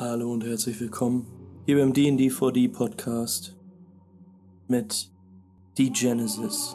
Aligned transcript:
Hallo 0.00 0.32
und 0.32 0.46
herzlich 0.46 0.80
willkommen 0.80 1.26
hier 1.66 1.76
beim 1.76 1.92
D&D 1.92 2.28
4D 2.28 2.72
Podcast 2.72 3.54
mit 4.66 5.10
The 5.76 5.90
Genesis 5.90 6.74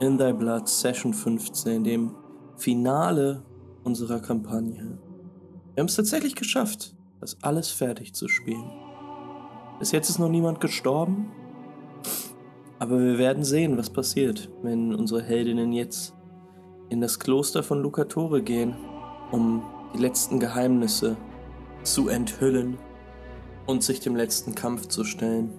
in 0.00 0.18
Thy 0.18 0.34
Blood 0.34 0.68
Session 0.68 1.14
15, 1.14 1.82
dem 1.82 2.14
Finale 2.58 3.42
unserer 3.82 4.20
Kampagne. 4.20 4.98
Wir 5.72 5.80
haben 5.80 5.86
es 5.86 5.96
tatsächlich 5.96 6.34
geschafft, 6.34 6.94
das 7.18 7.38
alles 7.40 7.70
fertig 7.70 8.12
zu 8.12 8.28
spielen. 8.28 8.70
Bis 9.78 9.92
jetzt 9.92 10.10
ist 10.10 10.18
noch 10.18 10.28
niemand 10.28 10.60
gestorben, 10.60 11.32
aber 12.78 13.00
wir 13.00 13.16
werden 13.16 13.42
sehen, 13.42 13.78
was 13.78 13.88
passiert, 13.88 14.50
wenn 14.62 14.94
unsere 14.94 15.22
Heldinnen 15.22 15.72
jetzt 15.72 16.14
in 16.90 17.00
das 17.00 17.18
Kloster 17.18 17.62
von 17.62 17.80
Lucatore 17.80 18.42
gehen, 18.42 18.76
um 19.32 19.62
die 19.94 19.98
letzten 20.02 20.38
Geheimnisse 20.38 21.16
zu 21.16 21.29
enthüllen 22.08 22.78
und 23.66 23.82
sich 23.82 24.00
dem 24.00 24.16
letzten 24.16 24.54
Kampf 24.54 24.88
zu 24.88 25.04
stellen. 25.04 25.52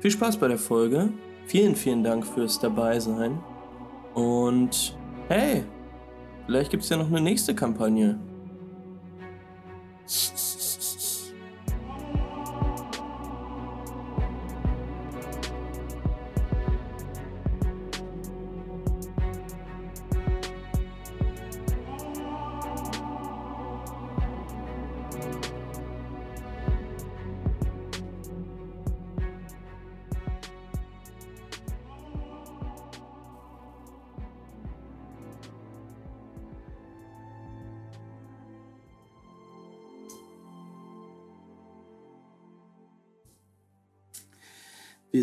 Viel 0.00 0.10
Spaß 0.10 0.36
bei 0.38 0.48
der 0.48 0.58
Folge. 0.58 1.10
Vielen, 1.46 1.76
vielen 1.76 2.02
Dank 2.02 2.26
fürs 2.26 2.58
Dabeisein. 2.58 3.38
Und 4.14 4.96
hey, 5.28 5.64
vielleicht 6.46 6.70
gibt 6.70 6.82
es 6.82 6.88
ja 6.88 6.96
noch 6.96 7.08
eine 7.08 7.20
nächste 7.20 7.54
Kampagne. 7.54 8.18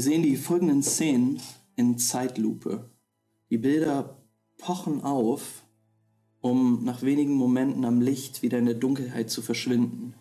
Sehen 0.04 0.24
die 0.24 0.36
folgenden 0.36 0.84
Szenen 0.84 1.40
in 1.76 1.98
Zeitlupe. 1.98 2.90
Die 3.50 3.58
Bilder 3.58 4.22
pochen 4.58 5.02
auf, 5.02 5.64
um 6.42 6.84
nach 6.84 7.02
wenigen 7.02 7.34
Momenten 7.36 7.86
am 7.86 8.02
Licht 8.02 8.42
wieder 8.42 8.60
in 8.60 8.66
der 8.66 8.76
Dunkelheit 8.76 9.30
zu 9.30 9.42
verschwinden. 9.42 10.14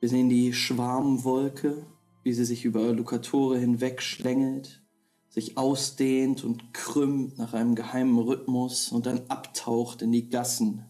Wir 0.00 0.08
sehen 0.08 0.28
die 0.28 0.52
Schwarmwolke, 0.52 1.86
wie 2.24 2.32
sie 2.32 2.44
sich 2.44 2.64
über 2.64 2.92
Lucatore 2.92 3.58
hinweg 3.58 4.02
schlängelt, 4.02 4.82
sich 5.28 5.56
ausdehnt 5.56 6.42
und 6.42 6.74
krümmt 6.74 7.38
nach 7.38 7.54
einem 7.54 7.76
geheimen 7.76 8.18
Rhythmus 8.18 8.90
und 8.90 9.06
dann 9.06 9.22
abtaucht 9.28 10.02
in 10.02 10.10
die 10.10 10.28
Gassen, 10.28 10.84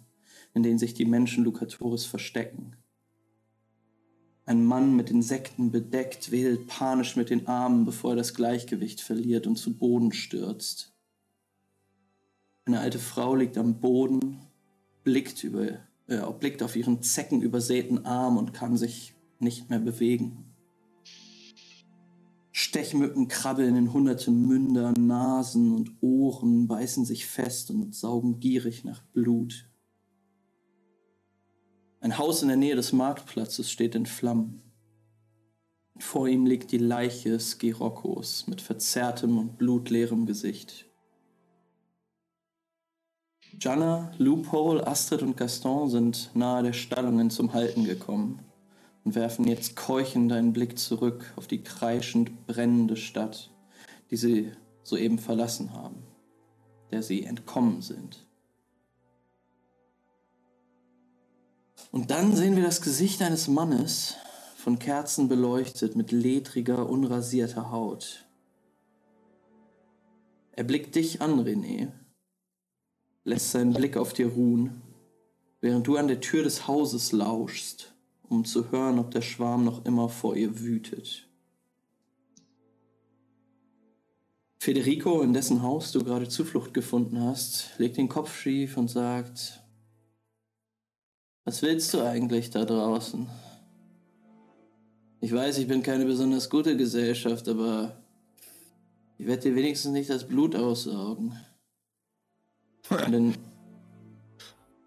in 0.55 0.63
denen 0.63 0.79
sich 0.79 0.95
die 0.95 1.05
Menschen 1.05 1.45
Lucatores 1.45 2.07
verstecken. 2.07 2.77
Ein 4.47 4.65
Mann 4.65 4.97
mit 4.97 5.11
Insekten 5.11 5.71
bedeckt 5.71 6.31
wedelt 6.31 6.67
panisch 6.67 7.17
mit 7.17 7.31
den 7.31 7.47
Armen, 7.47 7.85
bevor 7.85 8.13
er 8.13 8.17
das 8.17 8.35
Gleichgewicht 8.35 9.01
verliert 9.01 9.47
und 9.47 9.57
zu 9.57 9.77
Boden 9.77 10.13
stürzt. 10.13 10.93
Eine 12.65 12.81
alte 12.81 12.99
Frau 12.99 13.35
liegt 13.35 13.59
am 13.59 13.81
Boden, 13.81 14.41
blickt, 15.05 15.45
über, 15.45 15.79
äh, 16.07 16.21
blickt 16.39 16.63
auf 16.63 16.77
ihren 16.77 17.03
zeckenübersäten 17.03 18.05
Arm 18.05 18.37
und 18.37 18.53
kann 18.53 18.77
sich 18.77 19.15
nicht 19.39 19.71
mehr 19.71 19.81
bewegen. 19.81 20.51
Stechmücken 22.53 23.29
krabbeln 23.29 23.75
in 23.75 23.93
hunderte 23.93 24.31
Münder, 24.31 24.93
Nasen 24.93 25.73
und 25.73 25.97
Ohren, 26.03 26.69
beißen 26.69 27.05
sich 27.05 27.27
fest 27.27 27.71
und 27.71 27.95
saugen 27.95 28.39
gierig 28.39 28.85
nach 28.85 29.03
Blut. 29.13 29.70
Ein 32.03 32.17
Haus 32.17 32.41
in 32.41 32.49
der 32.49 32.57
Nähe 32.57 32.77
des 32.77 32.93
Marktplatzes 32.93 33.71
steht 33.71 33.95
in 33.95 34.07
Flammen. 34.07 34.63
Vor 35.99 36.29
ihm 36.29 36.47
liegt 36.47 36.73
die 36.73 36.79
Leiche 36.79 37.39
Skirokkos 37.39 38.47
mit 38.47 38.63
verzerrtem 38.63 39.37
und 39.37 39.59
blutleerem 39.59 40.25
Gesicht. 40.25 40.87
Janna, 43.59 44.11
Loophole, 44.17 44.87
Astrid 44.87 45.21
und 45.21 45.37
Gaston 45.37 45.91
sind 45.91 46.31
nahe 46.35 46.63
der 46.63 46.73
Stallungen 46.73 47.29
zum 47.29 47.53
Halten 47.53 47.85
gekommen 47.85 48.39
und 49.05 49.15
werfen 49.15 49.47
jetzt 49.47 49.77
keuchend 49.77 50.33
einen 50.33 50.55
Blick 50.55 50.79
zurück 50.79 51.35
auf 51.37 51.49
die 51.49 51.63
kreischend 51.63 52.47
brennende 52.47 52.97
Stadt, 52.97 53.51
die 54.11 54.17
sie 54.17 54.53
soeben 54.85 55.19
verlassen 55.19 55.75
haben, 55.75 56.03
der 56.91 57.03
sie 57.03 57.25
entkommen 57.25 57.83
sind. 57.83 58.27
Und 61.93 62.11
dann 62.11 62.37
sehen 62.37 62.57
wir 62.57 62.63
das 62.63 62.83
Gesicht 62.83 63.23
eines 63.23 63.49
Mannes, 63.49 64.17
von 64.57 64.79
Kerzen 64.79 65.29
beleuchtet, 65.29 65.97
mit 65.97 66.13
ledriger, 66.13 66.89
unrasierter 66.89 67.71
Haut. 67.71 68.27
Er 70.53 70.65
blickt 70.65 70.95
dich 70.95 71.23
an, 71.23 71.41
René, 71.41 71.93
lässt 73.25 73.51
seinen 73.51 73.73
Blick 73.73 73.97
auf 73.97 74.13
dir 74.13 74.29
ruhen, 74.29 74.83
während 75.61 75.87
du 75.87 75.97
an 75.97 76.09
der 76.09 76.21
Tür 76.21 76.43
des 76.43 76.67
Hauses 76.69 77.13
lauschst, 77.13 77.95
um 78.29 78.45
zu 78.45 78.71
hören, 78.71 78.99
ob 78.99 79.11
der 79.11 79.23
Schwarm 79.23 79.65
noch 79.65 79.85
immer 79.85 80.09
vor 80.09 80.37
ihr 80.37 80.61
wütet. 80.61 81.27
Federico, 84.59 85.23
in 85.23 85.33
dessen 85.33 85.63
Haus 85.63 85.91
du 85.93 86.05
gerade 86.05 86.29
Zuflucht 86.29 86.75
gefunden 86.75 87.19
hast, 87.19 87.71
legt 87.79 87.97
den 87.97 88.11
Kopf 88.11 88.39
schief 88.39 88.77
und 88.77 88.89
sagt, 88.89 89.60
was 91.51 91.63
willst 91.63 91.93
du 91.95 92.03
eigentlich 92.05 92.51
da 92.51 92.65
draußen? 92.65 93.29
Ich 95.21 95.33
weiß, 95.35 95.59
ich 95.59 95.67
bin 95.67 95.83
keine 95.83 96.05
besonders 96.05 96.49
gute 96.49 96.77
Gesellschaft, 96.77 97.49
aber 97.49 98.01
ich 99.19 99.27
werde 99.27 99.43
dir 99.43 99.57
wenigstens 99.57 99.91
nicht 99.91 100.11
das 100.11 100.29
Blut 100.29 100.55
aussaugen. 100.55 101.37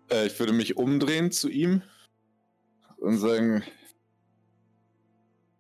Äh, 0.10 0.28
ich 0.28 0.38
würde 0.38 0.52
mich 0.54 0.78
umdrehen 0.78 1.32
zu 1.32 1.50
ihm 1.50 1.82
und 2.98 3.18
sagen, 3.18 3.64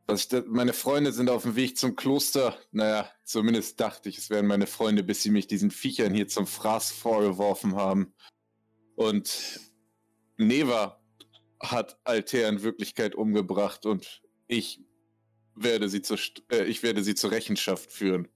was 0.06 0.28
da, 0.28 0.44
meine 0.46 0.74
Freunde 0.74 1.14
sind 1.14 1.30
auf 1.30 1.44
dem 1.44 1.56
Weg 1.56 1.78
zum 1.78 1.96
Kloster. 1.96 2.58
Naja, 2.72 3.10
zumindest 3.24 3.80
dachte 3.80 4.10
ich, 4.10 4.18
es 4.18 4.30
wären 4.30 4.46
meine 4.46 4.68
Freunde, 4.68 5.02
bis 5.02 5.24
sie 5.24 5.32
mich 5.32 5.48
diesen 5.48 5.72
Viechern 5.72 6.14
hier 6.14 6.28
zum 6.28 6.46
Fraß 6.46 6.92
vorgeworfen 6.92 7.76
haben. 7.76 8.14
Und 8.96 9.62
Neva 10.38 11.00
hat 11.60 12.00
Altair 12.04 12.50
in 12.50 12.62
Wirklichkeit 12.64 13.16
umgebracht 13.16 13.86
und 13.86 14.22
ich 14.48 14.82
werde 15.56 15.90
sie 15.90 16.02
zur, 16.02 16.18
äh, 16.52 16.66
ich 16.66 16.84
werde 16.84 17.04
sie 17.04 17.16
zur 17.16 17.32
Rechenschaft 17.32 17.92
führen. 17.92 18.28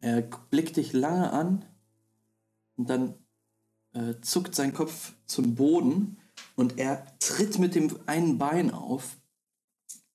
Er 0.00 0.20
blickt 0.22 0.76
dich 0.76 0.92
lange 0.92 1.32
an 1.32 1.64
und 2.76 2.90
dann 2.90 3.14
äh, 3.94 4.20
zuckt 4.20 4.54
sein 4.54 4.74
Kopf 4.74 5.14
zum 5.26 5.54
Boden 5.54 6.18
und 6.56 6.78
er 6.78 7.18
tritt 7.20 7.58
mit 7.58 7.74
dem 7.74 7.98
einen 8.06 8.36
Bein 8.36 8.70
auf 8.70 9.16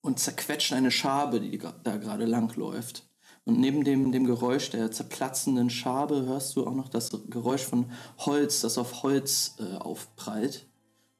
und 0.01 0.19
zerquetscht 0.19 0.73
eine 0.73 0.91
Schabe, 0.91 1.41
die 1.41 1.57
da 1.57 1.97
gerade 1.97 2.25
langläuft. 2.25 3.08
Und 3.45 3.59
neben 3.59 3.83
dem, 3.83 4.11
dem 4.11 4.25
Geräusch 4.25 4.69
der 4.69 4.91
zerplatzenden 4.91 5.69
Schabe 5.69 6.25
hörst 6.25 6.55
du 6.55 6.67
auch 6.67 6.75
noch 6.75 6.89
das 6.89 7.09
Geräusch 7.29 7.63
von 7.63 7.91
Holz, 8.19 8.61
das 8.61 8.77
auf 8.77 9.03
Holz 9.03 9.55
äh, 9.59 9.77
aufprallt. 9.77 10.67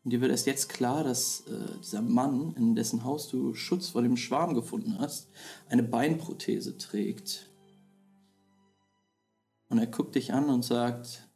Und 0.04 0.12
dir 0.12 0.22
wird 0.22 0.32
erst 0.32 0.48
jetzt 0.48 0.70
klar, 0.70 1.04
dass 1.04 1.42
äh, 1.42 1.80
dieser 1.82 2.02
Mann, 2.02 2.54
in 2.56 2.76
dessen 2.76 3.04
Haus 3.04 3.30
du 3.30 3.54
Schutz 3.54 3.90
vor 3.90 4.02
dem 4.02 4.18
Schwarm 4.18 4.54
gefunden 4.54 4.98
hast, 5.00 5.30
eine 5.70 5.84
Beinprothese 5.84 6.78
trägt. 6.78 7.50
Und 9.70 9.78
er 9.78 9.88
guckt 9.88 10.16
dich 10.16 10.34
an 10.34 10.50
und 10.50 10.64
sagt, 10.64 11.28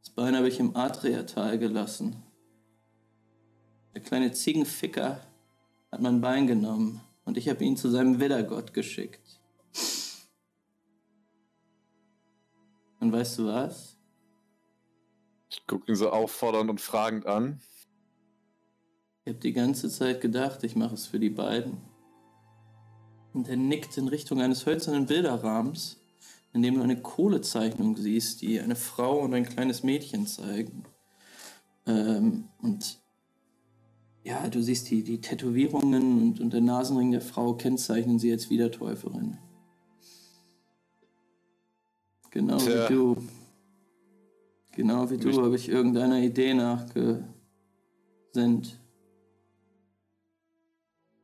das 0.00 0.10
Bein 0.10 0.36
habe 0.36 0.48
ich 0.48 0.58
im 0.58 0.74
Adriatal 0.74 1.58
gelassen. 1.58 2.22
Der 3.94 4.02
kleine 4.02 4.32
Ziegenficker 4.32 5.20
hat 5.90 6.00
mein 6.00 6.20
Bein 6.20 6.46
genommen 6.46 7.00
und 7.24 7.36
ich 7.36 7.48
habe 7.48 7.64
ihn 7.64 7.76
zu 7.76 7.90
seinem 7.90 8.20
Widdergott 8.20 8.72
geschickt. 8.72 9.27
Und 13.08 13.14
weißt 13.14 13.38
du 13.38 13.46
was? 13.46 13.96
Ich 15.48 15.66
gucke 15.66 15.90
ihn 15.90 15.96
so 15.96 16.10
auffordernd 16.10 16.68
und 16.68 16.78
fragend 16.78 17.24
an. 17.24 17.58
Ich 19.24 19.30
habe 19.30 19.40
die 19.40 19.54
ganze 19.54 19.88
Zeit 19.88 20.20
gedacht, 20.20 20.62
ich 20.62 20.76
mache 20.76 20.92
es 20.92 21.06
für 21.06 21.18
die 21.18 21.30
beiden. 21.30 21.78
Und 23.32 23.48
er 23.48 23.56
nickt 23.56 23.96
in 23.96 24.08
Richtung 24.08 24.42
eines 24.42 24.66
hölzernen 24.66 25.06
Bilderrahmens, 25.06 26.02
in 26.52 26.60
dem 26.60 26.74
du 26.74 26.82
eine 26.82 27.00
Kohlezeichnung 27.00 27.96
siehst, 27.96 28.42
die 28.42 28.60
eine 28.60 28.76
Frau 28.76 29.20
und 29.20 29.32
ein 29.32 29.48
kleines 29.48 29.82
Mädchen 29.82 30.26
zeigen. 30.26 30.84
Ähm, 31.86 32.50
und 32.60 33.00
ja, 34.22 34.50
du 34.50 34.62
siehst 34.62 34.90
die, 34.90 35.02
die 35.02 35.22
Tätowierungen 35.22 36.20
und, 36.20 36.40
und 36.40 36.52
der 36.52 36.60
Nasenring 36.60 37.12
der 37.12 37.22
Frau 37.22 37.54
kennzeichnen 37.54 38.18
sie 38.18 38.32
als 38.32 38.50
Wiedertäuferin. 38.50 39.38
Genau 42.30 42.58
Tja. 42.58 42.88
wie 42.88 42.94
du. 42.94 43.16
Genau 44.72 45.10
wie 45.10 45.16
du 45.16 45.42
habe 45.42 45.56
ich 45.56 45.68
irgendeiner 45.68 46.20
Idee 46.20 46.54
nachgesinnt. 46.54 47.28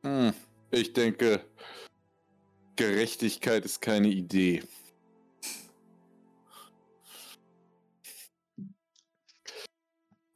Hm, 0.03 0.33
ich 0.71 0.93
denke, 0.93 1.41
Gerechtigkeit 2.75 3.63
ist 3.63 3.81
keine 3.81 4.09
Idee. 4.09 4.61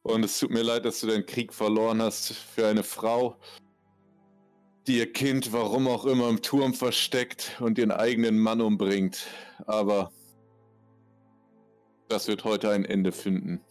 Und 0.01 0.23
es 0.23 0.39
tut 0.39 0.49
mir 0.49 0.63
leid, 0.63 0.85
dass 0.85 1.01
du 1.01 1.07
deinen 1.07 1.25
Krieg 1.25 1.53
verloren 1.53 2.01
hast 2.01 2.31
für 2.31 2.67
eine 2.67 2.83
Frau, 2.83 3.37
die 4.87 4.97
ihr 4.97 5.11
Kind, 5.11 5.51
warum 5.53 5.87
auch 5.87 6.05
immer, 6.05 6.29
im 6.29 6.41
Turm 6.41 6.73
versteckt 6.73 7.57
und 7.59 7.77
ihren 7.77 7.91
eigenen 7.91 8.39
Mann 8.39 8.61
umbringt. 8.61 9.27
Aber 9.67 10.11
das 12.09 12.27
wird 12.27 12.43
heute 12.43 12.71
ein 12.71 12.83
Ende 12.83 13.11
finden. 13.11 13.61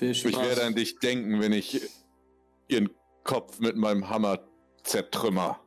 Ich 0.00 0.24
werde 0.24 0.64
an 0.64 0.74
dich 0.74 0.98
denken, 0.98 1.40
wenn 1.40 1.52
ich 1.52 1.80
ihren 2.68 2.90
Kopf 3.22 3.60
mit 3.60 3.76
meinem 3.76 4.08
Hammer 4.08 4.40
zertrümmer. 4.82 5.60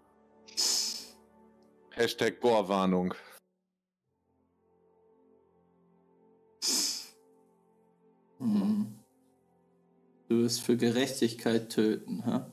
Hashtag 1.91 2.39
Bohrwarnung. 2.39 3.13
Hm. 8.39 8.99
Du 10.29 10.43
wirst 10.43 10.61
für 10.61 10.77
Gerechtigkeit 10.77 11.69
töten, 11.69 12.25
ha? 12.25 12.51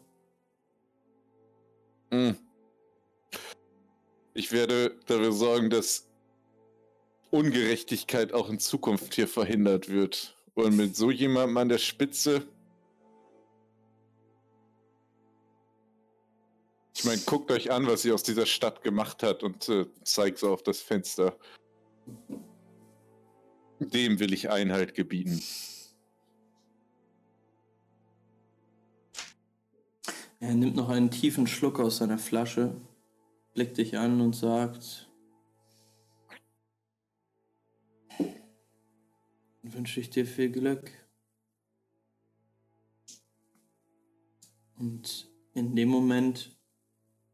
Hm. 2.10 2.43
Ich 4.34 4.50
werde 4.50 4.96
dafür 5.06 5.32
sorgen, 5.32 5.70
dass 5.70 6.08
Ungerechtigkeit 7.30 8.32
auch 8.32 8.48
in 8.48 8.58
Zukunft 8.58 9.14
hier 9.14 9.28
verhindert 9.28 9.88
wird. 9.88 10.36
Und 10.54 10.76
mit 10.76 10.96
so 10.96 11.10
jemandem 11.10 11.56
an 11.56 11.68
der 11.68 11.78
Spitze. 11.78 12.42
Ich 16.96 17.04
meine, 17.04 17.20
guckt 17.26 17.50
euch 17.50 17.70
an, 17.70 17.86
was 17.86 18.02
sie 18.02 18.12
aus 18.12 18.22
dieser 18.22 18.46
Stadt 18.46 18.82
gemacht 18.82 19.22
hat 19.22 19.42
und 19.42 19.68
äh, 19.68 19.86
zeigt 20.04 20.38
so 20.38 20.52
auf 20.52 20.62
das 20.62 20.80
Fenster. 20.80 21.36
Dem 23.78 24.20
will 24.20 24.32
ich 24.32 24.50
Einhalt 24.50 24.94
gebieten. 24.94 25.42
Er 30.38 30.54
nimmt 30.54 30.76
noch 30.76 30.88
einen 30.88 31.10
tiefen 31.10 31.46
Schluck 31.46 31.80
aus 31.80 31.96
seiner 31.98 32.18
Flasche, 32.18 32.76
blickt 33.54 33.78
dich 33.78 33.96
an 33.96 34.20
und 34.20 34.34
sagt, 34.34 35.08
wünsche 39.62 40.00
ich 40.00 40.10
dir 40.10 40.26
viel 40.26 40.50
Glück. 40.50 40.90
Und 44.76 45.30
in 45.54 45.74
dem 45.74 45.88
Moment 45.88 46.56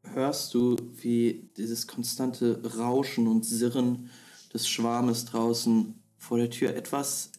hörst 0.02 0.54
du, 0.54 0.76
wie 0.92 1.50
dieses 1.56 1.86
konstante 1.86 2.60
Rauschen 2.76 3.26
und 3.26 3.44
Sirren 3.44 4.10
des 4.52 4.68
Schwarmes 4.68 5.24
draußen 5.24 6.02
vor 6.16 6.38
der 6.38 6.50
Tür 6.50 6.74
etwas, 6.74 7.32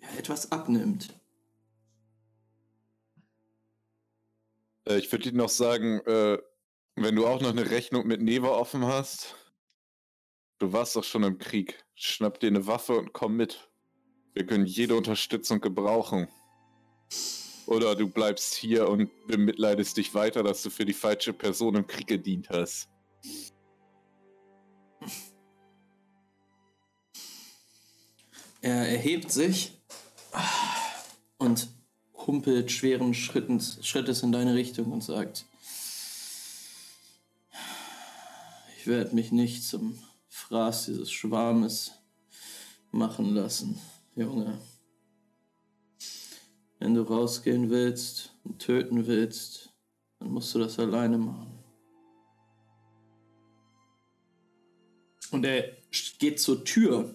ja, 0.00 0.08
etwas 0.18 0.50
abnimmt. 0.50 1.14
Äh, 4.86 4.98
ich 4.98 5.10
würde 5.12 5.30
dir 5.30 5.36
noch 5.36 5.48
sagen, 5.48 6.00
äh, 6.06 6.38
wenn 7.02 7.14
du 7.14 7.26
auch 7.26 7.40
noch 7.40 7.50
eine 7.50 7.70
Rechnung 7.70 8.06
mit 8.06 8.20
Neva 8.20 8.48
offen 8.48 8.84
hast, 8.84 9.36
du 10.58 10.72
warst 10.72 10.96
doch 10.96 11.04
schon 11.04 11.22
im 11.22 11.38
Krieg. 11.38 11.84
Schnapp 11.94 12.40
dir 12.40 12.48
eine 12.48 12.66
Waffe 12.66 12.96
und 12.96 13.12
komm 13.12 13.36
mit. 13.36 13.70
Wir 14.34 14.46
können 14.46 14.66
jede 14.66 14.96
Unterstützung 14.96 15.60
gebrauchen. 15.60 16.28
Oder 17.66 17.94
du 17.94 18.08
bleibst 18.08 18.54
hier 18.54 18.88
und 18.88 19.10
bemitleidest 19.26 19.96
dich 19.96 20.14
weiter, 20.14 20.42
dass 20.42 20.62
du 20.62 20.70
für 20.70 20.84
die 20.84 20.94
falsche 20.94 21.32
Person 21.32 21.74
im 21.74 21.86
Krieg 21.86 22.06
gedient 22.06 22.48
hast. 22.48 22.88
Er 28.60 28.88
erhebt 28.88 29.30
sich 29.30 29.78
und 31.38 31.68
humpelt 32.14 32.70
schweren 32.72 33.14
Schrittes 33.14 34.22
in 34.22 34.32
deine 34.32 34.54
Richtung 34.54 34.92
und 34.92 35.02
sagt, 35.02 35.46
werde 38.88 39.14
mich 39.14 39.30
nicht 39.30 39.62
zum 39.62 39.98
Fraß 40.28 40.86
dieses 40.86 41.10
Schwarmes 41.12 41.92
machen 42.90 43.34
lassen, 43.34 43.78
Junge. 44.16 44.58
Wenn 46.80 46.94
du 46.94 47.02
rausgehen 47.02 47.70
willst 47.70 48.34
und 48.44 48.58
töten 48.58 49.06
willst, 49.06 49.72
dann 50.18 50.30
musst 50.30 50.54
du 50.54 50.58
das 50.58 50.78
alleine 50.78 51.18
machen. 51.18 51.52
Und 55.30 55.44
er 55.44 55.76
geht 56.18 56.40
zur 56.40 56.64
Tür 56.64 57.14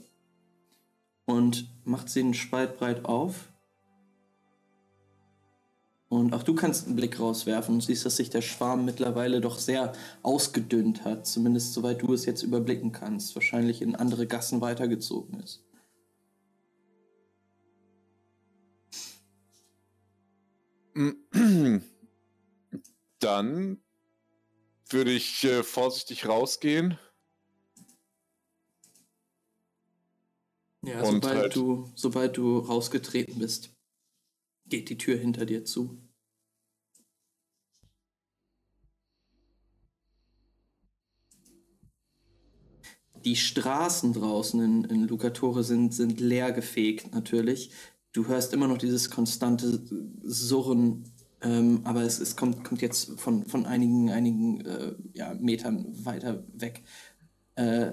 und 1.26 1.68
macht 1.84 2.10
sie 2.10 2.19
einen 2.19 2.34
Spalt 2.34 2.78
breit 2.78 3.06
auf 3.06 3.53
und 6.13 6.33
auch 6.33 6.44
du 6.44 6.54
kannst 6.54 6.86
einen 6.86 6.95
Blick 6.95 7.19
rauswerfen 7.19 7.74
und 7.74 7.81
siehst, 7.81 8.06
dass 8.06 8.18
sich 8.18 8.30
der 8.30 8.42
Schwarm 8.42 8.86
mittlerweile 8.86 9.42
doch 9.42 9.57
sehr 9.57 9.94
ausgedünnt 10.21 11.06
hat. 11.06 11.25
Zumindest 11.25 11.74
soweit 11.74 12.04
du 12.04 12.13
es 12.13 12.25
jetzt 12.25 12.44
überblicken 12.44 12.92
kannst. 12.92 13.33
Wahrscheinlich 13.33 13.81
in 13.81 13.95
andere 13.95 14.27
Gassen 14.27 14.62
weitergezogen 14.62 15.39
ist. 15.39 15.63
Dann 23.19 23.81
würde 24.89 25.12
ich 25.12 25.44
äh, 25.45 25.63
vorsichtig 25.63 26.27
rausgehen. 26.27 27.00
Ja, 30.83 31.04
sobald, 31.04 31.35
halt 31.35 31.56
du, 31.56 31.90
sobald 31.95 32.38
du 32.38 32.59
rausgetreten 32.59 33.40
bist, 33.40 33.71
geht 34.73 34.89
die 34.89 34.97
Tür 34.97 35.19
hinter 35.19 35.45
dir 35.45 35.65
zu. 35.65 35.99
Die 43.23 43.35
Straßen 43.35 44.13
draußen 44.13 44.59
in, 44.59 44.83
in 44.85 45.07
Lucatore 45.07 45.63
sind, 45.63 45.94
sind 45.94 46.19
leer 46.19 46.51
gefegt, 46.51 47.13
natürlich. 47.13 47.69
Du 48.13 48.25
hörst 48.27 48.51
immer 48.51 48.68
noch 48.68 48.80
dieses 48.80 49.11
konstante 49.11 49.80
Surren, 50.23 51.03
ähm, 51.42 51.81
aber 51.83 52.01
es, 52.01 52.19
es 52.19 52.35
kommt, 52.35 52.63
kommt 52.63 52.81
jetzt 52.81 53.19
von, 53.19 53.45
von 53.45 53.68
einigen, 53.68 54.09
einigen 54.09 54.61
äh, 54.61 54.95
ja, 55.13 55.35
Metern 55.35 55.85
weiter 56.03 56.47
weg. 56.51 56.83
Äh, 57.53 57.92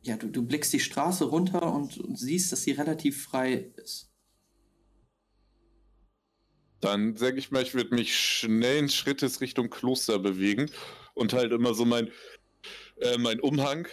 ja, 0.00 0.16
du, 0.16 0.28
du 0.28 0.42
blickst 0.42 0.72
die 0.72 0.80
Straße 0.80 1.26
runter 1.26 1.74
und, 1.74 1.98
und 1.98 2.18
siehst, 2.18 2.50
dass 2.50 2.62
sie 2.62 2.72
relativ 2.72 3.24
frei 3.24 3.72
ist. 3.76 4.11
Dann 6.82 7.16
sage 7.16 7.38
ich 7.38 7.52
mal, 7.52 7.62
ich 7.62 7.74
würde 7.74 7.94
mich 7.94 8.16
schnellen 8.16 8.88
Schrittes 8.88 9.40
Richtung 9.40 9.70
Kloster 9.70 10.18
bewegen 10.18 10.68
und 11.14 11.32
halt 11.32 11.52
immer 11.52 11.74
so 11.74 11.84
mein, 11.84 12.10
äh, 12.96 13.16
mein 13.18 13.40
Umhang 13.40 13.86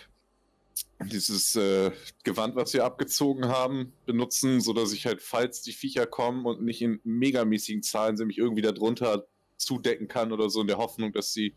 dieses 1.00 1.56
äh, 1.56 1.92
Gewand, 2.24 2.56
was 2.56 2.74
wir 2.74 2.84
abgezogen 2.84 3.48
haben, 3.48 3.94
benutzen, 4.08 4.60
sodass 4.60 4.92
ich 4.92 5.06
halt, 5.06 5.22
falls 5.22 5.62
die 5.62 5.72
Viecher 5.72 6.08
kommen 6.08 6.48
und 6.48 6.64
nicht 6.64 6.82
in 6.82 7.00
megamäßigen 7.04 7.84
Zahlen 7.84 8.18
sie 8.18 8.26
mich 8.26 8.40
irgendwie 8.40 8.64
darunter 8.64 9.28
zudecken 9.56 10.08
kann 10.08 10.32
oder 10.32 10.50
so, 10.50 10.62
in 10.62 10.68
der 10.68 10.78
Hoffnung, 10.80 11.14
dass 11.14 11.32
sie 11.32 11.56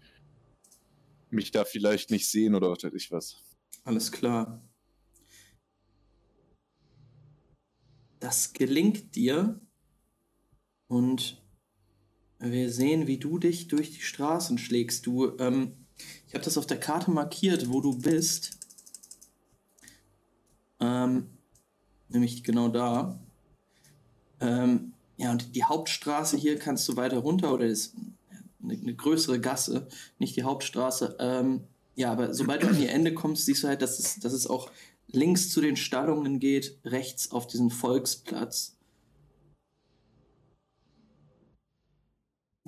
mich 1.30 1.50
da 1.50 1.64
vielleicht 1.64 2.10
nicht 2.10 2.28
sehen 2.28 2.54
oder 2.54 2.70
was 2.70 2.84
weiß 2.84 2.92
ich 2.92 3.10
was. 3.10 3.42
Alles 3.84 4.12
klar. 4.12 4.62
Das 8.20 8.52
gelingt 8.52 9.16
dir 9.16 9.58
und 10.92 11.40
wir 12.38 12.70
sehen, 12.70 13.06
wie 13.06 13.16
du 13.16 13.38
dich 13.38 13.68
durch 13.68 13.92
die 13.92 14.02
Straßen 14.02 14.58
schlägst. 14.58 15.06
Du, 15.06 15.38
ähm, 15.38 15.72
ich 16.26 16.34
habe 16.34 16.44
das 16.44 16.58
auf 16.58 16.66
der 16.66 16.78
Karte 16.78 17.10
markiert, 17.10 17.70
wo 17.70 17.80
du 17.80 17.96
bist. 17.96 18.58
Ähm, 20.80 21.28
nämlich 22.10 22.44
genau 22.44 22.68
da. 22.68 23.18
Ähm, 24.40 24.92
ja, 25.16 25.30
und 25.30 25.54
die 25.56 25.64
Hauptstraße 25.64 26.36
hier 26.36 26.58
kannst 26.58 26.86
du 26.88 26.96
weiter 26.96 27.18
runter, 27.18 27.54
oder 27.54 27.64
ist 27.64 27.94
eine, 28.62 28.74
eine 28.74 28.94
größere 28.94 29.40
Gasse, 29.40 29.88
nicht 30.18 30.36
die 30.36 30.42
Hauptstraße. 30.42 31.16
Ähm, 31.20 31.64
ja, 31.94 32.12
aber 32.12 32.34
sobald 32.34 32.64
du 32.64 32.68
an 32.68 32.82
ihr 32.82 32.90
Ende 32.90 33.14
kommst, 33.14 33.46
siehst 33.46 33.62
du 33.62 33.68
halt, 33.68 33.80
dass 33.80 33.98
es, 33.98 34.16
dass 34.16 34.34
es 34.34 34.46
auch 34.46 34.70
links 35.06 35.48
zu 35.48 35.62
den 35.62 35.76
Stallungen 35.76 36.38
geht, 36.38 36.76
rechts 36.84 37.30
auf 37.30 37.46
diesen 37.46 37.70
Volksplatz. 37.70 38.76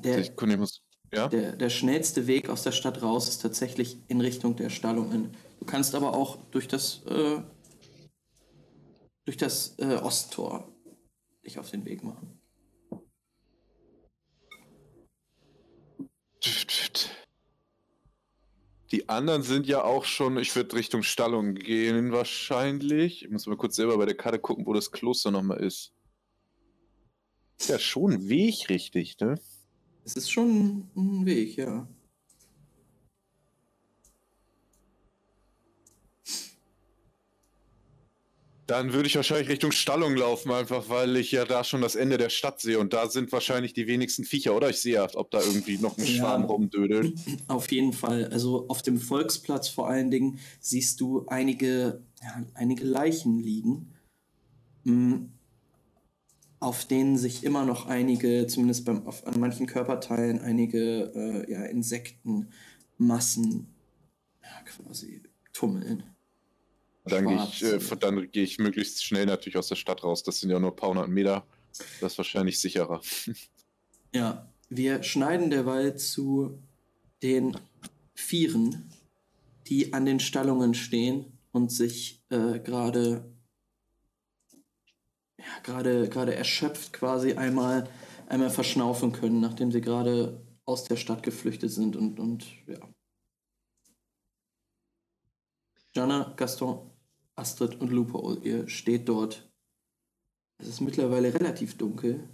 Der, 0.04 1.18
ja? 1.18 1.28
der, 1.28 1.52
der 1.52 1.70
schnellste 1.70 2.26
Weg 2.26 2.49
aus 2.49 2.62
der 2.62 2.73
Stadt 2.73 3.02
raus 3.02 3.28
ist 3.28 3.42
tatsächlich 3.42 3.99
in 4.08 4.20
Richtung 4.20 4.56
der 4.56 4.70
Stallungen. 4.70 5.34
Du 5.61 5.64
kannst 5.64 5.94
aber 5.94 6.14
auch 6.14 6.38
durch 6.50 6.68
das, 6.68 7.02
äh, 7.06 7.40
durch 9.25 9.37
das 9.37 9.76
äh, 9.78 9.96
Osttor 9.96 10.68
dich 11.44 11.58
auf 11.58 11.70
den 11.70 11.84
Weg 11.84 12.02
machen. 12.02 12.38
Die 18.90 19.08
anderen 19.08 19.42
sind 19.42 19.66
ja 19.66 19.82
auch 19.82 20.04
schon, 20.04 20.37
ich 20.38 20.54
würde 20.54 20.76
Richtung 20.76 21.02
Stallung 21.02 21.54
gehen 21.54 22.12
wahrscheinlich. 22.12 23.25
Ich 23.25 23.30
muss 23.30 23.46
mal 23.46 23.56
kurz 23.56 23.76
selber 23.76 23.99
bei 23.99 24.06
der 24.06 24.16
Karte 24.16 24.38
gucken, 24.38 24.66
wo 24.66 24.73
das 24.73 24.92
Kloster 24.92 25.30
nochmal 25.30 25.58
ist. 25.58 25.92
Ist 27.58 27.70
ja 27.70 27.78
schon 27.78 28.12
ein 28.12 28.28
Weg 28.28 28.68
richtig, 28.68 29.18
ne? 29.18 29.40
Es 30.04 30.14
ist 30.16 30.30
schon 30.30 30.88
ein 30.96 31.25
Weg, 31.26 31.56
ja. 31.56 31.88
Dann 38.66 38.94
würde 38.94 39.06
ich 39.06 39.14
wahrscheinlich 39.16 39.49
Richtung 39.50 39.73
Stallung 39.73 40.16
laufen, 40.16 40.50
einfach 40.50 40.88
weil 40.88 41.16
ich 41.16 41.30
ja 41.32 41.44
da 41.44 41.64
schon 41.64 41.82
das 41.82 41.96
Ende 41.96 42.16
der 42.16 42.30
Stadt 42.30 42.61
sehe 42.61 42.78
und 42.78 42.94
da 42.94 43.08
sind 43.11 43.30
wahrscheinlich 43.30 43.75
die 43.75 43.87
wenigsten 43.87 44.25
Viecher, 44.25 44.56
oder? 44.56 44.70
Ich 44.70 44.80
sehe 44.80 44.94
ja, 44.94 45.06
ob 45.14 45.30
da 45.30 45.40
irgendwie 45.42 45.76
noch 45.76 45.99
ein 45.99 46.04
Ja. 46.06 46.12
Schwarm 46.14 46.44
rumdödelt. 46.44 47.12
Auf 47.46 47.70
jeden 47.70 47.92
Fall. 47.92 48.25
Also 48.28 48.66
auf 48.68 48.80
dem 48.80 48.99
Volksplatz 48.99 49.68
vor 49.68 49.88
allen 49.90 50.11
Dingen 50.11 50.38
siehst 50.61 51.00
du 51.02 51.26
einige, 51.26 52.00
ja, 52.23 52.42
einige 52.54 52.84
Leichen 52.84 53.38
liegen, 53.38 53.92
mm, 54.84 55.26
auf 56.61 56.87
denen 56.87 57.18
sich 57.18 57.44
immer 57.44 57.64
noch 57.64 57.87
einige, 57.87 58.46
zumindest 58.46 58.84
beim, 58.84 59.06
auf, 59.06 59.26
an 59.26 59.38
manchen 59.38 59.66
Körperteilen, 59.66 60.40
einige 60.40 61.12
äh, 61.14 61.50
ja, 61.50 61.64
Insektenmassen 61.64 63.66
ja, 64.42 64.62
quasi 64.64 65.23
tummeln. 65.52 66.04
Dann 67.04 67.26
gehe 67.26 67.44
ich, 67.44 67.62
äh, 67.62 67.78
dann 68.00 68.30
gehe 68.30 68.44
ich 68.44 68.58
möglichst 68.58 69.04
schnell 69.04 69.26
natürlich 69.26 69.58
aus 69.58 69.68
der 69.68 69.76
Stadt 69.76 70.02
raus. 70.02 70.23
Das 70.23 70.40
sind 70.40 70.50
ja 70.50 70.58
nur 70.58 70.70
ein 70.70 70.76
paar 70.76 70.90
hundert 70.90 71.08
Meter. 71.08 71.46
Das 72.00 72.12
ist 72.12 72.18
wahrscheinlich 72.18 72.58
sicherer. 72.58 73.00
Ja, 74.16 74.49
wir 74.68 75.02
schneiden 75.02 75.50
derweil 75.50 75.96
zu 75.96 76.62
den 77.25 77.56
Vieren, 78.14 78.92
die 79.66 79.92
an 79.92 80.06
den 80.06 80.20
Stallungen 80.20 80.75
stehen 80.75 81.25
und 81.50 81.73
sich 81.73 82.23
äh, 82.30 82.61
gerade 82.61 83.33
ja, 85.44 85.62
gerade 85.62 86.08
gerade 86.08 86.34
erschöpft 86.34 86.92
quasi 86.92 87.34
einmal 87.34 87.88
einmal 88.28 88.50
verschnaufen 88.50 89.12
können, 89.12 89.40
nachdem 89.40 89.70
sie 89.70 89.80
gerade 89.80 90.40
aus 90.64 90.84
der 90.84 90.96
Stadt 90.96 91.22
geflüchtet 91.22 91.70
sind 91.70 91.96
und 91.96 92.18
und 92.18 92.46
ja. 92.66 92.78
Jana, 95.94 96.34
Gaston, 96.36 96.90
Astrid 97.36 97.80
und 97.80 97.92
Lupo, 97.92 98.34
ihr 98.42 98.68
steht 98.68 99.08
dort. 99.08 99.48
Es 100.58 100.68
ist 100.68 100.80
mittlerweile 100.80 101.32
relativ 101.32 101.76
dunkel. 101.78 102.28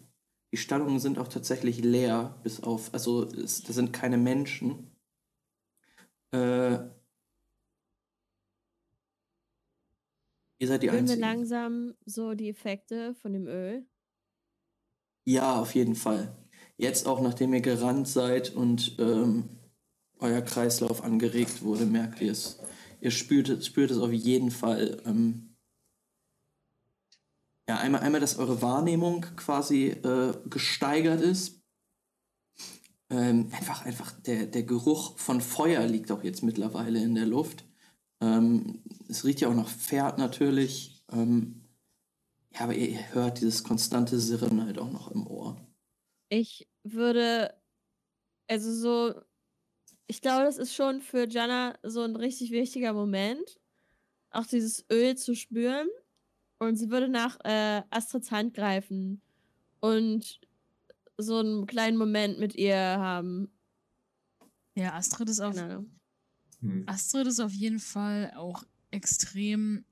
Die 0.53 0.57
Stallungen 0.57 0.99
sind 0.99 1.19
auch 1.19 1.29
tatsächlich 1.29 1.83
leer, 1.83 2.39
bis 2.43 2.63
auf, 2.63 2.93
also 2.93 3.25
es, 3.25 3.63
da 3.63 3.73
sind 3.73 3.93
keine 3.93 4.17
Menschen. 4.17 4.91
Äh, 6.33 6.79
ihr 10.61 10.69
seid 10.69 10.83
die 10.85 10.89
Spüren 10.89 11.07
wir 11.09 11.17
Einzigen. 11.17 11.21
langsam 11.21 11.95
so 12.07 12.35
die 12.35 12.49
Effekte 12.49 13.15
von 13.17 13.33
dem 13.33 13.47
Öl? 13.49 13.85
Ja, 15.27 15.61
auf 15.61 15.75
jeden 15.75 15.97
Fall. 15.97 16.37
Jetzt 16.77 17.07
auch, 17.07 17.21
nachdem 17.21 17.53
ihr 17.53 17.61
gerannt 17.61 18.09
seid 18.09 18.55
und 18.55 18.97
ähm, 18.99 19.49
euer 20.19 20.43
Kreislauf 20.43 21.03
angeregt 21.03 21.63
wurde, 21.63 21.85
merkt 21.87 22.21
ihr 22.21 22.33
es. 22.33 22.59
Ihr 23.01 23.11
spürt, 23.11 23.49
es- 23.49 23.67
spürt 23.67 23.91
es 23.91 23.99
auf 23.99 24.13
jeden 24.13 24.51
Fall. 24.51 25.03
Ähm, 25.05 25.57
ja, 27.69 27.77
einmal, 27.79 28.01
einmal, 28.01 28.21
dass 28.21 28.39
eure 28.39 28.63
Wahrnehmung 28.63 29.23
quasi 29.37 29.89
äh, 29.89 30.35
gesteigert 30.49 31.21
ist. 31.21 31.61
Ähm, 33.11 33.49
einfach, 33.53 33.85
einfach 33.85 34.13
der, 34.23 34.47
der 34.47 34.63
Geruch 34.63 35.19
von 35.19 35.41
Feuer 35.41 35.87
liegt 35.87 36.11
auch 36.11 36.23
jetzt 36.23 36.43
mittlerweile 36.43 37.03
in 37.03 37.15
der 37.15 37.27
Luft. 37.27 37.65
Ähm, 38.21 38.83
es 39.09 39.25
riecht 39.25 39.41
ja 39.41 39.49
auch 39.49 39.55
nach 39.55 39.69
Pferd 39.69 40.19
natürlich. 40.19 41.03
Ähm, 41.13 41.61
ja, 42.53 42.61
aber 42.61 42.75
ihr, 42.75 42.89
ihr 42.89 43.15
hört 43.15 43.41
dieses 43.41 43.65
konstante 43.65 44.19
Sirren 44.19 44.65
halt 44.65 44.79
auch 44.79 44.91
noch 44.91 45.11
im 45.11 45.27
Ohr. 45.27 45.57
Ich 46.29 46.69
würde, 46.85 47.55
also 48.49 48.73
so, 48.73 49.21
ich 50.07 50.21
glaube, 50.21 50.45
das 50.45 50.59
ist 50.59 50.75
schon 50.75 51.01
für 51.01 51.29
Jana 51.29 51.79
so 51.83 52.03
ein 52.03 52.17
richtig 52.17 52.51
wichtiger 52.51 52.93
Moment, 52.93 53.59
auch 54.31 54.47
dieses 54.47 54.85
Öl 54.91 55.17
zu 55.17 55.35
spüren. 55.35 55.89
Und 56.59 56.77
sie 56.77 56.91
würde 56.91 57.09
nach 57.09 57.39
äh, 57.45 57.83
Astrids 57.89 58.31
Hand 58.31 58.53
greifen 58.53 59.23
und 59.81 60.41
so 61.17 61.39
einen 61.39 61.67
kleinen 61.67 61.97
Moment 61.97 62.39
mit 62.39 62.55
ihr 62.55 62.77
haben. 62.77 63.51
Ja, 64.75 64.95
Astrid 64.95 65.29
ist 65.29 65.41
auf. 65.41 65.55
Hm. 66.61 66.85
Astrid 66.87 67.27
ist 67.27 67.41
auf 67.41 67.53
jeden 67.53 67.81
Fall 67.81 68.33
auch 68.37 68.65
extrem. 68.91 69.85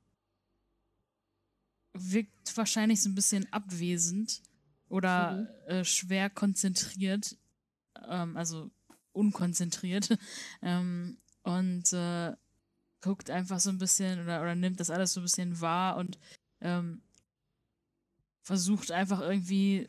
wirkt 1.95 2.57
wahrscheinlich 2.57 3.03
so 3.03 3.09
ein 3.09 3.15
bisschen 3.15 3.53
abwesend 3.53 4.43
oder 4.89 5.49
äh, 5.67 5.85
schwer 5.85 6.31
konzentriert, 6.31 7.37
ähm, 8.09 8.37
also 8.37 8.71
unkonzentriert. 9.13 10.17
ähm, 10.63 11.19
und 11.43 11.93
äh, 11.93 12.35
guckt 13.01 13.31
einfach 13.31 13.61
so 13.61 13.71
ein 13.71 13.79
bisschen 13.79 14.23
oder, 14.23 14.43
oder 14.43 14.55
nimmt 14.55 14.81
das 14.81 14.91
alles 14.91 15.13
so 15.13 15.21
ein 15.21 15.25
bisschen 15.25 15.61
wahr 15.61 15.97
und 15.97 16.19
ähm, 16.61 17.03
versucht 18.43 18.91
einfach 18.91 19.21
irgendwie 19.21 19.89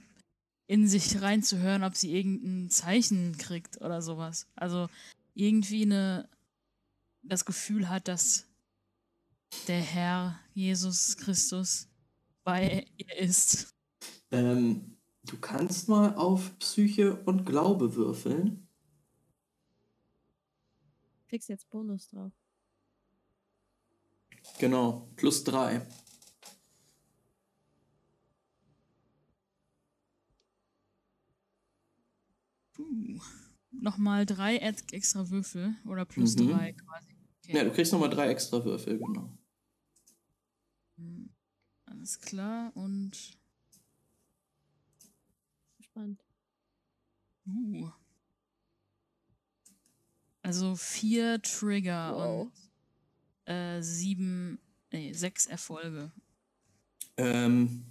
in 0.67 0.88
sich 0.88 1.21
reinzuhören, 1.21 1.83
ob 1.83 1.95
sie 1.95 2.15
irgendein 2.15 2.69
Zeichen 2.69 3.38
kriegt 3.38 3.81
oder 3.81 4.01
sowas. 4.01 4.48
Also 4.55 4.88
irgendwie 5.33 5.83
eine, 5.83 6.29
das 7.23 7.45
Gefühl 7.45 7.89
hat, 7.89 8.07
dass 8.07 8.45
der 9.67 9.81
Herr 9.81 10.39
Jesus 10.53 11.17
Christus 11.17 11.88
bei 12.43 12.85
ihr 12.97 13.17
ist. 13.17 13.75
Ähm, 14.31 14.97
du 15.23 15.38
kannst 15.38 15.89
mal 15.89 16.15
auf 16.15 16.57
Psyche 16.59 17.15
und 17.23 17.45
Glaube 17.45 17.95
würfeln. 17.95 18.67
Kriegst 21.27 21.49
jetzt 21.49 21.69
Bonus 21.69 22.07
drauf. 22.07 22.31
Genau, 24.57 25.07
plus 25.15 25.43
drei. 25.43 25.85
Puh. 32.73 33.19
Nochmal 33.81 34.25
drei 34.25 34.57
ex- 34.57 34.83
extra 34.91 35.29
Würfel 35.29 35.75
oder 35.86 36.05
plus 36.05 36.36
Mhm. 36.36 36.50
drei 36.51 36.74
quasi. 36.74 37.15
Okay. 37.43 37.57
Ja, 37.57 37.63
du 37.63 37.71
kriegst 37.71 37.91
nochmal 37.93 38.09
drei 38.09 38.29
extra 38.29 38.63
Würfel, 38.63 38.98
genau. 39.00 39.38
Hm, 40.98 41.29
Alles 41.86 42.19
klar 42.19 42.71
und 42.75 43.38
Spannend. 45.81 46.21
uh. 47.48 47.89
Also 50.41 50.75
vier 50.75 51.41
Trigger 51.41 52.13
Wow. 52.15 52.41
und 53.45 53.51
äh, 53.53 53.81
sieben, 53.81 54.59
nee, 54.91 55.13
sechs 55.13 55.45
Erfolge. 55.45 56.12
Ähm, 57.17 57.86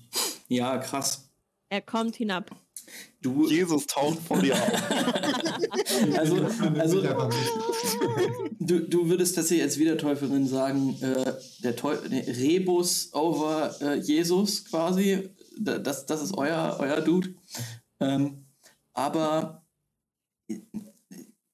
ja, 0.48 0.78
krass. 0.78 1.28
Er 1.68 1.82
kommt 1.82 2.16
hinab. 2.16 2.58
Du, 3.20 3.46
Jesus 3.50 3.86
taucht 3.86 4.18
vor 4.26 4.40
dir 4.40 4.54
auf. 4.54 4.90
also, 6.18 6.36
also 6.78 7.02
du, 8.60 8.80
du 8.80 9.08
würdest 9.08 9.34
tatsächlich 9.34 9.62
als 9.64 9.78
Wiedertäuferin 9.78 10.46
sagen, 10.46 10.96
äh, 11.02 11.34
der 11.62 11.76
Teu 11.76 11.96
nee, 12.08 12.20
Rebus 12.20 13.12
over 13.12 13.74
äh, 13.80 13.98
Jesus 13.98 14.64
quasi. 14.64 15.30
Da- 15.60 15.78
Das, 15.78 16.06
das 16.06 16.22
ist 16.22 16.36
euer, 16.36 16.76
euer 16.80 17.00
Dude. 17.00 17.34
Ähm, 18.00 18.46
aber 18.94 19.66
äh, 20.48 20.60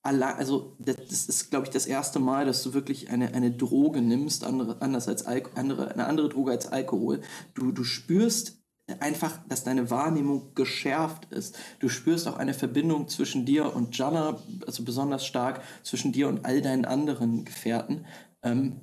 allein, 0.03 0.35
also 0.37 0.77
das, 0.79 0.97
das 1.09 1.27
ist, 1.29 1.51
glaube 1.51 1.67
ich, 1.67 1.73
das 1.73 1.87
erste 1.87 2.19
Mal, 2.19 2.45
dass 2.45 2.63
du 2.63 2.75
wirklich 2.75 3.11
eine, 3.11 3.33
eine 3.33 3.51
Droge 3.53 4.03
nimmst, 4.03 4.45
andere, 4.45 4.83
anders 4.83 5.09
als 5.09 5.25
Alko 5.25 5.51
andere, 5.55 5.91
eine 5.93 6.07
andere 6.07 6.29
Droge 6.29 6.51
als 6.53 6.67
Alkohol. 6.67 7.23
Du, 7.55 7.73
du 7.73 7.85
spürst 7.85 8.59
einfach, 9.01 9.41
dass 9.49 9.65
deine 9.65 9.91
Wahrnehmung 9.91 10.55
geschärft 10.55 11.33
ist. 11.33 11.57
Du 11.79 11.89
spürst 11.89 12.29
auch 12.29 12.37
eine 12.37 12.55
Verbindung 12.55 13.09
zwischen 13.09 13.47
dir 13.47 13.75
und 13.75 13.97
Jana, 13.97 14.43
also 14.67 14.85
besonders 14.85 15.25
stark 15.25 15.63
zwischen 15.83 16.13
dir 16.13 16.29
und 16.29 16.45
all 16.45 16.61
deinen 16.61 16.85
anderen 16.85 17.45
Gefährten. 17.45 18.05
Ähm, 18.43 18.81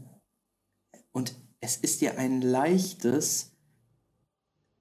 und 1.12 1.36
es 1.60 1.77
ist 1.77 2.01
dir 2.01 2.17
ein 2.17 2.41
leichtes, 2.41 3.51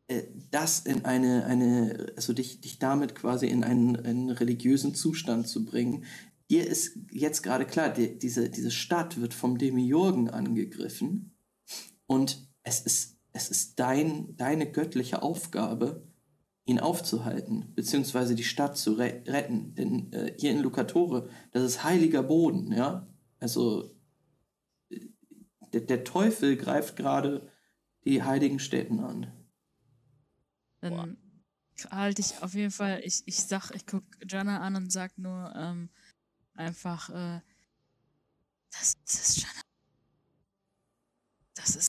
äh, 0.09 0.23
das 0.51 0.81
in 0.81 1.05
eine, 1.05 1.45
eine 1.45 2.13
also 2.17 2.33
dich, 2.33 2.63
dich 2.63 2.79
damit 2.79 3.15
quasi 3.15 3.47
in 3.47 3.63
einen, 3.63 3.97
einen 3.97 4.31
religiösen 4.31 4.95
Zustand 4.95 5.49
zu 5.49 5.67
bringen. 5.67 6.05
Dir 6.49 6.67
ist 6.67 6.99
jetzt 7.11 7.43
gerade 7.43 7.67
klar, 7.67 7.91
die, 7.91 8.19
diese, 8.19 8.49
diese 8.49 8.71
Stadt 8.71 9.21
wird 9.21 9.35
vom 9.35 9.59
Demiurgen 9.59 10.31
angegriffen 10.31 11.37
und 12.07 12.49
es 12.63 12.81
ist, 12.81 13.20
es 13.33 13.49
ist 13.49 13.79
dein, 13.79 14.37
deine 14.37 14.71
göttliche 14.71 15.23
Aufgabe, 15.23 16.07
ihn 16.65 16.79
aufzuhalten, 16.79 17.73
beziehungsweise 17.75 18.35
die 18.35 18.45
Stadt 18.45 18.77
zu 18.77 18.93
re 18.93 19.23
retten. 19.27 19.75
Denn 19.75 20.13
äh, 20.13 20.35
hier 20.39 20.53
in 20.53 20.61
Lucatore, 20.61 21.29
das 21.53 21.63
ist 21.65 21.85
heiliger 21.85 22.23
Boden, 22.23 22.73
ja. 22.73 23.09
Also 23.39 23.95
äh, 24.91 25.01
der, 25.73 25.83
der 25.83 26.05
Teufel 26.05 26.57
greift 26.57 26.97
gerade 26.97 27.51
die 28.05 28.23
heiligen 28.23 28.59
Städten 28.59 29.01
an. 29.01 29.33
Dann 30.81 31.17
halte 31.91 32.21
ich 32.21 32.43
auf 32.43 32.55
jeden 32.55 32.71
Fall, 32.71 33.01
ich, 33.05 33.23
ich 33.27 33.43
sag, 33.43 33.71
ich 33.73 33.87
guck 33.87 34.05
Jana 34.29 34.61
an 34.61 34.77
und 34.77 34.93
sag 34.93 35.17
nur 35.19 35.53
ähm, 35.57 35.91
einfach, 36.55 37.11
äh, 37.11 37.41
das, 38.71 38.97
das 39.05 39.15
ist 39.15 39.43
Jana. 39.43 39.61
Das 41.55 41.77
ist. 41.77 41.89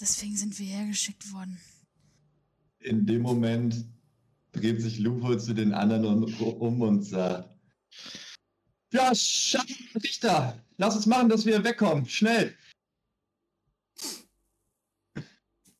Deswegen 0.00 0.36
sind 0.36 0.58
wir 0.58 0.66
hergeschickt 0.66 1.32
worden. 1.32 1.58
In 2.80 3.06
dem 3.06 3.22
Moment 3.22 3.84
dreht 4.52 4.80
sich 4.80 4.98
Lupo 4.98 5.36
zu 5.36 5.54
den 5.54 5.72
anderen 5.72 6.24
um 6.24 6.80
und 6.82 7.02
sagt: 7.02 7.48
Ja, 8.92 9.14
Schatten, 9.14 9.74
Richter, 10.02 10.62
lass 10.76 10.96
uns 10.96 11.06
machen, 11.06 11.28
dass 11.28 11.46
wir 11.46 11.64
wegkommen. 11.64 12.06
Schnell. 12.06 12.56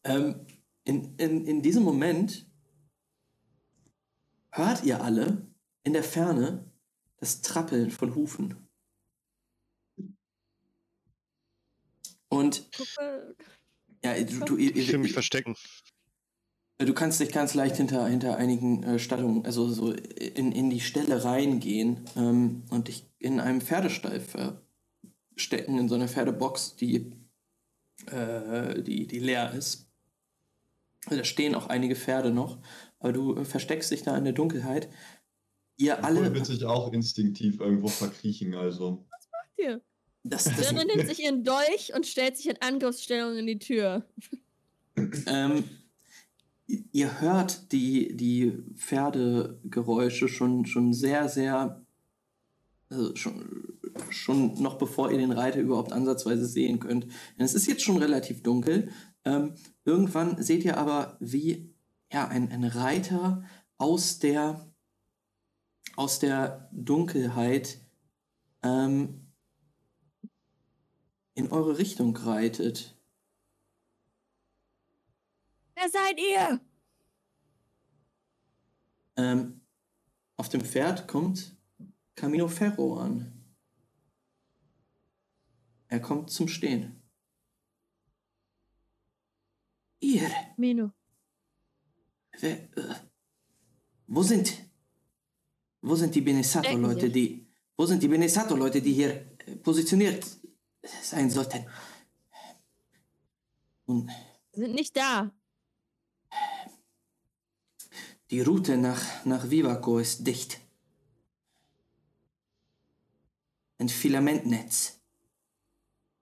Ähm, 0.04 0.46
in, 0.84 1.16
in, 1.16 1.46
in 1.46 1.62
diesem 1.62 1.82
Moment 1.82 2.46
hört 4.52 4.84
ihr 4.84 5.02
alle 5.02 5.46
in 5.82 5.92
der 5.92 6.04
Ferne 6.04 6.70
das 7.18 7.42
Trappeln 7.42 7.90
von 7.90 8.14
Hufen. 8.14 8.68
Und 12.28 12.68
ja, 14.04 14.14
du, 14.22 14.40
du, 14.44 14.56
ihr, 14.56 14.74
Ich 14.76 14.90
will 14.92 14.98
mich 14.98 15.10
ihr, 15.10 15.14
verstecken. 15.14 15.56
du 16.78 16.92
kannst 16.94 17.20
dich 17.20 17.30
ganz 17.32 17.54
leicht 17.54 17.76
hinter, 17.76 18.06
hinter 18.06 18.36
einigen 18.36 18.82
äh, 18.82 18.98
Stattungen, 18.98 19.44
also 19.44 19.68
so 19.68 19.92
in, 19.92 20.52
in 20.52 20.70
die 20.70 20.80
Stelle 20.80 21.24
reingehen 21.24 22.00
ähm, 22.16 22.64
und 22.70 22.88
dich 22.88 23.04
in 23.18 23.40
einem 23.40 23.60
Pferdestall 23.60 24.20
verstecken, 24.20 25.78
in 25.78 25.88
so 25.88 25.94
einer 25.94 26.08
Pferdebox, 26.08 26.76
die, 26.76 27.12
äh, 28.06 28.82
die, 28.82 29.06
die 29.06 29.18
leer 29.18 29.52
ist. 29.52 29.88
Da 31.08 31.22
stehen 31.24 31.54
auch 31.54 31.68
einige 31.68 31.94
Pferde 31.94 32.30
noch, 32.30 32.58
aber 32.98 33.12
du 33.12 33.36
äh, 33.36 33.44
versteckst 33.44 33.90
dich 33.90 34.02
da 34.02 34.16
in 34.16 34.24
der 34.24 34.32
Dunkelheit. 34.32 34.88
Ihr 35.78 36.02
Alle 36.04 36.20
alle. 36.20 36.34
wird 36.34 36.46
sich 36.46 36.64
auch 36.64 36.92
instinktiv 36.92 37.60
irgendwo 37.60 37.88
verkriechen, 37.88 38.54
also. 38.54 39.06
hier. 39.56 39.74
Das, 39.74 39.78
das, 39.78 39.95
Dirne 40.28 40.84
nimmt 40.96 41.08
sich 41.08 41.22
ihren 41.22 41.44
Dolch 41.44 41.92
und 41.94 42.06
stellt 42.06 42.36
sich 42.36 42.48
in 42.48 42.60
Angriffsstellung 42.60 43.36
in 43.36 43.46
die 43.46 43.58
Tür. 43.58 44.04
ähm, 45.26 45.64
ihr 46.66 47.20
hört 47.20 47.72
die, 47.72 48.16
die 48.16 48.52
Pferdegeräusche 48.74 50.28
schon, 50.28 50.66
schon 50.66 50.92
sehr, 50.92 51.28
sehr. 51.28 51.82
Also 52.88 53.16
schon, 53.16 53.78
schon 54.10 54.62
noch 54.62 54.78
bevor 54.78 55.10
ihr 55.10 55.18
den 55.18 55.32
Reiter 55.32 55.60
überhaupt 55.60 55.92
ansatzweise 55.92 56.46
sehen 56.46 56.78
könnt. 56.78 57.04
Denn 57.04 57.44
es 57.44 57.54
ist 57.54 57.66
jetzt 57.66 57.82
schon 57.82 57.98
relativ 57.98 58.42
dunkel. 58.42 58.90
Ähm, 59.24 59.54
irgendwann 59.84 60.40
seht 60.42 60.64
ihr 60.64 60.76
aber, 60.76 61.16
wie 61.20 61.74
ja, 62.12 62.28
ein, 62.28 62.50
ein 62.52 62.64
Reiter 62.64 63.44
aus 63.78 64.18
der, 64.18 64.72
aus 65.96 66.18
der 66.18 66.68
Dunkelheit 66.72 67.80
ähm, 68.62 69.25
in 71.36 71.52
eure 71.52 71.78
Richtung 71.78 72.16
reitet. 72.16 72.96
Wer 75.74 75.88
seid 75.90 76.18
ihr? 76.18 76.60
Ähm, 79.16 79.60
auf 80.36 80.48
dem 80.48 80.62
Pferd 80.62 81.06
kommt 81.06 81.54
Camino 82.14 82.48
Ferro 82.48 82.98
an. 82.98 83.32
Er 85.88 86.00
kommt 86.00 86.30
zum 86.30 86.48
Stehen. 86.48 87.02
Ihr, 90.00 90.28
Mino. 90.56 90.92
wer, 92.40 92.62
äh, 92.76 92.94
wo 94.06 94.22
sind, 94.22 94.52
wo 95.82 95.94
sind 95.96 96.14
die 96.14 96.20
Benesato-Leute, 96.22 97.10
die, 97.10 97.46
wo 97.76 97.84
sind 97.84 98.02
die 98.02 98.08
Benesato-Leute, 98.08 98.80
die 98.80 98.94
hier 98.94 99.10
äh, 99.46 99.56
positioniert 99.56 100.24
sein 101.02 101.30
sollten? 101.30 101.66
Und 103.86 104.10
Sind 104.52 104.74
nicht 104.74 104.96
da. 104.96 105.32
die 108.30 108.40
Route 108.40 108.76
nach, 108.76 109.24
nach 109.24 109.50
Vivaco 109.50 109.98
ist 109.98 110.26
dicht. 110.26 110.60
Ein 113.78 113.88
Filamentnetz. 113.88 114.98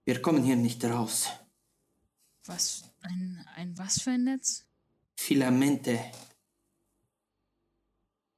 Wir 0.05 0.21
kommen 0.21 0.45
hier 0.45 0.57
nicht 0.57 0.85
raus. 0.85 1.29
Was? 2.45 2.85
Ein, 3.01 3.47
ein 3.57 3.79
was 3.79 4.03
für 4.03 4.11
ein 4.11 4.25
Netz? 4.25 4.67
Filamente. 5.17 5.99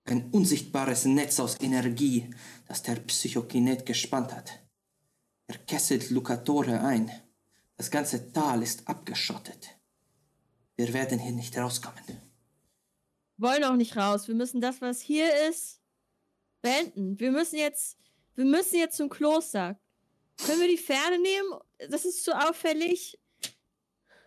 Ein 0.04 0.30
unsichtbares 0.30 1.06
Netz 1.06 1.40
aus 1.40 1.60
Energie, 1.60 2.30
das 2.68 2.82
der 2.82 2.96
Psychokinet 2.96 3.84
gespannt 3.84 4.32
hat. 4.32 4.65
Er 5.48 5.58
kesselt 5.58 6.10
Lucatore 6.10 6.80
ein. 6.80 7.10
Das 7.76 7.90
ganze 7.90 8.32
Tal 8.32 8.62
ist 8.62 8.88
abgeschottet. 8.88 9.68
Wir 10.76 10.92
werden 10.92 11.18
hier 11.18 11.32
nicht 11.32 11.56
rauskommen. 11.56 12.02
Wollen 13.38 13.64
auch 13.64 13.76
nicht 13.76 13.96
raus. 13.96 14.28
Wir 14.28 14.34
müssen 14.34 14.60
das, 14.60 14.80
was 14.80 15.00
hier 15.00 15.28
ist, 15.48 15.80
beenden. 16.62 17.20
Wir 17.20 17.30
müssen 17.30 17.56
jetzt, 17.56 17.98
wir 18.34 18.44
müssen 18.44 18.76
jetzt 18.76 18.96
zum 18.96 19.08
Kloster. 19.08 19.78
Können 20.44 20.60
wir 20.60 20.68
die 20.68 20.78
Pferde 20.78 21.20
nehmen? 21.20 21.60
Das 21.90 22.04
ist 22.04 22.24
zu 22.24 22.32
auffällig. 22.32 23.18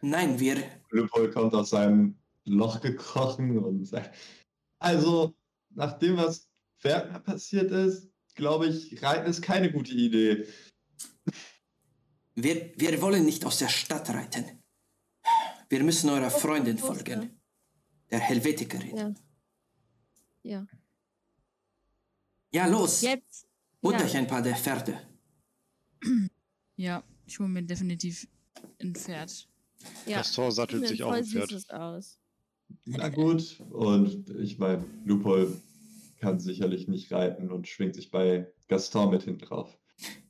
Nein, 0.01 0.39
wir. 0.39 0.57
Lupo 0.91 1.29
kommt 1.29 1.53
aus 1.53 1.71
seinem 1.71 2.17
Loch 2.45 2.81
gekrochen 2.81 3.57
und 3.57 3.85
sagt: 3.85 4.15
Also, 4.79 5.35
nach 5.71 5.99
dem, 5.99 6.17
was 6.17 6.49
Werner 6.81 7.19
passiert 7.19 7.71
ist, 7.71 8.09
glaube 8.35 8.67
ich, 8.67 9.01
reiten 9.03 9.29
ist 9.29 9.41
keine 9.41 9.71
gute 9.71 9.91
Idee. 9.91 10.47
Wir, 12.43 12.71
wir 12.75 13.01
wollen 13.01 13.25
nicht 13.25 13.45
aus 13.45 13.57
der 13.59 13.69
Stadt 13.69 14.09
reiten. 14.09 14.45
Wir 15.69 15.83
müssen 15.83 16.09
eurer 16.09 16.31
Freundin 16.31 16.77
folgen. 16.77 17.39
Der 18.11 18.19
Helvetikerin. 18.19 18.95
Ja, 18.97 19.13
Ja. 20.43 20.67
Ja. 22.51 22.65
los! 22.67 23.01
Jetzt. 23.01 23.47
Holt 23.83 23.99
ja. 23.99 24.05
euch 24.05 24.17
ein 24.17 24.27
paar 24.27 24.41
der 24.41 24.55
Pferde. 24.55 24.99
Ja, 26.75 27.03
ich 27.25 27.39
hole 27.39 27.49
mir 27.49 27.63
definitiv 27.63 28.27
ein 28.81 28.95
Pferd. 28.95 29.47
Ja. 30.05 30.17
Gaston 30.17 30.51
sattelt 30.51 30.81
Sieht 30.81 30.89
sich 30.89 31.03
auch 31.03 31.11
ein 31.11 31.23
Pferd. 31.25 31.69
aus. 31.71 32.19
Na 32.85 33.09
gut, 33.09 33.59
und 33.71 34.29
ich 34.31 34.57
meine, 34.57 34.83
Lupol 35.05 35.55
kann 36.19 36.39
sicherlich 36.39 36.87
nicht 36.87 37.11
reiten 37.11 37.51
und 37.51 37.67
schwingt 37.67 37.95
sich 37.95 38.11
bei 38.11 38.51
Gaston 38.67 39.09
mit 39.11 39.23
hin 39.23 39.37
drauf. 39.37 39.77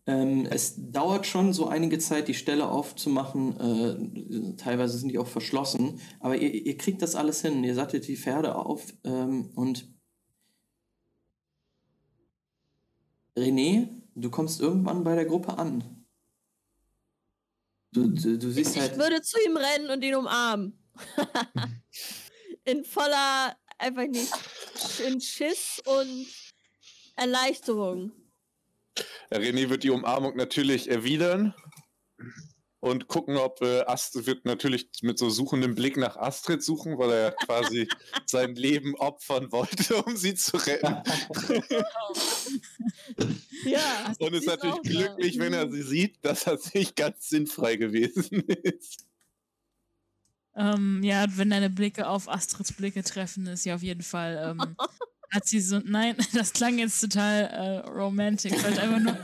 Ähm, 0.09 0.47
es 0.49 0.73
dauert 0.75 1.27
schon 1.27 1.53
so 1.53 1.67
einige 1.67 1.99
Zeit, 1.99 2.27
die 2.27 2.33
Stelle 2.33 2.67
aufzumachen. 2.67 3.59
Äh, 3.59 4.55
teilweise 4.55 4.97
sind 4.97 5.09
die 5.09 5.19
auch 5.19 5.27
verschlossen. 5.27 6.01
Aber 6.19 6.35
ihr, 6.35 6.51
ihr 6.51 6.77
kriegt 6.77 7.03
das 7.03 7.13
alles 7.13 7.43
hin. 7.43 7.63
Ihr 7.63 7.75
sattelt 7.75 8.07
die 8.07 8.17
Pferde 8.17 8.55
auf 8.55 8.91
ähm, 9.03 9.51
und 9.53 9.87
René, 13.37 13.87
du 14.15 14.31
kommst 14.31 14.59
irgendwann 14.59 15.03
bei 15.03 15.13
der 15.13 15.25
Gruppe 15.25 15.59
an. 15.59 16.05
Du, 17.91 18.07
du, 18.07 18.39
du 18.39 18.51
siehst 18.51 18.75
Ich 18.75 18.81
halt. 18.81 18.97
würde 18.97 19.21
zu 19.21 19.37
ihm 19.45 19.57
rennen 19.57 19.91
und 19.91 20.03
ihn 20.03 20.15
umarmen. 20.15 20.73
in 22.65 22.83
voller, 22.83 23.55
einfach 23.77 24.07
nicht, 24.07 24.33
in 25.07 25.21
Schiss 25.21 25.79
und 25.85 26.27
Erleichterung. 27.15 28.11
René 29.31 29.69
wird 29.69 29.83
die 29.83 29.89
Umarmung 29.89 30.35
natürlich 30.35 30.89
erwidern 30.89 31.53
und 32.81 33.07
gucken, 33.07 33.37
ob 33.37 33.61
äh, 33.61 33.81
Astrid 33.81 34.25
wird 34.25 34.45
natürlich 34.45 34.89
mit 35.01 35.19
so 35.19 35.29
suchendem 35.29 35.75
Blick 35.75 35.97
nach 35.97 36.15
Astrid 36.15 36.63
suchen, 36.63 36.97
weil 36.97 37.11
er 37.11 37.31
quasi 37.31 37.87
sein 38.25 38.55
Leben 38.55 38.95
opfern 38.95 39.51
wollte, 39.51 40.01
um 40.03 40.15
sie 40.15 40.35
zu 40.35 40.57
retten. 40.57 40.97
Ja. 43.65 44.13
Und 44.19 44.33
ist 44.33 44.47
natürlich 44.47 44.75
auch 44.75 44.81
da. 44.81 44.89
glücklich, 44.89 45.37
wenn 45.37 45.51
er 45.51 45.69
sie 45.69 45.81
sieht, 45.81 46.23
dass 46.23 46.45
das 46.45 46.73
nicht 46.73 46.95
ganz 46.95 47.27
sinnfrei 47.27 47.75
gewesen 47.75 48.41
ist. 48.63 49.05
Ähm, 50.55 51.01
ja, 51.03 51.25
wenn 51.37 51.49
deine 51.49 51.69
Blicke 51.69 52.07
auf 52.07 52.29
Astrids 52.29 52.73
Blicke 52.73 53.03
treffen, 53.03 53.47
ist 53.47 53.63
sie 53.63 53.73
auf 53.73 53.83
jeden 53.83 54.01
Fall. 54.01 54.57
Ähm, 54.57 54.75
hat 55.31 55.47
sie 55.47 55.61
so. 55.61 55.79
Nein, 55.79 56.15
das 56.33 56.53
klang 56.53 56.77
jetzt 56.79 56.99
total 57.01 57.43
äh, 57.45 57.89
romantic. 57.89 58.53
Ich 58.53 58.63
wollte 58.63 58.81
einfach 58.81 58.99
nur, 58.99 59.17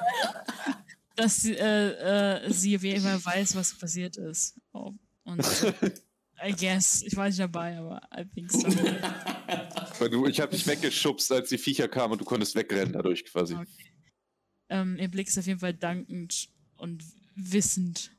dass 1.16 1.38
sie, 1.38 1.56
äh, 1.56 2.44
äh, 2.46 2.52
sie 2.52 2.76
auf 2.76 2.84
jeden 2.84 3.02
Fall 3.02 3.24
weiß, 3.24 3.56
was 3.56 3.74
passiert 3.78 4.18
ist. 4.18 4.60
Oh, 4.74 4.94
und 5.24 5.44
I 6.44 6.52
guess, 6.52 7.02
ich 7.02 7.16
war 7.16 7.28
nicht 7.28 7.40
dabei, 7.40 7.78
aber 7.78 8.02
I 8.16 8.26
think 8.26 8.52
so. 8.52 8.68
Weil 10.00 10.10
du, 10.10 10.28
ich 10.28 10.40
habe 10.42 10.52
dich 10.52 10.68
weggeschubst, 10.68 11.32
als 11.32 11.50
die 11.50 11.58
Viecher 11.58 11.88
kamen 11.88 12.14
und 12.14 12.22
du 12.22 12.26
konntest 12.26 12.56
wegrennen 12.56 12.94
dadurch 12.94 13.26
quasi. 13.26 13.56
Okay. 13.56 13.68
Ähm, 14.70 14.98
ihr 15.00 15.08
Blick 15.08 15.28
ist 15.28 15.38
auf 15.38 15.46
jeden 15.46 15.60
Fall 15.60 15.74
dankend 15.74 16.50
und 16.78 17.04
wissend. 17.36 18.12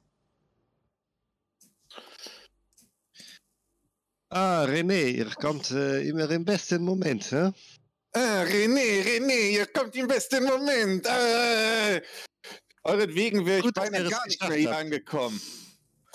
Ah, 4.28 4.64
René, 4.64 5.10
ihr 5.10 5.30
kommt 5.30 5.70
äh, 5.70 6.02
immer 6.08 6.28
im 6.30 6.44
besten 6.44 6.82
Moment, 6.82 7.30
hä? 7.30 7.52
Ah, 8.18 8.44
René, 8.44 9.02
René, 9.04 9.50
ihr 9.50 9.66
kommt 9.66 9.94
im 9.94 10.08
besten 10.08 10.42
Moment. 10.42 11.06
Ah, 11.06 12.00
euretwegen 12.84 13.44
wäre 13.44 13.66
ich 13.66 13.74
beinahe 13.74 14.08
gar 14.08 14.26
nicht 14.26 14.40
mehr 14.48 14.56
hier 14.56 14.70
habt. 14.70 14.80
angekommen. 14.80 15.38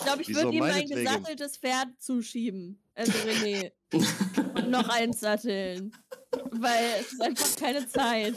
Ich 0.00 0.04
glaube, 0.04 0.22
ich 0.22 0.28
Wieso 0.28 0.40
würde 0.40 0.56
ihm 0.56 0.58
mein 0.58 0.72
meinetwegen? 0.72 1.04
gesatteltes 1.04 1.56
Pferd 1.58 1.88
zuschieben. 2.00 2.82
Also 2.96 3.12
René. 3.12 3.70
Und 4.56 4.70
noch 4.70 4.88
eins 4.88 5.20
satteln. 5.20 5.92
Weil 6.50 6.96
es 6.98 7.12
ist 7.12 7.22
einfach 7.22 7.56
keine 7.56 7.86
Zeit. 7.88 8.34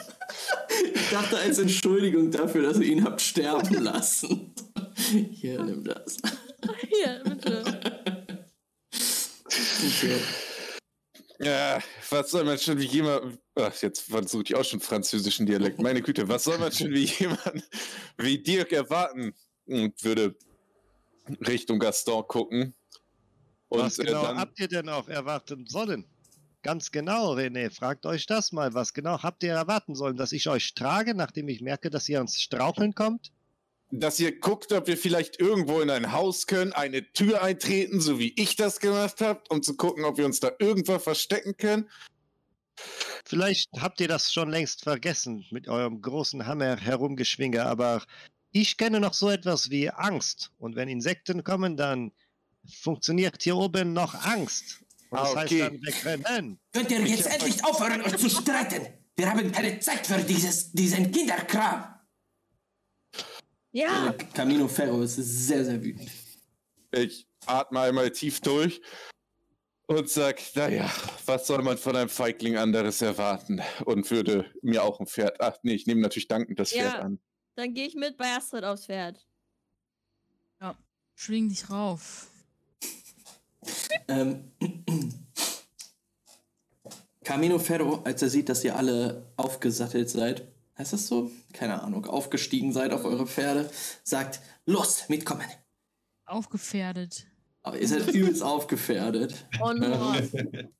Ich 0.94 1.10
dachte 1.10 1.40
als 1.40 1.58
Entschuldigung 1.58 2.30
dafür, 2.30 2.62
dass 2.62 2.78
ihr 2.78 2.86
ihn 2.86 3.04
habt 3.04 3.20
sterben 3.20 3.82
lassen. 3.84 4.54
Hier, 5.32 5.64
nimm 5.64 5.84
das. 5.84 6.18
Hier, 6.88 7.24
bitte. 7.26 7.64
Okay. 8.92 10.20
Ja, 11.40 11.80
was 12.10 12.32
soll 12.32 12.44
man 12.44 12.58
schon 12.58 12.80
wie 12.80 12.86
jemand. 12.86 13.40
Ach, 13.56 13.74
jetzt 13.82 14.02
versuche 14.02 14.44
ich 14.44 14.56
auch 14.56 14.64
schon 14.64 14.80
französischen 14.80 15.46
Dialekt. 15.46 15.80
Meine 15.82 16.02
Güte, 16.02 16.28
was 16.28 16.46
soll 16.46 16.58
man 16.58 16.72
schon 16.72 16.92
wie 16.92 17.06
jemand 17.20 17.70
wie 18.18 18.38
Dirk 18.38 18.72
erwarten? 18.72 19.34
Und 19.66 20.04
würde 20.04 20.36
Richtung 21.48 21.80
Gaston 21.80 22.28
gucken. 22.28 22.74
Und 23.70 23.80
was 23.80 24.00
äh, 24.00 24.06
genau 24.06 24.24
dann, 24.24 24.38
habt 24.38 24.60
ihr 24.60 24.68
denn 24.68 24.90
auch 24.90 25.08
erwarten 25.08 25.66
sollen? 25.68 26.06
Ganz 26.62 26.92
genau, 26.92 27.34
René, 27.36 27.70
fragt 27.70 28.06
euch 28.06 28.26
das 28.26 28.52
mal. 28.52 28.74
Was 28.74 28.94
genau 28.94 29.22
habt 29.22 29.44
ihr 29.44 29.54
erwarten 29.54 29.96
sollen? 29.96 30.18
Dass 30.18 30.32
ich 30.32 30.48
euch 30.50 30.74
trage, 30.74 31.14
nachdem 31.14 31.48
ich 31.48 31.62
merke, 31.62 31.90
dass 31.90 32.10
ihr 32.10 32.18
ans 32.18 32.42
Straucheln 32.42 32.96
kommt? 32.96 33.32
Dass 33.92 34.20
ihr 34.20 34.40
guckt, 34.40 34.72
ob 34.72 34.88
wir 34.88 34.98
vielleicht 34.98 35.40
irgendwo 35.40 35.80
in 35.82 35.90
ein 35.90 36.12
Haus 36.12 36.48
können, 36.48 36.74
eine 36.74 37.12
Tür 37.14 37.42
eintreten, 37.44 38.02
so 38.02 38.20
wie 38.20 38.34
ich 38.36 38.56
das 38.56 38.80
gemacht 38.80 39.22
habe, 39.22 39.42
um 39.50 39.62
zu 39.64 39.76
gucken, 39.78 40.04
ob 40.06 40.18
wir 40.18 40.26
uns 40.26 40.40
da 40.40 40.52
irgendwo 40.60 41.00
verstecken 41.00 41.56
können. 41.58 41.90
Vielleicht 43.26 43.70
habt 43.80 44.02
ihr 44.02 44.08
das 44.08 44.34
schon 44.34 44.50
längst 44.50 44.84
vergessen 44.84 45.46
mit 45.50 45.68
eurem 45.68 46.02
großen 46.02 46.46
Hammer 46.46 46.78
herumgeschwinge, 46.78 47.64
aber 47.66 48.04
ich 48.52 48.78
kenne 48.78 49.00
noch 49.00 49.14
so 49.14 49.30
etwas 49.30 49.70
wie 49.70 49.90
Angst. 49.90 50.52
Und 50.58 50.76
wenn 50.76 50.88
Insekten 50.90 51.44
kommen, 51.44 51.78
dann 51.78 52.12
funktioniert 52.82 53.42
hier 53.44 53.56
oben 53.56 53.94
noch 53.94 54.14
Angst. 54.26 54.82
Und 55.10 55.20
das 55.20 55.30
Ah, 55.36 55.42
okay. 55.44 55.64
heißt 55.64 55.72
dann 55.72 55.82
wegrennen. 55.82 56.60
Könnt 56.74 56.92
ihr 56.92 57.02
jetzt 57.02 57.28
endlich 57.28 57.64
aufhören, 57.64 58.02
euch 58.02 58.18
zu 58.18 58.30
streiten? 58.30 58.88
Wir 59.16 59.30
haben 59.30 59.52
keine 59.52 59.80
Zeit 59.80 60.06
für 60.06 60.22
dieses, 60.22 60.72
diesen 60.74 61.12
Kinderkram. 61.12 61.95
Ja, 63.76 64.16
Camino 64.34 64.70
Ferro 64.70 65.02
ist 65.02 65.16
sehr, 65.16 65.66
sehr 65.66 65.84
wütend. 65.84 66.10
Ich 66.92 67.28
atme 67.46 67.82
einmal 67.82 68.10
tief 68.10 68.40
durch 68.40 68.82
und 69.88 70.10
sag, 70.10 70.42
naja, 70.56 70.90
was 71.26 71.46
soll 71.46 71.62
man 71.62 71.78
von 71.78 71.94
einem 71.98 72.08
Feigling 72.08 72.56
anderes 72.56 73.02
erwarten? 73.02 73.62
Und 73.84 74.10
würde 74.10 74.50
mir 74.62 74.82
auch 74.82 75.02
ein 75.02 75.08
Pferd. 75.08 75.42
Ach 75.42 75.58
nee, 75.64 75.74
ich 75.74 75.88
nehme 75.88 76.00
natürlich 76.00 76.30
dankend 76.30 76.58
das 76.58 76.72
Ja. 76.72 76.84
Pferd 76.90 77.04
an. 77.04 77.20
dann 77.56 77.74
gehe 77.74 77.86
ich 77.86 77.96
mit 77.96 78.16
bei 78.16 78.34
Astrid 78.34 78.64
aufs 78.64 78.86
Pferd. 78.86 79.28
Schwing 81.18 81.50
dich 81.50 81.70
rauf. 81.70 82.28
Ähm, 84.08 84.52
Camino 87.24 87.60
Ferro, 87.60 88.04
als 88.04 88.22
er 88.22 88.30
sieht, 88.30 88.48
dass 88.48 88.64
ihr 88.64 88.76
alle 88.76 89.34
aufgesattelt 89.36 90.10
seid, 90.10 90.55
heißt 90.78 90.94
das 90.94 91.08
so? 91.08 91.32
Keine 91.54 91.82
Ahnung, 91.82 92.06
aufgestiegen 92.06 92.74
seid 92.74 92.92
auf 92.92 93.06
eure 93.06 93.28
Pferde, 93.28 93.70
sagt, 94.04 94.42
los, 94.66 95.10
mitkommen. 95.10 95.46
Aufgefährdet. 96.26 97.28
Aber 97.64 97.80
ihr 97.80 97.88
seid 97.88 98.14
übelst 98.14 98.44
aufgefährdet. 98.44 99.48
Und 99.60 99.82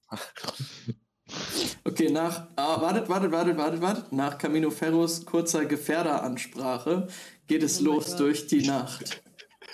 Okay, 1.84 2.10
nach, 2.12 2.48
ah, 2.56 2.80
wartet, 2.82 3.10
wartet, 3.10 3.32
wartet, 3.32 3.58
wartet, 3.58 3.82
wartet. 3.82 4.12
Nach 4.12 4.38
Camino 4.38 4.70
Ferros 4.70 5.26
kurzer 5.26 5.66
Gefährderansprache 5.66 7.08
geht 7.48 7.64
es 7.64 7.82
Oh 7.82 7.86
los 7.86 8.16
durch 8.16 8.46
die 8.48 8.68
Nacht. 8.68 9.24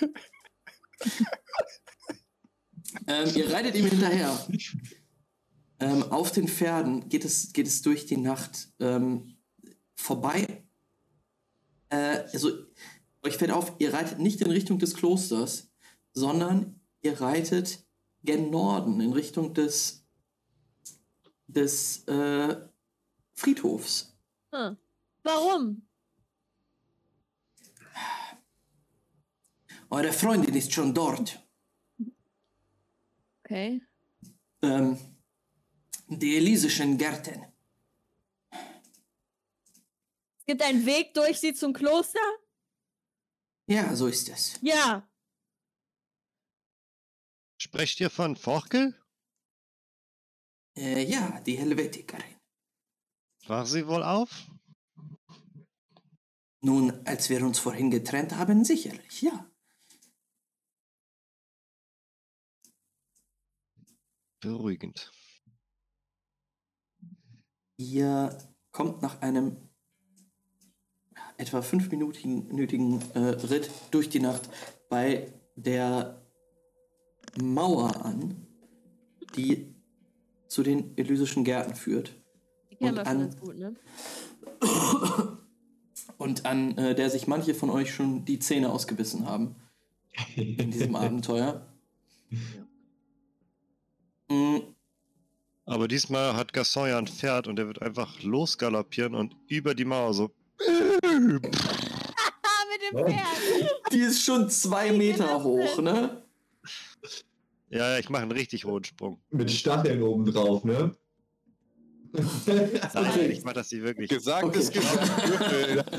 ähm, 3.06 3.30
ihr 3.34 3.52
reitet 3.52 3.74
ihm 3.74 3.86
hinterher. 3.86 4.46
Ähm, 5.80 6.04
auf 6.04 6.32
den 6.32 6.48
Pferden 6.48 7.08
geht 7.08 7.24
es, 7.24 7.52
geht 7.52 7.66
es 7.66 7.82
durch 7.82 8.06
die 8.06 8.16
Nacht 8.16 8.68
ähm, 8.80 9.31
vorbei. 9.94 10.64
Äh, 11.88 12.24
also, 12.32 12.50
euch 13.22 13.36
fällt 13.36 13.50
auf, 13.50 13.74
ihr 13.78 13.92
reitet 13.92 14.18
nicht 14.18 14.40
in 14.40 14.50
Richtung 14.50 14.78
des 14.78 14.94
Klosters, 14.94 15.70
sondern 16.12 16.80
ihr 17.02 17.20
reitet 17.20 17.84
gen 18.24 18.50
Norden, 18.50 19.00
in 19.00 19.12
Richtung 19.12 19.54
des 19.54 20.02
des 21.46 22.06
äh, 22.08 22.68
Friedhofs. 23.34 24.16
Hm. 24.52 24.76
Warum? 25.22 25.82
Eure 29.90 30.12
Freundin 30.12 30.54
ist 30.54 30.72
schon 30.72 30.94
dort. 30.94 31.38
Okay. 33.44 33.82
Ähm, 34.62 34.96
Die 36.08 36.36
Elisischen 36.36 36.96
Gärten. 36.96 37.51
Es 40.42 40.46
gibt 40.46 40.62
einen 40.62 40.84
Weg 40.86 41.14
durch 41.14 41.38
sie 41.38 41.54
zum 41.54 41.72
Kloster? 41.72 42.18
Ja, 43.68 43.94
so 43.94 44.08
ist 44.08 44.28
es. 44.28 44.58
Ja. 44.60 45.08
Sprecht 47.60 48.00
ihr 48.00 48.10
von 48.10 48.34
Forkel? 48.34 49.00
Äh, 50.76 51.04
ja, 51.04 51.40
die 51.42 51.56
Helvetikerin. 51.56 52.40
War 53.46 53.66
sie 53.66 53.86
wohl 53.86 54.02
auf? 54.02 54.50
Nun, 56.60 57.06
als 57.06 57.30
wir 57.30 57.44
uns 57.46 57.60
vorhin 57.60 57.92
getrennt 57.92 58.34
haben, 58.34 58.64
sicherlich, 58.64 59.22
ja. 59.22 59.48
Beruhigend. 64.40 65.12
ihr 67.76 68.36
kommt 68.72 69.02
nach 69.02 69.20
einem 69.20 69.71
etwa 71.38 71.62
fünfminütigen 71.62 72.48
minütigen, 72.48 73.00
äh, 73.14 73.18
Ritt 73.18 73.70
durch 73.90 74.08
die 74.08 74.20
Nacht 74.20 74.48
bei 74.88 75.32
der 75.56 76.20
Mauer 77.40 78.04
an, 78.04 78.46
die 79.36 79.74
zu 80.48 80.62
den 80.62 80.96
Elysischen 80.98 81.44
Gärten 81.44 81.74
führt. 81.74 82.14
Die 82.70 82.76
kennen 82.76 82.90
Und 82.90 82.96
wir 82.98 83.04
schon 83.04 83.12
an- 83.16 83.20
ganz 83.20 83.40
gut, 83.40 83.56
ne? 83.58 83.74
Und 86.18 86.46
an 86.46 86.76
äh, 86.78 86.94
der 86.94 87.10
sich 87.10 87.26
manche 87.26 87.54
von 87.54 87.70
euch 87.70 87.92
schon 87.92 88.24
die 88.24 88.38
Zähne 88.38 88.70
ausgebissen 88.70 89.26
haben 89.26 89.56
in 90.36 90.70
diesem 90.70 90.94
Abenteuer. 90.96 91.66
Mm, 94.28 94.58
Aber 95.64 95.88
diesmal 95.88 96.36
hat 96.36 96.52
Gaston 96.52 96.88
ja 96.88 96.98
ein 96.98 97.06
Pferd 97.06 97.48
und 97.48 97.58
er 97.58 97.66
wird 97.66 97.82
einfach 97.82 98.22
losgaloppieren 98.22 99.14
und 99.14 99.36
über 99.48 99.74
die 99.74 99.84
Mauer 99.84 100.14
so. 100.14 100.30
Ah, 101.12 101.18
mit 102.70 102.82
dem. 102.82 103.06
Pferd. 103.06 103.92
Die 103.92 104.00
ist 104.00 104.22
schon 104.24 104.48
zwei 104.50 104.90
geht 104.90 104.98
Meter 104.98 105.42
hoch, 105.42 105.78
ne? 105.78 106.22
Ja, 107.70 107.92
ja, 107.92 107.98
ich 107.98 108.10
mache 108.10 108.22
einen 108.22 108.32
richtig 108.32 108.64
hohen 108.64 108.84
Sprung. 108.84 109.20
Mit 109.30 109.50
Stacheln 109.50 110.02
oben 110.02 110.24
drauf, 110.30 110.64
ne? 110.64 110.94
Nein, 112.12 113.30
ich 113.30 113.42
mache 113.42 113.54
das 113.54 113.72
nicht 113.72 113.82
wirklich. 113.82 114.10
Gesagt 114.10 114.44
Okay. 114.44 114.58
ist 114.58 114.72
gesagt. 114.72 115.28
Würfel, 115.28 115.76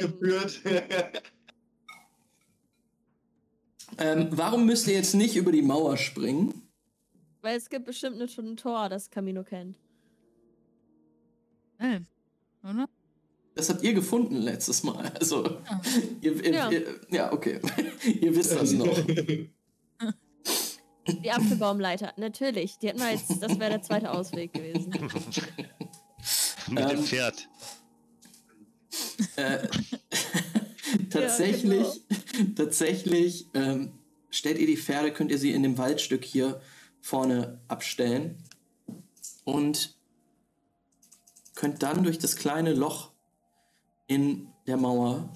Würfel. 0.00 0.08
geführt. 0.08 0.60
Ähm, 3.98 4.28
warum 4.30 4.64
müsst 4.66 4.86
ihr 4.86 4.94
jetzt 4.94 5.14
nicht 5.14 5.36
über 5.36 5.50
die 5.52 5.62
Mauer 5.62 5.96
springen? 5.96 6.62
Weil 7.42 7.56
es 7.56 7.68
gibt 7.68 7.84
bestimmt 7.86 8.30
schon 8.30 8.46
ein 8.46 8.56
Tor, 8.56 8.88
das 8.88 9.10
Camino 9.10 9.42
kennt. 9.42 9.76
Äh, 11.78 12.00
oder? 12.62 12.88
Das 13.54 13.68
habt 13.68 13.82
ihr 13.82 13.92
gefunden 13.92 14.36
letztes 14.36 14.82
Mal. 14.82 15.12
Also, 15.18 15.44
Ah. 15.66 15.80
ihr, 16.20 16.42
ihr, 16.44 16.52
Ja. 16.52 16.70
Ihr, 16.70 17.00
ja, 17.10 17.32
okay. 17.32 17.60
ihr 18.20 18.34
wisst 18.34 18.52
das 18.52 18.72
noch. 18.72 18.98
Die 21.22 21.30
Apfelbaumleiter, 21.30 22.12
natürlich. 22.16 22.78
Die 22.78 22.88
hätten 22.88 23.00
wir 23.00 23.10
jetzt, 23.10 23.42
das 23.42 23.58
wäre 23.58 23.70
der 23.72 23.82
zweite 23.82 24.10
Ausweg 24.10 24.52
gewesen. 24.52 24.88
Mit 26.70 26.80
Ähm, 26.84 26.88
dem 26.88 27.02
Pferd. 27.04 27.48
Äh, 29.36 29.66
tatsächlich, 31.10 31.86
tatsächlich 32.54 33.46
ähm, 33.54 33.92
stellt 34.30 34.58
ihr 34.58 34.66
die 34.66 34.76
Pferde, 34.76 35.12
könnt 35.12 35.30
ihr 35.30 35.38
sie 35.38 35.50
in 35.52 35.62
dem 35.62 35.76
Waldstück 35.78 36.24
hier 36.24 36.60
vorne 37.00 37.60
abstellen 37.68 38.36
und 39.44 39.96
könnt 41.62 41.80
dann 41.84 42.02
durch 42.02 42.18
das 42.18 42.34
kleine 42.34 42.74
Loch 42.74 43.12
in 44.08 44.48
der 44.66 44.76
Mauer 44.76 45.32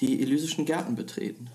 die 0.00 0.20
elysischen 0.20 0.64
Gärten 0.64 0.96
betreten. 0.96 1.48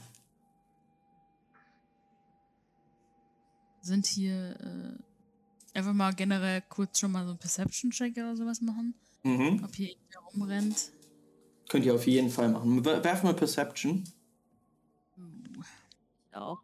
Sind 3.81 4.05
hier 4.05 4.55
äh, 4.61 5.77
einfach 5.77 5.91
mal 5.91 6.13
generell 6.13 6.61
kurz 6.69 6.99
schon 6.99 7.11
mal 7.11 7.25
so 7.25 7.31
ein 7.33 7.37
Perception-Check 7.37 8.13
oder 8.15 8.37
sowas 8.37 8.61
machen? 8.61 8.93
Mhm. 9.23 9.61
Ob 9.61 9.75
hier 9.75 9.89
irgendwer 9.89 10.21
rumrennt? 10.31 10.91
Könnt 11.67 11.83
ihr 11.83 11.93
auf 11.93 12.07
jeden 12.07 12.29
Fall 12.29 12.47
machen. 12.47 12.85
Wer- 12.85 13.03
Werf 13.03 13.23
mal 13.23 13.33
Perception. 13.33 14.05
Auch. 16.31 16.61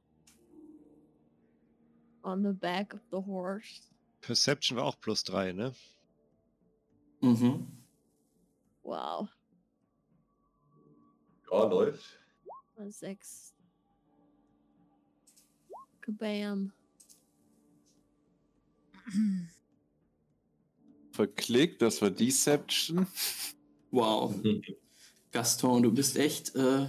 On 2.23 2.41
the 2.41 2.53
back 2.53 2.93
of 2.93 3.01
the 3.11 3.17
horse. 3.17 3.81
Perception 4.21 4.77
war 4.77 4.85
auch 4.85 4.99
plus 5.01 5.25
drei, 5.25 5.51
ne? 5.51 5.73
Mhm. 7.21 7.67
Wow. 8.83 9.27
Ja, 11.51 11.63
läuft. 11.65 12.19
Sechs. 12.87 13.53
Kabam. 16.01 16.71
Verklickt, 21.11 21.81
das 21.81 22.01
war 22.01 22.09
Deception. 22.09 23.07
Wow. 23.91 24.35
Gaston, 25.31 25.83
du 25.83 25.91
bist 25.91 26.17
echt 26.17 26.55
äh, 26.55 26.87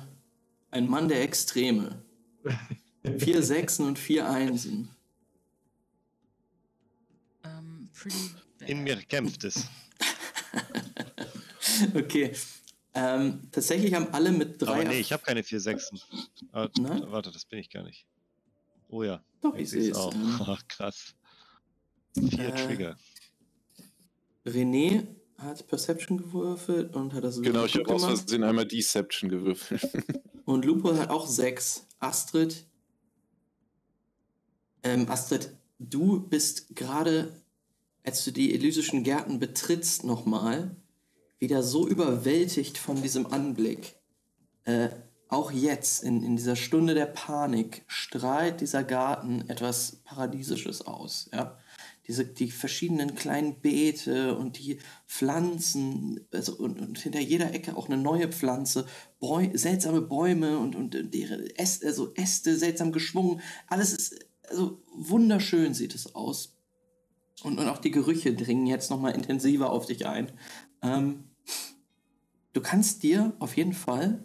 ein 0.70 0.88
Mann 0.88 1.08
der 1.08 1.22
Extreme. 1.22 2.04
Vier 3.18 3.42
Sechsen 3.42 3.86
und 3.86 3.98
vier 3.98 4.28
Einsen. 4.28 4.90
Ähm, 7.44 7.88
pretty 7.94 8.30
bad. 8.58 8.68
In 8.68 8.82
mir 8.82 8.96
kämpft 8.96 9.44
es. 9.44 9.66
Okay. 11.94 12.32
Ähm, 12.94 13.48
tatsächlich 13.52 13.94
haben 13.94 14.08
alle 14.12 14.32
mit 14.32 14.60
drei. 14.60 14.72
Aber 14.72 14.84
nee, 14.84 14.98
ich 14.98 15.12
habe 15.12 15.22
keine 15.22 15.44
vier 15.44 15.60
Sechsen. 15.60 16.00
Ah, 16.52 16.68
Nein? 16.80 17.04
Warte, 17.06 17.30
das 17.30 17.44
bin 17.44 17.60
ich 17.60 17.70
gar 17.70 17.84
nicht. 17.84 18.06
Oh 18.88 19.04
ja. 19.04 19.22
Doch, 19.40 19.54
ich 19.54 19.62
ich 19.62 19.70
sehe 19.70 19.90
es. 19.92 19.96
auch. 19.96 20.12
Ähm, 20.12 20.40
Ach, 20.40 20.62
krass. 20.66 21.14
Vier 22.16 22.48
Äh, 22.54 22.66
Trigger. 22.66 22.96
René 24.44 25.06
hat 25.38 25.66
Perception 25.68 26.18
gewürfelt 26.18 26.94
und 26.96 27.14
hat 27.14 27.22
das 27.24 27.40
Genau, 27.40 27.64
ich 27.64 27.76
habe 27.76 27.88
aus. 27.94 28.04
Versehen 28.04 28.42
einmal 28.42 28.66
Deception 28.66 29.30
gewürfelt. 29.30 29.82
Und 30.44 30.64
Lupo 30.64 30.96
hat 30.96 31.10
auch 31.10 31.28
sechs. 31.28 31.86
Astrid. 32.00 32.66
Ähm, 34.82 35.08
Astrid, 35.08 35.54
du 35.78 36.20
bist 36.28 36.74
gerade, 36.74 37.39
als 38.04 38.24
du 38.24 38.30
die 38.30 38.54
elysischen 38.54 39.04
Gärten 39.04 39.38
betrittst, 39.38 40.04
nochmal 40.04 40.76
wieder 41.38 41.62
so 41.62 41.88
überwältigt 41.88 42.78
von 42.78 43.00
diesem 43.02 43.26
Anblick. 43.26 43.96
Äh, 44.64 44.90
auch 45.28 45.52
jetzt, 45.52 46.02
in, 46.02 46.22
in 46.22 46.36
dieser 46.36 46.56
Stunde 46.56 46.94
der 46.94 47.06
Panik, 47.06 47.84
strahlt 47.86 48.60
dieser 48.60 48.82
Garten 48.82 49.48
etwas 49.48 50.00
Paradiesisches 50.04 50.82
aus. 50.82 51.30
Ja? 51.32 51.56
Diese, 52.08 52.24
die 52.24 52.50
verschiedenen 52.50 53.14
kleinen 53.14 53.60
Beete 53.60 54.36
und 54.36 54.58
die 54.58 54.78
Pflanzen, 55.06 56.26
also 56.32 56.56
und, 56.56 56.80
und 56.80 56.98
hinter 56.98 57.20
jeder 57.20 57.54
Ecke 57.54 57.76
auch 57.76 57.86
eine 57.88 57.96
neue 57.96 58.28
Pflanze, 58.28 58.86
Bäu 59.20 59.48
seltsame 59.54 60.00
Bäume 60.00 60.58
und, 60.58 60.74
und 60.74 61.14
deren 61.14 61.46
Äste, 61.56 61.86
also 61.86 62.12
Äste 62.14 62.56
seltsam 62.56 62.90
geschwungen. 62.90 63.40
Alles 63.68 63.92
ist, 63.92 64.26
also 64.48 64.82
wunderschön 64.92 65.74
sieht 65.74 65.94
es 65.94 66.14
aus. 66.16 66.56
Und, 67.42 67.58
und 67.58 67.68
auch 67.68 67.78
die 67.78 67.90
Gerüche 67.90 68.34
dringen 68.34 68.66
jetzt 68.66 68.90
nochmal 68.90 69.14
intensiver 69.14 69.70
auf 69.70 69.86
dich 69.86 70.06
ein. 70.06 70.32
Ähm, 70.82 71.24
du 72.52 72.60
kannst 72.60 73.02
dir 73.02 73.34
auf 73.38 73.56
jeden 73.56 73.72
Fall 73.72 74.24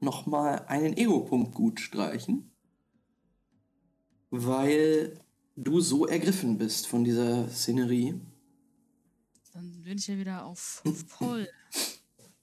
nochmal 0.00 0.64
einen 0.66 0.96
Ego-Punkt 0.96 1.54
gut 1.54 1.80
streichen, 1.80 2.52
weil 4.30 5.18
du 5.56 5.80
so 5.80 6.06
ergriffen 6.06 6.58
bist 6.58 6.86
von 6.86 7.04
dieser 7.04 7.48
Szenerie. 7.48 8.20
Dann 9.52 9.82
bin 9.82 9.98
ich 9.98 10.06
ja 10.06 10.16
wieder 10.18 10.44
auf, 10.44 10.82
auf 10.86 11.04
voll. 11.08 11.48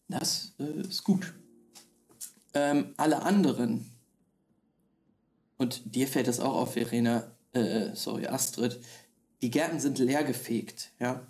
Das 0.09 0.53
äh, 0.59 0.81
ist 0.81 1.03
gut. 1.03 1.33
Ähm, 2.53 2.93
alle 2.97 3.23
anderen, 3.23 3.89
und 5.57 5.95
dir 5.95 6.07
fällt 6.07 6.27
das 6.27 6.39
auch 6.39 6.53
auf, 6.53 6.73
Verena, 6.73 7.31
äh, 7.53 7.95
sorry, 7.95 8.27
Astrid, 8.27 8.79
die 9.43 9.51
Gärten 9.51 9.81
sind 9.81 9.99
leer 9.99 10.23
gefegt, 10.23 10.93
ja. 10.99 11.27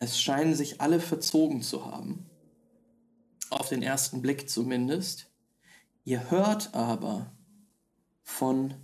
Es 0.00 0.20
scheinen 0.20 0.56
sich 0.56 0.80
alle 0.80 0.98
verzogen 0.98 1.62
zu 1.62 1.86
haben. 1.86 2.28
Auf 3.48 3.68
den 3.68 3.80
ersten 3.80 4.20
Blick 4.22 4.50
zumindest. 4.50 5.30
Ihr 6.02 6.32
hört 6.32 6.74
aber 6.74 7.30
von 8.24 8.74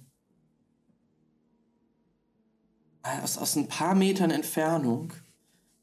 äh, 3.02 3.20
aus, 3.22 3.38
aus 3.38 3.56
ein 3.56 3.66
paar 3.66 3.96
Metern 3.96 4.30
Entfernung 4.30 5.12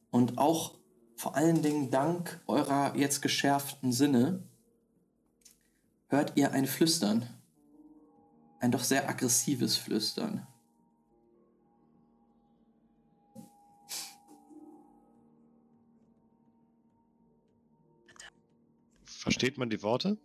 und 0.09 0.37
auch 0.37 0.77
vor 1.17 1.35
allen 1.35 1.61
Dingen 1.61 1.91
dank 1.91 2.41
eurer 2.47 2.95
jetzt 2.95 3.21
geschärften 3.21 3.91
Sinne 3.91 4.47
hört 6.07 6.37
ihr 6.37 6.53
ein 6.53 6.67
Flüstern. 6.67 7.27
Ein 8.61 8.71
doch 8.71 8.85
sehr 8.85 9.09
aggressives 9.09 9.75
Flüstern. 9.75 10.47
Versteht 19.23 19.57
man 19.57 19.69
die 19.69 19.81
Worte? 19.81 20.17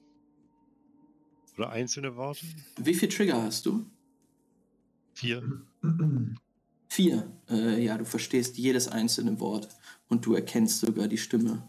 Oder 1.56 1.70
einzelne 1.70 2.16
Worte? 2.16 2.44
Wie 2.78 2.94
viel 2.94 3.08
Trigger 3.08 3.40
hast 3.40 3.64
du? 3.64 3.86
Vier. 5.14 5.62
Vier. 6.88 7.32
Äh, 7.48 7.84
ja, 7.84 7.96
du 7.96 8.04
verstehst 8.04 8.58
jedes 8.58 8.88
einzelne 8.88 9.38
Wort 9.38 9.68
und 10.08 10.26
du 10.26 10.34
erkennst 10.34 10.80
sogar 10.80 11.06
die 11.06 11.16
Stimme, 11.16 11.62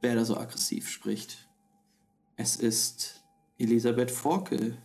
wer 0.00 0.16
da 0.16 0.24
so 0.24 0.36
aggressiv 0.36 0.88
spricht. 0.88 1.48
Es 2.34 2.56
ist 2.56 3.22
Elisabeth 3.58 4.10
Forkel. 4.10 4.82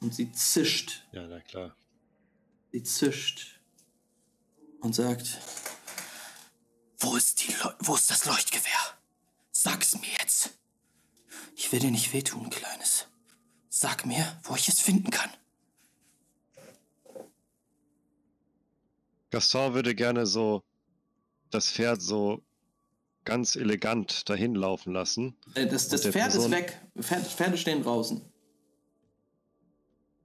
Und 0.00 0.14
sie 0.14 0.32
zischt 0.32 1.06
Ja, 1.12 1.26
na 1.26 1.40
klar. 1.40 1.76
Sie 2.72 2.82
zischt 2.82 3.60
und 4.80 4.94
sagt, 4.94 5.38
Wo 6.98 7.16
ist, 7.16 7.42
die 7.46 7.52
Leu 7.52 7.70
wo 7.80 7.94
ist 7.94 8.10
das 8.10 8.24
Leuchtgewehr? 8.24 8.98
Sag's 9.52 9.94
mir 9.98 10.10
jetzt. 10.20 10.50
ich 11.56 11.70
will 11.72 11.80
dir 11.80 11.90
nicht 11.90 12.12
wehtun, 12.12 12.50
Kleines. 12.50 13.06
Sag 13.68 14.06
mir, 14.06 14.40
wo 14.44 14.54
ich 14.54 14.68
es 14.68 14.80
finden 14.80 15.10
kann. 15.10 15.30
Gaston 19.30 19.74
würde 19.74 19.94
gerne 19.94 20.26
so 20.26 20.62
das 21.50 21.70
Pferd 21.70 22.00
so 22.02 22.42
ganz 23.24 23.56
elegant 23.56 24.28
dahin 24.28 24.54
laufen 24.54 24.92
lassen. 24.92 25.36
Äh, 25.54 25.66
das 25.66 25.88
das 25.88 26.02
Pferd 26.02 26.12
Person- 26.32 26.44
ist 26.44 26.50
weg. 26.50 26.80
Pferd, 27.00 27.26
Pferde 27.26 27.58
stehen 27.58 27.82
draußen. 27.82 28.20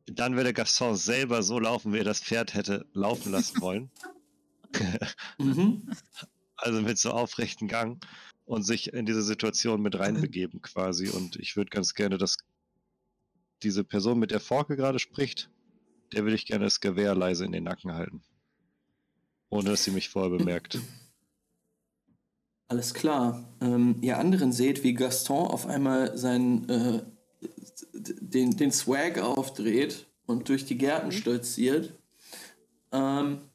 Dann 0.06 0.36
würde 0.36 0.54
Gaston 0.54 0.96
selber 0.96 1.44
so 1.44 1.60
laufen, 1.60 1.94
wie 1.94 2.00
er 2.00 2.04
das 2.04 2.20
Pferd 2.20 2.54
hätte 2.54 2.86
laufen 2.94 3.32
lassen 3.32 3.62
wollen. 3.62 3.92
Mhm. 5.40 5.90
Also 6.62 6.82
mit 6.82 6.98
so 6.98 7.12
aufrechten 7.12 7.68
Gang 7.68 8.04
und 8.46 8.64
sich 8.64 8.94
in 8.94 9.06
diese 9.06 9.22
Situation 9.22 9.82
mit 9.82 9.98
reinbegeben 9.98 10.62
quasi. 10.62 11.10
Und 11.10 11.36
ich 11.38 11.56
würde 11.56 11.70
ganz 11.70 11.94
gerne, 11.94 12.18
dass 12.18 12.38
diese 13.64 13.84
Person, 13.84 14.20
mit 14.20 14.32
der 14.32 14.40
Forke 14.40 14.76
gerade 14.76 15.00
spricht, 15.00 15.50
der 16.14 16.24
würde 16.24 16.36
ich 16.36 16.46
gerne 16.46 16.66
das 16.66 16.80
Gewehr 16.80 17.16
leise 17.16 17.46
in 17.46 17.52
den 17.52 17.64
Nacken 17.64 17.94
halten. 17.94 18.24
Ohne 19.50 19.72
dass 19.72 19.84
sie 19.84 19.92
mich 19.92 20.10
vorher 20.10 20.36
bemerkt. 20.38 20.80
Alles 22.68 22.94
klar. 22.94 23.52
Ähm, 23.62 23.98
ihr 24.02 24.18
anderen 24.18 24.52
seht, 24.52 24.84
wie 24.84 24.94
Gaston 24.94 25.48
auf 25.48 25.66
einmal 25.66 26.18
seinen, 26.18 26.70
äh, 26.70 27.02
den, 27.94 28.58
den 28.58 28.72
Swag 28.72 29.18
aufdreht 29.18 30.06
und 30.28 30.50
durch 30.50 30.66
die 30.66 30.78
Gärten 30.78 31.12
stolziert. 31.12 31.94
Ähm, 32.92 33.49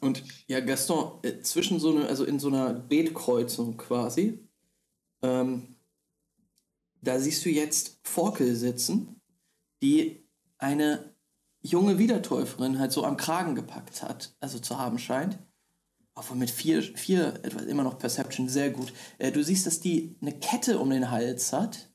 Und 0.00 0.22
ja, 0.46 0.60
Gaston, 0.60 1.18
äh, 1.22 1.40
zwischen 1.40 1.80
so 1.80 1.90
eine, 1.90 2.06
also 2.06 2.24
in 2.24 2.38
so 2.38 2.48
einer 2.48 2.72
Beetkreuzung 2.72 3.76
quasi, 3.76 4.46
ähm, 5.22 5.76
da 7.00 7.18
siehst 7.18 7.44
du 7.44 7.50
jetzt 7.50 8.00
Forkel 8.02 8.54
sitzen, 8.54 9.20
die 9.82 10.26
eine 10.58 11.14
junge 11.60 11.98
Wiedertäuferin 11.98 12.78
halt 12.78 12.92
so 12.92 13.04
am 13.04 13.16
Kragen 13.16 13.54
gepackt 13.54 14.02
hat, 14.02 14.36
also 14.40 14.58
zu 14.58 14.78
haben 14.78 14.98
scheint. 14.98 15.38
Auch 16.14 16.34
mit 16.34 16.50
vier, 16.50 16.82
vier 16.82 17.34
etwa 17.44 17.60
immer 17.60 17.84
noch 17.84 17.98
Perception 17.98 18.48
sehr 18.48 18.70
gut. 18.70 18.92
Äh, 19.18 19.30
du 19.30 19.42
siehst, 19.42 19.66
dass 19.66 19.80
die 19.80 20.16
eine 20.20 20.32
Kette 20.32 20.80
um 20.80 20.90
den 20.90 21.10
Hals 21.10 21.52
hat, 21.52 21.90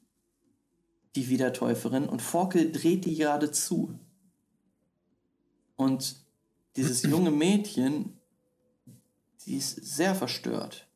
die 1.15 1.27
Wiedertäuferin, 1.27 2.07
und 2.07 2.21
Forkel 2.21 2.71
dreht 2.71 3.05
die 3.05 3.15
gerade 3.15 3.51
zu. 3.51 3.99
Und 5.75 6.22
dieses 6.75 7.03
junge 7.03 7.31
Mädchen, 7.31 8.19
die 9.45 9.57
ist 9.57 9.75
sehr 9.75 10.15
verstört. 10.15 10.87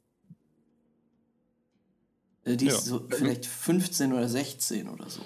Äh, 2.46 2.56
Die 2.58 2.68
ist 2.68 2.74
Ja. 2.74 2.80
so 2.82 3.08
vielleicht 3.10 3.46
15 3.46 4.14
oder 4.14 4.28
16 4.30 4.90
oder 4.90 5.10
so. 5.10 5.22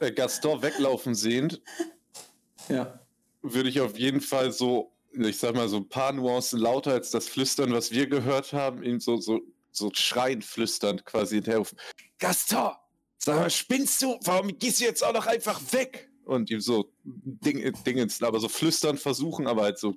Äh, 0.00 0.12
Gaston 0.12 0.62
weglaufen 0.62 1.14
sehend, 1.14 1.60
Ja. 2.68 3.00
würde 3.42 3.68
ich 3.68 3.80
auf 3.80 3.98
jeden 3.98 4.20
Fall 4.20 4.52
so, 4.52 4.92
ich 5.12 5.38
sag 5.38 5.54
mal, 5.54 5.68
so 5.68 5.76
ein 5.78 5.88
paar 5.88 6.12
Nuancen 6.12 6.58
lauter 6.58 6.92
als 6.92 7.10
das 7.10 7.28
Flüstern, 7.28 7.72
was 7.72 7.90
wir 7.90 8.06
gehört 8.06 8.52
haben, 8.52 8.82
ihm 8.82 9.00
so, 9.00 9.16
so, 9.18 9.40
so 9.72 9.90
schreiend 9.94 10.44
flüsternd 10.44 11.04
quasi 11.04 11.36
hinterherrufen. 11.36 11.78
Gaston! 12.18 12.72
Sag 13.20 13.36
mal, 13.40 13.50
spinnst 13.50 14.00
du? 14.02 14.16
Warum 14.22 14.56
gehst 14.58 14.80
du 14.80 14.84
jetzt 14.84 15.02
auch 15.04 15.12
noch 15.12 15.26
einfach 15.26 15.60
weg? 15.72 16.07
Und 16.28 16.50
ihm 16.50 16.60
so 16.60 16.92
Ding, 17.04 17.72
Dingens, 17.86 18.22
aber 18.22 18.38
so 18.38 18.50
flüstern 18.50 18.98
versuchen, 18.98 19.46
aber 19.46 19.62
halt 19.62 19.78
so, 19.78 19.96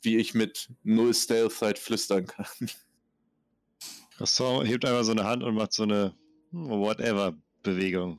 wie 0.00 0.16
ich 0.16 0.32
mit 0.32 0.70
null 0.82 1.12
Stealth 1.12 1.60
halt 1.60 1.78
flüstern 1.78 2.26
kann. 2.26 2.70
Gaston 4.16 4.64
hebt 4.64 4.86
einfach 4.86 5.04
so 5.04 5.10
eine 5.10 5.24
Hand 5.24 5.42
und 5.42 5.54
macht 5.54 5.74
so 5.74 5.82
eine 5.82 6.14
Whatever-Bewegung. 6.52 8.18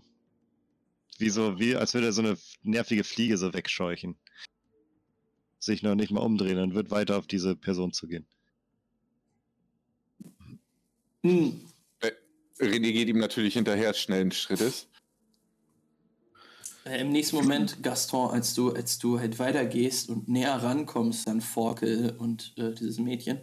Wie 1.18 1.32
so, 1.32 1.58
wie 1.58 1.76
als 1.76 1.96
würde 1.96 2.06
er 2.06 2.14
so 2.14 2.22
eine 2.22 2.38
nervige 2.62 3.04
Fliege 3.04 3.36
so 3.40 3.52
wegscheuchen. 3.52 4.16
Sich 5.58 5.82
noch 5.82 5.96
nicht 5.96 6.12
mal 6.12 6.22
umdrehen 6.22 6.60
und 6.60 6.76
wird 6.76 6.92
weiter 6.92 7.18
auf 7.18 7.26
diese 7.26 7.56
Person 7.56 7.94
zugehen. 7.94 8.28
Hm. 11.24 11.68
René 12.60 12.92
geht 12.92 13.08
ihm 13.08 13.18
natürlich 13.18 13.56
hinterher 13.56 13.96
schnellen 13.96 14.32
Schrittes. 14.32 14.88
Äh, 16.86 17.02
Im 17.02 17.12
nächsten 17.12 17.36
Moment, 17.38 17.82
Gaston, 17.82 18.32
als 18.32 18.54
du, 18.54 18.72
als 18.72 19.00
du 19.00 19.20
halt 19.20 19.40
weitergehst 19.40 20.10
und 20.10 20.28
näher 20.28 20.56
rankommst 20.56 21.28
an 21.28 21.42
Forkel 21.42 22.16
und 22.18 22.54
äh, 22.58 22.74
dieses 22.74 23.00
Mädchen, 23.00 23.40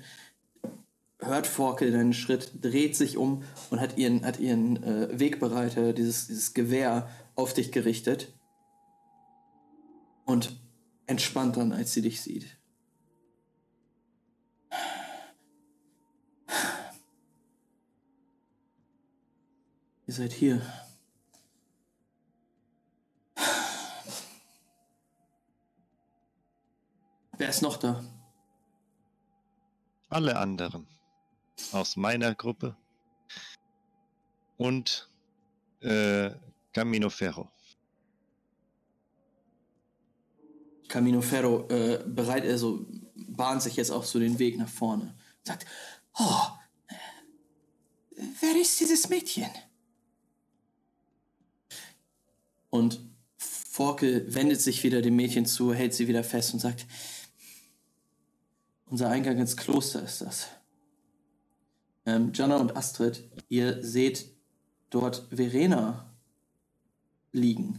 hört 1.19 1.47
Forkel 1.47 1.93
deinen 1.93 2.13
Schritt, 2.13 2.53
dreht 2.61 2.97
sich 2.97 3.17
um 3.17 3.43
und 3.71 3.81
hat 3.81 3.99
ihren, 3.99 4.25
hat 4.25 4.41
ihren 4.41 4.83
äh, 4.83 5.19
Wegbereiter, 5.19 5.93
dieses, 5.93 6.27
dieses 6.27 6.55
Gewehr, 6.55 7.09
auf 7.35 7.55
dich 7.55 7.73
gerichtet 7.73 8.35
und 10.27 10.61
entspannt 11.07 11.57
dann, 11.57 11.73
als 11.73 11.93
sie 11.93 12.03
dich 12.03 12.21
sieht. 12.21 12.59
Ihr 20.07 20.15
seid 20.15 20.33
hier. 20.33 20.61
Wer 27.41 27.49
ist 27.49 27.63
noch 27.63 27.79
da? 27.79 28.05
Alle 30.11 30.37
anderen 30.37 30.87
aus 31.73 31.97
meiner 31.97 32.35
Gruppe 32.35 32.77
und 34.59 35.09
äh, 35.81 36.33
Camino 36.75 37.09
Ferro. 37.09 37.51
Camino 40.87 41.23
Ferro 41.23 41.67
äh, 41.71 42.05
bereit, 42.07 42.45
also 42.45 42.87
bahnt 43.15 43.63
sich 43.63 43.77
jetzt 43.77 43.91
auch 43.91 44.05
so 44.05 44.19
den 44.19 44.39
Weg 44.39 44.59
nach 44.59 44.69
vorne. 44.69 45.17
Sagt, 45.43 45.65
oh, 46.19 46.43
äh, 46.89 48.23
wer 48.41 48.61
ist 48.61 48.79
dieses 48.81 49.09
Mädchen? 49.09 49.49
Und 52.69 53.01
Forkel 53.39 54.27
wendet 54.35 54.61
sich 54.61 54.83
wieder 54.83 55.01
dem 55.01 55.17
Mädchen 55.17 55.47
zu, 55.47 55.73
hält 55.73 55.95
sie 55.95 56.07
wieder 56.07 56.23
fest 56.23 56.53
und 56.53 56.61
sagt, 56.61 56.87
unser 58.91 59.09
Eingang 59.09 59.39
ins 59.39 59.57
Kloster 59.57 60.03
ist 60.03 60.21
das. 60.21 60.49
Ähm, 62.07 62.33
Jana 62.35 62.57
und 62.57 62.77
Astrid, 62.77 63.31
ihr 63.49 63.83
seht 63.83 64.31
dort 64.91 65.29
Verena 65.31 66.13
liegen. 67.33 67.79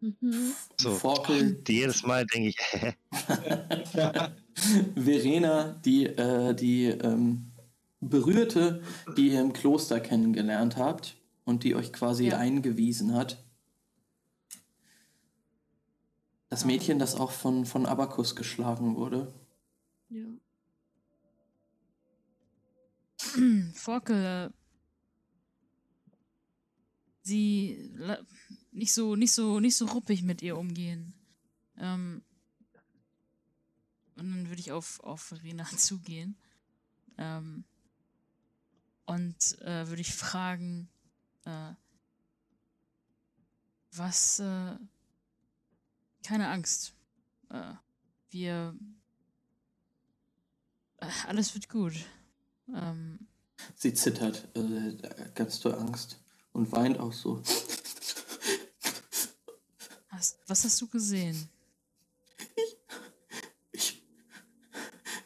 Mhm. 0.00 0.52
So, 0.78 0.90
Forkel 0.94 1.62
jedes 1.68 2.02
Mal 2.02 2.26
denke 2.26 2.48
ich? 2.50 2.56
Verena, 4.94 5.80
die, 5.84 6.06
äh, 6.06 6.54
die 6.54 6.86
ähm, 6.86 7.52
Berührte, 8.00 8.82
die 9.16 9.28
ihr 9.30 9.40
im 9.40 9.52
Kloster 9.52 10.00
kennengelernt 10.00 10.76
habt 10.76 11.16
und 11.44 11.64
die 11.64 11.74
euch 11.74 11.92
quasi 11.92 12.28
Ja. 12.28 12.38
eingewiesen 12.38 13.14
hat. 13.14 13.45
Das 16.56 16.64
Mädchen, 16.64 16.98
das 16.98 17.16
auch 17.16 17.32
von, 17.32 17.66
von 17.66 17.84
Abakus 17.84 18.34
geschlagen 18.34 18.96
wurde. 18.96 19.30
Ja. 20.08 20.24
Forkel, 23.74 24.24
äh, 24.24 24.50
sie 27.20 27.94
nicht 28.72 28.94
so, 28.94 29.16
nicht 29.16 29.34
so, 29.34 29.60
nicht 29.60 29.76
so 29.76 29.84
ruppig 29.84 30.22
mit 30.22 30.40
ihr 30.40 30.56
umgehen. 30.56 31.12
Ähm, 31.76 32.22
und 34.14 34.30
dann 34.30 34.48
würde 34.48 34.60
ich 34.60 34.72
auf, 34.72 35.00
auf 35.00 35.20
Verena 35.20 35.64
zugehen. 35.76 36.38
Ähm, 37.18 37.64
und 39.04 39.60
äh, 39.60 39.86
würde 39.88 40.00
ich 40.00 40.14
fragen, 40.14 40.88
äh, 41.44 41.74
was, 43.92 44.38
äh, 44.38 44.78
keine 46.26 46.48
Angst. 46.48 46.92
Äh, 47.50 47.74
wir, 48.30 48.74
äh, 50.98 51.06
alles 51.28 51.54
wird 51.54 51.68
gut. 51.68 51.94
Ähm, 52.74 53.28
Sie 53.76 53.94
zittert, 53.94 54.48
äh, 54.56 54.96
ganz 55.34 55.60
doll 55.60 55.76
Angst 55.76 56.18
und 56.52 56.72
weint 56.72 56.98
auch 56.98 57.12
so. 57.12 57.42
hast, 60.08 60.38
was 60.48 60.64
hast 60.64 60.80
du 60.80 60.88
gesehen? 60.88 61.48
Ich, 63.70 64.02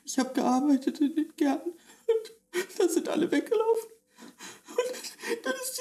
ich 0.05 0.19
habe 0.19 0.35
gearbeitet 0.35 1.01
in 1.01 1.15
den 1.15 1.35
Gärten 1.35 1.71
und 1.71 2.79
da 2.79 2.89
sind 2.89 3.09
alle 3.09 3.31
weggelaufen. 3.31 3.91
Und 4.69 5.45
dann 5.45 5.55
ist 5.55 5.80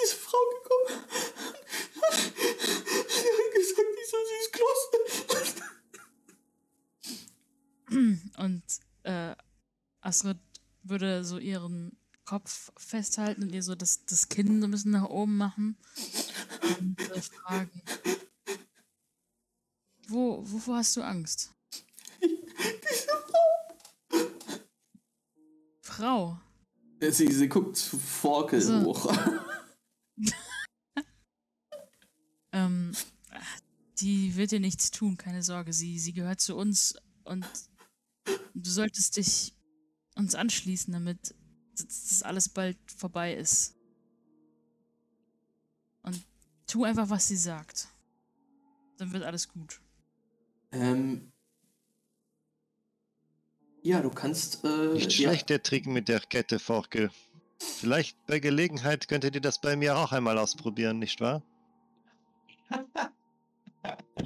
würde 10.89 11.23
so 11.23 11.37
ihren 11.37 11.97
Kopf 12.25 12.71
festhalten 12.77 13.43
und 13.43 13.53
ihr 13.53 13.63
so 13.63 13.75
das, 13.75 14.05
das 14.05 14.29
Kinn 14.29 14.61
so 14.61 14.67
ein 14.67 14.71
bisschen 14.71 14.91
nach 14.91 15.09
oben 15.09 15.37
machen 15.37 15.77
und 16.79 16.99
äh, 16.99 17.21
fragen. 17.21 17.81
Wo, 20.07 20.43
wovor 20.51 20.77
hast 20.77 20.95
du 20.97 21.01
Angst? 21.01 21.51
Frau. 25.81 26.39
Sie, 27.01 27.31
sie 27.31 27.49
guckt 27.49 27.77
zu 27.77 27.97
Forkel 27.97 28.61
So. 28.61 28.81
hoch. 28.83 29.13
Ähm, 32.51 32.93
die 33.99 34.35
wird 34.35 34.51
dir 34.51 34.59
nichts 34.59 34.89
tun, 34.91 35.17
keine 35.17 35.43
Sorge. 35.43 35.71
Sie, 35.71 35.99
sie 35.99 36.13
gehört 36.13 36.41
zu 36.41 36.55
uns 36.55 36.95
und 37.23 37.45
du 38.55 38.69
solltest 38.69 39.17
dich 39.17 39.53
uns 40.19 40.35
anschließen, 40.35 40.93
damit 40.93 41.33
das 41.75 42.23
alles 42.23 42.49
bald 42.49 42.77
vorbei 42.95 43.33
ist. 43.33 43.75
Und 46.03 46.21
tu 46.67 46.83
einfach, 46.83 47.09
was 47.09 47.27
sie 47.27 47.37
sagt. 47.37 47.87
Dann 48.97 49.11
wird 49.13 49.23
alles 49.23 49.47
gut. 49.47 49.79
Ähm, 50.71 51.31
ja, 53.81 54.01
du 54.01 54.09
kannst. 54.09 54.63
Äh, 54.63 54.93
Nicht 54.93 55.17
ja, 55.17 55.29
schlecht 55.29 55.49
der 55.49 55.63
Trick 55.63 55.87
mit 55.87 56.07
der 56.09 56.19
Kette, 56.19 56.59
Forkel. 56.59 57.09
Vielleicht 57.59 58.25
bei 58.27 58.39
Gelegenheit 58.39 59.07
könntet 59.07 59.35
ihr 59.35 59.41
das 59.41 59.59
bei 59.59 59.75
mir 59.75 59.97
auch 59.97 60.11
einmal 60.11 60.37
ausprobieren, 60.37 60.99
nicht 60.99 61.19
wahr? 61.21 61.41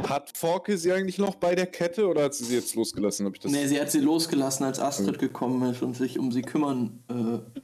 Hat 0.08 0.38
Forke 0.38 0.78
sie 0.78 0.92
eigentlich 0.92 1.18
noch 1.18 1.36
bei 1.36 1.56
der 1.56 1.68
Kette 1.68 2.08
oder 2.08 2.24
hat 2.24 2.34
sie 2.34 2.46
sie 2.46 2.56
jetzt 2.56 2.76
losgelassen? 2.76 3.26
Hab 3.26 3.34
ich 3.34 3.40
das 3.40 3.52
Nee, 3.52 3.68
sie 3.68 3.80
hat 3.80 3.92
sie 3.92 4.00
losgelassen, 4.00 4.66
als 4.66 4.80
Astrid 4.80 5.20
gekommen 5.20 5.72
ist 5.72 5.82
und 5.82 5.96
sich 5.96 6.20
um 6.20 6.32
sie 6.32 6.42
kümmern 6.42 7.04
äh, 7.10 7.64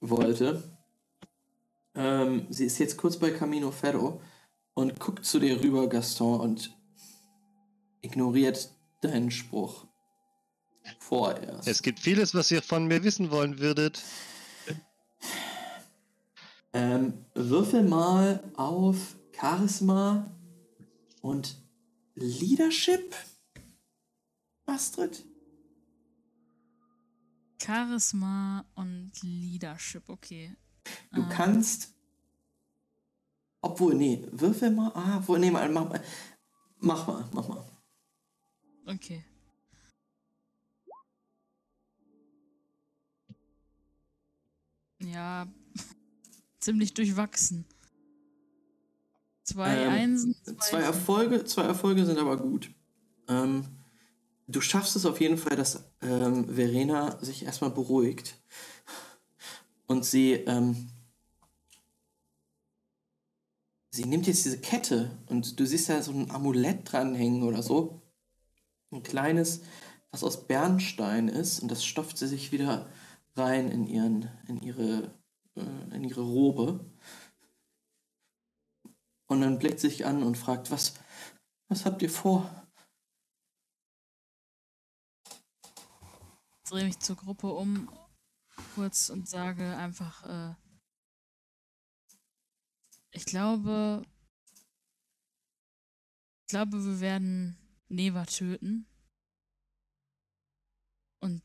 wollte. 0.00 0.62
Ähm, 1.94 2.46
sie 2.50 2.64
ist 2.64 2.78
jetzt 2.78 2.96
kurz 2.96 3.16
bei 3.16 3.30
Camino 3.30 3.70
Ferro 3.70 4.20
und 4.74 4.98
guckt 4.98 5.24
zu 5.24 5.38
dir 5.38 5.62
rüber, 5.62 5.88
Gaston, 5.88 6.40
und 6.40 6.76
ignoriert 8.02 8.70
deinen 9.00 9.30
Spruch. 9.30 9.86
Vorerst. 10.98 11.66
Es 11.66 11.82
gibt 11.82 12.00
vieles, 12.00 12.34
was 12.34 12.50
ihr 12.50 12.60
von 12.60 12.86
mir 12.86 13.02
wissen 13.04 13.30
wollen 13.30 13.58
würdet. 13.58 14.02
Ähm, 16.74 17.14
würfel 17.34 17.84
mal 17.84 18.42
auf 18.56 19.16
Charisma 19.32 20.30
und 21.24 21.56
Leadership, 22.14 23.16
Astrid. 24.66 25.24
Charisma 27.60 28.66
und 28.74 29.12
Leadership, 29.22 30.08
okay. 30.10 30.54
Du 31.12 31.22
Ähm, 31.22 31.28
kannst. 31.30 31.94
Obwohl, 33.62 33.94
nee, 33.94 34.22
würfel 34.32 34.70
mal. 34.70 34.92
Ah, 34.94 35.22
wo, 35.26 35.38
nee, 35.38 35.50
mal, 35.50 35.66
mach 35.70 35.88
mal. 35.88 36.04
Mach 36.80 37.06
mal, 37.06 37.26
mach 37.32 37.48
mal. 37.48 37.66
Okay. 38.84 39.24
Ja, 45.00 45.50
ziemlich 46.60 46.92
durchwachsen. 46.92 47.64
Zwei 49.44 49.76
Ähm, 49.76 49.92
Einsen, 49.92 50.34
zwei, 50.42 50.54
Zwei 50.54 50.80
Erfolge, 50.80 51.44
zwei 51.44 51.62
Erfolge 51.62 52.06
sind 52.06 52.18
aber 52.18 52.38
gut. 52.38 52.70
Ähm, 53.28 53.66
du 54.46 54.60
schaffst 54.60 54.96
es 54.96 55.06
auf 55.06 55.20
jeden 55.20 55.36
Fall, 55.36 55.56
dass 55.56 55.84
ähm, 56.00 56.48
Verena 56.48 57.22
sich 57.22 57.44
erstmal 57.44 57.70
beruhigt. 57.70 58.40
Und 59.86 60.04
sie, 60.06 60.32
ähm, 60.32 60.88
sie 63.90 64.06
nimmt 64.06 64.26
jetzt 64.26 64.46
diese 64.46 64.60
Kette 64.60 65.10
und 65.26 65.60
du 65.60 65.66
siehst 65.66 65.90
da 65.90 66.02
so 66.02 66.12
ein 66.12 66.30
Amulett 66.30 66.90
dranhängen 66.90 67.42
oder 67.42 67.62
so. 67.62 68.00
Ein 68.90 69.02
kleines, 69.02 69.60
was 70.10 70.24
aus 70.24 70.46
Bernstein 70.46 71.28
ist 71.28 71.60
und 71.60 71.70
das 71.70 71.84
stopft 71.84 72.16
sie 72.16 72.28
sich 72.28 72.50
wieder 72.50 72.88
rein 73.36 73.70
in 73.70 73.86
ihren, 73.86 74.30
in 74.48 74.62
ihre, 74.62 75.12
äh, 75.56 75.94
in 75.94 76.04
ihre 76.04 76.22
Robe. 76.22 76.80
Und 79.26 79.40
dann 79.40 79.58
blickt 79.58 79.80
sich 79.80 80.04
an 80.06 80.22
und 80.22 80.36
fragt, 80.36 80.70
was, 80.70 80.94
was 81.68 81.84
habt 81.86 82.02
ihr 82.02 82.10
vor? 82.10 82.64
drehe 86.74 86.84
mich 86.86 86.98
zur 86.98 87.16
Gruppe 87.16 87.52
um 87.52 87.88
kurz 88.74 89.08
und 89.08 89.28
sage 89.28 89.76
einfach, 89.76 90.24
äh, 90.24 90.54
ich 93.12 93.24
glaube, 93.26 94.02
ich 96.42 96.48
glaube, 96.48 96.84
wir 96.84 97.00
werden 97.00 97.56
Neva 97.88 98.26
töten. 98.26 98.86
Und 101.20 101.42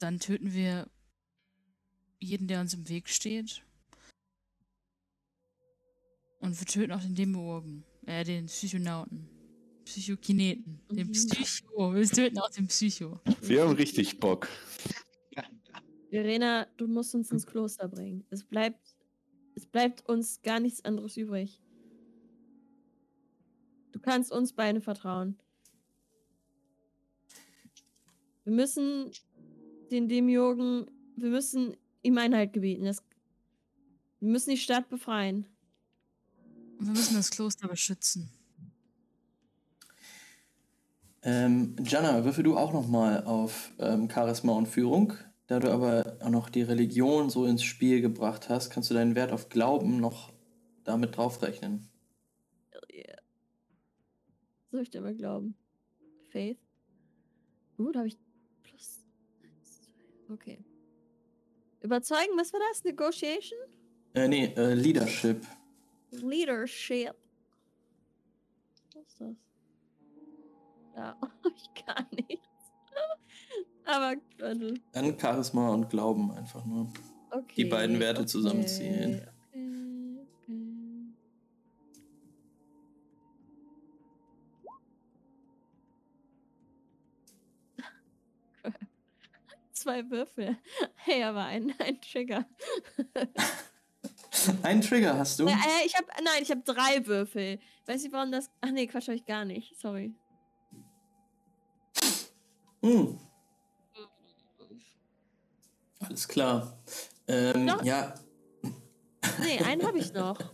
dann 0.00 0.18
töten 0.18 0.52
wir 0.52 0.90
jeden, 2.18 2.48
der 2.48 2.60
uns 2.60 2.74
im 2.74 2.88
Weg 2.88 3.08
steht. 3.08 3.64
Und 6.44 6.60
wir 6.60 6.66
töten 6.66 6.92
auch 6.92 7.00
den 7.00 7.14
Demiurgen, 7.14 7.84
äh, 8.06 8.22
den 8.22 8.46
Psychonauten. 8.46 9.26
Psychokineten. 9.86 10.80
Den 10.90 11.06
Mhm. 11.08 11.12
Psycho. 11.12 11.94
Wir 11.94 12.06
töten 12.06 12.38
auch 12.38 12.50
den 12.50 12.66
Psycho. 12.68 13.18
Wir 13.40 13.62
haben 13.62 13.74
richtig 13.74 14.20
Bock. 14.20 14.46
Verena, 16.10 16.66
du 16.76 16.86
musst 16.86 17.14
uns 17.14 17.30
ins 17.32 17.46
Kloster 17.46 17.88
bringen. 17.88 18.24
Es 18.30 18.44
bleibt, 18.44 18.94
es 19.54 19.66
bleibt 19.66 20.06
uns 20.06 20.42
gar 20.42 20.60
nichts 20.60 20.84
anderes 20.84 21.16
übrig. 21.16 21.60
Du 23.90 23.98
kannst 23.98 24.30
uns 24.30 24.52
beiden 24.52 24.82
vertrauen. 24.82 25.38
Wir 28.44 28.52
müssen 28.52 29.10
den 29.90 30.08
Demiurgen, 30.08 30.90
wir 31.16 31.30
müssen 31.30 31.74
ihm 32.02 32.18
Einhalt 32.18 32.52
gebieten. 32.52 32.84
Das, 32.84 33.02
wir 34.20 34.28
müssen 34.30 34.50
die 34.50 34.58
Stadt 34.58 34.88
befreien. 34.90 35.46
Wir 36.78 36.92
müssen 36.92 37.14
das 37.14 37.30
Kloster 37.30 37.68
beschützen. 37.68 38.30
Ähm, 41.22 41.74
Jana, 41.82 42.24
würfel 42.24 42.44
du 42.44 42.56
auch 42.56 42.72
nochmal 42.72 43.24
auf 43.24 43.72
ähm, 43.78 44.10
Charisma 44.10 44.52
und 44.52 44.66
Führung. 44.66 45.14
Da 45.46 45.58
du 45.58 45.70
aber 45.70 46.16
auch 46.20 46.30
noch 46.30 46.48
die 46.48 46.62
Religion 46.62 47.30
so 47.30 47.44
ins 47.46 47.62
Spiel 47.62 48.00
gebracht 48.00 48.48
hast, 48.48 48.70
kannst 48.70 48.90
du 48.90 48.94
deinen 48.94 49.14
Wert 49.14 49.32
auf 49.32 49.48
Glauben 49.48 50.00
noch 50.00 50.32
damit 50.84 51.16
draufrechnen. 51.16 51.88
Yeah. 52.92 53.18
Soll 54.70 54.82
ich 54.82 54.90
dir 54.90 55.00
mal 55.00 55.14
glauben? 55.14 55.54
Faith? 56.28 56.58
Uh, 57.78 57.90
da 57.90 58.00
habe 58.00 58.08
ich 58.08 58.18
plus 58.62 59.04
eins, 59.42 59.82
zwei. 59.82 60.34
Okay. 60.34 60.58
Überzeugen, 61.80 62.32
was 62.36 62.52
war 62.52 62.60
das? 62.70 62.84
Negotiation? 62.84 63.60
Äh, 64.14 64.28
nee, 64.28 64.46
äh, 64.56 64.74
Leadership. 64.74 65.46
Leadership. 66.22 67.14
Was 68.94 69.04
ist 69.06 69.20
das? 69.20 69.36
Da 70.94 71.16
habe 71.20 71.54
ich 71.56 71.84
gar 71.84 72.06
nichts. 72.12 72.48
Aber 73.84 74.16
warte. 74.38 74.74
Dann 74.92 75.18
Charisma 75.18 75.70
und 75.70 75.90
Glauben 75.90 76.30
einfach 76.32 76.64
nur. 76.64 76.92
Okay. 77.30 77.54
Die 77.56 77.64
beiden 77.64 77.98
Werte 77.98 78.20
okay, 78.20 78.28
zusammenziehen. 78.28 79.22
Okay, 79.22 79.28
okay. 88.62 88.72
Zwei 89.72 90.08
Würfel. 90.08 90.56
Hey, 90.94 91.24
aber 91.24 91.44
ein, 91.44 91.74
ein 91.78 92.00
Trigger. 92.00 92.46
Ein 94.62 94.80
Trigger 94.80 95.16
hast 95.16 95.38
du. 95.38 95.46
Äh, 95.46 95.50
äh, 95.50 95.86
ich 95.86 95.94
habe 95.94 96.06
nein, 96.22 96.42
ich 96.42 96.50
habe 96.50 96.62
drei 96.64 97.06
Würfel. 97.06 97.58
Weiß 97.86 98.02
nicht, 98.02 98.12
warum 98.12 98.32
das. 98.32 98.50
Ach 98.60 98.70
nee, 98.70 98.86
Quatsch, 98.86 99.08
habe 99.08 99.16
ich 99.16 99.24
gar 99.24 99.44
nicht. 99.44 99.78
Sorry. 99.78 100.14
Hm. 102.82 103.18
Alles 106.00 106.28
klar. 106.28 106.78
Ähm, 107.26 107.66
Doch. 107.66 107.82
ja, 107.82 108.14
Nee, 109.40 109.58
einen 109.60 109.86
habe 109.86 109.98
ich 109.98 110.12
noch. 110.12 110.38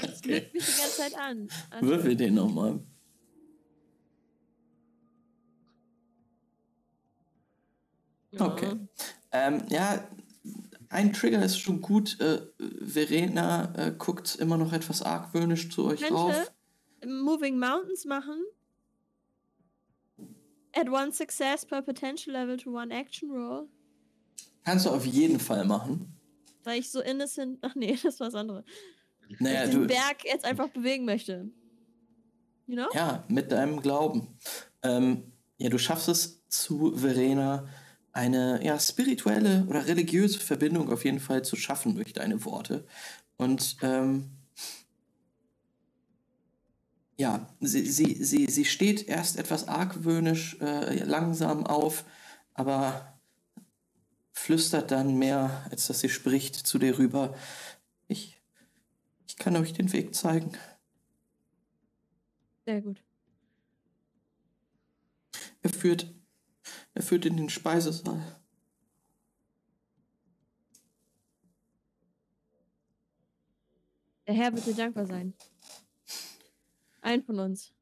Das 0.00 0.18
okay. 0.18 0.50
mich 0.52 0.64
die 0.64 0.80
ganze 0.80 0.96
Zeit 0.96 1.18
an. 1.18 1.48
Also, 1.70 1.86
Würfel 1.86 2.16
den 2.16 2.34
nochmal. 2.34 2.80
ja. 8.32 8.46
Okay. 8.46 8.76
Ähm, 9.32 9.62
ja, 9.68 10.06
ein 10.88 11.12
Trigger 11.12 11.44
ist 11.44 11.58
schon 11.58 11.80
gut. 11.80 12.18
Äh, 12.20 12.40
Verena 12.80 13.72
äh, 13.76 13.92
guckt 13.92 14.36
immer 14.36 14.56
noch 14.56 14.72
etwas 14.72 15.02
argwöhnisch 15.02 15.70
zu 15.70 15.84
euch 15.84 16.00
Könnte 16.00 16.14
rauf. 16.14 16.52
Moving 17.06 17.58
Mountains 17.58 18.04
machen. 18.04 18.44
Add 20.72 20.90
one 20.90 21.12
success 21.12 21.64
per 21.64 21.82
potential 21.82 22.32
level 22.32 22.56
to 22.56 22.70
one 22.70 22.92
action 22.92 23.30
roll. 23.30 23.68
Kannst 24.64 24.86
du 24.86 24.90
auf 24.90 25.06
jeden 25.06 25.38
Fall 25.38 25.64
machen. 25.64 26.16
Weil 26.64 26.80
ich 26.80 26.90
so 26.90 27.00
innocent. 27.00 27.58
Ach 27.62 27.74
nee, 27.74 27.96
das 28.02 28.20
war 28.20 28.28
das 28.28 28.34
andere. 28.34 28.64
Naja, 29.38 29.64
ich 29.64 29.70
den 29.70 29.82
du, 29.82 29.86
Berg 29.86 30.24
jetzt 30.24 30.44
einfach 30.44 30.68
bewegen 30.68 31.04
möchte. 31.04 31.50
You 32.66 32.76
know? 32.76 32.88
ja, 32.94 33.24
mit 33.28 33.52
deinem 33.52 33.80
Glauben. 33.80 34.38
Ähm, 34.82 35.32
ja, 35.58 35.68
du 35.68 35.78
schaffst 35.78 36.08
es 36.08 36.46
zu 36.48 36.96
Verena 36.96 37.68
eine 38.14 38.64
ja, 38.64 38.78
spirituelle 38.78 39.66
oder 39.68 39.86
religiöse 39.86 40.38
Verbindung 40.38 40.90
auf 40.90 41.04
jeden 41.04 41.20
Fall 41.20 41.44
zu 41.44 41.56
schaffen 41.56 41.96
durch 41.96 42.12
deine 42.12 42.44
Worte. 42.44 42.86
Und 43.36 43.76
ähm, 43.82 44.30
ja, 47.16 47.48
sie, 47.60 47.84
sie, 47.86 48.24
sie, 48.24 48.46
sie 48.46 48.64
steht 48.64 49.08
erst 49.08 49.36
etwas 49.36 49.66
argwöhnisch 49.66 50.56
äh, 50.60 51.02
langsam 51.04 51.66
auf, 51.66 52.04
aber 52.54 53.18
flüstert 54.32 54.92
dann 54.92 55.16
mehr, 55.16 55.66
als 55.70 55.88
dass 55.88 56.00
sie 56.00 56.08
spricht, 56.08 56.54
zu 56.54 56.78
dir 56.78 56.98
rüber. 56.98 57.34
Ich, 58.06 58.40
ich 59.26 59.36
kann 59.36 59.56
euch 59.56 59.72
den 59.72 59.92
Weg 59.92 60.14
zeigen. 60.14 60.52
Sehr 62.64 62.80
gut. 62.80 63.02
Er 65.62 65.70
führt, 65.70 66.12
er 66.94 67.02
führt 67.02 67.26
in 67.26 67.36
den 67.36 67.48
Speisesaal. 67.48 68.22
Der 74.26 74.34
Herr 74.34 74.54
wird 74.54 74.66
dir 74.66 74.74
dankbar 74.74 75.06
sein. 75.06 75.34
Ein 77.02 77.22
von 77.22 77.38
uns. 77.38 77.74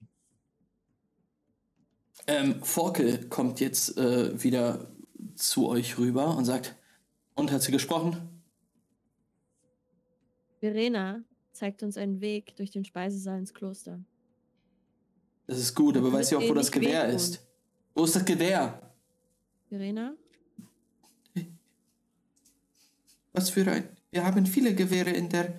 Ähm, 2.27 2.63
Forkel 2.63 3.29
kommt 3.29 3.61
jetzt 3.61 3.97
äh, 3.97 4.43
wieder 4.43 4.91
zu 5.37 5.69
euch 5.69 5.99
rüber 5.99 6.37
und 6.37 6.45
sagt, 6.45 6.77
und 7.35 7.51
hat 7.53 7.63
sie 7.63 7.73
gesprochen? 7.73 8.43
Verena 10.59 11.25
zeigt 11.53 11.83
uns 11.83 11.97
einen 11.97 12.21
Weg 12.21 12.57
durch 12.57 12.71
den 12.71 12.85
Speisesaal 12.85 13.39
ins 13.39 13.55
Kloster. 13.55 14.01
Das 15.47 15.59
ist 15.59 15.75
gut, 15.75 15.97
aber 15.97 16.13
weiß 16.13 16.29
sie 16.29 16.37
auch, 16.37 16.49
wo 16.49 16.55
das 16.55 16.71
Gewehr 16.71 17.09
ist? 17.09 17.45
Wo 17.95 18.05
ist 18.05 18.15
das 18.15 18.25
Gewehr? 18.25 18.92
Verena? 19.77 20.15
Was 23.33 23.49
für 23.49 23.67
ein... 23.73 23.89
Wir 24.11 24.23
haben 24.23 24.45
viele 24.45 24.75
Gewehre 24.75 25.09
in 25.09 25.31
der, 25.31 25.59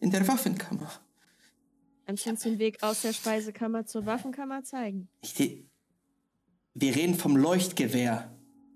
in 0.00 0.10
der 0.10 0.28
Waffenkammer. 0.28 0.92
Kannst 2.04 2.26
du 2.26 2.30
uns 2.30 2.42
den 2.42 2.58
Weg 2.58 2.82
aus 2.82 3.00
der 3.00 3.14
Speisekammer 3.14 3.86
zur 3.86 4.04
Waffenkammer 4.04 4.62
zeigen? 4.62 5.08
Ich, 5.22 5.32
die- 5.32 5.66
wir 6.74 6.94
reden 6.94 7.14
vom 7.14 7.34
Leuchtgewehr, 7.34 8.30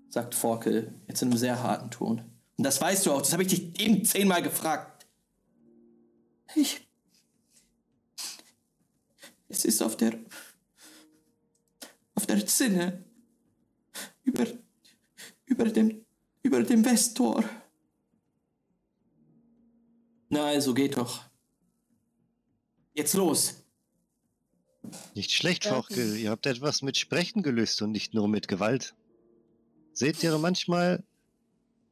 sagt 0.09 0.33
Forkel, 0.33 0.99
jetzt 1.07 1.21
in 1.21 1.27
einem 1.29 1.37
sehr 1.37 1.61
harten 1.61 1.91
Ton. 1.91 2.21
Und 2.57 2.63
das 2.63 2.81
weißt 2.81 3.05
du 3.05 3.11
auch, 3.11 3.21
das 3.21 3.33
habe 3.33 3.43
ich 3.43 3.49
dich 3.49 3.79
eben 3.79 4.03
zehnmal 4.03 4.41
gefragt. 4.41 5.05
Ich. 6.55 6.87
Es 9.47 9.63
ist 9.63 9.83
auf 9.83 9.95
der. 9.95 10.17
auf 12.15 12.25
der 12.25 12.43
Zinne. 12.47 13.03
Über. 14.23 14.47
Über 15.51 15.65
dem. 15.65 16.05
über 16.43 16.63
dem 16.63 16.83
Westtor. 16.85 17.43
Na 20.29 20.45
also, 20.45 20.73
geht 20.73 20.97
doch. 20.97 21.23
Jetzt 22.93 23.13
los. 23.13 23.63
Nicht 25.13 25.31
schlecht, 25.31 25.65
Ja, 25.65 25.73
Forkel. 25.73 26.17
Ihr 26.17 26.31
habt 26.31 26.45
etwas 26.45 26.81
mit 26.81 26.97
Sprechen 26.97 27.43
gelöst 27.43 27.81
und 27.81 27.91
nicht 27.91 28.13
nur 28.13 28.27
mit 28.27 28.47
Gewalt. 28.47 28.95
Seht 29.93 30.23
ihr, 30.23 30.37
manchmal 30.37 31.03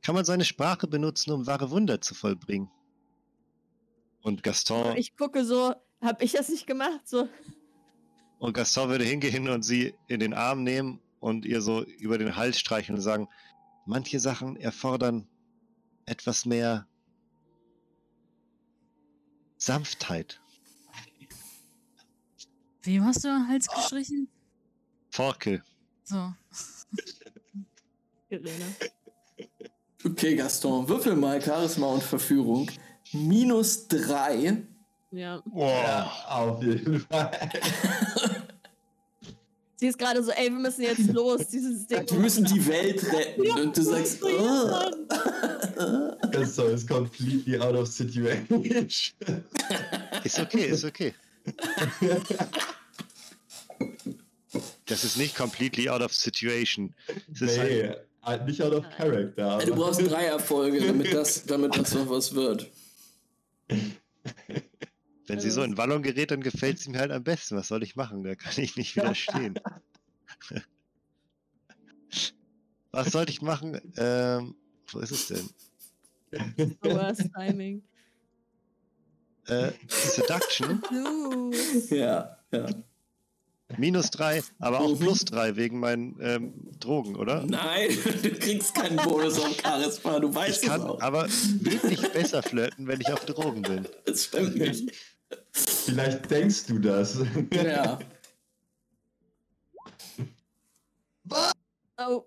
kann 0.02 0.16
man 0.16 0.24
seine 0.26 0.46
Sprache 0.46 0.88
benutzen, 0.88 1.32
um 1.32 1.46
wahre 1.46 1.70
Wunder 1.70 2.00
zu 2.00 2.16
vollbringen. 2.16 2.72
Und 4.22 4.42
Gaston, 4.44 4.96
Ich 4.96 5.16
gucke 5.18 5.44
so, 5.46 5.76
hab 6.02 6.22
ich 6.22 6.32
das 6.32 6.48
nicht 6.50 6.66
gemacht? 6.66 7.02
So, 7.06 7.28
und 8.40 8.54
Gaston 8.54 8.90
würde 8.90 9.04
hingehen 9.04 9.50
und 9.50 9.64
sie 9.64 9.94
in 10.08 10.22
den 10.22 10.34
Arm 10.34 10.64
nehmen 10.64 11.02
und 11.20 11.46
ihr 11.46 11.62
so 11.62 11.84
über 11.84 12.18
den 12.18 12.38
Hals 12.38 12.58
streichen 12.58 12.96
und 12.96 13.02
sagen, 13.02 13.28
manche 13.90 14.20
Sachen 14.20 14.56
erfordern 14.56 15.28
etwas 16.06 16.46
mehr 16.46 16.88
Sanftheit. 19.58 20.40
Wem 22.84 23.04
hast 23.04 23.24
du 23.24 23.28
den 23.30 23.48
Hals 23.48 23.68
gestrichen? 23.68 24.30
Forkel. 25.10 25.64
So. 26.04 26.34
Okay, 30.06 30.36
Gaston, 30.38 30.88
würfel 30.88 31.14
mal 31.14 31.42
Charisma 31.42 31.88
und 31.88 32.02
Verführung. 32.02 32.72
Minus 33.12 33.86
drei. 33.86 34.64
Ja. 35.12 35.44
Ja, 35.54 36.12
auf 36.30 36.64
jeden 36.64 37.02
Fall. 37.02 37.32
Sie 39.80 39.88
ist 39.88 39.98
gerade 39.98 40.22
so, 40.22 40.32
ey, 40.32 40.50
wir 40.52 40.60
müssen 40.60 40.82
jetzt 40.82 41.08
los, 41.14 41.48
dieses 41.48 41.88
Ding. 41.88 42.04
Wir 42.12 42.20
müssen 42.20 42.44
die 42.44 42.68
Welt 42.68 43.02
retten. 43.14 43.50
Und 43.62 43.78
du 43.78 43.82
sagst, 43.82 44.22
oh. 44.22 44.92
Das 46.34 46.56
so 46.56 46.66
ist 46.66 46.86
completely 46.86 47.58
out 47.58 47.76
of 47.76 47.88
situation. 47.88 48.66
Ist 48.66 50.38
okay, 50.38 50.66
ist 50.66 50.84
okay. 50.84 51.14
Das 54.86 55.06
ist 55.06 55.16
nicht 55.16 55.38
completely 55.38 55.88
out 55.88 56.02
of 56.02 56.14
situation. 56.14 56.94
Ist 57.32 57.40
nee, 57.40 57.58
halt, 57.58 58.02
halt 58.22 58.46
nicht 58.48 58.62
out 58.62 58.74
of 58.74 58.84
character. 58.98 59.60
Du 59.60 59.76
brauchst 59.76 60.02
drei 60.02 60.26
Erfolge, 60.26 60.82
damit 60.82 61.14
das, 61.14 61.46
damit 61.46 61.78
das 61.78 61.94
noch 61.94 62.10
was 62.10 62.36
wird. 62.36 62.70
wenn 65.30 65.40
sie 65.40 65.50
so 65.52 65.64
in 65.64 65.78
Wallung 65.78 66.02
gerät, 66.02 66.32
dann 66.32 66.42
gefällt 66.42 66.80
sie 66.80 66.90
mir 66.90 67.00
halt 67.00 67.12
am 67.12 67.24
besten. 67.24 67.56
Was 67.56 67.68
soll 67.68 67.84
ich 67.84 67.96
machen? 67.96 68.24
Da 68.24 68.36
kann 68.36 68.54
ich 68.58 68.76
nicht 68.76 68.96
widerstehen. 68.96 69.56
Was 72.92 73.12
sollte 73.12 73.32
ich 73.32 73.42
machen? 73.42 73.80
Ähm, 73.98 74.56
wo 74.92 75.00
ist 75.00 75.12
es 75.12 75.28
denn? 75.28 75.50
Worst 76.82 77.30
Timing. 77.36 77.84
Äh, 79.48 79.72
Seduction, 79.88 80.82
Du. 80.90 81.52
Ja, 81.96 82.38
ja. 82.52 82.66
minus 83.78 84.10
drei, 84.12 84.44
aber 84.60 84.80
auch 84.80 84.94
Mhm. 84.96 85.00
plus 85.00 85.26
drei 85.26 85.56
wegen 85.56 85.80
meinen 85.80 86.18
ähm, 86.22 86.54
Drogen, 86.80 87.16
oder? 87.16 87.44
Nein, 87.46 87.90
du 88.24 88.32
kriegst 88.34 88.76
keinen 88.76 88.98
Bonus 88.98 89.40
auf 89.40 89.56
Charisma, 89.60 90.20
du 90.20 90.30
Ich 90.30 90.36
weißt 90.36 90.64
kann 90.66 90.82
es 90.82 90.86
auch. 90.88 91.02
aber 91.02 91.28
wirklich 91.28 92.00
besser 92.12 92.44
flirten, 92.44 92.86
wenn 92.88 93.02
ich 93.02 93.12
auf 93.12 93.26
Drogen 93.26 93.64
bin. 93.64 93.88
Das 94.06 94.26
stimmt 94.26 94.56
nicht. 94.56 94.92
Vielleicht 95.52 96.30
denkst 96.30 96.66
du 96.68 96.80
das. 96.80 97.20
Ja. 97.52 98.00
Oh, 101.98 102.24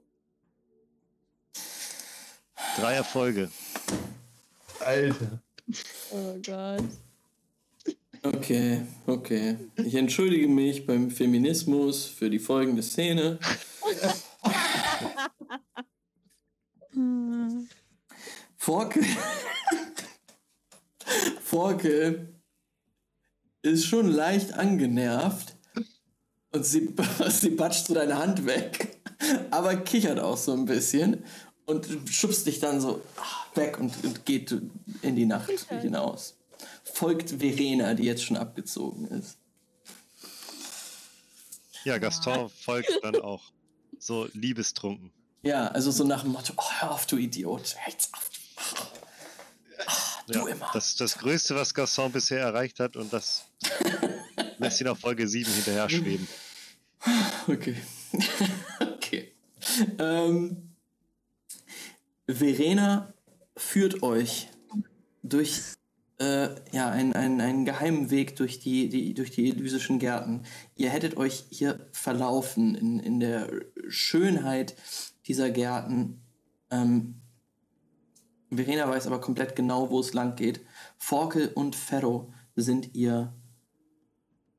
Drei 2.76 2.94
Erfolge. 2.94 3.50
Alter. 4.80 5.40
oh 6.10 6.36
Gott. 6.44 6.84
Okay, 8.22 8.82
okay. 9.06 9.56
Ich 9.76 9.94
entschuldige 9.94 10.48
mich 10.48 10.86
beim 10.86 11.10
Feminismus 11.10 12.06
für 12.06 12.30
die 12.30 12.38
folgende 12.38 12.82
Szene. 12.82 13.38
Forke. 18.56 19.04
Forke 21.42 22.28
ist 23.62 23.86
schon 23.86 24.10
leicht 24.10 24.52
angenervt 24.54 25.56
und 26.52 26.66
sie, 26.66 26.94
sie 27.28 27.50
batscht 27.50 27.86
so 27.86 27.94
deine 27.94 28.18
Hand 28.18 28.46
weg, 28.46 29.00
aber 29.50 29.76
kichert 29.76 30.20
auch 30.20 30.36
so 30.36 30.52
ein 30.52 30.66
bisschen 30.66 31.24
und 31.66 31.86
schubst 32.10 32.46
dich 32.46 32.60
dann 32.60 32.80
so 32.80 33.02
weg 33.54 33.78
und, 33.78 33.92
und 34.04 34.26
geht 34.26 34.54
in 35.02 35.16
die 35.16 35.26
Nacht 35.26 35.50
hinaus. 35.68 36.36
Folgt 36.84 37.30
Verena, 37.30 37.94
die 37.94 38.04
jetzt 38.04 38.24
schon 38.24 38.36
abgezogen 38.36 39.06
ist. 39.06 39.38
Ja, 41.84 41.98
Gaston 41.98 42.48
folgt 42.48 42.92
dann 43.02 43.16
auch. 43.16 43.42
So 43.98 44.28
liebestrunken. 44.32 45.12
Ja, 45.42 45.68
also 45.68 45.90
so 45.90 46.04
nach 46.04 46.22
dem 46.22 46.32
Motto, 46.32 46.52
oh, 46.56 46.62
hör 46.80 46.92
auf, 46.92 47.06
du 47.06 47.16
Idiot. 47.16 47.76
Hör 47.78 47.92
jetzt 47.92 48.12
auf. 48.14 48.31
Du 50.32 50.46
Ja, 50.46 50.54
immer. 50.54 50.70
das 50.72 50.88
ist 50.88 51.00
das 51.00 51.18
Größte, 51.18 51.54
was 51.54 51.74
Gaston 51.74 52.12
bisher 52.12 52.40
erreicht 52.40 52.80
hat 52.80 52.96
und 52.96 53.12
das 53.12 53.44
lässt 54.58 54.80
ihn 54.80 54.88
auf 54.88 54.98
Folge 54.98 55.28
7 55.28 55.50
hinterher 55.52 55.88
schweben. 55.88 56.26
Okay. 57.48 57.74
okay. 58.80 59.32
Ähm, 59.98 60.74
Verena 62.28 63.12
führt 63.56 64.04
euch 64.04 64.48
durch 65.24 65.60
äh, 66.20 66.50
ja, 66.70 66.90
einen, 66.90 67.14
einen, 67.14 67.40
einen 67.40 67.64
geheimen 67.64 68.10
Weg 68.10 68.36
durch 68.36 68.60
die, 68.60 68.88
die, 68.88 69.14
durch 69.14 69.32
die 69.32 69.50
elysischen 69.50 69.98
Gärten. 69.98 70.44
Ihr 70.76 70.90
hättet 70.90 71.16
euch 71.16 71.46
hier 71.50 71.88
verlaufen 71.90 72.76
in, 72.76 73.00
in 73.00 73.18
der 73.18 73.50
Schönheit 73.88 74.76
dieser 75.26 75.50
Gärten. 75.50 76.22
Ähm, 76.70 77.21
Verena 78.56 78.88
weiß 78.88 79.06
aber 79.06 79.20
komplett 79.20 79.56
genau, 79.56 79.90
wo 79.90 80.00
es 80.00 80.12
lang 80.12 80.36
geht. 80.36 80.64
Forkel 80.98 81.50
und 81.54 81.74
Ferro 81.74 82.32
sind 82.54 82.94
ihr 82.94 83.32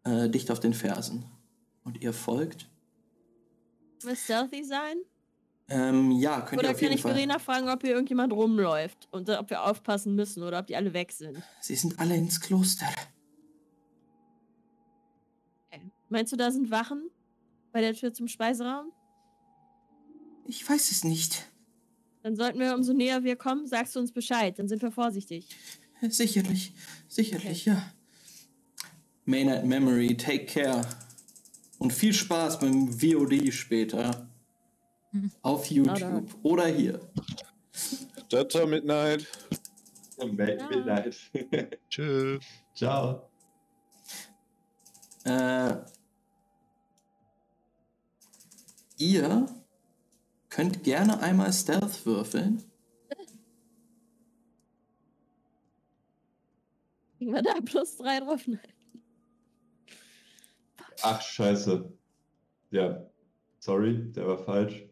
äh, 0.03 0.29
dicht 0.29 0.49
auf 0.51 0.59
den 0.59 0.73
Fersen. 0.73 1.25
Und 1.83 2.01
ihr 2.01 2.13
folgt. 2.13 2.69
Will 4.01 4.15
stealthy 4.15 4.63
sein? 4.63 4.97
Ähm, 5.69 6.11
ja, 6.11 6.41
könnt 6.41 6.53
ihr 6.53 6.59
Oder 6.59 6.69
auf 6.71 6.75
kann 6.75 6.83
jeden 6.83 6.95
ich 6.95 7.01
Fall. 7.01 7.13
Verena 7.13 7.39
fragen, 7.39 7.69
ob 7.69 7.81
hier 7.81 7.91
irgendjemand 7.91 8.33
rumläuft 8.33 9.07
und 9.11 9.29
ob 9.29 9.49
wir 9.49 9.63
aufpassen 9.63 10.15
müssen 10.15 10.43
oder 10.43 10.59
ob 10.59 10.67
die 10.67 10.75
alle 10.75 10.93
weg 10.93 11.11
sind? 11.11 11.41
Sie 11.61 11.75
sind 11.75 11.99
alle 11.99 12.15
ins 12.15 12.41
Kloster. 12.41 12.87
Okay. 15.71 15.91
Meinst 16.09 16.33
du, 16.33 16.37
da 16.37 16.51
sind 16.51 16.69
Wachen 16.69 17.09
bei 17.71 17.81
der 17.81 17.93
Tür 17.93 18.13
zum 18.13 18.27
Speiseraum? 18.27 18.91
Ich 20.45 20.67
weiß 20.67 20.91
es 20.91 21.03
nicht. 21.03 21.47
Dann 22.23 22.35
sollten 22.35 22.59
wir, 22.59 22.73
umso 22.73 22.93
näher 22.93 23.23
wir 23.23 23.35
kommen, 23.35 23.67
sagst 23.67 23.95
du 23.95 23.99
uns 23.99 24.11
Bescheid. 24.11 24.57
Dann 24.57 24.67
sind 24.67 24.81
wir 24.81 24.91
vorsichtig. 24.91 25.47
Sicherlich, 26.01 26.73
sicherlich, 27.07 27.65
ja. 27.65 27.91
Maynard 29.25 29.65
Memory, 29.65 30.17
take 30.17 30.45
care. 30.45 30.81
Und 31.79 31.91
viel 31.93 32.13
Spaß 32.13 32.59
beim 32.59 32.87
VOD 32.91 33.53
später. 33.53 34.27
Auf 35.41 35.67
YouTube 35.67 36.25
oder 36.43 36.65
hier. 36.67 36.99
Data 38.29 38.65
Midnight. 38.65 39.27
Mid- 40.17 40.69
Midnight. 40.69 41.17
Tschö. 41.89 42.39
Ciao. 42.73 43.29
Äh, 45.25 45.75
ihr 48.97 49.47
könnt 50.53 50.83
gerne 50.83 51.19
einmal 51.19 51.51
Stealth 51.51 52.05
würfeln. 52.05 52.63
Kriegen 57.17 57.33
wir 57.33 57.41
da 57.41 57.55
plus 57.65 57.97
drei 57.97 58.19
drauf? 58.19 58.45
Nein. 58.45 58.59
Ach, 61.01 61.21
scheiße. 61.21 61.91
Ja, 62.69 63.03
sorry, 63.59 64.11
der 64.11 64.27
war 64.27 64.37
falsch. 64.37 64.85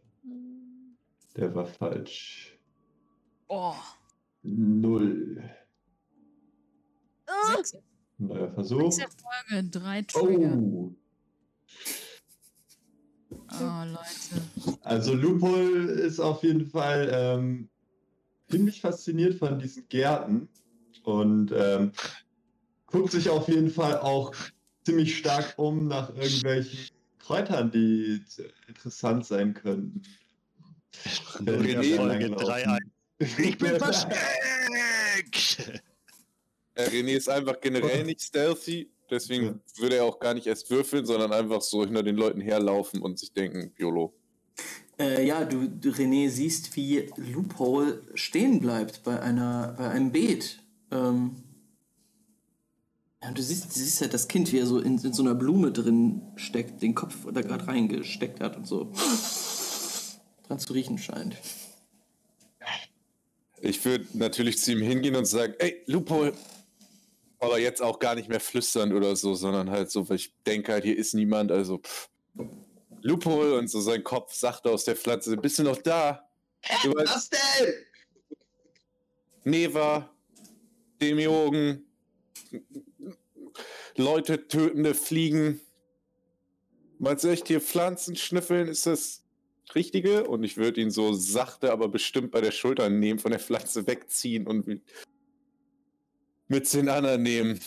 Der 1.36 1.53
war 1.53 1.68
falsch. 1.68 2.57
Oh. 3.47 3.76
Null. 4.41 5.43
Sechs, 7.55 7.78
Neuer 8.18 8.51
Versuch. 8.51 8.91
sechs 8.91 8.97
Erfolge, 8.97 9.70
drei 9.70 10.01
Trigger. 10.01 10.57
Oh, 10.57 10.95
Oh, 13.32 13.84
Leute. 13.86 14.77
also 14.82 15.13
Lupol 15.13 15.89
ist 15.89 16.19
auf 16.19 16.43
jeden 16.43 16.65
Fall 16.65 17.09
ähm, 17.13 17.69
ziemlich 18.49 18.82
fasziniert 18.82 19.36
von 19.36 19.59
diesen 19.59 19.88
Gärten 19.89 20.49
und 21.03 21.51
ähm, 21.55 21.91
guckt 22.88 23.11
sich 23.11 23.29
auf 23.29 23.47
jeden 23.47 23.69
Fall 23.69 23.97
auch 23.99 24.34
ziemlich 24.86 25.17
stark 25.17 25.53
um 25.57 25.88
nach 25.88 26.09
irgendwelchen 26.15 26.89
Kräutern, 27.19 27.71
die 27.71 28.21
interessant 28.67 29.25
sein 29.25 29.53
könnten. 29.53 30.01
René- 31.45 31.95
Folge 31.95 32.27
Langlaufen. 32.27 32.45
3 32.47 32.67
ein. 32.67 32.91
Ich 33.19 33.57
bin 33.57 33.75
versteckt! 33.77 34.19
René 36.75 37.15
ist 37.17 37.29
einfach 37.29 37.59
generell 37.61 38.03
nicht 38.03 38.21
stealthy, 38.21 38.89
deswegen 39.12 39.45
Ja. 39.45 39.53
würde 39.78 39.95
er 39.97 40.05
auch 40.05 40.20
gar 40.20 40.34
nicht 40.34 40.47
erst 40.47 40.70
würfeln, 40.70 41.05
sondern 41.05 41.34
einfach 41.34 41.62
so 41.62 41.84
hinter 41.84 42.03
den 42.03 42.16
Leuten 42.16 42.41
herlaufen 42.41 43.01
und 43.01 43.20
sich 43.20 43.34
denken, 43.34 43.74
YOLO. 43.78 44.14
Äh, 44.99 45.26
ja, 45.26 45.45
du, 45.45 45.68
du, 45.68 45.89
René, 45.89 46.30
siehst, 46.30 46.76
wie 46.76 47.09
Loophole 47.18 48.01
stehen 48.14 48.59
bleibt 48.59 49.03
bei, 49.03 49.20
einer, 49.20 49.76
bei 49.78 49.89
einem 49.89 50.12
Beet. 50.12 50.59
Ähm, 50.91 51.36
ja, 53.24 53.32
du 53.32 53.41
siehst, 53.41 53.66
du 53.66 53.80
siehst 53.80 54.01
ja 54.01 54.07
das 54.07 54.28
Kind, 54.28 54.51
wie 54.51 54.59
er 54.59 54.66
so 54.66 54.80
in, 54.80 54.97
in 54.97 55.14
so 55.14 55.22
einer 55.24 55.36
Blume 55.36 55.72
drin 55.72 56.22
steckt, 56.36 56.82
den 56.82 56.95
Kopf 56.95 57.16
da 57.32 57.41
gerade 57.41 57.68
reingesteckt 57.68 58.39
hat 58.41 58.57
und 58.57 58.68
so 58.68 58.91
dran 60.47 60.59
zu 60.59 60.74
riechen 60.74 60.97
scheint. 60.97 61.36
Ich 63.64 63.84
würde 63.86 64.05
natürlich 64.14 64.57
zu 64.59 64.72
ihm 64.72 64.82
hingehen 64.82 65.16
und 65.16 65.26
sagen, 65.26 65.53
ey, 65.59 65.84
Loophole. 65.86 66.34
Aber 67.41 67.59
jetzt 67.59 67.81
auch 67.81 67.99
gar 67.99 68.15
nicht 68.15 68.29
mehr 68.29 68.39
flüstern 68.39 68.93
oder 68.93 69.15
so, 69.15 69.33
sondern 69.33 69.71
halt 69.71 69.89
so, 69.89 70.07
weil 70.07 70.17
ich 70.17 70.31
denke 70.45 70.73
halt, 70.73 70.83
hier 70.83 70.95
ist 70.95 71.13
niemand, 71.15 71.51
also 71.51 71.79
pff. 71.79 72.09
Loophole 73.01 73.57
und 73.57 73.67
so 73.67 73.81
sein 73.81 74.03
Kopf 74.03 74.33
sachte 74.33 74.69
aus 74.69 74.85
der 74.85 74.95
Pflanze, 74.95 75.35
bist 75.35 75.57
du 75.57 75.63
noch 75.63 75.81
da? 75.81 76.29
Du 76.83 76.93
weißt, 76.93 77.15
Was 77.15 77.29
denn? 77.29 77.73
Neva, 79.43 80.13
Demiurgen, 81.01 81.83
Leute 83.97 84.47
tötende 84.47 84.93
Fliegen. 84.93 85.59
Meinst 86.99 87.23
du 87.23 87.29
echt 87.29 87.47
hier 87.47 87.59
Pflanzen 87.59 88.15
schnüffeln? 88.15 88.67
Ist 88.67 88.85
das 88.85 89.23
Richtige? 89.73 90.27
Und 90.27 90.43
ich 90.43 90.57
würde 90.57 90.79
ihn 90.79 90.91
so 90.91 91.13
sachte, 91.13 91.71
aber 91.71 91.89
bestimmt 91.89 92.29
bei 92.29 92.41
der 92.41 92.51
Schulter 92.51 92.89
nehmen, 92.89 93.19
von 93.19 93.31
der 93.31 93.39
Pflanze 93.39 93.87
wegziehen 93.87 94.45
und 94.45 94.81
mit 96.52 96.72
den 96.74 96.89
anderen 96.89 97.24
nehmen. 97.24 97.60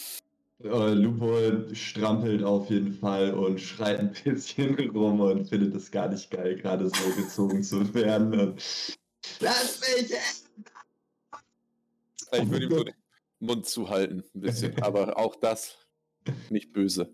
Äh, 0.62 0.92
Lupo 0.92 1.74
strampelt 1.74 2.44
auf 2.44 2.68
jeden 2.70 2.92
Fall 2.92 3.32
und 3.32 3.58
schreit 3.58 3.98
ein 3.98 4.12
bisschen 4.12 4.78
rum 4.94 5.20
und 5.20 5.48
findet 5.48 5.74
es 5.74 5.90
gar 5.90 6.08
nicht 6.08 6.30
geil, 6.30 6.56
gerade 6.56 6.88
so 6.88 7.08
gezogen 7.16 7.62
zu 7.62 7.92
werden. 7.94 8.38
Und 8.38 8.62
Lass 9.40 9.80
mich! 9.80 10.12
Ich 12.32 12.50
würde 12.50 12.64
ihm 12.64 12.70
so 12.70 12.84
den 12.84 12.94
Mund 13.40 13.66
zuhalten, 13.66 14.22
ein 14.34 14.40
bisschen, 14.40 14.78
aber 14.82 15.16
auch 15.18 15.36
das 15.36 15.78
nicht 16.50 16.72
böse. 16.72 17.10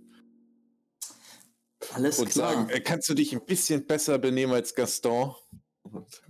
Alles 1.93 2.19
und 2.19 2.31
klar. 2.31 2.53
sagen, 2.53 2.71
äh, 2.71 2.81
kannst 2.81 3.09
du 3.09 3.15
dich 3.15 3.33
ein 3.33 3.45
bisschen 3.45 3.87
besser 3.87 4.19
benehmen 4.19 4.53
als 4.53 4.75
Gaston? 4.75 5.35
Und 5.83 6.23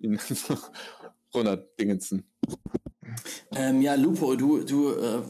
ihn 0.00 0.20
runterdingensen. 1.34 2.24
Ähm, 3.54 3.82
ja, 3.82 3.94
Lupo, 3.94 4.34
du, 4.36 4.60
du 4.64 4.92
äh, 4.92 5.22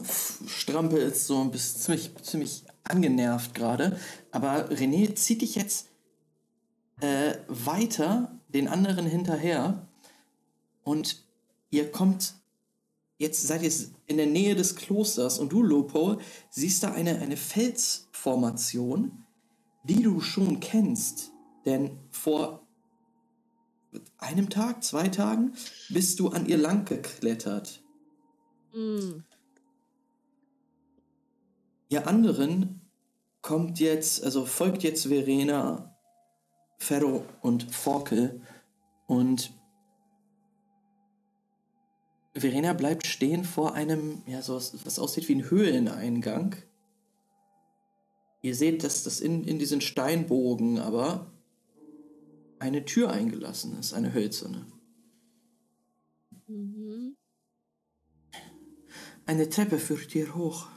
strampelst 0.47 1.27
so 1.27 1.37
und 1.37 1.51
bist 1.51 1.83
ziemlich, 1.83 2.11
ziemlich 2.21 2.63
angenervt 2.83 3.53
gerade. 3.53 3.99
Aber 4.31 4.69
René 4.71 5.15
zieht 5.15 5.41
dich 5.41 5.55
jetzt 5.55 5.87
äh, 7.01 7.35
weiter 7.47 8.39
den 8.49 8.67
anderen 8.67 9.05
hinterher. 9.05 9.87
Und 10.83 11.23
ihr 11.69 11.91
kommt, 11.91 12.35
jetzt 13.17 13.45
seid 13.47 13.63
ihr 13.63 13.71
in 14.07 14.17
der 14.17 14.27
Nähe 14.27 14.55
des 14.55 14.75
Klosters 14.75 15.39
und 15.39 15.51
du, 15.51 15.63
Lupo, 15.63 16.17
siehst 16.49 16.83
da 16.83 16.93
eine, 16.93 17.19
eine 17.19 17.37
Felsformation, 17.37 19.23
die 19.83 20.01
du 20.01 20.21
schon 20.21 20.59
kennst. 20.59 21.31
Denn 21.65 21.99
vor 22.09 22.62
einem 24.17 24.49
Tag, 24.49 24.83
zwei 24.83 25.07
Tagen, 25.07 25.53
bist 25.89 26.19
du 26.19 26.29
an 26.29 26.45
ihr 26.45 26.57
lang 26.57 26.85
geklettert. 26.85 27.81
mm. 28.73 29.23
Ihr 31.89 32.07
anderen 32.07 32.81
kommt 33.41 33.79
jetzt, 33.79 34.23
also 34.23 34.45
folgt 34.45 34.81
jetzt 34.81 35.07
Verena, 35.07 35.95
Ferro 36.79 37.23
und 37.41 37.71
Forkel 37.71 38.41
und 39.05 39.53
Verena 42.35 42.73
bleibt 42.73 43.05
stehen 43.05 43.43
vor 43.43 43.75
einem, 43.75 44.23
ja, 44.25 44.41
so 44.41 44.55
was, 44.55 44.85
was 44.85 44.97
aussieht 44.97 45.29
wie 45.29 45.35
ein 45.35 45.49
Höhleneingang. 45.51 46.55
Ihr 48.41 48.55
seht, 48.55 48.83
dass 48.83 49.03
das 49.03 49.19
in, 49.19 49.43
in 49.43 49.59
diesen 49.59 49.81
Steinbogen 49.81 50.79
aber 50.79 51.31
eine 52.63 52.85
Tür 52.85 53.11
eingelassen 53.11 53.77
ist, 53.77 53.93
eine 53.93 54.13
hölzerne. 54.13 54.65
Mhm. 56.47 57.17
Eine 59.25 59.49
Treppe 59.49 59.77
führt 59.77 60.11
hier 60.11 60.33
hoch. 60.33 60.69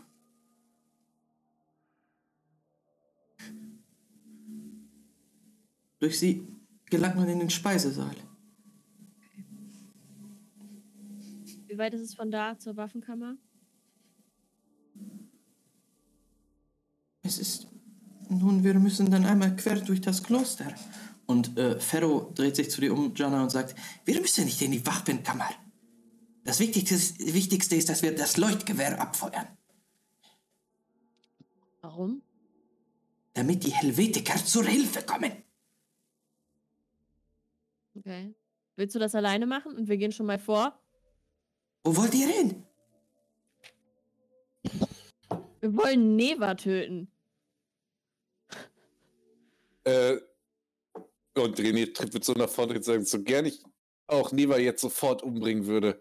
Durch 6.00 6.18
sie 6.18 6.44
gelangt 6.86 7.14
man 7.14 7.28
in 7.28 7.38
den 7.38 7.50
Speisesaal. 7.50 8.16
Wie 11.68 11.78
weit 11.78 11.94
ist 11.94 12.02
es 12.02 12.14
von 12.14 12.32
da 12.32 12.58
zur 12.58 12.76
Waffenkammer? 12.76 13.36
Es 17.22 17.38
ist. 17.38 17.68
Nun, 18.28 18.64
wir 18.64 18.74
müssen 18.74 19.08
dann 19.08 19.24
einmal 19.24 19.54
quer 19.54 19.80
durch 19.80 20.00
das 20.00 20.24
Kloster. 20.24 20.74
Und 21.26 21.58
äh, 21.58 21.78
Ferro 21.80 22.32
dreht 22.34 22.56
sich 22.56 22.70
zu 22.70 22.80
dir 22.80 22.92
um, 22.92 23.12
Jana, 23.14 23.42
und 23.42 23.50
sagt: 23.50 23.74
Wir 24.04 24.20
müssen 24.20 24.44
nicht 24.44 24.62
in 24.62 24.72
die 24.72 24.86
Waffenkammer. 24.86 25.50
Das 26.44 26.60
Wichtigste 26.60 26.94
ist, 26.94 27.34
Wichtigste 27.34 27.74
ist, 27.74 27.88
dass 27.88 28.02
wir 28.02 28.14
das 28.14 28.36
Leuchtgewehr 28.36 29.00
abfeuern, 29.00 29.48
Warum? 31.80 32.22
damit 33.34 33.64
die 33.64 33.72
Helvetiker 33.72 34.36
zur 34.36 34.64
Hilfe 34.64 35.02
kommen. 35.02 35.32
Okay. 37.96 38.34
Willst 38.76 38.94
du 38.94 38.98
das 39.00 39.14
alleine 39.14 39.46
machen 39.46 39.74
und 39.74 39.88
wir 39.88 39.96
gehen 39.96 40.12
schon 40.12 40.26
mal 40.26 40.38
vor? 40.38 40.78
Wo 41.82 41.96
wollt 41.96 42.14
ihr 42.14 42.28
hin? 42.28 42.62
Wir 45.60 45.76
wollen 45.76 46.14
Neva 46.14 46.54
töten. 46.54 47.10
Äh, 49.84 50.16
und 51.42 51.58
René 51.58 51.92
tritt 51.92 52.14
mit 52.14 52.24
so 52.24 52.34
und 52.34 52.84
sagt, 52.84 53.06
so 53.06 53.22
gern 53.22 53.46
ich 53.46 53.62
auch 54.06 54.32
Neva 54.32 54.58
jetzt 54.58 54.80
sofort 54.80 55.22
umbringen 55.22 55.66
würde. 55.66 55.98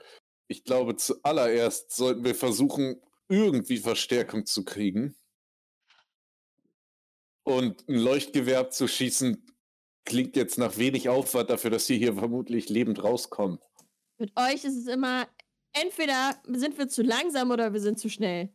Ich 0.48 0.64
glaube, 0.64 0.96
zuallererst 0.96 1.96
sollten 1.96 2.24
wir 2.24 2.36
versuchen, 2.36 3.02
irgendwie 3.28 3.78
Verstärkung 3.78 4.46
zu 4.46 4.64
kriegen. 4.64 5.16
Und 7.44 7.88
ein 7.88 7.96
Leuchtgewehr 7.96 8.60
abzuschießen, 8.60 9.46
klingt 10.06 10.36
jetzt 10.36 10.58
nach 10.58 10.78
wenig 10.78 11.10
Aufwand 11.10 11.50
dafür, 11.50 11.72
dass 11.72 11.88
sie 11.88 11.98
hier 11.98 12.14
vermutlich 12.14 12.70
lebend 12.70 13.04
rauskommen. 13.04 13.60
Mit 14.18 14.32
euch 14.38 14.64
ist 14.64 14.78
es 14.78 14.88
immer, 14.88 15.28
entweder 15.74 16.40
sind 16.48 16.78
wir 16.78 16.88
zu 16.88 17.02
langsam 17.02 17.52
oder 17.52 17.74
wir 17.74 17.82
sind 17.82 18.00
zu 18.00 18.10
schnell. 18.10 18.50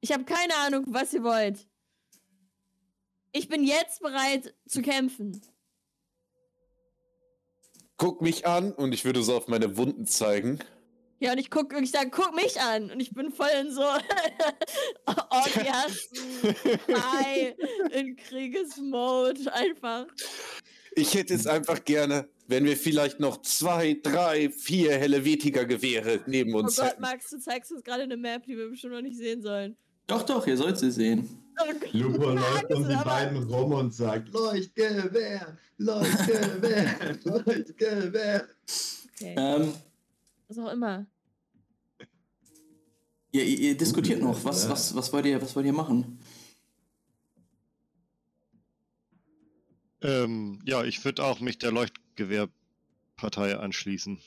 Ich 0.00 0.12
habe 0.12 0.24
keine 0.24 0.54
Ahnung, 0.56 0.84
was 0.88 1.12
ihr 1.14 1.22
wollt. 1.22 1.66
Ich 3.32 3.48
bin 3.48 3.64
jetzt 3.64 4.00
bereit 4.00 4.54
zu 4.66 4.82
kämpfen. 4.82 5.40
Guck 7.98 8.20
mich 8.20 8.46
an 8.46 8.72
und 8.72 8.92
ich 8.92 9.04
würde 9.04 9.22
so 9.22 9.34
auf 9.36 9.48
meine 9.48 9.76
Wunden 9.76 10.06
zeigen. 10.06 10.58
Ja, 11.18 11.32
und 11.32 11.38
ich 11.38 11.50
guck, 11.50 11.72
ich 11.80 11.90
sag, 11.90 12.12
guck 12.12 12.34
mich 12.34 12.60
an. 12.60 12.90
Und 12.90 13.00
ich 13.00 13.14
bin 13.14 13.30
voll 13.32 13.48
in 13.58 13.70
so 13.72 13.80
Orgiasten, 15.30 16.20
High, 16.88 17.54
in 17.92 18.16
Kriegesmode, 18.16 19.52
einfach. 19.54 20.06
Ich 20.94 21.14
hätte 21.14 21.32
es 21.34 21.46
einfach 21.46 21.84
gerne, 21.84 22.28
wenn 22.48 22.64
wir 22.66 22.76
vielleicht 22.76 23.18
noch 23.18 23.40
zwei, 23.42 23.98
drei, 24.02 24.50
vier 24.50 24.92
Helvetiker-Gewehre 24.92 26.20
neben 26.26 26.54
Oh 26.54 26.58
uns 26.58 26.76
Gott, 26.76 26.90
hätten. 26.90 27.02
Max, 27.02 27.30
du 27.30 27.38
zeigst 27.38 27.72
uns 27.72 27.82
gerade 27.82 28.02
eine 28.02 28.16
Map, 28.18 28.44
die 28.44 28.56
wir 28.56 28.68
bestimmt 28.68 28.92
noch 28.94 29.02
nicht 29.02 29.16
sehen 29.16 29.40
sollen. 29.40 29.76
Doch, 30.06 30.22
doch, 30.22 30.46
ihr 30.46 30.56
sollt 30.56 30.78
sie 30.78 30.90
sehen. 30.90 31.42
Lupo 31.92 32.30
läuft 32.30 32.72
um 32.72 32.88
die 32.88 32.94
beiden 32.96 33.42
rum 33.44 33.72
und 33.72 33.94
sagt: 33.94 34.28
Leuchtgewehr, 34.32 35.56
Leuchtgewehr, 35.78 37.18
Leuchtgewehr. 37.24 38.48
Okay, 39.14 39.34
Ähm, 39.36 39.72
was 40.48 40.58
auch 40.58 40.72
immer. 40.72 41.06
ihr, 43.32 43.44
ihr, 43.44 43.58
ihr 43.58 43.76
diskutiert 43.76 44.20
noch. 44.20 44.44
Was, 44.44 44.68
was, 44.68 44.94
was, 44.94 45.12
wollt 45.12 45.26
ihr, 45.26 45.40
was 45.40 45.56
wollt 45.56 45.66
ihr 45.66 45.72
machen? 45.72 46.18
Ähm, 50.02 50.60
ja, 50.64 50.84
ich 50.84 51.04
würde 51.04 51.24
auch 51.24 51.40
mich 51.40 51.58
der 51.58 51.72
Leuchtgewehrpartei 51.72 53.56
anschließen. 53.58 54.18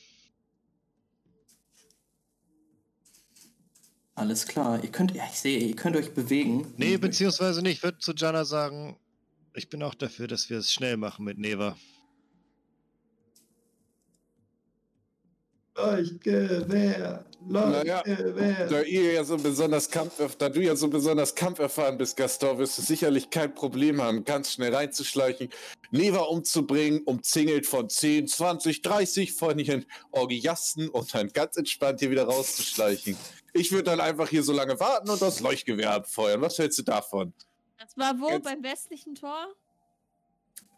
Alles 4.20 4.46
klar. 4.46 4.84
Ihr 4.84 4.90
könnt, 4.90 5.14
ja, 5.14 5.24
ich 5.32 5.38
sehe, 5.38 5.58
ihr 5.58 5.74
könnt 5.74 5.96
euch 5.96 6.12
bewegen. 6.12 6.74
Nee, 6.76 6.98
beziehungsweise 6.98 7.62
nicht. 7.62 7.78
Ich 7.78 7.82
würde 7.82 7.96
zu 8.00 8.12
Jana 8.14 8.44
sagen, 8.44 8.98
ich 9.54 9.70
bin 9.70 9.82
auch 9.82 9.94
dafür, 9.94 10.28
dass 10.28 10.50
wir 10.50 10.58
es 10.58 10.70
schnell 10.70 10.98
machen 10.98 11.24
mit 11.24 11.38
Neva. 11.38 11.74
Leuchtgewehr, 15.86 17.24
Naja, 17.46 18.02
Leuchtgewehr. 18.04 18.66
Da, 18.68 18.82
ihr 18.82 19.12
ja 19.14 19.24
so 19.24 19.36
besonders 19.36 19.90
Kampf, 19.90 20.36
da 20.36 20.48
du 20.48 20.60
ja 20.60 20.76
so 20.76 20.88
besonders 20.88 21.34
kampferfahren 21.34 21.98
bist, 21.98 22.16
Gaston, 22.16 22.58
wirst 22.58 22.78
du 22.78 22.82
sicherlich 22.82 23.30
kein 23.30 23.54
Problem 23.54 24.00
haben, 24.02 24.24
ganz 24.24 24.52
schnell 24.52 24.74
reinzuschleichen, 24.74 25.48
Neva 25.90 26.20
umzubringen, 26.20 27.02
umzingelt 27.04 27.66
von 27.66 27.88
10, 27.88 28.28
20, 28.28 28.82
30 28.82 29.32
von 29.32 29.58
ihren 29.58 29.86
Orgiasten 30.12 30.88
und 30.88 31.14
dann 31.14 31.28
ganz 31.28 31.56
entspannt 31.56 32.00
hier 32.00 32.10
wieder 32.10 32.24
rauszuschleichen. 32.24 33.16
Ich 33.52 33.72
würde 33.72 33.84
dann 33.84 34.00
einfach 34.00 34.28
hier 34.28 34.42
so 34.44 34.52
lange 34.52 34.78
warten 34.78 35.10
und 35.10 35.20
das 35.20 35.40
Leuchtgewehr 35.40 35.92
abfeuern. 35.92 36.40
Was 36.40 36.58
hältst 36.58 36.78
du 36.78 36.82
davon? 36.82 37.32
Das 37.78 37.96
war 37.96 38.20
wo? 38.20 38.28
Jetzt- 38.28 38.44
Beim 38.44 38.62
westlichen 38.62 39.14
Tor? 39.14 39.48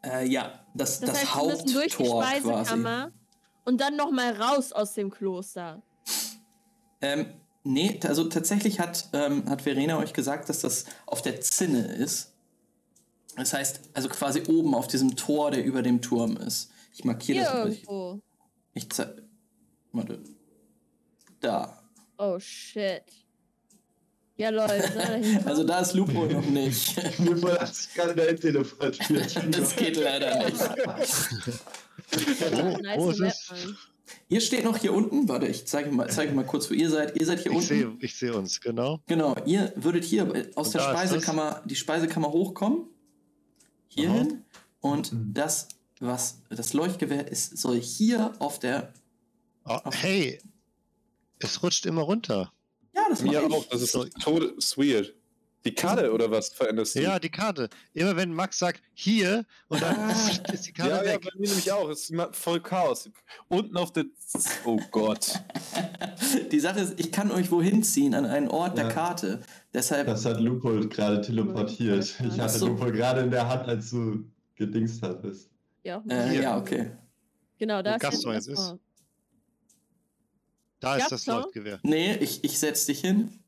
Äh, 0.04 0.26
ja, 0.26 0.64
das, 0.74 1.00
Das, 1.00 1.10
das, 1.10 1.18
heißt, 1.20 1.34
Haupttor 1.34 1.82
quasi. 1.86 2.48
Und 3.64 3.80
dann 3.80 3.96
nochmal 3.96 4.32
raus 4.40 4.72
aus 4.72 4.94
dem 4.94 5.10
Kloster. 5.10 5.82
Ähm, 7.00 7.26
nee, 7.64 7.98
also 8.04 8.24
tatsächlich 8.24 8.80
hat, 8.80 9.08
ähm, 9.12 9.48
hat 9.48 9.62
Verena 9.62 9.98
euch 9.98 10.12
gesagt, 10.12 10.48
dass 10.48 10.60
das 10.60 10.84
auf 11.06 11.22
der 11.22 11.40
Zinne 11.40 11.86
ist. 11.94 12.32
Das 13.36 13.52
heißt, 13.52 13.80
also 13.94 14.08
quasi 14.08 14.42
oben 14.48 14.74
auf 14.74 14.88
diesem 14.88 15.16
Tor, 15.16 15.50
der 15.50 15.64
über 15.64 15.82
dem 15.82 16.02
Turm 16.02 16.36
ist. 16.36 16.70
Ich 16.92 17.04
markiere 17.04 17.38
Hier 17.38 17.46
das. 17.46 17.70
Ich, 17.70 17.82
irgendwo. 17.84 18.20
ich 18.74 18.90
zeig. 18.90 19.22
Warte. 19.92 20.22
Da. 21.40 21.82
Oh 22.18 22.38
shit. 22.38 23.04
Ja, 24.36 24.48
Leute, 24.50 24.90
dahinter? 24.94 25.46
Also 25.48 25.64
da 25.64 25.80
ist 25.80 25.94
Lupo 25.94 26.24
noch 26.26 26.46
nicht. 26.46 26.96
Lupo 27.18 27.48
hat 27.48 27.74
sich 27.74 27.92
gerade 27.94 28.14
dahin 28.14 28.36
teleportiert. 28.38 29.36
das 29.50 29.76
geht 29.76 29.96
leider 29.96 30.44
nicht. 30.44 30.58
Nice 32.82 32.98
wo 32.98 33.10
ist. 33.10 33.52
Ihr 34.28 34.40
steht 34.40 34.64
noch 34.64 34.76
hier 34.78 34.92
unten. 34.92 35.28
Warte, 35.28 35.46
ich 35.46 35.66
zeige 35.66 35.90
mal, 35.90 36.08
zeige 36.10 36.32
mal 36.32 36.44
kurz, 36.44 36.70
wo 36.70 36.74
ihr 36.74 36.90
seid. 36.90 37.18
Ihr 37.18 37.26
seid 37.26 37.40
hier 37.40 37.52
Ich 37.52 37.56
unten. 37.56 37.68
sehe 37.68 37.96
ich 38.00 38.16
seh 38.16 38.30
uns, 38.30 38.60
genau. 38.60 39.00
Genau, 39.06 39.36
ihr 39.44 39.72
würdet 39.76 40.04
hier 40.04 40.50
aus 40.54 40.68
Und 40.68 40.74
der 40.74 40.80
Speisekammer, 40.80 41.62
die 41.64 41.76
Speisekammer 41.76 42.30
hochkommen. 42.32 42.86
Hierhin. 43.88 44.44
Und 44.80 45.12
das, 45.12 45.68
was 46.00 46.40
das 46.48 46.72
Leuchtgewehr 46.72 47.28
ist, 47.28 47.58
soll 47.58 47.80
hier 47.80 48.32
auf 48.38 48.58
der. 48.58 48.92
Oh, 49.64 49.78
hey, 49.92 50.40
es 51.38 51.62
rutscht 51.62 51.86
immer 51.86 52.02
runter. 52.02 52.52
Ja, 53.20 53.40
das 53.40 53.42
Mir 53.42 53.46
ich. 53.48 53.54
auch, 53.54 53.64
das 53.68 53.82
ist 53.82 54.78
weird. 54.78 55.14
Die 55.64 55.72
Karte 55.72 56.12
oder 56.12 56.28
was 56.28 56.48
veränderst 56.48 56.96
du? 56.96 57.02
Ja, 57.02 57.20
die 57.20 57.28
Karte. 57.30 57.68
Immer 57.94 58.16
wenn 58.16 58.34
Max 58.34 58.58
sagt, 58.58 58.82
hier, 58.94 59.44
und 59.68 59.80
dann 59.80 59.94
Ah. 59.96 60.10
ist 60.52 60.66
die 60.66 60.72
Karte 60.72 60.90
ja, 60.90 61.04
ja, 61.04 61.12
weg. 61.12 61.20
bei 61.22 61.38
mir 61.38 61.46
nämlich 61.48 61.70
auch. 61.70 61.88
Es 61.88 62.10
ist 62.10 62.20
voll 62.32 62.60
Chaos. 62.60 63.08
Unten 63.46 63.76
auf 63.76 63.92
der. 63.92 64.06
Oh 64.64 64.80
Gott. 64.90 65.40
Die 66.50 66.58
Sache 66.58 66.80
ist, 66.80 66.98
ich 66.98 67.12
kann 67.12 67.30
euch 67.30 67.50
wohin 67.52 67.82
ziehen 67.84 68.14
an 68.14 68.24
einen 68.26 68.48
Ort 68.48 68.76
der 68.76 68.86
Ja. 68.88 68.90
Karte. 68.92 69.42
Deshalb. 69.72 70.06
Das 70.08 70.24
hat 70.24 70.40
Lupo 70.40 70.70
gerade 70.88 71.20
teleportiert. 71.20 72.12
Ich 72.26 72.40
hatte 72.40 72.58
so. 72.58 72.66
Lupo 72.66 72.86
gerade 72.86 73.20
in 73.20 73.30
der 73.30 73.48
Hand, 73.48 73.68
als 73.68 73.90
du 73.90 74.24
gedingst 74.56 75.00
hattest. 75.02 75.48
Ja, 75.84 76.02
Äh, 76.08 76.42
ja, 76.42 76.58
okay. 76.58 76.90
genau, 77.58 77.82
da 77.82 77.94
ist 77.94 78.00
Gaston 78.02 78.32
jetzt 78.34 78.48
ist. 78.48 78.74
Da 80.82 80.96
ist 80.96 81.12
das? 81.12 81.26
Leuchtgewehr. 81.26 81.78
Nee, 81.84 82.16
ich, 82.16 82.42
ich 82.42 82.58
setz 82.58 82.86
dich 82.86 83.00
hin. 83.00 83.38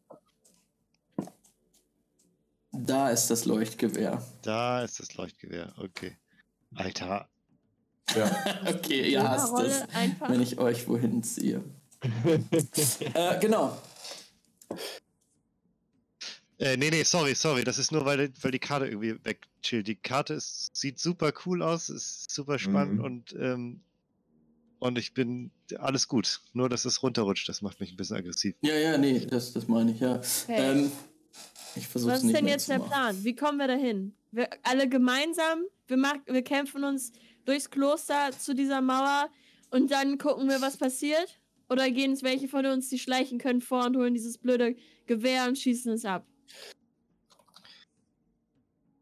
Da 2.71 3.11
ist 3.11 3.29
das 3.29 3.45
Leuchtgewehr. 3.45 4.25
Da 4.43 4.83
ist 4.85 5.01
das 5.01 5.15
Leuchtgewehr. 5.15 5.75
Okay. 5.77 6.17
Alter. 6.75 7.29
Okay, 8.67 9.11
ihr 9.11 9.29
hasst 9.29 9.53
Rolle 9.53 9.67
es, 9.69 9.95
einfach. 9.95 10.29
wenn 10.29 10.41
ich 10.43 10.59
euch 10.59 10.87
wohin 10.87 11.23
ziehe. 11.25 11.65
äh, 13.15 13.41
genau. 13.41 13.77
Äh, 16.59 16.77
nee, 16.77 16.91
nee, 16.91 17.03
sorry, 17.03 17.35
sorry. 17.35 17.65
Das 17.65 17.79
ist 17.79 17.91
nur, 17.91 18.05
weil, 18.05 18.31
weil 18.43 18.53
die 18.53 18.59
Karte 18.61 18.87
irgendwie 18.87 19.17
wegchillt. 19.25 19.89
Die 19.89 19.97
Karte 19.97 20.35
ist, 20.35 20.77
sieht 20.77 20.99
super 21.01 21.33
cool 21.47 21.63
aus, 21.63 21.89
ist 21.89 22.31
super 22.31 22.59
spannend 22.59 22.99
Mhm. 22.99 23.05
und, 23.05 23.33
ähm, 23.41 23.81
und 24.79 24.99
ich 24.99 25.15
bin 25.15 25.51
alles 25.79 26.09
gut. 26.09 26.41
Nur, 26.53 26.69
dass 26.69 26.85
es 26.85 27.03
runterrutscht, 27.03 27.49
das 27.49 27.63
macht 27.63 27.81
mich 27.81 27.93
ein 27.93 27.97
bisschen 27.97 28.17
aggressiv. 28.17 28.55
Ja, 28.63 28.75
ja, 28.75 28.99
nee, 28.99 29.25
das, 29.27 29.53
das 29.53 29.69
meine 29.69 29.93
ich, 29.93 30.01
ja. 30.01 30.17
Okay. 30.17 30.25
Ähm, 30.49 30.93
ich 31.77 31.89
versuche 31.89 32.13
Was 32.13 32.19
es 32.19 32.25
ist 32.25 32.27
nicht 32.29 32.41
denn 32.41 32.49
jetzt 32.49 32.69
der 32.69 32.79
machen. 32.79 32.91
Plan? 32.91 33.25
Wie 33.25 33.35
kommen 33.35 33.59
wir 33.59 33.67
dahin? 33.67 34.15
Wir 34.31 34.49
alle 34.63 34.89
gemeinsam, 34.89 35.65
wir, 35.87 35.97
mach, 35.97 36.17
wir 36.27 36.43
kämpfen 36.43 36.85
uns 36.85 37.13
durchs 37.45 37.71
Kloster 37.71 38.31
zu 38.39 38.55
dieser 38.55 38.81
Mauer 38.81 39.29
und 39.71 39.91
dann 39.91 40.19
gucken 40.19 40.49
wir, 40.49 40.61
was 40.61 40.77
passiert? 40.77 41.41
Oder 41.69 41.91
gehen 41.91 42.13
es 42.13 42.23
welche 42.23 42.49
von 42.49 42.67
uns, 42.67 42.89
die 42.91 42.99
schleichen 42.99 43.39
können, 43.39 43.61
vor 43.61 43.87
und 43.87 43.97
holen 43.97 44.15
dieses 44.15 44.39
blöde 44.39 44.77
Gewehr 45.07 45.49
und 45.49 45.59
schießen 45.59 45.93
es 45.93 46.05
ab? 46.05 46.27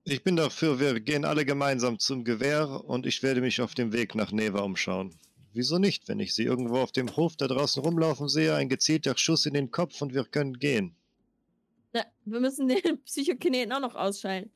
Ich 0.04 0.22
bin 0.22 0.36
dafür, 0.36 0.80
wir 0.80 0.98
gehen 1.00 1.24
alle 1.24 1.44
gemeinsam 1.44 1.98
zum 1.98 2.24
Gewehr 2.24 2.84
und 2.84 3.06
ich 3.06 3.22
werde 3.22 3.40
mich 3.40 3.60
auf 3.60 3.74
dem 3.74 3.92
Weg 3.92 4.14
nach 4.14 4.32
Neva 4.32 4.60
umschauen. 4.60 5.14
Wieso 5.55 5.78
nicht, 5.78 6.09
wenn 6.09 6.18
ich 6.18 6.34
sie 6.34 6.44
irgendwo 6.44 6.78
auf 6.78 6.92
dem 6.92 7.14
Hof 7.16 7.36
da 7.36 7.46
draußen 7.46 7.82
rumlaufen 7.82 8.28
sehe, 8.28 8.55
ein 8.55 8.68
gezielter 8.68 9.16
Schuss 9.16 9.44
in 9.44 9.55
den 9.55 9.70
Kopf 9.70 10.00
und 10.00 10.14
wir 10.14 10.24
können 10.24 10.59
gehen. 10.59 10.96
Na, 11.92 12.05
wir 12.24 12.40
müssen 12.40 12.68
den 12.68 13.03
Psychokineten 13.05 13.72
auch 13.72 13.80
noch 13.80 13.94
ausschalten. 13.94 14.50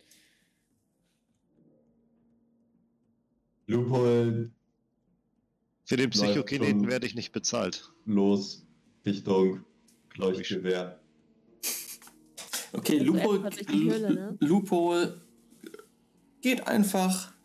Lupo 3.67 4.05
Für 5.85 5.97
den 5.97 6.11
Psychokineten 6.11 6.87
werde 6.87 7.07
ich 7.07 7.15
nicht 7.15 7.33
bezahlt. 7.33 7.93
los 8.05 8.65
Richtung 9.05 9.65
Leuchtgewehr. 10.15 11.01
Okay, 12.73 13.01
Also 13.01 13.49
die 13.51 13.91
Höhle, 13.91 14.15
ne? 14.15 14.37
Lupo 14.41 14.95
geht 16.41 16.67
einfach 16.67 17.36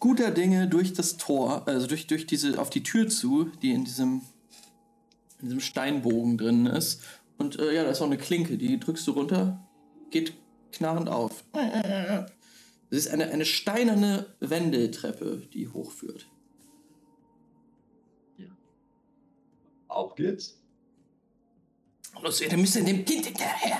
guter 0.00 0.30
Dinge 0.30 0.66
durch 0.66 0.94
das 0.94 1.18
Tor, 1.18 1.68
also 1.68 1.86
durch, 1.86 2.06
durch 2.06 2.26
diese, 2.26 2.58
auf 2.58 2.70
die 2.70 2.82
Tür 2.82 3.08
zu, 3.08 3.44
die 3.62 3.70
in 3.72 3.84
diesem, 3.84 4.22
in 5.38 5.46
diesem 5.46 5.60
Steinbogen 5.60 6.38
drin 6.38 6.66
ist. 6.66 7.02
Und 7.38 7.58
äh, 7.58 7.74
ja, 7.74 7.84
da 7.84 7.90
ist 7.90 8.00
auch 8.00 8.06
eine 8.06 8.18
Klinke, 8.18 8.58
die 8.58 8.80
drückst 8.80 9.06
du 9.06 9.12
runter, 9.12 9.66
geht 10.10 10.34
knarrend 10.72 11.08
auf. 11.08 11.44
Es 12.90 12.98
ist 12.98 13.08
eine, 13.08 13.30
eine 13.30 13.44
steinerne 13.44 14.26
Wendeltreppe, 14.40 15.42
die 15.52 15.68
hochführt. 15.68 16.26
Auf 19.88 20.14
geht's. 20.14 20.56
Los, 22.22 22.40
ihr 22.40 22.56
müsst 22.56 22.76
dem 22.76 23.04
Kind 23.04 23.26
hinterher. 23.26 23.78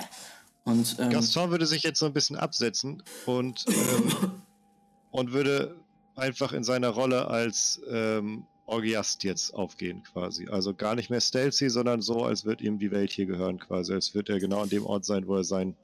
Und 0.63 0.97
ähm, 0.99 1.09
Gaston 1.09 1.51
würde 1.51 1.65
sich 1.65 1.83
jetzt 1.83 1.99
so 1.99 2.05
ein 2.05 2.13
bisschen 2.13 2.35
absetzen 2.35 3.01
und, 3.25 3.65
ähm, 3.67 4.31
und 5.11 5.31
würde 5.31 5.80
einfach 6.15 6.53
in 6.53 6.63
seiner 6.63 6.89
Rolle 6.89 7.27
als 7.27 7.81
ähm, 7.89 8.45
Orgiast 8.65 9.23
jetzt 9.23 9.53
aufgehen 9.53 10.03
quasi. 10.03 10.47
Also 10.47 10.73
gar 10.73 10.95
nicht 10.95 11.09
mehr 11.09 11.21
stealthy, 11.21 11.69
sondern 11.69 12.01
so, 12.01 12.23
als 12.23 12.45
würde 12.45 12.63
ihm 12.63 12.79
die 12.79 12.91
Welt 12.91 13.11
hier 13.11 13.25
gehören 13.25 13.59
quasi. 13.59 13.93
Als 13.93 14.13
würde 14.13 14.33
er 14.33 14.39
genau 14.39 14.61
an 14.61 14.69
dem 14.69 14.85
Ort 14.85 15.05
sein, 15.05 15.27
wo 15.27 15.35
er 15.35 15.43
sein 15.43 15.75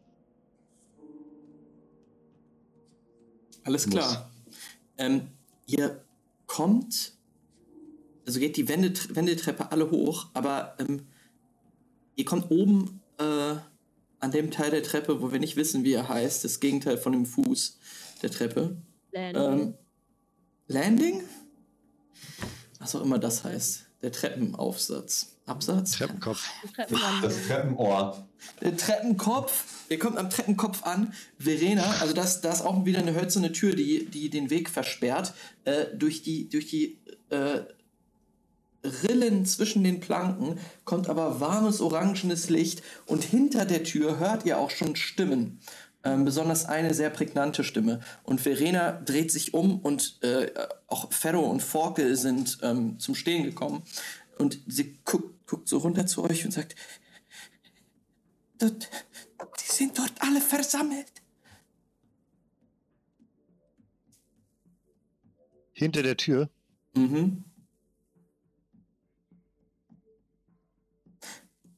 Alles 3.63 3.85
Muss. 3.87 3.95
klar. 3.95 4.31
Ähm, 4.97 5.27
ihr 5.65 6.01
kommt 6.45 7.17
also 8.27 8.39
geht 8.41 8.57
die 8.57 8.67
Wende, 8.67 8.93
Wendeltreppe 9.15 9.71
alle 9.71 9.89
hoch, 9.89 10.27
aber 10.33 10.75
ähm, 10.79 11.07
ihr 12.17 12.25
kommt 12.25 12.51
oben 12.51 13.01
äh, 13.17 13.55
an 14.19 14.31
dem 14.31 14.51
Teil 14.51 14.69
der 14.69 14.83
Treppe, 14.83 15.21
wo 15.21 15.31
wir 15.31 15.39
nicht 15.39 15.55
wissen, 15.55 15.85
wie 15.85 15.93
er 15.93 16.09
heißt, 16.09 16.43
das 16.43 16.59
Gegenteil 16.59 16.97
von 16.97 17.13
dem 17.13 17.25
Fuß 17.25 17.79
der 18.21 18.29
Treppe. 18.29 18.75
Ähm, 19.13 19.75
Landing? 20.67 21.23
Was 22.79 22.95
auch 22.95 23.03
immer 23.03 23.19
das 23.19 23.43
heißt. 23.43 23.85
Der 24.01 24.11
Treppenaufsatz. 24.11 25.37
Absatz? 25.45 25.91
Treppenkopf. 25.91 26.45
Das 27.21 27.47
Treppenohr. 27.47 28.27
Der 28.61 28.75
Treppenkopf. 28.75 29.63
Ihr 29.89 29.97
kommt 29.97 30.17
am 30.17 30.29
Treppenkopf 30.29 30.83
an. 30.83 31.13
Verena, 31.39 31.83
also 32.01 32.13
das, 32.13 32.41
da 32.41 32.51
ist 32.51 32.61
auch 32.61 32.85
wieder 32.85 32.99
eine 32.99 33.15
hölzerne 33.15 33.53
Tür, 33.53 33.75
die, 33.75 34.05
die 34.05 34.29
den 34.29 34.49
Weg 34.49 34.69
versperrt. 34.69 35.33
Äh, 35.63 35.85
durch 35.95 36.21
die, 36.21 36.49
durch 36.49 36.67
die 36.67 36.99
äh, 37.29 37.61
Rillen 38.83 39.45
zwischen 39.45 39.83
den 39.83 39.99
Planken 39.99 40.59
kommt 40.85 41.09
aber 41.09 41.39
warmes 41.39 41.81
orangenes 41.81 42.49
Licht 42.49 42.83
und 43.05 43.23
hinter 43.23 43.65
der 43.65 43.83
Tür 43.83 44.19
hört 44.19 44.45
ihr 44.45 44.59
auch 44.59 44.69
schon 44.69 44.95
Stimmen. 44.95 45.59
Ähm, 46.07 46.23
besonders 46.23 46.63
eine 46.65 46.93
sehr 46.93 47.09
prägnante 47.09 47.65
Stimme. 47.65 47.99
Und 48.23 48.39
Verena 48.39 48.93
dreht 48.93 49.29
sich 49.29 49.53
um 49.53 49.79
und 49.79 50.23
äh, 50.23 50.51
auch 50.87 51.11
Ferro 51.11 51.41
und 51.49 51.61
Forke 51.61 52.15
sind 52.15 52.59
ähm, 52.61 52.97
zum 52.97 53.13
Stehen 53.13 53.43
gekommen. 53.43 53.83
Und 54.37 54.61
sie 54.67 54.99
guckt, 55.03 55.45
guckt 55.45 55.67
so 55.67 55.79
runter 55.79 56.05
zu 56.05 56.23
euch 56.23 56.45
und 56.45 56.51
sagt, 56.51 56.75
dort, 58.57 58.89
die 59.59 59.71
sind 59.73 59.97
dort 59.97 60.13
alle 60.19 60.39
versammelt. 60.39 61.11
Hinter 65.73 66.03
der 66.03 66.15
Tür. 66.15 66.49
Mhm. 66.95 67.43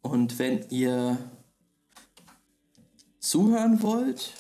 Und 0.02 0.38
wenn 0.38 0.70
ihr 0.70 1.18
zuhören 3.30 3.84
wollt, 3.84 4.34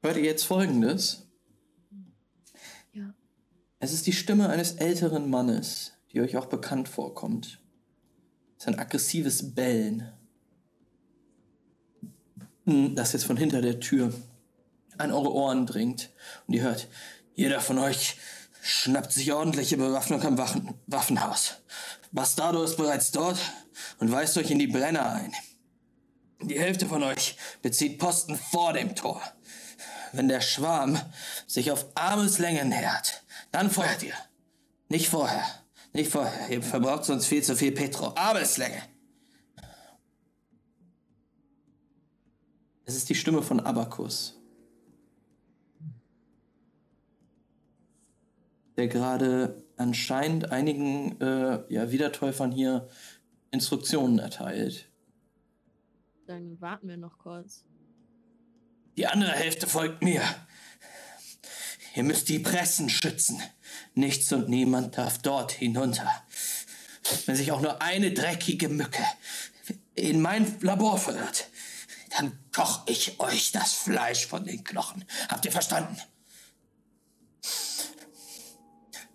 hört 0.00 0.16
ihr 0.16 0.22
jetzt 0.22 0.44
Folgendes. 0.44 1.26
Ja. 2.92 3.12
Es 3.80 3.92
ist 3.92 4.06
die 4.06 4.12
Stimme 4.12 4.48
eines 4.48 4.74
älteren 4.74 5.28
Mannes, 5.28 5.94
die 6.12 6.20
euch 6.20 6.36
auch 6.36 6.46
bekannt 6.46 6.88
vorkommt. 6.88 7.60
Es 8.56 8.62
ist 8.62 8.68
ein 8.68 8.78
aggressives 8.78 9.56
Bellen. 9.56 10.12
Hm, 12.64 12.94
Das 12.94 13.12
jetzt 13.12 13.24
von 13.24 13.36
hinter 13.36 13.60
der 13.60 13.80
Tür 13.80 14.14
an 14.98 15.10
eure 15.10 15.32
Ohren 15.32 15.66
dringt. 15.66 16.10
Und 16.46 16.54
ihr 16.54 16.62
hört, 16.62 16.86
jeder 17.34 17.60
von 17.60 17.78
euch 17.78 18.18
schnappt 18.62 19.12
sich 19.12 19.32
ordentliche 19.32 19.78
Bewaffnung 19.78 20.22
am 20.22 20.38
Waffen 20.38 20.74
Waffenhaus. 20.86 21.56
Bastardo 22.12 22.62
ist 22.62 22.76
bereits 22.76 23.10
dort 23.10 23.38
und 23.98 24.12
weist 24.12 24.38
euch 24.38 24.52
in 24.52 24.60
die 24.60 24.68
Brenner 24.68 25.10
ein. 25.10 25.32
Die 26.42 26.60
Hälfte 26.60 26.86
von 26.86 27.02
euch 27.02 27.36
bezieht 27.62 27.98
Posten 27.98 28.36
vor 28.36 28.72
dem 28.72 28.94
Tor. 28.94 29.22
Wenn 30.12 30.28
der 30.28 30.40
Schwarm 30.40 31.00
sich 31.46 31.70
auf 31.70 31.86
Armeslänge 31.94 32.64
nähert, 32.64 33.24
dann 33.52 33.70
feuert 33.70 34.02
ihr. 34.02 34.14
Nicht 34.88 35.08
vorher. 35.08 35.44
Nicht 35.92 36.10
vorher. 36.10 36.48
Ihr 36.50 36.62
verbraucht 36.62 37.04
sonst 37.04 37.26
viel 37.26 37.42
zu 37.42 37.56
viel 37.56 37.72
Petro. 37.72 38.12
Armeslänge. 38.14 38.82
Es 42.84 42.94
ist 42.94 43.08
die 43.08 43.14
Stimme 43.14 43.42
von 43.42 43.60
Abakus. 43.60 44.38
Der 48.76 48.88
gerade 48.88 49.64
anscheinend 49.76 50.52
einigen 50.52 51.20
äh, 51.20 51.64
ja, 51.68 51.90
Wiedertäufern 51.90 52.52
hier 52.52 52.88
Instruktionen 53.50 54.18
erteilt. 54.18 54.85
Dann 56.26 56.60
warten 56.60 56.88
wir 56.88 56.96
noch 56.96 57.18
kurz. 57.18 57.64
Die 58.96 59.06
andere 59.06 59.32
Hälfte 59.32 59.66
folgt 59.66 60.02
mir. 60.02 60.22
Ihr 61.94 62.02
müsst 62.02 62.28
die 62.28 62.40
Pressen 62.40 62.90
schützen. 62.90 63.40
Nichts 63.94 64.32
und 64.32 64.48
niemand 64.48 64.98
darf 64.98 65.18
dort 65.18 65.52
hinunter. 65.52 66.10
Wenn 67.26 67.36
sich 67.36 67.52
auch 67.52 67.60
nur 67.60 67.80
eine 67.80 68.12
dreckige 68.12 68.68
Mücke 68.68 69.04
in 69.94 70.20
mein 70.20 70.60
Labor 70.60 70.98
verirrt, 70.98 71.48
dann 72.16 72.38
koch 72.54 72.82
ich 72.86 73.20
euch 73.20 73.52
das 73.52 73.72
Fleisch 73.72 74.26
von 74.26 74.44
den 74.44 74.64
Knochen. 74.64 75.04
Habt 75.28 75.44
ihr 75.44 75.52
verstanden? 75.52 75.96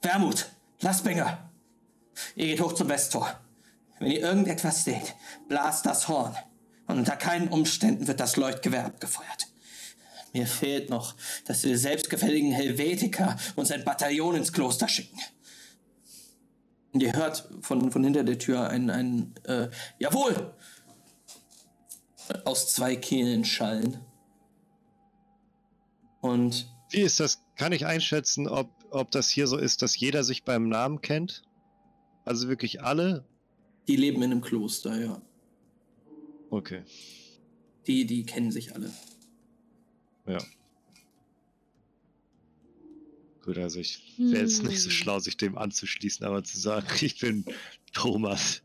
Wermut, 0.01 0.49
Lassbinger, 0.80 1.51
ihr 2.36 2.47
geht 2.47 2.62
hoch 2.62 2.74
zum 2.74 2.89
Westtor. 2.89 3.39
Wenn 3.99 4.12
ihr 4.12 4.22
irgendetwas 4.22 4.84
seht, 4.84 5.16
blast 5.47 5.86
das 5.86 6.07
Horn. 6.07 6.36
Und 6.92 7.00
unter 7.00 7.16
keinen 7.16 7.48
Umständen 7.48 8.08
wird 8.08 8.20
das 8.20 8.36
Leuchtgewehr 8.36 8.86
abgefeuert. 8.86 9.48
Mir 10.34 10.46
fehlt 10.46 10.89
noch, 10.89 11.16
dass 11.46 11.62
die 11.62 11.76
selbstgefälligen 11.76 12.52
Helvetiker 12.52 13.38
uns 13.56 13.72
ein 13.72 13.84
Bataillon 13.84 14.36
ins 14.36 14.52
Kloster 14.52 14.88
schicken. 14.88 15.18
Und 16.94 17.02
ihr 17.02 17.14
hört 17.14 17.50
von, 17.62 17.92
von 17.92 18.04
hinter 18.04 18.24
der 18.24 18.38
Tür 18.38 18.70
ein, 18.70 18.89
ein 18.89 19.34
äh, 19.46 19.70
Jawohl! 20.00 20.54
aus 22.46 22.74
zwei 22.74 22.96
Kehlen 22.96 23.44
schallen. 23.44 24.00
Und 26.22 26.70
Wie 26.89 27.02
ist 27.02 27.20
das? 27.20 27.42
Kann 27.58 27.74
ich 27.74 27.86
einschätzen, 27.86 28.48
ob, 28.48 28.70
ob 28.89 29.12
das 29.12 29.30
hier 29.30 29.48
so 29.48 29.58
ist, 29.58 29.82
dass 29.82 29.98
jeder 29.98 30.24
sich 30.24 30.44
beim 30.44 30.70
Namen 30.70 31.02
kennt? 31.02 31.44
Also 32.24 32.48
wirklich 32.48 32.84
alle? 32.84 33.26
die 33.88 33.96
leben 33.96 34.22
in 34.22 34.32
einem 34.32 34.42
Kloster, 34.42 35.00
ja. 35.00 35.22
Okay. 36.52 36.84
Die, 37.88 38.06
die 38.06 38.26
kennen 38.26 38.52
sich 38.52 38.76
alle. 38.76 38.91
Ja. 40.28 40.38
Gut, 43.43 43.58
also 43.58 43.80
ich 43.80 44.14
wäre 44.18 44.43
jetzt 44.43 44.62
nicht 44.64 44.82
so 44.82 44.89
Hm. 44.89 44.91
schlau, 44.91 45.20
sich 45.20 45.36
dem 45.38 45.58
anzuschließen, 45.58 46.26
aber 46.26 46.43
zu 46.43 46.60
sagen, 46.60 46.86
ich 47.02 47.20
bin 47.20 47.45
Thomas. 47.93 48.62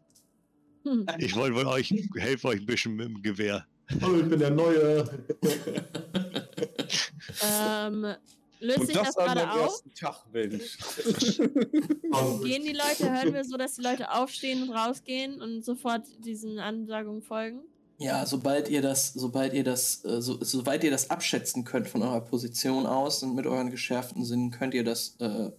Hm. 0.82 1.06
Ich 1.18 1.34
wollte 1.34 1.54
wohl 1.56 1.66
euch, 1.66 1.90
helfe 2.16 2.48
euch 2.48 2.60
ein 2.60 2.66
bisschen 2.66 2.96
mit 2.96 3.08
dem 3.08 3.22
Gewehr. 3.22 3.66
Hallo, 4.02 4.18
ich 4.20 4.28
bin 4.28 4.40
der 4.40 4.50
Neue. 4.50 5.08
Ähm, 7.42 8.14
löst 8.60 8.86
sich 8.86 8.96
das 8.96 9.14
gerade 9.14 9.48
auf? 9.50 9.80
Tag, 9.98 10.24
Mensch. 10.32 10.76
Und 11.38 12.44
Gehen 12.44 12.64
die 12.64 12.72
Leute, 12.72 13.10
hören 13.10 13.32
wir 13.32 13.44
so, 13.44 13.56
dass 13.56 13.76
die 13.76 13.82
Leute 13.82 14.10
aufstehen 14.12 14.64
und 14.64 14.70
rausgehen 14.70 15.40
und 15.40 15.64
sofort 15.64 16.04
diesen 16.18 16.58
Ansagungen 16.58 17.22
folgen? 17.22 17.60
Ja, 17.98 18.26
sobald 18.26 18.68
ihr 18.68 18.82
das, 18.82 19.14
sobald 19.14 19.54
ihr 19.54 19.64
das, 19.64 20.04
äh, 20.04 20.20
so, 20.20 20.42
soweit 20.42 20.84
ihr 20.84 20.90
das 20.90 21.08
abschätzen 21.08 21.64
könnt 21.64 21.88
von 21.88 22.02
eurer 22.02 22.20
Position 22.20 22.84
aus 22.86 23.22
und 23.22 23.34
mit 23.34 23.46
euren 23.46 23.70
geschärften 23.70 24.24
Sinnen, 24.24 24.50
könnt 24.50 24.74
ihr 24.74 24.84
das, 24.84 25.16
äh, 25.20 25.50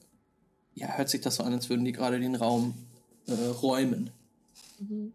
ja, 0.75 0.87
hört 0.97 1.09
sich 1.09 1.21
das 1.21 1.35
so 1.37 1.43
an, 1.43 1.53
als 1.53 1.69
würden 1.69 1.83
die 1.83 1.93
gerade 1.93 2.19
den 2.19 2.35
Raum 2.35 2.75
äh, 3.27 3.33
räumen. 3.33 4.11
Mhm. 4.79 5.13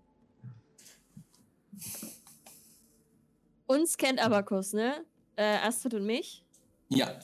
Uns 3.67 3.97
kennt 3.97 4.19
Abakus, 4.21 4.73
ne? 4.73 5.05
Äh, 5.37 5.59
Astrid 5.59 5.95
und 5.95 6.05
mich. 6.05 6.45
Ja, 6.89 7.21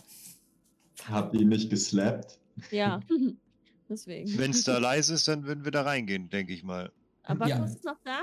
hab 1.09 1.35
ihn 1.35 1.49
nicht 1.49 1.71
geslappt. 1.71 2.39
Ja. 2.71 3.01
Deswegen. 3.89 4.39
Wenn 4.39 4.53
es 4.53 4.65
da 4.65 4.79
leise 4.79 5.15
ist, 5.15 5.27
dann 5.29 5.45
würden 5.45 5.65
wir 5.65 5.73
da 5.73 5.83
reingehen, 5.83 6.31
denke 6.31 6.53
ich 6.53 6.63
mal. 6.63 6.93
Abakus 7.25 7.49
Ja. 7.51 7.65
ist 7.65 7.85
noch 7.85 7.99
da? 8.05 8.21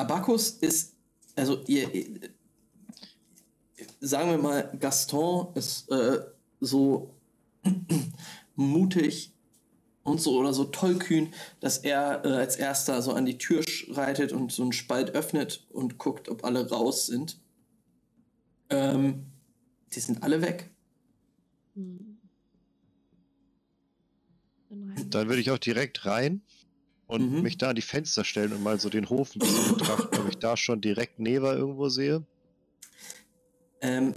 Abakus 0.00 0.50
ist, 0.50 0.94
also 1.36 1.62
ihr, 1.66 1.94
ihr 1.94 2.30
sagen 4.00 4.30
wir 4.30 4.38
mal, 4.38 4.70
Gaston 4.78 5.48
ist 5.54 5.90
äh, 5.90 6.20
so 6.60 7.14
mutig 8.56 9.32
und 10.02 10.20
so 10.20 10.38
oder 10.38 10.52
so 10.52 10.64
tollkühn, 10.64 11.32
dass 11.60 11.78
er 11.78 12.24
äh, 12.24 12.28
als 12.28 12.56
erster 12.56 13.02
so 13.02 13.12
an 13.12 13.26
die 13.26 13.38
Tür 13.38 13.62
schreitet 13.62 14.32
und 14.32 14.52
so 14.52 14.62
einen 14.62 14.72
Spalt 14.72 15.10
öffnet 15.10 15.66
und 15.70 15.98
guckt, 15.98 16.28
ob 16.28 16.44
alle 16.44 16.68
raus 16.68 17.06
sind. 17.06 17.38
Ähm, 18.70 19.26
die 19.94 20.00
sind 20.00 20.22
alle 20.22 20.40
weg. 20.42 20.70
Hm. 21.74 22.18
Dann 25.10 25.28
würde 25.28 25.40
ich 25.40 25.50
auch 25.50 25.58
direkt 25.58 26.06
rein 26.06 26.42
und 27.10 27.30
Mhm. 27.32 27.42
mich 27.42 27.58
da 27.58 27.70
an 27.70 27.76
die 27.76 27.82
Fenster 27.82 28.24
stellen 28.24 28.52
und 28.52 28.62
mal 28.62 28.78
so 28.80 28.88
den 28.88 29.08
Hof 29.10 29.34
ein 29.34 29.40
bisschen 29.40 29.74
betrachten, 29.76 30.16
ob 30.18 30.28
ich 30.28 30.38
da 30.38 30.56
schon 30.56 30.80
direkt 30.80 31.18
Neva 31.18 31.54
irgendwo 31.54 31.88
sehe 31.88 32.24
Ähm, 33.82 34.14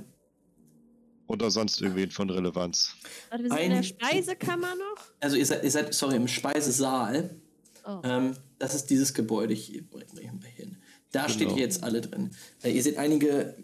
oder 1.28 1.50
sonst 1.50 1.82
irgendwen 1.82 2.12
von 2.12 2.30
Relevanz. 2.30 2.96
Warte, 3.30 3.44
wir 3.46 3.50
sind 3.52 3.60
in 3.62 3.70
der 3.70 3.78
Ein- 3.80 3.84
Speisekammer 3.84 4.76
noch? 4.76 5.04
also 5.20 5.36
ihr 5.38 5.46
seid, 5.46 5.64
ihr 5.64 5.72
seid, 5.72 5.94
sorry, 5.94 6.18
im 6.18 6.28
Speisesaal. 6.28 7.30
Oh. 7.86 8.02
Ähm, 8.04 8.36
das 8.60 8.76
ist 8.76 8.90
dieses 8.90 9.14
Gebäude 9.14 9.54
hier. 9.54 9.84
Bringen 9.84 10.40
wir 10.42 10.50
hin. 10.50 10.78
Da 11.12 11.30
steht 11.30 11.48
Genau. 11.48 11.56
ihr 11.58 11.64
jetzt 11.64 11.84
alle 11.84 12.02
drin. 12.02 12.32
Äh, 12.62 12.72
ihr 12.72 12.84
seht 12.84 12.98
einige 12.98 13.56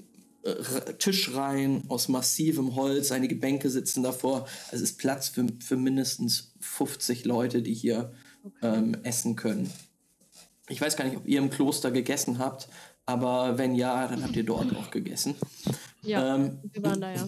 äh, 0.44 0.94
Tischreihen 0.98 1.84
aus 1.90 2.08
massivem 2.08 2.76
Holz, 2.76 3.12
einige 3.12 3.36
Bänke 3.36 3.70
sitzen 3.70 4.04
davor. 4.04 4.48
Also 4.72 4.84
es 4.84 4.92
ist 4.92 4.98
Platz 4.98 5.28
für, 5.30 5.46
für 5.60 5.76
mindestens 5.76 6.54
50 6.62 7.26
Leute, 7.26 7.62
die 7.62 7.74
hier 7.74 8.14
ähm, 8.62 8.96
essen 9.04 9.36
können. 9.36 9.72
Ich 10.68 10.80
weiß 10.82 10.96
gar 10.98 11.06
nicht, 11.06 11.18
ob 11.18 11.28
ihr 11.28 11.40
im 11.40 11.50
Kloster 11.50 11.92
gegessen 11.92 12.38
habt, 12.40 12.70
aber 13.06 13.58
wenn 13.58 13.74
ja, 13.76 14.08
dann 14.08 14.24
habt 14.24 14.36
ihr 14.36 14.46
dort 14.46 14.76
auch 14.76 14.92
gegessen. 14.92 15.36
Ja, 16.04 16.36
Ähm, 16.36 16.60
wir 16.72 16.84
waren 16.84 17.02
da 17.02 17.12
ja. 17.14 17.28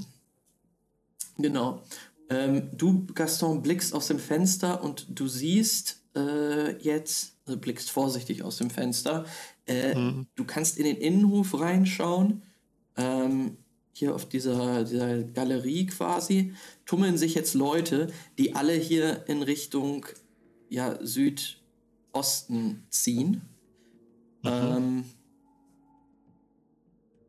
Genau. 1.37 1.81
Ähm, 2.29 2.69
du, 2.77 3.05
Gaston, 3.13 3.61
blickst 3.61 3.93
aus 3.93 4.07
dem 4.07 4.19
Fenster 4.19 4.83
und 4.83 5.07
du 5.09 5.27
siehst 5.27 6.03
äh, 6.15 6.77
jetzt, 6.81 7.35
also 7.45 7.59
blickst 7.59 7.89
vorsichtig 7.89 8.43
aus 8.43 8.57
dem 8.57 8.69
Fenster, 8.69 9.25
äh, 9.65 9.95
Mhm. 9.95 10.27
du 10.35 10.45
kannst 10.45 10.77
in 10.77 10.85
den 10.85 10.97
Innenhof 10.97 11.59
reinschauen. 11.59 12.43
Ähm, 12.97 13.57
hier 13.93 14.15
auf 14.15 14.27
dieser, 14.27 14.83
dieser 14.83 15.23
Galerie 15.23 15.85
quasi 15.87 16.53
tummeln 16.85 17.17
sich 17.17 17.35
jetzt 17.35 17.53
Leute, 17.53 18.07
die 18.37 18.55
alle 18.55 18.73
hier 18.73 19.27
in 19.27 19.41
Richtung 19.43 20.05
ja, 20.71 20.97
Südosten 21.05 22.83
ziehen. 22.89 23.41
Ähm, 24.43 25.03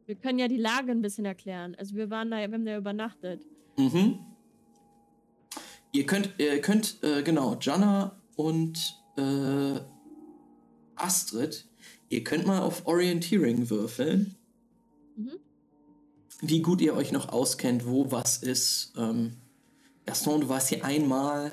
Wir 0.07 0.15
können 0.15 0.39
ja 0.39 0.49
die 0.49 0.57
Lage 0.57 0.93
ein 0.93 1.03
bisschen 1.03 1.25
erklären. 1.25 1.75
Also 1.75 1.97
wir 1.97 2.09
waren 2.09 2.31
da, 2.31 2.37
wir 2.37 2.45
haben 2.45 2.65
da 2.65 2.79
übernachtet. 2.79 3.43
Mhm. 3.77 4.21
Ihr 5.91 6.07
könnt, 6.07 6.31
ihr 6.39 6.61
könnt, 6.61 7.03
äh, 7.03 7.23
genau, 7.23 7.59
Jana 7.61 8.17
und 8.37 8.97
äh, 9.17 9.81
Astrid, 10.95 11.67
ihr 12.09 12.25
könnt 12.25 12.47
mal 12.47 12.61
auf 12.63 12.87
Orienteering 12.87 13.69
würfeln. 13.69 14.37
Mhm. 15.17 15.33
Wie 16.41 16.63
gut 16.63 16.81
ihr 16.81 16.95
euch 16.95 17.11
noch 17.11 17.29
auskennt, 17.29 17.87
wo 17.87 18.11
was 18.13 18.39
ist. 18.39 18.93
Ähm, 18.97 19.37
Gaston, 20.07 20.43
du 20.43 20.49
warst 20.49 20.69
hier 20.69 20.85
einmal. 20.85 21.53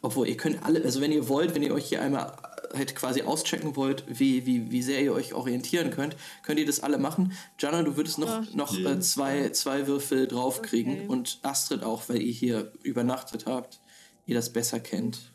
Obwohl, 0.00 0.28
ihr 0.28 0.36
könnt 0.36 0.62
alle, 0.64 0.82
also 0.82 1.00
wenn 1.00 1.12
ihr 1.12 1.28
wollt, 1.28 1.54
wenn 1.54 1.62
ihr 1.62 1.72
euch 1.74 1.86
hier 1.86 2.02
einmal 2.02 2.36
äh, 2.72 2.78
halt 2.78 2.94
quasi 2.94 3.22
auschecken 3.22 3.76
wollt, 3.76 4.04
wie, 4.08 4.46
wie, 4.46 4.70
wie 4.70 4.82
sehr 4.82 5.02
ihr 5.02 5.12
euch 5.12 5.34
orientieren 5.34 5.90
könnt, 5.90 6.16
könnt 6.42 6.58
ihr 6.58 6.66
das 6.66 6.80
alle 6.80 6.98
machen. 6.98 7.32
Jana, 7.58 7.82
du 7.82 7.96
würdest 7.96 8.18
noch, 8.18 8.28
Ach, 8.28 8.54
noch 8.54 8.78
äh, 8.78 9.00
zwei, 9.00 9.50
zwei 9.50 9.86
Würfel 9.86 10.26
draufkriegen 10.26 10.92
Okay. 10.92 11.06
und 11.08 11.38
Astrid 11.42 11.82
auch, 11.82 12.08
weil 12.08 12.22
ihr 12.22 12.32
hier 12.32 12.72
übernachtet 12.82 13.46
habt, 13.46 13.80
ihr 14.26 14.34
das 14.34 14.52
besser 14.52 14.80
kennt. 14.80 15.32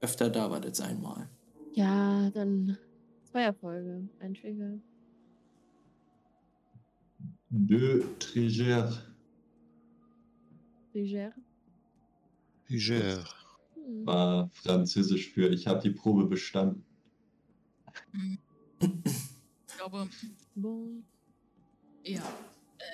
Öfter 0.00 0.28
da 0.30 0.50
wart 0.50 0.64
jetzt 0.64 0.80
einmal. 0.80 1.28
Ja, 1.74 2.30
dann 2.30 2.76
zwei 3.30 3.42
Erfolge. 3.42 4.08
Ein 4.20 4.34
Trigger. 4.34 4.78
De 7.48 8.04
Trigère. 8.18 8.92
Trigger. 10.92 11.32
Pugeur. 12.68 13.24
Hm. 13.86 14.04
War 14.04 14.50
französisch 14.52 15.30
für 15.30 15.48
ich 15.48 15.66
habe 15.66 15.80
die 15.80 15.90
Probe 15.90 16.26
bestanden. 16.26 16.84
Ich 18.80 19.76
glaube, 19.76 20.08
ja. 22.02 22.22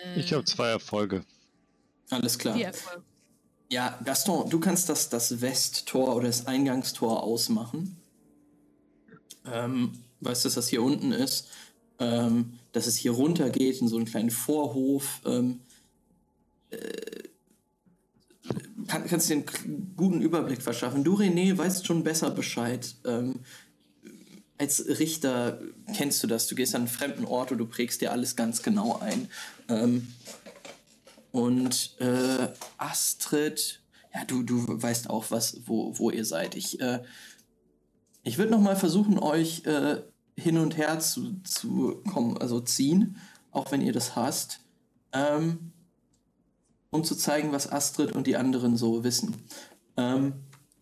Äh, 0.05 0.21
Ich 0.21 0.33
habe 0.33 0.45
zwei 0.45 0.69
Erfolge. 0.69 1.25
Alles 2.11 2.39
klar. 2.39 2.61
Erfolge. 2.61 3.03
Ja, 3.71 3.99
Gaston, 4.05 4.51
du 4.51 4.61
kannst 4.61 4.91
das, 4.91 5.09
das 5.09 5.41
Westtor 5.41 6.15
oder 6.15 6.27
das 6.27 6.47
Eingangstor 6.47 7.23
ausmachen. 7.23 7.97
Ähm, 9.47 9.93
weißt 10.21 10.45
du, 10.45 10.49
dass 10.49 10.55
das 10.57 10.69
hier 10.69 10.83
unten 10.83 11.13
ist? 11.13 11.49
Ähm, 11.99 12.59
dass 12.73 12.87
es 12.87 12.97
hier 12.97 13.13
runter 13.13 13.49
geht 13.49 13.81
in 13.81 13.89
so 13.89 13.97
einen 13.97 14.05
kleinen 14.05 14.31
Vorhof. 14.31 15.23
Ähm, 15.25 15.61
äh, 16.71 17.23
kann, 18.87 19.07
kannst 19.07 19.29
dir 19.29 19.35
einen 19.35 19.95
guten 19.97 20.21
Überblick 20.21 20.63
verschaffen. 20.63 21.05
Du, 21.05 21.17
René, 21.17 21.57
weißt 21.57 21.87
schon 21.87 22.05
besser 22.05 22.31
Bescheid. 22.31 22.95
Ähm, 23.05 23.41
als 24.59 24.87
Richter 24.87 25.61
kennst 25.95 26.23
du 26.23 26.27
das. 26.27 26.47
Du 26.47 26.55
gehst 26.55 26.75
an 26.75 26.83
einen 26.83 26.89
fremden 26.89 27.25
Ort 27.25 27.53
und 27.53 27.59
du 27.59 27.67
prägst 27.67 28.01
dir 28.01 28.13
alles 28.13 28.37
ganz 28.37 28.63
genau 28.63 28.99
ein. 29.01 29.29
Ähm, 29.69 30.13
und 31.33 31.97
äh, 31.99 32.49
Astrid, 32.79 33.83
ja, 34.15 34.25
du, 34.25 34.43
du 34.43 34.83
weißt 34.83 35.11
auch, 35.11 35.31
was, 35.31 35.61
wo, 35.67 35.99
wo 35.99 36.11
ihr 36.11 36.25
seid. 36.25 36.55
Ich, 36.55 36.81
äh, 36.81 37.03
ich 38.23 38.39
würde 38.39 38.53
noch 38.53 38.61
mal 38.61 38.77
versuchen, 38.77 39.19
euch 39.19 39.65
äh, 39.65 40.03
hin 40.37 40.59
und 40.59 40.77
her 40.77 41.01
zu, 41.01 41.41
zu 41.43 42.03
kommen, 42.13 42.39
also 42.39 42.61
ziehen, 42.61 43.17
auch 43.51 43.73
wenn 43.73 43.81
ihr 43.81 43.93
das 43.93 44.15
hasst, 44.15 44.61
ähm, 45.13 45.72
um 46.93 47.03
zu 47.03 47.17
zeigen, 47.17 47.51
was 47.51 47.71
Astrid 47.71 48.13
und 48.13 48.29
die 48.29 48.37
anderen 48.37 48.77
so 48.77 49.03
wissen. 49.03 49.35
Ähm, 49.97 50.35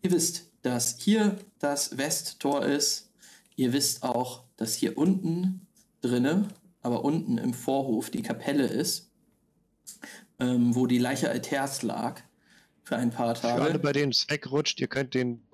ihr 0.03 0.13
wisst, 0.13 0.51
dass 0.61 0.99
hier 0.99 1.39
das 1.59 1.97
Westtor 1.97 2.67
ist. 2.67 3.11
Ihr 3.57 3.73
wisst 3.73 4.03
auch, 4.03 4.45
dass 4.59 4.75
hier 4.75 4.99
unten 4.99 5.67
drinne, 6.03 6.49
aber 6.83 7.03
unten 7.05 7.39
im 7.39 7.55
Vorhof 7.55 8.11
die 8.11 8.23
Kapelle 8.23 8.67
ist 8.67 9.11
ähm, 10.41 10.75
wo 10.75 10.87
die 10.87 10.99
Leiche 10.99 11.31
Alters 11.31 11.83
lag 11.83 12.21
für 12.83 12.97
ein 12.97 13.11
paar 13.11 13.37
Für 13.37 13.53
alle, 13.53 13.67
Tage. 13.67 13.79
bei 13.79 13.93
denen 13.93 14.11
es 14.11 14.29
wegrutscht, 14.29 14.81
ihr 14.81 14.89
könnt 14.89 15.15
den, 15.15 15.47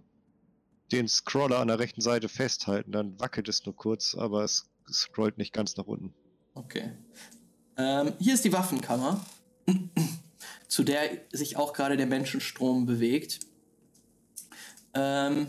den 0.92 1.08
Scroller 1.08 1.58
an 1.58 1.68
der 1.68 1.78
rechten 1.78 2.00
Seite 2.00 2.28
festhalten. 2.28 2.92
Dann 2.92 3.18
wackelt 3.20 3.48
es 3.48 3.66
nur 3.66 3.74
kurz, 3.76 4.14
aber 4.14 4.44
es 4.44 4.70
scrollt 4.90 5.36
nicht 5.36 5.52
ganz 5.52 5.76
nach 5.76 5.86
unten. 5.86 6.14
Okay. 6.54 6.92
Ähm, 7.76 8.14
hier 8.18 8.34
ist 8.34 8.44
die 8.44 8.52
Waffenkammer, 8.52 9.20
zu 10.68 10.82
der 10.82 11.10
sich 11.32 11.56
auch 11.56 11.72
gerade 11.72 11.96
der 11.96 12.06
Menschenstrom 12.06 12.86
bewegt. 12.86 13.40
Ähm, 14.94 15.48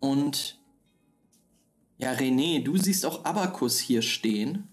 und 0.00 0.60
ja, 1.98 2.12
René, 2.12 2.62
du 2.62 2.76
siehst 2.76 3.04
auch 3.04 3.24
Abakus 3.24 3.78
hier 3.78 4.02
stehen. 4.02 4.68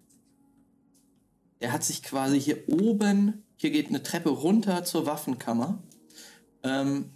Der 1.61 1.71
hat 1.71 1.83
sich 1.83 2.03
quasi 2.03 2.39
hier 2.39 2.69
oben, 2.69 3.43
hier 3.55 3.71
geht 3.71 3.87
eine 3.87 4.03
Treppe 4.03 4.29
runter 4.29 4.83
zur 4.83 5.05
Waffenkammer. 5.05 5.81
Ähm, 6.63 7.11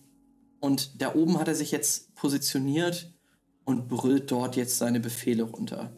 und 0.60 1.02
da 1.02 1.14
oben 1.14 1.40
hat 1.40 1.48
er 1.48 1.56
sich 1.56 1.72
jetzt 1.72 2.16
positioniert 2.16 3.14
und 3.66 3.88
brüllt 3.88 4.32
dort 4.32 4.56
jetzt 4.56 4.78
seine 4.78 5.00
Befehle 5.00 5.44
runter. 5.44 5.94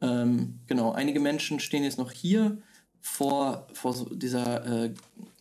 Ähm, 0.00 0.60
genau, 0.66 0.92
einige 0.92 1.20
Menschen 1.20 1.60
stehen 1.60 1.84
jetzt 1.84 1.98
noch 1.98 2.12
hier 2.12 2.62
vor, 3.00 3.66
vor 3.72 3.94
so 3.94 4.04
dieser, 4.14 4.84
äh, 4.84 4.94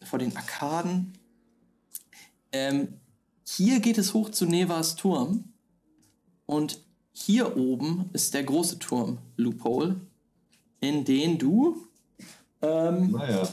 vor 0.03 0.19
den 0.19 0.35
Arkaden. 0.35 1.13
Ähm, 2.51 2.99
hier 3.43 3.79
geht 3.79 3.97
es 3.97 4.13
hoch 4.13 4.29
zu 4.29 4.45
Nevas 4.45 4.95
Turm. 4.95 5.45
Und 6.45 6.81
hier 7.11 7.57
oben 7.57 8.09
ist 8.13 8.33
der 8.33 8.43
große 8.43 8.79
Turm, 8.79 9.19
Loophole, 9.35 9.99
in 10.79 11.05
den 11.05 11.37
du, 11.37 11.87
ähm, 12.61 13.11
Naja, 13.11 13.47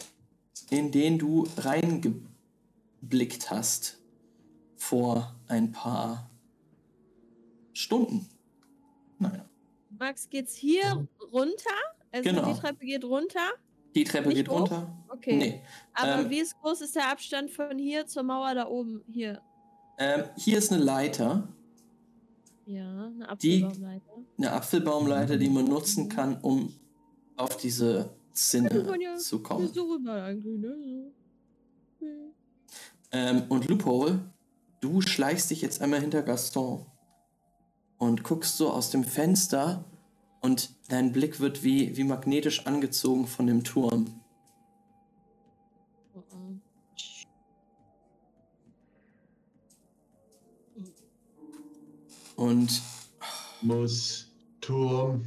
in 0.70 0.92
den 0.92 1.18
du 1.18 1.46
reingeblickt 1.56 3.50
hast 3.50 3.98
vor 4.76 5.34
ein 5.48 5.72
paar 5.72 6.30
Stunden. 7.72 8.28
Naja. 9.18 9.44
Max, 9.98 10.28
geht's 10.30 10.54
hier 10.54 11.06
runter? 11.32 11.70
Also 12.12 12.30
Genau. 12.30 12.52
die 12.52 12.60
Treppe 12.60 12.86
geht 12.86 13.04
runter? 13.04 13.50
Die 13.96 14.04
Treppe 14.04 14.28
Nicht 14.28 14.36
geht 14.36 14.48
hoch? 14.50 14.60
runter. 14.60 14.94
Okay. 15.08 15.36
Nee. 15.36 15.62
Aber 15.94 16.20
Ähm, 16.22 16.30
wie 16.30 16.38
ist 16.40 16.56
groß 16.60 16.82
ist 16.82 16.94
der 16.94 17.10
Abstand 17.10 17.50
von 17.50 17.78
hier 17.78 18.06
zur 18.06 18.22
Mauer 18.22 18.54
da 18.54 18.68
oben? 18.68 19.02
Hier. 19.10 19.40
Ähm, 19.98 20.24
hier 20.36 20.58
ist 20.58 20.70
eine 20.72 20.82
Leiter, 20.82 21.48
Ja, 22.66 23.06
eine 23.06 23.36
Die- 23.40 23.62
Apfelbaumleiter. 23.64 24.12
eine 24.38 24.52
Apfelbaumleiter, 24.52 25.36
die 25.38 25.48
man 25.48 25.64
nutzen 25.66 26.08
kann, 26.08 26.36
um 26.42 26.74
auf 27.36 27.56
diese 27.56 28.10
Zinne 28.32 28.86
ja- 29.00 29.16
zu 29.16 29.40
kommen. 29.42 29.68
so 29.72 29.84
rüber 29.94 30.24
eigentlich, 30.24 30.58
ne? 30.58 30.76
So. 32.00 32.06
Hm. 32.06 32.32
Ähm, 33.12 33.42
und 33.48 33.68
Loophole, 33.68 34.30
du 34.80 35.00
schleichst 35.00 35.50
dich 35.50 35.62
jetzt 35.62 35.80
einmal 35.80 36.00
hinter 36.00 36.22
Gaston 36.22 36.84
und 37.98 38.24
guckst 38.24 38.56
so 38.58 38.68
aus 38.70 38.90
dem 38.90 39.04
Fenster 39.04 39.84
und 40.46 40.70
dein 40.86 41.10
Blick 41.10 41.40
wird 41.40 41.64
wie, 41.64 41.96
wie 41.96 42.04
magnetisch 42.04 42.66
angezogen 42.66 43.26
von 43.26 43.48
dem 43.48 43.64
Turm. 43.64 44.20
Und 52.36 52.80
muss 53.60 54.28
Turm 54.60 55.24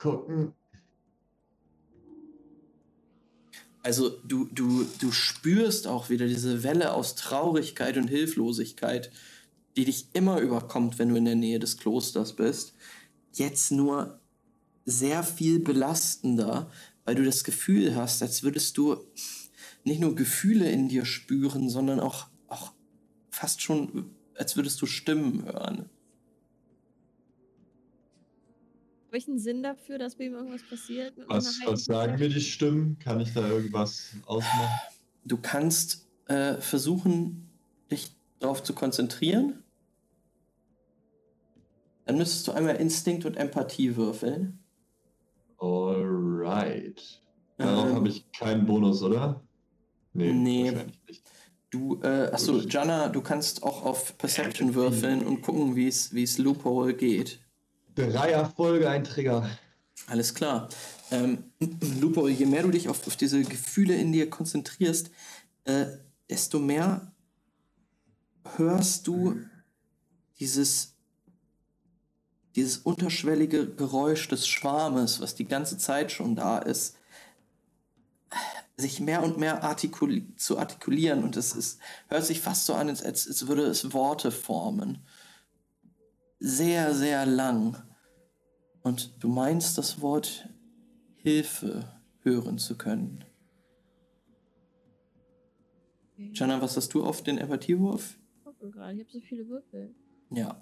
gucken. 0.00 0.52
also 3.84 4.10
du, 4.24 4.48
du, 4.52 4.84
du 4.98 5.12
spürst 5.12 5.86
auch 5.86 6.10
wieder 6.10 6.26
diese 6.26 6.64
Welle 6.64 6.94
aus 6.94 7.14
Traurigkeit 7.14 7.96
und 7.96 8.08
Hilflosigkeit, 8.08 9.12
die 9.76 9.84
dich 9.84 10.06
immer 10.14 10.40
überkommt, 10.40 10.98
wenn 10.98 11.10
du 11.10 11.14
in 11.14 11.26
der 11.26 11.36
Nähe 11.36 11.60
des 11.60 11.76
Klosters 11.76 12.32
bist. 12.32 12.74
Jetzt 13.34 13.70
nur 13.70 14.18
sehr 14.84 15.22
viel 15.22 15.60
belastender, 15.60 16.70
weil 17.04 17.14
du 17.14 17.24
das 17.24 17.44
Gefühl 17.44 17.94
hast, 17.94 18.22
als 18.22 18.42
würdest 18.42 18.76
du 18.76 18.96
nicht 19.84 20.00
nur 20.00 20.14
Gefühle 20.14 20.70
in 20.70 20.88
dir 20.88 21.04
spüren, 21.04 21.68
sondern 21.68 22.00
auch, 22.00 22.28
auch 22.48 22.72
fast 23.30 23.62
schon, 23.62 24.14
als 24.34 24.56
würdest 24.56 24.80
du 24.80 24.86
Stimmen 24.86 25.44
hören. 25.44 25.90
Habe 29.06 29.18
ich 29.18 29.28
einen 29.28 29.38
Sinn 29.38 29.62
dafür, 29.62 29.98
dass 29.98 30.16
bei 30.16 30.24
ihm 30.24 30.34
irgendwas 30.34 30.62
passiert? 30.62 31.18
mit 31.18 31.28
Was, 31.28 31.60
was 31.66 31.84
sagen 31.84 32.18
mir 32.18 32.30
die 32.30 32.40
Stimmen? 32.40 32.98
Kann 32.98 33.20
ich 33.20 33.34
da 33.34 33.46
irgendwas 33.46 34.12
ausmachen? 34.24 34.80
Du 35.24 35.36
kannst 35.36 36.08
äh, 36.28 36.54
versuchen, 36.54 37.50
dich 37.90 38.16
darauf 38.38 38.62
zu 38.62 38.72
konzentrieren. 38.74 39.62
Dann 42.06 42.16
müsstest 42.16 42.48
du 42.48 42.52
einmal 42.52 42.76
Instinkt 42.76 43.26
und 43.26 43.36
Empathie 43.36 43.96
würfeln. 43.96 44.61
Alright. 45.62 47.22
Darauf 47.56 47.90
Ähm, 47.90 47.94
habe 47.94 48.08
ich 48.08 48.30
keinen 48.32 48.66
Bonus, 48.66 49.02
oder? 49.02 49.40
Nee. 50.12 50.64
wahrscheinlich 50.66 51.02
nicht. 51.06 51.22
Du, 51.70 52.00
äh, 52.02 52.30
achso, 52.32 52.58
Jana, 52.58 53.08
du 53.08 53.22
kannst 53.22 53.62
auch 53.62 53.84
auf 53.84 54.18
Perception 54.18 54.74
würfeln 54.74 55.24
und 55.24 55.40
gucken, 55.40 55.74
wie 55.76 55.86
es 55.86 56.38
Loophole 56.38 56.94
geht. 56.94 57.38
Drei 57.94 58.32
Erfolge, 58.32 58.90
ein 58.90 59.04
Trigger. 59.04 59.48
Alles 60.06 60.34
klar. 60.34 60.68
Ähm, 61.10 61.44
Lupo, 62.00 62.28
je 62.28 62.44
mehr 62.44 62.62
du 62.62 62.70
dich 62.70 62.88
auf, 62.88 63.06
auf 63.06 63.16
diese 63.16 63.40
Gefühle 63.42 63.94
in 63.94 64.12
dir 64.12 64.28
konzentrierst, 64.28 65.10
äh, 65.64 65.86
desto 66.28 66.58
mehr 66.58 67.12
hörst 68.56 69.06
du 69.06 69.36
dieses, 70.40 70.91
dieses 72.54 72.78
unterschwellige 72.78 73.66
Geräusch 73.66 74.28
des 74.28 74.46
Schwarmes, 74.46 75.20
was 75.20 75.34
die 75.34 75.46
ganze 75.46 75.78
Zeit 75.78 76.12
schon 76.12 76.36
da 76.36 76.58
ist, 76.58 76.96
sich 78.76 79.00
mehr 79.00 79.22
und 79.22 79.38
mehr 79.38 79.62
artikuli 79.62 80.34
zu 80.36 80.58
artikulieren. 80.58 81.24
Und 81.24 81.36
es 81.36 81.54
ist, 81.54 81.80
hört 82.08 82.24
sich 82.24 82.40
fast 82.40 82.66
so 82.66 82.74
an, 82.74 82.88
als, 82.88 83.02
als, 83.02 83.46
würde 83.46 83.64
es 83.64 83.92
Worte 83.92 84.30
formen. 84.30 84.98
Sehr, 86.38 86.94
sehr 86.94 87.24
lang. 87.26 87.82
Und 88.82 89.22
du 89.22 89.28
meinst 89.28 89.78
das 89.78 90.00
Wort 90.00 90.48
Hilfe 91.16 91.88
hören 92.22 92.58
zu 92.58 92.76
können. 92.76 93.24
Jana, 96.16 96.60
was 96.60 96.76
hast 96.76 96.92
du 96.94 97.04
auf 97.04 97.22
den 97.22 97.38
Empathiewurf? 97.38 98.18
Ich 98.40 98.46
habe 98.46 99.06
so 99.08 99.20
viele 99.20 99.48
Würfel. 99.48 99.94
Ja. 100.30 100.60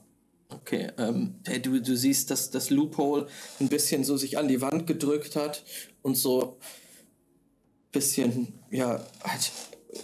Okay, 0.51 0.91
ähm, 0.99 1.37
hey, 1.47 1.63
du, 1.63 1.81
du 1.81 1.97
siehst, 1.97 2.31
dass 2.31 2.51
das 2.51 2.71
Loophole 2.71 3.29
ein 3.61 3.69
bisschen 3.69 4.05
so 4.05 4.17
sich 4.17 4.37
an 4.39 4.49
die 4.49 4.61
Wand 4.61 4.87
gedrückt 4.87 5.37
hat 5.37 5.65
und 6.03 6.17
so 6.17 6.59
ein 6.59 7.93
bisschen, 7.93 8.55
ja, 8.71 9.05
halt 9.23 9.53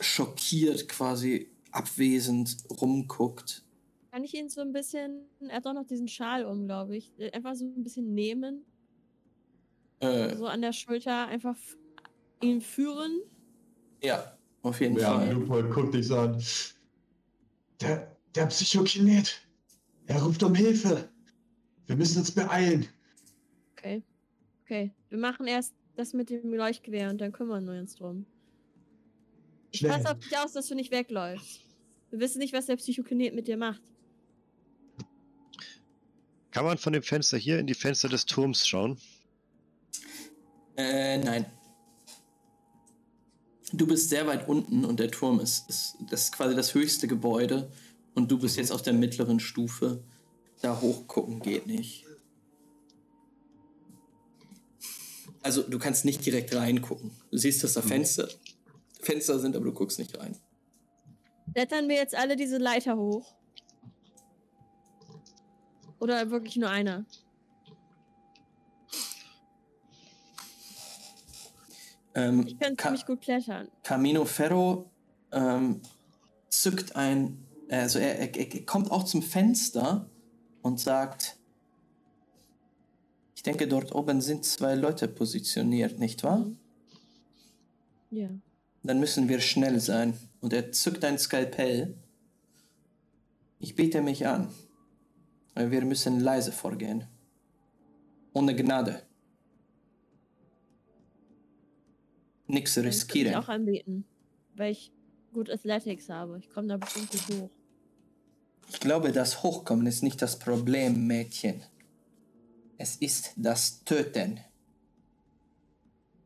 schockiert 0.00 0.88
quasi 0.88 1.50
abwesend 1.72 2.56
rumguckt. 2.80 3.64
Kann 4.12 4.24
ich 4.24 4.34
ihn 4.34 4.48
so 4.48 4.60
ein 4.62 4.72
bisschen. 4.72 5.22
Er 5.40 5.56
hat 5.56 5.66
doch 5.66 5.74
noch 5.74 5.86
diesen 5.86 6.08
Schal 6.08 6.44
um, 6.46 6.64
glaube 6.66 6.96
ich. 6.96 7.12
Äh, 7.18 7.30
Einfach 7.32 7.54
so 7.54 7.64
ein 7.66 7.82
bisschen 7.82 8.14
nehmen. 8.14 8.64
Äh, 10.00 10.34
So 10.36 10.46
an 10.46 10.62
der 10.62 10.72
Schulter 10.72 11.26
einfach 11.26 11.56
ihn 12.40 12.60
führen. 12.60 13.20
ja, 14.02 14.36
auf 14.62 14.80
jeden 14.80 14.96
Ja, 14.98 15.18
Fall. 15.18 15.32
Lupol 15.32 15.68
guckt 15.70 15.94
dich 15.94 16.06
so 16.06 16.16
an. 16.18 16.42
Der, 17.80 18.16
der 18.34 18.46
Psychokinet. 18.46 19.45
Er 20.06 20.22
ruft 20.22 20.42
um 20.42 20.54
Hilfe. 20.54 21.08
Wir 21.86 21.96
müssen 21.96 22.18
uns 22.18 22.30
beeilen. 22.32 22.86
Okay. 23.72 24.02
Okay. 24.64 24.92
Wir 25.08 25.18
machen 25.18 25.46
erst 25.46 25.74
das 25.96 26.12
mit 26.12 26.30
dem 26.30 26.52
Leuchtgewehr 26.52 27.10
und 27.10 27.20
dann 27.20 27.32
kümmern 27.32 27.64
wir 27.64 27.80
uns 27.80 27.96
drum. 27.96 28.26
Ich 29.70 29.80
Schnell. 29.80 29.92
pass 29.92 30.06
auf 30.06 30.18
dich 30.18 30.36
aus, 30.38 30.52
dass 30.52 30.68
du 30.68 30.74
nicht 30.74 30.90
wegläufst. 30.90 31.60
Wir 32.10 32.20
wissen 32.20 32.38
nicht, 32.38 32.52
was 32.52 32.66
der 32.66 32.76
Psychokinet 32.76 33.34
mit 33.34 33.48
dir 33.48 33.56
macht. 33.56 33.82
Kann 36.50 36.64
man 36.64 36.78
von 36.78 36.92
dem 36.92 37.02
Fenster 37.02 37.36
hier 37.36 37.58
in 37.58 37.66
die 37.66 37.74
Fenster 37.74 38.08
des 38.08 38.24
Turms 38.24 38.66
schauen? 38.66 38.98
Äh, 40.76 41.18
nein. 41.18 41.46
Du 43.72 43.86
bist 43.86 44.08
sehr 44.08 44.26
weit 44.26 44.48
unten 44.48 44.84
und 44.84 45.00
der 45.00 45.10
Turm 45.10 45.40
ist, 45.40 45.68
ist, 45.68 45.96
das 46.08 46.24
ist 46.24 46.32
quasi 46.32 46.54
das 46.54 46.72
höchste 46.72 47.08
Gebäude 47.08 47.70
und 48.16 48.30
du 48.30 48.38
bist 48.38 48.56
jetzt 48.56 48.72
auf 48.72 48.82
der 48.82 48.94
mittleren 48.94 49.38
Stufe. 49.38 50.02
Da 50.62 50.80
hochgucken 50.80 51.40
geht 51.40 51.66
nicht. 51.68 52.04
Also 55.42 55.62
du 55.62 55.78
kannst 55.78 56.04
nicht 56.04 56.24
direkt 56.26 56.52
reingucken. 56.56 57.12
Du 57.30 57.38
siehst, 57.38 57.62
dass 57.62 57.74
da 57.74 57.82
Fenster, 57.82 58.26
Fenster 59.00 59.38
sind, 59.38 59.54
aber 59.54 59.66
du 59.66 59.72
guckst 59.72 59.98
nicht 60.00 60.18
rein. 60.18 60.36
Klettern 61.54 61.88
wir 61.88 61.96
jetzt 61.96 62.14
alle 62.16 62.34
diese 62.36 62.58
Leiter 62.58 62.96
hoch? 62.96 63.34
Oder 66.00 66.30
wirklich 66.30 66.56
nur 66.56 66.70
einer? 66.70 67.04
Ähm, 72.14 72.46
Ich 72.46 72.58
kann 72.58 72.76
Ka- 72.76 72.88
ziemlich 72.88 73.06
gut 73.06 73.20
klettern. 73.20 73.68
Camino 73.82 74.24
Ferro 74.24 74.90
ähm, 75.32 75.82
zückt 76.48 76.96
ein, 76.96 77.45
also 77.68 77.98
er, 77.98 78.18
er, 78.18 78.36
er 78.36 78.66
kommt 78.66 78.90
auch 78.90 79.04
zum 79.04 79.22
Fenster 79.22 80.08
und 80.62 80.80
sagt, 80.80 81.36
ich 83.34 83.42
denke, 83.42 83.68
dort 83.68 83.94
oben 83.94 84.20
sind 84.20 84.44
zwei 84.44 84.74
Leute 84.74 85.08
positioniert, 85.08 85.98
nicht 85.98 86.24
wahr? 86.24 86.46
Ja. 88.10 88.28
Dann 88.82 89.00
müssen 89.00 89.28
wir 89.28 89.40
schnell 89.40 89.80
sein. 89.80 90.16
Und 90.40 90.52
er 90.52 90.72
zückt 90.72 91.04
ein 91.04 91.18
Skalpell. 91.18 91.96
Ich 93.58 93.74
biete 93.74 94.00
mich 94.00 94.26
an. 94.26 94.48
Wir 95.54 95.84
müssen 95.84 96.20
leise 96.20 96.52
vorgehen. 96.52 97.04
Ohne 98.32 98.54
Gnade. 98.54 99.02
Nichts 102.46 102.74
kann 102.74 102.84
ich 102.84 102.88
riskieren. 102.88 103.34
auch 103.34 103.48
anbieten. 103.48 104.04
Weil 104.54 104.72
ich 104.72 104.92
gut 105.32 105.50
Athletics 105.50 106.08
habe. 106.08 106.38
Ich 106.38 106.48
komme 106.50 106.68
da 106.68 106.76
bestimmt 106.76 107.10
gut 107.10 107.28
hoch. 107.36 107.50
Ich 108.68 108.80
glaube, 108.80 109.12
das 109.12 109.42
Hochkommen 109.42 109.86
ist 109.86 110.02
nicht 110.02 110.20
das 110.22 110.38
Problem, 110.38 111.06
Mädchen. 111.06 111.62
Es 112.78 112.96
ist 112.96 113.32
das 113.36 113.82
Töten. 113.84 114.40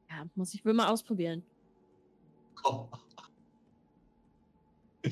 Ja, 0.08 0.26
muss 0.34 0.54
ich 0.54 0.64
wohl 0.64 0.74
mal 0.74 0.88
ausprobieren. 0.88 1.42
Oh. 2.64 2.86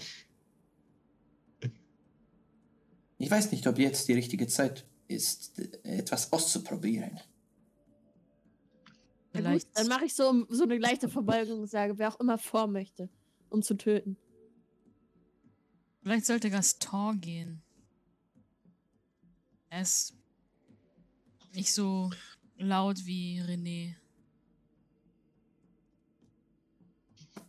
Ich 3.20 3.28
weiß 3.28 3.50
nicht, 3.50 3.66
ob 3.66 3.78
jetzt 3.78 4.06
die 4.06 4.12
richtige 4.12 4.46
Zeit 4.46 4.86
ist, 5.08 5.58
etwas 5.82 6.32
auszuprobieren. 6.32 7.18
Vielleicht, 9.32 9.76
dann 9.76 9.88
mache 9.88 10.04
ich 10.04 10.14
so, 10.14 10.46
so 10.48 10.62
eine 10.62 10.78
leichte 10.78 11.08
Verbeugung 11.08 11.60
und 11.60 11.66
sage, 11.66 11.98
wer 11.98 12.12
auch 12.12 12.20
immer 12.20 12.38
vor 12.38 12.68
möchte, 12.68 13.08
um 13.50 13.62
zu 13.62 13.76
töten. 13.76 14.16
Vielleicht 16.08 16.26
sollte 16.26 16.50
Gaston 16.50 17.20
gehen. 17.20 17.62
Er 19.68 19.82
ist 19.82 20.14
nicht 21.52 21.72
so 21.72 22.10
laut 22.56 23.04
wie 23.04 23.42
René. 23.42 23.94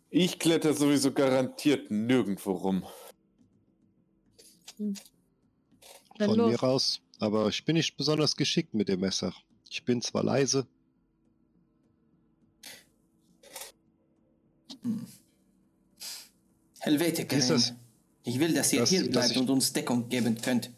Ich 0.09 0.39
kletter 0.39 0.73
sowieso 0.73 1.13
garantiert 1.13 1.89
nirgendwo 1.89 2.51
rum. 2.51 2.85
Dann 4.77 6.29
Von 6.29 6.37
los. 6.37 6.51
mir 6.51 6.63
aus. 6.63 7.01
Aber 7.19 7.47
ich 7.47 7.63
bin 7.63 7.75
nicht 7.75 7.95
besonders 7.95 8.35
geschickt 8.35 8.73
mit 8.73 8.89
dem 8.89 8.99
Messer. 8.99 9.33
Ich 9.69 9.85
bin 9.85 10.01
zwar 10.01 10.23
leise, 10.23 10.67
Helvete, 16.79 17.29
Wie 17.29 17.35
ist 17.35 17.49
das? 17.49 17.73
Ich 18.29 18.39
will, 18.39 18.53
dass 18.53 18.71
ihr 18.71 18.81
Das- 18.81 18.89
hier 18.91 19.09
bleibt 19.09 19.35
und 19.37 19.49
uns 19.49 19.73
Deckung 19.73 20.07
geben 20.07 20.39
könnt. 20.39 20.69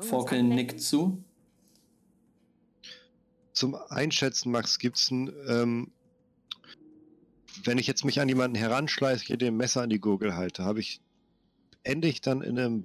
Forkel 0.00 0.42
nickt 0.42 0.80
zu. 0.80 1.24
zum 3.54 3.74
Einschätzen, 3.74 4.50
Max, 4.50 4.78
gibt's 4.78 5.10
ein, 5.10 5.30
ähm, 5.46 5.92
wenn 7.64 7.78
ich 7.78 7.86
jetzt 7.86 8.04
mich 8.04 8.20
an 8.20 8.28
jemanden 8.28 8.56
heranschleiche, 8.56 9.38
dem 9.38 9.56
Messer 9.56 9.82
an 9.82 9.90
die 9.90 10.00
Gurgel 10.00 10.34
halte, 10.34 10.64
habe 10.64 10.80
ich, 10.80 11.00
ende 11.82 12.08
ich 12.08 12.20
dann 12.22 12.42
in 12.42 12.58
einem 12.58 12.84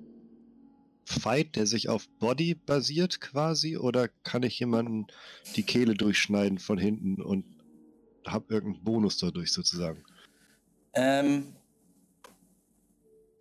Fight, 1.05 1.55
der 1.55 1.65
sich 1.65 1.89
auf 1.89 2.07
Body 2.19 2.53
basiert 2.53 3.19
quasi, 3.21 3.77
oder 3.77 4.07
kann 4.23 4.43
ich 4.43 4.59
jemanden 4.59 5.07
die 5.55 5.63
Kehle 5.63 5.95
durchschneiden 5.95 6.59
von 6.59 6.77
hinten 6.77 7.21
und 7.21 7.45
habe 8.25 8.53
irgendeinen 8.53 8.83
Bonus 8.83 9.17
dadurch 9.17 9.51
sozusagen? 9.53 10.03
Ähm, 10.93 11.55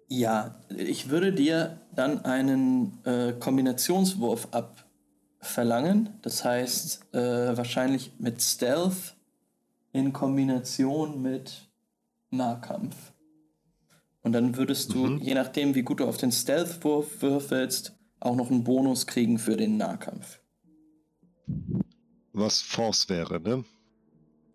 ja, 0.08 0.60
ich 0.76 1.08
würde 1.10 1.32
dir 1.32 1.80
dann 1.94 2.24
einen 2.24 2.98
äh, 3.04 3.32
Kombinationswurf 3.38 4.48
verlangen. 5.40 6.10
Das 6.22 6.44
heißt, 6.44 7.14
äh, 7.14 7.56
wahrscheinlich 7.56 8.12
mit 8.18 8.42
Stealth 8.42 9.16
in 9.92 10.12
Kombination 10.12 11.22
mit 11.22 11.68
Nahkampf. 12.30 13.12
Und 14.22 14.32
dann 14.32 14.56
würdest 14.56 14.92
du, 14.92 15.06
Mhm. 15.06 15.18
je 15.22 15.34
nachdem, 15.34 15.74
wie 15.74 15.82
gut 15.82 16.00
du 16.00 16.04
auf 16.06 16.16
den 16.16 16.32
Stealth-Wurf 16.32 17.22
würfelst, 17.22 17.94
auch 18.18 18.34
noch 18.34 18.50
einen 18.50 18.64
Bonus 18.64 19.06
kriegen 19.06 19.38
für 19.38 19.56
den 19.56 19.76
Nahkampf. 19.76 20.40
Was 22.32 22.60
Force 22.60 23.08
wäre, 23.08 23.40
ne? 23.40 23.64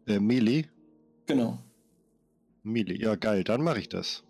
Äh, 0.08 0.20
Melee? 0.20 0.66
Genau. 1.26 1.58
Melee, 2.64 2.98
ja 3.02 3.16
geil, 3.16 3.44
dann 3.44 3.62
mache 3.64 3.80
ich 3.80 3.90
das. 3.90 4.24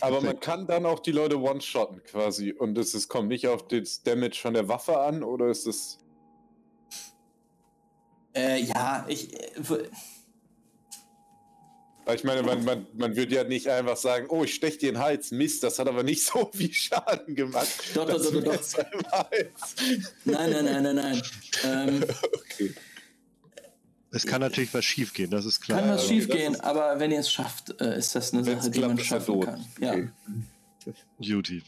Aber 0.00 0.20
man 0.20 0.40
kann 0.40 0.66
dann 0.66 0.86
auch 0.86 1.00
die 1.00 1.12
Leute 1.12 1.40
one-shotten 1.40 2.02
quasi. 2.04 2.52
Und 2.52 2.76
es 2.78 2.94
ist, 2.94 3.08
kommt 3.08 3.28
nicht 3.28 3.46
auf 3.48 3.66
das 3.68 4.02
Damage 4.02 4.38
von 4.40 4.54
der 4.54 4.68
Waffe 4.68 4.98
an, 4.98 5.22
oder 5.22 5.48
ist 5.48 5.66
es. 5.66 5.98
Äh, 8.34 8.62
ja, 8.62 9.04
ich. 9.08 9.32
Äh, 9.34 9.88
Weil 12.04 12.16
ich 12.16 12.24
meine, 12.24 12.42
man, 12.42 12.64
man, 12.64 12.86
man 12.94 13.16
würde 13.16 13.34
ja 13.34 13.44
nicht 13.44 13.68
einfach 13.68 13.96
sagen, 13.96 14.26
oh, 14.28 14.44
ich 14.44 14.54
stech 14.54 14.78
dir 14.78 14.90
in 14.90 14.96
den 14.96 15.02
Hals. 15.02 15.30
Mist, 15.30 15.62
das 15.62 15.78
hat 15.78 15.88
aber 15.88 16.02
nicht 16.02 16.24
so 16.24 16.50
viel 16.52 16.72
Schaden 16.72 17.34
gemacht. 17.34 17.68
Doch, 17.94 18.06
doch, 18.06 18.14
Das 18.16 18.30
doch, 18.30 18.42
doch, 18.42 19.30
nein, 20.24 20.50
nein, 20.50 20.64
nein, 20.64 20.82
nein, 20.82 20.96
nein. 20.96 21.22
Ähm, 21.64 22.04
Okay. 22.54 22.74
Es 24.14 24.24
kann 24.26 24.40
natürlich 24.40 24.72
was 24.72 24.84
schief 24.84 25.12
gehen, 25.12 25.30
das 25.30 25.44
ist 25.44 25.60
klar. 25.60 25.80
kann 25.80 25.88
was 25.90 26.00
also 26.02 26.12
schief 26.14 26.28
das 26.28 26.36
gehen, 26.36 26.54
ist- 26.54 26.60
aber 26.64 26.98
wenn 27.00 27.10
ihr 27.10 27.18
es 27.20 27.30
schafft, 27.30 27.80
äh, 27.80 27.98
ist 27.98 28.14
das 28.14 28.32
eine 28.32 28.44
Sache, 28.44 28.70
die 28.70 28.78
klappt, 28.78 28.94
man 28.96 29.04
schaffen 29.04 29.40
kann. 29.40 29.64
Ja. 29.80 29.92
Okay. 29.92 30.08
Duty. 31.18 31.62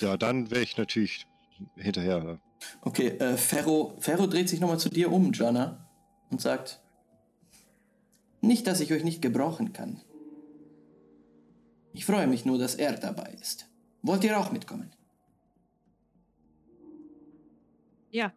Ja, 0.00 0.16
dann 0.16 0.50
wäre 0.50 0.62
ich 0.62 0.76
natürlich 0.76 1.26
hinterher. 1.76 2.38
Okay, 2.82 3.08
äh, 3.08 3.36
Ferro, 3.36 3.96
Ferro 4.00 4.26
dreht 4.26 4.48
sich 4.48 4.60
nochmal 4.60 4.78
zu 4.78 4.88
dir 4.90 5.10
um, 5.12 5.32
Jana, 5.32 5.86
und 6.30 6.40
sagt: 6.40 6.80
Nicht, 8.42 8.66
dass 8.66 8.80
ich 8.80 8.92
euch 8.92 9.04
nicht 9.04 9.22
gebrauchen 9.22 9.72
kann. 9.72 10.00
Ich 11.92 12.04
freue 12.04 12.26
mich 12.26 12.44
nur, 12.44 12.58
dass 12.58 12.74
er 12.74 12.92
dabei 12.98 13.36
ist. 13.40 13.66
Wollt 14.02 14.24
ihr 14.24 14.38
auch 14.38 14.52
mitkommen? 14.52 14.92
Ja. 18.10 18.32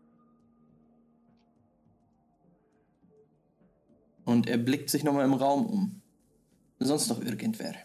Und 4.25 4.47
er 4.47 4.57
blickt 4.57 4.89
sich 4.89 5.03
nochmal 5.03 5.25
im 5.25 5.33
Raum 5.33 5.65
um. 5.65 6.01
Sonst 6.79 7.09
noch 7.09 7.21
irgendwer. 7.21 7.75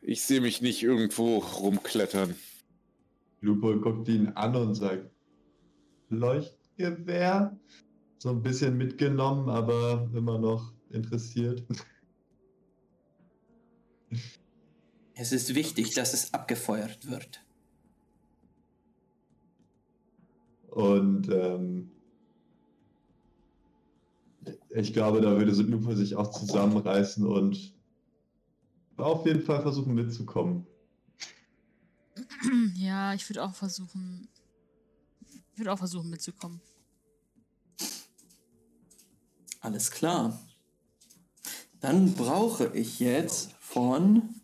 Ich 0.00 0.22
sehe 0.22 0.40
mich 0.40 0.60
nicht 0.60 0.82
irgendwo 0.82 1.38
rumklettern. 1.38 2.34
Lupo 3.40 3.78
guckt 3.80 4.08
ihn 4.08 4.28
an 4.28 4.56
und 4.56 4.74
sagt, 4.74 5.10
Leuchtgewehr? 6.08 7.58
So 8.18 8.30
ein 8.30 8.42
bisschen 8.42 8.76
mitgenommen, 8.76 9.48
aber 9.48 10.10
immer 10.14 10.38
noch 10.38 10.72
interessiert. 10.90 11.64
Es 15.16 15.30
ist 15.30 15.54
wichtig, 15.54 15.94
dass 15.94 16.12
es 16.12 16.34
abgefeuert 16.34 17.08
wird. 17.08 17.44
Und 20.70 21.28
ähm, 21.30 21.93
ich 24.74 24.92
glaube, 24.92 25.20
da 25.20 25.38
würde 25.38 25.52
Lupo 25.52 25.94
sich 25.94 26.16
auch 26.16 26.30
zusammenreißen 26.32 27.24
und 27.24 27.72
auf 28.96 29.24
jeden 29.24 29.42
Fall 29.42 29.62
versuchen 29.62 29.94
mitzukommen. 29.94 30.66
Ja, 32.76 33.14
ich 33.14 33.28
würde 33.28 33.42
auch 33.42 33.54
versuchen. 33.54 34.28
Ich 35.52 35.58
würde 35.58 35.72
auch 35.72 35.78
versuchen 35.78 36.10
mitzukommen. 36.10 36.60
Alles 39.60 39.90
klar. 39.90 40.38
Dann 41.80 42.12
brauche 42.14 42.66
ich 42.74 43.00
jetzt 43.00 43.52
von 43.58 44.40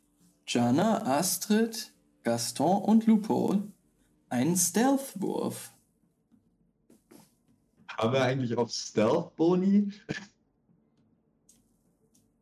Jana, 0.47 1.07
Astrid, 1.19 1.93
Gaston 2.23 2.83
und 2.83 3.07
Lupo 3.07 3.63
einen 4.29 4.57
Stealth-Wurf. 4.57 5.73
Haben 8.01 8.15
wir 8.15 8.23
eigentlich 8.23 8.57
auf 8.57 8.71
Stealth 8.73 9.37
Boni? 9.37 9.93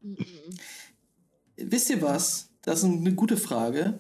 Mhm. 0.03 0.17
Wisst 1.57 1.91
ihr 1.91 2.01
was? 2.01 2.51
Das 2.63 2.79
ist 2.79 2.85
eine 2.85 3.13
gute 3.13 3.37
Frage. 3.37 3.99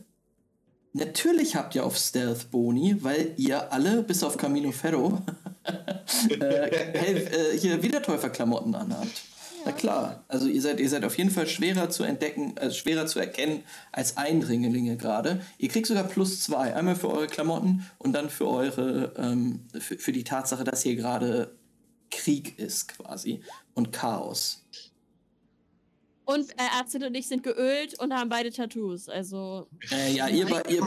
Natürlich 0.92 1.56
habt 1.56 1.74
ihr 1.74 1.84
auf 1.84 1.96
Stealth 1.96 2.52
Boni, 2.52 3.02
weil 3.02 3.34
ihr 3.36 3.72
alle, 3.72 4.04
bis 4.04 4.22
auf 4.22 4.36
Camino 4.36 4.70
Ferro, 4.70 5.20
äh, 6.30 6.44
äh, 7.54 7.58
hier 7.58 7.82
Wiedertäuferklamotten 7.82 8.76
anhabt. 8.76 9.24
Na 9.64 9.72
klar, 9.72 10.24
also 10.28 10.46
ihr 10.48 10.60
seid, 10.62 10.80
ihr 10.80 10.88
seid 10.88 11.04
auf 11.04 11.16
jeden 11.18 11.30
Fall 11.30 11.46
schwerer 11.46 11.90
zu 11.90 12.02
entdecken, 12.04 12.54
also 12.58 12.74
schwerer 12.76 13.06
zu 13.06 13.18
erkennen 13.18 13.62
als 13.92 14.16
Eindringlinge 14.16 14.96
gerade. 14.96 15.40
Ihr 15.58 15.68
kriegt 15.68 15.86
sogar 15.86 16.04
plus 16.04 16.42
zwei, 16.42 16.74
einmal 16.74 16.96
für 16.96 17.10
eure 17.10 17.26
Klamotten 17.26 17.84
und 17.98 18.12
dann 18.12 18.30
für 18.30 18.48
eure, 18.48 19.12
ähm, 19.16 19.60
für, 19.78 19.98
für 19.98 20.12
die 20.12 20.24
Tatsache, 20.24 20.64
dass 20.64 20.82
hier 20.82 20.96
gerade 20.96 21.56
Krieg 22.10 22.58
ist 22.58 22.88
quasi 22.88 23.42
und 23.74 23.92
Chaos. 23.92 24.64
Und 26.24 26.50
äh, 26.52 26.54
Astrid 26.78 27.04
und 27.04 27.14
ich 27.14 27.26
sind 27.26 27.42
geölt 27.42 27.98
und 28.00 28.12
haben 28.12 28.28
beide 28.28 28.50
Tattoos. 28.50 29.08
Also. 29.08 29.66
Äh, 29.90 30.12
ja, 30.12 30.28
ihr, 30.28 30.44
be- 30.44 30.62
ihr, 30.68 30.82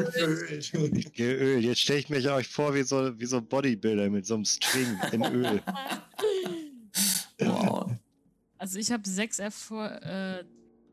Öl, 1.20 1.64
jetzt 1.66 1.80
stelle 1.80 1.98
ich 2.00 2.10
mich 2.10 2.30
euch 2.30 2.48
vor 2.48 2.76
wie 2.76 2.84
so, 2.84 3.20
wie 3.20 3.26
so 3.26 3.38
ein 3.38 3.48
Bodybuilder 3.48 4.10
mit 4.12 4.26
so 4.28 4.36
einem 4.36 4.46
String 4.46 5.00
in 5.12 5.24
Öl. 5.24 5.62
wow. 7.40 7.90
Also 8.62 8.78
ich 8.78 8.92
habe 8.92 9.10
sechs 9.10 9.40
Erfolge, 9.40 10.02
äh, 10.04 10.44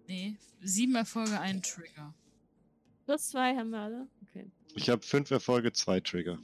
nee, 0.06 0.36
sieben 0.62 0.94
Erfolge, 0.94 1.38
einen 1.38 1.60
Trigger. 1.60 2.14
Plus 3.04 3.28
zwei 3.28 3.54
haben 3.54 3.68
wir 3.68 3.80
alle. 3.80 4.08
Okay. 4.22 4.50
Ich 4.74 4.88
habe 4.88 5.02
fünf 5.02 5.30
Erfolge, 5.30 5.70
zwei 5.74 6.00
Trigger. 6.00 6.38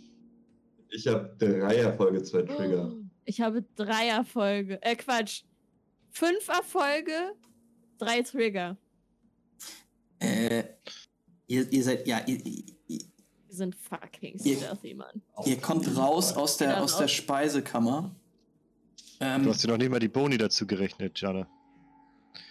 Ich 0.90 1.06
habe 1.06 1.34
drei 1.38 1.76
Erfolge, 1.76 2.22
zwei 2.24 2.42
Trigger. 2.42 2.92
Oh, 2.92 3.04
Ich 3.24 3.40
habe 3.40 3.64
drei 3.74 4.08
Erfolge. 4.08 4.82
Äh, 4.82 4.96
Quatsch. 4.96 5.44
Fünf 6.10 6.46
Erfolge, 6.48 7.32
drei 7.96 8.20
Trigger. 8.20 8.76
Äh, 10.18 10.64
ihr, 11.46 11.72
ihr 11.72 11.84
seid, 11.84 12.06
ja, 12.06 12.20
ihr, 12.26 12.44
ihr, 12.44 12.64
Wir 12.86 13.00
sind 13.48 13.74
fucking 13.76 14.38
stealthy, 14.38 14.92
Mann. 14.92 15.22
ihr 15.46 15.58
kommt 15.58 15.88
raus 15.96 16.34
aus 16.34 16.58
der, 16.58 16.82
aus 16.82 16.98
der 16.98 17.06
auch. 17.06 18.14
Speisekammer. 19.16 19.38
Du 19.38 19.44
Ähm, 19.44 19.50
hast 19.54 19.64
dir 19.64 19.68
noch 19.68 19.78
nicht 19.78 19.90
mal 19.90 20.00
die 20.00 20.08
Boni 20.08 20.38
dazu 20.38 20.66
gerechnet, 20.66 21.20
Jana. 21.20 21.46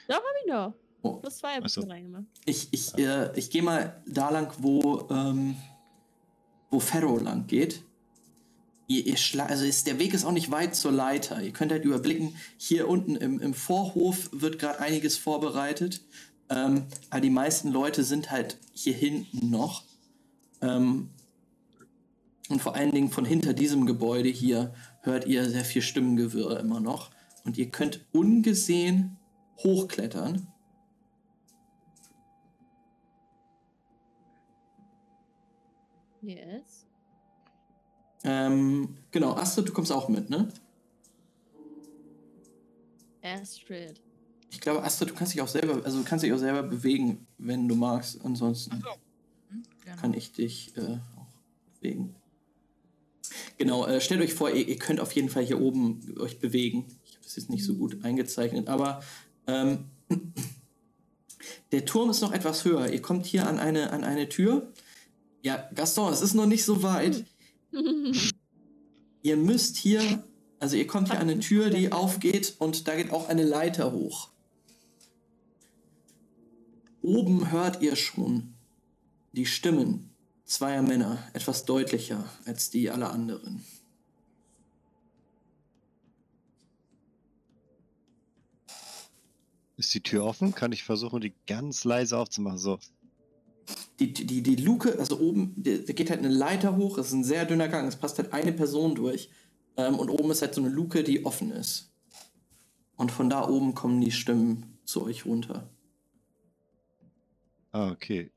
Hab 0.09 0.21
ich 0.43 0.51
noch. 0.51 0.73
oh, 1.01 1.13
Plus 1.17 1.37
zwei 1.37 1.55
habe 1.55 1.65
Ach 1.65 1.69
so. 1.69 1.81
ich 1.81 1.89
reingemacht. 1.89 2.25
ich 2.45 2.67
ich, 2.71 2.97
äh, 2.97 3.31
ich 3.37 3.49
gehe 3.49 3.63
mal 3.63 4.01
da 4.07 4.29
lang, 4.29 4.53
wo, 4.59 5.07
ähm, 5.09 5.55
wo 6.69 6.79
Ferro 6.79 7.17
lang 7.17 7.47
geht. 7.47 7.83
Ihr, 8.87 9.05
ihr 9.05 9.17
also 9.47 9.65
ist, 9.65 9.87
der 9.87 9.97
Weg 9.99 10.13
ist 10.13 10.25
auch 10.25 10.31
nicht 10.33 10.51
weit 10.51 10.75
zur 10.75 10.91
Leiter. 10.91 11.41
Ihr 11.41 11.51
könnt 11.53 11.71
halt 11.71 11.85
überblicken, 11.85 12.35
hier 12.57 12.87
unten 12.89 13.15
im, 13.15 13.39
im 13.39 13.53
Vorhof 13.53 14.29
wird 14.33 14.59
gerade 14.59 14.79
einiges 14.79 15.17
vorbereitet. 15.17 16.01
Ähm, 16.49 16.85
aber 17.09 17.21
die 17.21 17.29
meisten 17.29 17.69
Leute 17.69 18.03
sind 18.03 18.29
halt 18.29 18.57
hier 18.73 18.93
hinten 18.93 19.49
noch. 19.49 19.83
Ähm, 20.61 21.09
und 22.53 22.61
vor 22.61 22.75
allen 22.75 22.91
Dingen 22.91 23.09
von 23.09 23.25
hinter 23.25 23.53
diesem 23.53 23.87
Gebäude 23.87 24.29
hier 24.29 24.73
hört 25.01 25.25
ihr 25.25 25.49
sehr 25.49 25.65
viel 25.65 25.81
Stimmengewirr 25.81 26.59
immer 26.59 26.79
noch. 26.79 27.09
Und 27.43 27.57
ihr 27.57 27.71
könnt 27.71 28.05
ungesehen 28.11 29.17
hochklettern. 29.57 30.47
Yes. 36.21 36.85
Ähm, 38.23 38.97
genau, 39.09 39.33
Astrid, 39.33 39.67
du 39.67 39.73
kommst 39.73 39.91
auch 39.91 40.07
mit, 40.07 40.29
ne? 40.29 40.47
Astrid. 43.23 43.99
Ich 44.51 44.61
glaube, 44.61 44.83
Astrid, 44.83 45.09
du 45.09 45.15
kannst 45.15 45.33
dich 45.33 45.41
auch 45.41 45.47
selber, 45.47 45.83
also 45.83 45.97
du 45.97 46.05
kannst 46.05 46.23
dich 46.23 46.31
auch 46.31 46.37
selber 46.37 46.61
bewegen, 46.61 47.25
wenn 47.39 47.67
du 47.67 47.75
magst. 47.75 48.23
Ansonsten 48.23 48.73
Hm? 49.49 49.63
Gerne. 49.83 49.99
kann 49.99 50.13
ich 50.13 50.31
dich 50.31 50.77
äh, 50.77 50.99
auch 51.17 51.27
bewegen. 51.79 52.15
Genau, 53.57 53.85
äh, 53.85 54.01
stellt 54.01 54.21
euch 54.21 54.33
vor, 54.33 54.49
ihr, 54.49 54.67
ihr 54.67 54.77
könnt 54.77 54.99
auf 54.99 55.11
jeden 55.13 55.29
Fall 55.29 55.43
hier 55.43 55.59
oben 55.61 56.15
euch 56.19 56.39
bewegen. 56.39 56.85
Ich 57.05 57.15
habe 57.15 57.25
es 57.25 57.35
jetzt 57.35 57.49
nicht 57.49 57.65
so 57.65 57.75
gut 57.75 58.03
eingezeichnet, 58.03 58.67
aber 58.67 59.01
ähm, 59.47 59.85
der 61.71 61.85
Turm 61.85 62.09
ist 62.09 62.21
noch 62.21 62.31
etwas 62.31 62.65
höher. 62.65 62.91
Ihr 62.91 63.01
kommt 63.01 63.25
hier 63.25 63.47
an 63.47 63.59
eine, 63.59 63.91
an 63.91 64.03
eine 64.03 64.29
Tür. 64.29 64.71
Ja, 65.41 65.69
Gaston, 65.75 66.13
es 66.13 66.21
ist 66.21 66.33
noch 66.33 66.45
nicht 66.45 66.63
so 66.63 66.83
weit. 66.83 67.25
Ihr 69.23 69.37
müsst 69.37 69.77
hier, 69.77 70.23
also 70.59 70.75
ihr 70.75 70.85
kommt 70.85 71.09
hier 71.09 71.19
an 71.19 71.29
eine 71.29 71.39
Tür, 71.39 71.69
die 71.69 71.93
aufgeht 71.93 72.55
und 72.59 72.89
da 72.89 72.95
geht 72.95 73.11
auch 73.11 73.29
eine 73.29 73.45
Leiter 73.45 73.93
hoch. 73.93 74.29
Oben 77.01 77.49
hört 77.49 77.81
ihr 77.81 77.95
schon 77.95 78.53
die 79.31 79.45
Stimmen 79.45 80.12
zweier 80.45 80.81
Männer, 80.81 81.17
etwas 81.33 81.65
deutlicher 81.65 82.23
als 82.45 82.69
die 82.69 82.89
aller 82.89 83.11
anderen. 83.11 83.63
Ist 89.77 89.93
die 89.93 90.01
Tür 90.01 90.25
offen? 90.25 90.53
Kann 90.53 90.71
ich 90.71 90.83
versuchen, 90.83 91.21
die 91.21 91.33
ganz 91.47 91.83
leise 91.83 92.17
aufzumachen? 92.17 92.57
So. 92.57 92.79
Die, 93.99 94.13
die, 94.13 94.41
die 94.41 94.55
Luke, 94.57 94.97
also 94.99 95.19
oben, 95.19 95.53
da 95.57 95.93
geht 95.93 96.09
halt 96.09 96.19
eine 96.19 96.29
Leiter 96.29 96.75
hoch, 96.77 96.97
es 96.97 97.07
ist 97.07 97.13
ein 97.13 97.23
sehr 97.23 97.45
dünner 97.45 97.67
Gang, 97.67 97.87
es 97.87 97.95
passt 97.95 98.17
halt 98.17 98.33
eine 98.33 98.53
Person 98.53 98.95
durch. 98.95 99.29
Ähm, 99.77 99.97
und 99.97 100.09
oben 100.09 100.31
ist 100.31 100.41
halt 100.41 100.53
so 100.53 100.61
eine 100.61 100.69
Luke, 100.69 101.03
die 101.03 101.25
offen 101.25 101.51
ist. 101.51 101.91
Und 102.95 103.11
von 103.11 103.29
da 103.29 103.47
oben 103.47 103.73
kommen 103.73 104.01
die 104.01 104.11
Stimmen 104.11 104.77
zu 104.83 105.03
euch 105.03 105.25
runter. 105.25 105.69
Ah, 107.71 107.89
okay. 107.91 108.31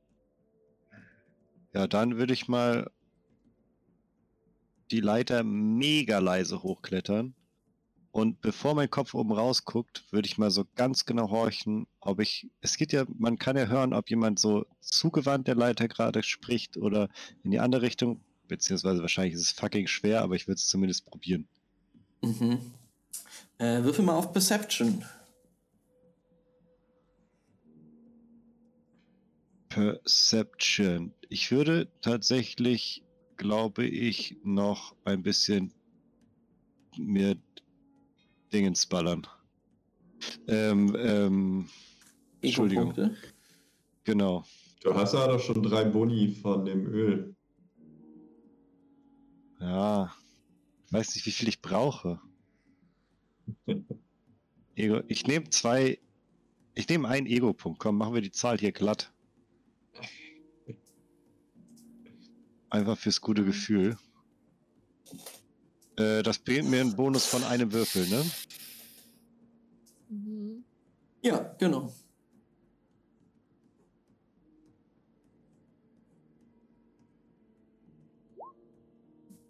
Ja, 1.77 1.86
dann 1.86 2.16
würde 2.16 2.32
ich 2.32 2.48
mal 2.48 2.90
die 4.90 5.01
Leiter 5.01 5.44
mega 5.44 6.20
leise 6.20 6.62
hochklettern. 6.62 7.35
Und 8.12 8.40
bevor 8.40 8.74
mein 8.74 8.89
Kopf 8.89 9.12
oben 9.12 9.32
rausguckt, 9.32 10.11
würde 10.11 10.27
ich 10.27 10.39
mal 10.39 10.51
so 10.51 10.65
ganz 10.74 11.05
genau 11.05 11.28
horchen, 11.28 11.86
ob 12.01 12.20
ich. 12.20 12.48
Es 12.62 12.78
geht 12.78 12.94
ja, 12.94 13.05
man 13.19 13.39
kann 13.39 13.59
ja 13.59 13.66
hören, 13.66 13.93
ob 13.93 14.09
jemand 14.09 14.39
so 14.39 14.65
zugewandt 14.81 15.48
der 15.48 15.55
Leiter 15.55 15.86
gerade 15.86 16.23
spricht 16.23 16.78
oder 16.78 17.11
in 17.43 17.51
die 17.51 17.61
andere 17.61 17.82
Richtung. 17.82 18.23
Beziehungsweise 18.48 19.03
wahrscheinlich 19.03 19.35
ist 19.35 19.43
es 19.43 19.51
fucking 19.51 19.86
schwer, 19.86 20.23
aber 20.23 20.35
ich 20.35 20.48
würde 20.48 20.57
es 20.57 20.69
zumindest 20.69 21.05
probieren. 21.05 21.47
Mhm. 22.23 22.73
Äh, 23.59 23.82
würfel 23.82 24.03
mal 24.03 24.16
auf 24.16 24.32
Perception. 24.32 25.05
Perception. 29.77 31.12
Ich 31.28 31.51
würde 31.51 31.89
tatsächlich, 32.01 33.03
glaube 33.36 33.85
ich, 33.86 34.36
noch 34.44 34.94
ein 35.05 35.23
bisschen 35.23 35.73
mir 36.97 37.36
Dingens 38.53 38.86
ballern. 38.86 39.27
Ähm, 40.47 40.97
ähm, 40.98 41.69
Entschuldigung. 42.40 42.94
Genau. 44.05 44.44
Du 44.81 44.94
hast 44.94 45.15
ja 45.15 45.27
doch 45.27 45.40
schon 45.40 45.62
drei 45.62 45.85
Boni 45.85 46.28
von 46.28 46.65
dem 46.65 46.86
Öl. 46.86 47.35
Ja. 49.61 50.15
Ich 50.86 50.93
weiß 50.93 51.15
nicht, 51.15 51.27
wie 51.27 51.32
viel 51.32 51.48
ich 51.48 51.61
brauche. 51.61 52.20
Ego. 54.77 55.01
Ich 55.09 55.27
nehme 55.27 55.51
zwei. 55.51 55.98
Ich 56.74 56.89
nehme 56.89 57.09
einen 57.09 57.27
Ego-Punkt. 57.27 57.81
Komm, 57.81 57.97
machen 57.97 58.15
wir 58.15 58.20
die 58.20 58.31
Zahl 58.31 58.59
hier 58.59 58.73
glatt. 58.73 59.12
Einfach 62.71 62.99
fürs 62.99 63.21
gute 63.21 63.45
Gefühl. 63.45 63.97
Äh, 65.97 66.23
das 66.23 66.39
bringt 66.39 66.69
mir 66.69 66.81
einen 66.81 66.97
Bonus 66.97 67.27
von 67.27 67.43
einem 67.45 67.73
Würfel, 67.73 68.07
ne? 68.09 68.25
Mhm. 70.09 70.65
Ja, 71.23 71.55
genau. 71.59 71.93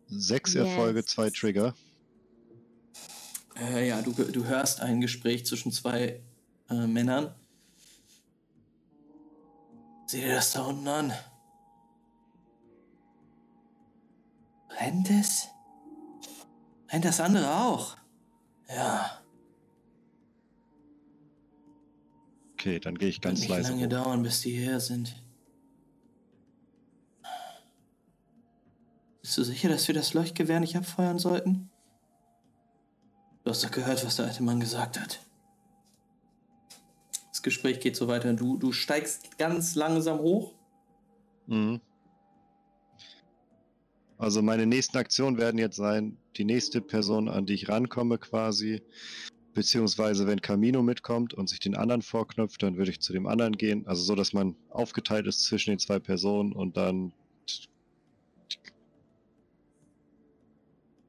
Sechs 0.08 0.54
Yes. 0.54 0.68
Erfolge, 0.68 1.04
zwei 1.04 1.30
Trigger. 1.30 1.74
Äh, 3.58 3.88
ja, 3.88 4.02
du, 4.02 4.12
du 4.12 4.44
hörst 4.44 4.80
ein 4.80 5.00
Gespräch 5.00 5.46
zwischen 5.46 5.72
zwei 5.72 6.20
äh, 6.70 6.86
Männern. 6.86 7.34
Sieh 10.06 10.20
dir 10.20 10.34
das 10.34 10.52
da 10.52 10.62
unten 10.62 10.86
an. 10.86 11.12
Brennt 14.76 15.10
es? 15.10 15.48
Brennt 16.88 17.04
das 17.04 17.20
andere 17.20 17.50
auch? 17.50 17.96
Ja, 18.68 19.10
Okay, 22.58 22.80
dann 22.80 22.96
gehe 22.96 23.08
ich 23.10 23.16
wird 23.16 23.24
ganz 23.24 23.40
nicht 23.40 23.48
leise. 23.48 23.70
lange 23.70 23.84
hoch. 23.84 23.90
dauern, 23.90 24.22
bis 24.24 24.40
die 24.40 24.50
hier 24.56 24.80
sind. 24.80 25.14
Bist 29.22 29.36
du 29.38 29.44
sicher, 29.44 29.68
dass 29.68 29.86
wir 29.86 29.94
das 29.94 30.14
Leuchtgewehr 30.14 30.58
nicht 30.58 30.76
abfeuern 30.76 31.18
sollten? 31.18 31.70
Du 33.44 33.50
hast 33.50 33.62
doch 33.62 33.70
gehört, 33.70 34.04
was 34.04 34.16
der 34.16 34.26
alte 34.26 34.42
Mann 34.42 34.58
gesagt 34.58 34.98
hat. 34.98 35.20
Das 37.30 37.42
Gespräch 37.42 37.78
geht 37.78 37.94
so 37.94 38.08
weiter. 38.08 38.32
Du, 38.32 38.56
du 38.56 38.72
steigst 38.72 39.38
ganz 39.38 39.74
langsam 39.76 40.18
hoch. 40.18 40.54
Mhm. 41.46 41.80
Also 44.18 44.40
meine 44.42 44.66
nächsten 44.66 44.96
Aktionen 44.96 45.38
werden 45.38 45.58
jetzt 45.58 45.76
sein, 45.76 46.16
die 46.36 46.44
nächste 46.44 46.80
Person, 46.80 47.28
an 47.28 47.46
die 47.46 47.54
ich 47.54 47.68
rankomme 47.68 48.18
quasi, 48.18 48.82
beziehungsweise 49.52 50.26
wenn 50.26 50.40
Camino 50.40 50.82
mitkommt 50.82 51.34
und 51.34 51.48
sich 51.48 51.60
den 51.60 51.74
anderen 51.74 52.02
vorknüpft, 52.02 52.62
dann 52.62 52.76
würde 52.76 52.90
ich 52.90 53.00
zu 53.00 53.12
dem 53.12 53.26
anderen 53.26 53.56
gehen, 53.56 53.86
also 53.86 54.02
so, 54.02 54.14
dass 54.14 54.32
man 54.32 54.54
aufgeteilt 54.70 55.26
ist 55.26 55.44
zwischen 55.44 55.70
den 55.70 55.78
zwei 55.78 55.98
Personen 55.98 56.52
und 56.52 56.76
dann 56.76 57.12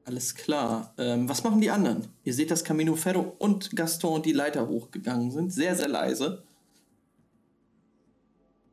Alles 0.04 0.34
klar. 0.34 0.94
Ähm, 0.96 1.28
was 1.28 1.44
machen 1.44 1.60
die 1.60 1.68
anderen? 1.68 2.08
Ihr 2.24 2.32
seht, 2.32 2.50
dass 2.50 2.64
Camino 2.64 2.96
Ferro 2.96 3.36
und 3.38 3.76
Gaston 3.76 4.22
die 4.22 4.32
Leiter 4.32 4.66
hochgegangen 4.66 5.30
sind. 5.30 5.52
Sehr, 5.52 5.76
sehr 5.76 5.88
leise. 5.88 6.44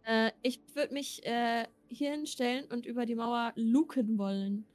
Äh, 0.06 0.32
ich 0.44 0.62
würde 0.74 0.94
mich 0.94 1.26
äh, 1.26 1.66
hier 1.90 2.12
hinstellen 2.12 2.66
und 2.72 2.86
über 2.86 3.06
die 3.06 3.16
Mauer 3.16 3.54
luken 3.56 4.18
wollen, 4.18 4.66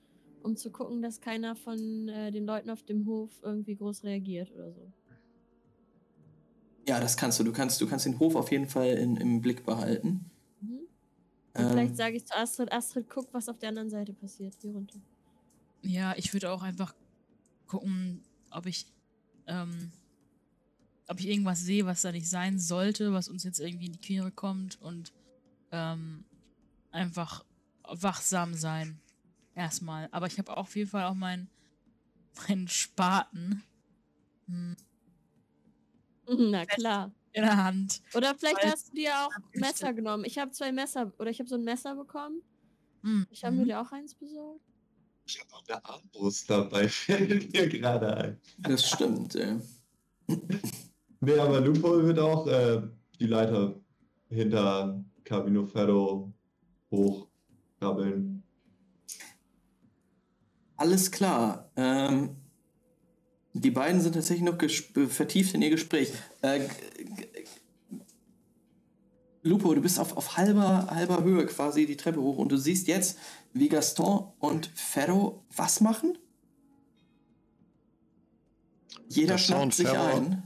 um 0.43 0.57
zu 0.57 0.71
gucken, 0.71 1.03
dass 1.03 1.21
keiner 1.21 1.57
von 1.57 2.09
äh, 2.09 2.31
den 2.31 2.47
Leuten 2.47 2.71
auf 2.71 2.83
dem 2.83 3.07
Hof 3.07 3.41
irgendwie 3.43 3.77
groß 3.77 4.05
reagiert 4.05 4.51
oder 4.53 4.73
so. 4.73 4.93
Ja, 6.89 7.01
das 7.01 7.17
kannst 7.17 7.39
du. 7.39 7.45
Du 7.45 7.53
kannst, 7.53 7.81
du 7.81 7.87
kannst 7.87 8.07
den 8.07 8.19
Hof 8.19 8.35
auf 8.35 8.51
jeden 8.51 8.67
Fall 8.69 8.89
in, 8.97 9.17
im 9.17 9.41
Blick 9.41 9.65
behalten. 9.65 10.31
Mhm. 10.61 10.89
Und 11.57 11.67
Ähm, 11.67 11.71
vielleicht 11.71 11.97
sage 11.97 12.17
ich 12.17 12.27
zu 12.27 12.37
Astrid, 12.37 12.73
Astrid, 12.73 13.09
guck, 13.09 13.33
was 13.35 13.49
auf 13.49 13.59
der 13.59 13.71
anderen 13.71 13.91
Seite 13.91 14.13
passiert, 14.15 14.57
hier 14.61 14.73
runter. 14.73 15.01
Ja, 15.83 16.15
ich 16.17 16.33
würde 16.33 16.51
auch 16.51 16.63
einfach 16.63 16.95
gucken, 17.67 18.23
ob 18.51 18.67
ich, 18.67 18.87
ähm, 19.47 19.93
ob 21.09 21.21
ich 21.21 21.29
irgendwas 21.29 21.61
sehe, 21.61 21.87
was 21.87 22.03
da 22.03 22.13
nicht 22.13 22.29
sein 22.29 22.59
sollte, 22.59 23.13
was 23.13 23.29
uns 23.29 23.45
jetzt 23.45 23.61
irgendwie 23.61 23.87
in 23.87 23.93
die 23.93 24.01
Quere 24.01 24.31
kommt 24.33 24.81
und 24.81 25.13
ähm, 25.73 26.25
einfach 26.93 27.45
wachsam 27.89 28.55
sein. 28.55 29.01
Erstmal. 29.55 30.09
Aber 30.13 30.27
ich 30.27 30.39
habe 30.39 30.57
auf 30.57 30.75
jeden 30.77 30.91
Fall 30.91 31.05
auch 31.05 31.15
meinen 31.15 31.49
meinen 32.49 32.69
Spaten 32.69 33.63
hm, 34.47 34.77
Na 36.27 36.65
klar. 36.67 37.13
in 37.33 37.43
der 37.43 37.57
Hand. 37.65 38.03
Oder 38.15 38.35
vielleicht 38.35 38.63
Weil- 38.63 38.71
hast 38.73 38.89
du 38.91 38.95
dir 38.95 39.13
auch 39.19 39.31
Messer 39.55 39.93
genommen. 39.93 40.25
Ich 40.25 40.39
habe 40.39 40.51
zwei 40.53 40.73
Messer, 40.73 41.13
oder 41.19 41.31
ich 41.31 41.39
habe 41.39 41.49
so 41.49 41.57
ein 41.57 41.65
Messer 41.65 41.95
bekommen. 41.95 42.43
Hm, 43.03 43.27
Ich 43.31 43.45
habe 43.45 43.57
mir 43.57 43.63
mhm. 43.63 43.67
dir 43.67 43.81
auch 43.81 43.93
eins 43.93 44.15
besorgt. 44.15 44.61
Ich 45.27 45.39
habe 45.41 45.53
auch 45.55 45.65
eine 45.69 45.85
Armbrust 45.85 46.51
dabei, 46.51 46.89
fällt 46.89 47.53
mir 47.53 47.69
gerade 47.69 48.17
ein. 48.17 48.41
das 48.59 48.89
stimmt. 48.89 49.35
Äh. 49.37 49.59
Nee, 51.23 51.39
aber 51.39 51.61
Lupo 51.61 52.03
wird 52.03 52.19
auch 52.19 52.47
äh, 52.47 52.81
die 53.19 53.27
Leiter 53.27 53.79
hinter 54.31 55.05
Camino 55.23 55.67
Ferro 55.67 56.33
hochkrabbeln. 56.91 58.43
Alles 60.77 61.11
klar. 61.11 61.71
Ähm, 61.77 62.37
die 63.53 63.71
beiden 63.71 64.01
sind 64.01 64.15
tatsächlich 64.15 64.45
noch 64.51 64.59
vertieft 65.09 65.55
in 65.55 65.63
ihr 65.63 65.71
Gespräch. 65.71 66.13
Äh, 66.43 66.61
Lupo, 69.43 69.75
du 69.75 69.81
bist 69.81 69.99
auf, 69.99 70.17
auf 70.17 70.37
halber, 70.37 70.87
halber 70.91 71.23
Höhe 71.25 71.47
quasi 71.47 71.87
die 71.87 71.97
Treppe 71.97 72.21
hoch 72.21 72.37
und 72.39 72.53
du 72.53 72.57
siehst 72.57 72.87
jetzt, 72.89 73.19
wie 73.53 73.69
Gaston 73.69 74.33
und 74.39 74.67
Ferro 74.75 75.45
was 75.57 75.81
machen? 75.81 76.17
Jeder 79.09 79.35
Gaston 79.35 79.57
schnappt 79.57 79.75
sich 79.75 79.89
Ferro- 79.89 80.17
ein. 80.17 80.43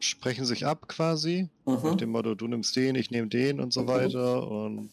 sprechen 0.00 0.44
sich 0.44 0.66
ab 0.66 0.88
quasi. 0.88 1.48
Nach 1.66 1.82
Mhm. 1.82 1.98
dem 1.98 2.10
Motto, 2.10 2.34
du 2.34 2.48
nimmst 2.48 2.74
den, 2.74 2.94
ich 2.94 3.10
nehme 3.10 3.28
den 3.28 3.60
und 3.60 3.72
so 3.72 3.82
Mhm. 3.82 3.88
weiter. 3.88 4.50
Und 4.50 4.90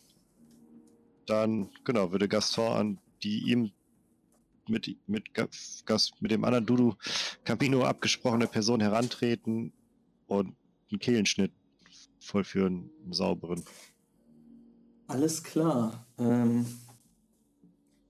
dann, 1.26 1.70
genau, 1.84 2.12
würde 2.12 2.28
Gaston 2.28 2.74
an 2.74 3.00
die 3.24 3.52
ihm 3.52 3.72
mit, 4.68 4.96
mit, 5.08 5.34
Ga- 5.34 5.48
Gas, 5.86 6.12
mit 6.20 6.32
dem 6.32 6.44
anderen 6.44 6.66
Dudu 6.66 6.96
Campino 7.44 7.84
abgesprochene 7.84 8.48
Person 8.48 8.80
herantreten 8.82 9.74
und 10.28 10.56
einen 10.92 11.00
Kehlenschnitt 11.00 11.52
vollführen, 12.20 12.90
einen 13.04 13.14
sauberen. 13.14 13.64
Alles 15.08 15.44
klar. 15.44 16.06
Ähm, 16.18 16.66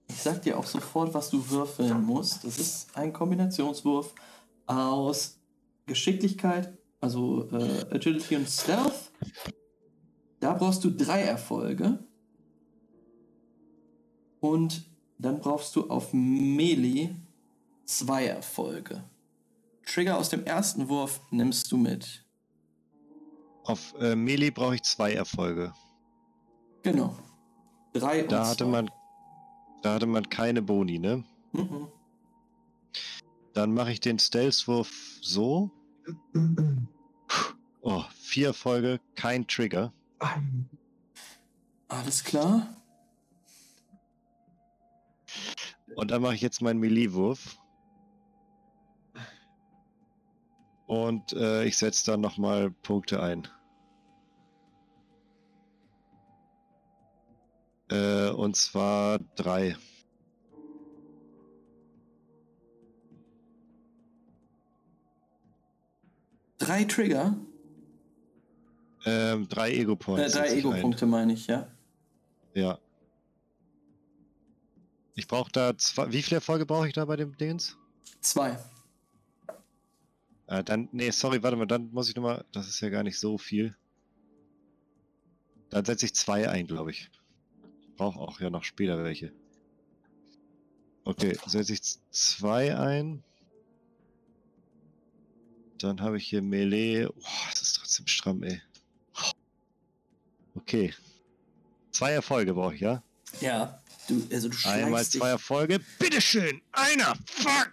ich 0.07 0.15
sag 0.21 0.41
dir 0.43 0.57
auch 0.57 0.65
sofort, 0.65 1.13
was 1.13 1.29
du 1.29 1.49
würfeln 1.49 2.03
musst. 2.03 2.43
Das 2.43 2.59
ist 2.59 2.95
ein 2.95 3.11
Kombinationswurf 3.11 4.13
aus 4.67 5.39
Geschicklichkeit, 5.85 6.77
also 7.01 7.49
äh, 7.51 7.85
Agility 7.95 8.35
und 8.35 8.47
Stealth. 8.47 9.11
Da 10.39 10.53
brauchst 10.53 10.83
du 10.83 10.91
drei 10.91 11.21
Erfolge. 11.21 11.99
Und 14.43 14.83
dann 15.19 15.39
brauchst 15.39 15.73
du 15.77 15.89
auf 15.89 16.11
Melee 16.11 17.15
zwei 17.85 18.25
Erfolge. 18.25 19.01
Trigger 19.85 20.17
aus 20.17 20.27
dem 20.27 20.43
ersten 20.43 20.89
Wurf 20.89 21.21
nimmst 21.31 21.71
du 21.71 21.77
mit. 21.77 22.25
Auf 23.63 23.93
äh, 24.01 24.17
Melee 24.17 24.51
brauche 24.51 24.75
ich 24.75 24.83
zwei 24.83 25.13
Erfolge. 25.13 25.71
Genau. 26.81 27.15
Drei 27.93 28.23
Da 28.23 28.41
und 28.41 28.47
hatte 28.49 28.65
zwei. 28.65 28.69
man, 28.71 28.91
da 29.81 29.93
hatte 29.93 30.07
man 30.07 30.27
keine 30.27 30.61
Boni, 30.61 30.99
ne? 30.99 31.23
Mhm. 31.53 31.87
Dann 33.53 33.73
mache 33.73 33.93
ich 33.93 34.01
den 34.01 34.19
Stealth-Wurf 34.19 34.91
so. 35.21 35.71
Oh, 37.81 38.03
vier 38.19 38.47
Erfolge, 38.47 38.99
kein 39.15 39.47
Trigger. 39.47 39.93
Alles 41.87 42.25
klar. 42.25 42.82
Und 45.95 46.11
dann 46.11 46.21
mache 46.21 46.35
ich 46.35 46.41
jetzt 46.41 46.61
meinen 46.61 46.79
Melee-Wurf. 46.79 47.57
Und 50.87 51.33
äh, 51.33 51.65
ich 51.65 51.77
setze 51.77 52.11
dann 52.11 52.21
nochmal 52.21 52.71
Punkte 52.71 53.21
ein. 53.21 53.47
Äh, 57.89 58.29
und 58.29 58.55
zwar 58.55 59.19
drei. 59.35 59.75
Drei 66.57 66.83
Trigger. 66.85 67.35
Ähm, 69.05 69.47
drei 69.49 69.71
Äh, 69.71 69.81
Ego-Points. 69.81 70.33
drei 70.33 70.45
ich 70.45 70.51
ein. 70.53 70.57
Ego-Punkte 70.59 71.05
meine 71.05 71.33
ich, 71.33 71.47
ja. 71.47 71.67
Ja. 72.53 72.79
Ich 75.15 75.27
brauche 75.27 75.51
da 75.51 75.77
zwei. 75.77 76.11
Wie 76.11 76.21
viele 76.21 76.37
Erfolge 76.37 76.65
brauche 76.65 76.87
ich 76.87 76.93
da 76.93 77.05
bei 77.05 77.15
dem 77.15 77.37
Dingens? 77.37 77.77
Zwei. 78.21 78.57
Äh, 80.47 80.63
dann, 80.63 80.89
nee, 80.91 81.11
sorry, 81.11 81.41
warte 81.43 81.57
mal, 81.57 81.67
dann 81.67 81.91
muss 81.91 82.09
ich 82.09 82.15
nochmal. 82.15 82.45
Das 82.51 82.67
ist 82.67 82.79
ja 82.81 82.89
gar 82.89 83.03
nicht 83.03 83.19
so 83.19 83.37
viel. 83.37 83.75
Dann 85.69 85.85
setze 85.85 86.05
ich 86.05 86.15
zwei 86.15 86.49
ein, 86.49 86.67
glaube 86.67 86.91
ich. 86.91 87.09
Ich 87.81 87.95
brauche 87.95 88.19
auch 88.19 88.39
ja 88.39 88.49
noch 88.49 88.63
später 88.63 89.03
welche. 89.03 89.33
Okay, 91.05 91.37
setze 91.45 91.73
ich 91.73 91.81
zwei 92.11 92.77
ein. 92.77 93.23
Dann 95.79 95.99
habe 96.01 96.17
ich 96.17 96.27
hier 96.27 96.41
Melee. 96.41 97.07
Oh, 97.07 97.49
das 97.51 97.61
ist 97.61 97.73
trotzdem 97.73 98.07
stramm, 98.07 98.43
ey. 98.43 98.61
Okay. 100.55 100.93
Zwei 101.91 102.11
Erfolge 102.11 102.53
brauche 102.53 102.75
ich, 102.75 102.81
ja? 102.81 103.03
Ja. 103.41 103.82
Du, 104.07 104.21
also 104.31 104.49
du 104.49 104.57
Einmal 104.65 104.89
schleichst, 104.89 105.11
zwei 105.13 105.29
Erfolge. 105.29 105.79
Bitteschön! 105.99 106.61
Einer! 106.71 107.15
Fuck! 107.25 107.71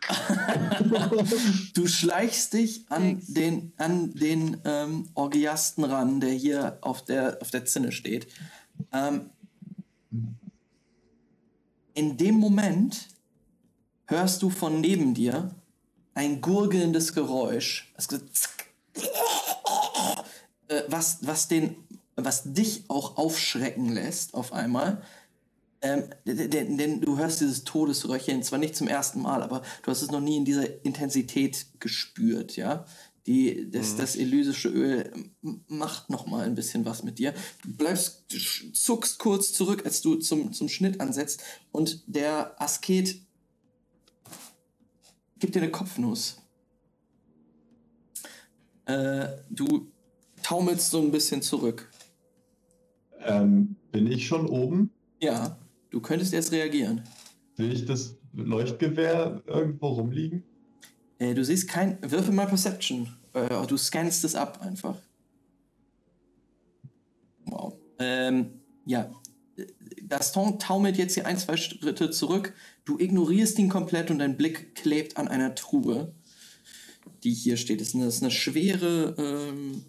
dich, 1.25 1.71
du 1.75 1.89
schleichst 1.89 2.53
dich 2.53 2.85
an 2.89 3.03
Thanks. 3.03 3.27
den, 3.27 3.73
an 3.79 4.15
den 4.15 4.61
ähm, 4.65 5.09
Orgiasten 5.15 5.85
ran, 5.85 6.21
der 6.21 6.31
hier 6.31 6.79
auf 6.83 7.05
der, 7.05 7.39
auf 7.41 7.51
der 7.51 7.65
Zinne 7.65 7.91
steht. 7.91 8.29
Ähm, 8.93 9.31
in 11.95 12.17
dem 12.17 12.37
Moment 12.37 13.09
hörst 14.07 14.43
du 14.43 14.51
von 14.51 14.81
neben 14.81 15.15
dir 15.15 15.55
ein 16.15 16.41
gurgelndes 16.41 17.13
Geräusch. 17.13 17.93
Äh, 20.69 20.83
was, 20.87 21.19
was, 21.23 21.49
den, 21.49 21.77
was 22.15 22.53
dich 22.53 22.85
auch 22.89 23.17
aufschrecken 23.17 23.89
lässt 23.89 24.35
auf 24.35 24.53
einmal. 24.53 25.03
Ähm, 25.83 26.11
denn, 26.27 26.77
denn 26.77 27.01
du 27.01 27.17
hörst 27.17 27.41
dieses 27.41 27.65
Todesröcheln 27.65 28.43
zwar 28.43 28.59
nicht 28.59 28.77
zum 28.77 28.87
ersten 28.87 29.23
Mal, 29.23 29.43
aber 29.43 29.63
du 29.83 29.91
hast 29.91 30.03
es 30.03 30.11
noch 30.11 30.21
nie 30.21 30.37
in 30.37 30.45
dieser 30.45 30.85
Intensität 30.85 31.67
gespürt, 31.81 32.57
ja. 32.57 32.85
Die, 33.27 33.71
das, 33.71 33.97
das 33.97 34.17
elysische 34.17 34.71
Öl 34.71 35.13
macht 35.69 36.09
noch 36.09 36.27
mal 36.27 36.45
ein 36.47 36.55
bisschen 36.55 36.85
was 36.87 37.03
mit 37.03 37.19
dir. 37.19 37.35
Du 37.63 37.73
bleibst, 37.75 38.25
zuckst 38.73 39.19
kurz 39.19 39.53
zurück, 39.53 39.85
als 39.85 40.01
du 40.01 40.17
zum, 40.17 40.53
zum 40.53 40.69
Schnitt 40.69 41.01
ansetzt 41.01 41.43
und 41.71 42.03
der 42.07 42.61
Asket 42.61 43.21
gibt 45.39 45.55
dir 45.55 45.63
eine 45.63 45.71
Kopfnuss. 45.71 46.39
Äh, 48.87 49.29
du 49.51 49.91
taumelst 50.43 50.91
so 50.91 51.01
ein 51.01 51.11
bisschen 51.11 51.43
zurück. 51.43 51.91
Ähm, 53.21 53.77
bin 53.93 54.11
ich 54.11 54.27
schon 54.27 54.49
oben? 54.49 54.91
Ja, 55.21 55.59
du 55.91 56.01
könntest 56.01 56.33
jetzt 56.33 56.53
reagieren. 56.53 57.03
Sehe 57.57 57.73
ich 57.73 57.85
das 57.85 58.17
Leuchtgewehr 58.33 59.43
irgendwo 59.47 59.89
rumliegen? 59.89 60.45
Äh, 61.19 61.35
du 61.35 61.45
siehst 61.45 61.69
kein. 61.69 61.99
Würfel 62.03 62.33
mal 62.33 62.47
Perception. 62.47 63.09
Äh, 63.35 63.67
du 63.67 63.77
scannst 63.77 64.25
es 64.25 64.35
ab 64.35 64.61
einfach. 64.63 64.97
Wow. 67.45 67.75
Ähm, 67.99 68.61
ja. 68.87 69.11
Gaston 70.09 70.59
taumelt 70.59 70.97
jetzt 70.97 71.15
hier 71.15 71.27
ein, 71.27 71.39
zwei 71.39 71.57
Schritte 71.57 72.11
zurück. 72.11 72.55
Du 72.85 72.99
ignorierst 72.99 73.59
ihn 73.59 73.69
komplett 73.69 74.11
und 74.11 74.19
dein 74.19 74.37
Blick 74.37 74.75
klebt 74.75 75.17
an 75.17 75.29
einer 75.29 75.55
Truhe, 75.55 76.13
die 77.23 77.33
hier 77.33 77.57
steht. 77.57 77.81
Das 77.81 77.89
ist 77.89 77.95
eine, 77.95 78.07
das 78.07 78.17
ist 78.17 78.23
eine 78.23 78.31
schwere 78.33 79.15
ähm, 79.19 79.85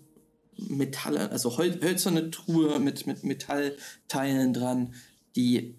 Metall, 0.57 1.17
also 1.17 1.57
hölzerne 1.57 2.29
Truhe 2.29 2.79
mit, 2.79 3.07
mit 3.07 3.23
Metallteilen 3.23 4.53
dran, 4.53 4.93
die, 5.35 5.75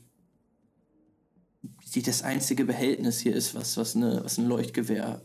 die 1.94 2.02
das 2.02 2.22
einzige 2.22 2.64
Behältnis 2.64 3.20
hier 3.20 3.34
ist, 3.34 3.54
was, 3.54 3.76
was, 3.76 3.96
eine, 3.96 4.24
was 4.24 4.38
ein 4.38 4.46
Leuchtgewehr 4.48 5.22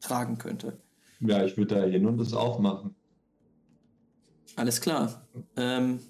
tragen 0.00 0.38
könnte. 0.38 0.80
Ja, 1.20 1.44
ich 1.44 1.56
würde 1.56 1.74
da 1.76 1.84
hin 1.84 2.06
und 2.06 2.18
das 2.18 2.32
aufmachen. 2.32 2.94
Alles 4.56 4.80
klar. 4.80 5.26
Ähm, 5.56 6.00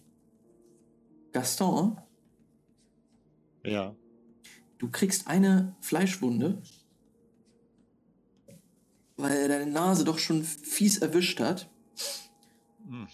Gaston, 1.32 1.98
Ja. 3.64 3.94
du 4.78 4.88
kriegst 4.90 5.26
eine 5.26 5.76
Fleischwunde, 5.80 6.62
weil 9.16 9.48
deine 9.48 9.70
Nase 9.70 10.04
doch 10.04 10.18
schon 10.18 10.42
fies 10.42 10.98
erwischt 10.98 11.40
hat. 11.40 11.68
Hm. 12.88 13.06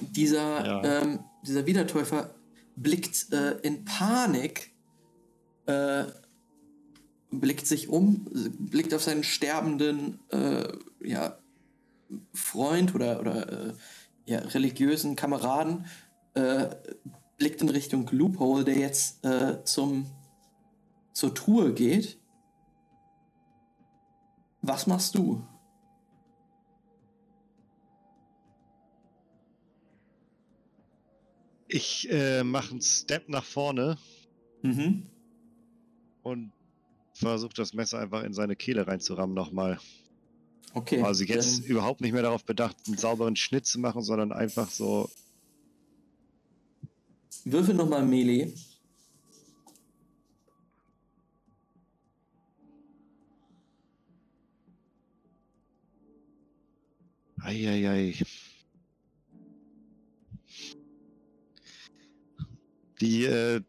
Dieser, 0.00 0.66
Ja. 0.66 1.02
ähm, 1.02 1.20
dieser 1.46 1.64
Wiedertäufer 1.66 2.34
blickt 2.76 3.32
äh, 3.32 3.58
in 3.62 3.84
Panik, 3.84 4.72
äh, 5.66 6.04
blickt 7.30 7.66
sich 7.66 7.88
um, 7.88 8.26
blickt 8.58 8.94
auf 8.94 9.02
seinen 9.02 9.24
sterbenden 9.24 10.20
äh, 10.30 10.68
ja, 11.00 11.38
Freund 12.32 12.94
oder, 12.94 13.20
oder 13.20 13.68
äh, 13.68 13.74
ja, 14.26 14.38
religiösen 14.40 15.16
Kameraden, 15.16 15.86
äh, 16.34 16.68
blickt 17.38 17.62
in 17.62 17.68
Richtung 17.68 18.08
Loophole, 18.12 18.64
der 18.64 18.78
jetzt 18.78 19.26
zum, 19.64 20.06
zur 21.12 21.34
Truhe 21.34 21.74
geht. 21.74 22.18
Was 24.62 24.86
machst 24.86 25.14
du? 25.16 25.46
Ich 31.76 32.08
äh, 32.10 32.42
mache 32.42 32.70
einen 32.70 32.80
Step 32.80 33.28
nach 33.28 33.44
vorne 33.44 33.98
Mhm. 34.62 35.02
und 36.22 36.50
versuche 37.12 37.52
das 37.54 37.74
Messer 37.74 37.98
einfach 37.98 38.22
in 38.22 38.32
seine 38.32 38.56
Kehle 38.56 38.86
reinzurammen 38.86 39.34
nochmal. 39.36 39.78
Okay. 40.72 41.02
Also 41.02 41.24
jetzt 41.24 41.58
dann- 41.58 41.64
überhaupt 41.66 42.00
nicht 42.00 42.12
mehr 42.14 42.22
darauf 42.22 42.44
bedacht, 42.46 42.76
einen 42.86 42.96
sauberen 42.96 43.36
Schnitt 43.36 43.66
zu 43.66 43.78
machen, 43.78 44.00
sondern 44.00 44.32
einfach 44.32 44.70
so. 44.70 45.10
Würfel 47.44 47.74
nochmal 47.74 48.06
Melee. 48.06 48.54
Eieiei. 57.42 58.14
Die 63.00 63.24
äh, 63.24 63.60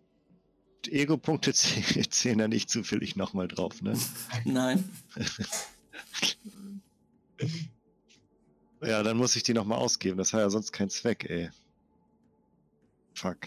Ego-Punkte 0.88 1.52
zäh- 1.52 2.10
zählen 2.10 2.38
da 2.38 2.48
nicht 2.48 2.70
zufällig 2.70 3.16
nochmal 3.16 3.48
drauf, 3.48 3.82
ne? 3.82 3.98
Nein. 4.45 4.90
Ja, 8.82 9.04
dann 9.04 9.18
muss 9.18 9.36
ich 9.36 9.44
die 9.44 9.54
nochmal 9.54 9.80
ausgeben. 9.80 10.18
Das 10.18 10.34
hat 10.34 10.40
ja 10.40 10.49
sonst 10.49 10.72
keinen 10.72 10.90
Zweck, 10.90 11.30
ey. 11.30 11.49
Fuck. 13.16 13.38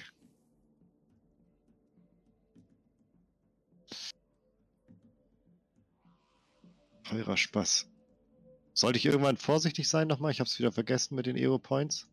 Teurer 7.04 7.36
Spaß. 7.36 7.86
Sollte 8.72 8.98
ich 8.98 9.06
irgendwann 9.06 9.36
vorsichtig 9.36 9.88
sein 9.88 10.08
nochmal? 10.08 10.30
Ich 10.30 10.40
hab's 10.40 10.58
wieder 10.58 10.72
vergessen 10.72 11.14
mit 11.14 11.26
den 11.26 11.36
Ego 11.36 11.58
Points. 11.58 12.08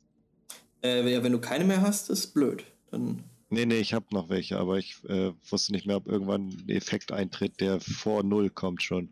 Äh, 0.84 1.12
ja, 1.12 1.24
wenn 1.24 1.32
du 1.32 1.40
keine 1.40 1.66
mehr 1.66 1.82
hast, 1.82 2.10
ist 2.10 2.34
blöd. 2.34 2.66
Dann 2.92 3.24
Nee, 3.50 3.66
nee, 3.66 3.80
ich 3.80 3.94
habe 3.94 4.06
noch 4.12 4.30
welche, 4.30 4.58
aber 4.58 4.78
ich 4.78 4.98
äh, 5.08 5.32
wusste 5.50 5.72
nicht 5.72 5.86
mehr, 5.86 5.98
ob 5.98 6.08
irgendwann 6.08 6.50
ein 6.50 6.70
Effekt 6.70 7.12
eintritt, 7.12 7.62
der 7.62 7.80
vor 7.80 8.24
Null 8.24 8.50
kommt 8.50 8.84
schon. 8.84 9.10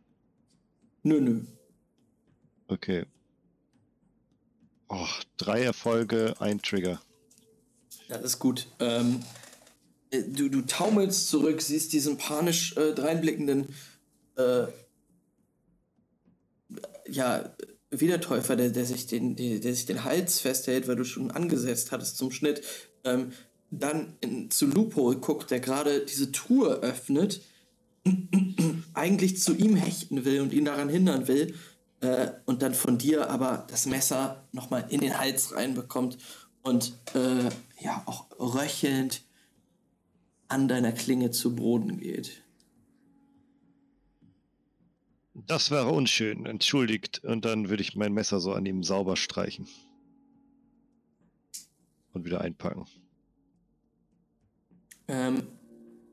Nö, 1.03 1.21
nö. 1.21 1.41
Okay. 2.67 3.05
Oh, 4.89 5.07
drei 5.37 5.63
Erfolge, 5.63 6.35
ein 6.39 6.61
Trigger. 6.61 7.01
Das 8.09 8.21
ist 8.23 8.39
gut. 8.39 8.67
Ähm, 8.79 9.21
äh, 10.11 10.23
du, 10.23 10.49
du 10.49 10.61
taumelst 10.61 11.29
zurück, 11.29 11.61
siehst 11.61 11.93
diesen 11.93 12.17
panisch 12.17 12.75
äh, 12.75 12.93
dreinblickenden 12.93 13.67
äh, 14.35 14.65
ja, 17.07 17.55
Wiedertäufer, 17.91 18.55
der, 18.55 18.69
der, 18.69 18.85
sich 18.85 19.07
den, 19.07 19.35
der, 19.35 19.59
der 19.59 19.73
sich 19.73 19.85
den 19.85 20.03
Hals 20.03 20.41
festhält, 20.41 20.87
weil 20.87 20.95
du 20.95 21.03
schon 21.03 21.31
angesetzt 21.31 21.91
hattest 21.91 22.17
zum 22.17 22.31
Schnitt, 22.31 22.61
ähm, 23.03 23.31
dann 23.71 24.13
in, 24.21 24.51
zu 24.51 24.67
Loophole 24.67 25.17
guckt, 25.17 25.51
der 25.51 25.59
gerade 25.59 26.05
diese 26.05 26.31
Truhe 26.31 26.75
öffnet, 26.75 27.41
eigentlich 28.93 29.39
zu 29.41 29.55
ihm 29.55 29.75
hechten 29.75 30.25
will 30.25 30.41
und 30.41 30.53
ihn 30.53 30.65
daran 30.65 30.89
hindern 30.89 31.27
will, 31.27 31.55
äh, 32.01 32.31
und 32.45 32.61
dann 32.61 32.73
von 32.73 32.97
dir 32.97 33.29
aber 33.29 33.65
das 33.69 33.85
Messer 33.85 34.43
nochmal 34.51 34.85
in 34.89 35.01
den 35.01 35.17
Hals 35.17 35.55
reinbekommt 35.55 36.17
und 36.61 36.93
äh, 37.13 37.49
ja 37.79 38.03
auch 38.05 38.27
röchelnd 38.39 39.23
an 40.47 40.67
deiner 40.67 40.91
Klinge 40.91 41.31
zu 41.31 41.55
Boden 41.55 41.99
geht. 41.99 42.43
Das 45.33 45.69
wäre 45.69 45.89
unschön, 45.89 46.45
entschuldigt. 46.45 47.23
Und 47.23 47.45
dann 47.45 47.69
würde 47.69 47.83
ich 47.83 47.95
mein 47.95 48.13
Messer 48.13 48.39
so 48.39 48.53
an 48.53 48.65
ihm 48.65 48.83
sauber 48.83 49.17
streichen. 49.17 49.67
Und 52.13 52.23
wieder 52.23 52.41
einpacken. 52.41 52.85
Ähm, 55.07 55.43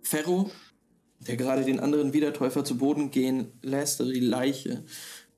Ferro, 0.03 0.51
der 1.21 1.37
gerade 1.37 1.65
den 1.65 1.81
anderen 1.81 2.13
Wiedertäufer 2.13 2.65
zu 2.65 2.77
Boden 2.77 3.11
gehen 3.11 3.53
lässt, 3.63 4.01
also 4.01 4.13
die 4.13 4.21
Leiche, 4.21 4.85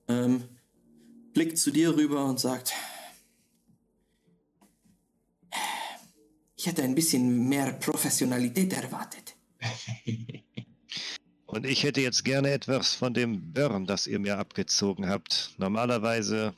ähm, 0.08 0.44
blickt 1.32 1.58
zu 1.58 1.70
dir 1.70 1.96
rüber 1.96 2.24
und 2.24 2.40
sagt, 2.40 2.72
ich 6.56 6.66
hätte 6.66 6.82
ein 6.82 6.94
bisschen 6.94 7.48
mehr 7.48 7.72
Professionalität 7.74 8.72
erwartet. 8.72 9.36
Und 11.46 11.66
ich 11.66 11.84
hätte 11.84 12.00
jetzt 12.00 12.24
gerne 12.24 12.50
etwas 12.50 12.94
von 12.94 13.14
dem 13.14 13.52
Burn, 13.52 13.86
das 13.86 14.08
ihr 14.08 14.18
mir 14.18 14.38
abgezogen 14.38 15.08
habt. 15.08 15.54
Normalerweise 15.58 16.54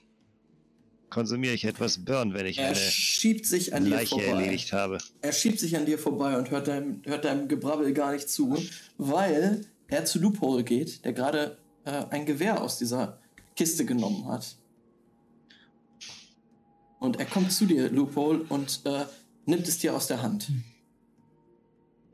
konsumiere 1.10 1.54
ich 1.54 1.64
etwas 1.64 1.98
Burn, 1.98 2.34
wenn 2.34 2.46
ich 2.46 2.58
Er 2.58 2.68
eine 2.68 2.76
schiebt 2.76 3.46
sich 3.46 3.74
an 3.74 3.84
dir 3.84 3.90
Leiche 3.90 4.16
vorbei. 4.16 4.24
erledigt 4.26 4.72
habe. 4.72 4.98
Er 5.22 5.32
schiebt 5.32 5.60
sich 5.60 5.76
an 5.76 5.86
dir 5.86 5.98
vorbei 5.98 6.36
und 6.36 6.50
hört 6.50 6.68
deinem, 6.68 7.02
hört 7.04 7.24
deinem 7.24 7.48
Gebrabbel 7.48 7.92
gar 7.92 8.12
nicht 8.12 8.28
zu, 8.28 8.56
weil 8.98 9.64
er 9.88 10.04
zu 10.04 10.18
Loophole 10.18 10.64
geht, 10.64 11.04
der 11.04 11.12
gerade 11.12 11.58
äh, 11.84 12.04
ein 12.10 12.26
Gewehr 12.26 12.60
aus 12.62 12.78
dieser 12.78 13.18
Kiste 13.54 13.84
genommen 13.84 14.26
hat. 14.28 14.56
Und 16.98 17.18
er 17.18 17.26
kommt 17.26 17.52
zu 17.52 17.66
dir, 17.66 17.90
Loophole, 17.90 18.44
und 18.48 18.80
äh, 18.84 19.04
nimmt 19.44 19.68
es 19.68 19.78
dir 19.78 19.94
aus 19.94 20.06
der 20.06 20.22
Hand. 20.22 20.48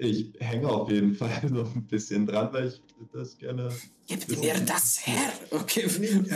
Ich 0.04 0.32
hänge 0.40 0.68
auf 0.68 0.90
jeden 0.90 1.14
Fall 1.14 1.40
so 1.48 1.62
ein 1.62 1.86
bisschen 1.86 2.26
dran, 2.26 2.52
weil 2.52 2.66
ich 2.68 2.82
das 3.12 3.38
gerne. 3.38 3.70
Gebt 4.08 4.28
mir 4.36 4.58
das 4.58 5.06
her. 5.06 5.32
Okay, 5.52 5.84
würfeln 5.84 6.26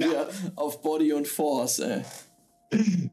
wir 0.00 0.26
auf 0.54 0.80
Body 0.80 1.12
und 1.12 1.28
Force, 1.28 1.80
ey. 1.80 2.02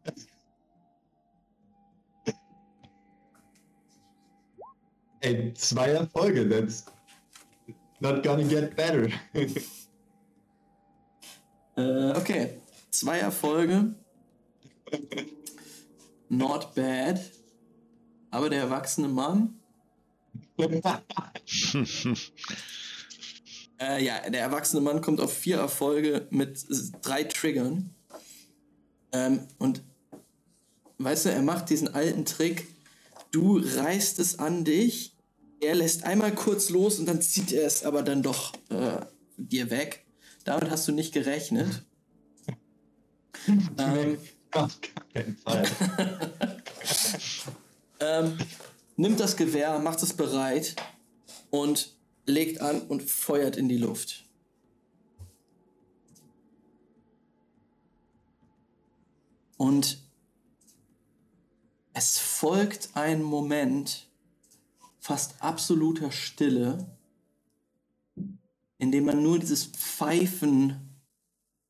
Ey, 5.19 5.53
zwei 5.53 5.89
Erfolge, 5.89 6.47
that's 6.49 6.85
not 7.99 8.23
gonna 8.23 8.43
get 8.43 8.75
better. 8.75 9.09
Äh, 11.75 12.11
okay. 12.11 12.61
Zwei 12.91 13.17
Erfolge. 13.17 13.95
Not 16.29 16.75
bad. 16.75 17.19
Aber 18.33 18.49
der 18.49 18.61
erwachsene 18.61 19.07
Mann. 19.07 19.59
Äh, 23.79 24.05
ja, 24.05 24.29
der 24.29 24.39
erwachsene 24.39 24.81
Mann 24.81 25.01
kommt 25.01 25.19
auf 25.19 25.33
vier 25.33 25.57
Erfolge 25.57 26.27
mit 26.29 26.63
drei 27.01 27.23
Triggern. 27.25 27.89
Ähm, 29.11 29.47
und 29.57 29.81
weißt 30.99 31.25
du, 31.25 31.31
er 31.31 31.41
macht 31.41 31.69
diesen 31.69 31.93
alten 31.93 32.23
Trick. 32.23 32.67
Du 33.31 33.57
reißt 33.57 34.19
es 34.19 34.39
an 34.39 34.63
dich. 34.63 35.17
Er 35.59 35.75
lässt 35.75 36.05
einmal 36.05 36.33
kurz 36.33 36.69
los 36.69 36.99
und 36.99 37.07
dann 37.07 37.21
zieht 37.21 37.51
er 37.51 37.65
es 37.65 37.83
aber 37.83 38.03
dann 38.03 38.21
doch 38.21 38.53
äh, 38.69 39.01
dir 39.37 39.69
weg. 39.69 40.05
Damit 40.45 40.69
hast 40.69 40.87
du 40.87 40.93
nicht 40.93 41.13
gerechnet. 41.13 41.83
ähm, 43.77 44.17
Auf 44.51 44.79
keinen 45.13 45.35
Fall. 45.37 45.65
ähm, 48.03 48.37
nimmt 48.97 49.19
das 49.19 49.37
Gewehr, 49.37 49.79
macht 49.79 50.03
es 50.03 50.13
bereit 50.13 50.75
und 51.49 51.95
legt 52.25 52.61
an 52.61 52.81
und 52.81 53.01
feuert 53.03 53.55
in 53.55 53.69
die 53.69 53.77
Luft. 53.77 54.25
Und 59.57 60.03
es 61.93 62.17
folgt 62.17 62.89
ein 62.95 63.23
Moment 63.23 64.07
fast 64.99 65.41
absoluter 65.41 66.11
Stille, 66.11 66.97
in 68.77 68.91
dem 68.91 69.05
man 69.05 69.23
nur 69.23 69.39
dieses 69.39 69.65
Pfeifen 69.65 70.99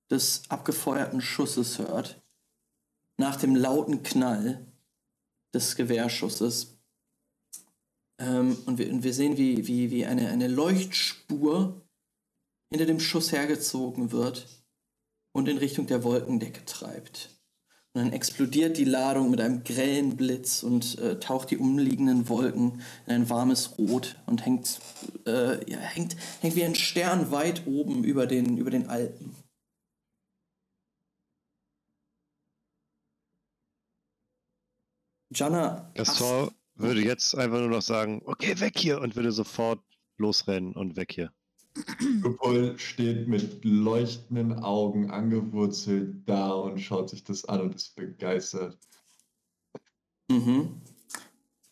des 0.10 0.43
abgefeuerten 0.49 1.22
Schusses 1.22 1.77
hört, 1.77 2.22
nach 3.18 3.35
dem 3.35 3.55
lauten 3.55 4.01
Knall 4.01 4.73
des 5.54 5.76
Gewehrschusses. 5.76 6.78
Ähm, 8.20 8.58
und, 8.66 8.78
wir, 8.78 8.92
und 8.92 9.04
wir 9.04 9.14
sehen, 9.14 9.38
wie, 9.38 9.68
wie, 9.68 9.92
wie 9.92 10.06
eine, 10.06 10.30
eine 10.30 10.48
Leuchtspur 10.48 11.82
hinter 12.70 12.86
dem 12.86 13.00
Schuss 13.00 13.32
hergezogen 13.32 14.12
wird 14.12 14.48
und 15.32 15.48
in 15.48 15.58
Richtung 15.58 15.88
der 15.88 16.04
Wolkendecke 16.04 16.66
treibt. 16.66 17.30
Und 17.94 18.06
dann 18.06 18.14
explodiert 18.14 18.78
die 18.78 18.86
Ladung 18.86 19.30
mit 19.30 19.40
einem 19.40 19.64
grellen 19.64 20.18
Blitz 20.18 20.64
und 20.64 20.98
äh, 20.98 21.20
taucht 21.20 21.52
die 21.52 21.58
umliegenden 21.58 22.28
Wolken 22.28 22.82
in 23.06 23.14
ein 23.14 23.30
warmes 23.30 23.78
Rot 23.78 24.16
und 24.26 24.44
hängt, 24.46 24.80
äh, 25.28 25.70
ja, 25.70 25.78
hängt, 25.78 26.16
hängt 26.42 26.56
wie 26.56 26.64
ein 26.64 26.74
Stern 26.74 27.30
weit 27.30 27.68
oben 27.68 28.04
über 28.04 28.26
den, 28.26 28.58
über 28.58 28.72
den 28.72 28.90
Alpen. 28.90 29.36
Jana, 35.34 35.91
Gaston 35.95 36.51
würde 36.76 37.01
jetzt 37.01 37.35
einfach 37.35 37.60
nur 37.60 37.69
noch 37.69 37.81
sagen, 37.81 38.22
okay, 38.26 38.60
weg 38.60 38.77
hier 38.77 39.01
und 39.01 39.15
würde 39.15 39.31
sofort 39.31 39.80
losrennen 40.18 40.73
und 40.73 40.95
weg 40.95 41.11
hier. 41.14 41.31
Lupol 42.22 42.77
steht 42.77 43.27
mit 43.27 43.65
leuchtenden 43.65 44.60
Augen 44.60 45.10
angewurzelt 45.10 46.27
da 46.27 46.51
und 46.51 46.80
schaut 46.80 47.10
sich 47.10 47.23
das 47.23 47.45
an 47.45 47.61
und 47.61 47.76
ist 47.76 47.95
begeistert. 47.95 48.77
Mhm. 50.30 50.81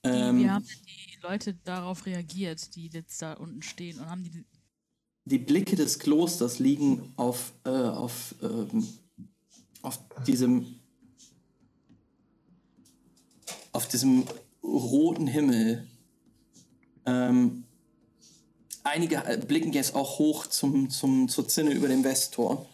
Ähm, 0.03 0.39
Wie 0.39 0.49
haben 0.49 0.65
denn 0.65 0.79
die 0.85 1.21
Leute 1.21 1.53
darauf 1.63 2.05
reagiert, 2.07 2.75
die 2.75 2.87
jetzt 2.87 3.21
da 3.21 3.33
unten 3.33 3.61
stehen 3.61 3.99
und 3.99 4.09
haben 4.09 4.23
die. 4.23 4.45
Die 5.25 5.37
Blicke 5.37 5.75
des 5.75 5.99
Klosters 5.99 6.57
liegen 6.57 7.13
auf, 7.15 7.53
äh, 7.63 7.69
auf, 7.69 8.33
ähm, 8.41 8.87
auf 9.83 9.99
diesem 10.25 10.80
auf 13.71 13.87
diesem 13.87 14.25
roten 14.63 15.27
Himmel. 15.27 15.87
Ähm, 17.05 17.63
einige 18.83 19.19
blicken 19.47 19.73
jetzt 19.73 19.95
auch 19.95 20.19
hoch 20.19 20.47
zum, 20.47 20.89
zum, 20.89 21.29
zur 21.29 21.47
Zinne 21.47 21.71
über 21.71 21.87
dem 21.87 22.03
Westtor 22.03 22.67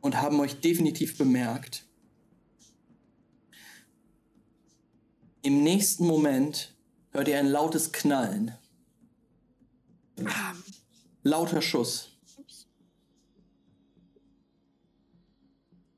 und 0.00 0.20
haben 0.20 0.40
euch 0.40 0.60
definitiv 0.60 1.18
bemerkt. 1.18 1.84
Im 5.42 5.62
nächsten 5.62 6.06
Moment 6.06 6.74
hört 7.10 7.28
ihr 7.28 7.38
ein 7.38 7.48
lautes 7.48 7.92
Knallen. 7.92 8.54
Lauter 11.22 11.62
Schuss. 11.62 12.10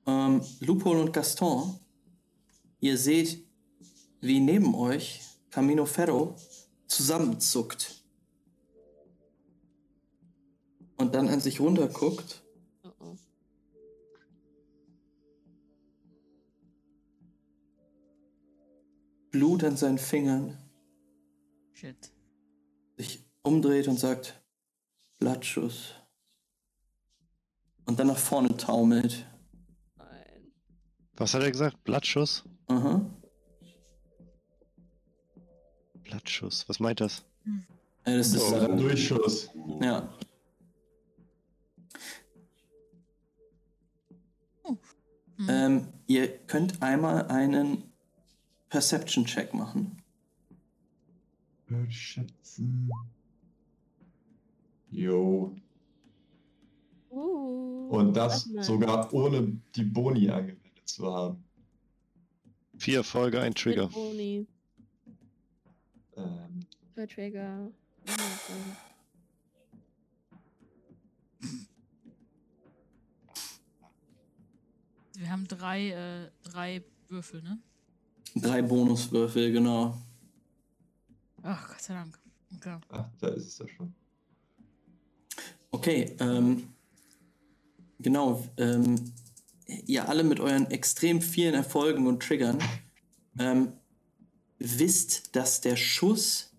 Ähm, 0.06 0.42
Lupol 0.60 0.98
und 0.98 1.12
Gaston, 1.12 1.78
ihr 2.82 2.98
seht, 2.98 3.46
wie 4.20 4.40
neben 4.40 4.74
euch 4.74 5.22
Camino 5.50 5.86
Ferro 5.86 6.36
zusammenzuckt. 6.86 8.04
Und 10.96 11.14
dann 11.14 11.28
an 11.28 11.40
sich 11.40 11.60
runterguckt. 11.60 12.42
Oh 12.82 12.90
oh. 12.98 13.16
Blut 19.30 19.64
an 19.64 19.76
seinen 19.76 19.98
Fingern, 19.98 20.58
Shit. 21.72 22.12
sich 22.98 23.24
umdreht 23.42 23.88
und 23.88 23.98
sagt, 23.98 24.42
Blattschuss. 25.18 25.94
Und 27.86 27.98
dann 27.98 28.08
nach 28.08 28.18
vorne 28.18 28.56
taumelt. 28.56 29.26
Nein. 29.96 30.52
Was 31.14 31.32
hat 31.32 31.42
er 31.42 31.50
gesagt? 31.50 31.82
Blattschuss? 31.84 32.44
Aha. 32.72 33.06
Blattschuss. 36.04 36.68
Was 36.68 36.80
meint 36.80 37.00
das? 37.00 37.24
Äh, 38.04 38.16
das 38.16 38.32
ist, 38.34 38.48
So, 38.48 38.56
äh, 38.56 38.76
Durchschuss. 38.76 39.50
ja. 39.80 40.08
Hm. 45.36 45.48
Ähm, 45.48 45.88
ihr 46.06 46.38
könnt 46.46 46.82
einmal 46.82 47.26
einen 47.28 47.84
Perception-Check 48.68 49.54
machen. 49.54 49.96
Würde 51.66 51.90
schätzen. 51.90 52.90
Jo. 54.90 55.54
Uh, 57.10 57.88
Und 57.90 58.14
das 58.14 58.44
sogar 58.60 59.12
ohne 59.12 59.60
die 59.74 59.84
Boni 59.84 60.28
angewendet 60.30 60.88
zu 60.88 61.12
haben. 61.12 61.44
Vier 62.82 62.96
Erfolge, 62.96 63.40
ein 63.40 63.50
Mit 63.50 63.58
Trigger. 63.58 63.86
Boni. 63.86 64.44
Ähm, 66.16 66.66
Zwei 66.92 67.06
Trigger. 67.06 67.70
Wir 75.14 75.30
haben 75.30 75.46
drei, 75.46 75.90
äh, 75.90 76.30
drei 76.42 76.82
Würfel, 77.08 77.40
ne? 77.42 77.60
Drei 78.34 78.62
Bonuswürfel, 78.62 79.52
genau. 79.52 79.96
Ach, 81.44 81.68
Gott 81.68 81.82
sei 81.82 81.94
Dank. 81.94 82.18
Okay. 82.56 82.78
ach, 82.88 83.08
da 83.20 83.28
ist 83.28 83.46
es 83.46 83.58
ja 83.58 83.68
schon. 83.68 83.94
Okay, 85.70 86.16
ähm, 86.18 86.68
genau. 88.00 88.44
Ähm, 88.56 89.12
ihr 89.86 90.08
alle 90.08 90.24
mit 90.24 90.40
euren 90.40 90.70
extrem 90.70 91.20
vielen 91.20 91.54
Erfolgen 91.54 92.06
und 92.06 92.22
Triggern 92.22 92.58
ähm, 93.38 93.72
wisst, 94.58 95.34
dass 95.34 95.60
der 95.60 95.76
Schuss 95.76 96.52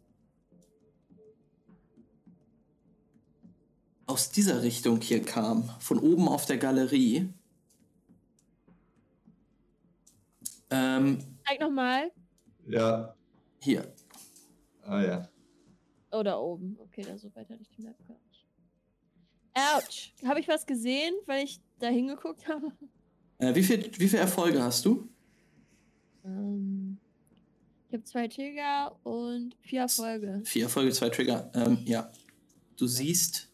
aus 4.06 4.31
dieser 4.31 4.61
Richtung 4.61 5.02
hier 5.02 5.23
kam, 5.23 5.69
von 5.80 5.99
oben 5.99 6.27
auf 6.27 6.45
der 6.45 6.57
Galerie. 6.57 7.34
Ähm, 10.69 11.19
Zeig 11.48 11.60
nochmal. 11.60 12.11
Ja, 12.68 13.15
hier. 13.60 13.94
ah 14.84 15.02
ja. 15.02 15.30
Oh, 16.11 16.22
da 16.22 16.38
oben. 16.38 16.77
Okay, 16.80 17.02
da 17.02 17.18
so 17.18 17.34
weit 17.35 17.49
hatte 17.49 17.61
ich 17.61 17.69
die 17.69 17.81
Map 17.81 17.98
gar 18.07 18.18
nicht. 18.27 18.48
Autsch. 19.53 20.14
Habe 20.26 20.40
ich 20.40 20.48
was 20.48 20.65
gesehen, 20.65 21.14
weil 21.26 21.44
ich 21.45 21.60
da 21.80 21.88
hingeguckt 21.88 22.48
habe? 22.48 22.72
Äh, 23.44 23.56
wie, 23.56 23.64
viel, 23.64 23.91
wie 23.98 24.07
viele 24.07 24.22
Erfolge 24.22 24.61
hast 24.64 24.86
du? 24.86 25.10
Ähm, 26.24 26.98
ich 27.88 27.94
habe 27.94 28.03
zwei 28.06 28.28
Trigger 28.28 28.98
und 29.03 29.56
vier 29.61 29.82
Erfolge. 29.82 30.41
Vier 30.45 30.64
Erfolge, 30.64 30.91
zwei 30.91 31.10
Trigger. 31.10 31.52
Ähm, 31.53 31.80
ja. 31.84 32.11
Du 32.78 32.88
siehst 32.88 33.49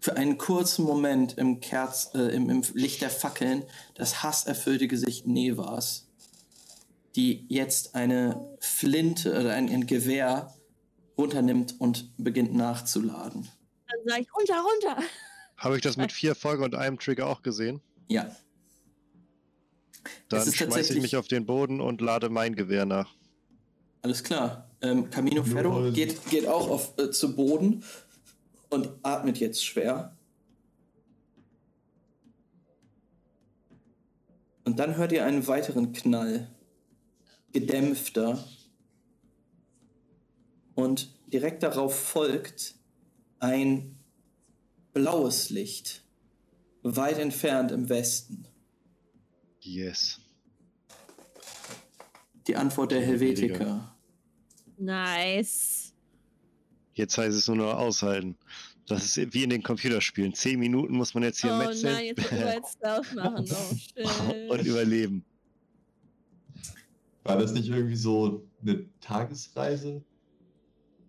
für 0.00 0.16
einen 0.16 0.38
kurzen 0.38 0.84
Moment 0.84 1.36
im, 1.36 1.58
Kerz, 1.60 2.12
äh, 2.14 2.34
im, 2.36 2.48
im 2.48 2.62
Licht 2.74 3.02
der 3.02 3.10
Fackeln 3.10 3.64
das 3.94 4.22
hasserfüllte 4.22 4.86
Gesicht 4.86 5.26
Nevas, 5.26 6.08
die 7.16 7.44
jetzt 7.48 7.96
eine 7.96 8.56
Flinte 8.60 9.30
oder 9.30 9.54
ein, 9.54 9.68
ein 9.68 9.86
Gewehr 9.86 10.54
runternimmt 11.18 11.80
und 11.80 12.12
beginnt 12.16 12.54
nachzuladen. 12.54 13.48
Dann 13.88 13.98
sage 14.06 14.22
ich 14.22 14.34
runter, 14.34 14.62
runter. 14.62 15.02
Habe 15.56 15.76
ich 15.76 15.82
das 15.82 15.96
mit 15.96 16.12
vier 16.12 16.30
Erfolgen 16.30 16.62
und 16.62 16.76
einem 16.76 17.00
Trigger 17.00 17.26
auch 17.26 17.42
gesehen? 17.42 17.80
Ja, 18.08 18.34
Dann 20.28 20.46
ist 20.46 20.56
schmeiße 20.56 20.94
ich 20.94 21.02
mich 21.02 21.16
auf 21.16 21.28
den 21.28 21.46
Boden 21.46 21.80
und 21.80 22.00
lade 22.00 22.28
mein 22.28 22.54
Gewehr 22.54 22.86
nach. 22.86 23.14
alles 24.02 24.22
klar. 24.22 24.70
Ähm, 24.80 25.10
Camino 25.10 25.42
Ferro 25.42 25.90
geht, 25.90 26.24
geht 26.30 26.46
auch 26.46 26.68
auf, 26.70 26.98
äh, 26.98 27.10
zu 27.10 27.34
Boden 27.34 27.82
und 28.70 28.90
atmet 29.02 29.38
jetzt 29.38 29.64
schwer. 29.64 30.16
Und 34.64 34.78
dann 34.78 34.96
hört 34.96 35.12
ihr 35.12 35.24
einen 35.24 35.46
weiteren 35.46 35.92
Knall. 35.92 36.48
Gedämpfter. 37.52 38.44
Und 40.74 41.08
direkt 41.32 41.62
darauf 41.62 41.98
folgt 41.98 42.74
ein 43.38 43.96
blaues 44.92 45.50
Licht. 45.50 46.05
Weit 46.94 47.18
entfernt 47.18 47.72
im 47.72 47.88
Westen. 47.88 48.46
Yes. 49.60 50.20
Die 52.46 52.54
Antwort 52.54 52.92
der 52.92 53.00
Helvetiker. 53.00 53.96
Nice. 54.78 55.92
Jetzt 56.94 57.18
heißt 57.18 57.36
es 57.36 57.48
nur 57.48 57.56
noch 57.56 57.74
aushalten. 57.74 58.36
Das 58.86 59.16
ist 59.16 59.34
wie 59.34 59.42
in 59.42 59.50
den 59.50 59.62
Computerspielen. 59.62 60.32
Zehn 60.32 60.60
Minuten 60.60 60.94
muss 60.94 61.12
man 61.14 61.24
jetzt 61.24 61.40
hier 61.40 61.52
oh 61.52 61.58
metzeln 61.58 61.92
nein, 61.92 62.04
jetzt 62.06 62.18
müssen 62.18 62.38
wir 62.38 62.54
jetzt 62.54 62.72
Stealth 62.78 63.14
machen. 63.14 63.46
Oh 64.48 64.52
und 64.52 64.64
überleben. 64.64 65.24
War 67.24 67.36
das 67.36 67.52
nicht 67.52 67.68
irgendwie 67.68 67.96
so 67.96 68.46
eine 68.62 68.86
Tagesreise? 69.00 70.04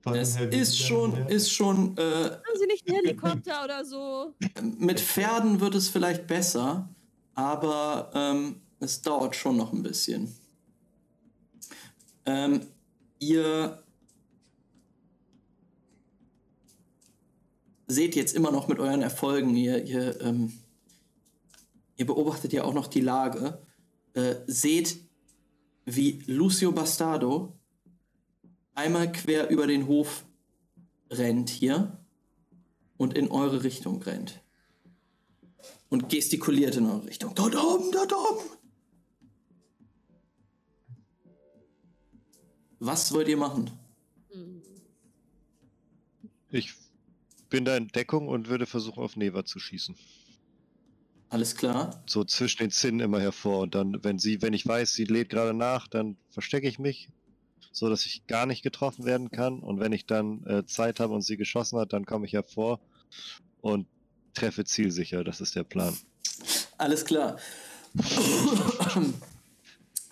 Es 0.05 0.37
ist 0.37 0.77
schon, 0.77 1.27
ist 1.27 1.51
schon 1.51 1.97
äh, 1.97 2.01
Haben 2.01 2.59
Sie 2.59 2.65
nicht 2.67 2.87
einen 2.87 2.97
Helikopter 2.97 3.63
oder 3.63 3.83
so? 3.83 4.33
Mit 4.61 4.99
Pferden 4.99 5.59
wird 5.59 5.75
es 5.75 5.89
vielleicht 5.89 6.27
besser, 6.27 6.89
aber 7.33 8.11
ähm, 8.13 8.61
es 8.79 9.01
dauert 9.01 9.35
schon 9.35 9.57
noch 9.57 9.73
ein 9.73 9.83
bisschen. 9.83 10.33
Ähm, 12.25 12.61
ihr 13.19 13.83
seht 17.87 18.15
jetzt 18.15 18.35
immer 18.35 18.51
noch 18.51 18.67
mit 18.67 18.79
euren 18.79 19.01
Erfolgen, 19.01 19.55
ihr, 19.55 19.83
ihr, 19.85 20.21
ähm, 20.21 20.53
ihr 21.95 22.05
beobachtet 22.05 22.53
ja 22.53 22.63
auch 22.63 22.73
noch 22.73 22.87
die 22.87 23.01
Lage, 23.01 23.61
äh, 24.13 24.35
seht, 24.45 24.97
wie 25.85 26.21
Lucio 26.27 26.71
Bastardo 26.73 27.56
einmal 28.77 29.11
quer 29.11 29.49
über 29.49 29.67
den 29.67 29.87
Hof 29.87 30.23
rennt 31.09 31.49
hier 31.49 31.97
und 32.97 33.17
in 33.17 33.29
eure 33.29 33.63
Richtung 33.63 34.01
rennt. 34.01 34.41
Und 35.89 36.09
gestikuliert 36.09 36.75
in 36.75 36.85
eure 36.85 37.05
Richtung. 37.05 37.33
Dort 37.33 37.55
oben, 37.55 37.91
dort 37.91 38.13
oben. 38.13 38.43
Was 42.79 43.11
wollt 43.13 43.27
ihr 43.27 43.37
machen? 43.37 43.71
Ich 46.51 46.73
bin 47.49 47.65
da 47.65 47.75
in 47.75 47.87
Deckung 47.87 48.27
und 48.27 48.49
würde 48.49 48.65
versuchen, 48.65 49.01
auf 49.01 49.15
Neva 49.15 49.45
zu 49.45 49.59
schießen. 49.59 49.95
Alles 51.29 51.55
klar? 51.55 52.03
So 52.05 52.23
zwischen 52.23 52.59
den 52.59 52.71
Zinnen 52.71 52.99
immer 52.99 53.19
hervor. 53.19 53.61
Und 53.61 53.75
dann, 53.75 54.03
wenn 54.03 54.19
sie, 54.19 54.41
wenn 54.41 54.53
ich 54.53 54.67
weiß, 54.67 54.93
sie 54.93 55.05
lädt 55.05 55.29
gerade 55.29 55.53
nach, 55.53 55.87
dann 55.87 56.17
verstecke 56.29 56.67
ich 56.67 56.79
mich, 56.79 57.09
so 57.71 57.89
dass 57.89 58.05
ich 58.05 58.27
gar 58.27 58.45
nicht 58.45 58.63
getroffen 58.63 59.05
werden 59.05 59.31
kann. 59.31 59.59
Und 59.59 59.79
wenn 59.79 59.91
ich 59.91 60.05
dann 60.05 60.45
äh, 60.45 60.65
Zeit 60.65 60.99
habe 60.99 61.13
und 61.13 61.21
sie 61.21 61.37
geschossen 61.37 61.79
hat, 61.79 61.93
dann 61.93 62.05
komme 62.05 62.25
ich 62.25 62.33
hervor 62.33 62.79
und 63.61 63.87
treffe 64.33 64.65
zielsicher. 64.65 65.23
Das 65.23 65.41
ist 65.41 65.55
der 65.55 65.63
Plan. 65.63 65.95
Alles 66.77 67.05
klar. 67.05 67.37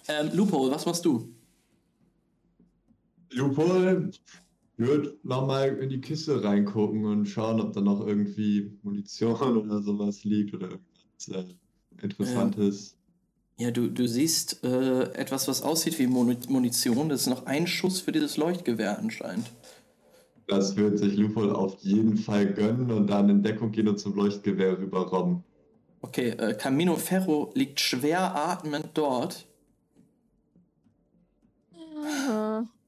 ähm, 0.07 0.30
Lupo, 0.34 0.72
was 0.72 0.86
machst 0.86 1.06
du? 1.06 1.34
Lupol 3.32 4.11
wird 4.77 5.23
nochmal 5.23 5.77
in 5.77 5.90
die 5.90 6.02
Kiste 6.02 6.44
reingucken 6.44 7.06
und 7.06 7.26
schauen, 7.27 7.61
ob 7.61 7.73
da 7.73 7.82
noch 7.82 8.06
irgendwie 8.06 8.77
Munition 8.84 9.57
oder 9.57 9.82
sowas 9.82 10.23
liegt 10.23 10.53
oder 10.53 10.69
irgendwas 10.69 11.27
äh, 11.30 11.45
Interessantes. 12.02 12.91
Ja, 12.91 13.05
du, 13.57 13.88
du 13.88 14.07
siehst 14.07 14.64
äh, 14.64 15.03
etwas, 15.14 15.48
was 15.48 15.61
aussieht 15.61 15.98
wie 15.99 16.07
Muni 16.07 16.38
Munition. 16.49 17.10
Das 17.10 17.22
ist 17.22 17.27
noch 17.27 17.45
ein 17.45 17.68
Schuss 17.68 18.02
für 18.02 18.11
dieses 18.11 18.38
Leuchtgewehr 18.38 18.99
anscheinend. 18.99 19.49
Das 20.48 20.76
wird 20.76 20.99
sich 20.99 21.15
Lupol 21.15 21.52
auf 21.52 21.77
jeden 21.80 22.18
Fall 22.18 22.53
gönnen 22.53 22.91
und 22.91 23.07
dann 23.07 23.30
in 23.30 23.41
Deckung 23.41 23.72
gehen 23.72 23.88
und 23.88 23.99
zum 23.99 24.15
Leuchtgewehr 24.15 24.77
rüberrobben. 24.77 25.44
Okay, 26.02 26.30
äh, 26.30 26.53
Camino 26.53 26.95
Ferro 26.98 27.52
liegt 27.56 27.80
schwer 27.80 28.36
atmend 28.36 28.90
dort 28.94 29.48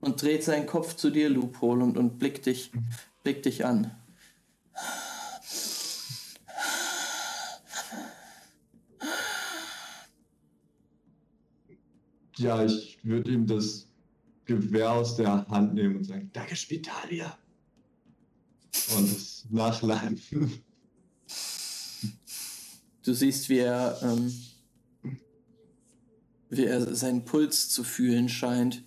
und 0.01 0.21
dreht 0.21 0.43
seinen 0.43 0.67
Kopf 0.67 0.95
zu 0.95 1.09
dir, 1.09 1.29
Loophole, 1.29 1.83
und, 1.83 1.97
und 1.97 2.19
blickt, 2.19 2.45
dich, 2.45 2.71
blickt 3.23 3.45
dich 3.45 3.65
an. 3.65 3.91
Ja, 12.37 12.63
ich 12.63 12.99
würde 13.03 13.31
ihm 13.31 13.47
das 13.47 13.87
Gewehr 14.45 14.91
aus 14.91 15.15
der 15.15 15.47
Hand 15.47 15.73
nehmen 15.73 15.97
und 15.97 16.03
sagen, 16.03 16.29
danke 16.33 16.55
Spitalia. 16.55 17.37
Und 18.95 19.05
es 19.05 19.45
nachladen. 19.49 20.21
Du 23.03 23.13
siehst, 23.13 23.49
wie 23.49 23.59
er, 23.59 23.97
ähm, 24.01 24.33
wie 26.49 26.65
er 26.65 26.93
seinen 26.93 27.25
Puls 27.25 27.69
zu 27.69 27.83
fühlen 27.83 28.29
scheint. 28.29 28.83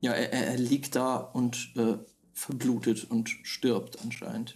Ja, 0.00 0.12
er, 0.12 0.32
er 0.32 0.46
er 0.48 0.58
liegt 0.58 0.94
da 0.94 1.16
und 1.16 1.72
äh, 1.76 1.98
verblutet 2.32 3.10
und 3.10 3.28
stirbt 3.42 4.00
anscheinend. 4.02 4.54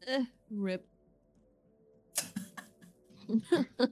Äh, 0.00 0.24
RIP. 0.50 0.93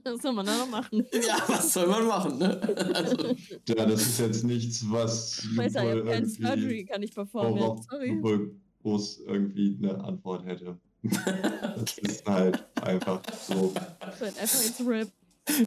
Was 0.03 0.21
soll 0.21 0.33
man 0.33 0.45
da 0.45 0.57
noch 0.57 0.69
machen? 0.69 1.05
Ja, 1.13 1.43
was 1.47 1.73
soll 1.73 1.87
man 1.87 2.07
machen, 2.07 2.37
ne? 2.37 2.59
Also, 2.93 3.35
Ja, 3.67 3.85
das 3.85 4.01
ist 4.01 4.19
jetzt 4.19 4.43
nichts, 4.43 4.83
was 4.89 5.39
Ich 5.51 5.57
weiß 5.57 5.73
ja, 5.73 5.83
ich 5.83 6.03
keine 6.03 6.15
irgendwie- 6.25 6.43
Surgery, 6.45 6.85
kann 6.85 7.03
ich 7.03 7.13
performen. 7.13 7.81
Sorry. 7.89 8.09
Lupol 8.11 8.55
groß 8.81 9.21
irgendwie 9.27 9.77
eine 9.81 10.03
Antwort 10.03 10.45
hätte. 10.45 10.77
Das 11.03 11.97
ist 12.01 12.25
halt 12.25 12.63
einfach 12.81 13.21
so. 13.47 13.73
Ich 13.75 14.19
bin 14.19 14.27
einfach 14.27 14.65
ins 14.65 14.79
RIP. 14.87 15.11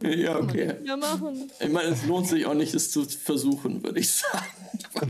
ja, 0.03 0.39
okay. 0.39 0.73
mehr 0.83 0.97
machen. 0.97 1.51
Ich 1.59 1.69
meine, 1.69 1.89
es 1.89 2.03
lohnt 2.07 2.27
sich 2.27 2.47
auch 2.47 2.55
nicht, 2.55 2.73
es 2.73 2.89
zu 2.89 3.03
versuchen, 3.05 3.83
würde 3.83 3.99
ich 3.99 4.09
sagen. 4.11 4.47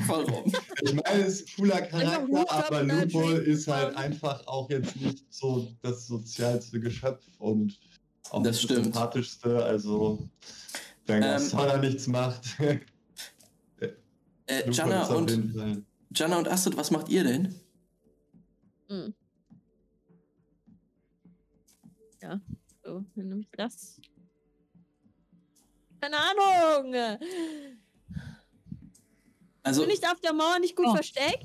Warum? 0.08 0.52
Ich 0.82 0.94
meine, 0.94 1.24
es 1.26 1.42
ist 1.42 1.48
ein 1.50 1.56
cooler 1.56 1.82
Charakter, 1.84 2.50
aber 2.50 2.84
Dream 2.84 3.42
ist 3.44 3.68
halt 3.70 3.96
einfach 3.96 4.46
auch 4.46 4.70
jetzt 4.70 4.98
nicht 4.98 5.24
so 5.30 5.68
das 5.82 6.08
sozialste 6.08 6.82
Geschöpf 6.82 7.24
und 7.40 7.80
auch 8.32 8.44
Das 8.44 8.56
nicht 8.58 8.64
stimmt. 8.64 8.86
sympathischste. 8.86 9.64
Also, 9.64 10.28
wenn 11.06 11.24
Ähm, 11.24 11.82
nichts 11.82 12.08
macht. 12.08 12.44
Äh, 14.50 14.72
Jana 14.72 15.06
und, 15.08 15.86
Jana 16.16 16.38
und 16.38 16.48
Astrid, 16.48 16.78
was 16.78 16.90
macht 16.90 17.10
ihr 17.10 17.26
denn? 17.26 17.54
Hm. 18.88 19.14
Ja, 22.22 22.40
so, 22.84 23.04
dann 23.16 23.28
nehme 23.28 23.42
ich 23.42 23.50
das. 23.52 24.00
Keine 26.00 26.16
Ahnung. 26.18 26.96
Also, 29.64 29.82
Bin 29.82 29.90
ich 29.92 30.00
da 30.00 30.14
auf 30.14 30.22
der 30.22 30.32
Mauer 30.32 30.60
nicht 30.60 30.78
gut 30.78 30.86
Oh. 30.88 30.96
versteckt? 30.96 31.44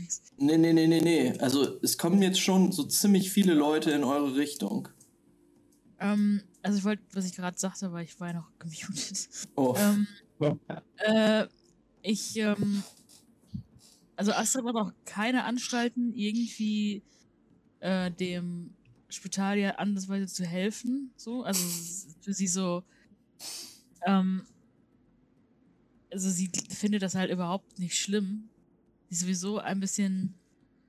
Nichts. 0.00 0.22
nee, 0.38 0.56
nee, 0.58 0.72
nee, 0.72 0.88
nee, 0.88 1.00
nee. 1.00 1.38
Also, 1.38 1.78
es 1.82 1.96
kommen 1.96 2.20
jetzt 2.20 2.40
schon 2.40 2.72
so 2.72 2.82
ziemlich 2.82 3.30
viele 3.30 3.54
Leute 3.54 3.92
in 3.92 4.02
eure 4.02 4.34
Richtung. 4.34 4.88
Ähm, 6.00 6.42
also 6.62 6.78
ich 6.78 6.84
wollte, 6.84 7.02
was 7.12 7.24
ich 7.24 7.34
gerade 7.34 7.58
sagte, 7.58 7.86
aber 7.86 8.02
ich 8.02 8.18
war 8.20 8.28
ja 8.28 8.34
noch 8.34 8.50
gemutet. 8.58 9.28
Oh, 9.56 9.74
Ähm, 10.40 10.58
äh, 10.98 11.46
ich, 12.02 12.36
ähm, 12.36 12.84
also 14.14 14.32
Astrid 14.32 14.64
hat 14.64 14.76
auch 14.76 14.92
keine 15.04 15.44
Anstalten, 15.44 16.12
irgendwie 16.14 17.02
äh, 17.80 18.10
dem 18.12 18.74
Spitalier 19.08 19.78
andersweise 19.80 20.26
zu 20.26 20.44
helfen. 20.44 21.12
So, 21.16 21.42
also 21.42 21.60
für 22.20 22.32
sie 22.32 22.46
so, 22.46 22.84
ähm, 24.06 24.46
also 26.12 26.30
sie 26.30 26.50
findet 26.70 27.02
das 27.02 27.14
halt 27.14 27.30
überhaupt 27.30 27.78
nicht 27.78 27.96
schlimm. 27.98 28.48
Sie 29.08 29.14
ist 29.14 29.20
sowieso 29.22 29.58
ein 29.58 29.80
bisschen 29.80 30.34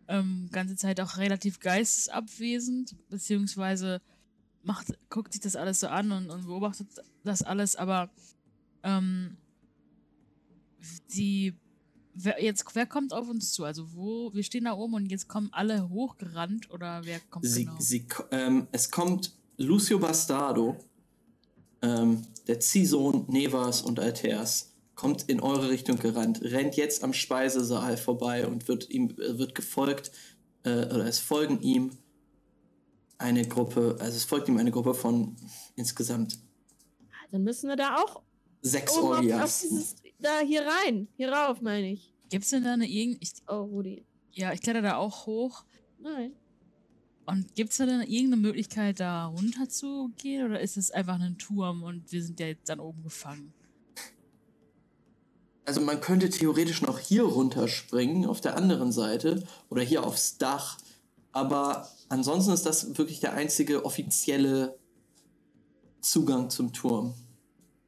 ähm, 0.08 0.50
ganze 0.52 0.76
Zeit 0.76 1.00
auch 1.00 1.18
relativ 1.18 1.60
geistesabwesend, 1.60 2.96
beziehungsweise 3.10 4.02
macht, 4.64 4.98
guckt 5.10 5.34
sich 5.34 5.42
das 5.42 5.56
alles 5.56 5.80
so 5.80 5.88
an 5.88 6.12
und, 6.12 6.30
und 6.30 6.46
beobachtet 6.46 6.88
das 7.24 7.42
alles, 7.42 7.76
aber 7.76 8.10
ähm, 8.84 9.38
die 11.14 11.54
wer, 12.14 12.44
jetzt 12.44 12.66
wer 12.74 12.86
kommt 12.86 13.14
auf 13.14 13.30
uns 13.30 13.52
zu? 13.52 13.64
Also 13.64 13.94
wo 13.94 14.34
wir 14.34 14.44
stehen 14.44 14.66
da 14.66 14.74
oben 14.74 14.96
und 14.96 15.06
jetzt 15.08 15.28
kommen 15.28 15.50
alle 15.52 15.90
hochgerannt 15.90 16.70
oder 16.72 17.02
wer 17.04 17.20
kommt 17.30 17.46
sie, 17.46 17.66
genau? 17.66 17.78
sie, 17.80 18.06
ähm, 18.32 18.68
es 18.72 18.92
kommt 18.92 19.34
Lucio 19.58 20.00
Bastardo, 20.00 20.78
ähm, 21.82 22.24
der 22.48 22.60
Ziehsohn 22.60 23.26
Nevas 23.28 23.82
und 23.82 24.00
Alters, 24.00 24.74
kommt 24.96 25.24
in 25.30 25.40
eure 25.40 25.70
Richtung 25.70 25.98
gerannt, 25.98 26.42
rennt 26.42 26.76
jetzt 26.76 27.04
am 27.04 27.14
Speisesaal 27.14 27.96
vorbei 27.96 28.46
und 28.46 28.68
wird 28.68 28.90
ihm 28.90 29.12
äh, 29.12 29.38
wird 29.38 29.56
gefolgt, 29.56 30.12
äh, 30.64 30.86
oder 30.86 31.06
es 31.06 31.20
folgen 31.20 31.62
ihm 31.62 31.92
eine 33.20 33.48
Gruppe, 33.48 33.96
also 34.00 34.16
es 34.18 34.24
folgt 34.24 34.48
ihm 34.48 34.58
eine 34.58 34.72
Gruppe 34.72 34.94
von 34.96 35.36
insgesamt 35.76 36.40
Dann 37.32 37.44
müssen 37.44 37.70
wir 37.70 37.76
da 37.76 37.98
auch 37.98 38.24
sechs 38.62 38.98
oben 38.98 39.32
auf, 39.32 39.44
auf 39.44 39.60
dieses, 39.62 39.96
da 40.20 40.40
hier 40.40 40.64
rein. 40.66 41.08
Hier 41.16 41.32
rauf, 41.32 41.62
meine 41.62 41.92
ich. 41.92 42.14
Gibt's 42.30 42.50
denn 42.50 42.64
da 42.64 42.74
eine 42.74 42.88
irgend 42.88 43.18
ich, 43.22 43.34
Oh, 43.48 43.62
Rudi. 43.64 44.04
ja, 44.32 44.52
ich 44.54 44.62
kletter 44.62 44.82
da 44.82 44.96
auch 44.98 45.26
hoch 45.28 45.64
Nein. 46.00 46.32
und 47.26 47.56
gibt's 47.56 47.78
da 47.78 47.86
denn 47.86 48.02
irgendeine 48.02 48.42
Möglichkeit 48.42 49.00
da 49.00 49.26
runter 49.28 49.68
zu 49.70 50.12
gehen 50.18 50.46
oder 50.46 50.60
ist 50.60 50.78
es 50.78 50.92
einfach 50.92 51.20
ein 51.20 51.38
Turm 51.38 51.84
und 51.84 52.12
wir 52.12 52.24
sind 52.24 52.40
ja 52.40 52.48
jetzt 52.48 52.70
dann 52.70 52.80
oben 52.80 53.04
gefangen? 53.04 53.54
Also 55.66 55.82
man 55.82 56.02
könnte 56.02 56.30
theoretisch 56.30 56.82
noch 56.82 56.98
hier 56.98 57.24
runterspringen, 57.24 58.26
auf 58.26 58.42
der 58.42 58.58
anderen 58.58 58.92
Seite, 58.92 59.44
oder 59.70 59.84
hier 59.84 60.04
aufs 60.04 60.38
Dach. 60.40 60.78
Aber 61.32 61.88
ansonsten 62.10 62.52
ist 62.54 62.66
das 62.66 62.98
wirklich 62.98 63.20
der 63.20 63.34
einzige 63.34 63.86
offizielle 63.86 64.78
Zugang 66.02 66.50
zum 66.50 66.74
Turm. 66.74 67.14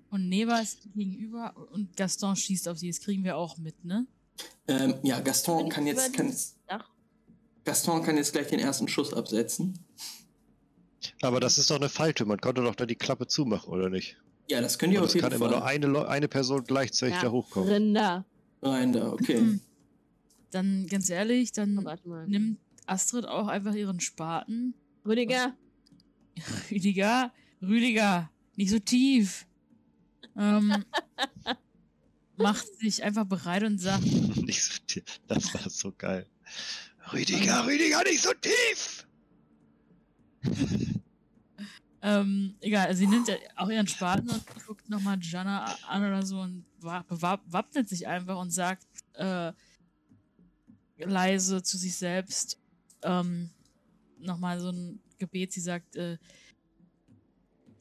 Und 0.10 0.28
Neva 0.30 0.60
ist 0.60 0.80
gegenüber 0.94 1.56
und 1.72 1.96
Gaston 1.96 2.36
schießt 2.36 2.68
auf 2.68 2.78
sie. 2.78 2.90
Das 2.90 3.00
kriegen 3.00 3.24
wir 3.24 3.38
auch 3.38 3.58
mit, 3.58 3.84
ne? 3.86 4.06
Ähm, 4.68 4.96
ja, 5.04 5.20
Gaston 5.22 5.70
kann 5.70 5.88
jetzt, 5.88 6.14
kann, 6.14 6.34
Dach? 6.68 6.90
Gaston 7.64 8.04
kann 8.04 8.18
jetzt 8.18 8.34
gleich 8.34 8.48
den 8.48 8.60
ersten 8.60 8.88
Schuss 8.88 9.14
absetzen. 9.14 9.80
Aber 11.22 11.40
das 11.40 11.58
ist 11.58 11.70
doch 11.72 11.78
eine 11.78 11.90
Falte. 11.90 12.26
Man 12.26 12.40
konnte 12.40 12.62
doch 12.62 12.76
da 12.76 12.86
die 12.86 12.96
Klappe 12.96 13.28
zumachen, 13.28 13.72
oder 13.72 13.90
nicht? 13.90 14.18
Ja, 14.50 14.60
das 14.62 14.78
könnt 14.78 14.94
ihr 14.94 15.00
Und 15.00 15.06
auf 15.06 15.10
es 15.10 15.14
jeden 15.16 15.24
kann 15.24 15.34
immer 15.34 15.50
nur 15.50 15.60
Fall. 15.62 15.68
eine, 15.70 16.08
eine 16.08 16.28
Person 16.28 16.64
gleichzeitig 16.66 17.16
Ja, 17.16 17.22
da 17.24 17.32
hochkommen. 17.32 17.70
Rinder. 17.70 18.26
Rein 18.62 18.92
da, 18.94 19.12
okay. 19.14 19.60
Dann, 20.52 20.86
ganz 20.88 21.10
ehrlich, 21.10 21.52
dann 21.54 21.78
Oh, 21.80 21.86
warte 21.86 22.08
mal. 22.10 22.28
nimmt 22.28 22.60
Astrid 22.86 23.26
auch 23.26 23.48
einfach 23.48 23.74
ihren 23.74 24.00
Spaten. 24.00 24.74
Rüdiger. 25.06 25.56
Rüdiger, 26.72 27.34
Rüdiger, 27.62 28.30
nicht 28.56 28.70
so 28.70 28.80
tief. 28.80 29.46
Ähm, 30.36 30.86
macht 32.38 32.68
sich 32.80 33.04
einfach 33.04 33.26
bereit 33.26 33.64
und 33.64 33.78
sagt, 33.78 34.04
Nicht 34.36 34.64
so 34.64 34.74
tief. 34.88 35.04
Das 35.28 35.54
war 35.54 35.70
so 35.70 35.92
geil. 35.92 36.28
Rüdiger, 37.14 37.66
Rüdiger, 37.66 38.04
nicht 38.04 38.22
so 38.22 38.32
tief! 38.34 39.08
ähm, 42.02 42.56
egal, 42.62 42.88
also 42.88 43.00
sie 43.00 43.08
nimmt 43.08 43.28
ja 43.28 43.36
auch 43.56 43.70
ihren 43.70 43.88
Spaten 43.88 44.30
und 44.30 44.44
guckt 44.66 44.90
nochmal 44.90 45.18
Jana 45.22 45.66
an 45.88 46.06
oder 46.06 46.26
so 46.26 46.40
und 46.40 46.66
wappnet 46.80 47.90
sich 47.90 48.08
einfach 48.08 48.38
und 48.38 48.52
sagt 48.52 48.88
äh, 49.14 49.52
leise 50.98 51.64
zu 51.64 51.78
sich 51.78 51.96
selbst 51.96 52.61
ähm, 53.04 53.50
nochmal 54.20 54.60
so 54.60 54.70
ein 54.70 55.00
Gebet. 55.18 55.54
Sie 55.54 55.62
sagt, 55.62 55.96
äh, 55.96 56.18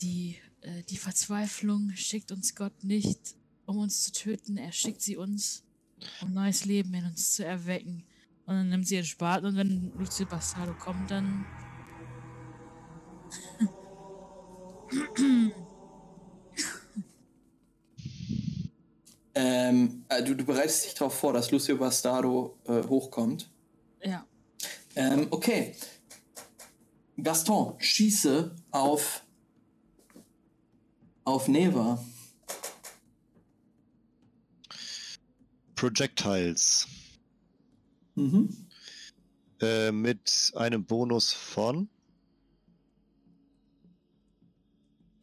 die, 0.03 0.37
äh, 0.63 0.83
die 0.85 0.97
Verzweiflung 0.97 1.91
schickt 1.95 2.33
uns 2.33 2.55
Gott 2.55 2.85
nicht, 2.85 3.37
um 3.67 3.79
uns 3.79 4.03
zu 4.03 4.13
töten. 4.13 4.57
Er 4.57 4.73
schickt 4.73 5.03
sie 5.03 5.17
uns, 5.17 5.65
um 6.23 6.33
neues 6.33 6.65
Leben 6.65 6.93
in 6.95 7.05
uns 7.05 7.35
zu 7.35 7.45
erwecken. 7.45 8.05
Und 8.47 8.55
dann 8.55 8.69
nimmt 8.69 8.87
sie 8.87 8.97
ihren 8.97 9.07
Spaten 9.07 9.47
und 9.47 9.57
wenn 9.57 9.93
Lucio 9.97 10.27
Bastardo 10.27 10.75
kommt, 10.75 11.11
dann 11.11 11.47
Ähm, 19.35 20.05
äh, 20.09 20.23
du, 20.23 20.35
du 20.35 20.45
bereitest 20.45 20.85
dich 20.85 20.95
darauf 20.95 21.15
vor, 21.15 21.33
dass 21.33 21.51
Lucio 21.51 21.77
Bastardo 21.77 22.59
äh, 22.67 22.83
hochkommt. 22.83 23.51
ja. 24.03 24.27
Ähm, 25.01 25.29
okay. 25.31 25.75
Gaston, 27.23 27.75
schieße 27.81 28.55
auf 28.71 29.23
auf 31.25 31.49
Neva. 31.49 32.05
Projectiles. 35.75 36.87
Mhm. 38.15 38.67
Äh, 39.63 39.91
mit 39.91 40.53
einem 40.55 40.85
Bonus 40.85 41.33
von. 41.33 41.89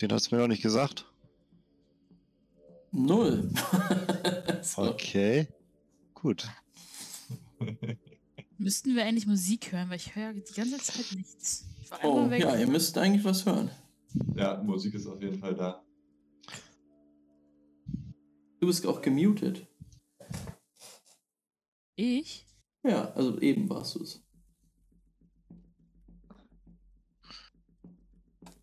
Den 0.02 0.12
hast 0.12 0.32
du 0.32 0.36
mir 0.36 0.42
noch 0.42 0.48
nicht 0.48 0.64
gesagt. 0.64 1.06
Null. 2.92 3.52
so. 4.64 4.82
Okay. 4.90 5.48
Gut. 6.16 6.50
Müssten 8.58 8.96
wir 8.96 9.06
eigentlich 9.06 9.28
Musik 9.28 9.72
hören, 9.72 9.90
weil 9.90 9.98
ich 9.98 10.16
höre 10.16 10.34
die 10.34 10.54
ganze 10.54 10.78
Zeit 10.78 11.16
nichts. 11.16 11.66
Ich 11.82 11.92
war 11.92 12.04
Oh, 12.04 12.30
ja, 12.32 12.58
ihr 12.58 12.68
müsst 12.68 12.98
eigentlich 12.98 13.24
was 13.24 13.46
hören. 13.46 13.70
Ja, 14.36 14.62
Musik 14.64 14.96
ist 14.96 15.06
auf 15.06 15.22
jeden 15.22 15.38
Fall 15.38 15.56
da. 15.56 15.84
Du 18.60 18.68
bist 18.68 18.86
auch 18.88 19.02
gemutet. 19.02 19.68
Ich? 21.96 22.48
Ja, 22.84 23.12
also 23.12 23.40
eben 23.40 23.70
warst 23.70 23.96
du 23.96 24.04
es. 24.04 24.24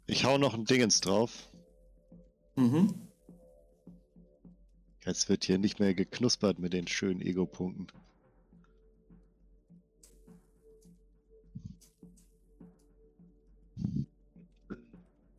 Ich 0.06 0.24
hau 0.24 0.38
noch 0.38 0.54
ein 0.54 0.64
Dingens 0.64 1.00
drauf. 1.00 1.48
Mhm. 2.56 2.94
Jetzt 5.04 5.28
wird 5.28 5.44
hier 5.44 5.58
nicht 5.58 5.80
mehr 5.80 5.94
geknuspert 5.94 6.58
mit 6.58 6.72
den 6.72 6.86
schönen 6.86 7.20
Ego-Punkten. 7.20 7.86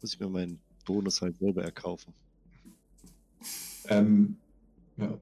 Muss 0.05 0.13
ich 0.13 0.19
mir 0.19 0.29
meinen 0.29 0.59
Bonus 0.85 1.19
halt 1.23 1.35
selber 1.39 1.63
erkaufen. 1.63 2.13
Ähm, 3.87 4.37
ja. 4.97 5.17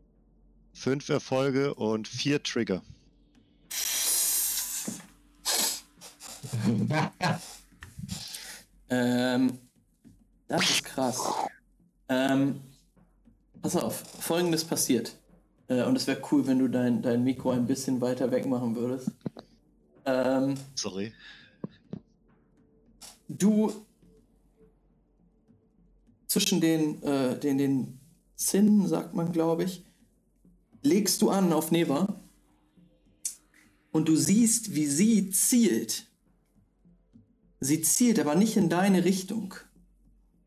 Fünf 0.74 1.08
Erfolge 1.08 1.74
und 1.74 2.06
vier 2.06 2.44
Trigger. 2.44 2.84
Ähm, 8.90 9.58
das 10.50 10.70
ist 10.70 10.84
krass. 10.84 11.34
Ähm, 12.10 12.60
pass 13.62 13.78
auf, 13.78 14.04
folgendes 14.20 14.66
passiert. 14.66 15.18
Äh, 15.70 15.84
und 15.84 15.96
es 15.96 16.08
wäre 16.08 16.22
cool, 16.32 16.46
wenn 16.46 16.60
du 16.60 16.68
dein, 16.68 17.02
dein 17.02 17.24
Mikro 17.24 17.52
ein 17.52 17.66
bisschen 17.66 18.02
weiter 18.02 18.30
weg 18.32 18.46
machen 18.46 18.76
würdest. 18.76 19.12
Ähm, 20.06 20.56
Sorry. 20.76 21.14
du 23.30 23.86
zwischen 26.34 26.62
den, 26.62 27.02
äh, 27.04 27.40
den, 27.40 27.60
den 27.60 28.00
Zinnen, 28.36 28.88
sagt 28.88 29.14
man, 29.14 29.32
glaube 29.32 29.66
ich, 29.66 29.86
legst 30.82 31.22
du 31.22 31.30
an 31.30 31.54
auf 31.54 31.70
Neva 31.70 32.20
und 33.92 34.08
du 34.08 34.16
siehst, 34.16 34.74
wie 34.74 34.88
sie 34.88 35.30
zielt. 35.30 36.08
Sie 37.60 37.82
zielt 37.84 38.20
aber 38.20 38.34
nicht 38.34 38.58
in 38.58 38.68
deine 38.68 39.06
Richtung. 39.06 39.54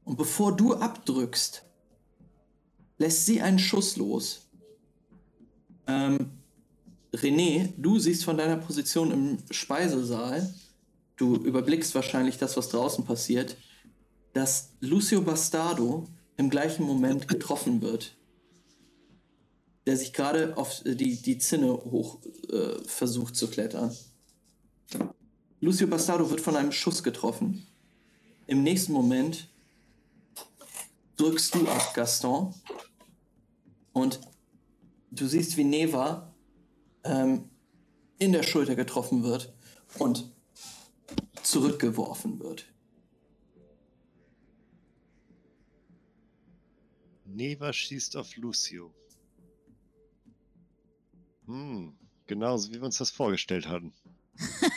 Und 0.02 0.16
bevor 0.16 0.56
du 0.56 0.74
abdrückst, 0.74 1.62
lässt 2.98 3.24
sie 3.24 3.40
einen 3.40 3.60
Schuss 3.60 3.96
los. 3.96 4.48
Ähm, 5.86 6.32
René, 7.12 7.72
du 7.76 8.00
siehst 8.00 8.24
von 8.24 8.36
deiner 8.36 8.56
Position 8.56 9.12
im 9.12 9.38
Speisesaal, 9.52 10.52
du 11.16 11.36
überblickst 11.36 11.94
wahrscheinlich 11.94 12.38
das, 12.38 12.56
was 12.56 12.70
draußen 12.70 13.04
passiert, 13.04 13.56
dass 14.36 14.74
Lucio 14.80 15.22
Bastardo 15.22 16.04
im 16.36 16.50
gleichen 16.50 16.84
Moment 16.84 17.26
getroffen 17.26 17.80
wird. 17.80 18.18
Der 19.86 19.96
sich 19.96 20.12
gerade 20.12 20.58
auf 20.58 20.82
die, 20.84 21.16
die 21.16 21.38
Zinne 21.38 21.72
hoch 21.72 22.18
äh, 22.50 22.84
versucht 22.84 23.34
zu 23.34 23.48
klettern. 23.48 23.96
Lucio 25.60 25.86
Bastardo 25.86 26.28
wird 26.28 26.42
von 26.42 26.54
einem 26.54 26.70
Schuss 26.70 27.02
getroffen. 27.02 27.66
Im 28.46 28.62
nächsten 28.62 28.92
Moment 28.92 29.48
drückst 31.16 31.54
du 31.54 31.66
ab, 31.66 31.94
Gaston. 31.94 32.52
Und 33.94 34.20
du 35.12 35.26
siehst, 35.26 35.56
wie 35.56 35.64
Neva 35.64 36.34
ähm, 37.04 37.48
in 38.18 38.32
der 38.32 38.42
Schulter 38.42 38.76
getroffen 38.76 39.22
wird 39.22 39.54
und 39.98 40.30
zurückgeworfen 41.42 42.38
wird. 42.38 42.66
Neva 47.36 47.72
schießt 47.72 48.16
auf 48.16 48.34
Lucio. 48.36 48.92
Hm, 51.44 51.94
genauso 52.26 52.70
wie 52.70 52.76
wir 52.76 52.84
uns 52.84 52.98
das 52.98 53.10
vorgestellt 53.10 53.68
hatten. 53.68 53.92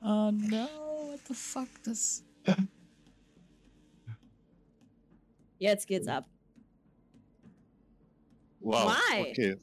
Oh 0.00 0.30
no, 0.30 0.68
what 1.10 1.20
the 1.26 1.34
fuck, 1.34 1.68
das. 1.84 2.24
Jetzt 5.58 5.86
geht's 5.86 6.06
ab. 6.06 6.26
Wow. 8.60 8.92
Why? 8.92 9.30
Okay. 9.30 9.56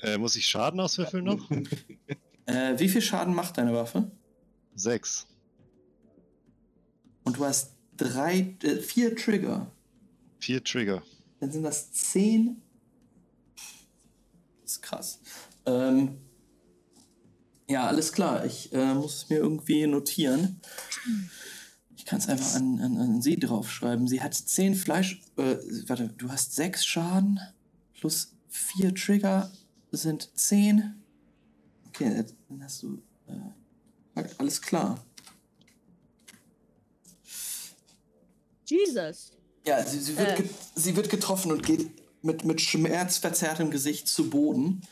Äh, 0.00 0.18
muss 0.18 0.36
ich 0.36 0.46
Schaden 0.46 0.80
auswürfeln 0.80 1.24
noch? 1.24 1.50
Äh, 2.44 2.76
wie 2.76 2.88
viel 2.88 3.00
Schaden 3.00 3.34
macht 3.34 3.56
deine 3.56 3.72
Waffe? 3.72 4.10
Sechs. 4.74 5.28
Und 7.22 7.36
du 7.36 7.44
hast 7.44 7.71
drei, 7.96 8.56
äh, 8.62 8.76
vier 8.76 9.16
Trigger. 9.16 9.70
Vier 10.40 10.62
Trigger. 10.62 11.02
Dann 11.40 11.52
sind 11.52 11.62
das 11.62 11.92
zehn. 11.92 12.62
Das 14.62 14.72
ist 14.72 14.82
krass. 14.82 15.20
Ähm, 15.66 16.18
ja, 17.68 17.86
alles 17.86 18.12
klar. 18.12 18.44
Ich 18.44 18.72
äh, 18.72 18.94
muss 18.94 19.24
es 19.24 19.28
mir 19.30 19.38
irgendwie 19.38 19.86
notieren. 19.86 20.60
Ich 21.96 22.04
kann 22.04 22.18
es 22.18 22.28
einfach 22.28 22.54
an, 22.54 22.80
an, 22.80 22.96
an 22.96 23.22
sie 23.22 23.36
draufschreiben. 23.36 24.08
Sie 24.08 24.20
hat 24.20 24.34
zehn 24.34 24.74
Fleisch. 24.74 25.22
Äh, 25.36 25.56
warte, 25.86 26.08
du 26.08 26.30
hast 26.30 26.54
sechs 26.54 26.84
Schaden 26.84 27.40
plus 27.94 28.34
vier 28.48 28.94
Trigger 28.94 29.50
sind 29.92 30.30
zehn. 30.34 31.02
Okay, 31.88 32.24
dann 32.48 32.64
hast 32.64 32.82
du. 32.82 33.02
Äh, 34.16 34.24
alles 34.38 34.60
klar. 34.60 34.98
Jesus. 38.72 39.32
Ja, 39.66 39.84
sie, 39.86 40.00
sie, 40.00 40.16
wird, 40.16 40.40
Äh. 40.40 40.44
sie 40.74 40.96
wird 40.96 41.08
getroffen 41.10 41.52
und 41.52 41.64
geht 41.64 41.90
mit, 42.22 42.44
mit 42.44 42.60
schmerzverzerrtem 42.60 43.70
Gesicht 43.70 44.08
zu 44.08 44.30
Boden. 44.30 44.82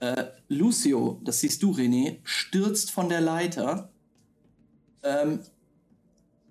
Äh, 0.00 0.26
Lucio, 0.48 1.20
das 1.24 1.40
siehst 1.40 1.62
du, 1.62 1.72
René, 1.72 2.18
stürzt 2.24 2.90
von 2.90 3.08
der 3.08 3.20
Leiter 3.20 3.92
ähm, 5.02 5.40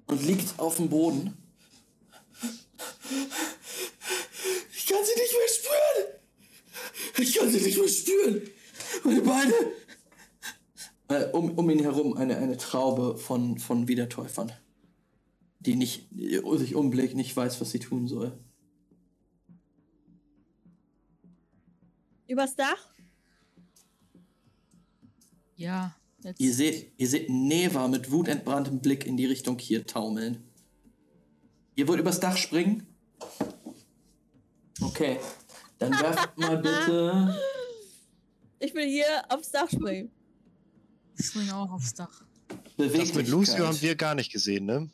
und 0.08 0.26
liegt 0.26 0.60
auf 0.60 0.78
dem 0.78 0.90
Boden. 0.90 1.36
Ich 4.72 4.86
kann 4.88 5.04
sie 5.04 5.20
nicht 5.20 5.36
mehr 5.38 5.50
spüren! 5.50 6.20
Ich 7.18 7.34
kann 7.36 7.50
sie 7.52 7.60
nicht 7.60 7.78
mehr 7.78 7.88
spüren! 7.88 8.42
Meine 9.04 9.22
Beine! 9.22 9.54
Äh, 11.10 11.26
um, 11.32 11.58
um 11.58 11.70
ihn 11.70 11.80
herum 11.80 12.16
eine, 12.18 12.38
eine 12.38 12.58
Traube 12.58 13.18
von, 13.18 13.58
von 13.58 13.88
Wiedertäufern 13.88 14.52
die 15.60 15.76
nicht 15.76 16.10
sich 16.12 16.76
umblickt, 16.76 17.16
nicht 17.16 17.36
weiß, 17.36 17.60
was 17.60 17.72
sie 17.72 17.80
tun 17.80 18.08
soll. 18.08 18.38
Übers 22.28 22.56
Dach? 22.56 22.94
Ja, 25.56 25.96
jetzt. 26.24 26.40
Ihr 26.40 26.54
seht, 26.54 26.94
ihr 26.98 27.08
seht 27.08 27.30
Neva 27.30 27.88
mit 27.88 28.12
wutentbranntem 28.12 28.80
Blick 28.80 29.06
in 29.06 29.18
die 29.18 29.26
Richtung 29.26 29.58
hier 29.60 29.86
taumeln. 29.86 30.44
Ihr 31.76 31.88
wollt 31.88 32.00
übers 32.00 32.20
Dach 32.20 32.38
springen? 32.38 32.86
Okay. 34.80 35.20
Dann 35.80 35.92
werft 35.94 36.38
mal 36.38 36.58
bitte. 36.58 37.36
Ich 38.60 38.74
will 38.74 38.88
hier 38.88 39.24
aufs 39.30 39.52
Dach 39.52 39.70
springen. 39.70 40.12
Ich 41.18 41.26
springe 41.26 41.56
auch 41.56 41.72
aufs 41.72 41.94
Dach. 41.94 42.24
Das 42.78 43.14
mit 43.14 43.28
Lucio 43.28 43.66
haben 43.66 43.82
wir 43.82 43.96
gar 43.96 44.16
nicht 44.16 44.32
gesehen, 44.32 44.66
ne? 44.66 44.90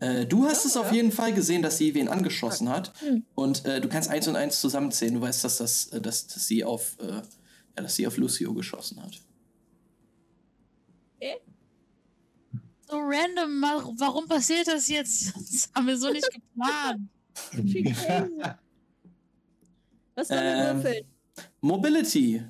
Äh, 0.00 0.26
du 0.26 0.44
hast 0.44 0.64
es 0.66 0.76
auf 0.76 0.92
jeden 0.92 1.12
Fall 1.12 1.32
gesehen, 1.32 1.62
dass 1.62 1.78
sie 1.78 1.94
wen 1.94 2.08
angeschossen 2.08 2.68
hat. 2.68 2.92
Hm. 3.00 3.24
Und 3.34 3.64
äh, 3.64 3.80
du 3.80 3.88
kannst 3.88 4.10
eins 4.10 4.26
und 4.28 4.36
eins 4.36 4.60
zusammenzählen. 4.60 5.14
Du 5.14 5.20
weißt, 5.20 5.44
dass, 5.44 5.58
das, 5.58 5.86
äh, 5.88 6.00
dass, 6.00 6.26
dass, 6.26 6.46
sie 6.46 6.64
auf, 6.64 6.96
äh, 7.00 7.06
ja, 7.12 7.22
dass 7.76 7.94
sie 7.96 8.06
auf 8.06 8.16
Lucio 8.16 8.52
geschossen 8.54 9.02
hat. 9.02 9.20
So 12.86 12.98
random, 12.98 13.62
wa- 13.62 13.92
warum 13.98 14.28
passiert 14.28 14.66
das 14.68 14.88
jetzt? 14.88 15.32
Das 15.36 15.70
haben 15.74 15.86
wir 15.86 15.96
so 15.96 16.10
nicht 16.10 16.28
geplant. 16.30 17.08
Was 20.14 20.28
sollen 20.28 20.44
wir 20.44 20.68
Ähm, 20.70 20.76
würfeln? 20.84 21.04
Mobility. 21.60 22.42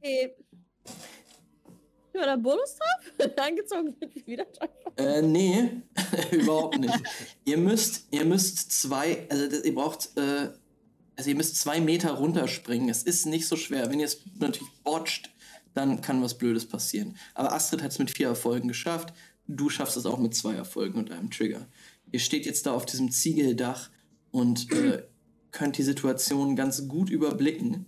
Okay. 0.00 0.34
War 2.16 2.26
da 2.26 2.36
Bonus 2.36 2.76
drauf? 2.76 3.30
Angezogen 3.36 3.94
sind 3.98 4.14
wir 4.14 4.26
wieder 4.26 4.46
Äh, 4.96 5.22
nee, 5.22 5.82
überhaupt 6.30 6.78
nicht. 6.78 6.94
ihr 7.44 7.58
müsst, 7.58 8.06
ihr 8.10 8.24
müsst 8.24 8.72
zwei, 8.72 9.26
also 9.28 9.44
ihr 9.62 9.74
braucht, 9.74 10.16
äh, 10.16 10.48
also 11.16 11.30
ihr 11.30 11.36
müsst 11.36 11.56
zwei 11.56 11.80
Meter 11.80 12.12
runterspringen. 12.12 12.88
Es 12.88 13.02
ist 13.02 13.26
nicht 13.26 13.46
so 13.46 13.56
schwer. 13.56 13.90
Wenn 13.90 14.00
ihr 14.00 14.06
es 14.06 14.22
natürlich 14.38 14.72
botcht, 14.84 15.30
dann 15.74 16.00
kann 16.00 16.22
was 16.22 16.38
Blödes 16.38 16.66
passieren. 16.66 17.16
Aber 17.34 17.52
Astrid 17.52 17.82
hat 17.82 17.92
es 17.92 17.98
mit 17.98 18.10
vier 18.10 18.28
Erfolgen 18.28 18.68
geschafft. 18.68 19.12
Du 19.46 19.68
schaffst 19.68 19.96
es 19.96 20.06
auch 20.06 20.18
mit 20.18 20.34
zwei 20.34 20.54
Erfolgen 20.54 20.98
und 20.98 21.10
einem 21.10 21.30
Trigger. 21.30 21.68
Ihr 22.10 22.20
steht 22.20 22.46
jetzt 22.46 22.66
da 22.66 22.72
auf 22.72 22.86
diesem 22.86 23.10
Ziegeldach 23.10 23.90
und 24.30 24.72
äh, 24.72 25.02
könnt 25.50 25.78
die 25.78 25.82
Situation 25.82 26.56
ganz 26.56 26.88
gut 26.88 27.10
überblicken. 27.10 27.86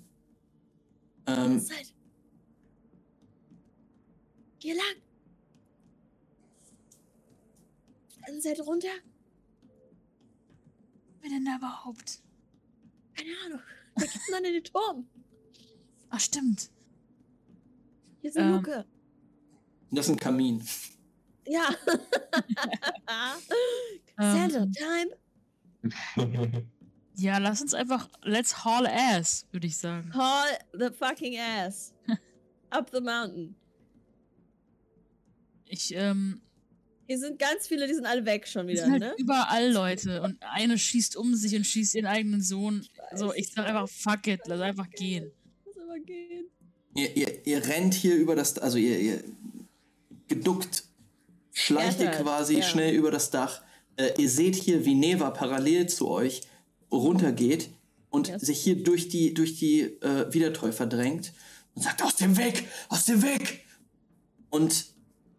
Ähm, 1.26 1.60
Zeit. 1.60 1.92
Hier 4.58 4.74
lang. 4.74 4.84
Dann 8.26 8.40
seid 8.40 8.60
runter. 8.60 8.88
Wer 11.20 11.30
denn 11.30 11.44
da 11.44 11.56
überhaupt? 11.56 12.20
Keine 13.16 13.30
Ahnung. 13.46 13.60
Da 13.96 14.02
gibt's 14.04 14.30
dann 14.30 14.44
in 14.44 14.52
den 14.52 14.64
Turm. 14.64 15.08
Ach, 16.10 16.20
stimmt. 16.20 16.70
Hier 18.20 18.30
ist 18.30 18.36
eine 18.36 18.48
Ähm. 18.48 18.54
Luke. 18.56 18.84
Das 19.90 20.06
ist 20.06 20.12
ein 20.12 20.18
Kamin. 20.18 20.62
Ja. 21.46 21.68
Santa, 24.18 24.64
Ähm, 24.64 24.72
time. 24.72 25.16
ja, 27.14 27.38
lass 27.38 27.62
uns 27.62 27.72
einfach, 27.74 28.08
let's 28.22 28.64
haul 28.64 28.86
ass, 28.86 29.46
würde 29.52 29.66
ich 29.66 29.76
sagen. 29.78 30.12
Haul 30.14 30.48
the 30.72 30.90
fucking 30.90 31.38
ass. 31.38 31.94
Up 32.70 32.90
the 32.92 33.00
mountain. 33.00 33.54
Ich, 35.68 35.94
ähm, 35.94 36.40
Hier 37.06 37.18
sind 37.18 37.38
ganz 37.38 37.66
viele, 37.66 37.86
die 37.86 37.94
sind 37.94 38.06
alle 38.06 38.24
weg 38.24 38.46
schon 38.48 38.66
wieder, 38.66 38.82
sind 38.82 38.92
halt 38.92 39.02
ne? 39.02 39.14
überall 39.18 39.70
Leute 39.72 40.22
und 40.22 40.36
eine 40.40 40.78
schießt 40.78 41.16
um 41.16 41.34
sich 41.34 41.54
und 41.54 41.64
schießt 41.64 41.94
ihren 41.94 42.06
eigenen 42.06 42.42
Sohn. 42.42 42.86
So, 43.14 43.32
ich 43.34 43.52
sag 43.52 43.66
einfach, 43.66 43.88
fuck 43.88 44.26
it, 44.26 44.40
lass 44.46 44.60
einfach 44.60 44.88
gehen. 44.90 45.30
Lass 45.66 45.76
aber 45.82 45.98
gehen. 46.00 46.46
Ihr, 46.94 47.16
ihr, 47.16 47.46
ihr 47.46 47.66
rennt 47.66 47.94
hier 47.94 48.16
über 48.16 48.34
das, 48.34 48.58
also 48.58 48.78
ihr, 48.78 48.98
ihr 48.98 49.24
geduckt, 50.26 50.84
schleicht 51.52 52.00
ihr 52.00 52.10
quasi 52.10 52.58
ja. 52.58 52.62
schnell 52.62 52.94
über 52.94 53.10
das 53.10 53.30
Dach. 53.30 53.62
Äh, 53.96 54.10
ihr 54.18 54.28
seht 54.28 54.56
hier, 54.56 54.84
wie 54.84 54.94
Neva 54.94 55.30
parallel 55.30 55.88
zu 55.88 56.08
euch 56.08 56.42
runtergeht 56.90 57.70
und 58.10 58.28
Ja. 58.28 58.38
sich 58.38 58.60
hier 58.60 58.82
durch 58.82 59.08
die, 59.08 59.34
durch 59.34 59.58
die 59.58 59.82
äh, 59.82 60.32
Wiedertäufer 60.32 60.86
drängt 60.86 61.32
und 61.74 61.82
sagt, 61.82 62.02
aus 62.02 62.16
dem 62.16 62.36
Weg, 62.36 62.66
aus 62.88 63.04
dem 63.04 63.22
Weg! 63.22 63.64
Und 64.50 64.86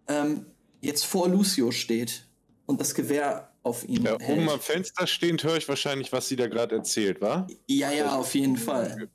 ähm, 0.10 0.46
jetzt 0.82 1.06
vor 1.06 1.30
Lucio 1.30 1.72
steht 1.72 2.28
und 2.66 2.82
das 2.82 2.94
Gewehr 2.94 3.54
auf 3.64 3.88
ihn 3.88 4.04
Ja, 4.04 4.18
hält. 4.20 4.38
oben 4.38 4.50
am 4.50 4.60
Fenster 4.60 5.08
stehend 5.08 5.44
höre 5.44 5.58
ich 5.58 5.70
wahrscheinlich, 5.70 6.12
was 6.12 6.28
sie 6.28 6.36
da 6.36 6.48
gerade 6.48 6.76
erzählt, 6.76 7.22
wa? 7.22 7.48
Ja, 7.68 7.92
ja, 7.92 8.18
auf 8.18 8.34
jeden 8.36 8.58
Fall. 8.58 9.10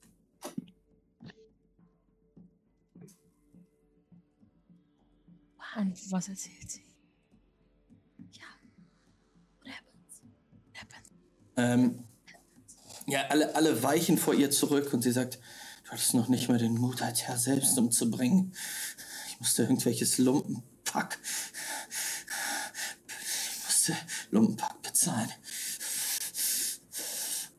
Und 5.77 6.13
was 6.13 6.29
erzählt 6.29 6.71
sie? 6.71 6.85
Ähm, 11.57 12.03
ja, 13.07 13.27
alle, 13.29 13.55
alle 13.55 13.83
weichen 13.83 14.19
vor 14.19 14.35
ihr 14.35 14.51
zurück 14.51 14.93
und 14.93 15.03
sie 15.03 15.13
sagt, 15.13 15.39
du 15.85 15.91
hattest 15.93 16.15
noch 16.15 16.29
nicht 16.29 16.49
mal 16.49 16.59
den 16.59 16.75
Mut, 16.75 17.01
als 17.03 17.23
Herr 17.23 17.37
selbst 17.39 17.79
umzubringen. 17.79 18.53
Ich 19.29 19.39
musste 19.39 19.63
irgendwelches 19.63 20.19
Lumpenpack. 20.95 21.19
Ich 23.09 23.65
musste 23.65 23.97
Lumpenpack 24.31 24.83
bezahlen. 24.83 25.31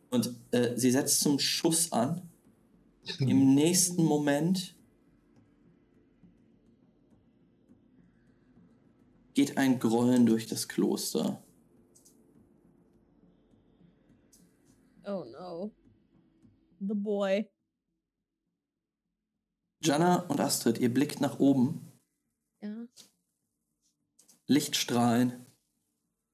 Und 0.10 0.36
äh, 0.52 0.78
sie 0.78 0.91
setzt 0.91 1.20
zum 1.20 1.40
Schuss 1.40 1.91
an. 1.91 2.30
Im 3.20 3.53
nächsten 3.53 4.03
Moment 4.03 4.76
geht 9.34 9.57
ein 9.57 9.80
Grollen 9.80 10.26
durch 10.26 10.48
das 10.48 10.68
Kloster. 10.68 11.44
Oh 15.06 15.26
no. 15.26 15.72
The 16.80 16.95
boy. 16.95 17.48
Jana 19.82 20.22
und 20.28 20.40
Astrid, 20.40 20.80
ihr 20.80 20.91
blickt 20.91 21.22
nach 21.22 21.40
oben. 21.40 21.91
Ja. 22.62 22.88
Lichtstrahlen 24.48 25.34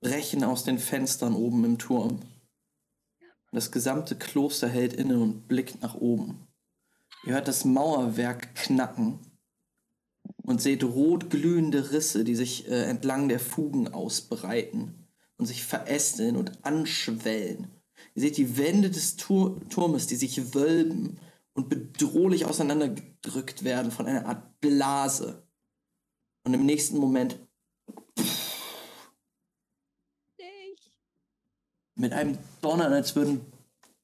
brechen 0.02 0.44
aus 0.44 0.66
den 0.66 0.80
Fenstern 0.80 1.34
oben 1.34 1.64
im 1.64 1.78
Turm. 1.78 2.20
Das 3.54 3.72
gesamte 3.72 4.18
Kloster 4.18 4.68
hält 4.68 4.94
inne 4.94 5.20
und 5.20 5.48
blickt 5.48 5.82
nach 5.82 5.96
oben. 5.96 6.48
Ihr 7.26 7.34
hört 7.34 7.48
das 7.48 7.64
Mauerwerk 7.64 8.54
knacken 8.56 9.20
und 10.44 10.62
seht 10.62 10.84
rot 10.84 11.30
glühende 11.30 11.92
Risse, 11.92 12.24
die 12.24 12.36
sich 12.36 12.68
äh, 12.68 12.84
entlang 12.84 13.30
der 13.30 13.40
Fugen 13.40 13.94
ausbreiten 13.94 15.08
und 15.38 15.46
sich 15.46 15.64
verästeln 15.64 16.36
und 16.36 16.66
anschwellen. 16.66 17.68
Ihr 18.16 18.24
seht 18.24 18.38
die 18.38 18.58
Wände 18.58 18.90
des 18.90 19.16
Tur 19.16 19.62
Turmes, 19.70 20.08
die 20.08 20.16
sich 20.16 20.54
wölben 20.54 21.18
und 21.54 21.70
bedrohlich 21.70 22.46
auseinandergedrückt 22.46 23.64
werden 23.64 23.92
von 23.92 24.08
einer 24.08 24.26
Art 24.26 24.60
Blase. 24.60 25.44
Und 26.44 26.54
im 26.54 26.66
nächsten 26.66 26.98
Moment 26.98 27.38
Ich. 30.38 30.94
Mit 32.02 32.14
einem 32.14 32.38
Donnern, 32.62 32.92
als 32.92 33.16
würden 33.16 33.42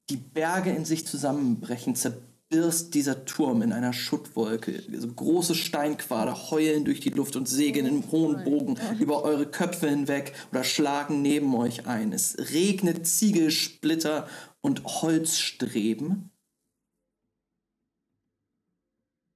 die 0.08 0.16
Berge 0.16 0.70
in 0.70 0.84
sich 0.84 1.06
zusammenbrechen, 1.06 1.96
zerbirst 1.96 2.94
dieser 2.94 3.26
Turm 3.26 3.60
in 3.60 3.72
einer 3.72 3.92
Schuttwolke. 3.92 4.82
So 4.98 5.08
große 5.08 5.54
Steinquader 5.54 6.50
heulen 6.50 6.84
durch 6.84 7.00
die 7.00 7.10
Luft 7.10 7.36
und 7.36 7.46
segeln 7.46 7.86
im 7.86 8.10
hohen 8.10 8.44
Bogen 8.44 8.78
über 8.98 9.22
eure 9.22 9.46
Köpfe 9.46 9.90
hinweg 9.90 10.32
oder 10.50 10.64
schlagen 10.64 11.20
neben 11.20 11.54
euch 11.54 11.86
ein. 11.86 12.12
Es 12.12 12.38
regnet 12.52 13.06
Ziegelsplitter 13.06 14.28
und 14.62 14.84
Holzstreben. 14.84 16.30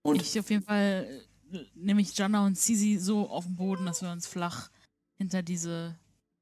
Und 0.04 0.22
ich 0.22 0.38
auf 0.38 0.50
jeden 0.50 0.64
Fall 0.64 1.24
äh, 1.52 1.58
nehme 1.74 2.00
ich 2.00 2.16
Jana 2.16 2.46
und 2.46 2.58
Sisi 2.58 2.98
so 2.98 3.28
auf 3.28 3.44
den 3.44 3.56
Boden, 3.56 3.86
dass 3.86 4.02
wir 4.02 4.10
uns 4.10 4.26
flach 4.26 4.70
hinter 5.16 5.42
diese 5.42 5.96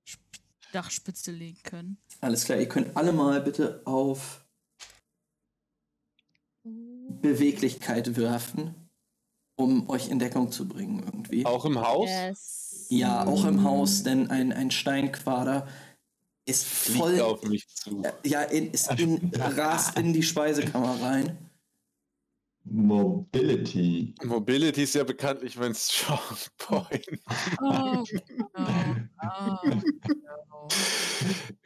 Sp 0.07 0.23
Dachspitze 0.73 1.33
legen 1.33 1.63
können. 1.63 1.99
Alles 2.21 2.45
klar, 2.45 2.59
ihr 2.59 2.69
könnt 2.69 2.97
alle 2.97 3.13
mal 3.13 3.41
bitte 3.41 3.83
auf 3.85 4.45
Beweglichkeit 6.63 8.17
werfen, 8.17 8.75
um 9.57 9.89
euch 9.91 10.09
in 10.09 10.19
Deckung 10.19 10.51
zu 10.51 10.69
bringen 10.69 11.03
irgendwie. 11.05 11.45
Auch 11.47 11.65
im 11.65 11.81
Haus? 11.81 12.09
Yes. 12.09 12.87
Ja, 12.89 13.25
auch 13.25 13.45
im 13.45 13.63
Haus, 13.63 14.03
denn 14.03 14.31
ein, 14.31 14.53
ein 14.53 14.71
Steinquader 14.71 15.69
ist 16.45 16.65
Fliegt 16.65 16.99
voll. 16.99 17.21
auf 17.21 17.43
mich 17.45 17.69
zu. 17.69 18.03
Ja, 18.25 18.43
in, 18.43 18.73
ist 18.73 18.91
in, 18.99 19.31
rast 19.35 19.97
in 19.97 20.13
die 20.13 20.23
Speisekammer 20.23 21.01
rein. 21.01 21.50
Mobility. 22.65 24.15
Mobility 24.25 24.83
ist 24.83 24.95
ja 24.95 25.05
bekanntlich 25.05 25.57
mein 25.57 25.75
Strong 25.75 26.19
Point. 26.59 27.07
Oh, 27.61 27.65
no. 27.65 28.05
Oh, 29.23 29.59
no. 29.65 29.81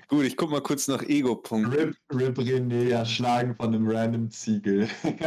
Gut, 0.08 0.26
ich 0.26 0.36
guck 0.36 0.50
mal 0.50 0.60
kurz 0.62 0.88
nach 0.88 1.02
Ego-Punkten. 1.02 1.72
Rip, 1.72 1.96
Rip 2.12 2.36
René 2.38 2.90
erschlagen 2.90 3.54
von 3.54 3.74
einem 3.74 3.88
random 3.88 4.30
Ziegel. 4.30 4.86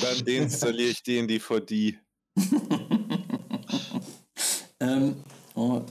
Dann 0.00 0.24
deinstalliere 0.24 0.90
ich 0.90 1.02
den 1.02 1.28
DVD. 1.28 1.98
ähm, 4.80 5.22
oh, 5.54 5.82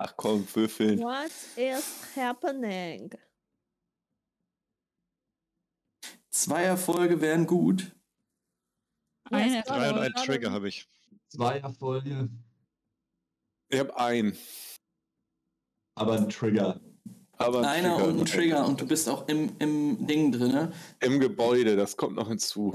Ach 0.00 0.14
komm, 0.16 0.46
würfeln. 0.54 1.00
What 1.00 1.32
is 1.56 2.04
happening? 2.14 3.10
Zwei 6.42 6.62
Erfolge 6.64 7.20
wären 7.20 7.46
gut. 7.46 7.92
Eine 9.30 9.56
Yes, 9.56 9.66
Drei 9.66 9.90
und 9.92 9.98
ein 9.98 10.12
Trigger 10.14 10.50
habe 10.52 10.68
ich. 10.68 10.88
Zwei 11.28 11.58
Erfolge, 11.58 12.30
Ich 13.68 13.78
habe 13.78 13.94
einen. 13.98 14.36
aber 15.94 16.14
ein 16.14 16.28
Trigger. 16.30 16.80
Aber 17.40 17.58
ein 17.60 17.64
Einer 17.66 17.94
Trigger. 17.96 18.08
und 18.08 18.18
ein 18.20 18.24
Trigger 18.26 18.66
und 18.66 18.80
du 18.80 18.86
bist 18.86 19.08
auch 19.08 19.28
im, 19.28 19.52
im 19.58 20.06
Ding 20.06 20.32
drin. 20.32 20.72
Im 21.00 21.20
Gebäude, 21.20 21.76
das 21.76 21.96
kommt 21.96 22.16
noch 22.16 22.28
hinzu. 22.28 22.72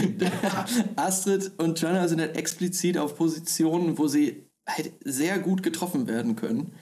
Astrid 0.96 1.52
und 1.58 1.80
Jana 1.80 2.06
sind 2.06 2.20
halt 2.20 2.36
explizit 2.36 2.98
auf 2.98 3.16
Positionen, 3.16 3.96
wo 3.98 4.06
sie 4.06 4.46
halt 4.68 4.92
sehr 5.04 5.38
gut 5.38 5.62
getroffen 5.62 6.06
werden 6.06 6.36
können. 6.36 6.74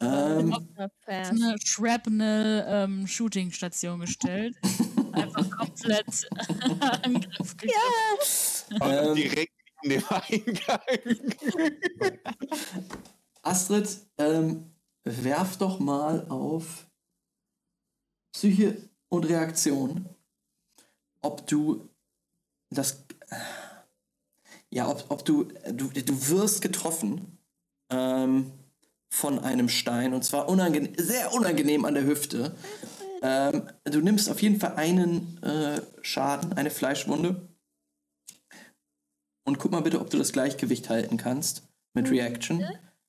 Ähm, 0.00 0.54
eine 1.06 1.56
Shrapnel-Shooting-Station 1.64 4.00
gestellt. 4.00 4.56
Einfach 5.20 5.50
komplett 5.50 6.28
Angriff 7.02 7.56
gegriffen. 7.56 8.80
ähm, 8.80 9.14
Direkt 9.14 9.52
in 9.82 9.90
dem 9.90 10.04
Eingang. 10.08 10.80
Astrid, 13.42 13.88
ähm, 14.18 14.70
werf 15.04 15.56
doch 15.56 15.78
mal 15.78 16.26
auf 16.28 16.86
Psyche 18.32 18.76
und 19.08 19.24
Reaktion, 19.24 20.08
ob 21.22 21.46
du 21.46 21.88
das. 22.70 23.04
Ja, 24.70 24.88
ob, 24.88 25.04
ob 25.08 25.24
du, 25.24 25.44
du. 25.72 25.88
Du 25.88 26.28
wirst 26.28 26.60
getroffen 26.60 27.38
ähm, 27.90 28.52
von 29.10 29.38
einem 29.38 29.68
Stein 29.68 30.12
und 30.12 30.24
zwar 30.24 30.48
unangenehm, 30.48 30.92
sehr 30.98 31.32
unangenehm 31.32 31.84
an 31.84 31.94
der 31.94 32.04
Hüfte. 32.04 32.54
Ähm, 33.22 33.68
du 33.84 34.00
nimmst 34.00 34.30
auf 34.30 34.40
jeden 34.42 34.60
Fall 34.60 34.74
einen 34.76 35.42
äh, 35.42 35.80
Schaden, 36.02 36.52
eine 36.54 36.70
Fleischwunde. 36.70 37.48
Und 39.44 39.58
guck 39.58 39.72
mal 39.72 39.80
bitte, 39.80 40.00
ob 40.00 40.10
du 40.10 40.18
das 40.18 40.32
Gleichgewicht 40.32 40.90
halten 40.90 41.16
kannst 41.16 41.66
mit 41.94 42.10
Reaction. 42.10 42.62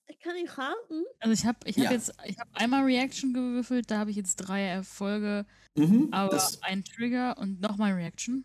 Ich 0.07 0.19
kann 0.19 0.34
nicht 0.36 0.57
raten. 0.57 1.03
Also 1.19 1.34
ich 1.34 1.45
habe 1.45 1.57
ich 1.65 1.77
hab 1.77 1.84
Ja. 1.86 1.91
jetzt, 1.91 2.14
ich 2.26 2.40
habe 2.40 2.49
einmal 2.53 2.84
Reaction 2.84 3.34
gewürfelt, 3.34 3.91
da 3.91 3.99
habe 3.99 4.10
ich 4.11 4.18
jetzt 4.18 4.38
drei 4.38 4.64
Erfolge, 4.64 5.45
Mhm, 5.77 6.10
aber 6.11 6.31
das, 6.31 6.61
ein 6.64 6.84
Trigger 6.84 7.38
und 7.38 7.61
nochmal 7.61 7.94
Reaction. 7.94 8.44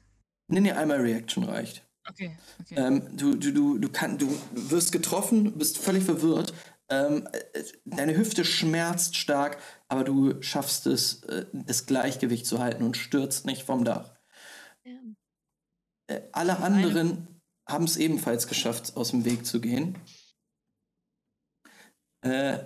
nee, 0.48 0.60
nee, 0.60 0.72
einmal 0.72 1.00
Reaction 1.00 1.44
reicht. 1.44 1.84
Okay, 2.08 2.36
okay. 2.60 2.74
Ähm, 2.76 3.16
du, 3.16 3.34
du, 3.34 3.52
du, 3.52 3.78
du, 3.78 3.88
kann, 3.88 4.18
du 4.18 4.28
wirst 4.52 4.92
getroffen, 4.92 5.56
bist 5.56 5.78
völlig 5.78 6.04
verwirrt. 6.04 6.52
Ähm, 6.90 7.26
äh, 7.32 7.64
deine 7.84 8.16
Hüfte 8.16 8.44
schmerzt 8.44 9.16
stark, 9.16 9.58
aber 9.88 10.04
du 10.04 10.42
schaffst 10.42 10.86
es, 10.86 11.22
äh, 11.24 11.46
das 11.52 11.86
Gleichgewicht 11.86 12.46
zu 12.46 12.58
halten 12.58 12.84
und 12.84 12.96
stürzt 12.96 13.46
nicht 13.46 13.62
vom 13.62 13.84
Dach. 13.84 14.18
Ja. 14.84 14.98
Äh, 16.08 16.20
alle 16.32 16.58
anderen 16.58 17.40
haben 17.66 17.84
es 17.84 17.96
ebenfalls 17.96 18.46
geschafft, 18.46 18.96
aus 18.96 19.10
dem 19.10 19.24
Weg 19.24 19.46
zu 19.46 19.60
gehen. 19.60 19.98
Äh, 22.22 22.58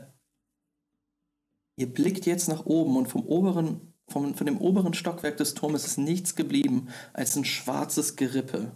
ihr 1.77 1.93
blickt 1.93 2.27
jetzt 2.27 2.49
nach 2.49 2.67
oben 2.67 2.97
und 2.97 3.07
vom 3.07 3.25
oberen, 3.25 3.95
vom, 4.09 4.35
von 4.35 4.47
dem 4.47 4.61
oberen 4.61 4.95
Stockwerk 4.95 5.37
des 5.37 5.55
Turmes 5.55 5.85
ist 5.85 5.99
nichts 5.99 6.35
geblieben 6.35 6.89
als 7.13 7.37
ein 7.37 7.45
schwarzes 7.45 8.17
Gerippe. 8.17 8.73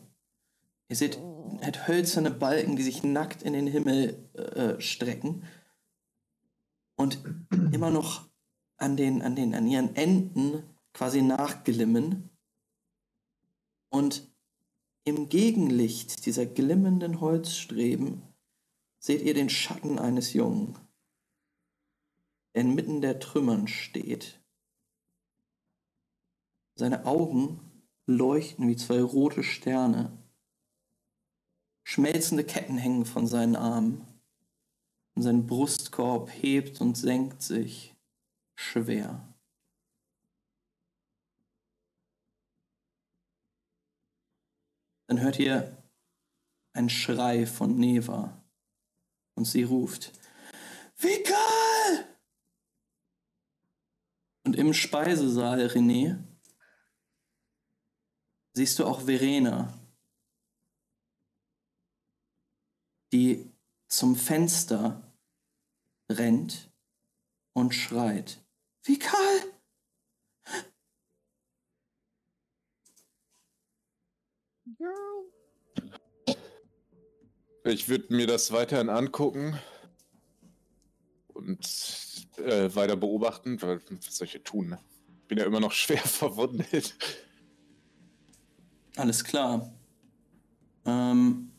Ihr 0.88 0.96
seht 0.96 1.18
halt 1.62 1.88
hölzerne 1.88 2.30
Balken, 2.30 2.76
die 2.76 2.82
sich 2.82 3.02
nackt 3.02 3.42
in 3.42 3.52
den 3.52 3.66
Himmel 3.66 4.28
äh, 4.34 4.80
strecken. 4.80 5.44
Und 6.96 7.18
immer 7.72 7.90
noch 7.90 8.28
an, 8.76 8.96
den, 8.96 9.22
an, 9.22 9.34
den, 9.34 9.54
an 9.54 9.66
ihren 9.66 9.96
Enden 9.96 10.62
quasi 10.92 11.22
nachglimmen. 11.22 12.30
Und 13.90 14.30
im 15.04 15.28
Gegenlicht 15.28 16.26
dieser 16.26 16.46
glimmenden 16.46 17.20
Holzstreben 17.20 18.22
seht 18.98 19.22
ihr 19.22 19.34
den 19.34 19.50
Schatten 19.50 19.98
eines 19.98 20.32
Jungen, 20.32 20.78
der 22.54 22.62
inmitten 22.62 23.00
der 23.00 23.18
Trümmern 23.18 23.66
steht. 23.66 24.40
Seine 26.74 27.04
Augen 27.04 27.60
leuchten 28.06 28.68
wie 28.68 28.76
zwei 28.76 29.02
rote 29.02 29.42
Sterne. 29.42 30.21
Schmelzende 31.84 32.44
Ketten 32.44 32.78
hängen 32.78 33.04
von 33.04 33.26
seinen 33.26 33.56
Armen. 33.56 34.06
Und 35.14 35.22
sein 35.22 35.46
Brustkorb 35.46 36.30
hebt 36.30 36.80
und 36.80 36.96
senkt 36.96 37.42
sich 37.42 37.94
schwer. 38.54 39.28
Dann 45.06 45.20
hört 45.20 45.38
ihr 45.38 45.76
einen 46.72 46.88
Schrei 46.88 47.46
von 47.46 47.76
Neva. 47.76 48.42
Und 49.34 49.44
sie 49.44 49.64
ruft: 49.64 50.12
Vikal! 50.96 52.06
Und 54.44 54.56
im 54.56 54.72
Speisesaal, 54.72 55.66
René, 55.66 56.16
siehst 58.54 58.78
du 58.78 58.86
auch 58.86 59.02
Verena, 59.02 59.72
die 63.12 63.52
zum 63.88 64.16
Fenster 64.16 65.02
rennt 66.10 66.72
und 67.52 67.74
schreit. 67.74 68.42
Vikal! 68.84 69.52
Girl. 74.78 75.32
Ich 77.64 77.88
würde 77.88 78.12
mir 78.14 78.26
das 78.26 78.50
weiterhin 78.50 78.88
angucken 78.88 79.56
und 81.28 82.28
äh, 82.38 82.74
weiter 82.74 82.96
beobachten, 82.96 83.60
weil 83.62 83.80
was 83.88 84.16
soll 84.16 84.26
ich 84.26 84.32
hier 84.32 84.42
tun? 84.42 84.70
Ne? 84.70 84.80
Bin 85.28 85.38
ja 85.38 85.44
immer 85.44 85.60
noch 85.60 85.72
schwer 85.72 85.98
verwundet. 85.98 86.96
Alles 88.96 89.22
klar. 89.22 89.72
Ähm, 90.84 91.51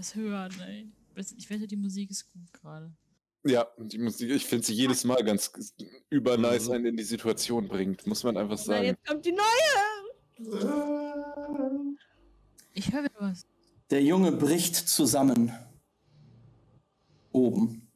Was 0.00 0.14
hören, 0.14 0.50
ey. 0.66 0.90
Ich 1.36 1.50
wette, 1.50 1.66
die 1.66 1.76
Musik 1.76 2.10
ist 2.10 2.32
gut 2.32 2.50
gerade. 2.54 2.90
Ja, 3.44 3.68
die 3.76 3.98
Musik, 3.98 4.30
ich 4.30 4.46
finde 4.46 4.64
sie 4.64 4.72
jedes 4.72 5.04
Mal 5.04 5.22
ganz 5.22 5.52
übernice 6.08 6.70
einen 6.70 6.86
in 6.86 6.96
die 6.96 7.02
Situation 7.02 7.68
bringt, 7.68 8.06
muss 8.06 8.24
man 8.24 8.38
einfach 8.38 8.56
Na, 8.56 8.62
sagen. 8.64 8.86
jetzt 8.86 9.06
kommt 9.06 9.26
die 9.26 9.32
neue. 9.32 9.44
Ich 12.72 12.90
höre 12.90 13.04
wieder 13.04 13.14
was. 13.18 13.46
der 13.90 14.02
Junge 14.02 14.32
bricht 14.32 14.74
zusammen. 14.74 15.52
Oben. 17.32 17.86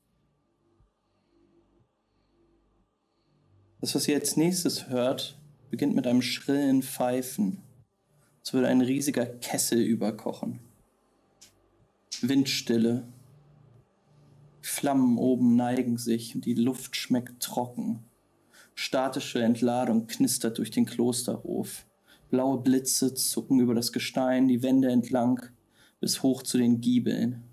Das, 3.80 3.94
was 3.94 4.06
ihr 4.08 4.16
als 4.16 4.36
nächstes 4.36 4.90
hört, 4.90 5.40
beginnt 5.70 5.94
mit 5.94 6.06
einem 6.06 6.20
schrillen 6.20 6.82
Pfeifen. 6.82 7.62
Es 8.42 8.52
würde 8.52 8.68
ein 8.68 8.82
riesiger 8.82 9.24
Kessel 9.24 9.80
überkochen. 9.80 10.60
Windstille. 12.28 13.06
Flammen 14.60 15.18
oben 15.18 15.56
neigen 15.56 15.98
sich 15.98 16.34
und 16.34 16.44
die 16.44 16.54
Luft 16.54 16.96
schmeckt 16.96 17.42
trocken. 17.42 18.04
Statische 18.74 19.42
Entladung 19.42 20.06
knistert 20.06 20.58
durch 20.58 20.70
den 20.70 20.86
Klosterhof. 20.86 21.86
Blaue 22.30 22.62
Blitze 22.62 23.14
zucken 23.14 23.60
über 23.60 23.74
das 23.74 23.92
Gestein, 23.92 24.48
die 24.48 24.62
Wände 24.62 24.88
entlang, 24.88 25.40
bis 26.00 26.22
hoch 26.22 26.42
zu 26.42 26.58
den 26.58 26.80
Giebeln. 26.80 27.44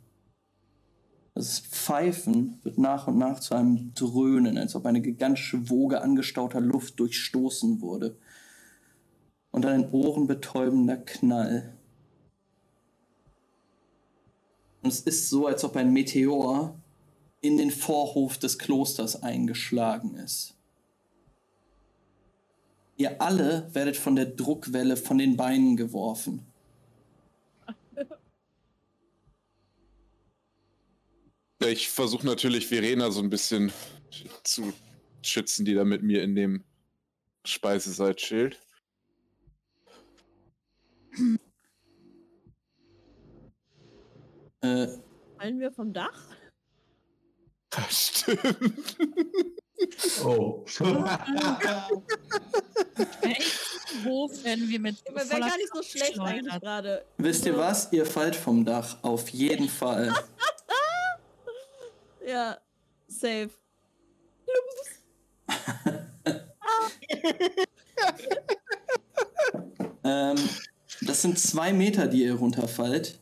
Das 1.34 1.60
Pfeifen 1.60 2.60
wird 2.64 2.78
nach 2.78 3.08
und 3.08 3.18
nach 3.18 3.40
zu 3.40 3.56
einem 3.56 3.94
Dröhnen, 3.94 4.58
als 4.58 4.76
ob 4.76 4.86
eine 4.86 5.02
gigantische 5.02 5.70
Woge 5.70 6.02
angestauter 6.02 6.60
Luft 6.60 7.00
durchstoßen 7.00 7.82
wurde. 7.82 8.18
Und 9.52 9.66
ein 9.66 9.92
ohrenbetäubender 9.92 10.98
Knall. 10.98 11.78
Und 14.82 14.90
es 14.90 15.02
ist 15.02 15.30
so, 15.30 15.48
als 15.48 15.64
ob 15.64 15.76
ein 15.76 15.94
Meteor 15.94 16.76
in 17.42 17.58
den 17.58 17.72
Vorhof 17.72 18.38
des 18.38 18.58
Klosters 18.58 19.22
eingeschlagen 19.22 20.16
ist. 20.16 20.56
Ihr 22.98 23.20
alle 23.22 23.70
werdet 23.74 23.98
von 23.98 24.16
der 24.16 24.28
Druckwelle 24.28 24.96
von 24.96 25.18
den 25.18 25.36
Beinen 25.36 25.76
geworfen. 25.76 26.46
Ich 31.60 31.90
versuche 31.90 32.26
natürlich 32.26 32.68
Verena 32.68 33.12
so 33.12 33.22
ein 33.22 33.30
bisschen 33.30 33.72
zu 34.44 34.74
schützen, 35.22 35.64
die 35.64 35.76
da 35.76 35.84
mit 35.84 36.02
mir 36.02 36.24
in 36.24 36.36
dem 36.36 36.64
Speisesaal 37.46 38.16
chillt. 38.16 38.60
Äh, 44.62 44.88
Fallen 45.38 45.60
wir 45.60 45.72
vom 45.72 45.94
Dach? 45.94 46.20
Das 47.70 48.08
stimmt. 48.08 48.98
Oh. 50.24 50.64
Hof 54.06 54.44
werden 54.44 54.70
wir 54.70 54.80
mit 54.80 55.04
Wäre 55.06 55.26
voller 55.26 55.48
gar 55.48 55.58
nicht 55.58 55.72
so 55.74 55.82
schlecht 55.82 56.20
eigentlich 56.20 56.60
gerade. 56.62 57.04
wisst 57.18 57.48
ihr 57.48 57.58
was? 57.58 57.92
Ihr 57.92 58.06
fallt 58.06 58.36
vom 58.36 58.64
Dach. 58.64 58.98
Auf 59.02 59.30
jeden 59.30 59.68
Fall. 59.70 60.14
Ja, 62.28 62.58
safe. 63.08 63.50
ähm, 70.04 70.38
das 71.02 71.22
sind 71.24 71.40
zwei 71.40 71.74
Meter, 71.74 72.08
die 72.08 72.24
ihr 72.24 72.36
runterfallt. 72.36 73.20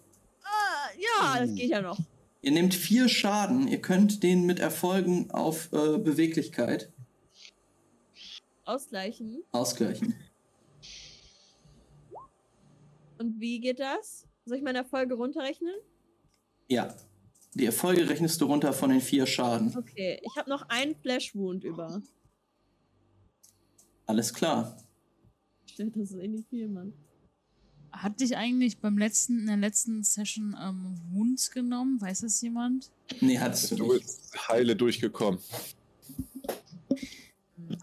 Ja, 1.00 1.40
das 1.40 1.56
geht 1.56 1.70
ja 1.70 1.82
noch. 1.82 1.98
Ihr 2.42 2.52
nehmt 2.52 2.74
vier 2.74 3.10
Schaden. 3.10 3.68
Ihr 3.68 3.82
könnt 3.82 4.24
den 4.24 4.46
mit 4.46 4.60
Erfolgen 4.60 5.30
auf 5.32 5.72
äh, 5.74 5.98
Beweglichkeit 5.98 6.92
Ausgleichen. 8.66 9.44
ausgleichen. 9.52 10.14
Und 13.18 13.40
wie 13.40 13.60
geht 13.60 13.80
das? 13.80 14.28
Soll 14.46 14.58
ich 14.58 14.64
meine 14.64 14.80
Erfolge 14.80 15.16
runterrechnen? 15.16 15.74
Ja. 16.68 16.96
Die 17.56 17.66
Erfolge 17.66 18.08
rechnest 18.08 18.40
du 18.42 18.46
runter 18.46 18.74
von 18.74 18.92
den 18.92 19.02
vier 19.02 19.26
Schaden. 19.26 19.76
Okay, 19.76 20.22
ich 20.24 20.38
habe 20.38 20.50
noch 20.50 20.70
einen 20.70 20.96
Flash 20.96 21.36
Wound 21.36 21.64
über. 21.64 22.02
Alles 24.06 24.34
klar. 24.34 24.78
Stimmt, 25.66 25.96
das 25.96 26.12
ist 26.12 26.20
eh 26.20 26.28
nicht 26.28 26.48
viel, 26.48 26.68
Mann. 26.68 26.94
Hat 27.92 28.20
dich 28.22 28.38
eigentlich 28.38 28.78
beim 28.78 28.98
letzten, 28.98 29.40
in 29.40 29.48
der 29.48 29.58
letzten 29.58 30.04
Session 30.04 30.56
ähm, 30.62 31.00
Wounds 31.12 31.52
genommen? 31.52 32.00
Weiß 32.00 32.22
das 32.22 32.42
jemand? 32.42 32.92
Nee, 33.20 33.40
hattest 33.40 33.72
du 33.72 33.76
Du 33.78 33.94
nicht. 33.94 34.06
bist 34.06 34.48
heile 34.48 34.76
durchgekommen. 34.76 35.40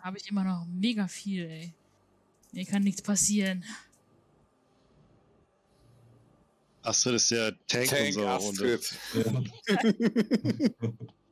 Habe 0.01 0.19
ich 0.19 0.29
immer 0.31 0.45
noch 0.45 0.67
mega 0.67 1.09
viel, 1.09 1.45
ey. 1.47 1.75
Mir 2.53 2.65
kann 2.65 2.83
nichts 2.83 3.03
passieren. 3.03 3.65
Astrid 6.83 7.15
ist 7.15 7.31
der 7.33 7.55
Tank, 7.67 7.89
Tank 7.89 8.07
unserer 8.07 8.37
Runde. 8.37 8.75
Astrid. 8.79 9.55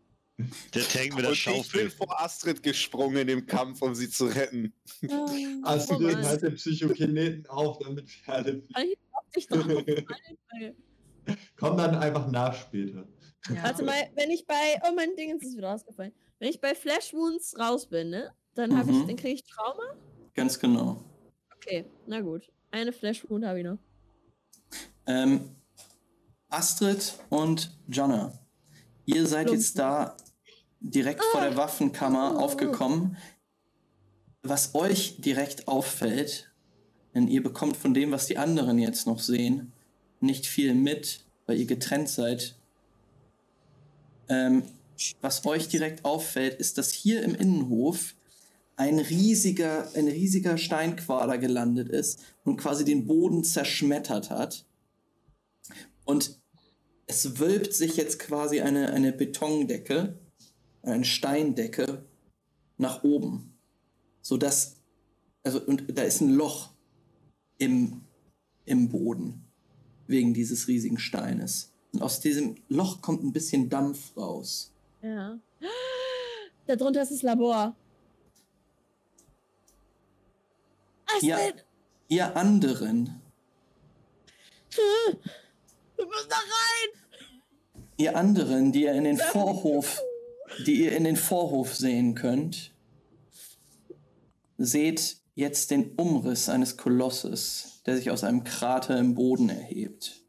Der 0.74 0.82
Tank 0.82 1.14
mit 1.14 1.20
der 1.22 1.28
Und 1.30 1.34
ich 1.36 1.44
bin 1.44 1.54
Schaufel. 1.54 1.90
vor 1.90 2.20
Astrid 2.20 2.62
gesprungen 2.62 3.28
im 3.28 3.46
Kampf, 3.46 3.80
um 3.82 3.94
sie 3.94 4.10
zu 4.10 4.26
retten. 4.26 4.72
Oh 5.08 5.28
Mann. 5.60 6.24
halt 6.26 6.42
den 6.42 6.54
Psychokineten 6.56 7.46
auf, 7.46 7.78
damit 7.78 8.08
wir 8.26 8.34
alle 8.34 8.62
Ich 9.36 9.46
drauf. 9.46 9.62
Komm 11.56 11.76
dann 11.76 11.94
einfach 11.96 12.30
nach 12.30 12.54
später. 12.54 13.06
Ja. 13.48 13.62
Warte 13.62 13.84
mal, 13.84 14.10
wenn 14.14 14.30
ich 14.30 14.46
bei. 14.46 14.80
Oh, 14.84 14.92
mein 14.94 15.14
Ding 15.16 15.38
ist 15.38 15.56
wieder 15.56 15.68
rausgefallen. 15.70 16.12
Wenn 16.38 16.48
ich 16.48 16.60
bei 16.60 16.74
Flash 16.74 17.12
Wounds 17.12 17.54
raus 17.58 17.86
bin, 17.88 18.10
ne? 18.10 18.32
Dann, 18.54 18.76
hab 18.76 18.86
ich, 18.88 18.92
Mhm. 18.94 19.06
dann 19.06 19.16
kriege 19.16 19.34
ich 19.34 19.44
Trauma? 19.44 19.82
Ganz 20.34 20.58
genau. 20.58 21.04
Okay, 21.56 21.84
na 22.06 22.20
gut. 22.20 22.50
Eine 22.70 22.92
Flash 22.92 23.28
Wound 23.28 23.44
habe 23.44 23.58
ich 23.60 23.64
noch. 23.64 23.78
Ähm, 25.06 25.54
Astrid 26.48 27.14
und 27.30 27.70
Jonna, 27.88 28.32
ihr 29.06 29.26
seid 29.26 29.46
Plump. 29.46 29.58
jetzt 29.60 29.78
da 29.78 30.16
direkt 30.84 31.24
vor 31.24 31.40
der 31.40 31.56
Waffenkammer 31.56 32.34
Oh. 32.36 32.40
aufgekommen. 32.40 33.16
Was 34.42 34.74
euch 34.74 35.20
direkt 35.20 35.68
auffällt, 35.68 36.52
denn 37.14 37.28
ihr 37.28 37.42
bekommt 37.42 37.76
von 37.76 37.94
dem, 37.94 38.10
was 38.12 38.26
die 38.26 38.36
anderen 38.36 38.78
jetzt 38.78 39.06
noch 39.06 39.18
sehen, 39.18 39.72
nicht 40.20 40.46
viel 40.46 40.74
mit, 40.74 41.24
weil 41.46 41.58
ihr 41.58 41.66
getrennt 41.66 42.08
seid. 42.08 42.56
Ähm, 44.28 44.64
was 45.20 45.44
euch 45.46 45.68
direkt 45.68 46.04
auffällt, 46.04 46.54
ist, 46.54 46.78
dass 46.78 46.92
hier 46.92 47.22
im 47.22 47.34
Innenhof 47.34 48.14
ein 48.76 48.98
riesiger, 48.98 49.88
ein 49.94 50.08
riesiger 50.08 50.58
Steinquader 50.58 51.38
gelandet 51.38 51.88
ist 51.88 52.20
und 52.44 52.56
quasi 52.56 52.84
den 52.84 53.06
Boden 53.06 53.44
zerschmettert 53.44 54.30
hat. 54.30 54.66
Und 56.04 56.38
es 57.06 57.38
wölbt 57.38 57.72
sich 57.72 57.96
jetzt 57.96 58.18
quasi 58.18 58.60
eine, 58.60 58.92
eine 58.92 59.12
Betondecke, 59.12 60.18
eine 60.84 61.04
Steindecke 61.04 62.04
nach 62.78 63.04
oben. 63.04 63.56
Sodass, 64.20 64.76
also, 65.42 65.60
und 65.60 65.96
da 65.96 66.02
ist 66.02 66.20
ein 66.20 66.30
Loch 66.30 66.70
im, 67.58 68.02
im 68.64 68.88
Boden 68.88 69.44
wegen 70.06 70.34
dieses 70.34 70.68
riesigen 70.68 70.98
Steines. 70.98 71.72
Und 71.92 72.02
aus 72.02 72.20
diesem 72.20 72.56
Loch 72.68 73.00
kommt 73.02 73.22
ein 73.22 73.32
bisschen 73.32 73.68
Dampf 73.68 74.16
raus. 74.16 74.72
Ja. 75.02 75.38
Darunter 76.66 77.02
ist 77.02 77.12
das 77.12 77.22
Labor. 77.22 77.76
Ja. 81.20 81.36
Astrid! 81.36 81.64
Ihr 82.08 82.36
anderen, 82.36 83.20
Wir 85.96 86.06
müssen 86.06 86.28
da 86.28 86.36
rein! 86.36 87.04
ihr 87.96 88.16
anderen, 88.16 88.72
die 88.72 88.82
ihr 88.82 88.92
in 88.92 89.04
den 89.04 89.18
Vorhof, 89.18 90.00
die 90.66 90.84
ihr 90.84 90.92
in 90.96 91.04
den 91.04 91.16
Vorhof 91.16 91.74
sehen 91.74 92.14
könnt, 92.14 92.72
seht 94.58 95.18
jetzt 95.34 95.70
den 95.70 95.92
Umriss 95.96 96.48
eines 96.48 96.76
Kolosses, 96.76 97.82
der 97.86 97.96
sich 97.96 98.10
aus 98.10 98.24
einem 98.24 98.44
Krater 98.44 98.98
im 98.98 99.14
Boden 99.14 99.48
erhebt. 99.48 100.22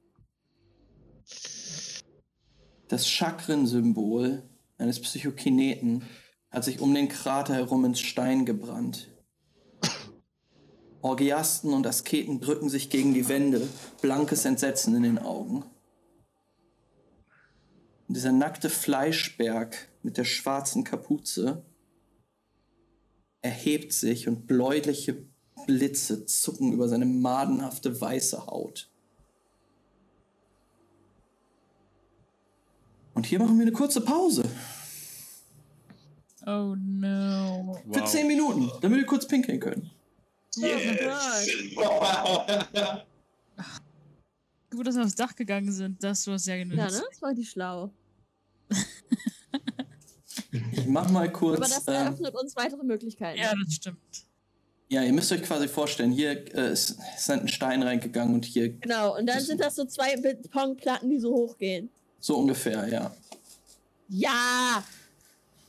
Das 2.88 3.08
Chakrensymbol 3.08 4.44
eines 4.78 5.00
Psychokineten 5.00 6.04
hat 6.52 6.64
sich 6.64 6.80
um 6.80 6.94
den 6.94 7.10
Krater 7.10 7.56
herum 7.56 7.86
ins 7.86 8.00
Stein 8.00 8.46
gebrannt. 8.46 9.10
Orgiasten 11.02 11.74
und 11.74 11.86
Asketen 11.86 12.42
drücken 12.42 12.70
sich 12.70 12.90
gegen 12.90 13.14
die 13.14 13.28
Wände, 13.30 13.68
blankes 14.02 14.44
Entsetzen 14.46 14.96
in 14.96 15.04
den 15.04 15.20
Augen. 15.20 15.64
Und 18.08 18.16
dieser 18.18 18.32
nackte 18.32 18.70
Fleischberg 18.70 19.90
mit 20.04 20.18
der 20.18 20.26
schwarzen 20.26 20.84
Kapuze 20.84 21.64
erhebt 23.42 23.94
sich 23.94 24.28
und 24.28 24.48
bläuliche 24.48 25.26
Blitze 25.66 26.26
zucken 26.26 26.74
über 26.74 26.88
seine 26.88 27.06
madenhafte 27.06 28.00
weiße 28.00 28.46
Haut. 28.46 28.90
Und 33.14 33.26
hier 33.26 33.40
machen 33.40 33.58
wir 33.58 33.64
eine 33.64 33.72
kurze 33.72 34.02
Pause. 34.02 34.44
Oh 36.46 36.76
no. 36.78 37.80
Für 37.92 38.02
Wow. 38.02 38.12
10 38.12 38.28
Minuten, 38.28 38.72
damit 38.82 39.00
wir 39.00 39.06
kurz 39.06 39.28
pinkeln 39.28 39.60
können. 39.60 39.90
Gut, 44.76 44.88
dass 44.88 44.96
wir 44.96 45.04
aufs 45.04 45.16
Dach 45.16 45.36
gegangen 45.36 45.72
sind. 45.72 46.04
Das 46.04 46.24
du 46.24 46.32
hast 46.34 46.46
ja 46.48 46.58
genutzt. 46.58 46.78
Ja, 46.78 46.90
ne? 46.90 47.04
Das 47.10 47.22
war 47.22 47.34
die 47.34 47.46
schlau. 47.46 47.92
Ich 50.72 50.86
mach 50.88 51.10
mal 51.10 51.32
kurz. 51.32 51.58
Aber 51.58 51.68
das 51.68 51.88
ähm, 51.88 51.94
eröffnet 51.94 52.36
uns 52.36 52.56
weitere 52.56 52.84
Möglichkeiten. 52.84 53.40
Ja, 53.40 53.54
das 53.64 53.74
stimmt. 53.74 53.98
ja, 54.90 55.02
ihr 55.04 55.14
müsst 55.14 55.32
euch 55.32 55.44
quasi 55.44 55.68
vorstellen, 55.68 56.12
hier 56.12 56.32
äh, 56.56 56.72
ist, 56.74 56.98
ist 57.16 57.30
ein 57.32 57.48
Stein 57.48 57.84
reingegangen 57.84 58.34
und 58.36 58.46
hier 58.46 58.70
Genau, 58.80 59.18
und 59.18 59.28
dann 59.28 59.40
sind 59.42 59.62
das 59.62 59.76
so 59.76 59.86
zwei 59.86 60.16
Betonplatten, 60.18 61.10
die 61.10 61.20
so 61.20 61.32
hochgehen. 61.34 61.90
so 62.20 62.38
ungefähr, 62.38 62.88
ja. 62.88 63.16
Ja! 64.10 64.84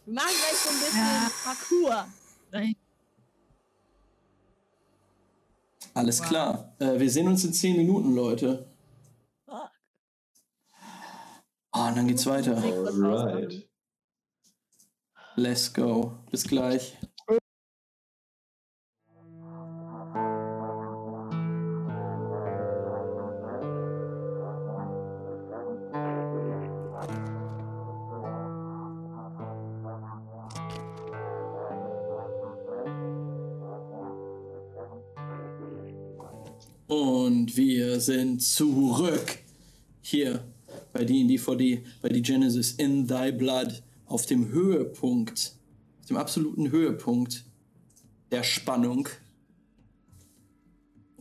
Wir 0.05 0.15
machen 0.15 0.29
gleich 0.29 0.59
so 0.59 0.69
ein 0.71 0.79
bisschen 0.81 0.99
Ja. 0.99 1.31
Parcours. 1.45 2.07
Nein. 2.53 2.77
Alles 5.95 6.21
Wow. 6.21 6.29
klar. 6.29 6.73
Äh, 6.79 6.99
wir 7.01 7.11
sehen 7.11 7.27
uns 7.29 7.45
in 7.45 7.53
10 7.53 7.77
Minuten, 7.77 8.15
Leute. 8.15 8.67
Fuck. 9.47 9.71
Ah, 11.79 11.91
und 11.91 11.99
dann 11.99 12.09
geht's 12.09 12.25
weiter. 12.25 12.57
Alright. 12.57 13.69
Let's 15.35 15.75
go. 15.75 16.15
Bis 16.31 16.45
gleich. 16.45 16.97
Und 36.87 37.55
wir 37.55 38.01
sind 38.01 38.41
zurück. 38.43 39.41
Hier 40.01 40.43
bei 40.97 41.05
D&D 41.05 41.39
bei 42.01 42.09
die 42.09 42.23
Genesis 42.23 42.73
in 42.73 43.07
Thy 43.07 43.31
Blood 43.31 43.83
auf 44.07 44.25
dem 44.25 44.49
Höhepunkt, 44.49 45.55
auf 46.01 46.07
dem 46.07 46.17
absoluten 46.17 46.71
Höhepunkt 46.71 47.45
der 48.31 48.43
Spannung. 48.43 49.07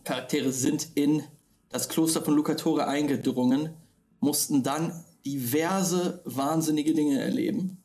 Charaktere 0.06 0.54
sind 0.54 0.88
in 0.96 1.24
das 1.70 1.90
Kloster 1.90 2.22
von 2.22 2.36
Lucatore 2.36 2.88
eingedrungen, 2.88 3.74
mussten 4.22 4.64
dann 4.64 5.04
diverse 5.26 6.22
wahnsinnige 6.24 6.94
Dinge 6.94 7.20
erleben. 7.20 7.78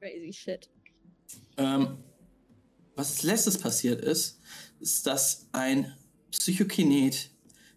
Crazy 0.00 0.32
shit. 0.32 0.70
Ähm, 1.58 1.98
was 2.96 3.10
als 3.10 3.22
letztes 3.22 3.58
passiert 3.58 4.00
ist, 4.00 4.40
ist, 4.80 5.06
dass 5.06 5.46
ein 5.52 5.92
Psychokinet 6.30 7.30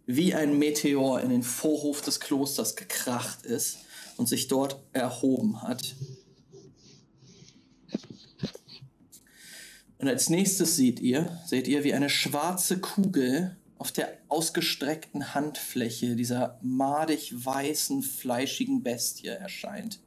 wie 0.07 0.33
ein 0.33 0.57
Meteor 0.57 1.19
in 1.21 1.29
den 1.29 1.43
Vorhof 1.43 2.01
des 2.01 2.19
Klosters 2.19 2.75
gekracht 2.75 3.45
ist 3.45 3.79
und 4.15 4.27
sich 4.27 4.47
dort 4.47 4.81
erhoben 4.93 5.61
hat. 5.61 5.95
Und 9.99 10.07
als 10.07 10.29
nächstes 10.29 10.77
seht 10.77 10.99
ihr, 10.99 11.39
seht 11.45 11.67
ihr, 11.67 11.83
wie 11.83 11.93
eine 11.93 12.09
schwarze 12.09 12.79
Kugel 12.79 13.57
auf 13.77 13.91
der 13.91 14.17
ausgestreckten 14.29 15.35
Handfläche 15.35 16.15
dieser 16.15 16.59
madig 16.63 17.33
weißen, 17.45 18.01
fleischigen 18.01 18.83
Bestie 18.83 19.27
erscheint. 19.27 19.99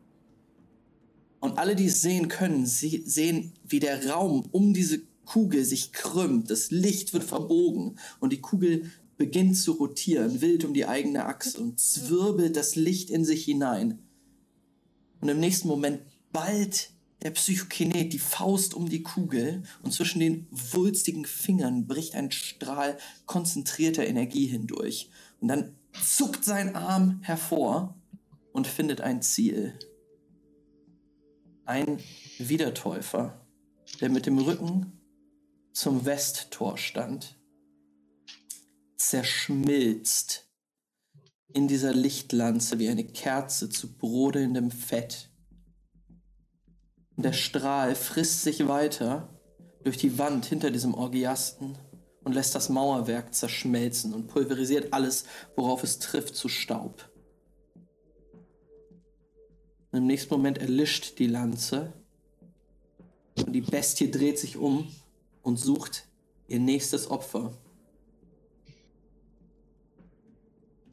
Und 1.41 1.59
alle, 1.59 1.77
die 1.77 1.87
es 1.87 2.01
sehen 2.01 2.29
können, 2.29 2.67
sie 2.67 3.03
sehen, 3.07 3.53
wie 3.65 3.81
der 3.81 4.11
Raum 4.11 4.49
um 4.51 4.73
diese 4.73 5.03
Kugel 5.25 5.65
sich 5.65 5.93
krümmt. 5.93 6.51
Das 6.51 6.71
Licht 6.71 7.13
wird 7.13 7.25
verbogen 7.25 7.99
und 8.19 8.33
die 8.33 8.41
Kugel 8.41 8.91
beginnt 9.21 9.59
zu 9.59 9.73
rotieren, 9.73 10.41
wild 10.41 10.65
um 10.65 10.73
die 10.73 10.87
eigene 10.87 11.27
Achse 11.27 11.61
und 11.61 11.79
zwirbelt 11.79 12.57
das 12.57 12.75
Licht 12.75 13.11
in 13.11 13.27
sich 13.27 13.45
hinein. 13.45 13.99
Und 15.21 15.29
im 15.29 15.39
nächsten 15.39 15.69
Moment 15.69 16.01
ballt 16.33 16.93
der 17.21 17.33
Psychokinet 17.33 18.15
die 18.15 18.19
Faust 18.19 18.73
um 18.73 18.89
die 18.89 19.03
Kugel 19.03 19.63
und 19.83 19.93
zwischen 19.93 20.21
den 20.21 20.47
wulstigen 20.51 21.27
Fingern 21.27 21.87
bricht 21.87 22.15
ein 22.15 22.31
Strahl 22.31 22.97
konzentrierter 23.27 24.07
Energie 24.07 24.47
hindurch. 24.47 25.11
Und 25.39 25.49
dann 25.49 25.77
zuckt 26.03 26.43
sein 26.43 26.75
Arm 26.75 27.21
hervor 27.21 27.95
und 28.53 28.67
findet 28.67 29.03
ein 29.03 29.21
Ziel. 29.21 29.79
Ein 31.67 31.99
Wiedertäufer, 32.39 33.39
der 34.01 34.09
mit 34.09 34.25
dem 34.25 34.39
Rücken 34.39 34.99
zum 35.75 36.07
Westtor 36.07 36.79
stand, 36.79 37.37
zerschmilzt 39.01 40.47
in 41.53 41.69
dieser 41.69 41.93
Lichtlanze 41.95 42.79
wie 42.79 42.89
eine 42.89 43.05
Kerze 43.05 43.71
zu 43.71 43.97
brodelndem 43.97 44.71
Fett. 44.71 45.31
Und 47.17 47.25
der 47.25 47.33
Strahl 47.33 47.95
frisst 47.95 48.43
sich 48.43 48.69
weiter 48.69 49.41
durch 49.83 49.97
die 49.97 50.19
Wand 50.19 50.45
hinter 50.45 50.71
diesem 50.71 50.95
Orgiasten 50.95 51.79
und 52.25 52.35
lässt 52.35 52.55
das 52.55 52.69
Mauerwerk 52.69 53.35
zerschmelzen 53.35 54.13
und 54.13 54.29
pulverisiert 54.29 54.93
alles, 54.93 55.25
worauf 55.57 55.83
es 55.83 55.99
trifft, 55.99 56.37
zu 56.37 56.49
Staub. 56.49 57.11
Und 59.91 59.99
Im 59.99 60.07
nächsten 60.07 60.33
Moment 60.33 60.59
erlischt 60.59 61.19
die 61.19 61.27
Lanze 61.27 61.95
und 63.35 63.55
die 63.55 63.63
Bestie 63.63 64.11
dreht 64.11 64.39
sich 64.39 64.59
um 64.59 64.93
und 65.43 65.57
sucht 65.57 66.07
ihr 66.49 66.61
nächstes 66.61 67.11
Opfer. 67.11 67.57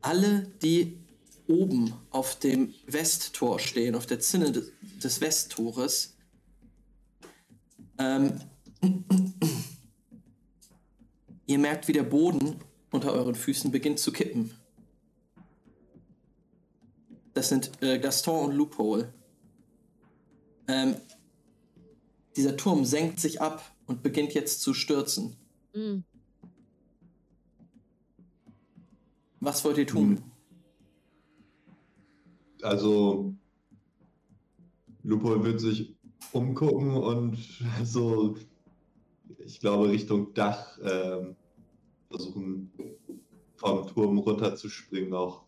Alle, 0.07 0.43
die 0.61 0.97
oben 1.47 1.93
auf 2.11 2.39
dem 2.39 2.73
Westtor 2.85 3.59
stehen, 3.59 3.93
auf 3.93 4.05
der 4.05 4.21
Zinne 4.21 4.53
des, 4.53 5.19
Westtores, 5.19 6.15
ähm, 7.99 8.39
ihr 11.45 11.59
merkt, 11.59 11.89
wie 11.89 11.91
der 11.91 12.03
Boden 12.03 12.55
unter 12.89 13.11
euren 13.11 13.35
Füßen 13.35 13.69
beginnt 13.69 13.99
zu 13.99 14.13
kippen. 14.13 14.53
Das 17.34 17.49
sind 17.49 17.71
äh, 17.81 17.99
Gaston 17.99 18.45
und 18.45 18.55
Loophole. 18.55 19.13
Ähm, 20.69 20.95
dieser 22.38 22.55
Turm 22.55 22.85
senkt 22.85 23.19
sich 23.19 23.41
ab 23.41 23.75
und 23.88 24.03
beginnt 24.03 24.34
jetzt 24.34 24.61
zu 24.61 24.73
stürzen. 24.73 25.35
Mm. 25.73 25.97
Was 29.39 29.64
wollt 29.64 29.77
ihr 29.77 29.88
tun? 29.88 30.22
Also, 32.61 33.35
Lupo 35.03 35.43
wird 35.43 35.59
sich 35.61 35.95
umgucken 36.31 36.95
und 36.95 37.38
so, 37.84 38.35
ich 39.39 39.59
glaube, 39.59 39.89
Richtung 39.89 40.34
Dach 40.34 40.77
ähm, 40.84 41.35
versuchen, 42.09 42.72
vom 43.55 43.88
Turm 43.88 44.18
runterzuspringen 44.19 45.14
auch. 45.14 45.43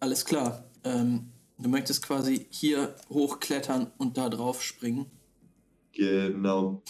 Alles 0.00 0.24
klar. 0.24 0.64
Ähm, 0.84 1.32
du 1.58 1.68
möchtest 1.68 2.02
quasi 2.02 2.46
hier 2.50 2.94
hochklettern 3.08 3.92
und 3.98 4.16
da 4.18 4.28
drauf 4.28 4.62
springen. 4.62 5.06
Genau. 5.92 6.82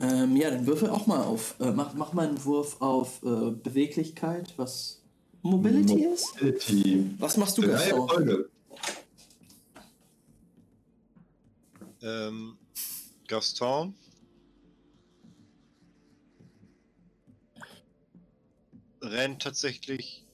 Ähm, 0.00 0.36
ja, 0.36 0.50
dann 0.50 0.66
würfel 0.66 0.90
auch 0.90 1.06
mal 1.06 1.22
auf. 1.22 1.54
Äh, 1.60 1.72
mach, 1.72 1.94
mach 1.94 2.12
mal 2.12 2.28
einen 2.28 2.44
Wurf 2.44 2.80
auf 2.80 3.22
äh, 3.22 3.50
Beweglichkeit, 3.50 4.52
was 4.56 5.02
Mobility 5.42 6.04
ist. 6.04 6.34
Mobility. 6.34 7.10
Was 7.18 7.36
machst 7.36 7.58
du, 7.58 7.62
Drei 7.62 7.72
Gaston? 7.72 8.00
Erfolge. 8.00 8.50
Ähm, 12.02 12.56
Gaston. 13.28 13.94
Rennt 19.02 19.42
tatsächlich. 19.42 20.26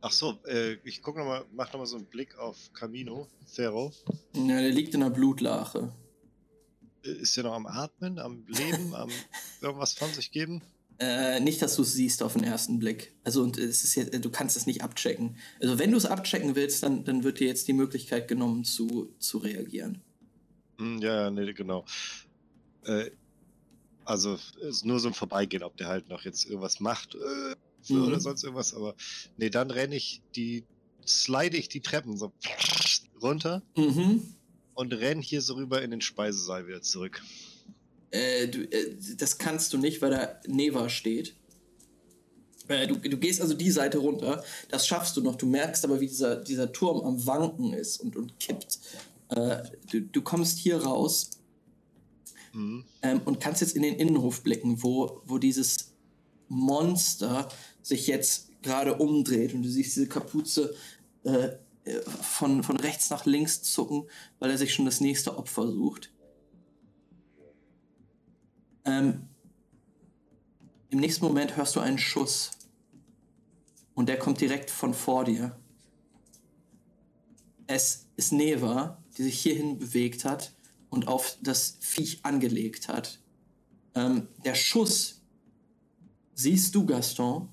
Ach 0.00 0.10
so, 0.10 0.38
äh, 0.46 0.78
ich 0.84 1.00
guck 1.00 1.16
noch 1.16 1.24
mal, 1.24 1.44
mach 1.52 1.72
noch 1.72 1.80
mal 1.80 1.86
so 1.86 1.96
einen 1.96 2.06
Blick 2.06 2.36
auf 2.36 2.72
Camino, 2.72 3.28
Zero. 3.46 3.92
Ja, 4.34 4.60
der 4.60 4.70
liegt 4.70 4.94
in 4.94 5.00
der 5.00 5.10
Blutlache. 5.10 5.92
Ist 7.02 7.36
er 7.36 7.44
noch 7.44 7.54
am 7.54 7.66
Atmen, 7.66 8.18
am 8.18 8.44
Leben, 8.46 8.94
am 8.94 9.10
irgendwas 9.60 9.92
von 9.94 10.12
sich 10.12 10.30
geben? 10.30 10.62
Äh, 10.98 11.40
nicht, 11.40 11.60
dass 11.62 11.76
du 11.76 11.82
es 11.82 11.92
siehst 11.94 12.22
auf 12.22 12.34
den 12.34 12.44
ersten 12.44 12.78
Blick. 12.78 13.14
Also 13.24 13.42
und 13.42 13.58
es 13.58 13.82
ist 13.82 13.94
jetzt, 13.96 14.24
du 14.24 14.30
kannst 14.30 14.56
es 14.56 14.66
nicht 14.66 14.82
abchecken. 14.82 15.36
Also 15.60 15.78
wenn 15.78 15.90
du 15.90 15.96
es 15.96 16.06
abchecken 16.06 16.54
willst, 16.54 16.82
dann, 16.82 17.04
dann 17.04 17.24
wird 17.24 17.40
dir 17.40 17.48
jetzt 17.48 17.66
die 17.66 17.72
Möglichkeit 17.72 18.28
genommen 18.28 18.64
zu, 18.64 19.12
zu 19.18 19.38
reagieren. 19.38 20.00
Hm, 20.78 20.98
ja, 20.98 21.22
ja, 21.22 21.30
nee, 21.30 21.52
genau. 21.52 21.84
Äh, 22.84 23.10
also 24.04 24.38
ist 24.60 24.84
nur 24.84 25.00
so 25.00 25.08
ein 25.08 25.14
Vorbeigehen, 25.14 25.62
ob 25.62 25.76
der 25.76 25.88
halt 25.88 26.08
noch 26.08 26.24
jetzt 26.24 26.44
irgendwas 26.46 26.80
macht 26.80 27.14
äh, 27.14 27.54
Mhm. 27.88 28.04
oder 28.04 28.20
sonst 28.20 28.44
irgendwas, 28.44 28.74
aber 28.74 28.94
nee, 29.38 29.50
dann 29.50 29.68
renne 29.68 29.96
ich 29.96 30.22
die, 30.36 30.62
slide 31.04 31.56
ich 31.56 31.68
die 31.68 31.80
Treppen 31.80 32.16
so 32.16 32.32
runter 33.20 33.60
Mhm. 33.76 34.22
Und 34.82 34.92
renn 34.92 35.20
hier 35.22 35.40
so 35.40 35.54
rüber 35.54 35.82
in 35.82 35.90
den 35.90 36.00
Speisesaal 36.00 36.66
wieder 36.66 36.82
zurück. 36.82 37.22
Äh, 38.10 38.48
du, 38.48 38.64
äh, 38.70 38.96
das 39.16 39.38
kannst 39.38 39.72
du 39.72 39.78
nicht, 39.78 40.02
weil 40.02 40.10
da 40.10 40.40
Neva 40.46 40.88
steht. 40.90 41.34
Äh, 42.68 42.86
du, 42.86 42.96
du 42.96 43.16
gehst 43.16 43.40
also 43.40 43.54
die 43.54 43.70
Seite 43.70 43.98
runter, 43.98 44.44
das 44.68 44.86
schaffst 44.86 45.16
du 45.16 45.22
noch. 45.22 45.36
Du 45.36 45.46
merkst 45.46 45.84
aber, 45.84 46.00
wie 46.00 46.08
dieser, 46.08 46.36
dieser 46.36 46.72
Turm 46.72 47.00
am 47.04 47.26
Wanken 47.26 47.72
ist 47.72 48.00
und, 48.00 48.16
und 48.16 48.38
kippt. 48.38 48.78
Äh, 49.30 49.62
du, 49.90 50.02
du 50.02 50.22
kommst 50.22 50.58
hier 50.58 50.76
raus 50.76 51.30
Mhm. 52.52 52.84
ähm, 53.00 53.20
und 53.24 53.40
kannst 53.40 53.60
jetzt 53.62 53.76
in 53.76 53.82
den 53.82 53.94
Innenhof 53.96 54.42
blicken, 54.42 54.82
wo, 54.82 55.22
wo 55.24 55.38
dieses 55.38 55.92
Monster 56.48 57.48
sich 57.82 58.06
jetzt 58.06 58.50
gerade 58.62 58.94
umdreht 58.94 59.54
und 59.54 59.62
du 59.62 59.68
siehst 59.70 59.96
diese 59.96 60.06
Kapuze 60.06 60.74
äh, 61.24 61.50
von, 62.20 62.62
von 62.62 62.76
rechts 62.76 63.10
nach 63.10 63.26
links 63.26 63.62
zucken, 63.62 64.08
weil 64.38 64.50
er 64.50 64.58
sich 64.58 64.72
schon 64.74 64.84
das 64.84 65.00
nächste 65.00 65.36
Opfer 65.36 65.70
sucht. 65.70 66.12
Ähm, 68.84 69.28
Im 70.90 71.00
nächsten 71.00 71.24
Moment 71.24 71.56
hörst 71.56 71.76
du 71.76 71.80
einen 71.80 71.98
Schuss 71.98 72.50
und 73.94 74.08
der 74.08 74.18
kommt 74.18 74.40
direkt 74.40 74.70
von 74.70 74.94
vor 74.94 75.24
dir. 75.24 75.58
Es 77.66 78.08
ist 78.16 78.32
Neva, 78.32 79.02
die 79.16 79.22
sich 79.22 79.40
hierhin 79.40 79.78
bewegt 79.78 80.24
hat 80.24 80.52
und 80.90 81.08
auf 81.08 81.38
das 81.42 81.78
Viech 81.80 82.24
angelegt 82.24 82.88
hat. 82.88 83.20
Ähm, 83.94 84.28
der 84.44 84.54
Schuss, 84.54 85.22
siehst 86.34 86.74
du, 86.74 86.86
Gaston, 86.86 87.48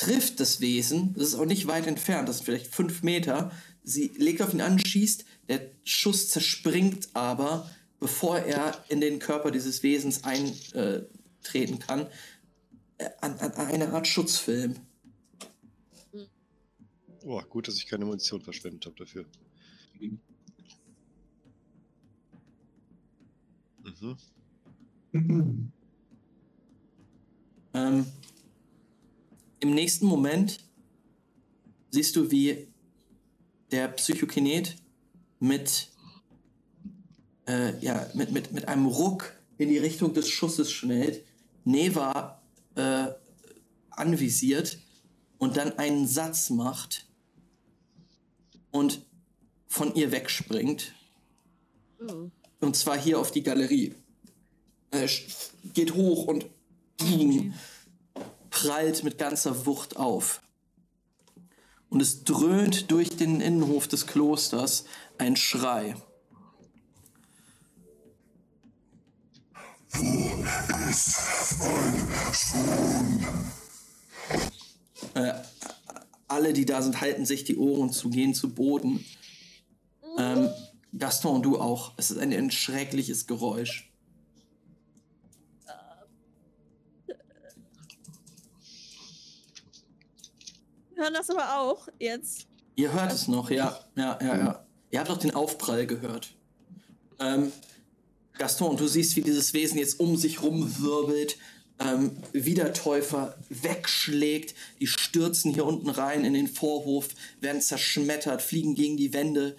trifft 0.00 0.40
das 0.40 0.60
Wesen, 0.60 1.14
das 1.14 1.28
ist 1.28 1.34
auch 1.34 1.44
nicht 1.44 1.66
weit 1.66 1.86
entfernt, 1.86 2.28
das 2.28 2.38
sind 2.38 2.46
vielleicht 2.46 2.74
fünf 2.74 3.02
Meter. 3.02 3.52
Sie 3.82 4.08
legt 4.16 4.40
auf 4.42 4.54
ihn 4.54 4.60
an, 4.60 4.78
schießt, 4.78 5.24
der 5.48 5.70
Schuss 5.84 6.30
zerspringt 6.30 7.08
aber, 7.14 7.70
bevor 7.98 8.38
er 8.38 8.82
in 8.88 9.00
den 9.00 9.18
Körper 9.18 9.50
dieses 9.50 9.82
Wesens 9.82 10.24
eintreten 10.24 11.78
kann, 11.78 12.06
äh, 12.98 13.10
an, 13.20 13.38
an 13.38 13.52
eine 13.52 13.92
Art 13.92 14.06
Schutzfilm. 14.06 14.76
Oh, 17.22 17.42
gut, 17.42 17.68
dass 17.68 17.76
ich 17.76 17.86
keine 17.86 18.06
Munition 18.06 18.40
verschwendet 18.40 18.86
habe 18.86 18.96
dafür. 18.96 19.26
Mhm. 25.12 25.72
Ähm, 27.74 28.06
Im 29.60 29.74
nächsten 29.74 30.06
Moment 30.06 30.58
siehst 31.90 32.16
du, 32.16 32.30
wie 32.30 32.68
der 33.70 33.88
Psychokinet 33.88 34.76
mit, 35.38 35.88
äh, 37.46 37.78
ja, 37.84 38.10
mit, 38.14 38.32
mit, 38.32 38.52
mit 38.52 38.68
einem 38.68 38.86
Ruck 38.86 39.34
in 39.58 39.68
die 39.68 39.78
Richtung 39.78 40.14
des 40.14 40.28
Schusses 40.28 40.72
schnellt, 40.72 41.24
Neva 41.64 42.40
äh, 42.74 43.08
anvisiert 43.90 44.78
und 45.38 45.56
dann 45.56 45.78
einen 45.78 46.06
Satz 46.06 46.50
macht 46.50 47.06
und 48.70 49.04
von 49.68 49.94
ihr 49.94 50.10
wegspringt. 50.10 50.94
Oh. 52.00 52.30
Und 52.60 52.76
zwar 52.76 52.98
hier 52.98 53.18
auf 53.18 53.30
die 53.30 53.42
Galerie. 53.42 53.94
Er 54.90 55.08
sch- 55.08 55.50
geht 55.74 55.94
hoch 55.94 56.24
und 56.26 56.46
boom, 56.96 57.54
prallt 58.50 59.04
mit 59.04 59.18
ganzer 59.18 59.66
Wucht 59.66 59.96
auf. 59.96 60.42
Und 61.88 62.00
es 62.00 62.24
dröhnt 62.24 62.90
durch 62.90 63.16
den 63.16 63.40
Innenhof 63.40 63.88
des 63.88 64.06
Klosters 64.06 64.84
ein 65.18 65.36
Schrei. 65.36 65.96
Äh, 75.14 75.32
alle, 76.28 76.52
die 76.52 76.64
da 76.64 76.80
sind, 76.80 77.00
halten 77.00 77.26
sich 77.26 77.42
die 77.42 77.56
Ohren 77.56 77.90
zu, 77.92 78.10
gehen 78.10 78.34
zu 78.34 78.54
Boden. 78.54 79.04
Ähm, 80.16 80.48
Gaston, 80.96 81.42
du 81.42 81.58
auch. 81.60 81.92
Es 81.96 82.12
ist 82.12 82.18
ein, 82.18 82.32
ein 82.32 82.52
schreckliches 82.52 83.26
Geräusch. 83.26 83.89
Hören 91.00 91.14
das 91.14 91.30
aber 91.30 91.58
auch 91.58 91.88
jetzt. 91.98 92.46
Ihr 92.76 92.92
hört 92.92 93.12
es 93.12 93.26
noch, 93.28 93.50
ja. 93.50 93.78
Ja, 93.96 94.18
ja, 94.22 94.38
ja. 94.38 94.66
Ihr 94.90 95.00
habt 95.00 95.10
auch 95.10 95.18
den 95.18 95.34
Aufprall 95.34 95.86
gehört. 95.86 96.34
Ähm, 97.18 97.52
Gaston, 98.38 98.76
du 98.76 98.86
siehst, 98.86 99.16
wie 99.16 99.22
dieses 99.22 99.52
Wesen 99.52 99.78
jetzt 99.78 100.00
um 100.00 100.16
sich 100.16 100.42
rumwirbelt, 100.42 101.36
ähm, 101.78 102.16
Wiedertäufer 102.32 103.36
wegschlägt. 103.48 104.54
Die 104.80 104.86
stürzen 104.86 105.52
hier 105.52 105.66
unten 105.66 105.90
rein 105.90 106.24
in 106.24 106.34
den 106.34 106.48
Vorhof, 106.48 107.08
werden 107.40 107.60
zerschmettert, 107.60 108.42
fliegen 108.42 108.74
gegen 108.74 108.96
die 108.96 109.12
Wände, 109.12 109.56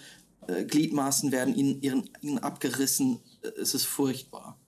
äh, 0.47 0.63
Gliedmaßen 0.65 1.31
werden 1.31 1.55
ihnen, 1.55 1.81
ihren, 1.81 2.09
ihnen 2.22 2.39
abgerissen. 2.39 3.19
Äh, 3.41 3.49
es 3.61 3.73
ist 3.73 3.85
furchtbar. 3.85 4.59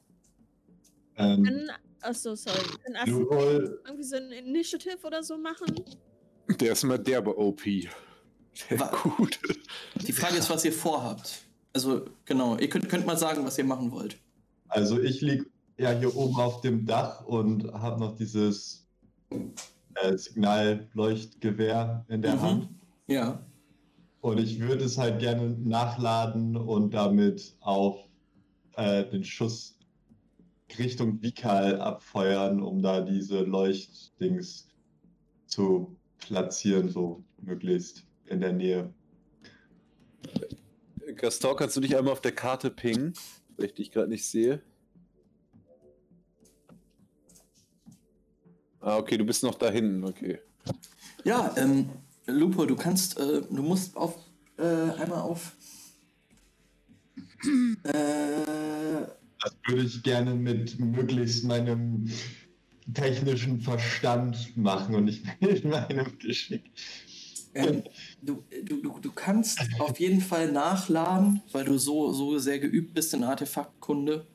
Ähm, 1.16 1.70
achso, 2.02 2.36
sorry. 2.36 2.58
Lupol, 3.06 3.82
irgendwie 3.86 4.04
so 4.04 4.16
ein 4.16 4.32
Initiative 4.32 5.06
oder 5.06 5.24
so 5.24 5.38
machen? 5.38 5.68
Der 6.60 6.74
ist 6.74 6.84
mal 6.84 6.99
derbe 6.99 7.38
OP. 7.38 7.61
Der 8.70 8.80
Wa- 8.80 8.91
gut. 9.18 9.40
Die 10.07 10.11
Frage 10.14 10.38
ist, 10.38 10.49
was 10.49 10.64
ihr 10.65 10.74
vorhabt. 10.74 11.44
Also, 11.74 12.06
genau, 12.26 12.57
ihr 12.57 12.70
könnt, 12.70 12.88
könnt 12.90 13.06
mal 13.07 13.18
sagen, 13.18 13.44
was 13.45 13.57
ihr 13.57 13.64
machen 13.64 13.91
wollt. 13.91 14.18
also 14.68 14.99
ich 15.02 15.22
lieg 15.22 15.49
ja 15.78 15.91
hier 15.91 16.15
oben 16.15 16.36
auf 16.40 16.61
dem 16.61 16.86
Dach 16.86 17.26
und 17.26 17.72
habe 17.74 17.99
noch 17.99 18.15
dieses 18.15 18.86
äh, 19.32 20.18
Signalleuchtgewehr 20.18 22.06
in 22.10 22.22
der 22.22 22.36
Mhm. 22.36 22.41
Hand. 22.41 22.70
Ja. 23.07 23.44
Und 24.22 24.40
ich 24.40 24.60
würde 24.60 24.84
es 24.86 24.98
halt 24.98 25.20
gerne 25.20 25.49
nachladen 25.49 26.56
und 26.56 26.94
damit 26.94 27.56
auf 27.60 27.98
äh, 28.76 29.03
den 29.06 29.24
Schuss 29.24 29.78
Richtung 30.78 31.22
Vikal 31.22 31.80
abfeuern, 31.82 32.61
um 32.61 32.82
da 32.82 33.02
diese 33.02 33.41
Leuchtdings 33.41 34.68
zu 35.48 35.95
platzieren, 36.28 36.90
so 36.90 37.24
möglichst 37.41 38.06
in 38.26 38.41
der 38.41 38.54
Nähe. 38.54 38.94
Gaston, 41.16 41.56
kannst 41.56 41.76
du 41.76 41.82
dich 41.82 41.95
einmal 41.95 42.14
auf 42.14 42.22
der 42.22 42.32
Karte 42.32 42.70
pingen, 42.70 43.14
weil 43.58 43.68
ich 43.68 43.74
dich 43.74 43.91
gerade 43.91 44.10
nicht 44.10 44.26
sehe? 44.26 44.62
Ah, 48.80 48.98
okay, 48.98 49.18
du 49.18 49.26
bist 49.26 49.44
noch 49.44 49.56
da 49.56 49.70
hinten, 49.70 50.04
okay. 50.04 50.40
Ja, 51.24 51.54
ähm, 51.56 51.90
Lupo, 52.26 52.66
du 52.66 52.76
kannst, 52.76 53.18
äh, 53.18 53.41
du 53.41 53.64
musst 53.64 53.95
auf, 53.95 54.18
äh, 54.58 54.64
einmal 54.64 55.22
auf, 55.22 55.56
äh, 57.84 59.06
Das 59.41 59.56
würde 59.68 59.84
ich 59.84 60.04
gerne 60.04 60.34
mit 60.36 60.80
möglichst 60.80 61.44
meinem 61.45 62.10
technischen 62.94 63.62
Verstand 63.62 64.56
machen 64.58 64.96
und 64.96 65.06
nicht 65.06 65.24
mit 65.40 65.64
meinem 65.66 66.18
Geschick. 66.20 66.64
ähm, 67.54 67.84
du, 68.22 68.44
du, 68.64 69.00
du, 69.00 69.12
kannst 69.12 69.60
auf 69.80 70.00
jeden 70.00 70.22
Fall 70.22 70.52
nachladen, 70.52 71.42
weil 71.52 71.66
du 71.66 71.78
so, 71.78 72.12
so 72.12 72.38
sehr 72.40 72.60
geübt 72.60 72.94
bist 72.94 73.14
in 73.14 73.24
Artefaktkunde, 73.24 74.26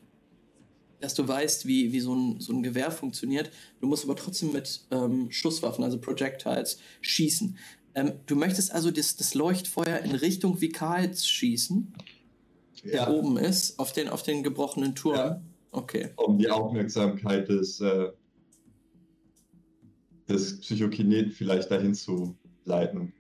dass 1.01 1.15
du 1.15 1.27
weißt, 1.27 1.67
wie, 1.67 1.93
wie 1.93 2.01
so, 2.01 2.15
ein, 2.15 2.41
so 2.41 2.53
ein 2.53 2.63
Gewehr 2.63 2.91
funktioniert. 2.91 3.51
Du 3.81 3.87
musst 3.87 4.05
aber 4.05 4.17
trotzdem 4.17 4.53
mit 4.53 4.83
ähm, 4.91 5.31
Schusswaffen, 5.31 5.85
also 5.85 5.99
Projectiles, 5.99 6.79
schießen. 7.01 7.57
Ähm, 7.95 8.13
du 8.27 8.37
möchtest 8.37 8.73
also 8.73 8.91
das, 8.91 9.17
das 9.17 9.35
Leuchtfeuer 9.35 9.99
in 9.99 10.13
Richtung 10.13 10.61
Vikals 10.61 11.27
schießen, 11.27 11.93
der 12.85 12.95
Ja, 12.95 13.11
oben 13.11 13.37
ist, 13.37 13.79
auf 13.79 13.93
den, 13.93 14.09
auf 14.09 14.23
den 14.23 14.43
gebrochenen 14.43 14.95
Turm. 14.95 15.17
Ja. 15.17 15.43
Okay. 15.71 16.11
um 16.17 16.39
die 16.39 16.49
Aufmerksamkeit 16.49 17.49
des, 17.49 17.81
äh, 17.81 18.09
des 20.29 20.61
Psychokineten 20.61 21.33
vielleicht 21.33 21.71
dahin 21.71 21.95
zu 21.95 22.37
leiten. 22.65 23.13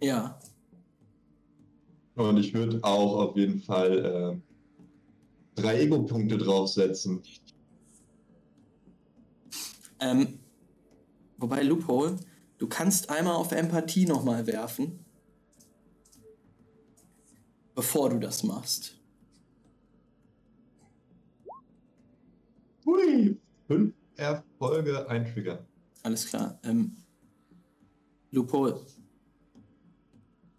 Ja. 0.00 0.38
Und 2.14 2.36
ich 2.36 2.52
würde 2.54 2.78
auch 2.82 3.16
auf 3.16 3.36
jeden 3.36 3.60
Fall 3.60 4.40
äh, 5.56 5.60
drei 5.60 5.80
Ego-Punkte 5.80 6.38
draufsetzen. 6.38 7.22
Ähm, 10.00 10.38
wobei, 11.38 11.62
Loophole, 11.62 12.18
du 12.58 12.68
kannst 12.68 13.10
einmal 13.10 13.34
auf 13.34 13.52
Empathie 13.52 14.06
nochmal 14.06 14.46
werfen. 14.46 15.00
Bevor 17.74 18.10
du 18.10 18.20
das 18.20 18.44
machst. 18.44 19.00
Hui! 22.84 23.40
Fünf 23.66 23.94
Erfolge, 24.16 25.08
ein 25.08 25.32
Trigger. 25.32 25.66
Alles 26.02 26.26
klar. 26.26 26.58
Ähm, 26.62 26.96
Loophole. 28.30 28.80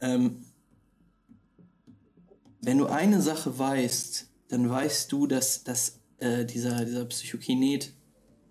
Ähm, 0.01 0.43
wenn 2.61 2.77
du 2.77 2.87
eine 2.87 3.21
Sache 3.21 3.57
weißt, 3.57 4.29
dann 4.49 4.69
weißt 4.69 5.11
du, 5.11 5.27
dass, 5.27 5.63
dass 5.63 5.99
äh, 6.17 6.45
dieser, 6.45 6.85
dieser 6.85 7.05
Psychokinet 7.05 7.93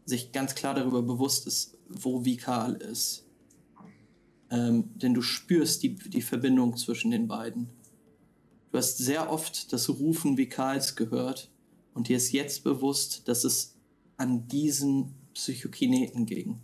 sich 0.05 0.33
ganz 0.33 0.55
klar 0.55 0.75
darüber 0.75 1.03
bewusst 1.03 1.47
ist, 1.47 1.77
wo 1.89 2.25
Vikal 2.25 2.75
ist. 2.75 3.27
Ähm, 4.51 4.91
denn 4.97 5.15
du 5.15 5.23
spürst 5.23 5.83
die, 5.83 5.97
die 5.97 6.23
Verbindung 6.23 6.77
zwischen 6.77 7.11
den 7.11 7.27
beiden. 7.27 7.71
Du 8.71 8.79
hast 8.79 8.99
sehr 8.99 9.31
oft 9.31 9.73
das 9.73 9.89
Rufen 9.89 10.37
Vikals 10.37 10.97
gehört 10.97 11.51
und 11.95 12.09
dir 12.09 12.17
ist 12.17 12.33
jetzt 12.33 12.65
bewusst, 12.65 13.27
dass 13.29 13.45
es 13.45 13.74
an 14.17 14.49
diesen 14.49 15.15
Psychokineten 15.35 16.27
ging. 16.27 16.61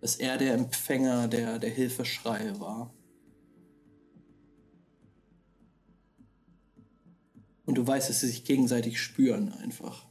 Dass 0.00 0.16
er 0.16 0.36
der 0.36 0.54
Empfänger 0.54 1.28
der, 1.28 1.58
der 1.58 1.70
Hilfeschreie 1.70 2.60
war. 2.60 2.92
Und 7.64 7.78
du 7.78 7.86
weißt, 7.86 8.10
dass 8.10 8.20
sie 8.20 8.26
sich 8.26 8.44
gegenseitig 8.44 9.00
spüren 9.00 9.52
einfach. 9.52 10.06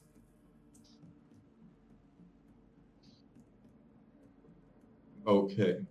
Okay. 5.25 5.85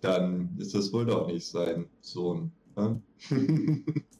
Dann 0.00 0.56
ist 0.58 0.74
das 0.74 0.92
wohl 0.92 1.06
doch 1.06 1.26
nicht 1.26 1.46
sein 1.46 1.88
Sohn. 2.00 2.52
Ne? 2.76 3.00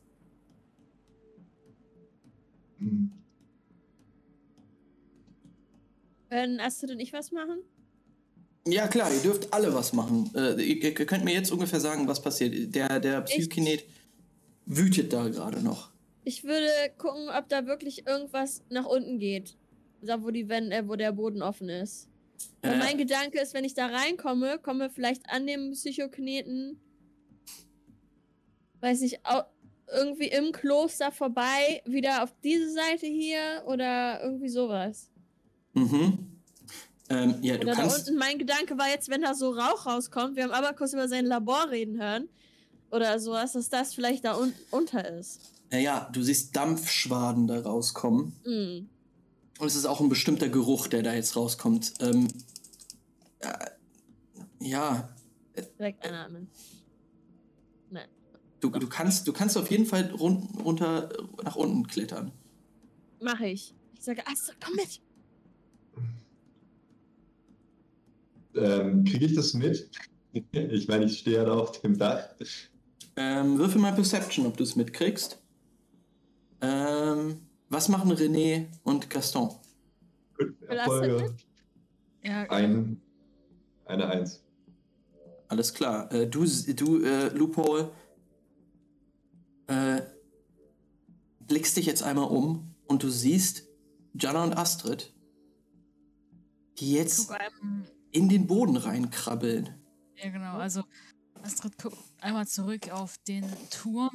Können 6.30 6.60
Astrid 6.60 6.90
und 6.90 7.00
ich 7.00 7.12
was 7.12 7.32
machen? 7.32 7.58
Ja, 8.66 8.88
klar, 8.88 9.12
ihr 9.12 9.20
dürft 9.20 9.52
alle 9.52 9.74
was 9.74 9.92
machen. 9.92 10.30
Äh, 10.34 10.60
ihr, 10.62 10.82
ihr 10.82 11.06
könnt 11.06 11.24
mir 11.24 11.34
jetzt 11.34 11.52
ungefähr 11.52 11.80
sagen, 11.80 12.08
was 12.08 12.22
passiert. 12.22 12.74
Der, 12.74 12.98
der 12.98 13.20
Psychokinet 13.22 13.84
wütet 14.64 15.12
da 15.12 15.28
gerade 15.28 15.62
noch. 15.62 15.90
Ich 16.24 16.44
würde 16.44 16.68
gucken, 16.96 17.28
ob 17.28 17.48
da 17.48 17.66
wirklich 17.66 18.06
irgendwas 18.06 18.62
nach 18.70 18.86
unten 18.86 19.18
geht. 19.18 19.56
Da, 20.00 20.22
wo, 20.22 20.30
die 20.30 20.48
Wände, 20.48 20.76
äh, 20.76 20.88
wo 20.88 20.96
der 20.96 21.12
Boden 21.12 21.42
offen 21.42 21.68
ist. 21.68 22.08
Äh, 22.62 22.76
mein 22.78 22.98
Gedanke 22.98 23.40
ist, 23.40 23.54
wenn 23.54 23.64
ich 23.64 23.74
da 23.74 23.86
reinkomme, 23.86 24.58
komme 24.58 24.90
vielleicht 24.90 25.28
an 25.30 25.46
dem 25.46 25.72
Psychokineten, 25.72 26.80
weiß 28.80 29.00
nicht, 29.02 29.20
irgendwie 29.92 30.28
im 30.28 30.52
Kloster 30.52 31.12
vorbei, 31.12 31.82
wieder 31.84 32.22
auf 32.22 32.32
diese 32.42 32.70
Seite 32.72 33.06
hier 33.06 33.62
oder 33.66 34.22
irgendwie 34.22 34.48
sowas. 34.48 35.10
Mhm. 35.74 36.34
Ähm, 37.10 37.36
ja, 37.42 37.56
du 37.56 37.64
Oder 37.64 37.74
da 37.74 37.82
kannst. 37.82 38.08
unten, 38.08 38.18
mein 38.18 38.38
Gedanke 38.38 38.78
war 38.78 38.88
jetzt, 38.88 39.10
wenn 39.10 39.22
da 39.22 39.34
so 39.34 39.50
Rauch 39.50 39.86
rauskommt, 39.86 40.36
wir 40.36 40.44
haben 40.44 40.52
aber 40.52 40.72
kurz 40.72 40.94
über 40.94 41.06
sein 41.06 41.26
Labor 41.26 41.70
reden 41.70 42.00
hören 42.00 42.28
oder 42.90 43.18
sowas, 43.20 43.52
dass 43.52 43.68
das 43.68 43.94
vielleicht 43.94 44.24
da 44.24 44.36
un 44.36 44.54
unter 44.70 45.06
ist. 45.06 45.40
Ja, 45.70 45.78
ja, 45.78 46.08
du 46.12 46.22
siehst 46.22 46.56
Dampfschwaden 46.56 47.46
da 47.46 47.60
rauskommen. 47.60 48.34
Hm. 48.44 48.88
Und 49.58 49.66
es 49.66 49.76
ist 49.76 49.86
auch 49.86 50.00
ein 50.00 50.08
bestimmter 50.08 50.48
Geruch, 50.48 50.86
der 50.86 51.02
da 51.02 51.12
jetzt 51.12 51.36
rauskommt. 51.36 51.94
Ähm, 52.00 52.28
äh, 53.40 53.48
ja, 54.60 55.08
Direkt 55.78 56.04
einatmen. 56.04 56.48
Du, 58.64 58.70
du, 58.70 58.88
kannst, 58.88 59.28
du 59.28 59.34
kannst 59.34 59.58
auf 59.58 59.70
jeden 59.70 59.84
Fall 59.84 60.10
run 60.12 60.48
runter 60.64 61.10
nach 61.42 61.54
unten 61.54 61.86
klettern. 61.86 62.32
Mache 63.20 63.48
ich. 63.48 63.74
Ich 63.92 64.02
sage, 64.02 64.26
Astrid, 64.26 64.56
komm 64.64 64.74
mit. 64.76 65.02
Ähm, 68.54 69.04
Kriege 69.04 69.26
ich 69.26 69.34
das 69.34 69.52
mit? 69.52 69.90
Ich 70.50 70.88
meine, 70.88 71.04
ich 71.04 71.18
stehe 71.18 71.36
ja 71.36 71.44
da 71.44 71.52
auf 71.52 71.80
dem 71.80 71.96
Dach. 71.96 72.24
Ähm, 73.14 73.56
würfel 73.56 73.80
mal 73.80 73.92
Perception, 73.92 74.46
ob 74.46 74.56
du 74.56 74.64
es 74.64 74.74
mitkriegst. 74.74 75.40
Ähm, 76.60 77.46
was 77.68 77.88
machen 77.88 78.10
René 78.10 78.66
und 78.82 79.08
Gaston? 79.10 79.54
Erfolge. 80.66 81.36
Ja, 82.24 82.50
Ein, 82.50 83.00
eine 83.84 84.08
Eins. 84.08 84.42
Alles 85.46 85.72
klar. 85.72 86.10
Äh, 86.12 86.26
du, 86.26 86.44
du 86.44 87.04
äh, 87.04 87.28
Loophole, 87.28 87.92
äh, 89.66 90.02
blickst 91.40 91.76
dich 91.76 91.86
jetzt 91.86 92.02
einmal 92.02 92.28
um 92.28 92.74
und 92.86 93.02
du 93.02 93.10
siehst 93.10 93.68
Jana 94.14 94.44
und 94.44 94.56
Astrid, 94.56 95.12
die 96.78 96.92
jetzt 96.92 97.30
in 98.10 98.28
den 98.28 98.46
Boden 98.46 98.76
reinkrabbeln. 98.76 99.70
Ja, 100.16 100.30
genau. 100.30 100.56
Also 100.58 100.84
Astrid 101.42 101.76
guckt 101.78 101.98
einmal 102.20 102.46
zurück 102.46 102.90
auf 102.90 103.18
den 103.18 103.44
Turm, 103.70 104.10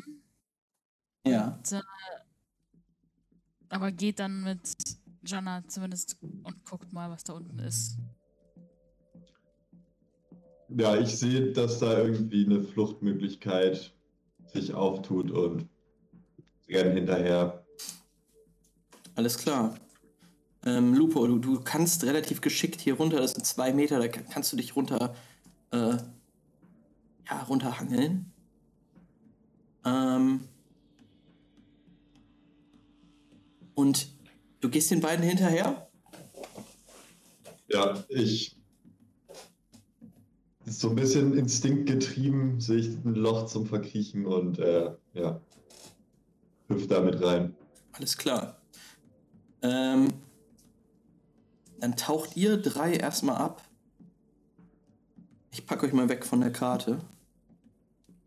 Ja. 1.26 1.58
und, 1.58 1.72
äh, 1.72 1.82
aber 3.70 3.92
geht 3.92 4.20
dann 4.20 4.42
mit 4.44 4.62
Jana 5.26 5.64
zumindest 5.68 6.18
und 6.22 6.66
guckt 6.66 6.92
mal, 6.94 7.10
was 7.10 7.24
da 7.24 7.34
unten 7.34 7.60
ist. 7.60 7.98
Ja, 10.70 10.96
ich 10.98 11.18
sehe, 11.18 11.52
dass 11.52 11.80
da 11.80 11.98
irgendwie 12.00 12.46
eine 12.46 12.62
Fluchtmöglichkeit 12.62 13.94
sich 14.54 14.74
auftut 14.74 15.32
und 15.32 15.68
renne 16.70 16.94
hinterher. 16.94 17.66
Alles 19.16 19.38
klar. 19.38 19.76
Ähm, 20.66 20.94
Lupo, 20.94 21.26
du, 21.26 21.40
du 21.40 21.62
kannst 21.62 22.04
relativ 22.04 22.42
geschickt 22.42 22.82
hier 22.82 22.96
runter, 22.96 23.18
das 23.18 23.34
sind 23.34 23.46
zwei 23.46 23.72
Meter, 23.74 24.00
da 24.00 24.08
ka- 24.08 24.22
kannst 24.30 24.52
du 24.52 24.58
dich 24.58 24.76
runter, 24.76 25.16
äh, 25.72 25.98
ja, 27.30 27.44
runterhangeln. 27.48 28.32
Ähm, 29.86 30.42
und 33.76 34.10
du 34.60 34.70
gehst 34.70 34.92
den 34.92 35.00
beiden 35.00 35.24
hinterher? 35.24 35.90
Ja, 37.70 38.04
ich. 38.10 38.59
Ist 40.70 40.82
so 40.82 40.90
ein 40.90 40.96
bisschen 40.96 41.36
instinktgetrieben, 41.36 42.60
sehe 42.60 42.78
ich 42.78 42.90
ein 43.04 43.16
Loch 43.16 43.48
zum 43.48 43.66
Verkriechen 43.66 44.28
und 44.28 44.60
äh, 44.60 44.92
ja, 45.14 45.42
hüpf 46.68 46.88
da 46.88 47.02
mit 47.02 47.20
rein. 47.24 47.56
Alles 47.94 48.16
klar. 48.16 48.62
Ähm, 49.64 50.10
dann 51.80 51.96
taucht 51.98 52.38
ihr 52.38 52.58
drei 52.58 52.94
erstmal 52.94 53.38
ab. 53.38 53.64
Ich 55.50 55.66
packe 55.66 55.88
euch 55.88 55.94
mal 55.94 56.08
weg 56.08 56.24
von 56.24 56.42
der 56.42 56.52
Karte. 56.52 57.00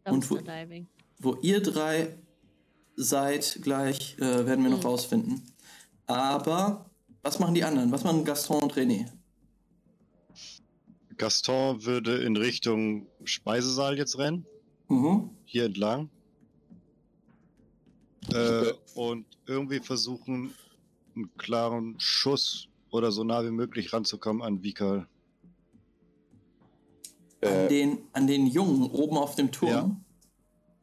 Und 0.05 0.29
wo-. 0.29 0.41
Wo 1.21 1.37
ihr 1.43 1.63
drei 1.63 2.19
seid 2.97 3.61
gleich, 3.63 4.17
äh, 4.19 4.47
werden 4.47 4.65
wir 4.65 4.71
noch 4.71 4.79
Mhm. 4.81 4.87
rausfinden. 4.87 5.43
Aber 6.07 6.91
was 7.23 7.39
machen 7.39 7.55
die 7.55 7.63
anderen? 7.63 7.93
Was 7.93 8.03
machen 8.03 8.25
Gaston 8.25 8.65
und 8.65 8.73
René? 8.75 9.07
Gaston 11.23 11.85
würde 11.85 12.17
in 12.25 12.37
Richtung 12.37 13.07
Speisesaal 13.23 13.97
jetzt 13.97 14.19
rennen, 14.19 14.45
Mhm. 14.89 15.31
hier 15.45 15.67
entlang. 15.67 16.11
Äh, 18.35 18.73
und 18.95 19.25
irgendwie 19.47 19.79
versuchen, 19.79 20.53
einen 21.15 21.31
klaren 21.37 21.95
Schuss 22.01 22.67
oder 22.91 23.13
so 23.13 23.23
nah 23.23 23.45
wie 23.45 23.53
möglich 23.53 23.93
ranzukommen 23.93 24.43
an 24.43 24.65
Vikal. 24.65 25.07
An, 27.43 27.49
Äh, 27.49 27.69
den, 27.69 27.99
an 28.13 28.27
den 28.27 28.47
Jungen 28.49 28.91
oben 28.91 29.17
auf 29.17 29.37
dem 29.37 29.53
Turm. 29.53 30.05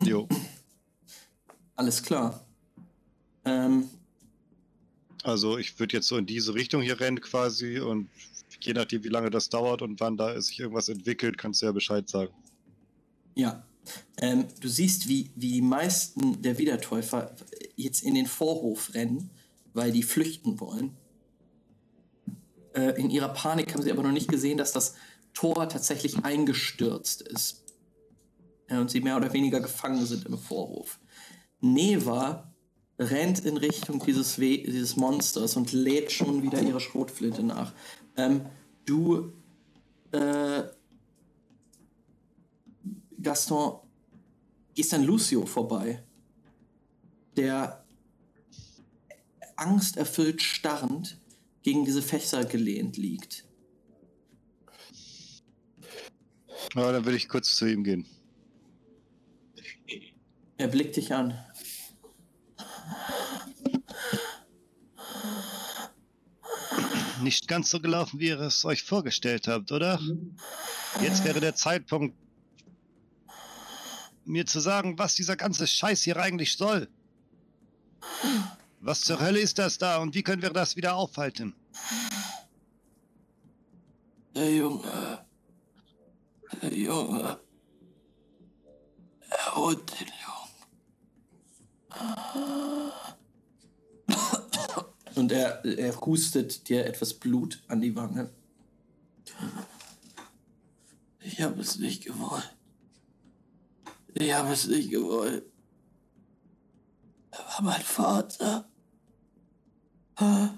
Jo. 0.01 0.25
Alles 1.75 2.01
klar. 2.01 2.45
Ähm, 3.43 3.89
Also 5.23 5.57
ich 5.57 5.77
würde 5.79 5.97
jetzt 5.97 6.07
so 6.07 6.15
in 6.15 6.25
diese 6.25 6.53
Richtung 6.53 6.81
hier 6.81 6.97
rennen 7.01 7.19
quasi 7.19 7.79
und 7.79 8.09
je 8.61 8.73
nachdem, 8.73 9.03
wie 9.03 9.09
lange 9.09 9.29
das 9.29 9.49
dauert 9.49 9.81
und 9.81 9.99
wann 9.99 10.17
da 10.17 10.39
sich 10.41 10.59
irgendwas 10.59 10.89
entwickelt, 10.89 11.37
kannst 11.37 11.61
du 11.61 11.67
ja 11.67 11.71
Bescheid 11.71 12.09
sagen. 12.09 12.33
ja. 13.35 13.63
Ähm, 14.17 14.45
du 14.59 14.67
siehst, 14.67 15.07
wie, 15.07 15.31
wie 15.35 15.53
die 15.53 15.61
meisten 15.61 16.41
der 16.41 16.57
Wiedertäufer 16.57 17.35
jetzt 17.75 18.03
in 18.03 18.13
den 18.13 18.27
Vorhof 18.27 18.93
rennen, 18.93 19.31
weil 19.73 19.91
die 19.91 20.03
flüchten 20.03 20.59
wollen. 20.59 20.95
Äh, 22.73 22.99
in 22.99 23.09
ihrer 23.09 23.29
Panik 23.29 23.73
haben 23.73 23.81
sie 23.81 23.91
aber 23.91 24.03
noch 24.03 24.11
nicht 24.11 24.27
gesehen, 24.27 24.57
dass 24.57 24.73
das 24.73 24.95
Tor 25.33 25.69
tatsächlich 25.69 26.23
eingestürzt 26.23 27.21
ist. 27.21 27.63
Äh, 28.67 28.77
und 28.77 28.91
sie 28.91 29.01
mehr 29.01 29.17
oder 29.17 29.33
weniger 29.33 29.59
gefangen 29.59 30.05
sind 30.05 30.25
im 30.25 30.37
Vorhof. 30.37 30.99
Neva 31.61 32.53
rennt 32.99 33.45
in 33.45 33.57
Richtung 33.57 34.03
dieses, 34.05 34.39
We 34.39 34.57
dieses 34.57 34.97
Monsters 34.97 35.55
und 35.55 35.71
lädt 35.71 36.11
schon 36.11 36.43
wieder 36.43 36.61
ihre 36.61 36.81
Schrotflinte 36.81 37.43
nach. 37.43 37.73
Ähm, 38.17 38.45
du, 38.85 39.33
äh, 40.11 40.63
Gaston, 43.21 43.79
gehst 44.75 44.93
an 44.93 45.03
Lucio 45.03 45.45
vorbei, 45.45 46.03
der 47.35 47.85
angsterfüllt 49.55 50.41
starrend 50.41 51.19
gegen 51.63 51.85
diese 51.85 52.01
Fächer 52.01 52.45
gelehnt 52.45 52.97
liegt. 52.97 53.45
Aber 56.75 56.91
dann 56.91 57.05
will 57.05 57.15
ich 57.15 57.27
kurz 57.27 57.55
zu 57.55 57.65
ihm 57.65 57.83
gehen. 57.83 58.05
Er 60.57 60.67
blickt 60.67 60.95
dich 60.97 61.13
an. 61.13 61.37
Nicht 67.21 67.47
ganz 67.47 67.69
so 67.69 67.79
gelaufen, 67.79 68.19
wie 68.19 68.27
ihr 68.27 68.39
es 68.39 68.65
euch 68.65 68.83
vorgestellt 68.83 69.47
habt, 69.47 69.71
oder? 69.71 69.99
Jetzt 71.01 71.23
wäre 71.23 71.39
der 71.39 71.55
Zeitpunkt, 71.55 72.15
mir 74.25 74.45
zu 74.45 74.59
sagen, 74.59 74.97
was 74.97 75.15
dieser 75.15 75.35
ganze 75.35 75.67
Scheiß 75.67 76.03
hier 76.03 76.17
eigentlich 76.17 76.55
soll. 76.55 76.87
Was 78.79 79.01
zur 79.01 79.19
Hölle 79.19 79.39
ist 79.39 79.57
das 79.59 79.77
da 79.77 79.97
und 79.97 80.15
wie 80.15 80.23
können 80.23 80.41
wir 80.41 80.51
das 80.51 80.75
wieder 80.75 80.95
aufhalten? 80.95 81.55
Der 84.35 84.55
Junge. 84.55 85.25
Der 86.61 86.73
Junge. 86.73 87.39
Er 89.29 89.55
holt 89.55 89.99
den 89.99 90.07
Jungen. 90.07 90.29
Und 95.19 95.33
er, 95.33 95.65
er 95.65 95.99
hustet 95.99 96.69
dir 96.69 96.85
etwas 96.85 97.13
Blut 97.13 97.61
an 97.67 97.81
die 97.81 97.93
Wange. 97.93 98.29
Ich 101.19 101.41
habe 101.41 101.59
es 101.59 101.77
nicht 101.77 102.05
gewollt. 102.05 102.55
Ich 104.13 104.33
habe 104.33 104.53
es 104.53 104.67
nicht 104.67 104.89
gewollt. 104.89 105.43
Er 107.31 107.39
war 107.39 107.61
mein 107.63 107.81
Vater. 107.81 108.69
Alter. 110.15 110.53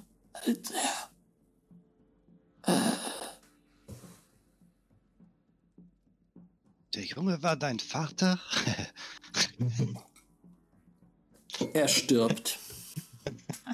Der 6.93 7.03
Junge 7.03 7.41
war 7.41 7.55
dein 7.55 7.79
Vater? 7.79 8.39
Er 11.73 11.87
stirbt. 11.87 12.59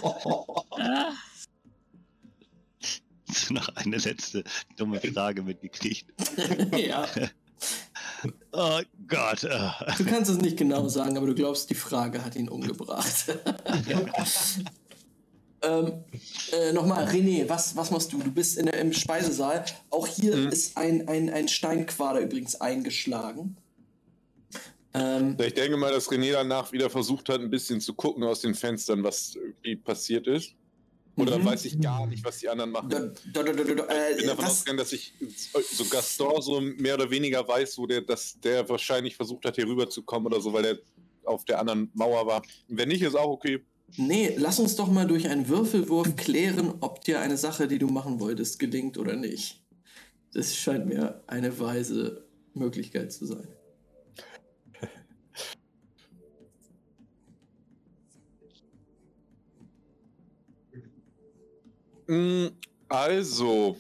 Noch 3.49 3.67
eine 3.75 3.97
letzte 3.97 4.43
dumme 4.77 5.01
Frage 5.01 5.43
mitgekriegt. 5.43 6.05
ja. 6.77 7.05
Oh 8.51 8.79
Gott. 9.07 9.43
Du 9.43 10.05
kannst 10.05 10.31
es 10.31 10.39
nicht 10.39 10.57
genau 10.57 10.87
sagen, 10.89 11.17
aber 11.17 11.27
du 11.27 11.35
glaubst, 11.35 11.69
die 11.69 11.75
Frage 11.75 12.25
hat 12.25 12.35
ihn 12.35 12.49
umgebracht. 12.49 13.27
ähm, 15.61 16.03
äh, 16.51 16.73
Nochmal, 16.73 17.05
René, 17.05 17.47
was, 17.47 17.75
was 17.75 17.91
machst 17.91 18.11
du? 18.13 18.17
Du 18.19 18.31
bist 18.31 18.57
in 18.57 18.65
der, 18.65 18.79
im 18.79 18.91
Speisesaal. 18.93 19.63
Auch 19.91 20.07
hier 20.07 20.35
Mhm. 20.35 20.47
ist 20.49 20.77
ein, 20.77 21.07
ein, 21.07 21.29
ein 21.31 21.47
Steinquader 21.47 22.21
übrigens 22.21 22.59
eingeschlagen. 22.59 23.55
Ähm, 24.93 25.35
Ich 25.39 25.53
denke 25.53 25.77
mal, 25.77 25.91
dass 25.91 26.09
René 26.09 26.31
danach 26.31 26.71
wieder 26.71 26.89
versucht 26.89 27.29
hat, 27.29 27.41
ein 27.41 27.49
bisschen 27.49 27.81
zu 27.81 27.93
gucken 27.93 28.23
aus 28.23 28.41
den 28.41 28.55
Fenstern, 28.55 29.03
was 29.03 29.35
irgendwie 29.35 29.75
passiert 29.75 30.27
ist. 30.27 30.53
Oder 31.17 31.39
Mhm. 31.39 31.45
weiß 31.45 31.65
ich 31.65 31.79
gar 31.81 32.05
nicht, 32.05 32.23
was 32.23 32.37
die 32.37 32.47
anderen 32.49 32.69
machen. 32.71 32.89
da, 32.89 32.99
da, 33.33 33.43
da, 33.43 33.51
Ich 33.51 33.65
bin 33.65 33.77
äh, 33.79 34.27
davon 34.27 34.45
was, 34.45 34.51
ausgegangen, 34.51 34.77
dass 34.77 34.93
ich 34.93 35.13
so 35.71 35.85
Gaston 35.85 36.41
so 36.41 36.61
mehr 36.61 36.93
oder 36.93 37.09
weniger 37.09 37.47
weiß, 37.47 37.77
wo 37.79 37.87
der, 37.87 38.01
dass 38.01 38.39
der 38.39 38.67
wahrscheinlich 38.69 39.15
versucht 39.15 39.45
hat, 39.45 39.55
hier 39.55 39.65
rüber 39.67 39.89
zu 39.89 40.03
kommen 40.03 40.27
oder 40.27 40.39
so, 40.39 40.53
weil 40.53 40.63
der 40.63 40.79
auf 41.25 41.43
der 41.45 41.59
anderen 41.59 41.89
Mauer 41.95 42.25
war. 42.27 42.43
Wenn 42.67 42.89
nicht, 42.89 43.01
ist 43.01 43.15
auch 43.15 43.31
okay. 43.31 43.65
nee, 43.97 44.35
lass 44.37 44.59
uns 44.59 44.75
doch 44.75 44.91
mal 44.91 45.07
durch 45.07 45.27
einen 45.27 45.47
Würfelwurf 45.49 46.15
klären, 46.15 46.75
ob 46.81 47.03
dir 47.03 47.19
eine 47.19 47.37
Sache, 47.37 47.67
die 47.67 47.79
du 47.79 47.87
machen 47.87 48.19
wolltest, 48.19 48.59
gelingt 48.59 48.97
oder 48.99 49.15
nicht. 49.15 49.63
Das 50.33 50.55
scheint 50.55 50.85
mir 50.85 51.23
eine 51.25 51.59
weise 51.59 52.27
Möglichkeit 52.53 53.11
zu 53.11 53.25
sein. 53.25 53.47
Also. 62.89 63.77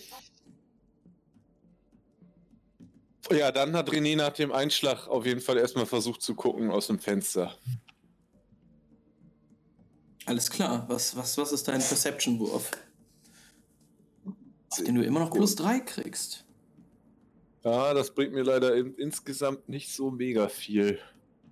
Ja, 3.31 3.51
dann 3.51 3.75
hat 3.75 3.89
René 3.89 4.15
nach 4.15 4.33
dem 4.33 4.51
Einschlag 4.51 5.07
auf 5.07 5.25
jeden 5.25 5.41
Fall 5.41 5.57
erstmal 5.57 5.85
versucht 5.85 6.21
zu 6.21 6.35
gucken 6.35 6.71
aus 6.71 6.87
dem 6.87 6.99
Fenster. 6.99 7.57
Alles 10.25 10.49
klar. 10.49 10.85
Was, 10.89 11.15
was, 11.15 11.37
was 11.37 11.51
ist 11.51 11.67
dein 11.67 11.79
Perception-Wurf? 11.79 12.71
Den 14.79 14.95
du 14.95 15.03
immer 15.03 15.21
noch 15.21 15.31
plus 15.31 15.55
3 15.55 15.79
kriegst. 15.79 16.45
Ja, 17.63 17.93
das 17.93 18.13
bringt 18.13 18.33
mir 18.33 18.43
leider 18.43 18.75
in, 18.75 18.93
insgesamt 18.95 19.67
nicht 19.67 19.91
so 19.91 20.11
mega 20.11 20.47
viel. 20.47 20.99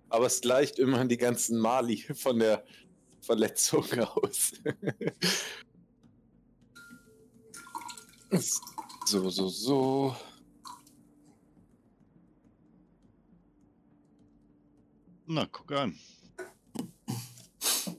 Aber 0.10 0.28
es 0.28 0.42
gleicht 0.42 0.80
immerhin 0.80 1.10
die 1.10 1.18
ganzen 1.18 1.58
Mali 1.58 1.98
von 1.98 2.40
der 2.40 2.64
Verletzung 3.22 3.86
aus. 4.00 4.54
So, 9.06 9.30
so, 9.30 9.48
so. 9.48 10.16
Na, 15.28 15.48
guck 15.52 15.72
an. 15.72 15.96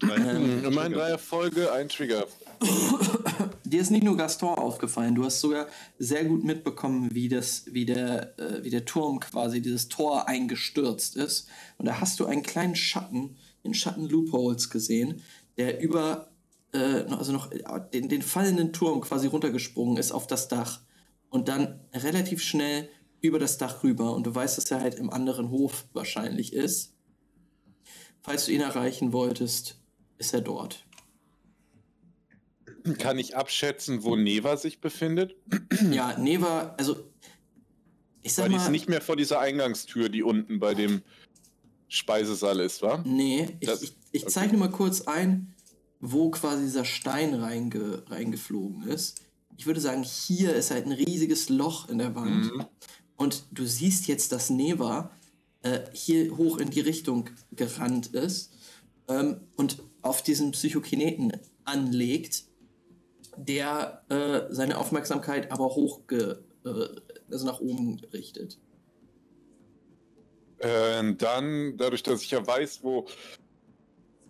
Ähm, 0.03 0.65
Immerhin 0.65 0.93
drei 0.93 1.11
Erfolge, 1.11 1.73
ein 1.73 1.89
Trigger. 1.89 2.27
Dir 3.65 3.81
ist 3.81 3.91
nicht 3.91 4.05
nur 4.05 4.17
Gaston 4.17 4.57
aufgefallen, 4.57 5.15
du 5.15 5.25
hast 5.25 5.41
sogar 5.41 5.67
sehr 5.99 6.25
gut 6.25 6.45
mitbekommen, 6.45 7.15
wie, 7.15 7.29
das, 7.29 7.65
wie, 7.73 7.85
der, 7.85 8.39
äh, 8.39 8.63
wie 8.63 8.71
der 8.71 8.85
Turm 8.85 9.21
quasi, 9.21 9.61
dieses 9.61 9.89
Tor 9.89 10.29
eingestürzt 10.29 11.17
ist. 11.17 11.49
Und 11.79 11.87
da 11.87 12.01
hast 12.01 12.21
du 12.21 12.27
einen 12.27 12.43
kleinen 12.43 12.77
Schatten, 12.77 13.37
den 13.65 13.75
Schatten 13.75 14.09
Loopholes 14.09 14.71
gesehen, 14.71 15.23
der 15.57 15.81
über, 15.81 16.29
äh, 16.77 17.07
also 17.15 17.33
noch 17.33 17.51
äh, 17.53 17.63
den, 17.93 18.09
den 18.09 18.23
fallenden 18.23 18.73
Turm 18.73 19.01
quasi 19.01 19.27
runtergesprungen 19.27 19.97
ist 19.97 20.13
auf 20.13 20.27
das 20.27 20.49
Dach. 20.49 20.81
Und 21.29 21.49
dann 21.49 21.81
relativ 21.93 22.43
schnell 22.43 22.89
über 23.21 23.39
das 23.39 23.59
Dach 23.59 23.83
rüber. 23.83 24.15
Und 24.15 24.27
du 24.27 24.35
weißt, 24.35 24.57
dass 24.57 24.71
er 24.71 24.81
halt 24.81 24.95
im 24.97 25.11
anderen 25.11 25.51
Hof 25.51 25.87
wahrscheinlich 25.93 26.53
ist. 26.53 26.95
Falls 28.23 28.47
du 28.47 28.53
ihn 28.53 28.61
erreichen 28.61 29.13
wolltest, 29.13 29.81
ist 30.19 30.33
er 30.35 30.41
dort. 30.41 30.85
Kann 32.99 33.19
ich 33.19 33.37
abschätzen, 33.37 34.05
wo 34.05 34.15
Neva 34.15 34.57
sich 34.57 34.81
befindet? 34.81 35.35
Ja, 35.91 36.17
Neva, 36.19 36.75
also 36.79 36.97
ich 38.23 38.33
sag 38.35 38.45
Weil 38.45 38.51
die 38.51 38.57
mal, 38.57 38.63
ist 38.63 38.71
nicht 38.71 38.89
mehr 38.89 39.01
vor 39.01 39.17
dieser 39.17 39.41
Eingangstür, 39.41 40.09
die 40.09 40.23
unten 40.23 40.61
bei 40.61 40.75
dem 40.75 41.03
Speisesaal 41.89 42.61
ist, 42.61 42.83
wa? 42.83 43.03
nee, 43.05 43.57
ich, 43.61 43.69
Das- 43.69 43.83
ich, 43.83 43.97
ich 44.13 44.23
okay. 44.23 44.33
zeichne 44.33 44.59
mal 44.59 44.71
kurz 44.71 45.03
ein, 45.03 45.55
wo 46.01 46.31
quasi 46.31 46.65
dieser 46.65 46.85
Stein 46.85 47.35
reinge, 47.35 48.03
reingeflogen 48.09 48.87
ist. 48.89 49.23
Ich 49.57 49.67
würde 49.67 49.81
sagen, 49.81 50.03
hier 50.03 50.55
ist 50.55 50.71
halt 50.71 50.87
ein 50.87 50.93
riesiges 50.93 51.49
Loch 51.49 51.89
in 51.89 51.99
der 51.99 52.15
Wand 52.15 52.53
Mhm. 52.55 52.67
und 53.17 53.45
du 53.51 53.65
siehst 53.65 54.07
jetzt, 54.07 54.33
dass 54.33 54.51
Neva 54.51 55.11
äh, 55.63 55.81
hier 55.93 56.37
hoch 56.37 56.59
in 56.59 56.71
die 56.71 56.81
Richtung 56.81 57.31
gerannt 57.53 58.09
ist 58.09 58.53
ähm, 59.09 59.41
und 59.57 59.83
auf 60.03 60.23
diesen 60.23 60.53
Psychokineten 60.53 61.33
anlegt, 61.65 62.45
der 63.39 64.03
äh, 64.09 64.55
seine 64.55 64.79
Aufmerksamkeit 64.79 65.51
aber 65.51 65.67
hoch, 65.75 66.01
äh, 66.11 66.37
also 67.31 67.47
nach 67.47 67.61
oben 67.61 68.01
richtet. 68.13 68.59
Äh, 70.59 71.15
dann, 71.15 71.77
dadurch, 71.77 72.03
dass 72.03 72.23
ich 72.23 72.31
ja 72.31 72.47
weiß, 72.47 72.83
wo 72.83 73.07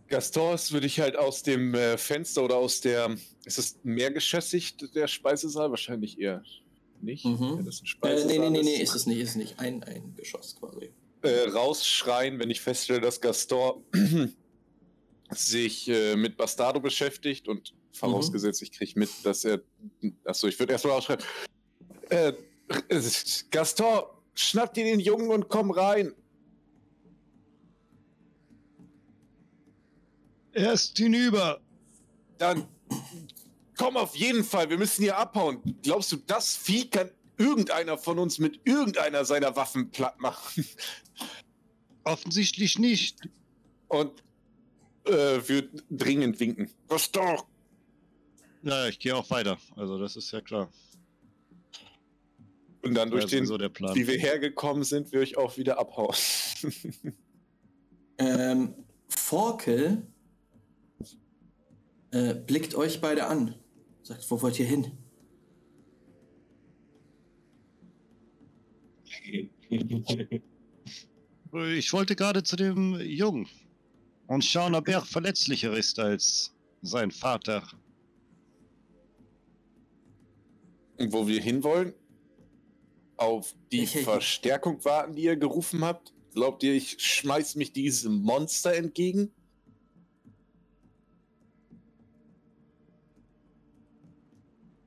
Gaston 0.08 0.54
ist, 0.54 0.72
würde 0.72 0.86
ich 0.86 1.00
halt 1.00 1.16
aus 1.16 1.42
dem 1.42 1.74
äh, 1.74 1.98
Fenster 1.98 2.44
oder 2.44 2.56
aus 2.56 2.80
der. 2.80 3.16
Ist 3.44 3.58
es 3.58 3.78
mehrgeschossig, 3.82 4.76
der 4.94 5.08
Speisesaal? 5.08 5.70
Wahrscheinlich 5.70 6.18
eher 6.18 6.42
nicht. 7.00 7.24
Mhm. 7.24 7.64
das 7.64 7.82
ein 7.82 8.08
Äh, 8.08 8.24
nee, 8.24 8.38
nee, 8.38 8.50
nee, 8.50 8.62
nee, 8.62 8.76
ist. 8.76 8.94
es 8.94 9.06
nicht, 9.06 9.20
ist 9.20 9.30
es 9.30 9.36
nicht. 9.36 9.58
Ein, 9.58 9.82
ein 9.84 10.14
Geschoss 10.16 10.56
quasi. 10.58 10.90
Äh, 11.22 11.48
rausschreien, 11.50 12.38
wenn 12.38 12.50
ich 12.50 12.60
feststelle, 12.60 13.00
dass 13.00 13.20
Gaston 13.20 13.82
sich 15.30 15.88
äh, 15.88 16.16
mit 16.16 16.36
Bastardo 16.36 16.80
beschäftigt 16.80 17.48
und 17.48 17.74
vorausgesetzt, 17.92 18.62
ich 18.62 18.72
kriege 18.72 18.98
mit, 18.98 19.10
dass 19.24 19.44
er. 19.44 19.60
Achso, 20.24 20.46
ich 20.46 20.58
würde 20.58 20.72
erstmal 20.72 20.94
rausschreien. 20.94 21.20
Äh, 22.10 22.32
äh, 22.88 23.00
Gaston, 23.50 24.02
schnapp 24.34 24.74
dir 24.74 24.84
den 24.84 25.00
Jungen 25.00 25.30
und 25.30 25.48
komm 25.48 25.70
rein. 25.70 26.14
Er 30.56 30.72
ist 30.72 30.96
hinüber. 30.96 31.60
Dann 32.38 32.66
komm 33.76 33.98
auf 33.98 34.16
jeden 34.16 34.42
Fall, 34.42 34.70
wir 34.70 34.78
müssen 34.78 35.02
hier 35.02 35.18
abhauen. 35.18 35.60
Glaubst 35.82 36.10
du, 36.12 36.16
das 36.16 36.56
Vieh 36.56 36.88
kann 36.88 37.10
irgendeiner 37.36 37.98
von 37.98 38.18
uns 38.18 38.38
mit 38.38 38.60
irgendeiner 38.64 39.26
seiner 39.26 39.54
Waffen 39.54 39.90
platt 39.90 40.18
machen? 40.18 40.66
Offensichtlich 42.04 42.78
nicht. 42.78 43.28
Und 43.88 44.24
äh, 45.04 45.40
wir 45.46 45.68
dringend 45.90 46.40
winken. 46.40 46.70
Was 46.88 47.12
doch? 47.12 47.46
Na, 48.62 48.88
ich 48.88 48.98
gehe 48.98 49.14
auch 49.14 49.28
weiter. 49.28 49.58
Also, 49.76 49.98
das 49.98 50.16
ist 50.16 50.32
ja 50.32 50.40
klar. 50.40 50.72
Und 52.80 52.94
dann 52.94 53.10
durch 53.10 53.26
den, 53.26 53.44
Plan. 53.44 53.94
wie 53.94 54.06
wir 54.06 54.18
hergekommen 54.18 54.84
sind, 54.84 55.12
will 55.12 55.22
ich 55.22 55.36
auch 55.36 55.58
wieder 55.58 55.78
abhauen. 55.78 56.16
Ähm, 58.18 58.74
Forkel 59.08 60.06
äh, 62.16 62.34
blickt 62.34 62.74
euch 62.74 63.00
beide 63.00 63.26
an. 63.26 63.54
Sagt, 64.02 64.28
wo 64.30 64.40
wollt 64.42 64.58
ihr 64.58 64.66
hin? 64.66 64.92
Ich 71.78 71.92
wollte 71.92 72.16
gerade 72.16 72.42
zu 72.42 72.56
dem 72.56 73.00
Jungen 73.00 73.48
und 74.26 74.44
schauen, 74.44 74.74
ob 74.74 74.88
er 74.88 75.00
verletzlicher 75.02 75.74
ist 75.76 75.98
als 75.98 76.54
sein 76.82 77.10
Vater. 77.10 77.66
Und 80.98 81.12
wo 81.12 81.26
wir 81.26 81.40
hinwollen? 81.40 81.94
Auf 83.16 83.54
die 83.72 83.84
Ich- 83.84 83.94
ich- 83.96 84.04
Verstärkung 84.04 84.84
warten, 84.84 85.14
die 85.14 85.22
ihr 85.22 85.36
gerufen 85.36 85.82
habt? 85.84 86.12
Glaubt 86.34 86.62
ihr, 86.62 86.74
ich 86.74 87.00
schmeiß 87.02 87.54
mich 87.54 87.72
diesem 87.72 88.20
Monster 88.22 88.74
entgegen? 88.74 89.30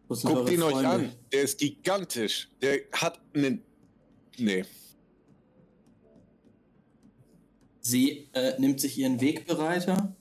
Guckt 0.09 0.49
ihn 0.49 0.63
euch 0.63 0.71
Freunde? 0.71 0.89
an. 0.89 1.11
Der 1.31 1.43
ist 1.43 1.59
gigantisch. 1.59 2.49
Der 2.61 2.79
hat 2.93 3.21
einen. 3.33 3.63
Nee. 4.37 4.65
Sie 7.81 8.29
äh, 8.33 8.59
nimmt 8.59 8.79
sich 8.79 8.97
ihren 8.97 9.21
Wegbereiter, 9.21 10.15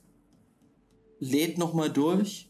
lädt 1.19 1.57
nochmal 1.57 1.91
durch. 1.91 2.49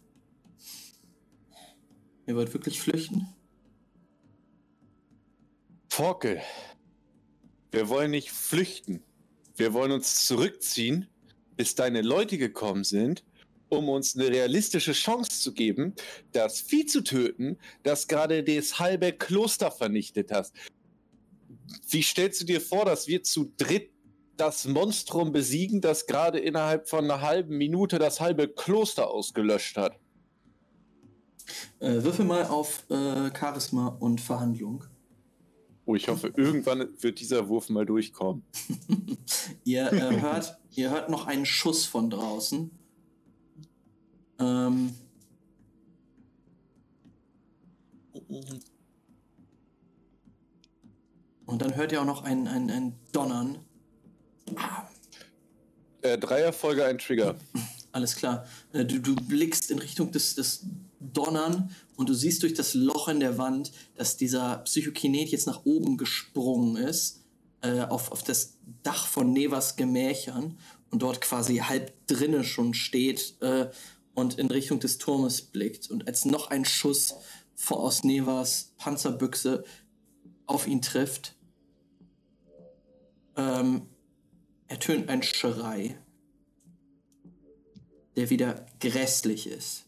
Ihr 2.27 2.35
wollt 2.35 2.53
wirklich 2.53 2.79
flüchten? 2.79 3.27
Forkel. 5.89 6.41
Wir 7.71 7.89
wollen 7.89 8.11
nicht 8.11 8.31
flüchten. 8.31 9.03
Wir 9.55 9.73
wollen 9.73 9.91
uns 9.91 10.25
zurückziehen, 10.25 11.07
bis 11.55 11.75
deine 11.75 12.01
Leute 12.01 12.37
gekommen 12.37 12.83
sind, 12.83 13.23
um 13.69 13.89
uns 13.89 14.15
eine 14.15 14.27
realistische 14.29 14.93
Chance 14.93 15.41
zu 15.41 15.53
geben, 15.53 15.93
das 16.31 16.59
Vieh 16.59 16.85
zu 16.85 17.01
töten, 17.01 17.57
das 17.83 18.07
gerade 18.07 18.43
das 18.43 18.79
halbe 18.79 19.13
Kloster 19.13 19.71
vernichtet 19.71 20.31
hat. 20.31 20.51
Wie 21.87 22.01
stellst 22.01 22.41
du 22.41 22.45
dir 22.45 22.61
vor, 22.61 22.85
dass 22.85 23.07
wir 23.07 23.23
zu 23.23 23.53
dritt 23.57 23.91
das 24.37 24.65
Monstrum 24.65 25.31
besiegen, 25.31 25.81
das 25.81 26.07
gerade 26.07 26.39
innerhalb 26.39 26.89
von 26.89 27.05
einer 27.05 27.21
halben 27.21 27.57
Minute 27.57 27.99
das 27.99 28.19
halbe 28.19 28.47
Kloster 28.47 29.09
ausgelöscht 29.09 29.77
hat? 29.77 29.99
Äh, 31.79 32.03
würfel 32.03 32.25
mal 32.25 32.45
auf 32.45 32.85
äh, 32.89 33.31
Charisma 33.37 33.87
und 33.99 34.21
Verhandlung. 34.21 34.85
Oh, 35.85 35.95
ich 35.95 36.07
hoffe, 36.07 36.31
irgendwann 36.35 36.87
wird 37.01 37.19
dieser 37.19 37.49
Wurf 37.49 37.69
mal 37.69 37.85
durchkommen. 37.85 38.43
Ihr, 39.63 39.91
äh, 39.91 40.21
hört, 40.21 40.59
ihr 40.75 40.91
hört 40.91 41.09
noch 41.09 41.25
einen 41.25 41.47
Schuss 41.47 41.85
von 41.85 42.11
draußen. 42.11 42.69
Ähm, 44.39 44.93
und 51.45 51.61
dann 51.61 51.75
hört 51.75 51.91
ihr 51.91 52.01
auch 52.01 52.05
noch 52.05 52.23
ein, 52.23 52.47
ein, 52.47 52.69
ein 52.69 52.95
Donnern. 53.11 53.59
Äh, 56.01 56.17
drei 56.17 56.39
Erfolge, 56.41 56.85
ein 56.85 56.97
Trigger. 56.97 57.35
Alles 57.91 58.15
klar. 58.15 58.45
Äh, 58.71 58.85
Du, 58.85 58.99
du 58.99 59.15
blickst 59.15 59.71
in 59.71 59.79
Richtung 59.79 60.11
des, 60.11 60.35
des 60.35 60.65
Donnern 60.99 61.75
und 61.95 62.07
du 62.07 62.13
siehst 62.13 62.43
durch 62.43 62.53
das 62.53 62.73
Loch 62.73 63.07
in 63.07 63.19
der 63.19 63.37
Wand, 63.37 63.71
dass 63.95 64.15
dieser 64.15 64.59
Psychokinet 64.59 65.29
jetzt 65.29 65.47
nach 65.47 65.65
oben 65.65 65.97
gesprungen 65.97 66.77
ist, 66.77 67.23
äh, 67.61 67.81
auf, 67.81 68.11
auf 68.11 68.23
das 68.23 68.57
Dach 68.83 69.07
von 69.07 69.33
Nevas 69.33 69.75
Gemächern 69.75 70.57
und 70.91 71.01
dort 71.01 71.21
quasi 71.21 71.57
halb 71.57 71.93
drinne 72.07 72.43
schon 72.43 72.73
steht 72.73 73.35
äh, 73.41 73.69
und 74.15 74.37
in 74.37 74.47
Richtung 74.47 74.79
des 74.79 74.97
Turmes 74.97 75.41
blickt. 75.41 75.89
Und 75.89 76.07
als 76.07 76.25
noch 76.25 76.49
ein 76.49 76.65
Schuss 76.65 77.15
vor, 77.55 77.79
aus 77.79 78.03
Nevas 78.03 78.73
Panzerbüchse 78.77 79.63
auf 80.45 80.67
ihn 80.67 80.81
trifft, 80.81 81.35
ähm, 83.35 83.87
ertönt 84.67 85.09
ein 85.09 85.23
Schrei 85.23 85.97
der 88.19 88.29
wieder 88.29 88.65
grässlich 88.81 89.47
ist. 89.47 89.85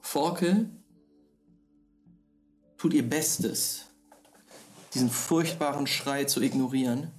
Forkel 0.00 0.68
tut 2.76 2.92
ihr 2.92 3.08
Bestes, 3.08 3.86
diesen 4.92 5.08
furchtbaren 5.08 5.86
Schrei 5.86 6.24
zu 6.24 6.42
ignorieren. 6.42 7.10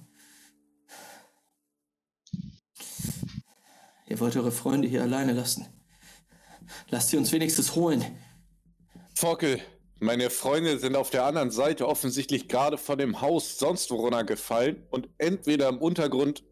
Ihr 4.12 4.20
wollt 4.20 4.36
eure 4.36 4.52
Freunde 4.52 4.86
hier 4.86 5.00
alleine 5.00 5.32
lassen. 5.32 5.66
Lasst 6.90 7.08
sie 7.08 7.16
uns 7.16 7.32
wenigstens 7.32 7.74
holen. 7.74 8.04
Fockel, 9.14 9.58
meine 10.00 10.28
Freunde 10.28 10.78
sind 10.78 10.96
auf 10.96 11.08
der 11.08 11.24
anderen 11.24 11.50
Seite 11.50 11.88
offensichtlich 11.88 12.46
gerade 12.46 12.76
von 12.76 12.98
dem 12.98 13.22
Haus 13.22 13.58
sonst 13.58 13.90
wo 13.90 13.94
runtergefallen 13.94 14.82
und 14.90 15.08
entweder 15.16 15.70
im 15.70 15.78
Untergrund 15.78 16.44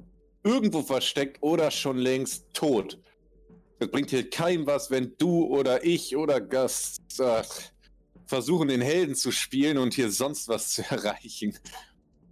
irgendwo 0.42 0.80
versteckt 0.80 1.42
oder 1.42 1.70
schon 1.70 1.98
längst 1.98 2.47
tot. 2.55 2.98
Es 3.78 3.90
bringt 3.90 4.08
hier 4.08 4.30
keinem 4.30 4.66
was, 4.66 4.90
wenn 4.90 5.12
du 5.18 5.44
oder 5.44 5.84
ich 5.84 6.16
oder 6.16 6.40
Gast 6.40 7.20
äh, 7.20 7.42
versuchen, 8.24 8.68
den 8.68 8.80
Helden 8.80 9.14
zu 9.14 9.32
spielen 9.32 9.76
und 9.76 9.92
hier 9.92 10.10
sonst 10.10 10.48
was 10.48 10.70
zu 10.70 10.82
erreichen. 10.90 11.58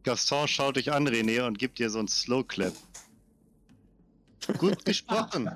Gaston 0.05 0.49
schaut 0.49 0.77
dich 0.77 0.91
an, 0.91 1.07
René, 1.07 1.47
und 1.47 1.59
gibt 1.59 1.81
dir 1.81 1.91
so 1.91 1.99
einen 1.99 2.09
Slow 2.09 2.45
Clap. 2.45 2.73
Gut 4.59 4.85
gesprochen. 4.85 5.51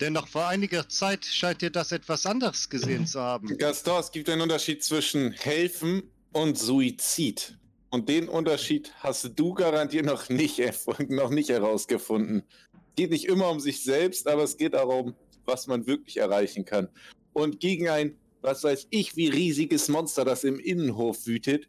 Denn 0.00 0.12
noch 0.12 0.28
vor 0.28 0.46
einiger 0.46 0.88
Zeit 0.88 1.24
scheint 1.24 1.62
dir 1.62 1.70
das 1.70 1.92
etwas 1.92 2.24
anderes 2.24 2.68
gesehen 2.68 3.06
zu 3.06 3.20
haben. 3.20 3.56
Gaston, 3.58 4.00
es 4.00 4.12
gibt 4.12 4.28
einen 4.28 4.42
Unterschied 4.42 4.84
zwischen 4.84 5.32
helfen 5.32 6.02
und 6.32 6.58
Suizid. 6.58 7.58
Und 7.90 8.08
den 8.08 8.28
Unterschied 8.28 8.92
hast 8.98 9.32
du 9.34 9.54
garantiert 9.54 10.04
noch 10.04 10.28
nicht, 10.28 10.60
noch 11.08 11.30
nicht 11.30 11.48
herausgefunden. 11.48 12.42
Es 12.72 12.94
geht 12.96 13.10
nicht 13.10 13.24
immer 13.24 13.50
um 13.50 13.60
sich 13.60 13.82
selbst, 13.82 14.28
aber 14.28 14.44
es 14.44 14.56
geht 14.56 14.74
darum, 14.74 15.14
was 15.44 15.66
man 15.66 15.86
wirklich 15.86 16.18
erreichen 16.18 16.64
kann. 16.64 16.88
Und 17.32 17.60
gegen 17.60 17.88
ein, 17.88 18.16
was 18.42 18.62
weiß 18.62 18.88
ich, 18.90 19.16
wie 19.16 19.28
riesiges 19.28 19.88
Monster, 19.88 20.24
das 20.24 20.44
im 20.44 20.60
Innenhof 20.60 21.26
wütet, 21.26 21.68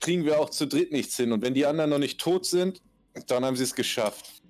kriegen 0.00 0.24
wir 0.24 0.38
auch 0.38 0.50
zu 0.50 0.66
dritt 0.66 0.92
nichts 0.92 1.16
hin. 1.16 1.32
Und 1.32 1.42
wenn 1.42 1.54
die 1.54 1.64
anderen 1.64 1.90
noch 1.90 1.98
nicht 1.98 2.20
tot 2.20 2.44
sind, 2.44 2.82
dann 3.26 3.44
haben 3.44 3.56
sie 3.56 3.64
es 3.64 3.74
geschafft. 3.74 4.42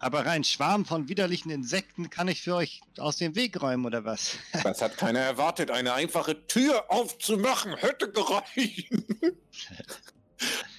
Aber 0.00 0.24
ein 0.26 0.44
Schwarm 0.44 0.84
von 0.84 1.08
widerlichen 1.08 1.50
Insekten 1.50 2.08
kann 2.08 2.28
ich 2.28 2.42
für 2.42 2.54
euch 2.54 2.80
aus 2.98 3.16
dem 3.16 3.34
Weg 3.34 3.60
räumen, 3.60 3.84
oder 3.84 4.04
was? 4.04 4.36
Das 4.62 4.80
hat 4.80 4.96
keiner 4.96 5.20
erwartet. 5.20 5.70
Eine 5.70 5.92
einfache 5.94 6.46
Tür 6.46 6.90
aufzumachen 6.90 7.76
hätte 7.76 8.10
gereicht. 8.10 8.92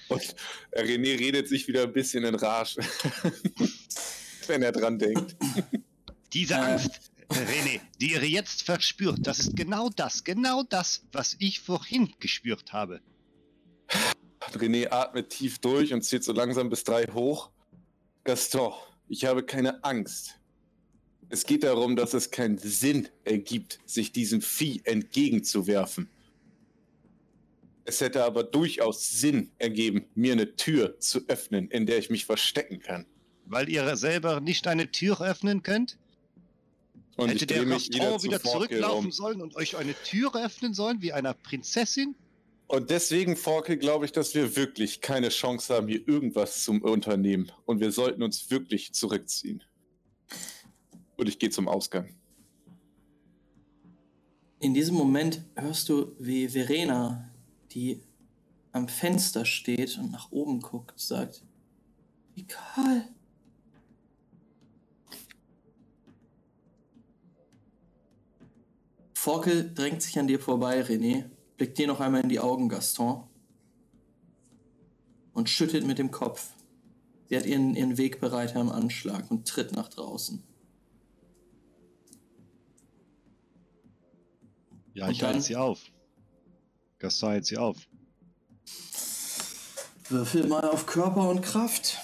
Und 0.08 0.34
René 0.72 1.18
redet 1.18 1.48
sich 1.48 1.68
wieder 1.68 1.82
ein 1.82 1.92
bisschen 1.92 2.24
in 2.24 2.34
Rage, 2.34 2.80
wenn 4.46 4.62
er 4.62 4.72
dran 4.72 4.98
denkt. 4.98 5.36
Diese 6.32 6.54
Äh. 6.54 6.56
Angst, 6.56 7.12
René, 7.28 7.80
die 8.00 8.12
ihr 8.12 8.28
jetzt 8.28 8.62
verspürt, 8.62 9.18
das 9.22 9.38
ist 9.38 9.56
genau 9.56 9.90
das, 9.90 10.24
genau 10.24 10.62
das, 10.62 11.02
was 11.12 11.36
ich 11.38 11.60
vorhin 11.60 12.12
gespürt 12.18 12.72
habe. 12.72 13.00
René 14.54 14.90
atmet 14.90 15.28
tief 15.28 15.58
durch 15.58 15.92
und 15.92 16.02
zählt 16.02 16.24
so 16.24 16.32
langsam 16.32 16.70
bis 16.70 16.82
drei 16.82 17.04
hoch. 17.04 17.50
Gaston, 18.24 18.72
ich 19.10 19.24
habe 19.24 19.42
keine 19.42 19.82
Angst. 19.82 20.38
Es 21.28 21.44
geht 21.44 21.64
darum, 21.64 21.96
dass 21.96 22.14
es 22.14 22.30
keinen 22.30 22.58
Sinn 22.58 23.08
ergibt, 23.24 23.80
sich 23.84 24.12
diesem 24.12 24.40
Vieh 24.40 24.80
entgegenzuwerfen. 24.84 26.08
Es 27.84 28.00
hätte 28.00 28.24
aber 28.24 28.44
durchaus 28.44 29.10
Sinn 29.10 29.50
ergeben, 29.58 30.06
mir 30.14 30.32
eine 30.32 30.54
Tür 30.54 30.98
zu 31.00 31.26
öffnen, 31.26 31.68
in 31.70 31.86
der 31.86 31.98
ich 31.98 32.08
mich 32.08 32.24
verstecken 32.24 32.78
kann. 32.78 33.04
Weil 33.46 33.68
ihr 33.68 33.96
selber 33.96 34.40
nicht 34.40 34.68
eine 34.68 34.90
Tür 34.92 35.20
öffnen 35.20 35.64
könnt? 35.64 35.98
Und 37.16 37.30
Hätte 37.30 37.46
der 37.46 37.66
mich 37.66 37.88
wieder, 37.92 38.16
zurücklaufen 38.18 39.06
um. 39.06 39.12
sollen 39.12 39.42
und 39.42 39.56
euch 39.56 39.76
eine 39.76 39.94
Tür 40.04 40.34
öffnen 40.36 40.72
sollen, 40.72 41.02
wie 41.02 41.12
einer 41.12 41.34
Prinzessin? 41.34 42.14
Und 42.70 42.88
deswegen, 42.90 43.34
Forkel, 43.34 43.78
glaube 43.78 44.04
ich, 44.04 44.12
dass 44.12 44.32
wir 44.36 44.54
wirklich 44.54 45.00
keine 45.00 45.30
Chance 45.30 45.74
haben, 45.74 45.88
hier 45.88 46.06
irgendwas 46.06 46.62
zum 46.62 46.82
Unternehmen. 46.82 47.50
Und 47.66 47.80
wir 47.80 47.90
sollten 47.90 48.22
uns 48.22 48.48
wirklich 48.48 48.92
zurückziehen. 48.92 49.64
Und 51.16 51.28
ich 51.28 51.40
gehe 51.40 51.50
zum 51.50 51.66
Ausgang. 51.66 52.14
In 54.60 54.72
diesem 54.72 54.94
Moment 54.94 55.42
hörst 55.56 55.88
du, 55.88 56.14
wie 56.20 56.48
Verena, 56.48 57.28
die 57.72 58.02
am 58.70 58.86
Fenster 58.86 59.44
steht 59.44 59.98
und 59.98 60.12
nach 60.12 60.30
oben 60.30 60.60
guckt, 60.60 61.00
sagt: 61.00 61.42
Wie 62.36 62.46
Karl. 62.46 63.08
Forkel 69.12 69.74
drängt 69.74 70.02
sich 70.02 70.16
an 70.20 70.28
dir 70.28 70.38
vorbei, 70.38 70.82
René, 70.82 71.28
blickt 71.60 71.76
dir 71.76 71.86
noch 71.86 72.00
einmal 72.00 72.22
in 72.22 72.30
die 72.30 72.40
Augen, 72.40 72.70
Gaston, 72.70 73.22
und 75.34 75.50
schüttelt 75.50 75.86
mit 75.86 75.98
dem 75.98 76.10
Kopf. 76.10 76.54
Sie 77.28 77.36
hat 77.36 77.44
ihren, 77.44 77.76
ihren 77.76 77.98
Wegbereiter 77.98 78.62
im 78.62 78.70
Anschlag 78.70 79.30
und 79.30 79.46
tritt 79.46 79.72
nach 79.72 79.88
draußen. 79.88 80.42
Ja, 84.94 85.04
Und 85.04 85.10
ich 85.10 85.22
halte 85.22 85.42
sie 85.42 85.54
auf. 85.54 85.82
Gaston 86.98 87.32
hält 87.32 87.44
sie 87.44 87.58
auf. 87.58 87.76
Würfel 90.08 90.46
mal 90.46 90.64
auf 90.66 90.86
Körper 90.86 91.28
und 91.28 91.42
Kraft. 91.42 91.98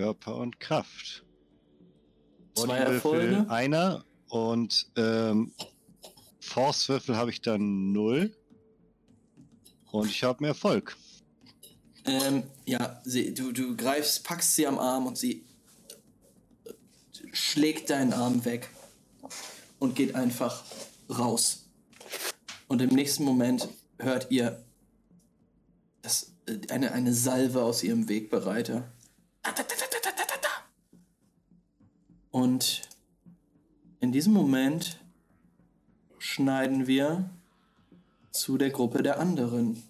Körper 0.00 0.36
und 0.36 0.58
Kraft. 0.60 1.26
Zwei 2.54 2.78
Erfolge. 2.78 3.44
Einer 3.50 4.02
und 4.30 4.90
ähm, 4.96 5.52
Force-Würfel 6.40 7.18
habe 7.18 7.30
ich 7.30 7.42
dann 7.42 7.92
null. 7.92 8.34
Und 9.90 10.08
ich 10.08 10.24
habe 10.24 10.38
einen 10.38 10.46
Erfolg. 10.46 10.96
Ähm, 12.06 12.44
ja, 12.64 13.02
sie, 13.04 13.34
du, 13.34 13.52
du 13.52 13.76
greifst, 13.76 14.24
packst 14.24 14.56
sie 14.56 14.66
am 14.66 14.78
Arm 14.78 15.06
und 15.06 15.18
sie 15.18 15.44
äh, 16.64 16.72
schlägt 17.32 17.90
deinen 17.90 18.14
Arm 18.14 18.46
weg 18.46 18.70
und 19.80 19.96
geht 19.96 20.14
einfach 20.14 20.64
raus. 21.10 21.68
Und 22.68 22.80
im 22.80 22.88
nächsten 22.88 23.24
Moment 23.24 23.68
hört 23.98 24.30
ihr 24.30 24.64
das, 26.00 26.32
äh, 26.46 26.58
eine, 26.70 26.92
eine 26.92 27.12
Salve 27.12 27.62
aus 27.62 27.82
ihrem 27.82 28.08
Wegbereiter. 28.08 28.90
Und 32.30 32.82
in 34.00 34.12
diesem 34.12 34.32
Moment 34.32 35.00
schneiden 36.18 36.86
wir 36.86 37.30
zu 38.30 38.56
der 38.58 38.70
Gruppe 38.70 39.02
der 39.02 39.18
anderen. 39.18 39.82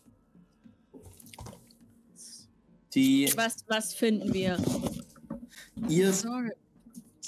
Die 2.94 3.30
Was, 3.36 3.56
was 3.68 3.94
finden 3.94 4.32
wir? 4.32 4.58
ihr 5.88 6.12
Sorge. 6.12 6.56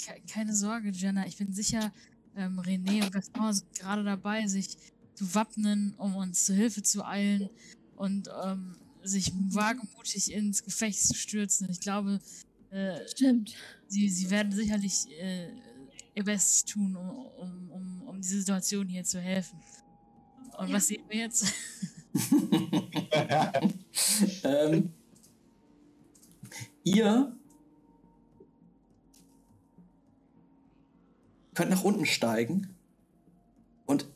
Ke- 0.03 0.21
Keine 0.29 0.53
Sorge, 0.53 0.89
Jenna. 0.89 1.25
Ich 1.25 1.37
bin 1.37 1.53
sicher, 1.53 1.93
ähm, 2.35 2.59
René 2.59 3.03
und 3.03 3.11
Gaston 3.11 3.53
sind 3.53 3.73
gerade 3.79 4.03
dabei, 4.03 4.45
sich 4.47 4.77
zu 5.13 5.33
wappnen, 5.35 5.93
um 5.97 6.15
uns 6.15 6.45
zu 6.45 6.53
Hilfe 6.53 6.83
zu 6.83 7.05
eilen 7.05 7.49
und 7.95 8.29
ähm, 8.43 8.75
sich 9.03 9.31
wagemutig 9.49 10.33
ins 10.33 10.63
Gefecht 10.63 10.99
zu 10.99 11.13
stürzen. 11.13 11.69
Ich 11.69 11.79
glaube, 11.79 12.19
äh, 12.73 13.07
Stimmt. 13.07 13.53
sie, 13.87 14.09
sie 14.09 14.29
werden 14.29 14.51
sicherlich 14.51 15.07
äh, 15.19 15.49
ihr 16.15 16.23
Bestes 16.23 16.65
tun, 16.65 16.95
um, 16.95 17.09
um, 17.09 17.71
um, 17.71 18.01
um 18.07 18.21
diese 18.21 18.39
Situation 18.39 18.87
hier 18.87 19.03
zu 19.03 19.19
helfen. 19.19 19.59
Und 20.57 20.71
was 20.71 20.87
sehen 20.87 21.03
wir 21.07 21.19
jetzt? 21.19 21.51
ähm, 24.43 24.93
ihr 26.83 27.35
könnt 31.53 31.71
nach 31.71 31.83
unten 31.83 32.05
steigen 32.05 32.75
und 33.85 34.07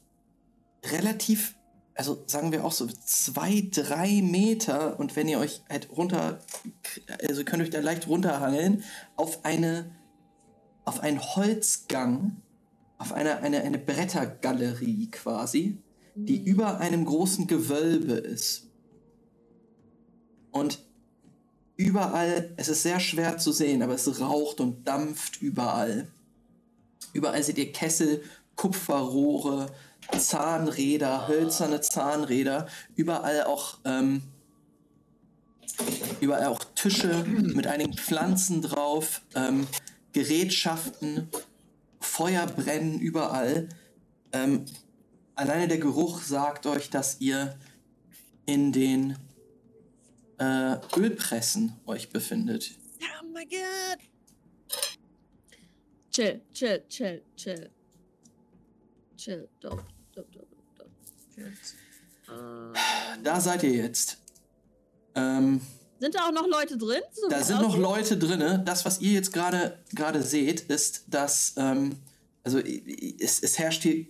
relativ, 0.85 1.55
also 1.97 2.23
sagen 2.27 2.51
wir 2.51 2.63
auch 2.63 2.71
so 2.71 2.87
zwei, 2.87 3.67
drei 3.71 4.21
Meter 4.21 4.99
und 4.99 5.15
wenn 5.15 5.27
ihr 5.27 5.39
euch 5.39 5.63
halt 5.67 5.89
runter, 5.89 6.39
also 7.27 7.43
könnt 7.43 7.63
euch 7.63 7.71
da 7.71 7.79
leicht 7.79 8.07
runterhangeln 8.07 8.83
auf 9.15 9.43
eine, 9.43 9.95
auf 10.85 10.99
einen 10.99 11.19
Holzgang, 11.19 12.37
auf 12.99 13.13
eine, 13.13 13.37
eine, 13.37 13.61
eine 13.61 13.79
Brettergalerie 13.79 15.09
quasi, 15.09 15.81
die 16.13 16.43
über 16.43 16.79
einem 16.79 17.03
großen 17.03 17.47
Gewölbe 17.47 18.13
ist. 18.13 18.67
Und 20.51 20.79
überall, 21.77 22.53
es 22.57 22.69
ist 22.69 22.83
sehr 22.83 22.99
schwer 22.99 23.39
zu 23.39 23.51
sehen, 23.51 23.81
aber 23.81 23.95
es 23.95 24.19
raucht 24.19 24.59
und 24.59 24.87
dampft 24.87 25.41
überall. 25.41 26.07
Überall 27.13 27.41
seht 27.41 27.57
ihr 27.57 27.71
Kessel, 27.71 28.21
Kupferrohre, 28.55 29.71
Zahnräder, 30.17 31.27
hölzerne 31.27 31.81
Zahnräder, 31.81 32.67
überall 32.95 33.43
auch 33.43 33.79
ähm, 33.85 34.23
überall 36.21 36.45
auch 36.45 36.63
Tische 36.75 37.23
mit 37.25 37.67
einigen 37.67 37.93
Pflanzen 37.93 38.61
drauf, 38.61 39.21
ähm, 39.35 39.67
Gerätschaften, 40.13 41.29
Feuer 41.99 42.47
brennen 42.47 42.99
überall. 42.99 43.69
Ähm, 44.31 44.65
alleine 45.35 45.67
der 45.67 45.77
Geruch 45.77 46.21
sagt 46.21 46.65
euch, 46.65 46.89
dass 46.89 47.21
ihr 47.21 47.57
in 48.45 48.71
den 48.71 49.17
äh, 50.39 50.77
Ölpressen 50.95 51.73
euch 51.85 52.09
befindet. 52.09 52.71
Oh 53.01 53.25
mein 53.31 53.47
Gott. 53.49 53.99
Chill, 56.11 56.41
chill, 56.53 56.83
chill, 56.89 57.23
chill. 57.35 57.69
Chill, 59.17 59.49
doch, 59.59 59.83
doch, 60.13 60.25
doch, 60.31 60.43
doch. 60.77 60.85
Äh, 62.33 63.19
Da 63.23 63.41
seid 63.41 63.63
ihr 63.63 63.71
jetzt. 63.73 64.17
Ähm, 65.15 65.61
sind 65.99 66.13
da 66.13 66.27
auch 66.27 66.31
noch 66.31 66.47
Leute 66.47 66.77
drin? 66.77 67.01
So 67.11 67.27
Da 67.27 67.43
sind 67.43 67.61
noch? 67.61 67.75
Leute 67.75 68.17
drinne. 68.17 68.61
Das, 68.63 68.85
was 68.85 69.01
ihr 69.01 69.13
jetzt 69.13 69.33
gerade 69.33 70.21
seht, 70.21 70.61
ist, 70.61 71.05
dass 71.07 71.53
ähm, 71.57 71.97
also 72.47 72.59
es, 72.59 73.43
es 73.43 73.59
herrscht 73.59 73.83
hier 73.83 74.05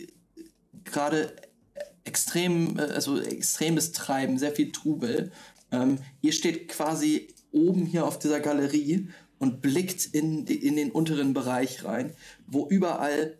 gerade 0.83 1.35
extrem, 2.03 2.77
äh, 2.77 2.83
also 2.83 3.19
extremes 3.19 3.93
Treiben, 3.93 4.37
sehr 4.37 4.51
viel 4.51 4.71
Trubel. 4.71 5.31
Ähm, 5.71 5.97
ihr 6.21 6.33
steht 6.33 6.67
quasi 6.67 7.33
oben 7.51 7.85
hier 7.85 8.05
auf 8.05 8.19
dieser 8.19 8.39
Galerie 8.39 9.09
und 9.39 9.61
blickt 9.61 10.05
in, 10.05 10.45
in 10.45 10.75
den 10.75 10.91
unteren 10.91 11.33
Bereich 11.33 11.83
rein, 11.83 12.13
wo 12.45 12.67
überall 12.67 13.37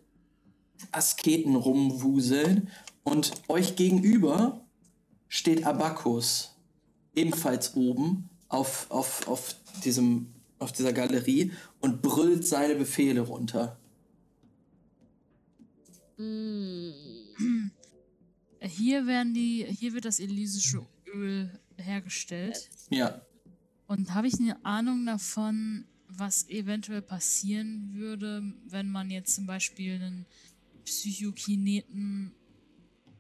Asketen 0.92 1.56
rumwuseln 1.56 2.70
und 3.04 3.32
euch 3.48 3.76
gegenüber 3.76 4.62
steht 5.28 5.66
Abakus 5.66 6.56
ebenfalls 7.16 7.76
oben 7.76 8.30
auf, 8.48 8.90
auf, 8.90 9.28
auf, 9.28 9.56
diesem, 9.84 10.28
auf 10.60 10.72
dieser 10.72 10.94
Galerie 10.94 11.52
und 11.82 12.02
brüllt 12.02 12.48
seine 12.48 12.76
Befehle 12.76 13.22
runter. 13.22 13.78
Mm. 16.18 16.92
Hier 18.60 19.06
werden 19.06 19.34
die, 19.34 19.66
hier 19.70 19.94
wird 19.94 20.06
das 20.06 20.20
elysische 20.20 20.86
Öl 21.14 21.50
hergestellt. 21.78 22.70
Ja. 22.90 23.22
Und 23.88 24.14
habe 24.14 24.28
ich 24.28 24.40
eine 24.40 24.64
Ahnung 24.66 25.06
davon, 25.06 25.86
was 26.10 26.50
eventuell 26.50 27.02
passieren 27.02 27.92
würde, 27.94 28.44
wenn 28.66 28.90
man 28.90 29.12
jetzt 29.12 29.36
zum 29.36 29.46
Beispiel 29.46 29.96
einen 29.96 30.26
Psychokineten, 30.88 32.32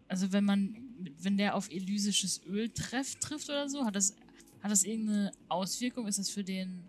also 0.07 0.31
wenn 0.31 0.45
man, 0.45 0.77
wenn 1.19 1.35
der 1.37 1.53
auf 1.55 1.69
elysisches 1.69 2.41
Öl 2.45 2.69
trefft, 2.69 3.19
trifft 3.19 3.49
oder 3.49 3.67
so, 3.67 3.85
hat 3.85 3.95
das, 3.95 4.15
hat 4.61 4.71
das 4.71 4.83
irgendeine 4.83 5.33
Auswirkung? 5.49 6.07
Ist 6.07 6.17
das 6.17 6.29
für 6.29 6.45
den, 6.45 6.83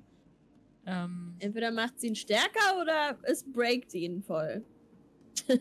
ähm, 0.86 1.34
Entweder 1.40 1.72
macht 1.72 2.00
sie 2.00 2.06
ihn 2.06 2.14
stärker 2.14 2.80
oder 2.80 3.18
es 3.24 3.42
breakt 3.44 3.92
ihn 3.94 4.22
voll. 4.22 4.64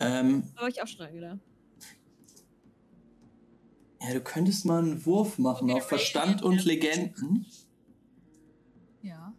Ähm, 0.00 0.44
Habe 0.54 0.70
ich 0.70 0.80
auch 0.80 0.86
schon 0.86 0.98
dran 0.98 1.12
gedacht. 1.12 1.38
ja, 4.00 4.14
du 4.14 4.20
könntest 4.20 4.64
mal 4.64 4.80
einen 4.80 5.04
Wurf 5.04 5.38
machen 5.38 5.72
auf 5.72 5.88
Verstand 5.88 6.40
und 6.40 6.64
Legenden. 6.64 7.44
ja. 9.02 9.34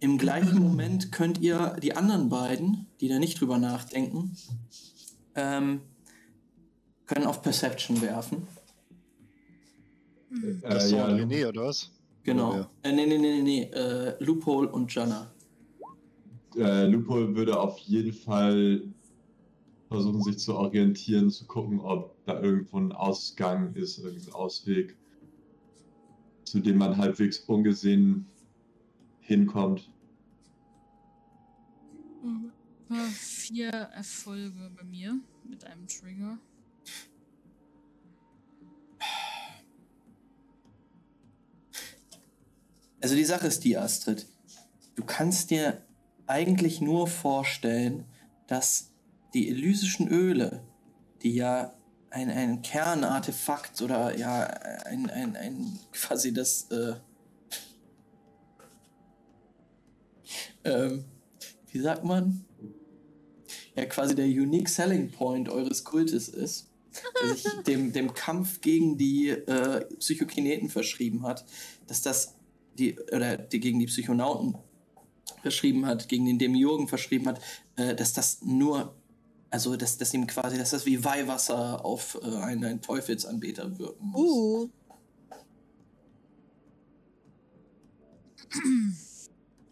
Im 0.00 0.16
gleichen 0.18 0.58
Moment 0.60 1.10
könnt 1.10 1.40
ihr 1.40 1.76
die 1.82 1.96
anderen 1.96 2.28
beiden, 2.28 2.86
die 3.00 3.08
da 3.08 3.18
nicht 3.18 3.40
drüber 3.40 3.58
nachdenken, 3.58 4.36
ähm, 5.34 5.80
können 7.06 7.26
auf 7.26 7.42
Perception 7.42 8.00
werfen. 8.00 8.46
Hm. 10.30 10.58
Äh, 10.62 10.68
Das 10.68 10.84
ist 10.84 10.90
ja, 10.92 11.08
ja, 11.08 11.16
René, 11.16 11.48
oder 11.48 11.64
was? 11.64 11.90
Genau. 12.22 12.54
Ja. 12.54 12.70
Äh, 12.82 12.92
nee, 12.92 13.06
nee, 13.06 13.18
nee, 13.18 13.36
nee, 13.36 13.42
nee. 13.42 13.62
Äh, 13.72 14.22
Loophole 14.22 14.68
und 14.70 14.94
Jana. 14.94 15.32
äh, 16.56 16.86
Lupo 16.86 17.14
würde 17.34 17.58
auf 17.58 17.78
jeden 17.78 18.12
Fall 18.12 18.82
versuchen, 19.88 20.22
sich 20.22 20.38
zu 20.38 20.54
orientieren, 20.54 21.30
zu 21.30 21.46
gucken, 21.46 21.80
ob 21.80 22.14
da 22.26 22.40
irgendwo 22.40 22.78
ein 22.78 22.92
Ausgang 22.92 23.74
ist, 23.74 23.98
irgendein 23.98 24.34
Ausweg, 24.34 24.96
zu 26.44 26.60
dem 26.60 26.78
man 26.78 26.96
halbwegs 26.96 27.38
ungesehen 27.40 28.26
hinkommt. 29.28 29.90
Äh, 32.90 32.94
Vier 33.10 33.68
Erfolge 33.68 34.70
bei 34.74 34.84
mir 34.84 35.20
mit 35.44 35.64
einem 35.64 35.86
Trigger. 35.86 36.38
Also 43.00 43.14
die 43.14 43.24
Sache 43.24 43.46
ist 43.46 43.64
die, 43.64 43.76
Astrid. 43.76 44.26
Du 44.96 45.04
kannst 45.04 45.50
dir 45.50 45.82
eigentlich 46.26 46.80
nur 46.80 47.06
vorstellen, 47.06 48.06
dass 48.46 48.90
die 49.34 49.50
elysischen 49.50 50.08
Öle, 50.08 50.64
die 51.22 51.34
ja 51.34 51.74
ein, 52.10 52.30
ein 52.30 52.62
Kernartefakt 52.62 53.82
oder 53.82 54.16
ja 54.16 54.44
ein, 54.86 55.10
ein, 55.10 55.36
ein 55.36 55.78
quasi 55.92 56.32
das 56.32 56.70
äh, 56.70 56.94
ähm, 60.68 61.04
wie 61.70 61.80
sagt 61.80 62.04
man? 62.04 62.44
Ja, 63.76 63.86
quasi 63.86 64.14
der 64.14 64.26
Unique 64.26 64.68
Selling 64.68 65.10
Point 65.10 65.48
eures 65.48 65.84
Kultes 65.84 66.28
ist, 66.28 66.68
der 67.22 67.34
sich 67.34 67.44
dem, 67.66 67.92
dem 67.92 68.12
Kampf 68.14 68.60
gegen 68.60 68.98
die 68.98 69.28
äh, 69.28 69.84
Psychokineten 69.98 70.68
verschrieben 70.68 71.24
hat, 71.24 71.44
dass 71.86 72.02
das 72.02 72.34
die, 72.78 72.98
oder 73.12 73.36
die 73.36 73.60
gegen 73.60 73.78
die 73.78 73.86
Psychonauten 73.86 74.56
verschrieben 75.42 75.86
hat, 75.86 76.08
gegen 76.08 76.26
den 76.26 76.38
Demiurgen 76.38 76.88
verschrieben 76.88 77.28
hat, 77.28 77.40
äh, 77.76 77.94
dass 77.94 78.12
das 78.12 78.42
nur, 78.42 78.94
also 79.50 79.76
dass, 79.76 79.98
dass 79.98 80.12
ihm 80.14 80.26
quasi, 80.26 80.58
dass 80.58 80.70
das 80.70 80.86
wie 80.86 81.04
Weihwasser 81.04 81.84
auf 81.84 82.18
äh, 82.22 82.36
einen, 82.36 82.64
einen 82.64 82.82
Teufelsanbeter 82.82 83.78
wirken 83.78 84.06
muss. 84.06 84.20
Uh. 84.20 84.70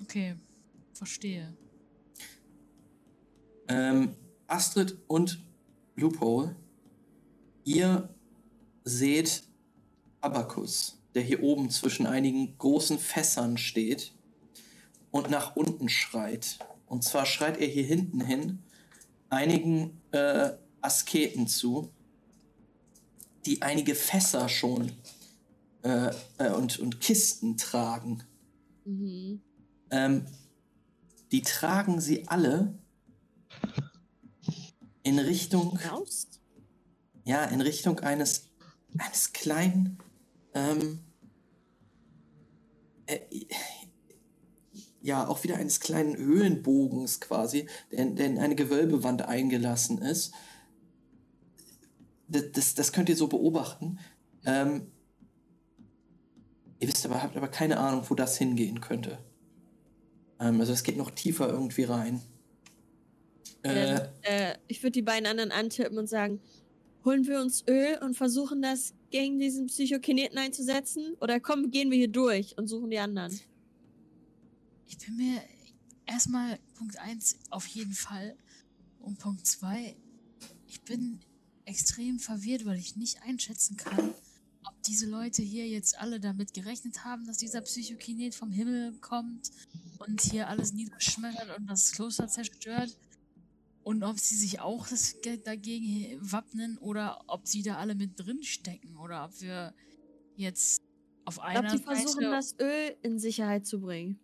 Okay, 0.02 0.36
verstehe. 0.96 1.54
Ähm, 3.68 4.14
Astrid 4.46 4.96
und 5.06 5.42
Loophole, 5.96 6.56
ihr 7.64 8.08
seht 8.84 9.42
Abakus, 10.20 10.98
der 11.14 11.22
hier 11.22 11.42
oben 11.42 11.70
zwischen 11.70 12.06
einigen 12.06 12.56
großen 12.58 12.98
Fässern 12.98 13.58
steht 13.58 14.12
und 15.10 15.30
nach 15.30 15.56
unten 15.56 15.88
schreit. 15.88 16.58
Und 16.86 17.02
zwar 17.02 17.26
schreit 17.26 17.58
er 17.58 17.66
hier 17.66 17.84
hinten 17.84 18.20
hin 18.20 18.62
einigen 19.28 20.00
äh, 20.12 20.52
Asketen 20.80 21.48
zu, 21.48 21.90
die 23.44 23.62
einige 23.62 23.94
Fässer 23.94 24.48
schon 24.48 24.92
äh, 25.82 26.10
äh, 26.38 26.50
und, 26.50 26.78
und 26.78 27.00
Kisten 27.00 27.56
tragen. 27.56 28.22
Mhm. 28.84 29.40
Ähm, 29.90 30.26
die 31.32 31.42
tragen 31.42 32.00
sie 32.00 32.28
alle 32.28 32.78
in 35.02 35.18
Richtung, 35.18 35.78
Raus? 35.78 36.28
ja, 37.24 37.44
in 37.44 37.60
Richtung 37.60 38.00
eines, 38.00 38.48
eines 38.98 39.32
kleinen, 39.32 39.98
ähm, 40.54 41.00
äh, 43.06 43.20
ja, 45.02 45.28
auch 45.28 45.44
wieder 45.44 45.56
eines 45.56 45.78
kleinen 45.78 46.16
Höhlenbogens 46.16 47.20
quasi, 47.20 47.68
der, 47.92 48.06
der 48.06 48.26
in 48.26 48.38
eine 48.38 48.56
Gewölbewand 48.56 49.22
eingelassen 49.22 49.98
ist. 49.98 50.34
Das, 52.28 52.42
das, 52.52 52.74
das 52.74 52.92
könnt 52.92 53.08
ihr 53.08 53.16
so 53.16 53.28
beobachten. 53.28 54.00
Ähm, 54.44 54.90
ihr 56.80 56.88
wisst 56.88 57.06
aber, 57.06 57.22
habt 57.22 57.36
aber 57.36 57.48
keine 57.48 57.78
Ahnung, 57.78 58.04
wo 58.08 58.16
das 58.16 58.36
hingehen 58.36 58.80
könnte. 58.80 59.18
Ähm, 60.40 60.60
also 60.60 60.72
es 60.72 60.82
geht 60.82 60.96
noch 60.96 61.10
tiefer 61.10 61.48
irgendwie 61.48 61.84
rein. 61.84 62.20
Äh, 63.62 64.00
äh, 64.22 64.54
ich 64.68 64.82
würde 64.82 64.92
die 64.92 65.02
beiden 65.02 65.26
anderen 65.26 65.50
antippen 65.50 65.98
und 65.98 66.08
sagen, 66.08 66.40
holen 67.04 67.26
wir 67.26 67.40
uns 67.40 67.64
Öl 67.68 67.98
und 68.02 68.14
versuchen 68.14 68.62
das 68.62 68.94
gegen 69.10 69.38
diesen 69.38 69.66
Psychokineten 69.66 70.38
einzusetzen? 70.38 71.14
Oder 71.20 71.40
komm, 71.40 71.70
gehen 71.70 71.90
wir 71.90 71.98
hier 71.98 72.08
durch 72.08 72.56
und 72.58 72.68
suchen 72.68 72.90
die 72.90 72.98
anderen? 72.98 73.38
Ich 74.86 74.98
bin 74.98 75.16
mir 75.16 75.40
erstmal 76.04 76.58
Punkt 76.74 76.98
1 76.98 77.38
auf 77.50 77.66
jeden 77.66 77.94
Fall 77.94 78.36
und 79.00 79.18
Punkt 79.18 79.46
2, 79.46 79.96
ich 80.68 80.82
bin 80.82 81.20
extrem 81.64 82.18
verwirrt, 82.18 82.64
weil 82.64 82.78
ich 82.78 82.96
nicht 82.96 83.22
einschätzen 83.22 83.76
kann, 83.76 84.14
diese 84.86 85.06
Leute 85.06 85.42
hier 85.42 85.66
jetzt 85.68 85.98
alle 85.98 86.20
damit 86.20 86.54
gerechnet 86.54 87.04
haben, 87.04 87.26
dass 87.26 87.38
dieser 87.38 87.60
Psychokinet 87.60 88.34
vom 88.34 88.50
Himmel 88.50 88.92
kommt 89.00 89.50
und 89.98 90.20
hier 90.20 90.48
alles 90.48 90.72
niederschmettert 90.72 91.58
und 91.58 91.66
das 91.66 91.92
Kloster 91.92 92.28
zerstört. 92.28 92.96
Und 93.82 94.02
ob 94.02 94.18
sie 94.18 94.34
sich 94.34 94.60
auch 94.60 94.88
das 94.88 95.20
Geld 95.22 95.46
dagegen 95.46 96.18
wappnen 96.20 96.76
oder 96.78 97.22
ob 97.28 97.46
sie 97.46 97.62
da 97.62 97.76
alle 97.76 97.94
mit 97.94 98.18
drin 98.18 98.42
stecken 98.42 98.96
oder 98.96 99.24
ob 99.24 99.40
wir 99.40 99.74
jetzt 100.34 100.82
auf 101.24 101.36
Ich 101.36 101.42
einer 101.42 101.62
glaube, 101.62 101.78
die 101.78 101.84
versuchen 101.84 102.22
Seite 102.22 102.30
das 102.30 102.56
Öl 102.58 102.96
in 103.02 103.18
Sicherheit 103.18 103.66
zu 103.66 103.80
bringen. 103.80 104.18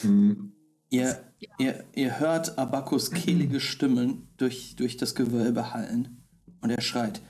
Hm, 0.00 0.52
Ihr, 0.88 1.32
ihr, 1.58 1.84
ihr 1.94 2.20
hört 2.20 2.58
Abakus 2.58 3.10
kehlige 3.10 3.60
Stimmen 3.60 4.28
durch, 4.36 4.76
durch 4.76 4.96
das 4.96 5.14
Gewölbe 5.14 5.74
hallen. 5.74 6.22
Und 6.60 6.70
er 6.70 6.80
schreit: 6.80 7.20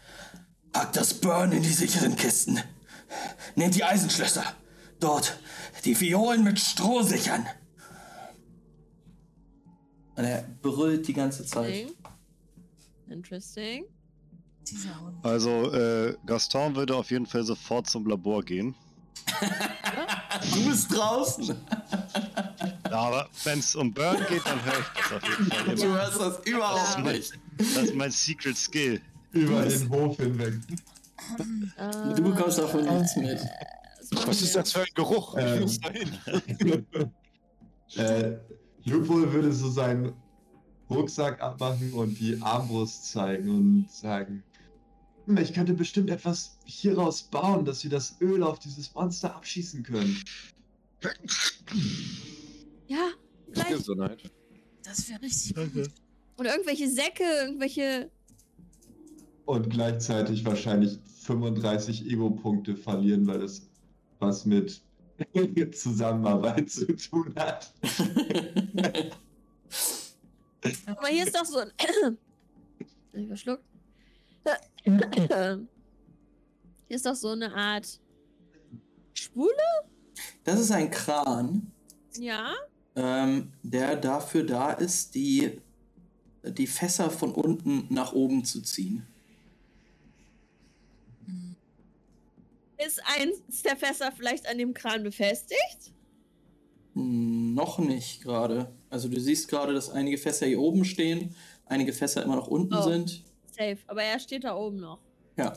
Packt 0.77 0.97
das 0.97 1.15
Burn 1.15 1.53
in 1.53 1.63
die 1.63 1.73
sicheren 1.73 2.17
Kisten. 2.17 2.61
Nehmt 3.55 3.75
die 3.77 3.83
Eisenschlösser. 3.83 4.45
Dort 5.01 5.39
die 5.87 5.99
Violen 5.99 6.45
mit 6.45 6.61
Stroh 6.61 7.01
sichern. 7.01 7.47
Und 10.17 10.25
er 10.25 10.43
brüllt 10.61 11.09
die 11.09 11.15
ganze 11.15 11.47
Zeit. 11.47 11.87
Interesting. 13.09 13.87
Also, 15.23 15.73
äh, 15.73 16.15
Gaston 16.27 16.77
würde 16.77 16.95
auf 16.95 17.11
jeden 17.11 17.25
Fall 17.25 17.45
sofort 17.45 17.89
zum 17.89 18.07
Labor 18.07 18.43
gehen. 18.45 18.75
Du 20.53 20.69
bist 20.69 20.95
draußen. 20.95 21.57
Aber 22.91 23.31
wenn 23.45 23.61
es 23.61 23.75
um 23.75 23.95
Burn 23.95 24.19
geht, 24.29 24.45
dann 24.45 24.63
höre 24.63 24.79
ich 24.81 25.03
das 25.03 25.13
auf 25.13 25.23
jeden 25.27 25.51
Fall 25.51 25.75
Du 25.75 25.83
immer. 25.85 25.95
hörst 25.95 26.21
das 26.21 26.47
überhaupt 26.47 26.97
Ja. 26.99 27.13
nicht. 27.13 27.33
Das 27.57 27.69
ist 27.85 27.95
mein 27.95 28.11
Secret 28.11 28.59
Skill. 28.59 29.01
Über 29.37 29.65
den 29.65 29.89
Hof 29.91 30.17
hinweg. 30.17 30.55
Äh, 31.79 32.15
Du 32.15 32.23
bekommst 32.23 32.59
davon 32.59 32.85
nichts 32.85 33.17
mit. 33.17 33.39
Was 34.27 34.43
ist 34.43 34.55
das 34.55 34.73
für 34.73 34.81
ein 34.81 34.87
Geruch? 34.95 35.37
Ich 35.37 35.45
Ähm. 35.45 35.61
muss 35.63 35.81
dahin. 35.81 36.87
äh, 37.97 38.37
Lupol 38.85 39.33
würde 39.33 39.53
so 39.53 39.69
seinen 39.71 40.13
Rucksack 40.89 41.41
abmachen 41.43 41.93
und 41.93 42.19
die 42.21 42.41
Armbrust 42.41 43.07
zeigen 43.11 43.49
und 43.49 43.91
sagen: 43.91 44.45
"Hm, 45.27 45.37
Ich 45.39 45.53
könnte 45.53 45.75
bestimmt 45.75 46.11
etwas 46.11 46.59
hieraus 46.65 47.23
bauen, 47.25 47.65
dass 47.65 47.83
wir 47.83 47.91
das 47.91 48.17
Öl 48.21 48.43
auf 48.45 48.61
dieses 48.61 48.95
Monster 48.95 49.35
abschießen 49.35 49.83
können. 49.83 50.17
Ja, 52.87 53.09
gleich. 53.53 53.69
Gesundheit. 53.69 54.31
Das 54.85 55.09
wäre 55.09 55.21
richtig 55.23 55.55
Danke. 55.55 55.83
gut. 55.83 55.91
Und 56.37 56.47
irgendwelche 56.47 56.89
Säcke, 56.89 57.25
irgendwelche. 57.25 58.11
Und 59.47 59.71
gleichzeitig 59.71 60.45
wahrscheinlich 60.45 60.99
35 61.23 62.11
Ego-Punkte 62.11 62.77
verlieren, 62.77 63.27
weil 63.27 63.43
es 63.43 63.69
was 64.19 64.45
mit 64.45 64.83
Zusammenarbeit 65.75 66.69
zu 66.69 66.87
tun 66.97 67.33
hat. 67.37 67.73
Guck 70.87 71.01
mal, 71.01 71.11
hier 71.11 71.25
ist 71.25 71.35
doch 71.35 71.45
so 71.45 71.59
ein. 71.59 71.71
Ich 73.13 73.29
verschluckt? 73.29 73.65
Hier 74.85 75.67
ist 76.89 77.07
doch 77.07 77.15
so 77.15 77.29
eine 77.31 77.55
Art 77.55 77.99
Spule? 79.15 79.49
Das 80.45 80.61
ist 80.61 80.71
ein 80.71 80.91
Kran, 80.91 81.73
Ja. 82.19 82.53
ähm, 82.95 83.53
der 83.63 83.97
dafür 83.97 84.45
da 84.45 84.73
ist, 84.73 85.15
die, 85.15 85.63
die 86.45 86.67
Fässer 86.67 87.09
von 87.09 87.33
unten 87.33 87.87
nach 87.89 88.13
oben 88.13 88.45
zu 88.45 88.61
ziehen. 88.61 89.07
Ist 92.85 93.01
eins 93.19 93.63
der 93.63 93.77
Fässer 93.77 94.13
vielleicht 94.13 94.49
an 94.49 94.59
dem 94.59 94.75
Kran 94.75 95.03
befestigt? 95.03 95.93
Hm, 96.95 97.55
Noch 97.55 97.79
nicht 97.79 98.23
gerade. 98.23 98.71
Also 98.91 99.09
du 99.09 99.19
siehst 99.21 99.49
gerade, 99.49 99.73
dass 99.73 99.89
einige 99.91 100.19
Fässer 100.19 100.47
hier 100.47 100.61
oben 100.61 100.85
stehen, 100.85 101.35
einige 101.65 101.93
Fässer 101.93 102.23
immer 102.23 102.37
noch 102.37 102.49
unten 102.49 102.75
Oh. 102.75 102.83
sind. 102.83 103.25
Safe. 103.51 103.79
Aber 103.87 104.03
er 104.03 104.19
steht 104.19 104.45
da 104.45 104.55
oben 104.55 104.77
noch. 104.77 104.99
Ja. 105.39 105.57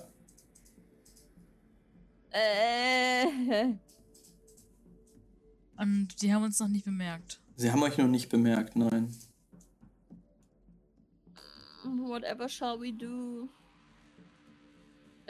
Äh. 2.31 3.73
Und 5.77 6.21
die 6.21 6.33
haben 6.33 6.43
uns 6.43 6.59
noch 6.59 6.67
nicht 6.67 6.85
bemerkt. 6.85 7.41
Sie 7.55 7.71
haben 7.71 7.81
euch 7.83 7.97
noch 7.97 8.07
nicht 8.07 8.29
bemerkt, 8.29 8.75
nein. 8.75 9.13
Whatever 11.83 12.47
shall 12.47 12.79
we 12.79 12.93
do? 12.93 13.49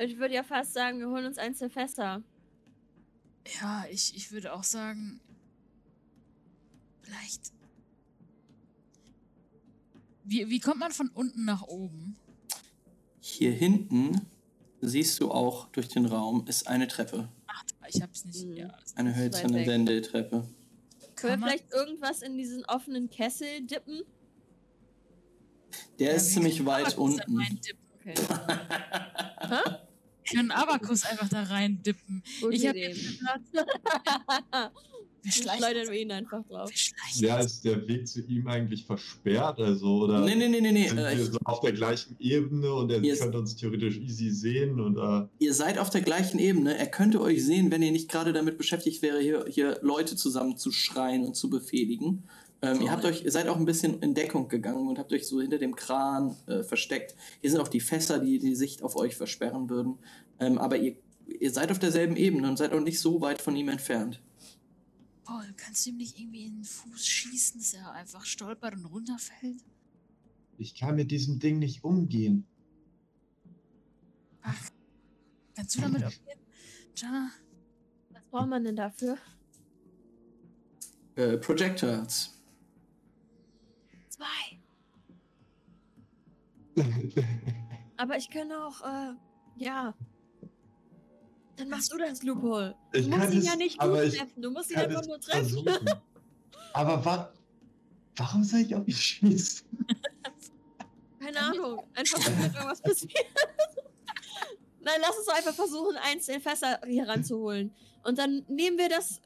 Ich 0.01 0.17
würde 0.17 0.33
ja 0.33 0.43
fast 0.43 0.73
sagen, 0.73 0.99
wir 0.99 1.09
holen 1.09 1.25
uns 1.25 1.37
eins 1.37 1.59
der 1.59 1.69
Fässer. 1.69 2.23
Ja, 3.61 3.85
ich, 3.89 4.15
ich 4.15 4.31
würde 4.31 4.53
auch 4.53 4.63
sagen, 4.63 5.19
vielleicht. 7.01 7.51
Wie, 10.23 10.49
wie 10.49 10.59
kommt 10.59 10.79
man 10.79 10.91
von 10.91 11.09
unten 11.09 11.43
nach 11.45 11.63
oben? 11.63 12.15
Hier 13.19 13.51
hinten 13.51 14.27
siehst 14.81 15.19
du 15.19 15.31
auch 15.31 15.67
durch 15.69 15.89
den 15.89 16.05
Raum 16.05 16.45
ist 16.47 16.67
eine 16.67 16.87
Treppe. 16.87 17.27
Ach, 17.47 17.63
ich 17.87 18.01
hab's 18.01 18.23
nicht. 18.25 18.43
Hm. 18.43 18.53
Ja, 18.53 18.77
Eine 18.95 19.15
hölzerne. 19.15 19.65
Wendeltreppe. 19.65 20.47
Können 21.15 21.31
Kann 21.33 21.39
wir 21.41 21.47
vielleicht 21.47 21.71
irgendwas 21.73 22.21
in 22.21 22.37
diesen 22.37 22.63
offenen 22.65 23.09
Kessel 23.09 23.65
dippen? 23.65 24.03
Der 25.97 26.11
Ja, 26.11 26.15
ist 26.15 26.31
ziemlich 26.33 26.65
weit 26.65 26.87
Abakus 26.93 27.17
da 27.17 27.23
unten. 27.25 27.37
reindippen. 27.37 27.85
Okay. 27.99 28.15
Wir 30.31 30.37
können 30.37 30.51
Abakus 30.51 31.05
einfach 31.05 31.29
da 31.29 31.43
rein 31.43 31.81
dippen. 31.83 32.23
Gute 32.41 32.55
Ich 32.55 32.67
habe. 32.67 32.77
Wir 35.21 35.31
schleichen. 35.33 35.93
Ihn 35.93 36.11
einfach 36.13 36.45
drauf. 36.47 36.71
Ja, 37.15 37.39
ist 37.39 37.65
der 37.65 37.85
Weg 37.89 38.07
zu 38.07 38.21
ihm 38.21 38.47
eigentlich 38.47 38.85
versperrt? 38.85 39.59
Also, 39.59 40.03
oder 40.03 40.21
Nee, 40.21 40.35
nee, 40.35 40.47
nee, 40.47 40.61
nee, 40.61 40.71
nee. 40.71 40.87
sind 40.87 40.97
Äh, 40.97 41.17
wir 41.17 41.25
so 41.25 41.37
auf 41.43 41.59
der 41.59 41.73
gleichen 41.73 42.15
Ebene 42.19 42.73
und 42.73 42.89
er 42.89 43.03
Ihr- 43.03 43.17
könnte 43.17 43.37
uns 43.37 43.53
theoretisch 43.57 43.97
easy 43.97 44.29
sehen? 44.29 44.79
Oder? 44.79 45.29
ihr 45.39 45.53
seid 45.53 45.77
auf 45.77 45.89
der 45.89 46.01
gleichen 46.01 46.39
Ebene. 46.39 46.77
Er 46.77 46.87
könnte 46.87 47.19
euch 47.19 47.45
sehen, 47.45 47.69
wenn 47.69 47.81
ihr 47.81 47.91
nicht 47.91 48.09
gerade 48.09 48.31
damit 48.31 48.57
beschäftigt 48.57 49.01
wäre, 49.01 49.19
hier, 49.19 49.45
hier 49.49 49.77
Leute 49.81 50.15
zusammen 50.15 50.55
zu 50.55 50.71
schreien 50.71 51.25
und 51.25 51.35
zu 51.35 51.49
befehligen. 51.49 52.23
Ähm, 52.61 52.81
ihr, 52.81 52.91
habt 52.91 53.05
euch, 53.05 53.23
ihr 53.23 53.31
seid 53.31 53.47
auch 53.47 53.55
ein 53.55 53.65
bisschen 53.65 54.01
in 54.01 54.13
Deckung 54.13 54.49
gegangen 54.49 54.87
und 54.87 54.99
habt 54.99 55.13
euch 55.13 55.27
so 55.27 55.39
hinter 55.39 55.57
dem 55.57 55.75
Kran 55.75 56.35
äh, 56.47 56.63
versteckt. 56.63 57.15
Hier 57.39 57.51
sind 57.51 57.61
auch 57.61 57.69
die 57.69 57.79
Fässer, 57.79 58.19
die 58.19 58.37
die 58.37 58.55
Sicht 58.55 58.83
auf 58.83 58.97
euch 58.97 59.15
versperren 59.15 59.69
würden. 59.69 59.97
Ähm, 60.39 60.57
aber 60.57 60.77
ihr, 60.77 60.97
ihr 61.25 61.51
seid 61.51 61.71
auf 61.71 61.79
derselben 61.79 62.17
Ebene 62.17 62.49
und 62.49 62.57
seid 62.57 62.73
auch 62.73 62.81
nicht 62.81 62.99
so 62.99 63.21
weit 63.21 63.41
von 63.41 63.55
ihm 63.55 63.69
entfernt. 63.69 64.21
Paul, 65.23 65.45
kannst 65.55 65.85
du 65.85 65.91
ihm 65.91 65.97
nicht 65.97 66.19
irgendwie 66.19 66.45
in 66.45 66.55
den 66.55 66.63
Fuß 66.65 67.05
schießen, 67.05 67.61
dass 67.61 67.73
er 67.75 67.91
einfach 67.93 68.25
stolpert 68.25 68.73
und 68.73 68.85
runterfällt? 68.85 69.63
Ich 70.57 70.75
kann 70.75 70.95
mit 70.95 71.11
diesem 71.11 71.39
Ding 71.39 71.59
nicht 71.59 71.85
umgehen. 71.85 72.45
Ach, 74.41 74.69
kannst 75.55 75.77
du 75.77 75.81
damit 75.81 76.03
umgehen? 76.03 76.39
Jana? 76.97 77.31
Was 78.09 78.23
braucht 78.31 78.49
man 78.49 78.65
denn 78.65 78.75
dafür? 78.75 79.17
Äh, 81.15 81.37
Projectiles. 81.37 82.38
Zwei. 84.19 84.59
Aber 87.97 88.17
ich 88.17 88.29
kann 88.29 88.51
auch, 88.51 88.81
äh, 88.81 89.13
ja. 89.57 89.93
Dann 91.57 91.69
machst 91.69 91.91
du 91.91 91.97
das, 91.97 92.23
Loophole. 92.23 92.75
Du 92.93 92.99
Ich 92.99 93.07
musst 93.07 93.31
ihn 93.33 93.39
es- 93.39 93.45
ja 93.45 93.55
nicht 93.55 93.79
aber 93.81 94.03
gut 94.03 94.13
treffen. 94.17 94.41
Du 94.41 94.51
musst 94.51 94.71
ihn 94.71 94.77
einfach 94.77 95.05
nur 95.05 95.19
treffen. 95.19 95.49
versuchen. 95.49 95.89
Aber 96.73 97.03
wa 97.03 97.33
warum 98.15 98.43
soll 98.43 98.59
ich 98.61 98.75
auf 98.75 98.87
ihn 98.87 98.93
schießen? 98.93 99.67
Keine 101.19 101.39
Ahnung. 101.39 101.83
Einfach, 101.95 102.19
damit 102.23 102.53
irgendwas 102.55 102.81
passiert. 102.81 103.13
Nein, 104.81 104.99
lass 105.01 105.17
uns 105.17 105.27
einfach 105.27 105.53
versuchen, 105.53 105.97
eins 105.97 106.27
der 106.27 106.39
Fässer 106.39 106.79
hier 106.87 107.07
ranzuholen. 107.07 107.73
Und 108.03 108.17
dann 108.17 108.45
nehmen 108.47 108.77
wir 108.77 108.87
das. 108.89 109.21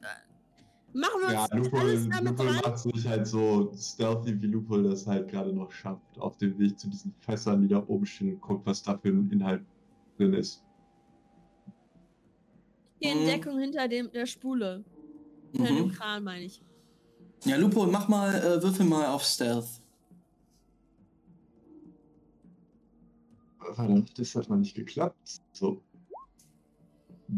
Machen 0.93 1.21
wir 1.21 1.31
Ja, 1.33 1.41
uns 1.43 1.51
alles 1.73 2.07
damit 2.09 2.23
Lupol 2.23 2.45
dran. 2.45 2.61
macht 2.63 2.77
sich 2.79 3.07
halt 3.07 3.25
so 3.27 3.73
stealthy, 3.75 4.39
wie 4.41 4.45
Lupol 4.47 4.83
das 4.83 5.07
halt 5.07 5.27
gerade 5.27 5.51
noch 5.51 5.71
schafft. 5.71 6.19
Auf 6.19 6.37
dem 6.37 6.57
Weg 6.59 6.77
zu 6.79 6.87
diesen 6.87 7.13
Fässern, 7.19 7.61
die 7.63 7.67
da 7.67 7.83
oben 7.87 8.05
stehen 8.05 8.33
und 8.35 8.41
guckt, 8.41 8.65
was 8.65 8.83
da 8.83 8.97
für 8.97 9.09
ein 9.09 9.29
Inhalt 9.31 9.63
drin 10.17 10.33
ist. 10.33 10.63
In 12.99 13.21
Mhm. 13.21 13.25
Deckung 13.25 13.59
hinter 13.59 13.87
dem, 13.87 14.11
der 14.11 14.25
Spule. 14.27 14.83
Hinter 15.51 15.73
dem 15.73 15.85
Mhm. 15.87 15.91
Kran, 15.91 16.23
meine 16.23 16.45
ich. 16.45 16.61
Ja, 17.45 17.57
Lupo, 17.57 17.85
mach 17.87 18.07
mal, 18.07 18.35
äh, 18.35 18.61
würfel 18.61 18.85
mal 18.85 19.07
auf 19.07 19.23
Stealth. 19.23 19.81
Warte, 23.75 24.05
das 24.15 24.35
hat 24.35 24.47
mal 24.49 24.57
nicht 24.57 24.75
geklappt. 24.75 25.41
So. 25.53 25.81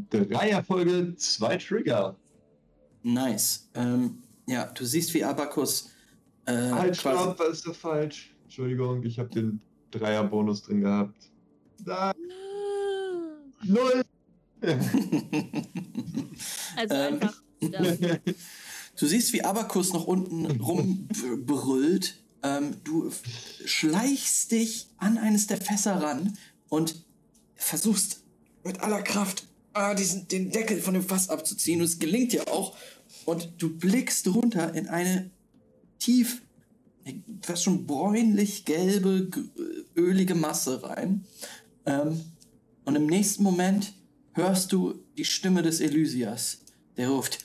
Drei 0.10 0.50
Erfolge, 0.50 1.16
zwei 1.16 1.58
Trigger. 1.58 2.16
Nice. 3.06 3.70
Ähm, 3.76 4.24
ja, 4.48 4.66
du 4.66 4.84
siehst, 4.84 5.14
wie 5.14 5.24
Abakus 5.24 5.92
äh, 6.46 6.54
halt, 6.54 6.98
stopp, 6.98 7.38
das 7.38 7.58
ist 7.58 7.64
so 7.64 7.74
falsch. 7.74 8.36
Entschuldigung, 8.46 9.04
ich 9.04 9.20
habe 9.20 9.30
den 9.30 9.62
Dreier-Bonus 9.92 10.64
drin 10.64 10.82
gehabt. 10.82 11.30
Da, 11.84 12.12
null! 13.64 14.02
Also 16.76 16.94
Ähm, 16.96 17.14
einfach. 17.14 17.42
Du 18.98 19.08
siehst, 19.08 19.34
wie 19.34 19.44
Abakus 19.44 19.92
noch 19.94 20.06
unten 20.08 20.46
rumbrüllt, 20.60 22.22
Ähm, 22.44 22.76
du 22.84 23.12
schleichst 23.66 24.52
dich 24.52 24.88
an 24.98 25.18
eines 25.18 25.48
der 25.48 25.58
Fässer 25.58 26.02
ran 26.02 26.38
und 26.70 27.04
versuchst 27.56 28.24
mit 28.64 28.80
aller 28.82 29.02
Kraft 29.02 29.48
ah, 29.76 29.94
diesen, 29.94 30.28
den 30.28 30.52
Deckel 30.52 30.80
von 30.82 30.94
dem 30.94 31.04
Fass 31.04 31.30
abzuziehen. 31.30 31.82
Und 31.82 31.86
es 31.86 32.00
gelingt 32.00 32.32
dir 32.32 32.48
auch. 32.48 32.76
Und 33.26 33.54
du 33.62 33.76
blickst 33.76 34.28
runter 34.28 34.74
in 34.76 34.88
eine 34.88 35.32
tief, 36.00 36.42
fast 37.42 37.64
schon 37.64 37.86
bräunlich-gelbe, 37.86 39.30
g- 39.30 39.50
ölige 39.96 40.36
Masse 40.36 40.84
rein. 40.84 41.26
Ähm, 41.86 42.22
und 42.84 42.96
im 42.96 43.08
nächsten 43.08 43.44
Moment 43.44 43.94
hörst 44.34 44.72
du 44.72 45.04
die 45.18 45.26
Stimme 45.26 45.62
des 45.64 45.80
Elysias, 45.80 46.62
der 46.98 47.10
ruft, 47.10 47.44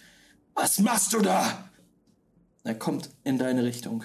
was 0.54 0.78
machst 0.80 1.12
du 1.14 1.20
da? 1.20 1.70
Er 2.64 2.74
kommt 2.74 3.10
in 3.24 3.38
deine 3.38 3.64
Richtung. 3.64 4.04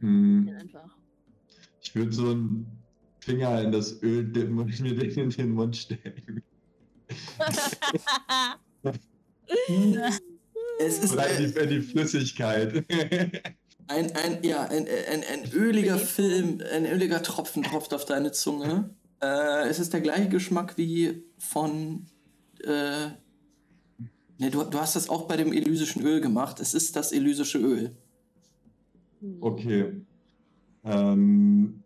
Hm, 0.00 0.48
Einfach. 0.58 0.96
ich 1.80 1.94
würde 1.94 2.12
so 2.12 2.30
einen 2.30 2.66
Finger 3.20 3.62
in 3.62 3.70
das 3.70 4.02
Öl 4.02 4.24
dippen 4.32 4.58
und 4.58 4.80
mir 4.80 4.96
den 4.96 5.10
in 5.10 5.30
den 5.30 5.50
Mund 5.52 5.76
stecken. 5.76 6.42
Es 10.78 10.98
ist 10.98 11.16
ein, 11.16 11.54
die, 11.54 11.66
die 11.68 11.80
Flüssigkeit. 11.80 12.84
ein, 13.86 14.12
ein, 14.16 14.38
ja, 14.42 14.62
ein, 14.62 14.86
ein, 14.86 15.22
ein 15.24 15.52
öliger 15.52 15.98
Film, 15.98 16.60
ein 16.72 16.86
öliger 16.86 17.22
Tropfen 17.22 17.62
tropft 17.62 17.94
auf 17.94 18.04
deine 18.04 18.32
Zunge. 18.32 18.90
Äh, 19.22 19.68
es 19.68 19.78
ist 19.78 19.92
der 19.92 20.00
gleiche 20.00 20.28
Geschmack 20.28 20.76
wie 20.76 21.22
von. 21.38 22.06
Äh, 22.64 23.06
ne, 24.38 24.50
du, 24.50 24.64
du 24.64 24.78
hast 24.78 24.96
das 24.96 25.08
auch 25.08 25.28
bei 25.28 25.36
dem 25.36 25.52
elysischen 25.52 26.02
Öl 26.02 26.20
gemacht. 26.20 26.60
Es 26.60 26.74
ist 26.74 26.96
das 26.96 27.12
elysische 27.12 27.58
Öl. 27.58 27.96
Okay. 29.40 29.92
Ähm, 30.84 31.82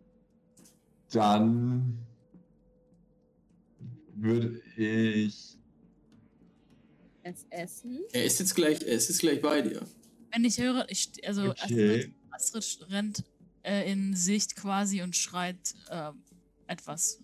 dann 1.11 1.99
würde 4.15 4.61
ich. 4.75 5.58
Es 7.23 7.45
essen. 7.49 7.99
Er 8.13 8.25
ist 8.25 8.39
jetzt 8.39 8.55
gleich, 8.55 8.81
er 8.81 8.93
ist 8.93 9.09
jetzt 9.09 9.19
gleich 9.19 9.41
bei 9.41 9.61
dir. 9.61 9.81
Wenn 10.31 10.45
ich 10.45 10.57
höre, 10.59 10.85
ich, 10.89 11.11
also 11.27 11.49
Okay. 11.49 12.13
Astrid, 12.31 12.55
Astrid 12.65 12.91
rennt 12.91 13.23
äh, 13.63 13.91
in 13.91 14.15
Sicht 14.15 14.55
quasi 14.55 15.01
und 15.01 15.15
schreit 15.15 15.75
äh, 15.89 16.11
etwas. 16.67 17.19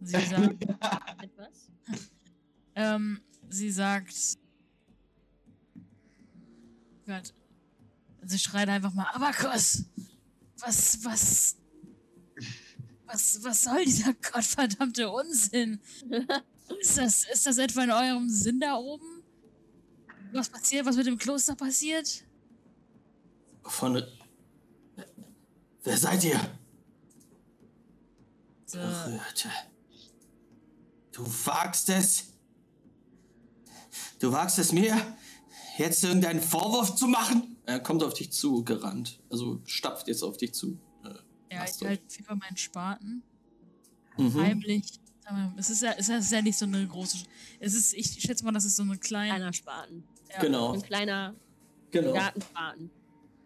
Sie 0.00 0.20
sagt, 0.30 0.62
Etwas. 0.62 1.70
ähm, 2.74 3.20
sie 3.48 3.70
sagt, 3.70 4.14
Gott, 7.06 7.32
sie 8.24 8.38
schreit 8.38 8.68
einfach 8.68 8.92
mal, 8.92 9.06
Abakus, 9.12 9.84
was, 10.58 11.04
was, 11.04 11.56
was, 13.06 13.44
was 13.44 13.62
soll 13.62 13.84
dieser 13.84 14.14
gottverdammte 14.14 15.08
Unsinn? 15.08 15.80
Ist 16.80 16.98
das, 16.98 17.24
ist 17.32 17.46
das 17.46 17.58
etwa 17.58 17.84
in 17.84 17.90
eurem 17.90 18.28
Sinn 18.28 18.60
da 18.60 18.76
oben? 18.76 19.22
Was 20.32 20.48
passiert, 20.48 20.84
was 20.86 20.96
mit 20.96 21.06
dem 21.06 21.18
Kloster 21.18 21.54
passiert? 21.54 22.24
Von. 23.62 24.02
Wer 25.82 25.96
seid 25.96 26.24
ihr? 26.24 26.40
So, 28.66 28.78
Berührte. 28.78 29.50
Du 31.12 31.24
wagst 31.44 31.88
es. 31.88 32.24
Du 34.18 34.32
wagst 34.32 34.58
es 34.58 34.72
mir, 34.72 34.96
jetzt 35.78 36.02
irgendeinen 36.02 36.40
Vorwurf 36.40 36.96
zu 36.96 37.06
machen? 37.06 37.56
Er 37.64 37.80
kommt 37.80 38.02
auf 38.02 38.14
dich 38.14 38.32
zu, 38.32 38.64
gerannt. 38.64 39.20
Also 39.30 39.60
stapft 39.64 40.08
jetzt 40.08 40.22
auf 40.22 40.36
dich 40.36 40.54
zu. 40.54 40.78
Äh, 41.04 41.54
ja, 41.54 41.64
ich 41.64 41.86
halte 41.86 42.22
Fall 42.24 42.36
meinen 42.36 42.56
Spaten. 42.56 43.22
Mhm. 44.16 44.40
Heimlich. 44.40 45.00
Es 45.56 45.70
ist 45.70 45.82
ja, 45.82 45.92
es 45.96 46.08
ist 46.08 46.30
ja 46.32 46.42
nicht 46.42 46.56
so 46.56 46.66
eine 46.66 46.86
große. 46.86 47.18
Es 47.58 47.74
ist, 47.74 47.94
ich 47.94 48.06
schätze 48.20 48.44
mal, 48.44 48.52
das 48.52 48.64
ist 48.64 48.76
so 48.76 48.82
eine 48.82 48.96
kleine. 48.96 49.30
Kleiner 49.30 49.52
Spaten. 49.52 50.04
Ja. 50.32 50.40
Genau, 50.40 50.72
Ein 50.72 50.82
kleiner 50.82 51.34
genau. 51.90 52.12
Gartenspaten. 52.12 52.90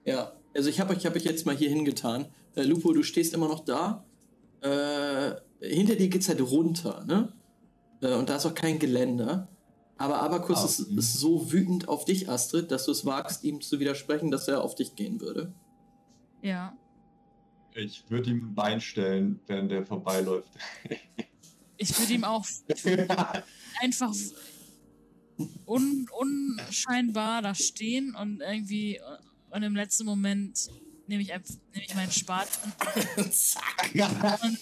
Ja, 0.04 0.32
also 0.54 0.68
ich 0.68 0.80
habe 0.80 0.94
euch, 0.94 1.06
hab 1.06 1.14
euch 1.14 1.24
jetzt 1.24 1.46
mal 1.46 1.56
hier 1.56 1.68
hingetan. 1.68 2.26
Äh, 2.54 2.62
Lupo, 2.62 2.92
du 2.92 3.02
stehst 3.02 3.32
immer 3.34 3.48
noch 3.48 3.64
da. 3.64 4.04
Äh, 4.60 5.34
hinter 5.60 5.94
dir 5.96 6.08
geht's 6.08 6.28
halt 6.28 6.40
runter, 6.40 7.04
ne? 7.06 7.32
Äh, 8.02 8.14
und 8.14 8.28
da 8.28 8.36
ist 8.36 8.46
auch 8.46 8.54
kein 8.54 8.78
Geländer. 8.78 9.48
Aber 9.96 10.22
Abakus 10.22 10.58
Ah, 10.58 10.64
ist, 10.64 10.90
mhm. 10.90 10.98
ist 10.98 11.14
so 11.14 11.52
wütend 11.52 11.88
auf 11.88 12.04
dich, 12.04 12.28
Astrid, 12.28 12.70
dass 12.70 12.86
du 12.86 12.92
es 12.92 13.04
wagst, 13.04 13.44
ihm 13.44 13.60
zu 13.60 13.80
widersprechen, 13.80 14.30
dass 14.30 14.48
er 14.48 14.62
auf 14.62 14.74
dich 14.74 14.96
gehen 14.96 15.20
würde. 15.20 15.52
Ja. 16.42 16.74
Ich 17.74 18.04
würde 18.08 18.30
ihm 18.30 18.48
ein 18.50 18.54
Bein 18.54 18.80
stellen, 18.80 19.40
während 19.46 19.70
der 19.70 19.86
vorbeiläuft. 19.86 20.50
Ich 21.82 21.98
würde 21.98 22.12
ihm 22.12 22.24
auch 22.24 22.46
einfach 23.82 24.14
un, 25.64 26.06
unscheinbar 26.18 27.40
da 27.42 27.54
stehen 27.54 28.14
und 28.14 28.40
irgendwie. 28.42 29.00
Und 29.50 29.62
im 29.62 29.74
letzten 29.74 30.04
Moment 30.04 30.68
nehme 31.06 31.22
ich, 31.22 31.32
einfach- 31.32 31.54
nehme 31.72 31.84
ich 31.86 31.94
meinen 31.94 32.12
Spaten 32.12 32.72
Zack. 33.32 33.92
und 34.42 34.58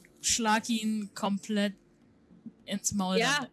schlag 0.20 0.68
ihn 0.68 1.08
komplett 1.14 1.74
ins 2.66 2.92
Maul. 2.92 3.18
Ja. 3.18 3.36
damit. 3.36 3.50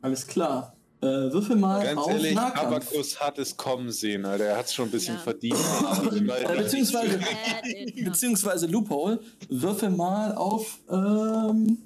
Alles 0.00 0.26
klar. 0.26 0.76
Äh, 1.02 1.32
würfel 1.32 1.56
mal 1.56 1.82
Ganz 1.82 1.98
auf 1.98 2.10
ehrlich, 2.10 2.34
Nahkampf. 2.34 2.66
Abakus 2.90 3.18
hat 3.20 3.38
es 3.38 3.56
kommen 3.56 3.90
sehen, 3.90 4.26
Alter. 4.26 4.44
Er 4.44 4.58
hat 4.58 4.66
es 4.66 4.74
schon 4.74 4.88
ein 4.88 4.90
bisschen 4.90 5.14
Ja. 5.14 5.20
verdient. 5.20 5.56
Äh, 6.50 6.56
beziehungsweise, 6.62 7.18
beziehungsweise 8.04 8.66
Loophole, 8.66 9.20
würfel 9.48 9.88
mal 9.90 10.34
auf 10.34 10.78
ähm, 10.90 11.78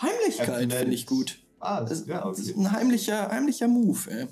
Heimlichkeit, 0.00 0.72
finde 0.72 0.94
ich 0.94 1.06
gut. 1.06 1.38
Ah, 1.58 1.82
Das, 1.82 2.06
ja, 2.06 2.24
das 2.28 2.38
ist 2.38 2.50
okay. 2.50 2.60
ein 2.60 2.70
heimlicher, 2.72 3.28
heimlicher 3.28 3.66
Move, 3.66 3.98
ey. 4.10 4.26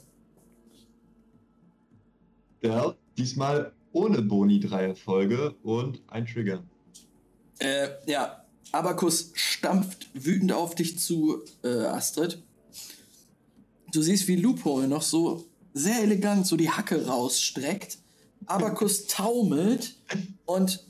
Ja, 2.63 2.95
diesmal 3.19 3.73
ohne 3.93 4.23
Boni 4.23 4.61
drei 4.61 4.85
Erfolge 4.87 5.55
und 5.63 6.01
ein 6.09 6.27
Trigger. 6.27 6.63
Äh, 7.59 7.89
ja, 8.07 8.45
Abakus 8.73 9.33
stampft 9.35 10.09
wütend 10.15 10.53
auf 10.53 10.75
dich 10.75 10.99
zu, 10.99 11.43
äh, 11.65 11.69
Astrid. 11.87 12.43
Du 13.97 14.03
siehst, 14.03 14.29
wie 14.29 14.37
Loophole 14.37 14.89
noch 14.89 15.01
so 15.01 15.47
sehr 15.73 16.03
elegant 16.03 16.47
so 16.47 16.59
die 16.59 16.69
Hacke 16.69 17.07
rausstreckt. 17.07 17.97
Abakus 18.45 19.07
taumelt 19.07 19.97
und 20.45 20.85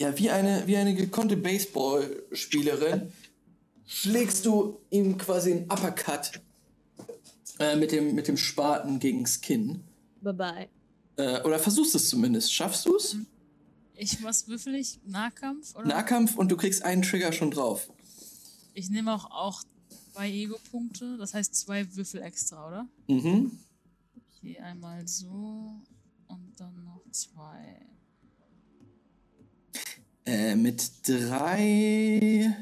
ja, 0.00 0.18
wie 0.18 0.30
eine, 0.30 0.66
wie 0.66 0.76
eine 0.76 0.96
gekonnte 0.96 1.36
Baseballspielerin 1.36 3.12
schlägst 3.86 4.46
du 4.46 4.80
ihm 4.90 5.16
quasi 5.16 5.52
einen 5.52 5.64
Uppercut 5.70 6.40
äh, 7.60 7.76
mit, 7.76 7.92
dem, 7.92 8.16
mit 8.16 8.26
dem 8.26 8.36
Spaten 8.36 8.98
gegens 8.98 9.40
Kinn. 9.40 9.84
Bye 10.20 10.34
bye. 10.34 10.68
Äh, 11.18 11.42
oder 11.42 11.60
versuchst 11.60 11.94
es 11.94 12.08
zumindest. 12.08 12.52
Schaffst 12.52 12.84
du 12.84 12.96
es? 12.96 13.16
Ich, 13.94 14.24
was 14.24 14.48
würfel 14.48 14.74
ich? 14.74 14.98
Nahkampf? 15.06 15.76
Oder? 15.76 15.86
Nahkampf 15.86 16.36
und 16.36 16.50
du 16.50 16.56
kriegst 16.56 16.84
einen 16.84 17.02
Trigger 17.02 17.32
schon 17.32 17.52
drauf. 17.52 17.88
Ich 18.74 18.90
nehme 18.90 19.14
auch, 19.14 19.30
auch 19.30 19.62
zwei 20.12 20.30
Ego-Punkte, 20.30 21.16
das 21.18 21.34
heißt 21.34 21.54
zwei 21.54 21.94
Würfel 21.96 22.22
extra, 22.22 22.66
oder? 22.68 22.88
Mhm. 23.08 23.50
Okay, 24.38 24.58
einmal 24.58 25.06
so 25.06 25.74
und 26.28 26.52
dann 26.58 26.84
noch 26.84 27.02
zwei. 27.10 27.86
Äh, 30.26 30.54
mit 30.54 30.90
drei, 31.06 32.54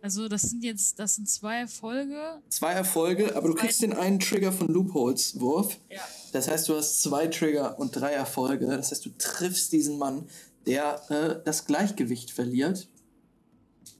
Also 0.00 0.28
das 0.28 0.42
sind 0.42 0.62
jetzt, 0.62 0.98
das 0.98 1.16
sind 1.16 1.28
zwei 1.28 1.58
Erfolge. 1.58 2.40
zwei 2.48 2.72
Erfolge, 2.72 3.34
aber 3.34 3.48
du 3.48 3.54
kriegst 3.54 3.82
den 3.82 3.92
einen 3.92 4.20
Trigger 4.20 4.52
von 4.52 4.68
Loopholes 4.68 5.38
Wurf. 5.40 5.78
Ja. 5.90 6.00
Das 6.32 6.48
heißt, 6.48 6.68
du 6.68 6.76
hast 6.76 7.02
zwei 7.02 7.26
Trigger 7.26 7.78
und 7.78 7.90
drei 7.96 8.12
Erfolge. 8.12 8.66
Das 8.66 8.90
heißt, 8.92 9.04
du 9.04 9.10
triffst 9.18 9.72
diesen 9.72 9.98
Mann, 9.98 10.28
der 10.64 11.10
äh, 11.10 11.42
das 11.44 11.64
Gleichgewicht 11.66 12.30
verliert 12.30 12.88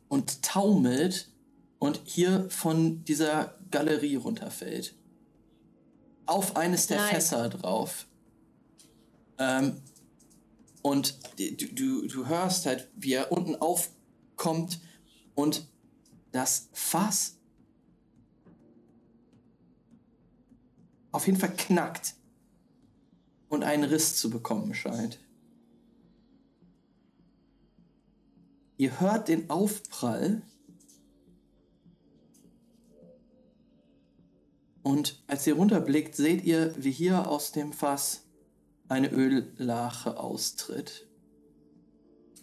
und 0.09 0.43
taumelt 0.43 1.29
und 1.79 2.01
hier 2.05 2.49
von 2.51 3.05
dieser 3.05 3.59
Galerie 3.71 4.17
runterfällt. 4.17 4.95
Auf 6.27 6.57
eines 6.57 6.87
der 6.87 6.99
Nein. 6.99 7.15
Fässer 7.15 7.49
drauf. 7.49 8.07
Ähm, 9.39 9.81
und 10.83 11.19
du, 11.39 11.67
du, 11.75 12.07
du 12.07 12.27
hörst 12.27 12.67
halt, 12.67 12.89
wie 12.97 13.13
er 13.13 13.33
unten 13.33 13.57
aufkommt 13.57 14.81
und 15.35 15.69
das 16.33 16.69
Fass 16.73 17.37
auf 21.13 21.27
jeden 21.27 21.39
Fall 21.39 21.55
knackt 21.57 22.15
und 23.49 23.65
einen 23.65 23.85
Riss 23.85 24.17
zu 24.17 24.29
bekommen 24.29 24.75
scheint. 24.75 25.19
Ihr 28.77 29.01
hört 29.01 29.29
den 29.29 29.49
Aufprall 29.49 30.43
und 34.87 35.21
als 35.27 35.45
ihr 35.49 35.55
runterblickt, 35.55 36.15
seht 36.15 36.45
ihr, 36.45 36.73
wie 36.79 36.93
hier 36.93 37.27
aus 37.29 37.51
dem 37.51 37.73
Fass 37.73 38.23
eine 38.89 39.11
Öllache 39.11 40.17
austritt. 40.17 41.09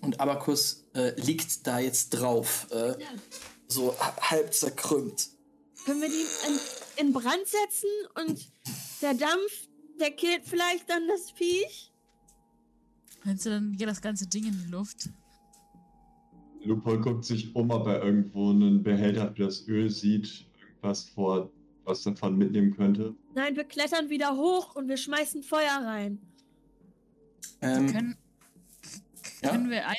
Und 0.02 0.20
Abakus 0.20 0.90
äh, 0.94 1.18
liegt 1.22 1.66
da 1.66 1.80
jetzt 1.80 2.10
drauf, 2.10 2.68
äh, 2.72 2.96
so 3.70 3.98
ha- 3.98 4.18
halb 4.30 4.54
zerkrümmt. 4.54 5.30
Können 5.86 6.02
wir 6.02 6.10
die 6.10 6.26
in, 7.00 7.08
in 7.08 7.14
Brand 7.14 7.48
setzen 7.48 7.90
und 8.22 8.46
der 9.02 9.14
Dampf, 9.14 9.70
der 10.02 10.12
killt 10.12 10.42
vielleicht 10.44 10.90
dann 10.90 11.08
das 11.08 11.32
Viech? 11.32 11.94
Meinst 13.24 13.46
du, 13.46 13.52
dann 13.52 13.72
geht 13.78 13.88
das 13.88 14.02
ganze 14.02 14.28
Ding 14.28 14.46
in 14.48 14.64
die 14.66 14.70
Luft? 14.70 15.10
Lupo 16.66 17.00
guckt 17.00 17.24
sich 17.24 17.56
um, 17.56 17.72
ob 17.72 17.88
er 17.88 18.04
irgendwo 18.04 18.50
einen 18.50 18.84
Behälter 18.84 19.34
für 19.34 19.46
das 19.46 19.66
Öl 19.66 19.90
sieht, 19.90 20.46
irgendwas 20.60 21.08
vor, 21.08 21.50
was 21.86 22.04
davon 22.04 22.38
mitnehmen 22.38 22.76
könnte. 22.76 23.16
Nein, 23.36 23.56
wir 23.56 23.64
klettern 23.66 24.10
wieder 24.10 24.36
hoch 24.36 24.76
und 24.76 24.88
wir 24.88 24.98
schmeißen 24.98 25.44
Feuer 25.44 25.80
rein. 25.84 26.20
Ähm, 27.62 27.88
Können, 27.92 28.18
ja? 29.42 29.50
können 29.52 29.70
wir 29.70 29.88
eins 29.88 29.98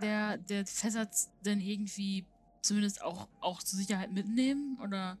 der- 0.00 0.38
der, 0.38 0.66
Fässer 0.66 1.08
denn 1.44 1.60
irgendwie 1.60 2.24
zumindest 2.62 3.02
auch, 3.02 3.28
auch 3.40 3.62
zur 3.62 3.78
Sicherheit 3.78 4.12
mitnehmen? 4.12 4.78
Oder? 4.82 5.18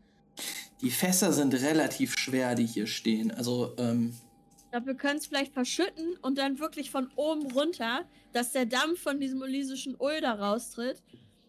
Die 0.80 0.90
Fässer 0.90 1.32
sind 1.32 1.54
relativ 1.54 2.16
schwer, 2.16 2.54
die 2.54 2.66
hier 2.66 2.86
stehen. 2.86 3.30
Also, 3.30 3.74
ähm, 3.78 4.14
Ich 4.56 4.70
glaube, 4.70 4.86
wir 4.86 4.94
können 4.96 5.18
es 5.18 5.26
vielleicht 5.26 5.52
verschütten 5.52 6.16
und 6.22 6.36
dann 6.38 6.58
wirklich 6.58 6.90
von 6.90 7.08
oben 7.14 7.48
runter, 7.52 8.04
dass 8.32 8.50
der 8.50 8.66
Dampf 8.66 9.00
von 9.00 9.20
diesem 9.20 9.40
olysischen 9.40 9.96
Öl 10.00 10.20
da 10.20 10.32
raustritt. 10.34 11.00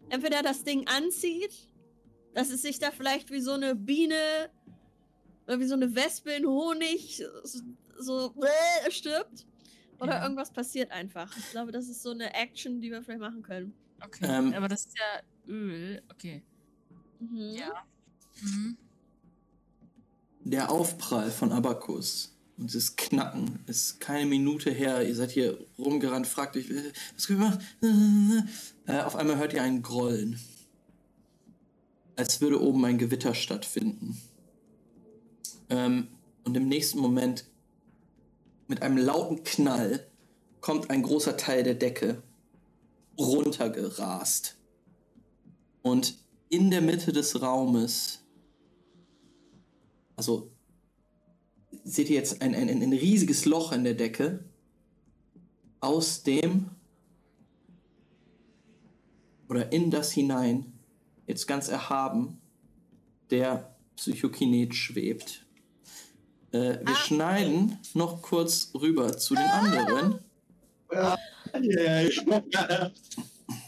Entweder 0.10 0.44
das 0.44 0.64
Ding 0.64 0.88
anzieht, 0.88 1.68
dass 2.36 2.52
es 2.52 2.62
sich 2.62 2.78
da 2.78 2.92
vielleicht 2.92 3.32
wie 3.32 3.42
so 3.42 3.54
eine 3.54 3.76
Biene 3.76 4.50
oder 5.48 5.60
wie 5.60 5.66
so 5.66 5.74
eine 5.74 5.96
Wespe 5.96 6.32
in 6.34 6.46
Honig 6.46 7.24
so, 7.44 7.60
so 7.98 8.36
äh, 8.86 8.92
stirbt. 8.92 9.48
Oder 10.00 10.16
Ja. 10.18 10.24
irgendwas 10.24 10.52
passiert 10.52 10.92
einfach. 10.92 11.36
Ich 11.38 11.50
glaube, 11.52 11.72
das 11.72 11.88
ist 11.88 12.04
so 12.04 12.12
eine 12.12 12.34
Action, 12.34 12.82
die 12.82 12.92
wir 12.92 13.02
vielleicht 13.02 13.22
machen 13.22 13.42
können. 13.42 13.74
Okay. 14.04 14.26
Ähm. 14.30 14.54
Aber 14.54 14.68
das 14.68 14.86
ist 14.88 14.98
ja 14.98 15.22
Öl. 15.52 16.04
Okay. 16.12 16.44
Mhm. 17.20 17.56
Ja. 17.56 17.86
Mhm. 18.42 18.78
der 20.42 20.70
Aufprall 20.70 21.32
von 21.32 21.52
Abakus 21.54 22.36
und 22.58 22.76
das 22.76 22.96
Knacken 22.98 23.60
ist 23.68 24.00
keine 24.02 24.26
Minute 24.26 24.70
her. 24.72 25.08
Ihr 25.08 25.16
seid 25.16 25.32
hier 25.32 25.58
rumgerannt, 25.80 26.28
fragt 26.28 26.58
euch, 26.58 26.70
äh, 26.70 26.92
was 27.16 27.28
können 27.28 27.40
wir 27.40 27.48
machen? 27.48 28.50
Äh, 28.88 29.00
auf 29.02 29.16
einmal 29.16 29.38
hört 29.38 29.54
ihr 29.54 29.64
ein 29.64 29.82
Grollen. 29.82 30.38
Als 32.16 32.42
würde 32.42 32.62
oben 32.62 32.84
ein 32.86 32.98
Gewitter 32.98 33.34
stattfinden. 33.34 34.18
Ähm, 35.70 36.08
und 36.44 36.56
im 36.56 36.68
nächsten 36.68 37.00
Moment, 37.00 37.46
mit 38.68 38.82
einem 38.82 38.98
lauten 38.98 39.44
Knall, 39.44 40.08
kommt 40.62 40.90
ein 40.90 41.04
großer 41.04 41.38
Teil 41.38 41.64
der 41.64 41.76
Decke 41.76 42.24
runtergerast. 43.20 44.58
Und 45.82 46.18
in 46.50 46.72
der 46.72 46.82
Mitte 46.82 47.12
des 47.12 47.42
Raumes 47.42 48.26
also 50.16 50.52
seht 51.84 52.10
ihr 52.10 52.16
jetzt 52.16 52.42
ein, 52.42 52.56
ein, 52.56 52.70
ein 52.70 52.94
riesiges 52.94 53.46
Loch 53.46 53.72
in 53.72 53.84
der 53.84 53.94
Decke, 53.94 54.44
aus 55.82 56.24
dem 56.24 56.72
oder 59.50 59.72
in 59.72 59.92
das 59.92 60.12
hinein, 60.12 60.74
jetzt 61.28 61.48
ganz 61.48 61.68
erhaben, 61.68 62.42
der 63.30 63.76
Psychokinet 63.96 64.76
schwebt. 64.76 65.46
Äh, 66.52 66.80
wir 66.86 66.96
schneiden 66.96 67.80
noch 67.94 68.22
kurz 68.22 68.72
rüber 68.74 69.18
zu 69.18 69.36
den 69.36 69.46
anderen. 69.46 70.20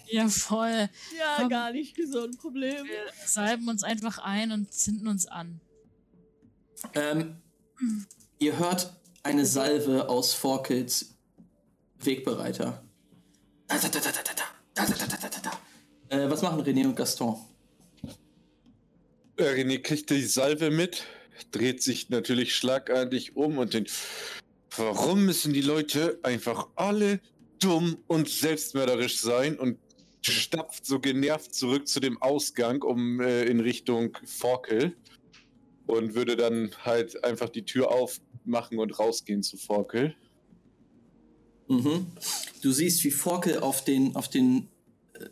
Ja, 0.09 0.29
voll. 0.29 0.89
Ja, 1.17 1.35
Komm. 1.37 1.49
gar 1.49 1.71
nicht 1.71 1.97
so 2.09 2.23
ein 2.23 2.37
Problem. 2.37 2.85
Wir 2.85 3.11
salben 3.25 3.67
uns 3.67 3.83
einfach 3.83 4.19
ein 4.19 4.51
und 4.51 4.73
zünden 4.73 5.07
uns 5.07 5.25
an. 5.25 5.59
Ähm, 6.93 7.37
ihr 8.39 8.57
hört 8.57 8.93
eine 9.23 9.45
Salve 9.45 10.07
aus 10.09 10.33
Forkels 10.33 11.17
Wegbereiter. 11.99 12.83
Da, 13.67 13.77
da, 13.77 13.89
da, 13.89 13.99
da, 13.99 14.11
da, 14.11 14.21
da, 14.23 14.85
da, 14.85 14.85
da, 14.85 15.05
da, 15.05 15.17
da, 15.17 15.29
da, 15.29 15.39
da. 15.41 15.56
Äh, 16.09 16.29
was 16.29 16.41
machen 16.41 16.61
René 16.61 16.85
und 16.85 16.95
Gaston? 16.95 17.35
Äh, 19.37 19.43
René 19.43 19.79
kriegt 19.79 20.09
die 20.09 20.21
Salve 20.21 20.71
mit, 20.71 21.03
dreht 21.51 21.83
sich 21.83 22.09
natürlich 22.09 22.55
schlagartig 22.55 23.35
um 23.35 23.57
und 23.57 23.73
denkt, 23.73 23.91
warum 24.75 25.25
müssen 25.25 25.53
die 25.53 25.61
Leute 25.61 26.19
einfach 26.23 26.67
alle 26.75 27.19
dumm 27.59 27.97
und 28.07 28.29
selbstmörderisch 28.29 29.19
sein 29.19 29.59
und 29.59 29.77
stapft 30.21 30.85
so 30.85 30.99
genervt 30.99 31.53
zurück 31.53 31.87
zu 31.87 31.99
dem 31.99 32.21
Ausgang, 32.21 32.81
um 32.81 33.21
äh, 33.21 33.43
in 33.43 33.59
Richtung 33.59 34.17
Forkel 34.25 34.95
und 35.87 36.15
würde 36.15 36.35
dann 36.35 36.71
halt 36.83 37.23
einfach 37.23 37.49
die 37.49 37.63
Tür 37.63 37.91
aufmachen 37.91 38.79
und 38.79 38.97
rausgehen 38.99 39.43
zu 39.43 39.57
Forkel. 39.57 40.15
Mhm. 41.67 42.07
Du 42.61 42.71
siehst, 42.71 43.03
wie 43.03 43.11
Forkel 43.11 43.59
auf 43.59 43.83
den, 43.83 44.15
auf 44.15 44.29
den 44.29 44.69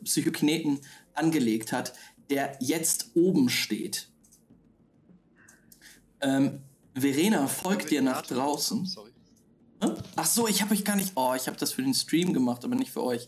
Psychokineten 0.03 0.79
angelegt 1.13 1.71
hat, 1.71 1.93
der 2.29 2.57
jetzt 2.59 3.11
oben 3.15 3.49
steht. 3.49 4.09
Ähm, 6.21 6.61
Verena 6.95 7.47
folgt 7.47 7.91
dir 7.91 8.01
nach 8.01 8.21
draußen. 8.21 8.85
Sorry. 8.85 9.11
Ach 10.15 10.25
so, 10.25 10.47
ich 10.47 10.61
habe 10.61 10.73
euch 10.73 10.83
gar 10.83 10.95
nicht. 10.95 11.11
Oh, 11.15 11.33
ich 11.35 11.47
habe 11.47 11.57
das 11.57 11.73
für 11.73 11.81
den 11.81 11.93
Stream 11.93 12.33
gemacht, 12.33 12.63
aber 12.63 12.75
nicht 12.75 12.91
für 12.91 13.03
euch. 13.03 13.27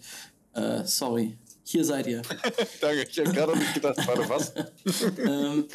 Äh, 0.53 0.84
sorry. 0.86 1.38
Hier 1.64 1.84
seid 1.84 2.08
ihr. 2.08 2.22
Danke, 2.82 3.08
ich 3.10 3.19
habe 3.19 3.32
gerade 3.32 3.58
nicht 3.58 3.74
gedacht, 3.74 3.98
warte, 4.08 4.30
was? 4.30 4.53
ähm, 5.18 5.66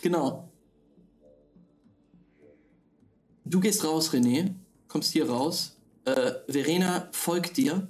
genau. 0.00 0.50
Du 3.44 3.58
gehst 3.58 3.84
raus, 3.84 4.12
René. 4.12 4.54
Kommst 4.86 5.12
hier 5.12 5.28
raus. 5.28 5.76
Äh, 6.04 6.32
Verena 6.48 7.08
folgt 7.12 7.56
dir, 7.56 7.88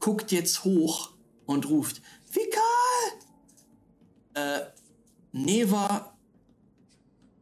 guckt 0.00 0.32
jetzt 0.32 0.64
hoch 0.64 1.12
und 1.50 1.68
ruft: 1.68 2.00
Vikal! 2.32 2.62
Äh, 4.34 4.66
Neva 5.32 6.16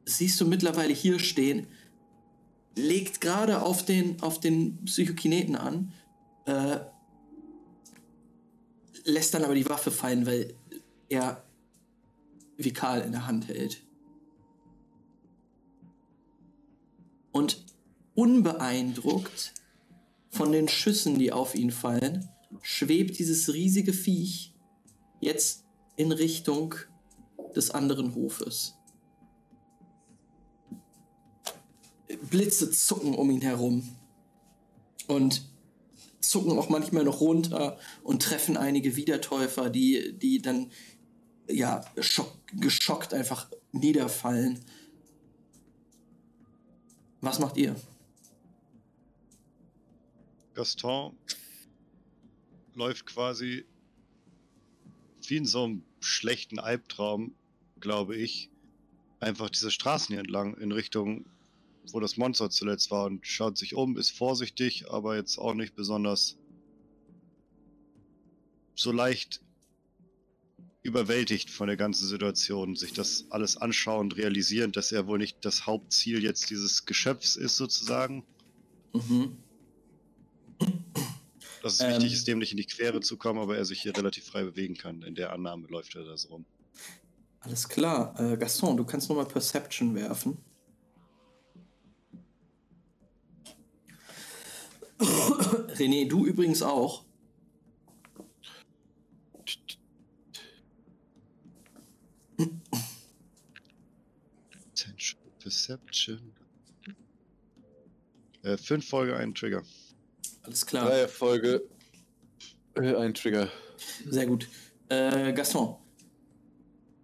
siehst 0.05 0.41
du 0.41 0.47
mittlerweile 0.47 0.95
hier 0.95 1.19
stehen, 1.19 1.67
legt 2.75 3.20
gerade 3.20 3.62
auf 3.62 3.85
den, 3.85 4.20
auf 4.23 4.41
den 4.41 4.85
Psychokineten 4.85 5.57
an, 5.57 5.93
äh, 6.47 6.78
lässt 9.05 9.35
dann 9.35 9.45
aber 9.45 9.55
die 9.55 9.69
Waffe 9.69 9.91
fallen, 9.91 10.27
weil 10.27 10.55
er 11.09 11.45
Vikal 12.57 13.03
in 13.03 13.12
der 13.12 13.27
Hand 13.27 13.49
hält. 13.49 13.83
Und 17.31 17.62
unbeeindruckt 18.15 19.53
von 20.31 20.51
den 20.51 20.69
Schüssen, 20.69 21.19
die 21.19 21.31
auf 21.31 21.55
ihn 21.55 21.70
fallen, 21.70 22.28
schwebt 22.62 23.18
dieses 23.18 23.52
riesige 23.52 23.93
Viech 23.93 24.55
jetzt 25.20 25.65
in 25.97 26.12
Richtung 26.12 26.75
des 27.55 27.70
anderen 27.70 28.15
Hofes. 28.15 28.75
Blitze 32.31 32.70
zucken 32.70 33.15
um 33.15 33.31
ihn 33.31 33.41
herum 33.41 33.97
und 35.07 35.43
zucken 36.20 36.59
auch 36.59 36.68
manchmal 36.68 37.05
noch 37.05 37.20
runter 37.20 37.78
und 38.02 38.23
treffen 38.23 38.57
einige 38.57 38.97
Wiedertäufer, 38.97 39.70
die, 39.70 40.15
die 40.18 40.41
dann 40.41 40.70
ja 41.49 41.85
schock, 42.01 42.33
geschockt 42.52 43.15
einfach 43.15 43.49
niederfallen. 43.73 44.60
Was 47.20 47.39
macht 47.39 47.57
ihr? 47.57 47.77
Gaston 50.55 51.17
läuft 52.78 53.07
quasi 53.07 53.66
wie 55.26 55.36
in 55.36 55.44
so 55.44 55.65
einem 55.65 55.82
schlechten 56.00 56.58
Albtraum, 56.58 57.34
glaube 57.81 58.16
ich, 58.16 58.50
einfach 59.20 59.50
diese 59.50 59.70
Straßen 59.70 60.15
hier 60.15 60.20
entlang 60.20 60.57
in 60.57 60.73
Richtung, 60.73 61.26
wo 61.92 62.00
das 62.00 62.16
Monster 62.16 62.50
zuletzt 62.50 62.90
war 62.90 63.07
und 63.07 63.26
schaut 63.26 63.58
sich 63.58 63.74
um, 63.74 63.97
ist 63.97 64.10
vorsichtig, 64.10 64.90
aber 64.90 65.16
jetzt 65.16 65.39
auch 65.39 65.55
nicht 65.55 65.74
besonders 65.74 66.39
so 68.74 68.92
leicht 68.92 69.40
überwältigt 70.82 71.50
von 71.50 71.66
der 71.66 71.76
ganzen 71.76 72.07
Situation, 72.07 72.76
sich 72.76 72.92
das 72.92 73.26
alles 73.31 73.57
anschauen, 73.57 74.12
realisieren, 74.12 74.73
dass 74.73 74.92
er 74.92 75.07
wohl 75.08 75.18
nicht 75.18 75.44
das 75.44 75.66
Hauptziel 75.66 76.23
jetzt 76.23 76.48
dieses 76.50 76.86
Geschöpfs 76.86 77.36
ist 77.36 77.57
sozusagen. 77.57 78.24
Mhm. 78.94 79.36
Dass 81.62 81.75
es 81.75 81.81
Ähm. 81.81 81.91
wichtig 81.91 82.12
ist, 82.12 82.28
dem 82.28 82.39
nicht 82.39 82.53
in 82.53 82.59
die 82.59 82.67
Quere 82.67 83.01
zu 83.01 83.17
kommen, 83.17 83.41
aber 83.41 83.57
er 83.57 83.65
sich 83.65 83.83
hier 83.83 83.97
relativ 83.97 84.25
frei 84.25 84.45
bewegen 84.45 84.77
kann. 84.77 85.03
In 85.03 85.15
der 85.15 85.33
Annahme 85.33 85.67
läuft 85.69 85.95
er 85.97 86.05
da 86.05 86.17
so 86.17 86.28
rum. 86.28 86.45
Alles 87.41 87.69
klar. 87.69 88.19
Äh, 88.19 88.37
Gaston, 88.37 88.77
du 88.77 88.85
kannst 88.85 89.09
nochmal 89.09 89.27
Perception 89.27 89.95
werfen. 89.95 90.39
René, 94.99 96.09
du 96.09 96.27
übrigens 96.27 96.62
auch. 96.62 97.05
Perception. 105.49 106.33
Äh, 108.43 108.57
fünf 108.59 108.87
Folge, 108.89 109.17
ein 109.17 109.35
Trigger. 109.35 109.62
Alles 110.49 110.65
klar. 110.65 110.86
Drei 110.86 111.01
Erfolge, 111.01 111.62
äh, 112.75 112.94
ein 112.94 113.12
Trigger. 113.12 113.51
Sehr 114.09 114.25
gut. 114.25 114.49
Äh, 114.89 115.35
Gaston, 115.35 115.77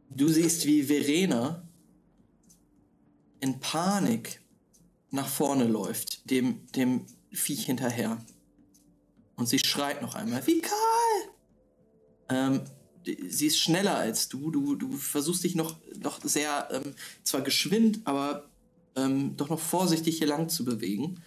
du 0.09 0.29
siehst, 0.29 0.65
wie 0.65 0.83
Verena 0.83 1.63
in 3.41 3.61
Panik 3.61 4.41
nach 5.11 5.29
vorne 5.29 5.65
läuft, 5.67 6.31
dem, 6.31 6.67
dem 6.73 7.05
Viech 7.33 7.67
hinterher. 7.67 8.17
Und 9.37 9.47
sie 9.47 9.59
schreit 9.59 10.01
noch 10.01 10.15
einmal, 10.15 10.47
wie 10.47 10.63
Karl! 10.63 11.29
Ähm, 12.31 12.63
sie 13.29 13.49
ist 13.49 13.59
schneller 13.59 13.97
als 13.97 14.31
du. 14.31 14.51
Du, 14.53 14.75
du 14.75 14.97
versuchst 14.97 15.45
dich 15.45 15.55
noch, 15.55 15.77
noch 16.01 16.19
sehr, 16.23 16.69
ähm, 16.73 16.95
zwar 17.25 17.43
geschwind, 17.43 18.01
aber 18.07 18.49
ähm, 18.97 19.37
doch 19.37 19.51
noch 19.51 19.61
vorsichtig 19.61 20.17
hier 20.17 20.29
lang 20.29 20.49
zu 20.49 20.65
bewegen. 20.65 21.23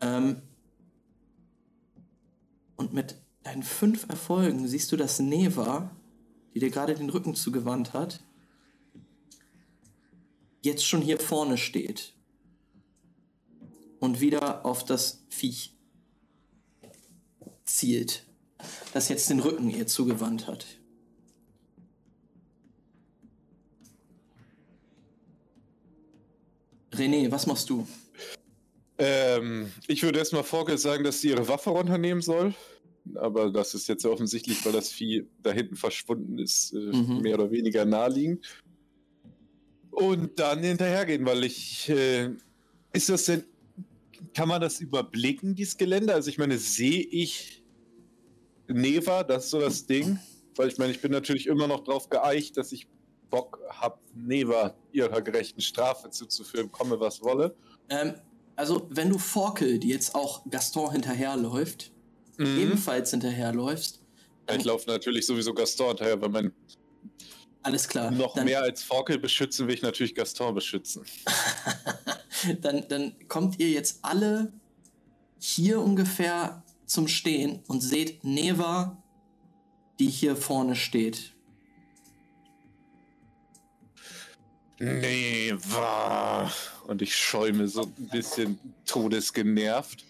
Ähm, 0.00 0.42
und 2.78 2.94
mit 2.94 3.16
deinen 3.42 3.62
fünf 3.62 4.08
Erfolgen 4.08 4.66
siehst 4.66 4.90
du, 4.92 4.96
dass 4.96 5.18
Neva, 5.18 5.90
die 6.54 6.60
dir 6.60 6.70
gerade 6.70 6.94
den 6.94 7.10
Rücken 7.10 7.34
zugewandt 7.34 7.92
hat, 7.92 8.20
jetzt 10.62 10.86
schon 10.86 11.02
hier 11.02 11.18
vorne 11.18 11.58
steht 11.58 12.14
und 14.00 14.20
wieder 14.20 14.64
auf 14.64 14.84
das 14.84 15.24
Viech 15.28 15.74
zielt, 17.64 18.24
das 18.94 19.08
jetzt 19.08 19.28
den 19.28 19.40
Rücken 19.40 19.70
ihr 19.70 19.86
zugewandt 19.86 20.46
hat. 20.46 20.64
René, 26.92 27.30
was 27.30 27.46
machst 27.46 27.70
du? 27.70 27.86
Ähm, 28.98 29.70
ich 29.86 30.02
würde 30.02 30.18
erstmal 30.18 30.42
Forkel 30.42 30.76
sagen, 30.78 31.04
dass 31.04 31.20
sie 31.20 31.28
ihre 31.28 31.46
Waffe 31.48 31.70
runternehmen 31.70 32.20
soll. 32.22 32.54
Aber 33.14 33.50
das 33.50 33.72
ist 33.74 33.88
jetzt 33.88 34.04
ja 34.04 34.10
offensichtlich, 34.10 34.64
weil 34.66 34.72
das 34.72 34.90
Vieh 34.90 35.26
da 35.42 35.52
hinten 35.52 35.76
verschwunden 35.76 36.38
ist, 36.38 36.72
äh, 36.72 36.76
Mhm. 36.78 37.22
mehr 37.22 37.34
oder 37.36 37.50
weniger 37.50 37.84
naheliegend. 37.84 38.44
Und 39.90 40.38
dann 40.38 40.62
hinterhergehen, 40.62 41.24
weil 41.26 41.44
ich. 41.44 41.88
Äh, 41.88 42.30
ist 42.92 43.08
das 43.08 43.24
denn. 43.24 43.44
Kann 44.34 44.48
man 44.48 44.60
das 44.60 44.80
überblicken, 44.80 45.54
dieses 45.54 45.76
Gelände? 45.76 46.12
Also, 46.12 46.28
ich 46.28 46.38
meine, 46.38 46.58
sehe 46.58 47.00
ich 47.02 47.62
Neva, 48.66 49.22
das 49.22 49.44
ist 49.44 49.50
so 49.50 49.60
das 49.60 49.86
Ding. 49.86 50.18
Weil 50.56 50.68
ich 50.68 50.76
meine, 50.78 50.90
ich 50.92 51.00
bin 51.00 51.12
natürlich 51.12 51.46
immer 51.46 51.68
noch 51.68 51.84
drauf 51.84 52.08
geeicht, 52.10 52.56
dass 52.56 52.72
ich 52.72 52.88
Bock 53.30 53.60
habe, 53.70 53.98
Neva 54.14 54.74
ihrer 54.92 55.22
gerechten 55.22 55.60
Strafe 55.60 56.10
zuzuführen, 56.10 56.70
komme 56.72 56.98
was 56.98 57.22
wolle. 57.22 57.54
Ähm, 57.88 58.14
also, 58.58 58.88
wenn 58.90 59.08
du 59.08 59.18
Forkel, 59.18 59.78
die 59.78 59.88
jetzt 59.88 60.14
auch 60.16 60.42
Gaston 60.50 60.90
hinterherläuft, 60.90 61.92
Mhm. 62.38 62.58
ebenfalls 62.58 63.10
hinterherläufst, 63.10 64.00
Ich 64.50 64.64
laufe 64.64 64.88
natürlich 64.90 65.26
sowieso 65.26 65.52
Gaston 65.54 65.88
hinterher, 65.88 66.20
weil 66.20 66.28
man 66.30 66.52
alles 67.62 67.86
klar. 67.86 68.10
noch 68.10 68.34
dann, 68.34 68.46
mehr 68.46 68.62
als 68.62 68.82
Forkel 68.82 69.18
beschützen 69.18 69.66
will 69.66 69.74
ich 69.74 69.82
natürlich 69.82 70.14
Gaston 70.14 70.54
beschützen. 70.54 71.04
dann, 72.60 72.86
dann 72.88 73.14
kommt 73.28 73.60
ihr 73.60 73.68
jetzt 73.70 73.98
alle 74.02 74.52
hier 75.38 75.80
ungefähr 75.80 76.64
zum 76.86 77.06
Stehen 77.08 77.60
und 77.68 77.80
seht 77.80 78.24
Neva, 78.24 79.02
die 80.00 80.08
hier 80.08 80.34
vorne 80.34 80.74
steht. 80.74 81.34
Nee, 84.78 85.54
war. 85.70 86.52
Und 86.86 87.02
ich 87.02 87.14
schäume 87.14 87.68
so 87.68 87.82
ein 87.82 88.08
bisschen 88.10 88.58
todesgenervt 88.86 90.04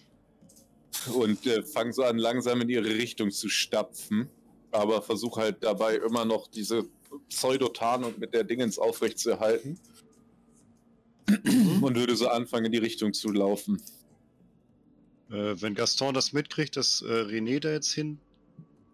und 1.13 1.45
äh, 1.47 1.63
fange 1.63 1.93
so 1.93 2.03
an, 2.03 2.17
langsam 2.17 2.61
in 2.61 2.69
ihre 2.69 2.85
Richtung 2.85 3.31
zu 3.31 3.49
stapfen. 3.49 4.29
Aber 4.71 5.01
versuche 5.01 5.41
halt 5.41 5.63
dabei 5.63 5.95
immer 5.95 6.25
noch 6.25 6.47
diese 6.47 6.85
Pseudotarnung 7.29 8.13
mit 8.19 8.33
der 8.33 8.43
Dingens 8.43 8.77
aufrechtzuerhalten. 8.77 9.79
und 11.81 11.95
würde 11.95 12.15
so 12.15 12.27
anfangen, 12.27 12.65
in 12.65 12.71
die 12.71 12.77
Richtung 12.79 13.13
zu 13.13 13.31
laufen. 13.31 13.81
Äh, 15.29 15.61
wenn 15.61 15.75
Gaston 15.75 16.13
das 16.13 16.33
mitkriegt, 16.33 16.75
dass 16.75 17.01
äh, 17.01 17.05
René 17.05 17.59
da 17.59 17.71
jetzt 17.71 17.91
hin 17.91 18.19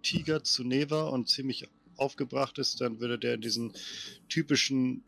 tigert 0.03 0.45
zu 0.45 0.63
Neva 0.63 1.07
und 1.07 1.29
ziemlich 1.29 1.67
aufgebracht 1.97 2.59
ist, 2.59 2.81
dann 2.81 2.99
würde 2.99 3.17
der 3.17 3.35
in 3.35 3.41
diesen 3.41 3.73
typischen 4.29 5.03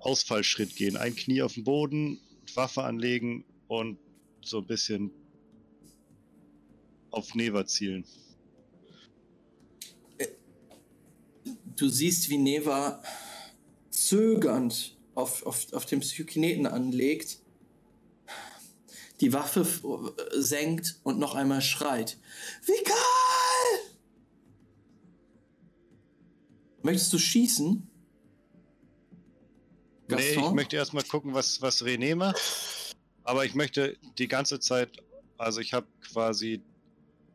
Ausfallschritt 0.00 0.76
gehen. 0.76 0.96
Ein 0.96 1.14
Knie 1.14 1.42
auf 1.42 1.54
den 1.54 1.64
Boden, 1.64 2.18
Waffe 2.54 2.82
anlegen 2.82 3.44
und 3.68 3.98
so 4.42 4.58
ein 4.58 4.66
bisschen 4.66 5.10
auf 7.10 7.34
Neva 7.34 7.66
zielen. 7.66 8.04
Du 11.76 11.88
siehst, 11.88 12.28
wie 12.28 12.38
Neva 12.38 13.02
zögernd 13.90 14.96
auf, 15.14 15.44
auf, 15.46 15.72
auf 15.72 15.86
den 15.86 16.00
Psychokineten 16.00 16.66
anlegt, 16.66 17.38
die 19.20 19.32
Waffe 19.32 19.60
äh, 19.60 20.40
senkt 20.40 20.98
und 21.02 21.18
noch 21.18 21.34
einmal 21.34 21.60
schreit. 21.60 22.18
Vikal! 22.64 22.96
Möchtest 26.82 27.12
du 27.12 27.18
schießen? 27.18 27.89
Nee, 30.16 30.30
ich 30.30 30.36
Gaston? 30.36 30.54
möchte 30.54 30.76
erstmal 30.76 31.04
gucken, 31.04 31.34
was, 31.34 31.60
was 31.62 31.82
René 31.82 32.14
macht. 32.14 32.40
Aber 33.24 33.44
ich 33.44 33.54
möchte 33.54 33.96
die 34.18 34.28
ganze 34.28 34.60
Zeit, 34.60 35.02
also 35.38 35.60
ich 35.60 35.72
habe 35.72 35.86
quasi 36.00 36.62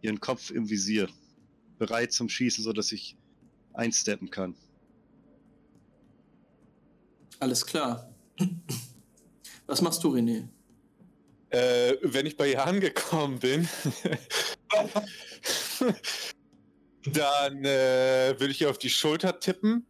ihren 0.01 0.19
Kopf 0.19 0.51
im 0.51 0.69
Visier. 0.69 1.07
Bereit 1.77 2.13
zum 2.13 2.29
Schießen, 2.29 2.63
sodass 2.63 2.91
ich 2.91 3.17
einsteppen 3.73 4.29
kann. 4.29 4.55
Alles 7.39 7.65
klar. 7.65 8.09
Was 9.67 9.81
machst 9.81 10.03
du, 10.03 10.15
René? 10.15 10.47
Äh, 11.49 11.95
wenn 12.01 12.25
ich 12.25 12.37
bei 12.37 12.51
ihr 12.51 12.65
angekommen 12.65 13.39
bin, 13.39 13.67
dann 17.05 17.65
äh, 17.65 18.35
würde 18.37 18.51
ich 18.51 18.61
ihr 18.61 18.69
auf 18.69 18.77
die 18.77 18.89
Schulter 18.89 19.39
tippen. 19.39 19.85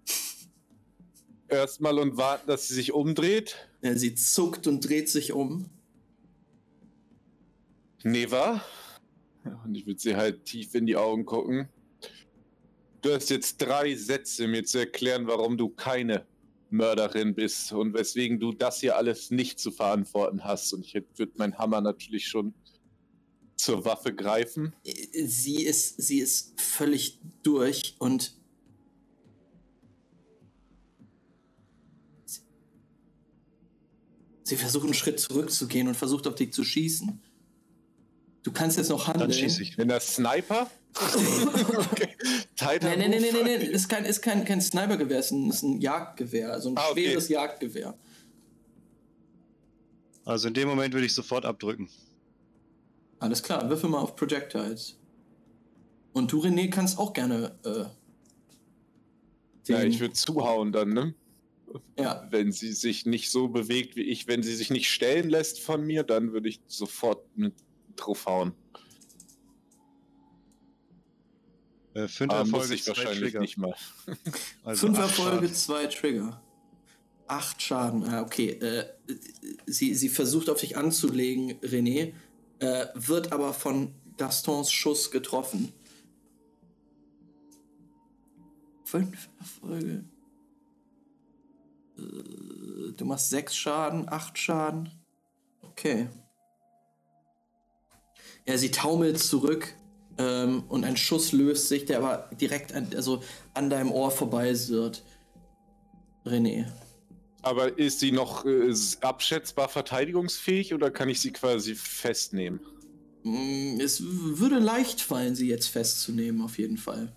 Erstmal 1.47 1.99
und 1.99 2.17
warten, 2.17 2.47
dass 2.47 2.67
sie 2.67 2.73
sich 2.73 2.91
umdreht. 2.91 3.55
Ja, 3.81 3.95
sie 3.95 4.15
zuckt 4.15 4.67
und 4.67 4.87
dreht 4.87 5.09
sich 5.09 5.33
um. 5.33 5.69
Neva. 8.03 8.63
Und 9.63 9.75
ich 9.75 9.85
würde 9.85 9.99
sie 9.99 10.15
halt 10.15 10.45
tief 10.45 10.73
in 10.73 10.85
die 10.85 10.95
Augen 10.95 11.25
gucken. 11.25 11.69
Du 13.01 13.13
hast 13.13 13.29
jetzt 13.29 13.57
drei 13.57 13.95
Sätze, 13.95 14.47
mir 14.47 14.63
zu 14.63 14.79
erklären, 14.79 15.27
warum 15.27 15.57
du 15.57 15.69
keine 15.69 16.25
Mörderin 16.71 17.35
bist 17.35 17.71
und 17.71 17.93
weswegen 17.93 18.39
du 18.39 18.51
das 18.51 18.79
hier 18.79 18.97
alles 18.97 19.29
nicht 19.29 19.59
zu 19.59 19.71
verantworten 19.71 20.43
hast. 20.43 20.73
Und 20.73 20.85
ich 20.85 20.95
würde 21.15 21.33
meinen 21.37 21.57
Hammer 21.57 21.81
natürlich 21.81 22.27
schon 22.27 22.53
zur 23.55 23.85
Waffe 23.85 24.13
greifen. 24.13 24.73
Sie 24.83 25.63
ist, 25.63 26.01
sie 26.01 26.19
ist 26.19 26.59
völlig 26.59 27.19
durch 27.43 27.95
und 27.99 28.35
sie 34.45 34.55
versucht 34.55 34.85
einen 34.85 34.93
Schritt 34.93 35.19
zurückzugehen 35.19 35.87
und 35.87 35.95
versucht 35.95 36.27
auf 36.27 36.35
dich 36.35 36.53
zu 36.53 36.63
schießen. 36.63 37.19
Du 38.43 38.51
kannst 38.51 38.77
jetzt 38.77 38.89
noch 38.89 39.07
handeln. 39.07 39.29
Dann 39.31 39.37
schieße 39.37 39.63
ich. 39.63 39.77
In 39.77 39.87
der 39.87 39.99
Sniper? 39.99 40.69
okay. 40.95 42.09
Nein, 42.61 42.79
nein, 42.81 42.99
nein, 42.99 43.11
nein, 43.21 43.43
nein, 43.43 43.61
ist 43.61 43.89
kein, 43.89 44.05
ist 44.05 44.21
kein, 44.21 44.45
kein 44.45 44.61
Snipergewehr, 44.61 45.19
ist 45.19 45.31
ein, 45.31 45.49
ist 45.49 45.63
ein 45.63 45.81
Jagdgewehr, 45.81 46.53
also 46.53 46.69
ein 46.69 46.77
Ah, 46.77 46.89
okay. 46.91 47.05
schweres 47.07 47.27
Jagdgewehr. 47.27 47.97
Also 50.23 50.47
in 50.47 50.53
dem 50.53 50.69
Moment 50.69 50.93
würde 50.93 51.05
ich 51.05 51.13
sofort 51.13 51.43
abdrücken. 51.43 51.89
Alles 53.19 53.41
klar, 53.43 53.67
würfel 53.69 53.89
mal 53.89 53.99
auf 53.99 54.15
Projectiles. 54.15 54.95
Und 56.13 56.31
du, 56.31 56.41
René, 56.41 56.69
kannst 56.69 56.97
auch 56.97 57.13
gerne. 57.13 57.57
Äh, 57.65 57.85
Ja, 59.67 59.83
ich 59.83 59.99
würde 59.99 60.13
zuhauen 60.13 60.71
dann, 60.71 60.93
ne? 60.93 61.13
Ja, 61.97 62.27
Wenn 62.31 62.51
sie 62.51 62.73
sich 62.73 63.05
nicht 63.05 63.31
so 63.31 63.47
bewegt 63.47 63.95
wie 63.95 64.03
ich, 64.03 64.27
wenn 64.27 64.43
sie 64.43 64.55
sich 64.55 64.69
nicht 64.69 64.89
stellen 64.89 65.29
lässt 65.29 65.59
von 65.61 65.85
mir, 65.85 66.03
dann 66.03 66.31
würde 66.33 66.49
ich 66.49 66.61
sofort 66.67 67.25
mit 67.37 67.53
draufhauen. 67.95 68.53
Äh, 71.93 72.07
fünf 72.07 72.31
Aber 72.31 72.43
muss 72.45 72.53
Erfolge, 72.53 72.73
ich 72.75 72.83
zwei 72.83 72.89
wahrscheinlich 72.89 73.19
Trigger. 73.21 73.39
nicht 73.39 73.57
mal. 73.57 73.75
Also 74.63 74.87
Fünf 74.87 74.99
acht 74.99 75.09
Erfolge, 75.09 75.35
Schaden. 75.47 75.53
zwei 75.55 75.85
Trigger. 75.87 76.41
Acht 77.27 77.61
Schaden. 77.61 78.03
Ah, 78.03 78.21
okay. 78.21 78.49
Äh, 78.49 78.85
sie, 79.65 79.95
sie 79.95 80.09
versucht 80.09 80.49
auf 80.49 80.59
dich 80.59 80.77
anzulegen, 80.77 81.53
René. 81.61 82.13
äh, 82.59 82.87
wird 82.95 83.31
aber 83.31 83.53
von 83.53 83.93
Gastons 84.17 84.71
Schuss 84.71 85.09
getroffen. 85.11 85.71
Fünf 88.83 89.29
Erfolge. 89.39 90.03
Du 91.97 93.05
machst 93.05 93.29
sechs 93.29 93.55
Schaden, 93.55 94.09
acht 94.09 94.37
Schaden. 94.37 94.89
Okay. 95.61 96.07
Ja, 98.47 98.57
sie 98.57 98.71
taumelt 98.71 99.19
zurück 99.19 99.73
ähm, 100.17 100.63
und 100.67 100.83
ein 100.83 100.97
Schuss 100.97 101.31
löst 101.31 101.67
sich, 101.67 101.85
der 101.85 101.97
aber 101.97 102.29
direkt 102.39 102.73
an, 102.73 102.87
also 102.95 103.23
an 103.53 103.69
deinem 103.69 103.91
Ohr 103.91 104.11
vorbei 104.11 104.53
wird. 104.67 105.03
René. 106.25 106.65
Aber 107.41 107.77
ist 107.77 107.99
sie 107.99 108.11
noch 108.11 108.45
äh, 108.45 108.73
abschätzbar 109.01 109.69
verteidigungsfähig 109.69 110.73
oder 110.73 110.89
kann 110.89 111.09
ich 111.09 111.21
sie 111.21 111.31
quasi 111.31 111.75
festnehmen? 111.75 112.59
Mm, 113.23 113.79
Es 113.79 114.01
würde 114.03 114.59
leicht 114.59 115.01
fallen, 115.01 115.35
sie 115.35 115.47
jetzt 115.47 115.67
festzunehmen, 115.67 116.41
auf 116.41 116.57
jeden 116.57 116.77
Fall. 116.77 117.13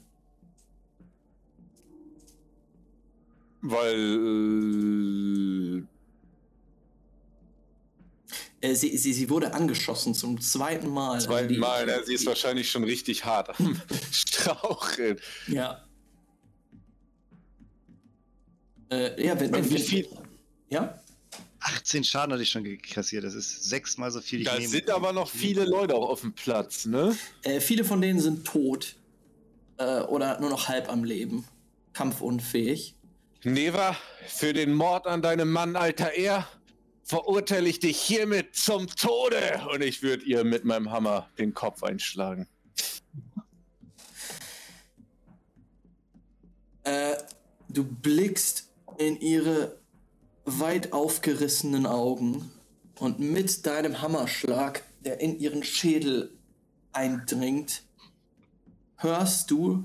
Weil. 3.60 4.68
Äh, 8.60 8.74
sie, 8.74 8.96
sie, 8.98 9.12
sie 9.12 9.30
wurde 9.30 9.54
angeschossen 9.54 10.14
zum 10.14 10.40
zweiten 10.40 10.88
Mal. 10.88 11.10
Äh, 11.10 11.14
Also 11.14 11.26
zweiten 11.28 11.48
die- 11.54 11.58
Mal, 11.58 11.86
ne? 11.86 12.02
sie 12.04 12.14
ist 12.14 12.22
die- 12.22 12.26
wahrscheinlich 12.26 12.68
schon 12.70 12.82
richtig 12.84 13.24
hart 13.24 13.58
am 13.60 13.80
Straucheln. 14.12 15.18
Ja. 15.46 15.84
Äh, 18.90 19.24
ja, 19.24 19.38
wenn, 19.38 19.52
wenn, 19.52 19.68
wie 19.70 19.78
viel? 19.78 20.08
Ja? 20.70 20.98
18 21.60 22.02
Schaden 22.04 22.32
hatte 22.32 22.42
ich 22.42 22.50
schon 22.50 22.64
kassiert. 22.80 23.24
Das 23.24 23.34
ist 23.34 23.64
sechsmal 23.64 24.10
so 24.10 24.20
viel. 24.20 24.40
ich 24.40 24.46
Da 24.46 24.54
nehme. 24.56 24.68
sind 24.68 24.88
aber 24.90 25.12
noch 25.12 25.28
viele 25.28 25.64
Leute 25.64 25.94
auch 25.94 26.08
auf 26.08 26.22
dem 26.22 26.32
Platz, 26.32 26.86
ne? 26.86 27.16
Äh, 27.42 27.60
viele 27.60 27.84
von 27.84 28.00
denen 28.00 28.18
sind 28.20 28.44
tot. 28.46 28.96
Äh, 29.76 30.00
oder 30.02 30.40
nur 30.40 30.50
noch 30.50 30.66
halb 30.68 30.88
am 30.88 31.04
Leben. 31.04 31.44
Kampfunfähig. 31.92 32.94
Neva, 33.44 33.96
für 34.26 34.52
den 34.52 34.74
Mord 34.74 35.06
an 35.06 35.22
deinem 35.22 35.50
Mann, 35.52 35.76
alter 35.76 36.12
Er, 36.12 36.48
verurteile 37.04 37.68
ich 37.68 37.78
dich 37.78 38.00
hiermit 38.00 38.54
zum 38.56 38.88
Tode. 38.88 39.62
Und 39.72 39.82
ich 39.82 40.02
würde 40.02 40.24
ihr 40.24 40.44
mit 40.44 40.64
meinem 40.64 40.90
Hammer 40.90 41.30
den 41.38 41.54
Kopf 41.54 41.82
einschlagen. 41.82 42.48
Äh, 46.82 47.16
du 47.68 47.84
blickst 47.84 48.70
in 48.98 49.20
ihre 49.20 49.78
weit 50.44 50.92
aufgerissenen 50.92 51.86
Augen 51.86 52.50
und 52.98 53.20
mit 53.20 53.66
deinem 53.66 54.02
Hammerschlag, 54.02 54.82
der 55.04 55.20
in 55.20 55.38
ihren 55.38 55.62
Schädel 55.62 56.36
eindringt, 56.92 57.84
hörst 58.96 59.50
du 59.50 59.84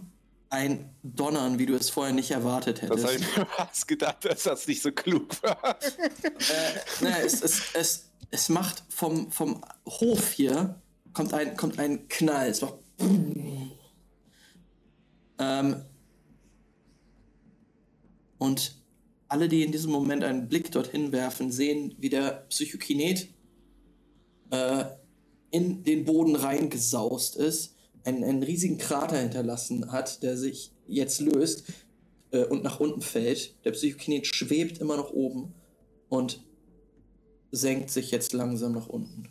ein 0.54 0.96
Donnern, 1.02 1.58
wie 1.58 1.66
du 1.66 1.74
es 1.74 1.90
vorher 1.90 2.14
nicht 2.14 2.30
erwartet 2.30 2.84
Das 2.84 2.90
habe 2.92 3.02
hättest. 3.02 3.20
ich 3.32 3.38
mir 3.38 3.46
fast 3.48 3.88
gedacht, 3.88 4.24
dass 4.24 4.44
das 4.44 4.68
nicht 4.68 4.84
so 4.84 4.92
klug 4.92 5.42
war. 5.42 5.78
äh, 5.82 7.04
ne, 7.04 7.22
es, 7.26 7.42
es, 7.42 7.62
es, 7.74 8.10
es 8.30 8.50
macht 8.50 8.84
vom, 8.90 9.32
vom 9.32 9.64
Hof 9.88 10.32
hier 10.32 10.80
kommt 11.14 11.34
ein, 11.34 11.58
kommt 11.58 11.80
ein 11.80 12.08
Knall. 12.08 12.50
Es 12.50 12.62
macht 12.62 12.76
ähm, 15.40 15.86
und 18.38 18.76
alle, 19.28 19.48
die 19.50 19.64
in 19.64 19.72
diesem 19.72 19.92
Moment 19.92 20.24
einen 20.24 20.48
Blick 20.48 20.72
dorthin 20.72 21.12
werfen, 21.12 21.52
sehen, 21.52 21.96
wie 21.98 22.10
der 22.10 22.46
Psychokinet 22.50 23.28
äh, 24.52 24.86
in 25.50 25.84
den 25.84 26.06
Boden 26.06 26.36
reingesaust 26.36 27.38
ist, 27.38 27.73
einen, 28.04 28.24
einen 28.24 28.44
riesigen 28.44 28.78
Krater 28.78 29.18
hinterlassen 29.18 29.92
hat, 29.92 30.24
der 30.24 30.38
sich 30.38 30.72
jetzt 30.88 31.22
löst 31.22 31.64
äh, 32.32 32.44
und 32.46 32.64
nach 32.64 32.80
unten 32.80 33.02
fällt. 33.02 33.56
Der 33.66 33.72
Psychokinet 33.72 34.28
schwebt 34.28 34.80
immer 34.80 34.98
noch 34.98 35.12
oben 35.12 35.54
und 36.10 36.44
senkt 37.52 37.90
sich 37.92 38.12
jetzt 38.12 38.34
langsam 38.34 38.74
nach 38.74 38.88
unten. 38.88 39.30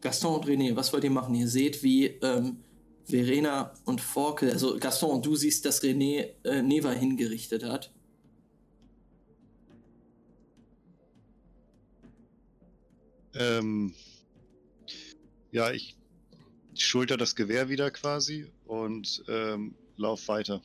Gaston 0.00 0.36
und 0.36 0.46
René, 0.46 0.76
was 0.76 0.92
wollt 0.92 1.04
ihr 1.04 1.10
machen? 1.10 1.34
Ihr 1.34 1.48
seht, 1.48 1.82
wie 1.82 2.06
ähm, 2.06 2.58
Verena 3.04 3.72
und 3.84 4.00
Forkel, 4.00 4.52
also 4.52 4.78
Gaston, 4.78 5.20
du 5.20 5.34
siehst, 5.36 5.64
dass 5.64 5.82
René 5.82 6.28
äh, 6.44 6.62
Neva 6.62 6.90
hingerichtet 6.90 7.64
hat. 7.64 7.92
Ähm, 13.38 13.94
ja, 15.52 15.70
ich 15.72 15.96
schulter 16.74 17.16
das 17.16 17.34
Gewehr 17.34 17.68
wieder 17.68 17.90
quasi 17.90 18.50
und 18.66 19.24
ähm, 19.28 19.74
lauf 19.96 20.28
weiter. 20.28 20.62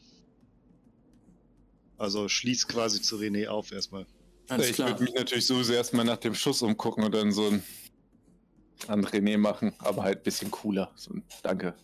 Also 1.98 2.28
schließ 2.28 2.68
quasi 2.68 3.02
zu 3.02 3.18
René 3.18 3.48
auf 3.48 3.72
erstmal. 3.72 4.06
Alles 4.50 4.72
ich 4.72 4.80
würde 4.80 5.04
mich 5.04 5.14
natürlich 5.14 5.46
sowieso 5.46 5.74
erstmal 5.74 6.04
nach 6.04 6.18
dem 6.18 6.36
Schuss 6.36 6.62
umgucken 6.62 7.04
und 7.04 7.14
dann 7.14 7.32
so 7.32 7.48
ein 7.48 7.64
an 8.88 9.06
René 9.06 9.38
machen, 9.38 9.74
aber 9.80 10.04
halt 10.04 10.20
ein 10.20 10.24
bisschen 10.24 10.52
cooler. 10.52 10.92
So 10.96 11.14
ein 11.14 11.24
Danke. 11.44 11.76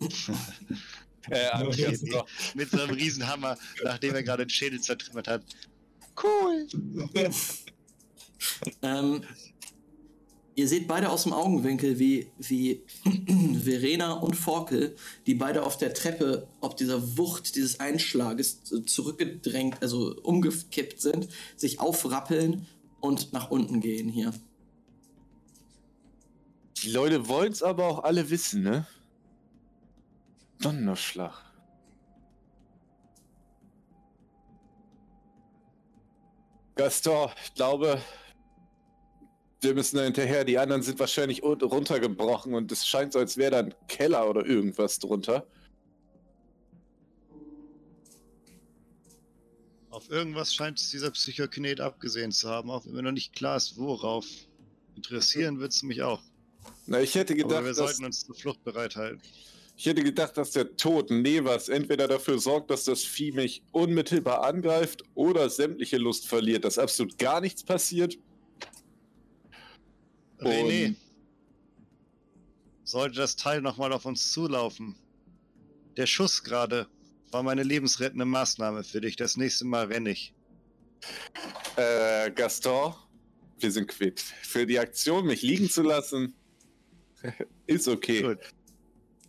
äh, 1.30 1.64
Okay. 1.64 1.98
Mit 2.54 2.70
so 2.70 2.80
einem 2.80 2.94
Riesenhammer, 2.94 3.58
nachdem 3.84 4.14
er 4.14 4.22
gerade 4.22 4.46
den 4.46 4.50
Schädel 4.50 4.80
zertrümmert 4.80 5.28
hat. 5.28 5.44
Cool! 6.20 6.66
Ähm, 8.82 9.22
ihr 10.60 10.68
seht 10.68 10.86
beide 10.86 11.08
aus 11.08 11.22
dem 11.22 11.32
Augenwinkel, 11.32 11.98
wie, 11.98 12.30
wie 12.36 12.82
Verena 13.64 14.12
und 14.12 14.34
Forkel, 14.36 14.94
die 15.26 15.34
beide 15.34 15.62
auf 15.62 15.78
der 15.78 15.94
Treppe, 15.94 16.46
ob 16.60 16.76
dieser 16.76 17.16
Wucht 17.16 17.56
dieses 17.56 17.80
Einschlages 17.80 18.62
zurückgedrängt, 18.84 19.80
also 19.80 20.14
umgekippt 20.22 21.00
sind, 21.00 21.28
sich 21.56 21.80
aufrappeln 21.80 22.66
und 23.00 23.32
nach 23.32 23.50
unten 23.50 23.80
gehen 23.80 24.10
hier. 24.10 24.34
Die 26.82 26.90
Leute 26.90 27.26
wollen 27.26 27.52
es 27.52 27.62
aber 27.62 27.86
auch 27.86 28.04
alle 28.04 28.28
wissen, 28.28 28.62
ne? 28.62 28.86
Donnerschlag. 30.60 31.42
Gaston, 36.74 37.30
ich 37.44 37.54
glaube, 37.54 38.00
wir 39.62 39.74
müssen 39.74 39.96
da 39.96 40.02
hinterher. 40.04 40.44
Die 40.44 40.58
anderen 40.58 40.82
sind 40.82 40.98
wahrscheinlich 40.98 41.42
un- 41.42 41.60
runtergebrochen 41.60 42.54
und 42.54 42.72
es 42.72 42.86
scheint 42.86 43.12
so, 43.12 43.18
als 43.18 43.36
wäre 43.36 43.50
da 43.50 43.58
ein 43.60 43.74
Keller 43.88 44.28
oder 44.28 44.44
irgendwas 44.46 44.98
drunter. 44.98 45.46
Auf 49.90 50.08
irgendwas 50.10 50.54
scheint 50.54 50.78
es 50.78 50.90
dieser 50.90 51.10
Psychokinet 51.10 51.80
abgesehen 51.80 52.30
zu 52.32 52.48
haben, 52.48 52.70
auch 52.70 52.86
wenn 52.86 52.92
mir 52.92 53.02
noch 53.02 53.12
nicht 53.12 53.34
klar 53.34 53.56
ist, 53.56 53.76
worauf. 53.76 54.24
Interessieren 54.96 55.58
wird 55.60 55.72
es 55.72 55.82
mich 55.82 56.02
auch. 56.02 56.22
Na, 56.86 57.00
ich 57.00 57.14
hätte 57.14 57.32
Aber 57.34 57.42
gedacht, 57.42 57.62
wir 57.64 57.68
dass, 57.70 57.76
sollten 57.76 58.04
uns 58.04 58.24
zur 58.24 58.34
Flucht 58.34 58.62
bereithalten. 58.64 59.20
ich 59.76 59.86
hätte 59.86 60.02
gedacht, 60.04 60.36
dass 60.36 60.50
der 60.52 60.76
Tod 60.76 61.10
Nevers 61.10 61.68
entweder 61.68 62.06
dafür 62.06 62.38
sorgt, 62.38 62.70
dass 62.70 62.84
das 62.84 63.02
Vieh 63.02 63.32
mich 63.32 63.62
unmittelbar 63.72 64.42
angreift 64.44 65.02
oder 65.14 65.48
sämtliche 65.50 65.96
Lust 65.96 66.28
verliert, 66.28 66.64
dass 66.64 66.78
absolut 66.78 67.18
gar 67.18 67.40
nichts 67.40 67.64
passiert. 67.64 68.16
René, 70.40 70.94
sollte 72.84 73.16
das 73.16 73.36
Teil 73.36 73.60
nochmal 73.60 73.92
auf 73.92 74.04
uns 74.04 74.32
zulaufen. 74.32 74.96
Der 75.96 76.06
Schuss 76.06 76.42
gerade 76.42 76.86
war 77.30 77.42
meine 77.42 77.62
lebensrettende 77.62 78.24
Maßnahme 78.24 78.82
für 78.84 79.00
dich. 79.00 79.16
Das 79.16 79.36
nächste 79.36 79.64
Mal 79.64 79.86
renne 79.86 80.10
ich. 80.10 80.34
Äh, 81.76 82.30
Gaston, 82.32 82.94
wir 83.58 83.70
sind 83.70 83.88
quitt. 83.88 84.20
Für 84.20 84.66
die 84.66 84.78
Aktion, 84.78 85.26
mich 85.26 85.42
liegen 85.42 85.68
zu 85.70 85.82
lassen, 85.82 86.34
ist 87.66 87.88
okay. 87.88 88.22
Gut. 88.22 88.38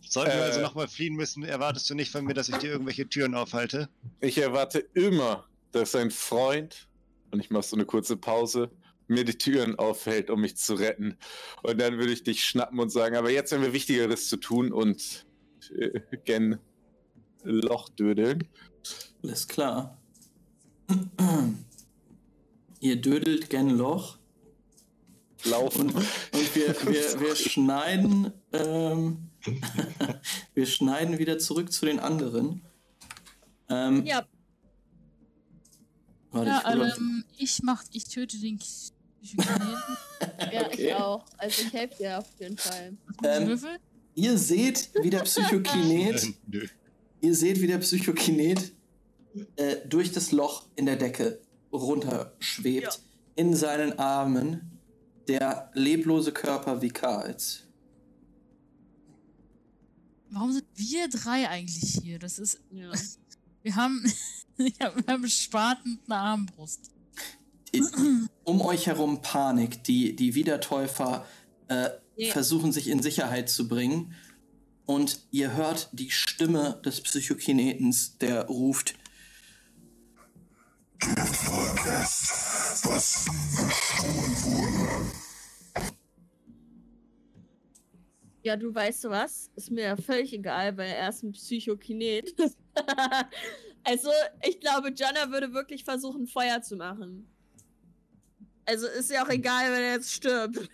Sollten 0.08 0.32
wir 0.32 0.40
Äh, 0.40 0.44
also 0.44 0.60
nochmal 0.60 0.88
fliehen 0.88 1.14
müssen, 1.14 1.42
erwartest 1.44 1.88
du 1.88 1.94
nicht 1.94 2.10
von 2.10 2.24
mir, 2.24 2.34
dass 2.34 2.48
ich 2.48 2.56
dir 2.56 2.70
irgendwelche 2.70 3.08
Türen 3.08 3.34
aufhalte? 3.34 3.88
Ich 4.20 4.36
erwarte 4.38 4.80
immer, 4.94 5.46
dass 5.70 5.94
ein 5.94 6.10
Freund, 6.10 6.88
und 7.30 7.40
ich 7.40 7.50
mache 7.50 7.62
so 7.62 7.76
eine 7.76 7.86
kurze 7.86 8.16
Pause, 8.16 8.70
mir 9.12 9.24
die 9.24 9.38
Türen 9.38 9.78
aufhält, 9.78 10.30
um 10.30 10.40
mich 10.40 10.56
zu 10.56 10.74
retten. 10.74 11.16
Und 11.62 11.80
dann 11.80 11.98
würde 11.98 12.12
ich 12.12 12.22
dich 12.22 12.44
schnappen 12.44 12.78
und 12.80 12.90
sagen, 12.90 13.16
aber 13.16 13.30
jetzt 13.30 13.52
haben 13.52 13.62
wir 13.62 13.72
Wichtigeres 13.72 14.28
zu 14.28 14.36
tun 14.36 14.72
und 14.72 15.26
äh, 15.76 16.00
gen 16.24 16.58
Loch 17.44 17.88
dödeln. 17.88 18.48
Alles 19.22 19.48
klar. 19.48 19.98
Ihr 22.80 23.00
dödelt 23.00 23.50
gen 23.50 23.70
Loch 23.70 24.18
Laufen. 25.44 25.88
und, 25.88 25.96
und 25.96 26.54
wir, 26.54 26.68
wir, 26.86 27.20
wir 27.20 27.36
schneiden 27.36 28.32
ähm, 28.52 29.30
wir 30.54 30.66
schneiden 30.66 31.18
wieder 31.18 31.38
zurück 31.38 31.72
zu 31.72 31.86
den 31.86 31.98
anderen. 31.98 32.62
Ähm, 33.68 34.04
Ja, 34.06 34.24
Warte, 36.30 36.48
Ja, 36.48 36.86
ich 36.86 36.96
ähm, 36.96 37.24
ich 37.36 37.62
mach, 37.62 37.84
ich 37.92 38.04
töte 38.04 38.38
den 38.38 38.58
Psychokineten. 39.22 39.96
Ja, 40.52 40.66
Okay. 40.66 40.86
ich 40.88 40.94
auch. 40.94 41.24
Also 41.38 41.62
ich 41.62 41.72
helfe 41.72 41.96
dir 41.98 42.18
auf 42.18 42.26
jeden 42.38 42.56
Fall. 42.56 42.96
Ähm, 43.24 43.48
Würfel? 43.48 43.78
Ihr 44.14 44.38
seht, 44.38 44.90
wie 45.02 45.10
der 45.10 45.20
Psychokinet, 45.22 46.34
ihr 47.20 47.34
seht, 47.34 47.60
wie 47.60 47.66
der 47.66 47.78
Psychokinet 47.78 48.72
äh, 49.56 49.76
durch 49.88 50.12
das 50.12 50.30
Loch 50.30 50.66
in 50.76 50.86
der 50.86 50.96
Decke 50.96 51.40
runterschwebt. 51.72 53.00
In 53.34 53.56
seinen 53.56 53.98
Armen 53.98 54.78
der 55.26 55.70
leblose 55.74 56.32
Körper 56.32 56.82
Vikals. 56.82 57.64
Warum 60.30 60.52
sind 60.52 60.66
wir 60.74 61.08
drei 61.08 61.48
eigentlich 61.48 61.98
hier? 62.02 62.18
Das 62.18 62.38
ist. 62.38 62.60
Ja. 62.70 62.92
Wir 63.62 63.76
haben. 63.76 64.04
ja, 64.58 64.92
wir 65.06 65.06
haben 65.06 65.28
Spaten 65.28 66.00
und 66.04 66.12
eine 66.12 66.20
Armbrust. 66.20 66.90
Um 68.44 68.60
euch 68.60 68.86
herum 68.86 69.22
Panik. 69.22 69.84
Die, 69.84 70.14
die 70.16 70.34
Wiedertäufer 70.34 71.26
äh, 71.68 71.90
Nee. 72.16 72.30
versuchen 72.30 72.72
sich 72.72 72.88
in 72.88 73.02
Sicherheit 73.02 73.48
zu 73.48 73.68
bringen. 73.68 74.14
Und 74.84 75.20
ihr 75.30 75.54
hört 75.54 75.88
die 75.92 76.10
Stimme 76.10 76.80
des 76.84 77.00
Psychokinetens, 77.00 78.18
der 78.18 78.46
ruft: 78.46 78.94
Ja, 88.44 88.56
du 88.56 88.74
weißt 88.74 89.04
du 89.04 89.10
was? 89.10 89.50
Ist 89.54 89.70
mir 89.70 89.84
ja 89.84 89.96
völlig 89.96 90.32
egal, 90.32 90.76
weil 90.76 90.90
er 90.90 91.08
ist 91.08 91.22
ein 91.22 91.32
Psychokinet. 91.32 92.34
also, 93.84 94.10
ich 94.46 94.58
glaube, 94.60 94.92
Jana 94.94 95.30
würde 95.30 95.52
wirklich 95.52 95.84
versuchen, 95.84 96.26
Feuer 96.26 96.60
zu 96.60 96.76
machen. 96.76 97.32
Also 98.64 98.86
ist 98.86 99.10
ja 99.10 99.24
auch 99.24 99.28
egal, 99.28 99.72
wenn 99.72 99.82
er 99.82 99.92
jetzt 99.94 100.12
stirbt. 100.12 100.70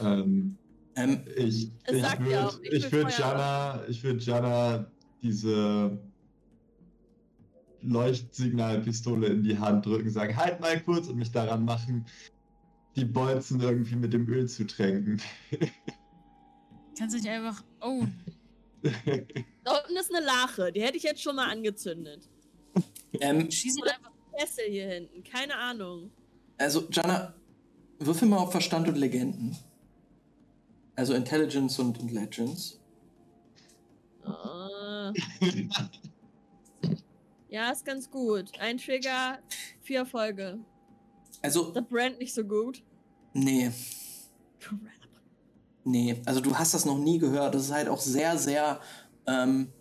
Ähm, 0.00 0.56
ähm, 0.96 1.24
ich 1.36 1.70
Es 1.84 1.94
ich 1.96 2.02
sagt 2.02 2.20
ja 2.20 2.26
würde 2.26 2.46
auch, 2.48 2.60
ich 2.62 2.92
würd 2.92 3.18
Jana, 3.18 3.84
ich 3.88 4.02
würd 4.02 4.22
Jana 4.22 4.90
diese 5.22 5.98
Leuchtsignalpistole 7.82 9.26
in 9.28 9.42
die 9.42 9.58
Hand 9.58 9.86
drücken, 9.86 10.10
sagen, 10.10 10.36
halt 10.36 10.60
mal 10.60 10.80
kurz 10.80 11.08
und 11.08 11.16
mich 11.16 11.30
daran 11.32 11.64
machen, 11.64 12.06
die 12.96 13.04
Bolzen 13.04 13.60
irgendwie 13.60 13.96
mit 13.96 14.12
dem 14.12 14.28
Öl 14.28 14.48
zu 14.48 14.66
tränken. 14.66 15.20
Kannst 16.98 17.14
du 17.14 17.18
nicht 17.20 17.28
einfach. 17.28 17.62
Oh, 17.80 18.04
Da 19.64 19.78
unten 19.78 19.96
ist 19.98 20.14
eine 20.14 20.24
Lache, 20.24 20.72
die 20.72 20.80
hätte 20.82 20.96
ich 20.96 21.02
jetzt 21.02 21.22
schon 21.22 21.36
mal 21.36 21.50
angezündet. 21.50 22.28
ähm, 23.20 23.50
schieß 23.50 23.76
ihn 23.76 23.82
Oder- 23.82 23.94
einfach. 23.94 24.15
Kessel 24.38 24.64
hier 24.68 24.88
hinten, 24.88 25.22
keine 25.24 25.54
Ahnung. 25.56 26.10
also, 26.58 26.86
Jana, 26.90 27.34
würfel 27.98 28.28
mal 28.28 28.38
auf 28.38 28.50
Verstand 28.52 28.88
und 28.88 28.96
Legenden. 28.96 29.56
Also 30.94 31.14
Intelligence 31.14 31.78
und, 31.78 31.98
und 31.98 32.10
Legends. 32.10 32.80
Ah. 34.24 35.12
Ja, 37.48 37.70
ist 37.70 37.84
ganz 37.84 38.10
gut. 38.10 38.50
Ein 38.58 38.78
Trigger, 38.78 39.38
vier 39.82 40.00
Erfolge. 40.00 40.58
Also, 41.42 41.70
Das 41.72 41.84
brennt 41.86 42.18
nicht 42.18 42.34
so 42.34 42.44
gut. 42.44 42.82
nee. 43.32 43.70
Nee, 45.84 46.20
also 46.26 46.40
du 46.40 46.56
hast 46.58 46.74
das 46.74 46.84
noch 46.84 46.98
nie 46.98 47.18
gehört. 47.18 47.54
Das 47.54 47.62
ist 47.66 47.72
halt 47.72 47.88
auch 47.88 48.00
sehr, 48.00 48.36
sehr 48.38 48.80
ähm, 49.28 49.72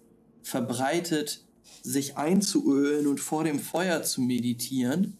verbreitet, 0.43 1.43
sich 1.85 2.17
einzuölen 2.17 3.07
und 3.07 3.19
vor 3.19 3.43
dem 3.43 3.59
Feuer 3.59 4.01
zu 4.03 4.22
meditieren. 4.22 5.17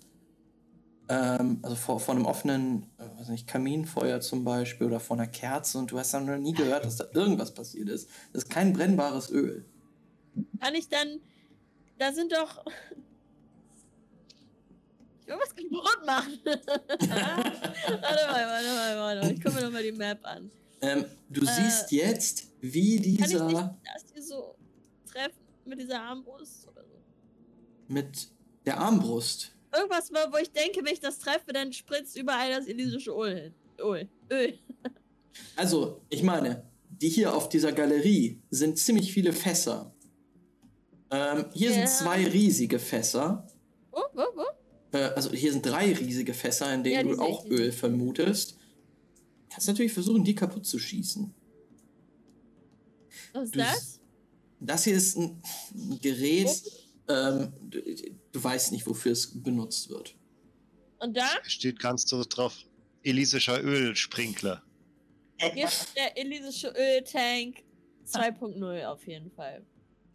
Ähm, 1.08 1.60
also 1.62 1.76
vor, 1.76 2.00
vor 2.00 2.16
einem 2.16 2.26
offenen, 2.26 2.88
äh, 2.98 3.20
weiß 3.20 3.30
nicht, 3.30 3.46
Kaminfeuer 3.48 4.20
zum 4.22 4.44
Beispiel 4.44 4.88
oder 4.88 5.00
vor 5.00 5.16
einer 5.16 5.28
Kerze 5.28 5.78
und 5.78 5.92
du 5.92 6.00
hast 6.00 6.14
dann 6.16 6.26
noch 6.26 6.38
nie 6.38 6.54
gehört, 6.54 6.84
dass 6.84 6.96
da 6.96 7.06
irgendwas 7.14 7.54
passiert 7.54 7.90
ist. 7.90 8.10
Das 8.34 8.44
ist 8.44 8.50
kein 8.50 8.74
brennbares 8.74 9.30
Öl. 9.30 9.66
Kann 10.60 10.74
ich 10.74 10.90
dann. 10.90 11.20
Da 12.00 12.12
sind 12.12 12.32
doch. 12.32 12.66
Ich 15.22 15.28
will 15.28 15.36
was 15.40 15.56
kaputt 15.56 16.06
machen. 16.06 16.40
warte 16.46 17.08
mal, 17.08 18.48
warte 18.48 18.68
mal, 18.68 18.98
warte 18.98 19.22
mal. 19.22 19.32
Ich 19.32 19.42
gucke 19.44 19.56
mir 19.56 19.62
nochmal 19.62 19.84
die 19.84 19.92
Map 19.92 20.20
an. 20.24 20.50
Ähm, 20.82 21.06
du 21.30 21.42
Äh, 21.42 21.46
siehst 21.46 21.92
jetzt, 21.92 22.48
wie 22.62 22.96
Kann 22.98 23.06
ich 23.12 23.18
dieser 23.30 23.46
nicht 23.46 23.60
das 23.60 24.04
hier 24.12 24.24
so 24.24 24.55
mit 25.66 25.80
dieser 25.80 26.02
Armbrust 26.02 26.68
oder 26.68 26.84
so? 26.86 26.96
mit 27.88 28.30
der 28.66 28.80
Armbrust. 28.80 29.56
Irgendwas, 29.76 30.10
wo 30.12 30.34
wo 30.34 30.38
ich 30.38 30.52
denke, 30.52 30.84
wenn 30.84 30.94
ich 30.94 31.00
das 31.00 31.20
treffe, 31.20 31.54
dann 31.54 31.72
spritzt 31.74 32.18
überall 32.18 32.50
das 32.52 32.66
elysische 32.68 33.12
Öl 33.12 33.36
hin. 33.42 33.54
Öl. 33.80 34.10
Öl. 34.32 34.58
Also, 35.56 36.02
ich 36.10 36.24
meine, 36.24 36.64
die 36.90 37.10
hier 37.10 37.36
auf 37.36 37.50
dieser 37.50 37.74
Galerie 37.74 38.42
sind 38.50 38.78
ziemlich 38.80 39.12
viele 39.12 39.34
Fässer. 39.34 39.94
Ähm, 41.12 41.46
hier 41.54 41.70
Ja. 41.72 41.76
sind 41.76 41.90
zwei 41.90 42.26
riesige 42.28 42.80
Fässer. 42.80 43.46
Wo, 43.92 44.02
wo, 44.14 44.24
wo? 44.36 44.98
Äh, 44.98 45.12
also 45.16 45.32
hier 45.32 45.52
sind 45.52 45.66
drei 45.66 45.94
riesige 45.94 46.34
Fässer, 46.34 46.74
in 46.74 46.84
denen 46.84 47.10
Ja, 47.10 47.16
du 47.16 47.22
auch 47.22 47.46
Öl 47.46 47.72
vermutest. 47.72 48.58
Kannst 49.50 49.68
natürlich 49.68 49.94
versuchen, 49.94 50.24
die 50.24 50.34
kaputt 50.36 50.66
zu 50.66 50.80
schießen. 50.80 51.34
Was 53.34 53.44
ist 53.44 53.56
Du 53.56 53.60
das? 53.60 54.00
Das 54.60 54.84
hier 54.84 54.96
ist 54.96 55.18
ein 55.18 55.42
Gerät. 56.02 56.50
Ähm, 57.08 57.54
du, 57.62 57.82
du 58.32 58.44
weißt 58.44 58.72
nicht, 58.72 58.88
wofür 58.88 59.12
es 59.12 59.32
benutzt 59.42 59.90
wird. 59.90 60.16
Und 61.00 61.16
da? 61.16 61.28
Steht 61.44 61.80
ganz 61.80 62.08
so 62.08 62.24
drauf. 62.24 62.58
Elysischer 63.04 63.64
Ölsprinkler. 63.64 64.64
Hier 65.38 65.68
ist 65.68 65.96
der 65.96 66.18
elysische 66.18 66.70
Öltank 66.70 67.64
2.0 68.08 68.86
auf 68.86 69.06
jeden 69.06 69.32
Fall. 69.32 69.64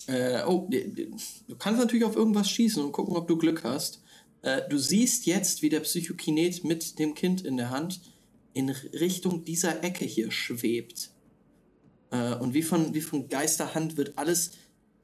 Äh, 0.07 0.43
oh, 0.45 0.69
du 0.69 1.57
kannst 1.57 1.81
natürlich 1.81 2.05
auf 2.05 2.17
irgendwas 2.17 2.51
schießen 2.51 2.83
und 2.83 2.93
gucken, 2.93 3.17
ob 3.17 3.29
du 3.29 3.37
Glück 3.37 3.63
hast. 3.65 4.03
Äh, 4.43 4.63
du 4.69 4.79
siehst 4.79 5.27
jetzt, 5.27 5.63
wie 5.63 5.69
der 5.69 5.81
Psychokinet 5.81 6.65
mit 6.65 6.99
dem 6.99 7.15
Kind 7.15 7.43
in 7.43 7.57
der 7.57 7.71
Hand 7.71 8.01
in 8.55 8.71
Richtung 8.71 9.45
dieser 9.45 9.85
Ecke 9.85 10.05
hier 10.05 10.31
schwebt. 10.31 11.11
Äh, 12.11 12.35
und 12.37 12.55
wie 12.55 12.63
von, 12.63 12.95
wie 12.95 13.01
von 13.01 13.29
Geisterhand 13.29 13.97
wird 13.97 14.17
alles, 14.19 14.53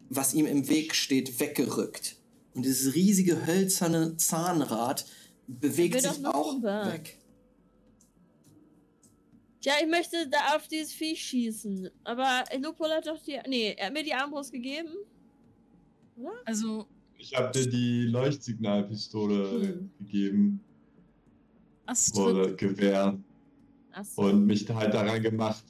was 0.09 0.35
ihm 0.35 0.47
im 0.47 0.69
Weg 0.69 0.95
steht, 0.95 1.39
weggerückt. 1.41 2.17
Und 2.55 2.65
dieses 2.65 2.95
riesige 2.95 3.47
hölzerne 3.47 4.17
Zahnrad 4.17 5.07
bewegt 5.47 6.01
sich 6.01 6.27
auch 6.27 6.55
rüber. 6.57 6.93
weg. 6.93 7.19
Tja, 9.61 9.75
ich 9.83 9.89
möchte 9.89 10.29
da 10.29 10.57
auf 10.57 10.69
dieses 10.69 10.93
Vieh 10.93 11.17
schießen. 11.17 11.91
Aber 12.05 12.45
Lupol 12.63 12.89
hat 12.91 13.07
doch 13.07 13.21
die. 13.23 13.39
Nee, 13.49 13.75
er 13.77 13.87
hat 13.87 13.93
mir 13.93 14.05
die 14.05 14.15
Armbrust 14.15 14.53
gegeben. 14.53 14.89
Also, 16.45 16.87
Ich 17.19 17.35
habe 17.37 17.51
dir 17.53 17.69
die 17.69 18.03
Leuchtsignalpistole 18.07 19.63
Hm. 19.63 19.91
gegeben 19.99 20.61
Astrid. 21.87 22.25
oder 22.27 22.53
Gewehr 22.53 23.19
Achso. 23.93 24.23
und 24.23 24.47
mich 24.47 24.69
halt 24.71 24.95
daran 24.95 25.23
gemacht, 25.23 25.65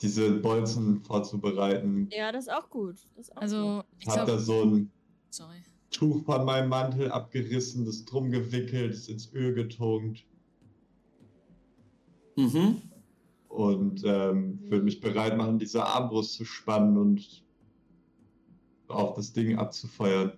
diese 0.00 0.30
Bolzen 0.32 1.02
vorzubereiten. 1.02 2.08
Ja, 2.12 2.30
das 2.32 2.44
ist 2.46 2.52
auch 2.52 2.68
gut. 2.68 2.96
Das 3.16 3.28
ist 3.28 3.30
auch 3.32 3.34
gut. 3.36 3.42
Also, 3.42 3.84
ich 3.98 4.06
Ich 4.06 4.16
habe 4.16 4.30
da 4.30 4.38
so 4.38 4.64
ein 4.64 4.90
Sorry. 5.30 5.62
Tuch 5.90 6.24
von 6.24 6.44
meinem 6.44 6.68
Mantel 6.68 7.10
abgerissen, 7.10 7.84
das 7.84 8.04
drum 8.04 8.30
gewickelt, 8.30 8.92
das 8.92 9.08
ins 9.08 9.32
Öl 9.32 9.54
getunkt 9.54 10.24
Mhm. 12.36 12.80
und 13.48 14.02
ähm, 14.04 14.58
würde 14.70 14.84
mich 14.84 15.00
bereit 15.00 15.36
machen, 15.36 15.58
diese 15.58 15.84
Armbrust 15.84 16.32
zu 16.34 16.44
spannen 16.46 16.96
und 16.96 17.42
auf 18.88 19.14
das 19.16 19.32
Ding 19.34 19.56
abzufeuern. 19.58 20.32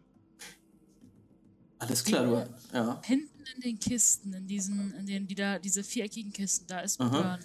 Alles 1.78 2.02
klar, 2.02 2.24
du. 2.24 2.76
Ja. 2.76 3.00
Hinten 3.04 3.44
in 3.54 3.60
den 3.60 3.78
Kisten, 3.78 4.32
in 4.32 4.46
diesen, 4.46 4.92
in 4.94 5.06
den, 5.06 5.26
die 5.26 5.34
da, 5.34 5.58
diese 5.58 5.84
viereckigen 5.84 6.32
Kisten, 6.32 6.66
da 6.66 6.80
ist. 6.80 6.98
Burn 6.98 7.10
drin. 7.12 7.38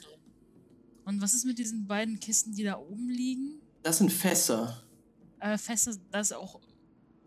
Und 1.09 1.23
was 1.23 1.33
ist 1.33 1.43
mit 1.43 1.57
diesen 1.57 1.87
beiden 1.87 2.19
Kisten, 2.19 2.53
die 2.53 2.63
da 2.63 2.77
oben 2.77 3.09
liegen? 3.09 3.59
Das 3.81 3.97
sind 3.97 4.13
Fässer. 4.13 4.83
Äh, 5.39 5.57
Feste, 5.57 5.97
das 6.11 6.27
ist 6.29 6.37
auch. 6.37 6.61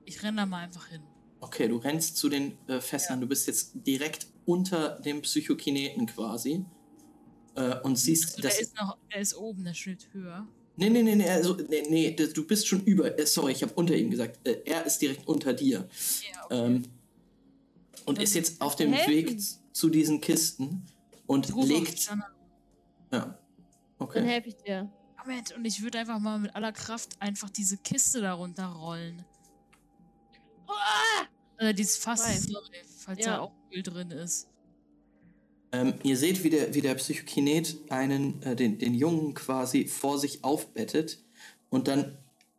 Ich 0.05 0.23
renne 0.23 0.37
da 0.37 0.47
mal 0.47 0.63
einfach 0.63 0.87
hin. 0.87 1.03
Okay, 1.41 1.67
du 1.67 1.79
rennst 1.79 2.17
zu 2.17 2.29
den 2.29 2.57
äh, 2.69 2.81
Fässern. 2.81 3.21
Du 3.21 3.27
bist 3.27 3.49
jetzt 3.49 3.73
direkt 3.75 4.29
unter 4.47 5.01
dem 5.01 5.23
Psychokineten 5.23 6.07
quasi. 6.07 6.65
Äh, 7.57 7.81
und 7.81 7.97
siehst, 7.97 8.37
Also, 8.37 8.43
dass. 8.43 8.55
der 8.55 8.63
ist 8.63 8.77
noch, 8.77 8.99
der 9.13 9.21
ist 9.21 9.35
oben, 9.35 9.65
der 9.65 9.75
steht 9.75 10.09
höher. 10.13 10.47
Nee, 10.77 10.89
nee, 10.89 11.03
nee, 11.03 11.17
nee, 11.17 11.29
also, 11.29 11.57
nee, 11.69 11.83
nee, 11.91 12.13
du 12.13 12.47
bist 12.47 12.69
schon 12.69 12.85
über. 12.85 13.19
Äh, 13.19 13.27
sorry, 13.27 13.51
ich 13.51 13.65
habe 13.65 13.75
unter 13.75 13.97
ihm 13.97 14.13
gesagt. 14.13 14.47
Äh, 14.47 14.63
er 14.65 14.87
ist 14.87 15.03
direkt 15.03 15.27
unter 15.27 15.55
dir. 15.55 15.89
Ja, 16.33 16.45
okay. 16.45 16.67
Ähm, 16.67 16.85
und 18.07 18.23
ist 18.23 18.35
jetzt 18.35 18.61
auf 18.61 18.77
dem 18.77 18.93
helfen? 18.93 19.11
Weg 19.13 19.41
zu 19.73 19.89
diesen 19.89 20.21
Kisten 20.21 20.87
und 21.27 21.53
legt. 21.57 22.09
Jana. 23.11 23.42
Ja. 24.09 24.15
Dann 24.15 24.25
Okay. 24.25 24.29
helfe 24.29 24.49
ich 24.49 24.57
dir. 24.57 24.91
Moment, 25.25 25.53
und 25.53 25.65
ich 25.65 25.83
würde 25.83 25.99
einfach 25.99 26.19
mal 26.19 26.39
mit 26.39 26.55
aller 26.57 26.73
Kraft 26.73 27.21
einfach 27.21 27.51
diese 27.51 27.79
Kiste 27.79 28.21
darunter 28.21 28.67
rollen. 28.67 29.25
Äh, 31.59 31.75
dieses 31.75 31.97
Fass, 31.97 32.21
sorry, 32.47 32.83
falls 32.99 33.25
Ja. 33.25 33.37
da 33.37 33.41
auch 33.41 33.53
Öl 33.73 33.83
drin 33.83 34.11
ist. 34.11 34.49
Ähm, 35.73 35.95
ihr 36.03 36.17
seht, 36.17 36.43
wie 36.45 36.51
der, 36.51 36.75
wie 36.75 36.81
der 36.81 36.95
Psychokinet 36.97 37.77
einen, 37.91 38.43
äh, 38.43 38.57
den, 38.57 38.79
den 38.79 38.95
Jungen 38.95 39.35
quasi 39.35 39.87
vor 39.87 40.19
sich 40.19 40.45
aufbettet 40.45 41.25
und 41.71 41.89
dann 41.89 42.19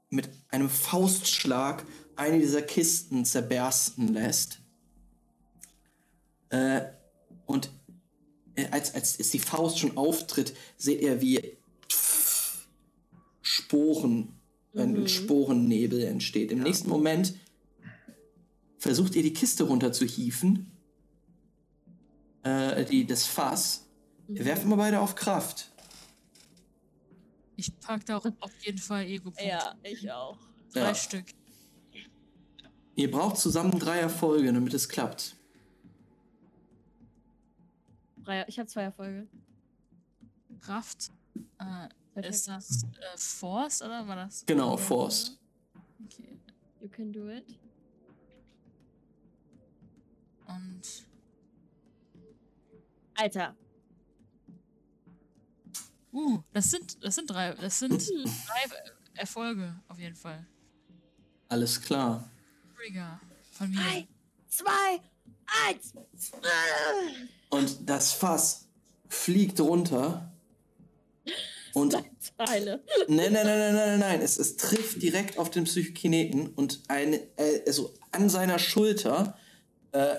mit 0.10 0.30
einem 0.50 0.70
Faustschlag 0.70 1.86
eine 2.16 2.40
dieser 2.40 2.62
Kisten 2.62 3.26
zerbersten 3.26 4.08
lässt. 4.14 4.62
Äh, 6.50 6.82
und 7.46 7.72
als, 8.72 8.94
als, 8.94 9.18
als 9.18 9.30
die 9.32 9.40
Faust 9.40 9.80
schon 9.80 9.98
auftritt, 9.98 10.54
seht 10.78 11.02
ihr, 11.02 11.22
wie 11.22 11.58
Sporen, 13.42 14.40
ein 14.76 14.94
Mhm. 15.02 15.08
Sporennebel 15.08 16.04
entsteht. 16.04 16.52
Im 16.52 16.64
nächsten 16.64 16.90
Moment 16.90 17.36
versucht 18.80 19.16
ihr 19.16 19.24
die 19.24 19.34
Kiste 19.34 19.64
runterzuhieven, 19.66 20.72
äh, 22.44 22.84
die, 22.86 23.06
das 23.06 23.26
Fass. 23.26 23.86
Mhm. 24.28 24.46
Werfen 24.46 24.70
wir 24.70 24.78
beide 24.78 25.00
auf 25.00 25.16
Kraft. 25.16 25.72
Ich 27.56 27.78
pack 27.80 28.06
da 28.06 28.18
auch 28.18 28.26
auf 28.40 28.52
jeden 28.66 28.80
Fall 28.80 29.06
Ego-Punkte. 29.06 29.46
Ja, 29.46 29.76
ich 29.84 30.12
auch. 30.12 30.38
Drei 30.74 30.82
Ja. 30.82 30.96
Stück. 30.96 31.26
Ihr 32.96 33.12
braucht 33.12 33.38
zusammen 33.38 33.78
drei 33.80 34.00
Erfolge, 34.00 34.52
damit 34.52 34.74
es 34.74 34.90
klappt. 34.90 35.36
Drei, 38.24 38.46
ich 38.48 38.58
habe 38.60 38.68
zwei 38.68 38.84
Erfolge. 38.84 39.28
Kraft. 40.62 41.12
Äh, 41.60 42.28
ist 42.28 42.48
das 42.48 42.84
äh, 42.84 43.18
Force 43.18 43.82
oder 43.82 44.08
war 44.08 44.16
das? 44.16 44.46
Genau, 44.46 44.78
Force. 44.78 45.40
Okay. 46.06 46.40
You 46.80 46.88
can 46.90 47.12
do 47.12 47.30
it. 47.30 47.60
Und 50.48 51.08
Alter. 53.16 53.56
uh, 56.12 56.40
das 56.52 56.70
sind 56.70 57.04
das 57.04 57.16
sind 57.16 57.30
drei, 57.30 57.54
das 57.54 57.80
sind 57.80 57.92
drei 58.48 58.76
Erfolge 59.16 59.80
auf 59.88 59.98
jeden 60.00 60.16
Fall. 60.16 60.46
Alles 61.50 61.82
klar. 61.82 62.30
Trigger 62.76 63.20
von 63.52 63.70
mir. 63.70 63.78
Drei, 63.78 64.08
zwei, 64.48 65.02
eins. 65.68 65.94
Und 67.50 67.90
das 67.90 68.14
Fass 68.14 68.68
fliegt 69.08 69.60
runter. 69.60 70.32
Und 71.74 71.98
Teile. 72.38 72.84
Nein, 73.08 73.34
nein, 73.34 73.46
nein, 73.46 73.46
nein, 73.46 73.76
nein, 73.76 73.76
nein, 73.76 74.00
nein. 74.00 74.22
Es, 74.22 74.38
es 74.38 74.58
trifft 74.58 75.02
direkt 75.02 75.38
auf 75.38 75.50
den 75.50 75.64
Psychokineten 75.64 76.48
und 76.50 76.82
eine, 76.88 77.18
äh, 77.38 77.62
also 77.66 77.94
an 78.12 78.30
seiner 78.30 78.60
Schulter. 78.60 79.38
Äh, 79.92 80.16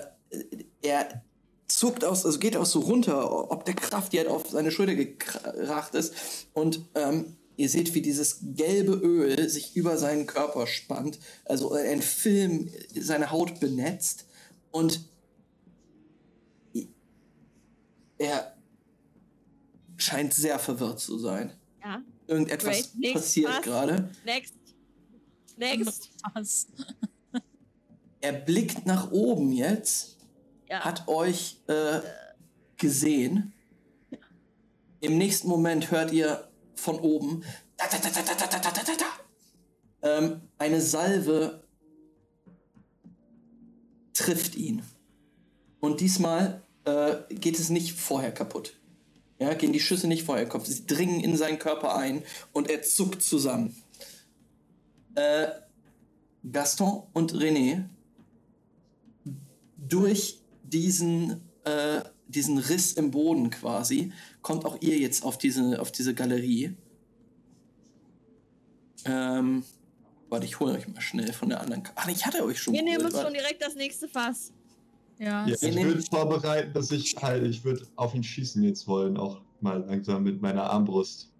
er 0.81 1.23
zuckt 1.67 2.03
aus, 2.03 2.25
also 2.25 2.39
geht 2.39 2.57
auch 2.57 2.65
so 2.65 2.79
runter, 2.79 3.51
ob 3.51 3.65
der 3.65 3.73
Kraft, 3.73 4.13
die 4.13 4.19
halt 4.19 4.27
auf 4.27 4.49
seine 4.49 4.71
Schulter 4.71 4.95
gekracht 4.95 5.95
ist. 5.95 6.13
Und 6.53 6.81
ähm, 6.95 7.37
ihr 7.57 7.69
seht, 7.69 7.93
wie 7.93 8.01
dieses 8.01 8.39
gelbe 8.41 8.93
Öl 8.93 9.49
sich 9.49 9.75
über 9.75 9.97
seinen 9.97 10.27
Körper 10.27 10.67
spannt. 10.67 11.19
Also 11.45 11.71
ein 11.73 12.01
Film 12.01 12.69
seine 12.93 13.31
Haut 13.31 13.59
benetzt. 13.59 14.25
Und 14.71 15.01
er 18.17 18.55
scheint 19.97 20.33
sehr 20.33 20.59
verwirrt 20.59 20.99
zu 20.99 21.17
sein. 21.17 21.53
Ja. 21.83 22.01
Irgendetwas 22.27 22.91
Great. 22.99 23.13
passiert 23.13 23.63
gerade. 23.63 24.09
Next. 24.25 24.55
Next. 25.57 26.11
Er 28.21 28.33
blickt 28.33 28.85
nach 28.85 29.11
oben 29.11 29.51
jetzt. 29.51 30.17
Ja. 30.67 30.79
Hat 30.79 31.07
euch 31.07 31.61
äh, 31.67 32.01
gesehen. 32.77 33.53
Im 34.99 35.17
nächsten 35.17 35.47
Moment 35.47 35.91
hört 35.91 36.11
ihr 36.11 36.49
von 36.73 36.99
oben 36.99 37.43
da, 37.77 37.85
da, 37.87 37.99
da, 38.91 39.05
ähm, 40.01 40.41
eine 40.57 40.81
Salve 40.81 41.63
trifft 44.13 44.55
ihn. 44.55 44.81
Und 45.79 45.99
diesmal 45.99 46.64
äh, 46.85 47.15
geht 47.29 47.59
es 47.59 47.69
nicht 47.69 47.93
vorher 47.93 48.31
kaputt. 48.31 48.73
Ja, 49.39 49.53
gehen 49.53 49.73
die 49.73 49.79
Schüsse 49.79 50.07
nicht 50.07 50.23
vorher 50.23 50.47
kaputt. 50.47 50.67
Sie 50.67 50.85
dringen 50.85 51.19
in 51.19 51.35
seinen 51.35 51.59
Körper 51.59 51.95
ein 51.95 52.23
und 52.53 52.69
er 52.69 52.83
zuckt 52.83 53.21
zusammen. 53.21 53.75
Äh, 55.15 55.47
Gaston 56.51 57.03
und 57.13 57.33
René, 57.33 57.85
durch 59.77 60.39
diesen, 60.63 61.41
äh, 61.63 62.01
diesen 62.27 62.57
Riss 62.57 62.93
im 62.93 63.11
Boden 63.11 63.49
quasi, 63.49 64.13
kommt 64.41 64.65
auch 64.65 64.77
ihr 64.81 64.97
jetzt 64.97 65.23
auf 65.23 65.37
diese, 65.37 65.81
auf 65.81 65.91
diese 65.91 66.13
Galerie. 66.13 66.75
Ähm, 69.05 69.63
warte, 70.29 70.45
ich 70.45 70.59
hole 70.59 70.73
euch 70.73 70.87
mal 70.87 71.01
schnell 71.01 71.33
von 71.33 71.49
der 71.49 71.61
anderen. 71.61 71.83
Ach, 71.95 72.07
ich 72.07 72.25
hatte 72.25 72.43
euch 72.43 72.59
schon. 72.59 72.73
Wir 72.73 72.83
nehmen 72.83 73.05
uns 73.05 73.19
schon 73.19 73.33
direkt 73.33 73.61
das 73.61 73.75
nächste 73.75 74.07
Fass. 74.07 74.51
Ja. 75.17 75.47
Ja, 75.47 75.55
ich 75.61 75.75
würde 75.75 76.01
vorbereiten, 76.01 76.73
dass 76.73 76.91
ich 76.91 77.15
halt, 77.21 77.43
ich 77.45 77.63
würde 77.63 77.87
auf 77.95 78.13
ihn 78.13 78.23
schießen 78.23 78.61
jetzt 78.63 78.87
wollen, 78.87 79.17
auch 79.17 79.41
mal 79.61 79.83
langsam 79.85 80.23
mit 80.23 80.41
meiner 80.41 80.69
Armbrust. 80.69 81.31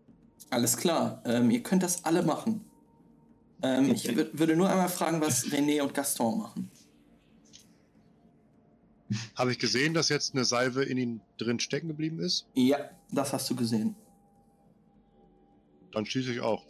Alles 0.49 0.77
klar, 0.77 1.21
ähm, 1.25 1.49
ihr 1.51 1.61
könnt 1.61 1.83
das 1.83 2.05
alle 2.05 2.23
machen. 2.23 2.61
Ähm, 3.61 3.91
ich 3.91 4.07
wür- 4.07 4.29
würde 4.33 4.55
nur 4.55 4.69
einmal 4.69 4.89
fragen, 4.89 5.19
was 5.21 5.45
René 5.47 5.81
und 5.81 5.93
Gaston 5.93 6.39
machen. 6.39 6.71
Habe 9.35 9.51
ich 9.51 9.59
gesehen, 9.59 9.93
dass 9.93 10.09
jetzt 10.09 10.33
eine 10.33 10.45
Salve 10.45 10.83
in 10.83 10.97
ihm 10.97 11.21
drin 11.37 11.59
stecken 11.59 11.87
geblieben 11.89 12.19
ist? 12.19 12.47
Ja, 12.53 12.77
das 13.11 13.33
hast 13.33 13.49
du 13.49 13.55
gesehen. 13.55 13.95
Dann 15.91 16.05
schieße 16.05 16.31
ich 16.33 16.39
auch. 16.39 16.63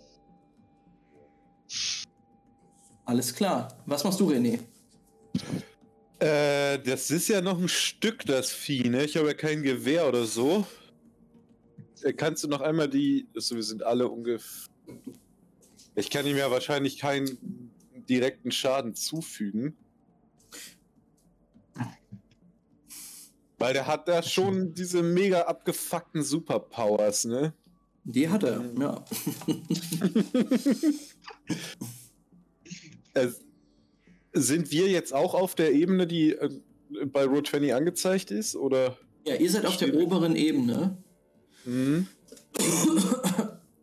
Alles 3.06 3.34
klar. 3.34 3.68
Was 3.86 4.04
machst 4.04 4.20
du, 4.20 4.30
René? 4.30 4.60
Äh, 6.20 6.80
das 6.80 7.12
ist 7.12 7.28
ja 7.28 7.42
noch 7.42 7.60
ein 7.60 7.68
Stück, 7.68 8.26
das 8.26 8.52
Vieh, 8.52 8.90
ne? 8.90 9.04
Ich 9.04 9.18
habe 9.18 9.28
ja 9.28 9.34
kein 9.34 9.64
Gewehr 9.64 10.08
oder 10.08 10.26
so. 10.26 10.66
Äh, 12.04 12.14
Kannst 12.14 12.44
du 12.44 12.48
noch 12.48 12.62
einmal 12.62 12.90
die. 12.90 13.28
Also, 13.36 13.56
wir 13.56 13.64
sind 13.64 13.84
alle 13.84 14.08
ungefähr. 14.08 14.70
Ich 15.96 16.10
kann 16.10 16.26
ihm 16.26 16.38
ja 16.38 16.50
wahrscheinlich 16.52 17.00
keinen 17.00 17.72
direkten 18.08 18.52
Schaden 18.52 18.96
zufügen. 18.96 19.76
Weil 23.58 23.74
der 23.74 23.88
hat 23.88 24.08
da 24.08 24.22
schon 24.22 24.74
diese 24.74 25.02
mega 25.02 25.42
abgefuckten 25.44 26.24
Superpowers, 26.24 27.26
ne? 27.26 27.54
Die 28.04 28.30
hat 28.30 28.44
er, 28.44 28.64
ja. 28.80 29.04
Äh, 33.14 33.30
sind 34.36 34.72
wir 34.72 34.88
jetzt 34.90 35.14
auch 35.14 35.34
auf 35.34 35.56
der 35.56 35.74
Ebene, 35.74 36.06
die 36.08 36.32
äh, 36.32 36.50
bei 37.06 37.24
Road 37.26 37.48
20 37.48 37.74
angezeigt 37.74 38.32
ist? 38.32 38.56
Oder? 38.56 38.98
Ja, 39.26 39.36
ihr 39.36 39.50
seid 39.50 39.66
auf 39.66 39.78
der 39.78 39.96
oberen 39.96 40.36
Ebene. 40.36 40.98
Hm? 41.64 42.08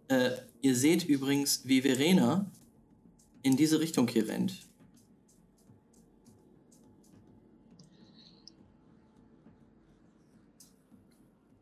Äh, 0.08 0.32
ihr 0.60 0.76
seht 0.76 1.08
übrigens, 1.08 1.62
wie 1.64 1.80
Verena 1.80 2.50
in 3.42 3.56
diese 3.56 3.80
Richtung 3.80 4.08
hier 4.08 4.28
rennt. 4.28 4.66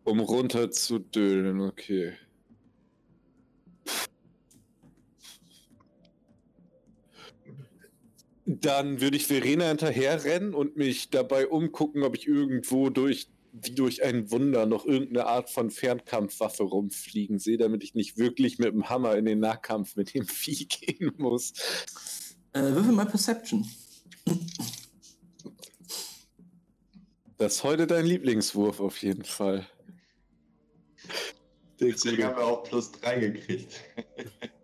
Um 0.03 0.19
runter 0.19 0.73
zu 0.73 0.99
dönen, 0.99 1.61
okay. 1.61 2.15
Dann 8.53 9.01
würde 9.01 9.17
ich 9.17 9.29
Verena 9.29 9.69
hinterherrennen 9.69 10.55
und 10.55 10.77
mich 10.77 11.09
dabei 11.11 11.47
umgucken, 11.47 12.03
ob 12.03 12.17
ich 12.17 12.27
irgendwo 12.27 12.91
durch, 12.91 13.29
wie 13.53 13.77
durch 13.77 14.03
ein 14.03 14.33
Wunder, 14.33 14.67
noch 14.67 14.85
irgendeine 14.85 15.27
Art 15.27 15.51
von 15.51 15.71
Fernkampfwaffe 15.71 16.65
rumfliegen 16.65 17.39
sehe, 17.39 17.59
damit 17.59 17.85
ich 17.85 17.95
nicht 17.95 18.19
wirklich 18.19 18.59
mit 18.59 18.73
dem 18.73 18.89
Hammer 18.89 19.15
in 19.15 19.25
den 19.25 19.39
Nahkampf 19.39 19.95
mit 19.95 20.15
dem 20.15 20.27
Vieh 20.27 20.67
gehen 20.69 21.13
muss. 21.17 21.53
Äh, 22.53 22.63
würfel 22.63 22.91
mal 22.91 23.07
Perception. 23.07 23.71
Das 27.37 27.55
ist 27.55 27.63
heute 27.63 27.87
dein 27.87 28.05
Lieblingswurf 28.05 28.81
auf 28.81 29.01
jeden 29.01 29.25
Fall. 29.25 29.65
Deswegen 31.79 32.25
haben 32.25 32.37
wir 32.37 32.47
auch 32.47 32.65
plus 32.65 32.91
3 32.91 33.21
gekriegt. 33.21 33.81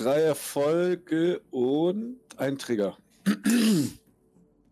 Drei 0.00 0.22
Erfolge 0.22 1.42
und 1.50 2.16
ein 2.38 2.56
Trigger. 2.56 2.96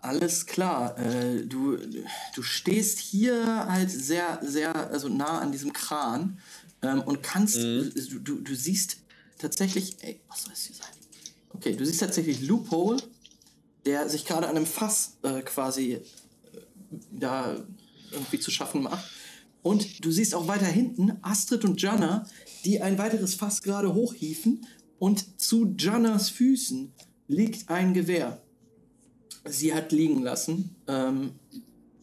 Alles 0.00 0.46
klar. 0.46 0.96
Äh, 0.98 1.44
du, 1.44 1.76
du 2.34 2.42
stehst 2.42 2.98
hier 2.98 3.66
halt 3.68 3.90
sehr, 3.90 4.40
sehr 4.42 4.74
also 4.90 5.10
nah 5.10 5.38
an 5.40 5.52
diesem 5.52 5.74
Kran 5.74 6.38
ähm, 6.80 7.02
und 7.02 7.22
kannst, 7.22 7.58
Mhm. 7.58 7.92
du, 7.94 8.18
du, 8.20 8.40
du 8.40 8.54
siehst 8.54 8.96
tatsächlich, 9.38 9.96
ey, 10.00 10.18
was 10.30 10.44
soll 10.44 10.52
es 10.54 10.64
hier 10.64 10.76
sein? 10.76 10.86
Okay, 11.50 11.76
du 11.76 11.84
siehst 11.84 12.00
tatsächlich 12.00 12.40
Loophole, 12.40 12.96
der 13.84 14.08
sich 14.08 14.24
gerade 14.24 14.48
an 14.48 14.56
einem 14.56 14.64
Fass 14.66 15.18
äh, 15.24 15.42
quasi 15.42 15.92
äh, 15.92 16.00
da 17.12 17.54
irgendwie 18.12 18.40
zu 18.40 18.50
schaffen 18.50 18.82
macht. 18.82 19.04
Und 19.62 20.02
du 20.02 20.10
siehst 20.10 20.34
auch 20.34 20.48
weiter 20.48 20.64
hinten 20.64 21.18
Astrid 21.20 21.64
und 21.66 21.82
Jana, 21.82 22.26
die 22.64 22.80
ein 22.80 22.96
weiteres 22.96 23.34
Fass 23.34 23.60
gerade 23.60 23.92
hochhieven. 23.92 24.64
Und 24.98 25.40
zu 25.40 25.74
Janas 25.78 26.28
Füßen 26.30 26.92
liegt 27.28 27.68
ein 27.68 27.94
Gewehr. 27.94 28.42
Sie 29.44 29.72
hat 29.72 29.92
liegen 29.92 30.22
lassen. 30.22 30.76
Ähm, 30.86 31.38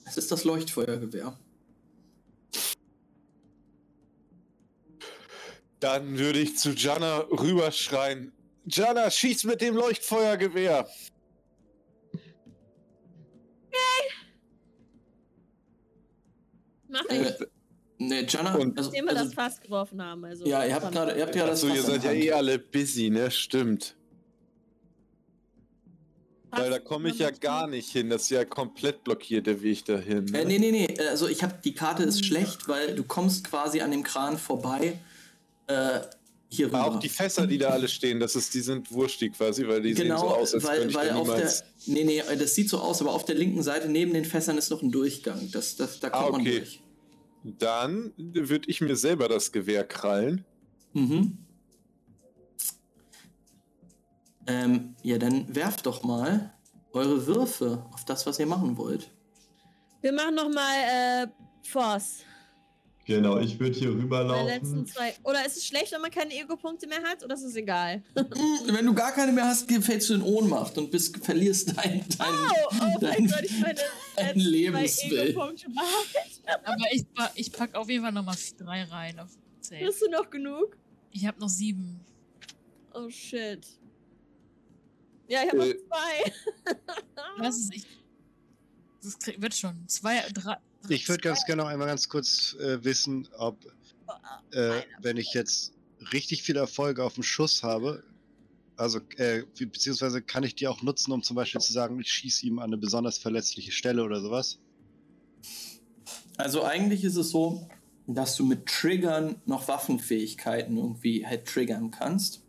es 0.05 0.17
ist 0.17 0.31
das 0.31 0.43
Leuchtfeuergewehr. 0.43 1.37
Dann 5.79 6.17
würde 6.17 6.39
ich 6.39 6.57
zu 6.57 6.71
Jana 6.71 7.19
rüberschreien. 7.29 8.31
Jana, 8.65 9.11
schieß 9.11 9.43
mit 9.43 9.61
dem 9.61 9.75
Leuchtfeuergewehr. 9.75 10.87
Mach 16.87 17.05
Äh, 17.09 17.33
ich, 17.97 18.05
ne, 18.07 18.25
Jana, 18.27 18.55
Und- 18.55 18.77
also, 18.77 18.89
nachdem 18.89 19.05
wir 19.05 19.11
also, 19.11 19.25
das 19.25 19.33
Fass 19.33 19.61
geworfen 19.61 20.01
haben. 20.01 20.23
Also 20.25 20.45
ja, 20.45 20.65
ihr 20.65 20.73
habt 20.75 20.91
gerade, 20.91 21.15
ihr 21.17 21.23
habt 21.23 21.35
ja 21.35 21.45
das 21.47 21.63
Achso, 21.63 21.73
ihr 21.73 21.81
Fass 21.81 21.95
in 21.95 22.01
seid 22.01 22.03
ja 22.03 22.11
eh 22.11 22.31
alle 22.31 22.59
busy, 22.59 23.09
ne? 23.09 23.29
Stimmt. 23.31 23.95
Weil 26.51 26.69
da 26.69 26.75
Fass 26.77 26.85
komme 26.85 27.09
ich 27.09 27.19
ja 27.19 27.31
gar 27.31 27.67
nicht 27.67 27.89
hin. 27.89 28.09
Das 28.09 28.23
ist 28.23 28.29
ja 28.29 28.45
komplett 28.45 29.03
blockiert, 29.03 29.47
der 29.47 29.61
Weg 29.61 29.83
dahin. 29.85 30.25
Ne? 30.25 30.41
Äh, 30.41 30.45
nee, 30.45 30.59
nee, 30.59 30.71
nee. 30.71 30.99
Also 31.09 31.27
ich 31.27 31.43
habe 31.43 31.55
die 31.63 31.73
Karte 31.73 32.03
ist 32.03 32.25
schlecht, 32.25 32.67
weil 32.67 32.95
du 32.95 33.03
kommst 33.03 33.43
quasi 33.49 33.81
an 33.81 33.91
dem 33.91 34.03
Kran 34.03 34.37
vorbei. 34.37 34.99
Äh, 35.67 35.99
hier 36.47 36.67
rüber. 36.67 36.79
Aber 36.79 36.95
auch 36.95 36.99
die 36.99 37.09
Fässer, 37.09 37.47
die 37.47 37.57
da 37.57 37.69
alle 37.69 37.87
stehen, 37.87 38.19
das 38.19 38.35
ist, 38.35 38.53
die 38.53 38.61
sind 38.61 38.91
wurstig 38.91 39.33
quasi, 39.33 39.67
weil 39.67 39.81
die 39.81 39.93
sehen 39.93 40.07
so 40.09 40.13
genau, 40.23 40.27
aus, 40.35 40.53
als 40.53 40.63
weil, 40.63 40.77
könnte 40.77 40.89
ich 40.91 40.95
weil 40.95 41.07
da 41.09 41.15
auf 41.15 41.27
der. 41.27 41.35
niemals... 41.37 41.63
Nee, 41.87 42.03
nee, 42.03 42.19
äh, 42.19 42.37
das 42.37 42.55
sieht 42.55 42.69
so 42.69 42.77
aus, 42.77 43.01
aber 43.01 43.11
auf 43.11 43.25
der 43.25 43.35
linken 43.35 43.63
Seite 43.63 43.89
neben 43.89 44.13
den 44.13 44.25
Fässern 44.25 44.57
ist 44.57 44.69
noch 44.69 44.81
ein 44.81 44.91
Durchgang. 44.91 45.49
Das, 45.51 45.75
das, 45.75 45.99
da 45.99 46.09
kommt 46.09 46.27
Ah, 46.27 46.31
man 46.31 46.41
okay. 46.41 46.59
durch. 46.59 46.79
Dann 47.47 48.11
würde 48.17 48.67
ich 48.67 48.81
mir 48.81 48.95
selber 48.95 49.27
das 49.27 49.51
Gewehr 49.51 49.83
krallen. 49.83 50.43
Mhm. 50.93 51.37
Ähm, 54.47 54.95
ja, 55.03 55.19
dann 55.19 55.53
werft 55.53 55.85
doch 55.85 56.03
mal 56.03 56.53
eure 56.91 57.27
Würfe 57.27 57.85
auf 57.93 58.03
das, 58.05 58.25
was 58.25 58.39
ihr 58.39 58.47
machen 58.47 58.77
wollt. 58.77 59.11
Wir 60.01 60.11
machen 60.11 60.33
nochmal 60.33 60.75
äh, 61.23 61.27
Force. 61.67 62.23
Genau, 63.05 63.37
ich 63.37 63.59
würde 63.59 63.77
hier 63.77 63.89
rüberlaufen. 63.89 64.47
letzten 64.47 64.85
zwei. 64.87 65.13
Oder 65.23 65.45
ist 65.45 65.57
es 65.57 65.65
schlecht, 65.65 65.91
wenn 65.91 66.01
man 66.01 66.09
keine 66.09 66.33
Ego-Punkte 66.33 66.87
mehr 66.87 67.03
hat? 67.03 67.23
Oder 67.23 67.35
ist 67.35 67.43
es 67.43 67.55
egal? 67.55 68.01
Wenn 68.15 68.85
du 68.85 68.93
gar 68.95 69.11
keine 69.11 69.31
mehr 69.31 69.45
hast, 69.45 69.71
fällst 69.71 70.09
du 70.09 70.15
in 70.15 70.23
Ohnmacht 70.23 70.75
und 70.79 70.89
bist, 70.89 71.23
verlierst 71.23 71.77
dein, 71.77 72.03
dein, 72.17 72.27
Oh, 72.27 72.75
oh, 72.81 72.99
dein, 72.99 73.25
ich 73.43 73.59
meine 73.59 73.79
dein 74.15 75.35
machen. 75.35 75.65
Aber 76.63 76.83
ich, 76.91 77.05
ich 77.35 77.51
pack 77.51 77.75
auf 77.75 77.87
jeden 77.89 78.03
Fall 78.03 78.11
nochmal 78.11 78.37
drei 78.57 78.83
rein 78.85 79.19
auf. 79.19 79.29
Hast 79.61 80.01
du 80.01 80.09
noch 80.09 80.29
genug? 80.31 80.75
Ich 81.11 81.25
habe 81.27 81.39
noch 81.39 81.49
sieben. 81.49 81.99
Oh 82.93 83.09
shit. 83.09 83.65
Ja, 85.27 85.43
ich 85.43 85.49
habe 85.51 85.63
Äh. 85.63 85.73
noch 85.73 85.81
zwei. 85.87 86.73
Was 87.37 87.57
ist 87.57 87.73
ich? 87.75 87.85
Das 89.03 89.19
krieg, 89.19 89.39
wird 89.39 89.53
schon. 89.55 89.87
Zwei, 89.87 90.21
drei. 90.33 90.57
Ich 90.89 91.09
würde 91.09 91.21
ganz 91.21 91.45
gerne 91.45 91.63
noch 91.63 91.69
einmal 91.69 91.87
ganz 91.87 92.09
kurz 92.09 92.55
äh, 92.59 92.83
wissen, 92.83 93.27
ob, 93.37 93.57
äh, 94.51 94.81
wenn 95.01 95.17
ich 95.17 95.33
jetzt 95.33 95.73
richtig 96.13 96.43
viele 96.43 96.59
Erfolge 96.59 97.03
auf 97.03 97.15
dem 97.15 97.23
Schuss 97.23 97.63
habe, 97.63 98.03
also, 98.77 98.99
äh, 99.17 99.43
beziehungsweise 99.57 100.21
kann 100.21 100.43
ich 100.43 100.55
die 100.55 100.67
auch 100.67 100.81
nutzen, 100.81 101.11
um 101.11 101.23
zum 101.23 101.35
Beispiel 101.35 101.61
zu 101.61 101.71
sagen, 101.71 101.99
ich 101.99 102.11
schieße 102.11 102.45
ihm 102.45 102.59
an 102.59 102.65
eine 102.65 102.77
besonders 102.77 103.17
verletzliche 103.17 103.71
Stelle 103.71 104.03
oder 104.03 104.19
sowas? 104.19 104.59
Also 106.37 106.63
eigentlich 106.63 107.05
ist 107.05 107.15
es 107.15 107.29
so, 107.29 107.69
dass 108.07 108.35
du 108.35 108.45
mit 108.45 108.65
Triggern 108.65 109.35
noch 109.45 109.67
Waffenfähigkeiten 109.67 110.77
irgendwie 110.77 111.25
halt 111.25 111.45
triggern 111.45 111.91
kannst. 111.91 112.41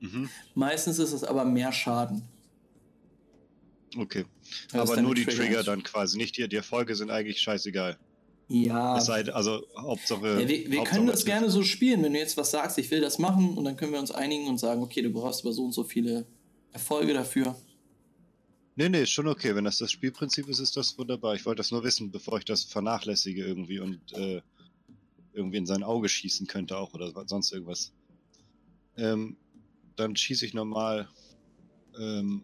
Mhm. 0.00 0.28
Meistens 0.54 0.98
ist 0.98 1.12
es 1.12 1.24
aber 1.24 1.44
mehr 1.46 1.72
Schaden. 1.72 2.22
Okay. 3.96 4.26
Als 4.72 4.90
Aber 4.90 5.02
nur 5.02 5.14
die 5.14 5.24
Trigger. 5.24 5.36
Trigger 5.38 5.62
dann 5.62 5.82
quasi, 5.82 6.16
nicht 6.16 6.36
die, 6.36 6.48
die 6.48 6.56
Erfolge 6.56 6.94
sind 6.94 7.10
eigentlich 7.10 7.40
scheißegal. 7.40 7.98
Ja. 8.48 8.98
Es 8.98 9.06
sei, 9.06 9.24
also 9.32 9.66
Hauptsache. 9.76 10.40
ja 10.40 10.48
wir 10.48 10.70
wir 10.70 10.78
Hauptsache 10.78 10.96
können 10.96 11.06
das 11.06 11.24
gerne 11.24 11.50
so 11.50 11.62
spielen, 11.62 12.02
wenn 12.02 12.12
du 12.12 12.18
jetzt 12.18 12.36
was 12.36 12.50
sagst, 12.50 12.78
ich 12.78 12.90
will 12.90 13.00
das 13.00 13.18
machen 13.18 13.56
und 13.56 13.64
dann 13.64 13.76
können 13.76 13.92
wir 13.92 14.00
uns 14.00 14.10
einigen 14.10 14.48
und 14.48 14.58
sagen, 14.58 14.82
okay, 14.82 15.02
du 15.02 15.10
brauchst 15.10 15.44
aber 15.44 15.52
so 15.52 15.64
und 15.64 15.72
so 15.72 15.84
viele 15.84 16.26
Erfolge 16.72 17.14
dafür. 17.14 17.56
Nee, 18.76 18.88
nee, 18.88 19.02
ist 19.02 19.10
schon 19.10 19.28
okay. 19.28 19.54
Wenn 19.54 19.64
das 19.64 19.78
das 19.78 19.92
Spielprinzip 19.92 20.48
ist, 20.48 20.58
ist 20.58 20.76
das 20.76 20.98
wunderbar. 20.98 21.34
Ich 21.34 21.46
wollte 21.46 21.58
das 21.58 21.70
nur 21.70 21.84
wissen, 21.84 22.10
bevor 22.10 22.38
ich 22.38 22.44
das 22.44 22.64
vernachlässige 22.64 23.44
irgendwie 23.44 23.78
und 23.78 24.00
äh, 24.12 24.42
irgendwie 25.32 25.58
in 25.58 25.66
sein 25.66 25.82
Auge 25.82 26.08
schießen 26.08 26.46
könnte 26.46 26.76
auch 26.76 26.92
oder 26.92 27.12
sonst 27.26 27.52
irgendwas. 27.52 27.92
Ähm, 28.96 29.36
dann 29.96 30.16
schieße 30.16 30.44
ich 30.44 30.54
normal 30.54 31.08
ähm, 31.98 32.42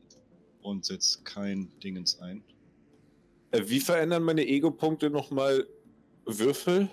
und 0.62 0.84
setze 0.84 1.22
kein 1.24 1.70
Dingens 1.82 2.20
ein. 2.20 2.42
Äh, 3.50 3.62
wie 3.66 3.80
verändern 3.80 4.22
meine 4.22 4.46
Ego-Punkte 4.46 5.10
nochmal 5.10 5.66
Würfel? 6.24 6.88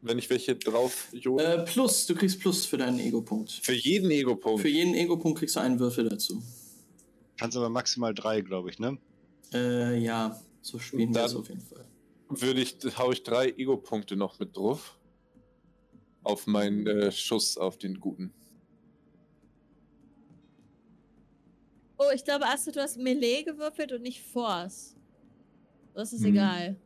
Wenn 0.00 0.18
ich 0.18 0.30
welche 0.30 0.54
drauf? 0.56 1.12
Äh, 1.12 1.58
plus, 1.64 2.06
du 2.06 2.14
kriegst 2.14 2.38
Plus 2.40 2.64
für 2.66 2.78
deinen 2.78 3.00
Ego-Punkt. 3.00 3.50
Für 3.50 3.74
jeden 3.74 4.10
Ego-Punkt. 4.10 4.62
Für 4.62 4.68
jeden 4.68 4.94
Ego-Punkt 4.94 5.38
kriegst 5.38 5.56
du 5.56 5.60
einen 5.60 5.78
Würfel 5.78 6.08
dazu. 6.08 6.42
Kannst 7.36 7.56
aber 7.56 7.68
maximal 7.68 8.14
drei, 8.14 8.40
glaube 8.40 8.70
ich, 8.70 8.78
ne? 8.78 8.98
Äh, 9.52 9.98
ja, 9.98 10.40
so 10.60 10.78
spielen 10.78 11.14
wir 11.14 11.24
es 11.24 11.34
auf 11.34 11.48
jeden 11.48 11.60
Fall. 11.60 11.84
würde 12.28 12.60
ich, 12.60 12.76
hau 12.96 13.12
ich 13.12 13.22
drei 13.22 13.48
Ego-Punkte 13.50 14.16
noch 14.16 14.38
mit 14.38 14.56
drauf. 14.56 14.98
Auf 16.22 16.46
meinen 16.46 16.86
äh, 16.86 17.10
Schuss 17.10 17.56
auf 17.56 17.78
den 17.78 18.00
Guten. 18.00 18.32
Oh, 21.98 22.10
ich 22.14 22.24
glaube, 22.24 22.46
Astrid, 22.46 22.76
du 22.76 22.80
hast 22.80 22.96
Melee 22.96 23.42
gewürfelt 23.42 23.92
und 23.92 24.02
nicht 24.02 24.22
Force. 24.22 24.96
Das 25.94 26.12
ist 26.12 26.20
Hm. 26.22 26.28
egal. 26.30 26.76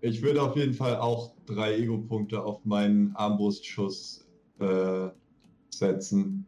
Ich 0.00 0.20
würde 0.20 0.42
auf 0.42 0.56
jeden 0.56 0.74
Fall 0.74 0.96
auch 0.96 1.34
drei 1.46 1.78
Ego-Punkte 1.78 2.42
auf 2.42 2.64
meinen 2.64 3.14
Armbrustschuss 3.16 4.26
äh, 4.58 5.08
setzen. 5.70 6.44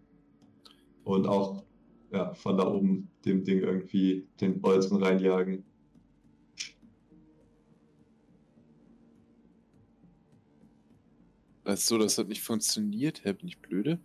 Und 1.05 1.27
auch 1.27 1.65
ja, 2.13 2.35
von 2.35 2.59
da 2.59 2.67
oben 2.67 3.09
dem 3.25 3.45
Ding 3.45 3.61
irgendwie 3.61 4.27
den 4.41 4.61
Bolzen 4.61 5.03
reinjagen. 5.03 5.65
Ist 11.65 11.87
so, 11.87 11.99
das 11.99 12.17
hat 12.19 12.29
nicht 12.29 12.43
funktioniert. 12.43 13.25
Hä, 13.25 13.33
bin 13.33 13.49
ich 13.49 13.59
blöde? 13.59 13.99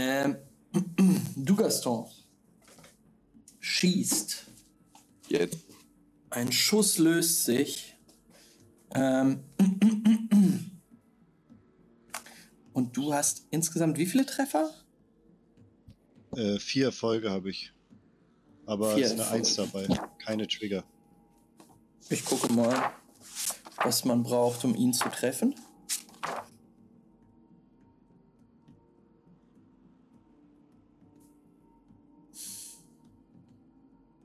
Ähm, 0.00 0.36
du, 1.36 1.56
Gaston, 1.56 2.06
schießt. 3.58 4.44
Jetzt. 5.28 5.58
Ein 6.30 6.52
Schuss 6.52 6.98
löst 6.98 7.44
sich. 7.44 7.96
Ähm, 8.94 9.42
und 12.72 12.96
du 12.96 13.12
hast 13.12 13.46
insgesamt 13.50 13.98
wie 13.98 14.06
viele 14.06 14.24
Treffer? 14.24 14.70
Äh, 16.36 16.60
vier 16.60 16.86
Erfolge 16.86 17.30
habe 17.30 17.50
ich. 17.50 17.72
Aber 18.66 18.94
Vier 18.94 19.06
es 19.06 19.12
ist 19.12 19.20
eine 19.20 19.22
Erfolge. 19.22 19.38
Eins 19.38 19.56
dabei. 19.56 20.08
Keine 20.24 20.46
Trigger. 20.46 20.84
Ich 22.08 22.24
gucke 22.24 22.52
mal, 22.52 22.92
was 23.82 24.04
man 24.04 24.22
braucht, 24.22 24.64
um 24.64 24.76
ihn 24.76 24.92
zu 24.92 25.08
treffen. 25.08 25.56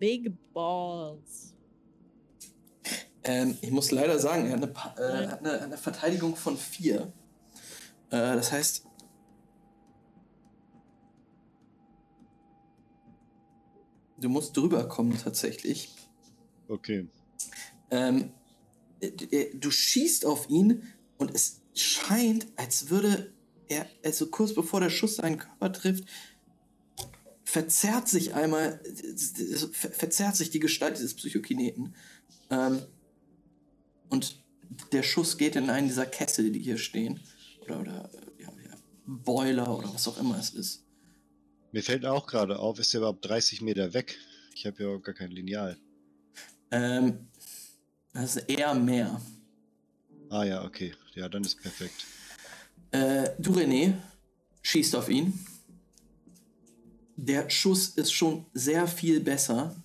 Big 0.04 0.34
Balls. 0.54 1.54
Ähm, 3.24 3.58
ich 3.62 3.72
muss 3.72 3.90
leider 3.90 4.20
sagen, 4.20 4.48
er 4.48 4.52
hat 4.52 4.58
eine, 4.58 4.68
Pa- 4.68 4.96
äh, 4.98 5.28
hat 5.28 5.40
eine, 5.40 5.62
eine 5.62 5.78
Verteidigung 5.78 6.36
von 6.36 6.58
vier. 6.58 7.14
Äh, 8.10 8.36
das 8.36 8.52
heißt. 8.52 8.86
Du 14.18 14.28
musst 14.28 14.58
drüber 14.58 14.90
kommen 14.90 15.18
tatsächlich. 15.18 15.96
Okay. 16.68 17.08
Ähm, 17.90 18.34
äh, 19.00 19.08
äh, 19.08 19.58
du 19.58 19.72
schießt 19.72 20.26
auf 20.26 20.50
ihn 20.50 20.84
und 21.18 21.34
es 21.34 21.62
scheint, 21.76 22.48
als 22.58 22.90
würde 22.90 23.32
er, 23.70 23.86
also 24.04 24.30
kurz 24.30 24.54
bevor 24.54 24.82
der 24.82 24.90
Schuss 24.90 25.16
seinen 25.16 25.38
Körper 25.38 25.72
trifft, 25.72 26.04
verzerrt 27.54 28.08
sich 28.10 28.34
einmal, 28.34 28.80
ver- 29.74 29.92
verzerrt 29.92 30.36
sich 30.36 30.50
die 30.50 30.60
Gestalt 30.60 30.98
dieses 30.98 31.14
Psychokineten. 31.14 31.94
Ähm, 32.50 32.82
und 34.10 34.42
der 34.92 35.04
Schuss 35.04 35.38
geht 35.38 35.56
in 35.56 35.70
einen 35.70 35.88
dieser 35.88 36.08
Kessel, 36.08 36.52
die 36.52 36.60
hier 36.60 36.80
stehen. 36.80 37.20
Oder, 37.62 37.80
oder 37.82 38.10
ja, 38.40 38.48
ja, 38.48 38.76
Boiler 39.06 39.78
oder 39.78 39.94
was 39.94 40.08
auch 40.08 40.18
immer 40.18 40.40
es 40.40 40.50
ist. 40.50 40.84
Mir 41.72 41.84
fällt 41.84 42.06
auch 42.08 42.26
gerade 42.26 42.58
auf, 42.58 42.80
ist 42.80 42.92
der 42.94 43.02
überhaupt 43.02 43.24
30 43.26 43.62
Meter 43.62 43.94
weg? 43.94 44.18
Ich 44.56 44.66
habe 44.66 44.84
ja 44.84 44.98
gar 44.98 45.14
kein 45.14 45.30
Lineal. 45.30 45.78
Ähm, 46.72 47.28
das 48.14 48.36
ist 48.38 48.50
eher 48.50 48.74
mehr. 48.74 49.22
Ah 50.30 50.44
ja, 50.44 50.64
okay. 50.66 50.96
Ja, 51.14 51.30
dann 51.30 51.44
ist 51.44 51.62
perfekt. 51.62 52.06
Äh, 52.90 53.30
du, 53.38 53.52
René, 53.54 53.94
schießt 54.64 54.96
auf 54.96 55.08
ihn. 55.10 55.38
Der 57.16 57.50
Schuss 57.50 57.90
ist 57.90 58.12
schon 58.12 58.46
sehr 58.54 58.88
viel 58.88 59.20
besser. 59.20 59.76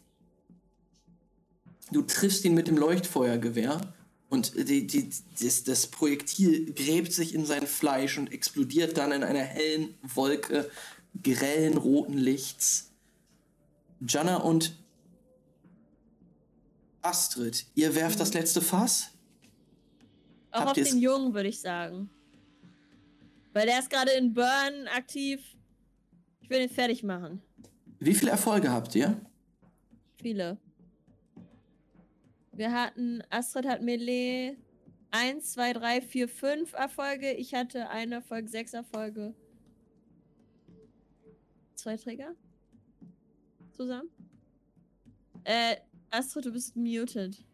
Du 1.92 2.02
triffst 2.02 2.44
ihn 2.44 2.54
mit 2.54 2.68
dem 2.68 2.76
Leuchtfeuergewehr 2.76 3.80
und 4.28 4.68
die, 4.68 4.86
die, 4.86 5.10
das, 5.40 5.64
das 5.64 5.86
Projektil 5.86 6.72
gräbt 6.74 7.12
sich 7.12 7.34
in 7.34 7.46
sein 7.46 7.66
Fleisch 7.66 8.18
und 8.18 8.32
explodiert 8.32 8.98
dann 8.98 9.12
in 9.12 9.22
einer 9.22 9.42
hellen 9.42 9.94
Wolke 10.02 10.70
grellen 11.22 11.76
roten 11.76 12.18
Lichts. 12.18 12.92
Janna 14.06 14.36
und 14.36 14.76
Astrid, 17.02 17.66
ihr 17.74 17.94
werft 17.94 18.20
das 18.20 18.34
letzte 18.34 18.60
Fass? 18.60 19.10
Auch 20.50 20.60
Habt 20.60 20.78
auf 20.78 20.88
den 20.88 20.98
Jungen, 20.98 21.34
würde 21.34 21.48
ich 21.48 21.60
sagen. 21.60 22.10
Weil 23.52 23.66
der 23.66 23.78
ist 23.78 23.90
gerade 23.90 24.12
in 24.12 24.34
Burn 24.34 24.88
aktiv. 24.94 25.40
Ich 26.48 26.56
will 26.56 26.62
ihn 26.62 26.70
fertig 26.70 27.02
machen. 27.02 27.42
Wie 27.98 28.14
viele 28.14 28.30
Erfolge 28.30 28.70
habt 28.70 28.94
ihr? 28.94 29.20
Viele. 30.16 30.56
Wir 32.52 32.72
hatten, 32.72 33.22
Astrid 33.28 33.66
hat 33.66 33.82
Melee 33.82 34.56
1, 35.10 35.52
2, 35.52 35.74
3, 35.74 36.00
4, 36.00 36.26
5 36.26 36.72
Erfolge. 36.72 37.32
Ich 37.34 37.52
hatte 37.52 37.90
einen 37.90 38.12
Erfolg, 38.12 38.48
sechs 38.48 38.72
Erfolge. 38.72 39.34
Zwei 41.74 41.98
Träger? 41.98 42.34
Zusammen? 43.74 44.08
Äh, 45.44 45.76
Astrid, 46.08 46.46
du 46.46 46.52
bist 46.52 46.74
muted. 46.76 47.44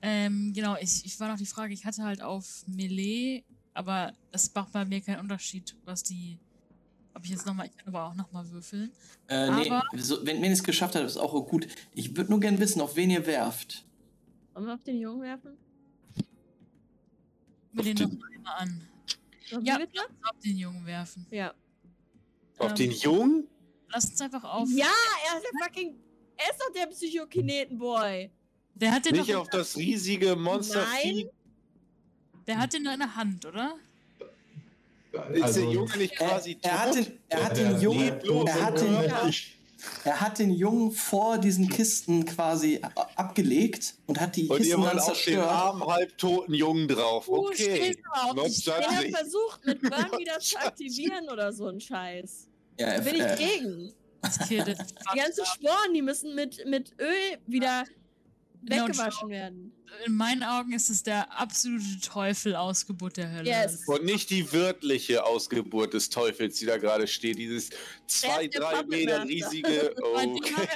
Ähm, 0.00 0.54
genau, 0.54 0.76
ich, 0.80 1.04
ich 1.04 1.20
war 1.20 1.28
noch 1.28 1.36
die 1.36 1.44
Frage, 1.44 1.74
ich 1.74 1.84
hatte 1.84 2.02
halt 2.02 2.22
auf 2.22 2.64
Melee, 2.66 3.44
aber 3.80 4.12
das 4.30 4.52
macht 4.54 4.72
bei 4.72 4.84
mir 4.84 5.00
keinen 5.00 5.20
Unterschied, 5.20 5.74
was 5.84 6.02
die. 6.02 6.38
Ob 7.14 7.24
ich 7.24 7.30
jetzt 7.32 7.44
nochmal, 7.44 7.66
ich 7.66 7.76
kann 7.76 7.88
aber 7.88 8.04
auch 8.06 8.14
nochmal 8.14 8.48
würfeln. 8.50 8.92
Äh, 9.26 9.50
nee, 9.50 9.68
Aber- 9.70 9.82
so, 9.96 10.18
wenn, 10.24 10.36
wenn 10.36 10.44
ihr 10.44 10.52
es 10.52 10.62
geschafft 10.62 10.94
habt, 10.94 11.04
ist 11.04 11.16
auch 11.16 11.32
gut. 11.48 11.66
Ich 11.92 12.16
würde 12.16 12.30
nur 12.30 12.38
gern 12.40 12.58
wissen, 12.60 12.80
auf 12.80 12.94
wen 12.94 13.10
ihr 13.10 13.26
werft. 13.26 13.84
Wollen 14.54 14.66
wir 14.66 14.74
auf 14.74 14.82
den 14.84 14.98
Jungen 15.00 15.22
werfen? 15.22 15.56
Mir 17.72 17.82
den 17.82 17.96
den- 17.96 18.18
noch 18.18 18.26
einmal 18.34 18.54
an. 18.58 18.88
Ja. 19.62 19.78
bitte? 19.78 20.00
Auf 20.22 20.38
den 20.44 20.56
Jungen 20.56 20.86
werfen. 20.86 21.26
Ja. 21.30 21.52
Auf 22.58 22.70
Ähm, 22.70 22.76
den 22.76 22.90
Jungen? 22.92 23.48
Lass 23.88 24.04
uns 24.10 24.20
einfach 24.20 24.44
auf. 24.44 24.68
Ja, 24.72 24.86
er 24.86 25.38
ist 25.38 25.44
der 25.52 25.66
fucking. 25.66 25.96
Er 26.36 26.50
ist 26.50 26.60
doch 26.60 26.72
der 26.72 26.86
Psychokinetenboy. 26.86 28.30
Der 28.76 28.92
hat 28.92 29.04
den 29.04 29.16
Nicht 29.16 29.30
doch, 29.30 29.40
auf 29.42 29.48
das 29.48 29.76
riesige 29.76 30.36
Monster. 30.36 30.84
Nein. 31.02 31.28
Der 32.50 32.58
hat 32.58 32.72
den 32.72 32.84
doch 32.84 32.92
in 32.92 32.98
der 32.98 33.14
Hand, 33.16 33.46
oder? 33.46 33.76
Ist 35.32 35.56
der 35.56 35.64
Junge 35.64 35.96
nicht 35.96 36.14
Er, 36.20 36.28
quasi 36.28 36.58
er 36.62 36.80
hat 36.82 36.94
tot? 36.94 36.96
den, 37.06 37.18
er 37.28 37.44
hat 37.44 37.56
Der 37.56 37.64
den 37.72 37.80
Jungen, 37.80 38.46
er 38.46 38.62
hat 38.64 38.80
den, 38.80 39.34
er 40.04 40.20
hat 40.20 40.38
den 40.38 40.50
Jungen 40.52 40.92
vor 40.92 41.38
diesen 41.38 41.68
Kisten 41.68 42.24
quasi 42.26 42.80
abgelegt 43.16 43.94
und 44.06 44.20
hat 44.20 44.36
die 44.36 44.46
Und 44.48 44.58
ihr 44.58 44.76
Kisten 44.76 44.80
wollt 44.82 44.90
dann 44.92 44.98
auf 45.00 45.06
den 45.06 45.14
zerstört. 45.14 45.48
armen, 45.48 45.84
halbtoten 45.86 46.54
Jungen 46.54 46.86
drauf. 46.88 47.26
Du 47.26 47.46
Okay. 47.48 47.96
die 47.96 47.96
Den 47.96 48.86
hat 48.86 49.04
versucht, 49.16 49.64
mit 49.66 49.80
Burn 49.80 50.18
wieder 50.18 50.38
zu 50.40 50.56
aktivieren 50.58 51.28
oder 51.30 51.52
so 51.52 51.66
ein 51.68 51.80
Scheiß. 51.80 52.48
Ja, 52.78 52.86
er, 52.88 53.00
Bin 53.02 53.14
ich 53.16 53.22
äh, 53.22 53.36
gegen. 53.36 53.92
Kind. 54.48 54.78
Die 55.14 55.18
ganzen 55.18 55.46
Sporen, 55.46 55.94
die 55.94 56.02
müssen 56.02 56.34
mit, 56.34 56.62
mit 56.66 56.92
Öl 57.00 57.38
wieder 57.46 57.84
und 58.62 58.70
weggewaschen 58.70 59.28
werden. 59.30 59.72
In 60.06 60.16
meinen 60.16 60.42
Augen 60.42 60.72
ist 60.72 60.88
es 60.88 61.02
der 61.02 61.30
absolute 61.38 62.00
Teufel 62.02 62.56
Ausgeburt 62.56 63.16
der 63.18 63.30
Hölle. 63.32 63.50
Yes. 63.50 63.86
Und 63.86 64.04
nicht 64.04 64.30
die 64.30 64.50
wörtliche 64.52 65.24
Ausgeburt 65.24 65.92
des 65.94 66.08
Teufels, 66.08 66.58
die 66.58 66.66
da 66.66 66.78
gerade 66.78 67.06
steht. 67.06 67.38
Dieses 67.38 67.68
zwei, 68.06 68.48
drei 68.48 68.82
Meter 68.84 69.24
riesige. 69.24 69.94
Den 69.94 70.36
Okay. 70.36 70.66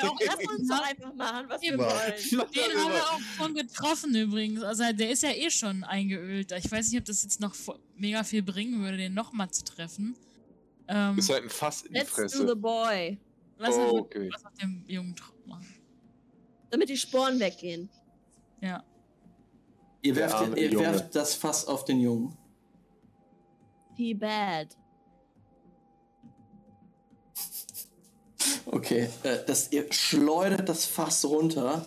Den 1.70 1.80
haben 1.80 2.92
wir 2.92 3.12
auch 3.12 3.20
schon 3.36 3.54
getroffen 3.54 4.14
übrigens. 4.14 4.62
Also 4.62 4.84
der 4.92 5.10
ist 5.10 5.22
ja 5.22 5.30
eh 5.30 5.50
schon 5.50 5.84
eingeölt. 5.84 6.52
Ich 6.52 6.70
weiß 6.70 6.90
nicht, 6.90 7.00
ob 7.00 7.04
das 7.06 7.22
jetzt 7.22 7.40
noch 7.40 7.54
mega 7.96 8.24
viel 8.24 8.42
bringen 8.42 8.82
würde, 8.82 8.96
den 8.98 9.14
nochmal 9.14 9.50
zu 9.50 9.64
treffen. 9.64 10.16
Ähm, 10.88 11.18
Ist 11.18 11.30
halt 11.30 11.44
ein 11.44 11.50
Fass 11.50 11.82
in 11.82 11.94
die 11.94 12.00
Let's 12.00 12.10
do 12.10 12.16
Fresse. 12.16 12.46
the 12.48 12.54
boy. 12.54 13.18
lass 13.58 13.74
uns 13.74 13.92
Oh, 13.92 13.98
okay. 14.00 14.28
was 14.32 14.44
auf 14.44 14.52
dem 14.60 14.84
Jungen 14.86 15.14
machen. 15.46 15.66
Damit 16.70 16.88
die 16.90 16.96
Sporen 16.96 17.38
weggehen. 17.40 17.88
Ja. 18.60 18.84
Ihr 20.04 20.16
werft, 20.16 20.56
ihr 20.56 20.78
werft 20.78 21.14
das 21.14 21.34
Fass 21.34 21.66
auf 21.66 21.84
den 21.84 22.00
Jungen. 22.00 22.36
He 23.96 24.14
bad. 24.14 24.68
Okay, 28.66 29.08
äh, 29.22 29.38
das, 29.46 29.72
ihr 29.72 29.92
schleudert 29.92 30.68
das 30.68 30.84
Fass 30.84 31.24
runter 31.24 31.86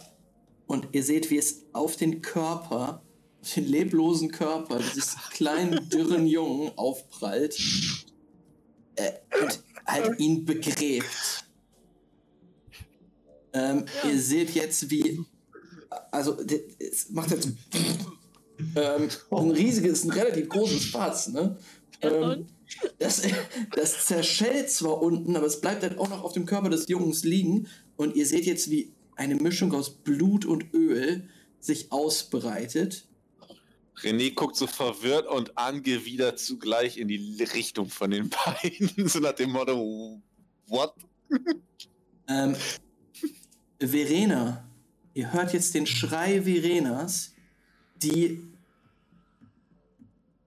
und 0.67 0.89
ihr 0.93 1.03
seht, 1.03 1.29
wie 1.29 1.37
es 1.37 1.65
auf 1.73 1.95
den 1.95 2.21
Körper, 2.21 3.01
auf 3.41 3.53
den 3.53 3.65
leblosen 3.65 4.31
Körper 4.31 4.79
dieses 4.79 5.15
kleinen, 5.31 5.89
dürren 5.89 6.27
Jungen 6.27 6.71
aufprallt 6.77 7.57
äh, 8.95 9.11
und 9.41 9.63
halt 9.85 10.19
ihn 10.19 10.45
begräbt. 10.45 11.45
Ähm, 13.53 13.85
Ihr 14.03 14.19
seht 14.19 14.51
jetzt, 14.51 14.89
wie. 14.89 15.25
Also, 16.11 16.37
es 16.79 17.09
macht 17.09 17.31
jetzt. 17.31 17.49
ähm, 18.75 19.09
ein 19.31 19.51
riesiges, 19.51 20.03
ein 20.03 20.11
relativ 20.11 20.49
großes 20.49 20.85
Fass, 20.85 21.29
ne? 21.29 21.57
Ähm, 22.01 22.47
das, 22.99 23.23
das 23.75 24.05
zerschellt 24.05 24.69
zwar 24.69 25.01
unten, 25.01 25.35
aber 25.35 25.45
es 25.45 25.61
bleibt 25.61 25.83
halt 25.83 25.97
auch 25.97 26.09
noch 26.09 26.23
auf 26.23 26.33
dem 26.33 26.45
Körper 26.45 26.69
des 26.69 26.87
Jungs 26.87 27.23
liegen. 27.23 27.67
Und 27.95 28.15
ihr 28.15 28.25
seht 28.25 28.45
jetzt, 28.45 28.69
wie 28.69 28.93
eine 29.15 29.35
Mischung 29.35 29.73
aus 29.73 29.89
Blut 29.89 30.45
und 30.45 30.73
Öl 30.73 31.29
sich 31.59 31.91
ausbreitet. 31.91 33.07
René 34.01 34.33
guckt 34.33 34.55
so 34.55 34.67
verwirrt 34.67 35.27
und 35.27 35.57
angewidert 35.57 36.39
zugleich 36.39 36.97
in 36.97 37.07
die 37.07 37.43
Richtung 37.55 37.89
von 37.89 38.11
den 38.11 38.29
beiden. 38.61 39.07
So 39.07 39.19
nach 39.19 39.33
dem 39.33 39.51
Motto: 39.51 40.21
What? 40.67 40.93
Ähm, 42.27 42.55
Verena, 43.79 44.66
ihr 45.17 45.33
hört 45.33 45.51
jetzt 45.51 45.73
den 45.73 45.87
Schrei 45.87 46.43
Verenas, 46.43 47.31
die 47.95 48.39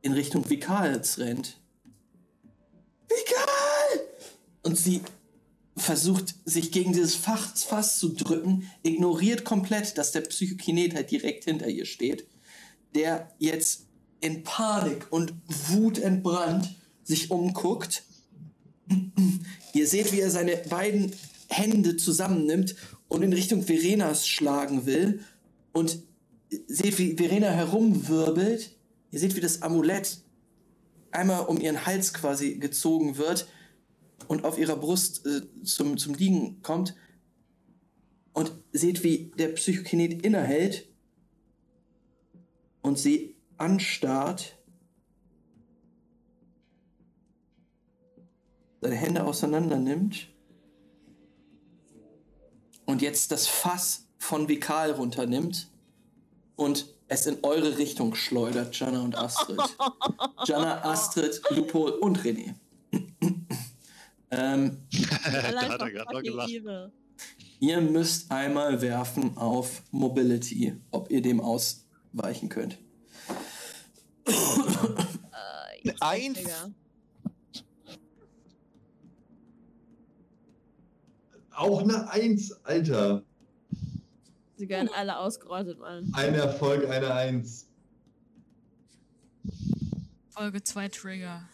in 0.01 0.13
Richtung 0.13 0.49
Vikals 0.49 1.19
rennt. 1.19 1.61
Vikal! 3.09 4.07
Und 4.63 4.79
sie 4.79 5.03
versucht, 5.77 6.37
sich 6.45 6.71
gegen 6.71 6.93
dieses 6.93 7.17
Fass, 7.17 7.99
zu 7.99 8.11
drücken, 8.11 8.71
ignoriert 8.85 9.45
komplett, 9.45 9.99
dass 9.99 10.13
der 10.13 10.21
Psychokinet 10.21 10.95
halt 10.95 11.11
direkt 11.11 11.45
hinter 11.45 11.67
ihr 11.67 11.85
steht, 11.85 12.29
der 12.95 13.29
jetzt 13.41 13.87
in 14.21 14.45
Panik 14.45 15.09
und 15.11 15.33
Wut 15.49 15.99
entbrannt 15.99 16.77
sich 17.03 17.33
umguckt. 17.33 18.05
Ihr 19.75 19.89
seht, 19.89 20.13
wie 20.13 20.21
er 20.21 20.31
seine 20.31 20.57
beiden 20.59 21.13
Hände 21.49 21.97
zusammennimmt 21.97 22.77
und 23.11 23.23
in 23.23 23.33
Richtung 23.33 23.63
Verenas 23.63 24.27
schlagen 24.27 24.87
will. 24.87 25.21
Und 25.73 26.03
seht, 26.67 26.99
wie 26.99 27.17
Verena 27.17 27.49
herumwirbelt. 27.51 28.77
Ihr 29.11 29.19
seht, 29.21 29.37
wie 29.37 29.41
das 29.41 29.63
Amulett 29.63 30.23
einmal 31.11 31.45
um 31.47 31.61
ihren 31.61 31.85
Hals 31.85 32.15
quasi 32.15 32.55
gezogen 32.55 33.19
wird 33.19 33.49
und 34.29 34.45
auf 34.45 34.59
ihrer 34.59 34.77
Brust 34.77 35.27
äh, 35.27 35.43
zum, 35.65 35.99
zum 35.99 36.15
Liegen 36.15 36.63
kommt. 36.63 36.95
Und 38.33 38.53
seht, 38.73 39.03
wie 39.03 39.33
der 39.37 39.49
Psychokinet 39.49 40.25
innehält 40.25 40.89
und 42.81 42.97
sie 42.97 43.35
anstarrt. 43.57 44.57
Seine 48.81 48.95
Hände 48.95 49.25
auseinander 49.25 49.79
nimmt 49.79 50.30
und 52.91 53.03
jetzt 53.03 53.31
das 53.31 53.47
Fass 53.47 54.07
von 54.19 54.49
Vikal 54.49 54.91
runternimmt 54.93 55.71
und 56.57 56.87
es 57.09 57.27
in 57.27 57.39
eure 57.43 57.79
Richtung 57.79 58.15
schleudert, 58.15 58.79
Jana 58.79 59.03
und 59.03 59.17
Astrid. 59.17 59.59
Jana, 60.47 60.85
Astrid, 60.85 61.41
Lupol 61.51 61.93
und 61.93 62.19
René. 62.21 62.55
ähm, 64.31 64.79
Allein 65.25 65.69
hat 65.69 65.81
er 65.81 65.91
grad 65.91 66.13
noch 66.13 66.23
gelacht. 66.23 66.51
Ihr 67.61 67.81
müsst 67.81 68.31
einmal 68.31 68.81
werfen 68.81 69.37
auf 69.37 69.83
Mobility, 69.91 70.75
ob 70.91 71.11
ihr 71.11 71.21
dem 71.23 71.41
ausweichen 71.41 72.49
könnt. 72.49 72.79
Äh, 74.27 74.33
jetzt 75.83 76.03
Eins? 76.03 76.39
Digga. 76.39 76.71
Auch 81.55 81.83
eine 81.83 82.11
Eins, 82.11 82.53
Alter. 82.65 83.23
Sie 84.57 84.69
werden 84.69 84.91
alle 84.95 85.19
ausgerottet, 85.19 85.79
Mann. 85.79 86.11
Ein 86.13 86.35
Erfolg, 86.35 86.89
eine 86.89 87.15
Eins. 87.15 87.67
Folge 90.29 90.63
2 90.63 90.89
Trigger. 90.89 91.49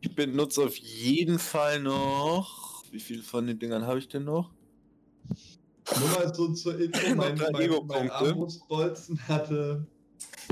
Ich 0.00 0.14
benutze 0.14 0.62
auf 0.62 0.76
jeden 0.76 1.38
Fall 1.38 1.80
noch. 1.80 2.84
Wie 2.90 3.00
viele 3.00 3.22
von 3.22 3.46
den 3.46 3.58
Dingern 3.58 3.86
habe 3.86 3.98
ich 3.98 4.08
denn 4.08 4.24
noch? 4.24 4.50
Nur 5.98 6.08
mal 6.10 6.34
so 6.34 6.52
zur 6.52 6.78
Info, 6.78 7.08
Noch 7.08 7.16
mein, 7.16 7.36
mein, 7.52 7.86
mein. 7.86 8.10
Armbrustbolzen 8.10 9.18
hatte 9.28 9.86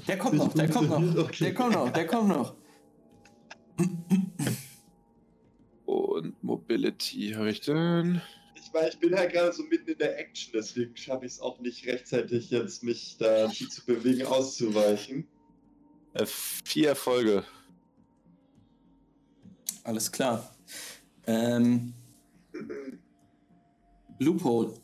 Der 0.06 0.18
kommt 0.18 0.34
noch, 0.34 0.52
der 0.52 0.68
kommt 0.68 0.90
noch. 0.90 1.24
Okay. 1.24 1.44
Der 1.44 1.54
kommt 1.54 1.72
noch, 1.74 1.90
der 1.90 2.06
kommt 2.06 2.28
noch. 2.28 2.54
Und 6.72 6.80
Mobility 6.80 7.34
habe 7.36 7.50
ich 7.50 7.60
denn? 7.60 8.22
Ich 8.54 8.72
meine, 8.72 8.88
ich 8.88 8.98
bin 8.98 9.14
halt 9.14 9.32
gerade 9.32 9.52
so 9.52 9.62
mitten 9.64 9.90
in 9.90 9.98
der 9.98 10.18
Action, 10.18 10.52
deswegen 10.54 10.96
schaffe 10.96 11.26
ich 11.26 11.32
es 11.32 11.40
auch 11.40 11.60
nicht 11.60 11.86
rechtzeitig 11.86 12.50
jetzt, 12.50 12.82
mich 12.82 13.16
da 13.18 13.50
viel 13.50 13.68
zu 13.68 13.84
bewegen, 13.84 14.24
auszuweichen. 14.24 15.28
Äh, 16.14 16.24
vier 16.24 16.88
Erfolge. 16.88 17.44
Alles 19.84 20.10
klar. 20.10 20.54
Ähm, 21.26 21.92
Loophole. 24.18 24.74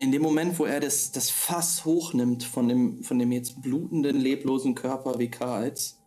In 0.00 0.12
dem 0.12 0.20
Moment, 0.20 0.58
wo 0.58 0.66
er 0.66 0.80
das, 0.80 1.12
das 1.12 1.30
Fass 1.30 1.84
hochnimmt 1.86 2.44
von 2.44 2.68
dem, 2.68 3.02
von 3.02 3.18
dem 3.18 3.32
jetzt 3.32 3.62
blutenden, 3.62 4.20
leblosen 4.20 4.74
Körper 4.74 5.18
wie 5.18 5.30
Karls, 5.30 6.02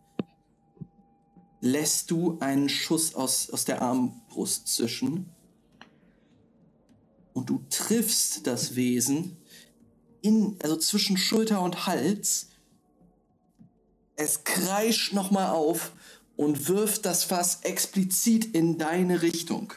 lässt 1.62 2.12
du 2.12 2.38
einen 2.42 2.70
Schuss 2.70 3.16
aus, 3.16 3.50
aus 3.50 3.66
der 3.66 3.82
Armbrust 4.36 4.68
zischen. 4.68 5.30
Und 7.34 7.50
du 7.50 7.64
triffst 7.70 8.46
das 8.48 8.76
Wesen 8.76 9.38
in, 10.22 10.58
also 10.62 10.76
zwischen 10.78 11.18
Schulter 11.18 11.62
und 11.62 11.88
Hals. 11.88 12.50
Es 14.16 14.44
kreischt 14.44 15.14
nochmal 15.14 15.50
auf 15.50 15.94
und 16.36 16.68
wirft 16.68 17.06
das 17.06 17.24
Fass 17.24 17.62
explizit 17.64 18.46
in 18.56 18.78
deine 18.78 19.22
Richtung. 19.22 19.74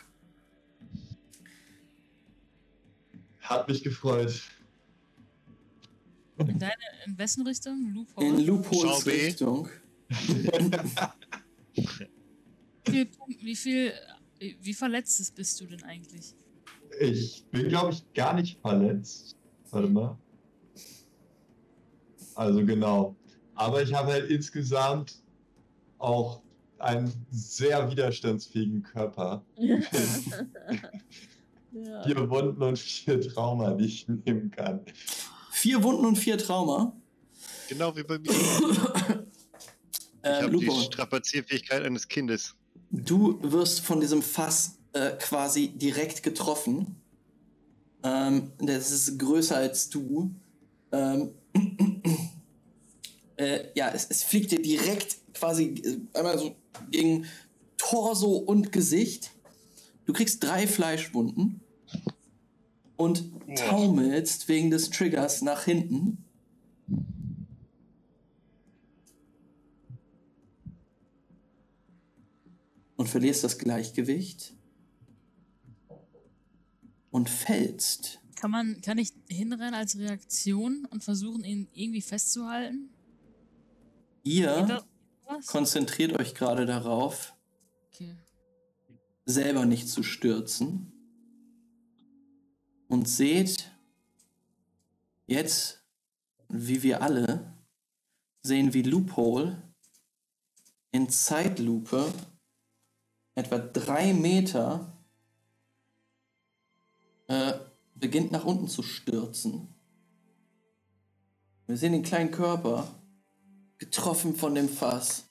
Hat 3.41 3.69
mich 3.69 3.83
gefreut. 3.83 4.43
In, 6.37 6.59
deine, 6.59 6.75
in 7.07 7.19
wessen 7.19 7.47
Richtung? 7.47 7.93
Loophole? 7.93 8.27
In 8.27 8.39
Loopholes. 8.47 9.07
Richtung. 9.07 9.69
wie, 11.75 11.87
viel, 12.85 13.09
wie 13.41 13.57
viel, 13.57 13.93
wie 14.39 14.75
verletzt 14.75 15.35
bist 15.35 15.61
du 15.61 15.67
denn 15.67 15.83
eigentlich? 15.85 16.35
Ich 17.01 17.45
bin, 17.51 17.69
glaube 17.69 17.93
ich, 17.93 18.05
gar 18.15 18.35
nicht 18.35 18.61
verletzt. 18.61 19.37
Warte 19.71 19.89
mal. 19.89 20.19
Also 22.35 22.65
genau. 22.65 23.17
Aber 23.55 23.83
ich 23.83 23.93
habe 23.93 24.13
halt 24.13 24.31
insgesamt 24.31 25.23
auch 25.99 26.43
einen 26.79 27.13
sehr 27.31 27.91
widerstandsfähigen 27.91 28.83
Körper. 28.83 29.45
ja. 29.57 29.79
Vier 32.05 32.31
Wunden 32.31 32.63
und 32.63 32.79
vier 32.79 33.21
Trauma, 33.21 33.73
die 33.73 33.85
ich 33.85 34.09
nehmen 34.09 34.51
kann. 34.51 34.81
Vier 35.53 35.83
Wunden 35.83 36.07
und 36.07 36.17
vier 36.17 36.39
Trauma. 36.39 36.97
Genau 37.69 37.95
wie 37.97 38.03
bei 38.03 38.19
mir. 38.19 38.31
Ich 40.21 40.31
Äh, 40.31 40.43
habe 40.43 40.59
die 40.59 40.69
Strapazierfähigkeit 40.69 41.85
eines 41.85 42.09
Kindes. 42.09 42.57
Du 42.91 43.39
wirst 43.43 43.81
von 43.81 44.01
diesem 44.01 44.23
Fass 44.23 44.79
äh, 44.93 45.11
quasi 45.19 45.69
direkt 45.69 46.23
getroffen. 46.23 46.97
Ähm, 48.03 48.53
das 48.59 48.91
ist 48.91 49.19
größer 49.19 49.57
als 49.57 49.91
du. 49.91 50.31
Ähm, 50.93 51.33
äh, 53.37 53.65
ja, 53.75 53.91
es, 53.91 54.07
es 54.09 54.23
fliegt 54.23 54.51
dir 54.51 54.63
direkt 54.63 55.19
quasi 55.35 55.75
äh, 56.15 56.19
einmal 56.19 56.39
so 56.39 56.55
gegen 56.91 57.27
Torso 57.77 58.37
und 58.37 58.73
Gesicht. 58.73 59.33
Du 60.07 60.13
kriegst 60.13 60.43
drei 60.43 60.67
Fleischwunden 60.67 61.61
und 62.97 63.31
taumelst 63.57 64.49
wegen 64.49 64.71
des 64.71 64.91
Triggers 64.91 65.43
nach 65.43 65.65
hinten. 65.65 66.25
Und 72.99 73.09
verlierst 73.09 73.45
das 73.45 73.59
Gleichgewicht 73.59 74.55
und 77.11 77.31
fällst. 77.31 78.21
Kann 78.35 78.51
man, 78.51 78.81
kann 78.81 78.99
ich 78.99 79.13
hinrennen 79.29 79.75
als 79.75 79.97
Reaktion 79.97 80.85
und 80.91 81.03
versuchen, 81.05 81.45
ihn 81.45 81.69
irgendwie 81.73 82.03
festzuhalten? 82.03 82.91
Ihr 84.25 84.85
konzentriert 85.47 86.19
euch 86.19 86.35
gerade 86.35 86.67
darauf, 86.67 87.35
Okay. 87.93 88.17
selber 89.27 89.65
nicht 89.65 89.89
zu 89.89 90.03
stürzen. 90.03 90.93
Und 92.89 93.09
seht 93.09 93.71
jetzt, 95.27 95.85
wie 96.49 96.83
wir 96.83 97.01
alle 97.03 97.55
sehen, 98.43 98.75
wie 98.75 98.83
Loophole 98.83 99.63
in 100.91 101.09
Zeitlupe 101.11 102.13
etwa 103.39 103.59
drei 103.59 104.13
Meter 104.13 104.93
äh, 107.29 107.53
beginnt 107.95 108.33
nach 108.33 108.45
unten 108.45 108.67
zu 108.67 108.83
stürzen. 108.83 109.75
Wir 111.69 111.77
sehen 111.77 111.93
den 111.93 112.03
kleinen 112.03 112.33
Körper, 112.33 112.89
getroffen 113.79 114.35
von 114.35 114.57
dem 114.57 114.69
Fass, 114.69 115.27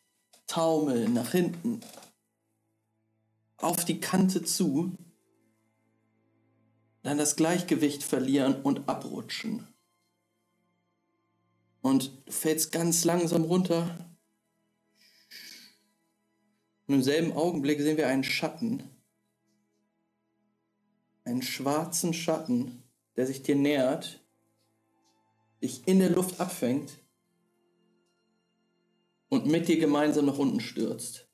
taumeln 0.45 1.13
nach 1.13 1.31
hinten, 1.31 1.81
auf 3.57 3.83
die 3.83 3.99
Kante 3.99 4.41
zu, 4.43 4.95
dann 7.01 7.17
das 7.17 7.35
Gleichgewicht 7.35 8.03
verlieren 8.03 8.61
und 8.61 8.87
abrutschen. 8.87 9.67
Und 11.81 12.11
du 12.25 12.31
fällst 12.31 12.71
ganz 12.71 13.03
langsam 13.03 13.43
runter. 13.43 14.06
Und 16.87 16.95
im 16.95 17.03
selben 17.03 17.33
Augenblick 17.33 17.81
sehen 17.81 17.97
wir 17.97 18.07
einen 18.07 18.23
Schatten. 18.23 18.89
Einen 21.25 21.41
schwarzen 21.41 22.13
Schatten, 22.13 22.83
der 23.17 23.27
sich 23.27 23.43
dir 23.43 23.55
nähert, 23.55 24.23
dich 25.61 25.87
in 25.87 25.99
der 25.99 26.09
Luft 26.09 26.39
abfängt 26.39 26.97
und 29.27 29.45
mit 29.45 29.67
dir 29.67 29.77
gemeinsam 29.77 30.25
nach 30.25 30.37
unten 30.37 30.61
stürzt. 30.61 31.27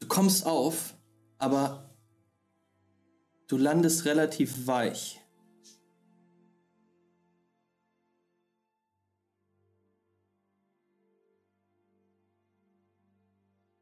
Du 0.00 0.08
kommst 0.08 0.44
auf, 0.44 0.94
aber 1.38 1.96
du 3.46 3.56
landest 3.56 4.04
relativ 4.04 4.66
weich. 4.66 5.23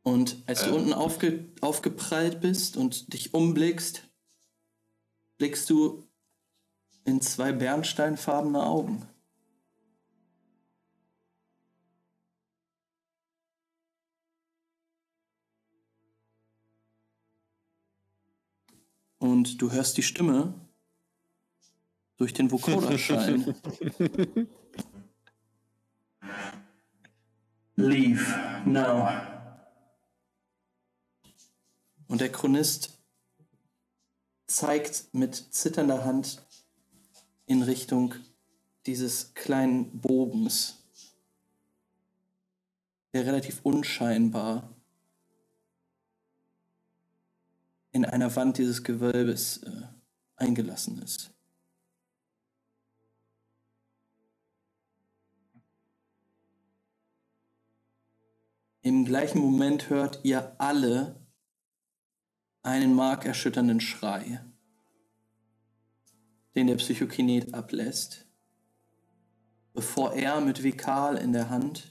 Und 0.03 0.43
als 0.47 0.65
du 0.65 0.71
Ähm. 0.71 0.75
unten 0.75 0.93
aufge 0.93 1.49
aufgeprallt 1.61 2.41
bist 2.41 2.77
und 2.77 3.13
dich 3.13 3.35
umblickst, 3.35 4.09
blickst 5.39 5.71
du 5.71 6.05
in 7.05 7.21
zwei 7.21 7.53
bernsteinfarbene 7.53 8.65
Augen. 8.65 9.07
Und 19.19 19.63
du 19.63 19.71
hörst 19.71 19.97
die 19.97 20.03
Stimme 20.03 20.53
durch 22.17 22.33
den 22.33 22.51
Vocoder 22.51 22.99
schallen. 22.99 23.55
Leave 27.77 28.25
now. 28.65 29.32
Und 32.13 32.21
der 32.21 32.31
Chronist 32.31 32.99
zeigt 34.47 35.15
mit 35.15 35.35
zitternder 35.35 36.05
Hand 36.05 36.45
in 37.47 37.63
Richtung 37.63 38.15
dieses 38.85 39.33
kleinen 39.33 39.99
Bogens, 39.99 40.85
der 43.15 43.25
relativ 43.25 43.61
unscheinbar 43.63 44.77
in 47.93 48.05
einer 48.05 48.37
Wand 48.37 48.59
dieses 48.59 48.85
Gewölbes 48.85 49.63
äh, 49.63 49.71
eingelassen 50.37 51.01
ist. 51.01 51.31
Im 58.83 59.07
gleichen 59.07 59.39
Moment 59.39 59.89
hört 59.89 60.21
ihr 60.25 60.55
alle 60.61 61.22
einen 62.63 62.95
markerschütternden 62.95 63.81
Schrei, 63.81 64.41
den 66.55 66.69
der 66.69 66.77
Psychokinet 66.77 67.55
ablässt, 67.55 68.27
bevor 69.75 70.13
er 70.15 70.41
mit 70.41 70.63
Vikal 70.63 71.17
in 71.17 71.33
der 71.33 71.51
Hand 71.51 71.91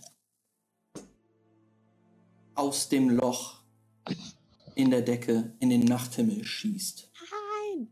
aus 2.56 2.90
dem 2.90 3.10
Loch 3.10 3.62
in 4.76 4.92
der 4.92 5.02
Decke 5.02 5.56
in 5.60 5.70
den 5.70 5.82
Nachthimmel 5.82 6.46
schießt. 6.46 7.12
Nein! 7.32 7.92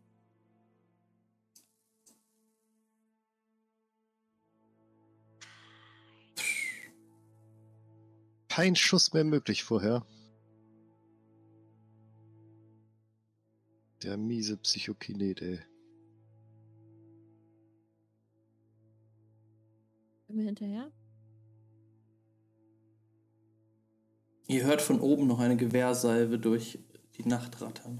Kein 8.47 8.75
Schuss 8.75 9.13
mehr 9.13 9.23
möglich 9.23 9.63
vorher. 9.63 10.05
Der 14.03 14.15
miese 14.15 14.55
Psychokinet, 14.55 15.41
ey. 15.41 15.59
Sind 20.27 20.37
wir 20.37 20.45
hinterher? 20.45 20.91
Ihr 24.47 24.63
hört 24.63 24.81
von 24.81 25.01
oben 25.01 25.27
noch 25.27 25.39
eine 25.39 25.57
Gewehrsalve 25.57 26.39
durch 26.39 26.79
die 27.17 27.27
Nacht 27.27 27.61
rattern. 27.61 27.99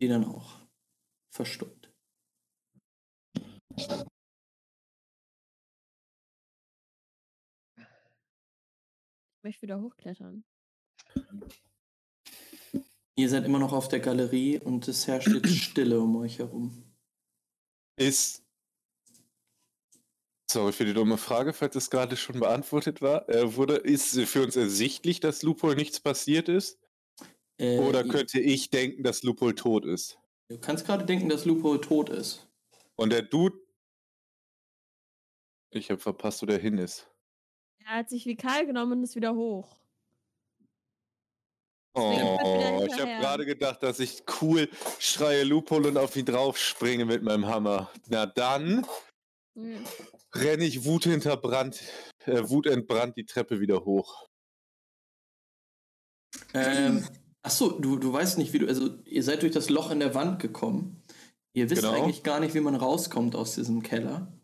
Die 0.00 0.08
dann 0.08 0.24
auch 0.24 0.66
verstummt. 1.30 1.92
Möchte 9.42 9.62
wieder 9.62 9.80
hochklettern. 9.80 10.44
Ihr 13.16 13.28
seid 13.28 13.44
immer 13.44 13.58
noch 13.58 13.72
auf 13.72 13.88
der 13.88 14.00
Galerie 14.00 14.58
und 14.58 14.86
es 14.86 15.06
herrscht 15.06 15.28
jetzt 15.28 15.48
Stille 15.56 16.00
um 16.00 16.16
euch 16.16 16.38
herum. 16.38 16.84
Ist. 17.96 18.44
Sorry 20.50 20.72
für 20.72 20.84
die 20.84 20.94
dumme 20.94 21.18
Frage, 21.18 21.52
falls 21.52 21.76
es 21.76 21.90
gerade 21.90 22.16
schon 22.16 22.40
beantwortet 22.40 23.02
war. 23.02 23.28
Äh, 23.28 23.56
wurde, 23.56 23.74
ist 23.74 24.18
für 24.20 24.42
uns 24.42 24.56
ersichtlich, 24.56 25.20
dass 25.20 25.42
Lupol 25.42 25.74
nichts 25.74 26.00
passiert 26.00 26.48
ist? 26.48 26.78
Äh, 27.58 27.78
Oder 27.78 28.04
könnte 28.04 28.40
ich 28.40 28.70
denken, 28.70 29.02
dass 29.02 29.24
Lupol 29.24 29.54
tot 29.54 29.84
ist? 29.84 30.18
Du 30.48 30.58
kannst 30.58 30.86
gerade 30.86 31.04
denken, 31.04 31.28
dass 31.28 31.44
Lupo 31.44 31.76
tot 31.78 32.08
ist. 32.08 32.48
Und 32.94 33.10
der 33.10 33.22
Dude. 33.22 33.58
Ich 35.70 35.90
habe 35.90 36.00
verpasst, 36.00 36.40
wo 36.40 36.46
der 36.46 36.58
hin 36.58 36.78
ist. 36.78 37.07
Er 37.88 37.96
hat 38.00 38.10
sich 38.10 38.26
Vikal 38.26 38.66
genommen 38.66 38.92
und 38.98 39.04
ist 39.04 39.16
wieder 39.16 39.34
hoch. 39.34 39.74
Oh, 41.94 42.84
ich 42.86 42.92
habe 43.00 43.10
gerade 43.18 43.46
gedacht, 43.46 43.82
dass 43.82 43.98
ich 43.98 44.22
cool 44.42 44.68
schreie 45.00 45.42
Lupol 45.42 45.86
und 45.86 45.96
auf 45.96 46.14
ihn 46.14 46.26
drauf 46.26 46.58
springe 46.58 47.06
mit 47.06 47.22
meinem 47.22 47.46
Hammer. 47.46 47.90
Na 48.08 48.26
dann 48.26 48.86
Hm. 49.56 49.82
renne 50.34 50.64
ich 50.64 50.84
wuthinterbrannt, 50.84 51.82
äh, 52.26 52.48
wutentbrannt 52.48 53.16
die 53.16 53.24
Treppe 53.24 53.58
wieder 53.58 53.84
hoch. 53.84 54.28
Ähm, 56.54 57.04
achso, 57.42 57.80
du, 57.80 57.96
du 57.96 58.12
weißt 58.12 58.36
nicht, 58.38 58.52
wie 58.52 58.58
du. 58.60 58.68
Also, 58.68 59.02
ihr 59.04 59.22
seid 59.24 59.42
durch 59.42 59.52
das 59.52 59.70
Loch 59.70 59.90
in 59.90 59.98
der 60.00 60.14
Wand 60.14 60.40
gekommen. 60.40 61.02
Ihr 61.54 61.70
wisst 61.70 61.82
Genau. 61.82 61.94
eigentlich 61.94 62.22
gar 62.22 62.38
nicht, 62.38 62.54
wie 62.54 62.60
man 62.60 62.76
rauskommt 62.76 63.34
aus 63.34 63.54
diesem 63.54 63.82
Keller. 63.82 64.37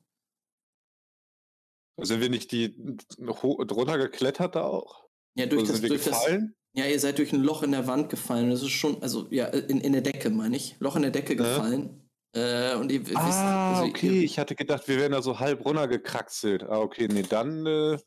Sind 2.00 2.20
wir 2.20 2.28
nicht 2.30 2.50
die 2.52 2.74
drunter 3.18 3.98
geklettert 3.98 4.56
da 4.56 4.64
auch? 4.64 5.08
Ja, 5.36 5.46
durch 5.46 5.62
Oder 5.62 5.72
das, 5.72 5.80
sind 5.80 5.82
wir 5.82 5.88
durch 5.90 6.04
das, 6.04 6.20
gefallen? 6.20 6.56
ja, 6.74 6.86
ihr 6.86 6.98
seid 6.98 7.18
durch 7.18 7.32
ein 7.32 7.42
Loch 7.42 7.62
in 7.62 7.72
der 7.72 7.86
Wand 7.86 8.10
gefallen. 8.10 8.50
Das 8.50 8.62
ist 8.62 8.70
schon, 8.70 9.00
also 9.02 9.28
ja, 9.30 9.46
in, 9.46 9.80
in 9.80 9.92
der 9.92 10.02
Decke, 10.02 10.30
meine 10.30 10.56
ich. 10.56 10.76
Loch 10.80 10.96
in 10.96 11.02
der 11.02 11.10
Decke 11.12 11.36
gefallen. 11.36 12.10
Äh, 12.34 12.74
und 12.74 12.90
ihr 12.90 13.06
wisst, 13.06 13.16
Ah, 13.16 13.74
also 13.80 13.90
okay. 13.90 14.16
Ihr, 14.18 14.22
Ich 14.24 14.38
hatte 14.40 14.56
gedacht, 14.56 14.88
wir 14.88 14.96
wären 14.96 15.12
da 15.12 15.22
so 15.22 15.38
halb 15.38 15.64
runtergekraxelt. 15.64 16.64
Ah, 16.64 16.80
okay. 16.80 17.06
Nee, 17.08 17.22
dann. 17.22 17.64
Äh, 17.66 17.98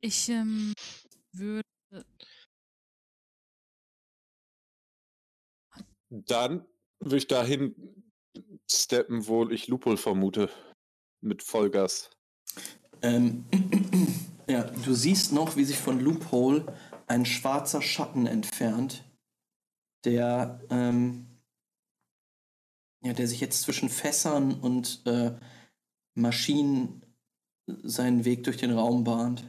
Ich 0.00 0.28
ähm, 0.28 0.72
würde. 1.32 1.62
dann 6.10 6.66
würde 7.00 7.16
ich 7.16 7.26
dahin 7.26 7.74
steppen, 8.70 9.26
wo 9.26 9.48
ich 9.48 9.66
Lupol 9.68 9.96
vermute. 9.96 10.50
Mit 11.22 11.42
Vollgas. 11.42 12.10
ähm, 13.00 13.44
ja, 14.48 14.64
du 14.64 14.92
siehst 14.92 15.32
noch, 15.32 15.56
wie 15.56 15.64
sich 15.64 15.78
von 15.78 16.00
Loophole 16.00 16.66
ein 17.06 17.24
schwarzer 17.24 17.80
Schatten 17.80 18.26
entfernt, 18.26 19.04
der, 20.04 20.60
ähm, 20.70 21.26
ja, 23.04 23.12
der 23.12 23.28
sich 23.28 23.40
jetzt 23.40 23.62
zwischen 23.62 23.88
Fässern 23.88 24.54
und 24.54 25.02
äh, 25.06 25.32
Maschinen 26.14 27.06
seinen 27.66 28.24
Weg 28.24 28.44
durch 28.44 28.56
den 28.56 28.72
Raum 28.72 29.04
bahnt. 29.04 29.44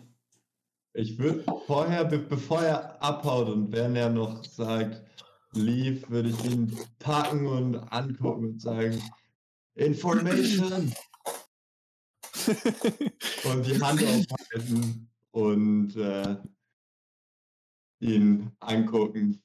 Ich 0.93 1.18
würde 1.18 1.43
vorher, 1.66 2.06
be 2.06 2.19
bevor 2.19 2.61
er 2.61 3.02
abhaut 3.02 3.50
und 3.50 3.72
wenn 3.72 3.95
er 3.95 4.10
noch 4.10 4.43
sagt, 4.45 5.02
lief, 5.53 6.08
würde 6.10 6.30
ich 6.30 6.45
ihn 6.45 6.77
packen 7.00 7.48
und 7.48 7.76
angucken 7.92 8.45
und 8.45 8.61
sagen, 8.61 9.02
Information! 9.76 10.93
und 13.43 13.65
die 13.65 13.81
Hand 13.81 14.03
aufhalten 14.31 15.09
und 15.31 15.95
äh, 15.95 16.38
ihn 17.99 18.51
angucken. 18.59 19.41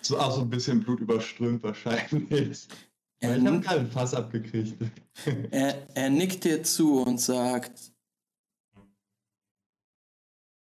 So 0.00 0.18
auch 0.18 0.34
so 0.34 0.42
ein 0.42 0.50
bisschen 0.50 0.82
Blut 0.82 1.00
überströmt 1.00 1.62
wahrscheinlich. 1.62 2.68
Er, 3.20 3.36
ich 3.36 3.46
habe 3.46 3.80
ein 3.80 3.90
Fass 3.90 4.14
abgekriegt. 4.14 4.74
er, 5.50 5.88
er 5.94 6.10
nickt 6.10 6.44
dir 6.44 6.62
zu 6.62 7.02
und 7.02 7.20
sagt, 7.20 7.92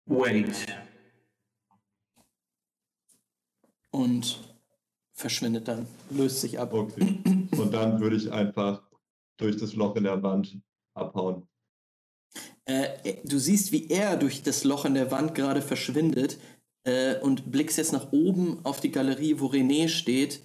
Wait. 0.06 0.66
und 3.90 4.40
verschwindet 5.12 5.68
dann, 5.68 5.86
löst 6.10 6.40
sich 6.40 6.58
ab. 6.58 6.72
Okay. 6.72 7.22
Und 7.52 7.72
dann 7.72 8.00
würde 8.00 8.16
ich 8.16 8.32
einfach 8.32 8.89
durch 9.40 9.56
das 9.56 9.74
Loch 9.74 9.96
in 9.96 10.04
der 10.04 10.22
Wand 10.22 10.58
abhauen. 10.94 11.48
Äh, 12.64 13.16
du 13.24 13.38
siehst, 13.38 13.72
wie 13.72 13.88
er 13.88 14.16
durch 14.16 14.42
das 14.42 14.64
Loch 14.64 14.84
in 14.84 14.94
der 14.94 15.10
Wand 15.10 15.34
gerade 15.34 15.62
verschwindet 15.62 16.38
äh, 16.84 17.18
und 17.20 17.50
blickst 17.50 17.78
jetzt 17.78 17.92
nach 17.92 18.12
oben 18.12 18.64
auf 18.64 18.80
die 18.80 18.90
Galerie, 18.90 19.40
wo 19.40 19.46
René 19.46 19.88
steht 19.88 20.42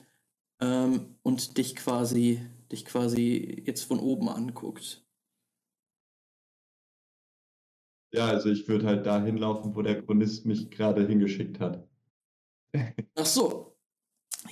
ähm, 0.60 1.16
und 1.24 1.58
dich 1.58 1.76
quasi, 1.76 2.42
dich 2.72 2.86
quasi 2.86 3.64
jetzt 3.66 3.84
von 3.84 4.00
oben 4.00 4.30
anguckt. 4.30 5.06
Ja, 8.14 8.28
also 8.28 8.50
ich 8.50 8.68
würde 8.68 8.88
halt 8.88 9.06
da 9.06 9.22
hinlaufen, 9.22 9.76
wo 9.76 9.82
der 9.82 10.02
Chronist 10.02 10.46
mich 10.46 10.72
gerade 10.72 11.06
hingeschickt 11.06 11.60
hat. 11.60 11.86
Ach 13.16 13.26
so, 13.26 13.76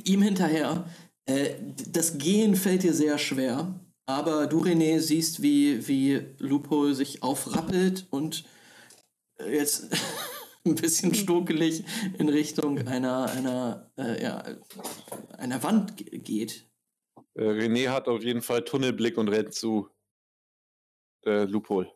ihm 0.04 0.22
hinterher. 0.22 0.86
Äh, 1.26 1.56
das 1.90 2.18
Gehen 2.18 2.56
fällt 2.56 2.84
dir 2.84 2.94
sehr 2.94 3.18
schwer, 3.18 3.80
aber 4.06 4.48
du, 4.48 4.62
René, 4.62 5.00
siehst, 5.00 5.42
wie, 5.42 5.88
wie 5.88 6.36
Lupo 6.40 6.94
sich 6.94 7.24
aufrappelt 7.24 8.08
und 8.10 8.46
äh, 9.40 9.56
jetzt 9.56 9.90
ein 10.66 10.76
bisschen 10.76 11.14
stokelig 11.14 11.84
in 12.18 12.30
Richtung 12.30 12.88
einer, 12.88 13.30
einer, 13.32 13.92
äh, 13.98 14.22
ja, 14.22 14.44
einer 15.38 15.64
Wand 15.64 15.98
ge- 15.98 16.20
geht. 16.20 16.70
Äh, 17.36 17.44
René 17.44 17.90
hat 17.90 18.08
auf 18.08 18.24
jeden 18.24 18.42
Fall 18.42 18.64
Tunnelblick 18.64 19.18
und 19.18 19.30
rennt 19.30 19.54
zu 19.54 19.90
äh, 21.26 21.44
Lupol. 21.46 21.92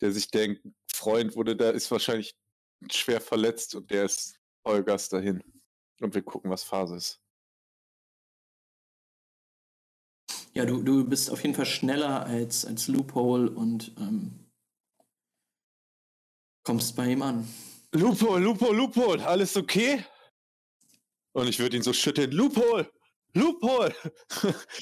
Der 0.00 0.12
sich 0.12 0.30
denkt, 0.30 0.62
Freund 0.92 1.34
wurde 1.36 1.56
da, 1.56 1.70
ist 1.70 1.90
wahrscheinlich 1.90 2.36
schwer 2.90 3.20
verletzt 3.20 3.74
und 3.74 3.90
der 3.90 4.04
ist 4.04 4.38
Vollgas 4.64 5.08
dahin. 5.08 5.42
Und 6.00 6.14
wir 6.14 6.22
gucken, 6.22 6.50
was 6.50 6.62
Phase 6.62 6.96
ist. 6.96 7.20
Ja, 10.58 10.64
du, 10.64 10.82
du 10.82 11.04
bist 11.04 11.30
auf 11.30 11.42
jeden 11.44 11.54
Fall 11.54 11.66
schneller 11.66 12.26
als, 12.26 12.64
als 12.64 12.88
Loophole 12.88 13.48
und 13.48 13.92
ähm, 13.96 14.40
kommst 16.64 16.96
bei 16.96 17.12
ihm 17.12 17.22
an. 17.22 17.48
Lupol, 17.92 18.42
Lupol, 18.42 18.76
Lupol, 18.76 19.20
alles 19.20 19.56
okay? 19.56 20.04
Und 21.30 21.46
ich 21.46 21.60
würde 21.60 21.76
ihn 21.76 21.84
so 21.84 21.92
schütteln. 21.92 22.32
Lupol! 22.32 22.90
Lupol! 23.34 23.94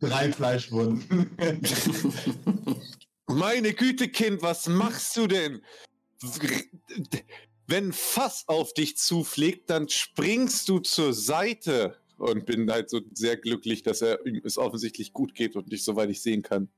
Drei 0.00 0.30
Fleischwunden. 0.30 1.34
Meine 3.26 3.72
Güte, 3.72 4.10
Kind, 4.10 4.42
was 4.42 4.68
machst 4.68 5.16
du 5.16 5.26
denn? 5.26 5.64
Wenn 7.66 7.86
ein 7.86 7.92
Fass 7.94 8.44
auf 8.48 8.74
dich 8.74 8.98
zufliegt, 8.98 9.70
dann 9.70 9.88
springst 9.88 10.68
du 10.68 10.80
zur 10.80 11.14
Seite. 11.14 11.98
Und 12.18 12.46
bin 12.46 12.70
halt 12.70 12.90
so 12.90 13.00
sehr 13.12 13.36
glücklich, 13.36 13.82
dass 13.82 14.02
er 14.02 14.24
ihm 14.26 14.40
es 14.44 14.58
offensichtlich 14.58 15.12
gut 15.12 15.34
geht 15.34 15.56
und 15.56 15.68
nicht 15.68 15.84
soweit 15.84 16.10
ich 16.10 16.20
sehen 16.20 16.42
kann. 16.42 16.68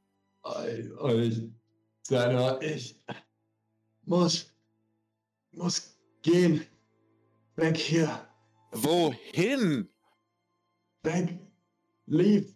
Ich, 0.67 1.43
Seiner, 2.03 2.61
ich 2.63 2.97
muss, 4.05 4.53
muss 5.53 5.99
gehen. 6.23 6.67
Weg 7.57 7.77
hier. 7.77 8.29
Wohin? 8.73 9.89
Weg. 11.03 11.39
Leave. 12.07 12.55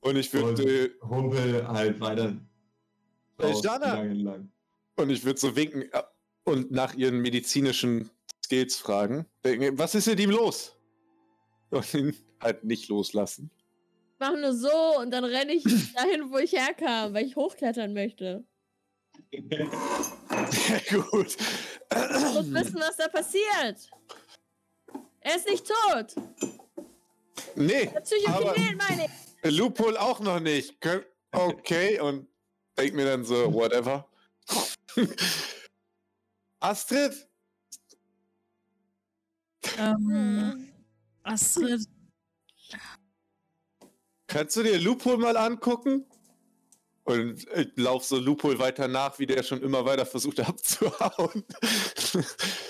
Und 0.00 0.16
ich 0.16 0.32
Und 0.34 0.58
würde 0.58 0.94
humpel 1.02 1.66
halt 1.66 2.00
weiter. 2.00 2.36
Jana! 3.40 3.94
lang 3.94 4.10
entlang. 4.10 4.52
und 4.96 5.10
ich 5.10 5.24
würde 5.24 5.38
so 5.38 5.54
winken 5.54 5.82
äh, 5.92 6.02
und 6.44 6.70
nach 6.70 6.94
ihren 6.94 7.20
medizinischen 7.20 8.10
Skills 8.48 8.78
fragen. 8.78 9.26
Was 9.72 9.94
ist 9.94 10.06
mit 10.06 10.20
ihm 10.20 10.30
los? 10.30 10.74
Und 11.68 11.92
ihn 11.92 12.16
halt 12.40 12.64
nicht 12.64 12.88
loslassen. 12.88 13.50
Ich 14.14 14.20
mach 14.20 14.34
nur 14.34 14.54
so 14.54 14.98
und 14.98 15.10
dann 15.10 15.24
renne 15.24 15.52
ich 15.52 15.64
dahin, 15.94 16.30
wo 16.30 16.38
ich 16.38 16.52
herkam, 16.52 17.12
weil 17.12 17.26
ich 17.26 17.36
hochklettern 17.36 17.92
möchte. 17.92 18.42
Sehr 19.30 20.80
gut. 21.02 21.36
Ich 21.36 22.32
muss 22.32 22.50
wissen, 22.54 22.80
was 22.80 22.96
da 22.96 23.08
passiert. 23.08 23.90
Er 25.20 25.36
ist 25.36 25.46
nicht 25.46 25.66
tot. 25.66 26.14
Nee, 27.54 27.90
Der 27.92 28.00
Psychokinet 28.00 28.78
meine 28.78 29.08
ich. 29.42 29.50
Loophole 29.58 30.00
auch 30.00 30.20
noch 30.20 30.40
nicht. 30.40 30.78
Okay, 31.32 32.00
und 32.00 32.26
denk 32.78 32.94
mir 32.94 33.04
dann 33.04 33.24
so, 33.26 33.52
whatever. 33.52 34.08
Astrid? 36.60 37.27
Ähm, 39.78 40.68
Astrid, 41.22 41.86
Kannst 44.28 44.56
du 44.56 44.62
dir 44.62 44.78
Loophole 44.78 45.16
mal 45.16 45.36
angucken? 45.36 46.04
Und 47.04 47.46
ich 47.56 47.72
laufe 47.76 48.04
so 48.04 48.18
Loophole 48.18 48.58
weiter 48.58 48.86
nach, 48.86 49.18
wie 49.18 49.24
der 49.24 49.42
schon 49.42 49.62
immer 49.62 49.86
weiter 49.86 50.04
versucht 50.04 50.40
abzuhauen. 50.40 51.44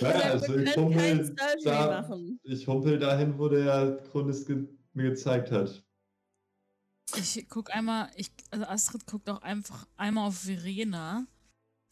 Ja, 0.00 0.10
also 0.10 0.56
ich 0.56 0.76
humpel, 0.76 1.34
da, 1.64 2.08
ich 2.44 2.66
humpel 2.68 3.00
dahin, 3.00 3.36
wo 3.36 3.48
der 3.48 4.00
Chronis 4.10 4.46
ge 4.46 4.68
mir 4.94 5.10
gezeigt 5.10 5.50
hat. 5.50 5.82
ich 7.16 7.46
guck 7.48 7.74
einmal, 7.74 8.10
ich, 8.14 8.30
also 8.50 8.64
Astrid 8.66 9.06
guckt 9.06 9.28
auch 9.28 9.42
einfach 9.42 9.88
einmal 9.96 10.28
auf 10.28 10.38
Verena, 10.38 11.26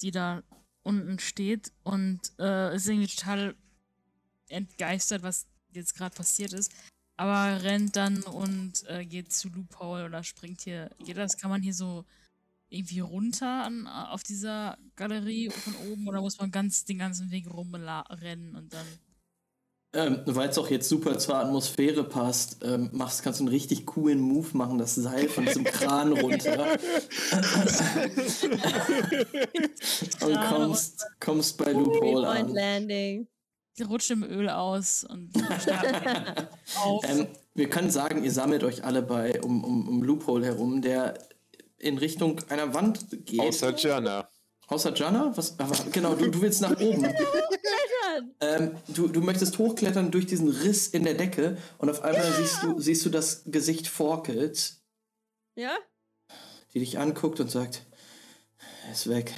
die 0.01 0.13
da 0.13 0.45
unten 0.85 1.19
steht 1.19 1.73
und 1.83 2.21
äh, 2.39 2.77
ist 2.77 2.89
irgendwie 2.89 3.09
total 3.09 3.57
entgeistert, 4.49 5.23
was 5.23 5.47
jetzt 5.73 5.95
gerade 5.95 6.15
passiert 6.15 6.53
ist. 6.53 6.73
Aber 7.17 7.63
rennt 7.63 7.97
dann 7.97 8.23
und 8.23 8.85
äh, 8.89 9.05
geht 9.05 9.33
zu 9.33 9.49
Loophole 9.49 10.05
oder 10.05 10.23
springt 10.23 10.61
hier. 10.63 10.91
Geht 11.05 11.17
das? 11.17 11.39
Kann 11.39 11.51
man 11.51 11.63
hier 11.63 11.75
so 11.75 12.05
irgendwie 12.69 13.01
runter 13.01 13.65
an, 13.65 13.87
auf 13.87 14.23
dieser 14.23 14.77
Galerie 14.97 15.51
von 15.51 15.75
oben 15.91 16.09
oder 16.09 16.21
muss 16.21 16.39
man 16.39 16.51
ganz 16.51 16.85
den 16.85 16.99
ganzen 16.99 17.31
Weg 17.31 17.49
rumrennen 17.51 18.55
und 18.57 18.73
dann. 18.73 18.87
Ähm, 19.93 20.21
Weil 20.27 20.49
es 20.51 20.59
auch 20.59 20.69
jetzt 20.69 20.89
super 20.89 21.17
zur 21.19 21.37
Atmosphäre 21.37 22.05
passt, 22.05 22.59
ähm, 22.63 22.91
machst, 22.93 23.23
kannst 23.23 23.41
du 23.41 23.45
einen 23.45 23.53
richtig 23.53 23.87
coolen 23.87 24.21
Move 24.21 24.49
machen, 24.55 24.79
das 24.79 24.95
Seil 24.97 25.29
von 25.29 25.47
diesem 25.47 25.65
Kran 25.73 26.13
runter. 26.13 26.73
und 30.21 30.41
kommst, 30.49 31.07
kommst 31.21 31.57
bei 31.57 31.73
Loophole 31.73 32.29
an. 32.29 32.53
Landing. 32.53 33.27
Rutscht 33.85 34.11
im 34.11 34.23
Öl 34.23 34.49
aus 34.49 35.05
und 35.05 35.31
auf. 36.83 37.05
Ähm, 37.05 37.29
wir 37.55 37.69
können 37.71 37.91
sagen, 37.91 38.25
ihr 38.25 38.33
sammelt 38.33 38.65
euch 38.65 38.85
alle 38.85 39.03
bei 39.03 39.41
um, 39.43 39.63
um, 39.65 39.89
um 39.89 40.03
Loophole 40.03 40.47
herum, 40.47 40.83
der 40.83 41.19
in 41.79 41.99
Richtung 41.99 42.41
einer 42.49 42.73
Wand 42.75 43.07
geht. 43.27 43.41
Außer 43.41 43.77
Jana. 43.77 44.29
Außer 44.69 44.95
Jana? 44.95 45.33
Was? 45.37 45.57
Genau, 45.93 46.15
du, 46.15 46.31
du 46.31 46.41
willst 46.41 46.61
nach 46.63 46.77
oben. 46.81 47.07
ähm, 48.41 48.77
du, 48.89 49.09
du 49.09 49.21
möchtest 49.21 49.59
hochklettern 49.59 50.11
durch 50.11 50.27
diesen 50.27 50.49
Riss 50.49 50.89
in 50.89 51.05
der 51.05 51.15
Decke 51.15 51.59
und 51.79 51.91
auf 51.91 52.03
einmal 52.03 52.33
siehst, 52.33 52.63
du, 52.63 52.81
siehst 52.81 53.05
du 53.05 53.11
das 53.11 53.43
Gesicht 53.47 53.87
Forkels, 53.89 54.83
Ja? 55.55 55.77
die 56.75 56.81
dich 56.81 56.99
anguckt 56.99 57.41
und 57.41 57.51
sagt, 57.51 57.83
er 58.87 58.93
ist 58.93 59.09
weg. 59.09 59.33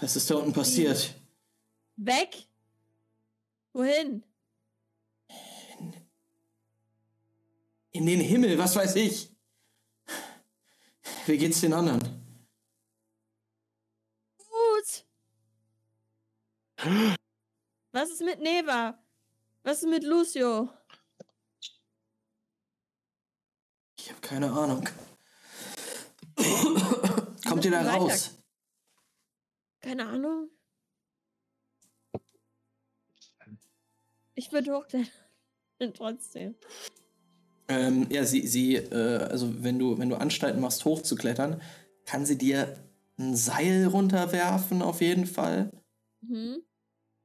Was 0.00 0.16
ist 0.16 0.30
da 0.30 0.36
unten 0.36 0.52
passiert? 0.52 1.14
Weg? 1.96 2.46
Wohin? 3.72 4.24
In 7.92 8.06
den 8.06 8.20
Himmel, 8.20 8.58
was 8.58 8.76
weiß 8.76 8.96
ich. 8.96 9.34
Wie 11.26 11.38
geht's 11.38 11.60
den 11.60 11.72
anderen? 11.72 12.00
Gut. 14.38 15.06
Was 17.92 18.10
ist 18.10 18.22
mit 18.22 18.40
Neva? 18.40 18.98
Was 19.62 19.82
ist 19.82 19.88
mit 19.88 20.02
Lucio? 20.04 20.70
Ich 23.98 24.10
habe 24.10 24.20
keine 24.20 24.50
Ahnung. 24.50 24.88
Kommt 27.46 27.64
ihr 27.64 27.70
da 27.70 27.96
raus? 27.96 28.30
Keine 29.80 30.06
Ahnung. 30.06 30.50
Ich 34.40 34.52
würde 34.52 34.72
hochklettern. 34.74 35.12
Trotzdem. 35.94 36.54
Ähm, 37.68 38.06
ja, 38.10 38.24
sie, 38.24 38.46
sie, 38.46 38.76
äh, 38.76 39.18
also 39.24 39.62
wenn 39.62 39.78
du, 39.78 39.98
wenn 39.98 40.08
du 40.08 40.16
Anstalten 40.16 40.62
machst, 40.62 40.86
hochzuklettern, 40.86 41.60
kann 42.06 42.24
sie 42.24 42.38
dir 42.38 42.82
ein 43.18 43.36
Seil 43.36 43.86
runterwerfen, 43.86 44.80
auf 44.80 45.02
jeden 45.02 45.26
Fall, 45.26 45.70
Mhm. 46.22 46.62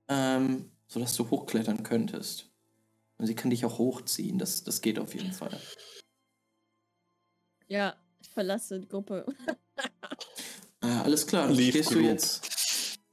ähm, 0.10 0.72
sodass 0.88 1.16
du 1.16 1.30
hochklettern 1.30 1.84
könntest. 1.84 2.52
Und 3.18 3.28
sie 3.28 3.36
kann 3.36 3.50
dich 3.50 3.64
auch 3.64 3.78
hochziehen, 3.78 4.38
das, 4.38 4.66
das 4.66 4.82
geht 4.82 5.00
auf 5.00 5.16
jeden 5.16 5.32
Fall. 5.32 5.58
Ja, 7.68 7.96
ich 8.20 8.30
verlasse 8.30 8.82
die 8.82 8.88
Gruppe. 8.90 9.26
Äh, 10.82 10.88
alles 10.88 11.26
klar, 11.26 11.48
dann 11.48 11.56
Leave 11.56 11.72
stehst 11.72 11.90
du 11.92 11.96
group. 11.96 12.06
jetzt, 12.06 12.48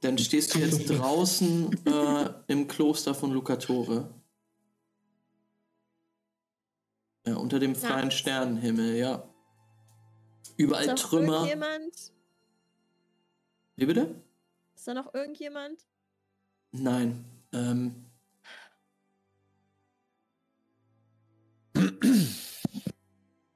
dann 0.03 0.17
stehst 0.17 0.53
du 0.53 0.59
jetzt 0.59 0.89
draußen 0.89 1.85
äh, 1.85 2.29
im 2.47 2.67
Kloster 2.67 3.15
von 3.15 3.31
Lucatore. 3.31 4.13
Ja, 7.25 7.37
unter 7.37 7.59
dem 7.59 7.73
freien 7.73 8.07
Nachts. 8.07 8.15
Sternenhimmel, 8.15 8.95
ja. 8.97 9.23
Überall 10.57 10.81
Ist 10.83 10.89
da 10.89 10.93
noch 10.93 11.09
Trümmer. 11.09 11.33
irgendjemand? 11.35 12.11
Wie 13.77 13.85
bitte? 13.85 14.15
Ist 14.75 14.87
da 14.87 14.93
noch 14.93 15.13
irgendjemand? 15.13 15.87
Nein. 16.73 17.23
Ähm. 17.53 18.05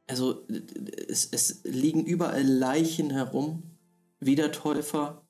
Also, 0.08 0.48
es, 1.10 1.26
es 1.34 1.64
liegen 1.66 2.06
überall 2.06 2.44
Leichen 2.44 3.10
herum, 3.10 3.64
Wiedertäufer, 4.22 5.27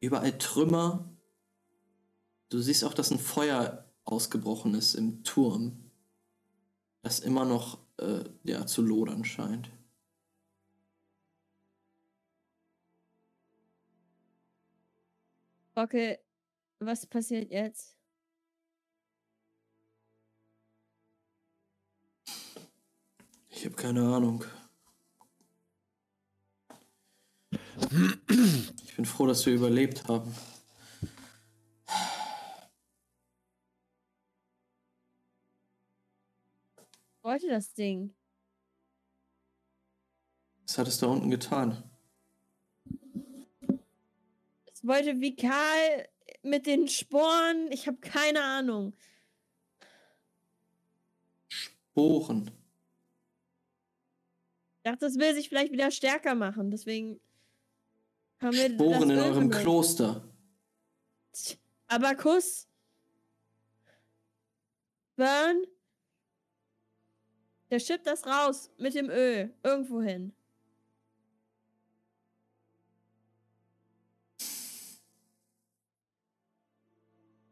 überall 0.00 0.36
Trümmer. 0.38 1.08
Du 2.48 2.60
siehst 2.60 2.84
auch, 2.84 2.94
dass 2.94 3.10
ein 3.10 3.18
Feuer 3.18 3.90
ausgebrochen 4.04 4.74
ist 4.74 4.94
im 4.94 5.24
Turm, 5.24 5.90
das 7.02 7.20
immer 7.20 7.44
noch 7.44 7.78
äh, 7.98 8.24
ja, 8.44 8.66
zu 8.66 8.82
lodern 8.82 9.24
scheint. 9.24 9.70
Okay, 15.76 16.18
was 16.78 17.06
passiert 17.06 17.50
jetzt? 17.50 17.96
Ich 23.48 23.64
habe 23.64 23.74
keine 23.74 24.02
Ahnung. 24.14 24.44
Ich 28.86 28.96
bin 28.96 29.04
froh, 29.04 29.26
dass 29.26 29.44
wir 29.46 29.54
überlebt 29.54 30.06
haben. 30.06 30.34
Wollte 37.22 37.48
das 37.48 37.72
Ding? 37.72 38.14
Was 40.66 40.78
hat 40.78 40.88
es 40.88 40.98
da 40.98 41.06
unten 41.06 41.30
getan? 41.30 41.82
Es 44.66 44.86
wollte 44.86 45.20
Vikal 45.20 46.08
mit 46.42 46.66
den 46.66 46.88
Sporen. 46.88 47.72
Ich 47.72 47.86
habe 47.86 47.96
keine 47.98 48.44
Ahnung. 48.44 48.94
Sporen. 51.48 52.50
dachte, 54.82 55.06
das 55.06 55.18
will 55.18 55.34
sich 55.34 55.48
vielleicht 55.48 55.72
wieder 55.72 55.90
stärker 55.90 56.34
machen. 56.34 56.70
Deswegen 56.70 57.20
haben 58.40 58.56
wir 58.56 58.70
Sporen 58.70 59.08
das 59.08 59.18
in 59.18 59.18
eurem 59.18 59.48
benutzt. 59.48 59.62
Kloster. 59.62 60.28
Kuss. 62.18 62.68
Burn. 65.16 65.64
Der 67.70 67.80
schippt 67.80 68.06
das 68.06 68.26
raus 68.26 68.70
mit 68.78 68.94
dem 68.94 69.10
Öl. 69.10 69.54
Irgendwo 69.62 70.00
hin. 70.00 70.32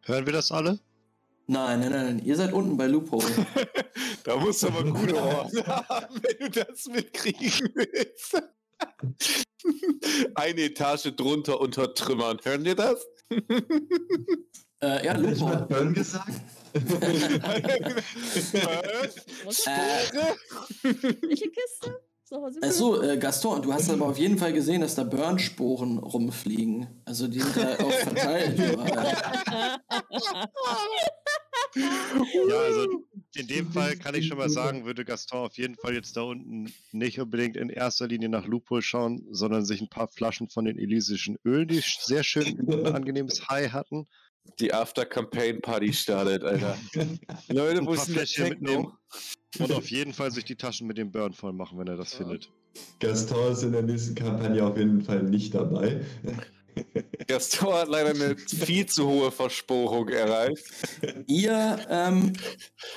Hören 0.04 0.26
wir 0.26 0.32
das 0.32 0.50
alle? 0.50 0.80
Nein, 1.46 1.80
nein, 1.80 1.90
nein, 1.92 2.06
nein. 2.06 2.24
Ihr 2.24 2.36
seid 2.36 2.52
unten 2.52 2.76
bei 2.76 2.86
Loophole. 2.86 3.24
Da 4.24 4.36
musst 4.36 4.62
du 4.62 4.68
aber 4.68 4.84
gute 4.84 5.14
Ohren 5.20 5.66
haben, 5.66 6.22
wenn 6.22 6.38
du 6.38 6.50
das 6.50 6.86
mitkriegen 6.86 7.72
willst. 7.74 8.40
Eine 10.34 10.62
Etage 10.62 11.12
drunter 11.16 11.60
unter 11.60 11.94
Trümmern. 11.94 12.38
Hören 12.42 12.64
dir 12.64 12.74
das? 12.74 13.06
äh, 13.30 13.44
ja, 15.04 15.14
Hat 15.14 15.20
mal 15.20 15.30
Loophole. 15.30 15.66
Burn 15.68 15.94
gesagt? 15.94 16.30
Äh, 16.74 16.80
Welche 20.82 21.50
Kiste? 21.50 22.00
So, 22.24 22.36
wir- 22.36 22.62
Achso, 22.64 23.02
äh, 23.02 23.18
Gaston, 23.18 23.60
du 23.62 23.72
hast 23.72 23.90
aber 23.90 24.06
auf 24.06 24.18
jeden 24.18 24.38
Fall 24.38 24.52
gesehen, 24.54 24.80
dass 24.80 24.94
da 24.94 25.04
Burn-Sporen 25.04 25.98
rumfliegen. 25.98 27.02
Also 27.04 27.28
die 27.28 27.40
sind 27.40 27.56
da 27.56 27.74
auch 27.84 27.92
verteilt. 27.92 28.58
Ja, 32.48 32.56
also 32.60 33.04
in 33.34 33.46
dem 33.46 33.72
Fall 33.72 33.96
kann 33.96 34.14
ich 34.14 34.26
schon 34.26 34.38
mal 34.38 34.50
sagen, 34.50 34.84
würde 34.84 35.04
Gaston 35.04 35.38
auf 35.46 35.56
jeden 35.56 35.76
Fall 35.76 35.94
jetzt 35.94 36.16
da 36.16 36.22
unten 36.22 36.72
nicht 36.92 37.18
unbedingt 37.20 37.56
in 37.56 37.70
erster 37.70 38.06
Linie 38.08 38.28
nach 38.28 38.46
Lupo 38.46 38.80
schauen, 38.80 39.26
sondern 39.30 39.64
sich 39.64 39.80
ein 39.80 39.88
paar 39.88 40.08
Flaschen 40.08 40.48
von 40.48 40.64
den 40.64 40.78
elysischen 40.78 41.38
Ölen, 41.44 41.68
die 41.68 41.80
sehr 41.82 42.22
schön 42.24 42.58
ein 42.58 42.86
angenehmes 42.94 43.48
High 43.48 43.72
hatten, 43.72 44.06
Die 44.60 44.72
After-Campaign-Party 44.74 45.92
startet, 45.92 46.42
Alter. 46.44 46.76
Leute, 47.48 47.78
Ein 47.80 47.86
wo 47.86 47.94
paar 47.94 48.06
ist 48.06 48.36
denn 48.36 48.44
der 48.44 48.48
mitnehmen. 48.50 48.92
und 49.58 49.72
auf 49.72 49.90
jeden 49.90 50.12
Fall 50.12 50.30
sich 50.30 50.44
die 50.44 50.56
Taschen 50.56 50.86
mit 50.86 50.98
dem 50.98 51.10
Burn 51.12 51.32
voll 51.32 51.52
machen, 51.52 51.78
wenn 51.78 51.86
er 51.86 51.96
das 51.96 52.14
findet. 52.14 52.50
Gaston 53.00 53.52
ist 53.52 53.62
in 53.62 53.72
der 53.72 53.82
nächsten 53.82 54.14
Kampagne 54.14 54.64
auf 54.64 54.76
jeden 54.76 55.02
Fall 55.02 55.22
nicht 55.22 55.54
dabei. 55.54 56.00
Gaston 57.26 57.72
hat 57.72 57.88
leider 57.88 58.10
eine 58.10 58.36
viel 58.36 58.86
zu 58.86 59.06
hohe 59.06 59.30
Versporung 59.32 60.08
erreicht. 60.08 60.64
Ihr, 61.26 61.78
ähm, 61.88 62.32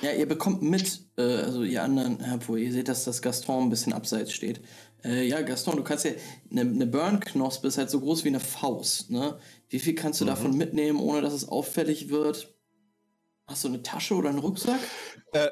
ja, 0.02 0.12
ihr 0.12 0.28
bekommt 0.28 0.62
mit, 0.62 1.02
äh, 1.18 1.22
also 1.22 1.64
ihr 1.64 1.84
anderen, 1.84 2.20
äh, 2.20 2.40
wo 2.48 2.56
ihr 2.56 2.72
seht, 2.72 2.88
dass 2.88 3.04
das 3.06 3.22
Gaston 3.22 3.64
ein 3.64 3.70
bisschen 3.70 3.94
abseits 3.94 4.34
steht. 4.34 4.62
Äh, 5.04 5.28
ja, 5.28 5.42
Gaston, 5.42 5.78
du 5.78 5.84
kannst 5.84 6.06
ja, 6.06 6.12
eine, 6.52 6.62
eine 6.62 6.88
Burn-Knospe 6.88 7.68
ist 7.68 7.78
halt 7.78 7.90
so 7.90 8.00
groß 8.00 8.24
wie 8.24 8.30
eine 8.30 8.40
Faust, 8.40 9.12
ne? 9.12 9.40
Wie 9.70 9.80
viel 9.80 9.96
kannst 9.96 10.20
du 10.22 10.26
Mhm. 10.26 10.30
davon 10.30 10.58
mitnehmen, 10.58 11.00
ohne 11.00 11.22
dass 11.22 11.34
es 11.34 11.48
auffällig 11.48 12.10
wird? 12.10 12.56
Hast 13.48 13.64
du 13.64 13.68
eine 13.68 13.84
Tasche 13.84 14.16
oder 14.16 14.30
einen 14.30 14.40
Rucksack? 14.40 14.80
Äh, 15.34 15.50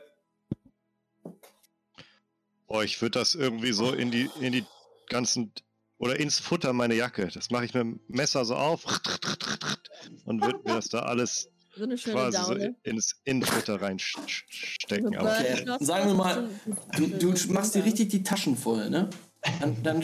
Oh, 2.68 2.82
ich 2.82 3.00
würde 3.02 3.20
das 3.20 3.36
irgendwie 3.36 3.72
so 3.72 3.92
in 3.92 4.10
die, 4.10 4.30
in 4.40 4.52
die 4.52 4.66
ganzen 5.10 5.52
oder 6.04 6.20
ins 6.20 6.40
Futter 6.40 6.74
meine 6.74 6.96
Jacke. 6.96 7.28
Das 7.34 7.50
mache 7.50 7.66
ich 7.66 7.74
mit 7.74 7.82
dem 7.84 8.00
Messer 8.08 8.44
so 8.46 8.56
auf 8.56 8.84
und 10.26 10.42
würde 10.42 10.60
mir 10.66 10.76
das 10.76 10.90
da 10.90 11.00
alles 11.00 11.50
So 11.76 11.84
eine 11.84 11.98
schöne 11.98 12.16
quasi 12.16 12.38
so 12.38 12.54
Daune. 12.54 12.76
ins 12.84 13.22
Innenfutter 13.24 13.82
reinstecken. 13.82 15.14
So 15.14 15.20
Okay, 15.20 15.66
sagen 15.80 16.08
wir 16.08 16.16
mal, 16.16 16.50
Du, 16.98 17.08
du 17.08 17.34
machst 17.54 17.76
dir 17.76 17.86
richtig 17.86 18.10
die 18.10 18.24
Taschen 18.24 18.58
voll, 18.58 18.90
ne? 18.90 19.10
Dann, 19.60 19.82
dann 19.84 20.04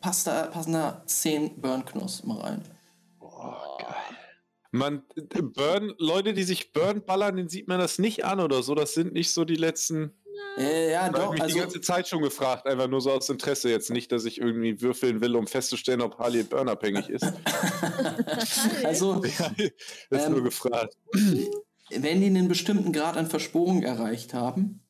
passt 0.00 0.26
da, 0.26 0.42
passen 0.46 0.72
da 0.74 1.02
10 1.06 1.60
Burn-Knospen 1.60 2.30
rein. 2.32 2.62
Man, 4.70 5.02
Burn, 5.54 5.94
Leute, 5.98 6.34
die 6.34 6.42
sich 6.42 6.72
Burn 6.72 7.02
ballern, 7.04 7.36
den 7.36 7.48
sieht 7.48 7.68
man 7.68 7.78
das 7.78 7.98
nicht 7.98 8.24
an 8.26 8.40
oder 8.40 8.62
so. 8.62 8.74
Das 8.74 8.92
sind 8.92 9.14
nicht 9.14 9.30
so 9.30 9.44
die 9.46 9.56
letzten. 9.56 10.12
Äh, 10.58 10.92
ja, 10.92 11.08
Ich 11.08 11.12
habe 11.14 11.18
doch, 11.18 11.30
mich 11.32 11.40
die 11.40 11.42
also, 11.44 11.60
ganze 11.60 11.80
Zeit 11.80 12.08
schon 12.08 12.22
gefragt, 12.22 12.66
einfach 12.66 12.88
nur 12.88 13.00
so 13.00 13.12
aus 13.12 13.28
Interesse. 13.28 13.70
Jetzt 13.70 13.90
nicht, 13.90 14.10
dass 14.12 14.24
ich 14.24 14.40
irgendwie 14.40 14.80
würfeln 14.80 15.20
will, 15.20 15.36
um 15.36 15.46
festzustellen, 15.46 16.00
ob 16.02 16.18
Harley 16.18 16.42
Burn 16.42 16.68
abhängig 16.68 17.08
ist. 17.08 17.24
also 18.84 19.24
Ja, 19.24 19.50
das 20.10 20.22
ist 20.22 20.28
Ähm, 20.28 20.32
nur 20.34 20.42
gefragt. 20.42 20.96
wenn 21.90 22.20
die 22.20 22.26
einen 22.26 22.48
bestimmten 22.48 22.92
Grad 22.92 23.16
an 23.16 23.26
Versporung 23.26 23.82
erreicht 23.82 24.34
haben, 24.34 24.80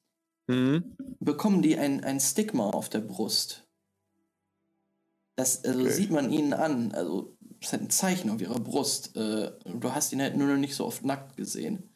Mhm. 0.51 0.97
bekommen 1.21 1.61
die 1.61 1.77
ein, 1.77 2.03
ein 2.03 2.21
Stigma 2.21 2.71
auf 2.71 2.89
der 2.89 3.01
Brust. 3.01 3.69
Das 5.37 5.63
also 5.65 5.81
Okay. 5.85 5.93
sieht 5.93 6.11
man 6.11 6.33
ihnen 6.33 6.53
an. 6.55 6.93
Also, 6.93 7.37
das 7.41 7.69
ist 7.69 7.73
halt 7.73 7.83
ein 7.83 7.91
Zeichen 7.91 8.31
auf 8.31 8.41
ihrer 8.41 8.59
Brust. 8.59 9.15
Äh, 9.17 9.53
du 9.65 9.93
hast 9.93 10.13
ihn 10.13 10.23
halt 10.23 10.37
nur 10.37 10.49
noch 10.49 10.57
nicht 10.57 10.75
so 10.75 10.87
oft 10.87 11.05
nackt 11.05 11.37
gesehen. 11.37 11.88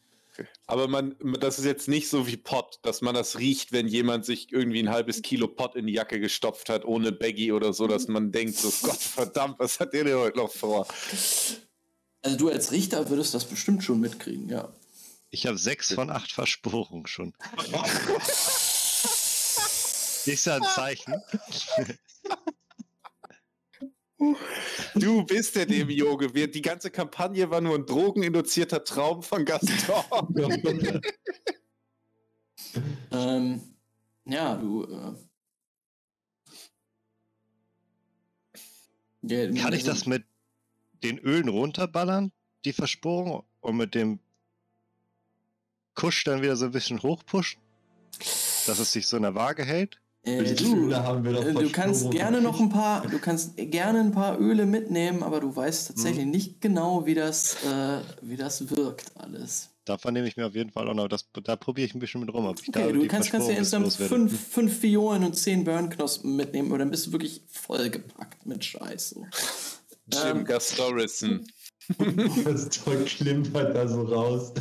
Aber 0.67 0.89
man, 0.89 1.17
das 1.41 1.59
ist 1.59 1.65
jetzt 1.65 1.89
nicht 1.89 2.09
so 2.09 2.27
wie 2.27 2.37
Pott, 2.37 2.79
dass 2.83 3.01
man 3.01 3.15
das 3.15 3.39
riecht, 3.39 3.73
wenn 3.73 3.87
jemand 3.87 4.25
sich 4.25 4.53
irgendwie 4.53 4.81
ein 4.81 4.91
halbes 4.91 5.23
Kilo 5.23 5.49
Pott 5.49 5.77
in 5.77 5.87
die 5.87 5.93
Jacke 5.95 6.21
gestopft 6.21 6.69
hat, 6.69 6.85
ohne 6.85 7.13
Baggy 7.13 7.53
oder 7.53 7.73
so, 7.73 7.87
dass 7.87 8.09
man 8.09 8.33
denkt, 8.33 8.57
so 8.57 8.71
Gott 8.87 9.01
verdammt, 9.01 9.59
was 9.59 9.81
hat 9.81 9.93
der 9.93 10.05
denn 10.05 10.19
heute 10.19 10.39
noch 10.39 10.53
vor? 10.53 10.87
Also, 12.23 12.37
du 12.37 12.49
als 12.49 12.73
Richter 12.73 13.11
würdest 13.11 13.35
das 13.35 13.45
bestimmt 13.45 13.85
schon 13.85 14.01
mitkriegen, 14.01 14.49
ja. 14.49 14.73
ich 15.31 15.47
habe 15.47 15.59
sechs 15.59 15.93
von 15.93 16.11
acht 16.11 16.33
Versporungen 16.33 17.07
schon. 17.07 17.35
Ist 20.25 20.47
ja 20.47 20.55
ein 20.57 20.63
Zeichen. 20.63 21.21
Du 24.95 25.25
bist 25.25 25.57
der 25.57 25.67
Demiurge. 25.67 26.35
Wir, 26.35 26.51
die 26.51 26.63
ganze 26.63 26.91
Kampagne 26.91 27.49
war 27.51 27.61
nur 27.61 27.75
ein 27.77 27.87
drogeninduzierter 27.87 28.85
Traum 28.85 29.23
von 29.23 29.45
Gaston. 29.45 29.73
Ähm, 33.11 33.61
ja, 34.25 34.57
du. 34.57 34.85
Äh, 34.85 35.13
ja, 39.23 39.47
Kann 39.47 39.73
ich 39.75 39.81
also- 39.81 39.87
das 39.89 40.07
mit 40.07 40.25
den 41.03 41.19
Ölen 41.19 41.49
runterballern, 41.49 42.33
die 42.65 42.73
Versporung, 42.73 43.45
und 43.61 43.77
mit 43.77 43.95
dem 43.95 44.21
Kusch 45.95 46.25
dann 46.25 46.43
wieder 46.43 46.57
so 46.57 46.65
ein 46.67 46.71
bisschen 46.73 47.03
hochpushen? 47.03 47.61
Dass 48.67 48.79
es 48.79 48.93
sich 48.93 49.07
so 49.07 49.17
in 49.17 49.25
der 49.25 49.35
Waage 49.35 49.65
hält? 49.65 50.01
Äh, 50.25 50.39
Welche 50.39 50.55
du, 50.55 50.89
äh, 50.91 51.53
du 51.53 51.71
kannst 51.71 52.11
gerne 52.13 52.41
noch 52.41 52.61
ein 52.61 52.69
paar, 52.69 53.03
du 53.11 53.19
kannst 53.19 53.57
gerne 53.57 54.01
ein 54.01 54.13
paar 54.13 54.39
Öle 54.41 54.67
mitnehmen, 54.67 55.23
aber 55.23 55.41
du 55.41 55.55
weißt 55.55 55.91
Mhm. 55.91 55.95
tatsächlich 55.95 56.27
nicht 56.27 56.61
genau, 56.61 57.07
wie 57.07 57.15
das, 57.15 57.57
äh, 57.65 57.99
wie 58.21 58.37
das 58.37 58.71
wirkt 58.71 59.11
alles. 59.17 59.71
Davon 59.85 60.15
nehme 60.15 60.29
ich 60.29 60.37
mir 60.37 60.47
auf 60.47 60.55
jeden 60.55 60.71
Fall 60.71 60.89
auch 60.89 60.95
noch. 60.95 61.09
Das, 61.09 61.29
da 61.43 61.57
probiere 61.57 61.87
ich 61.89 61.95
ein 61.95 61.99
bisschen 61.99 62.21
mit 62.21 62.33
rum. 62.33 62.47
Ob 62.47 62.61
ich 62.63 62.71
da 62.71 62.85
Okay, 62.85 62.93
du 62.93 63.07
kannst, 63.09 63.33
kannst 63.33 63.49
dir 63.49 63.57
insgesamt 63.57 63.93
fünf, 63.95 64.49
fünf 64.49 64.81
Violen 64.81 65.25
und 65.25 65.35
zehn 65.37 65.65
Burnknospen 65.65 66.37
mitnehmen, 66.37 66.69
oder 66.71 66.79
dann 66.81 66.93
bist 66.93 67.09
du 67.09 67.13
wirklich 67.13 67.43
vollgepackt 67.49 68.47
mit 68.47 68.65
Scheiß. 68.65 69.11
So. 69.11 69.27
Jim 70.13 70.39
Ähm, 70.39 70.45
Gastorison. 70.45 71.47
Das 72.45 72.69
toll 72.69 73.05
klimpert 73.05 73.75
da 73.75 73.89
so 73.89 74.03
raus. 74.03 74.53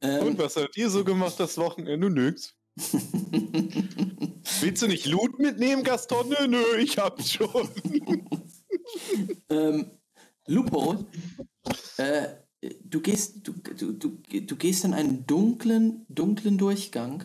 Ähm, 0.00 0.26
Und 0.26 0.38
was 0.38 0.56
habt 0.56 0.76
ihr 0.76 0.90
so 0.90 1.04
gemacht 1.04 1.34
das 1.38 1.56
Wochenende? 1.56 2.10
Nix. 2.10 2.53
Willst 4.60 4.82
du 4.82 4.88
nicht 4.88 5.06
Loot 5.06 5.38
mitnehmen, 5.38 5.84
Gaston? 5.84 6.28
Nö, 6.28 6.46
nö, 6.48 6.76
ich 6.78 6.98
hab's 6.98 7.32
schon. 7.32 7.68
ähm, 9.48 9.90
Lupo, 10.46 11.06
äh, 11.96 12.28
du 12.84 13.00
gehst, 13.00 13.46
du, 13.46 13.52
du, 13.52 13.92
du, 13.92 14.18
du 14.40 14.56
gehst 14.56 14.84
in 14.84 14.94
einen 14.94 15.26
dunklen, 15.26 16.04
dunklen 16.08 16.58
Durchgang, 16.58 17.24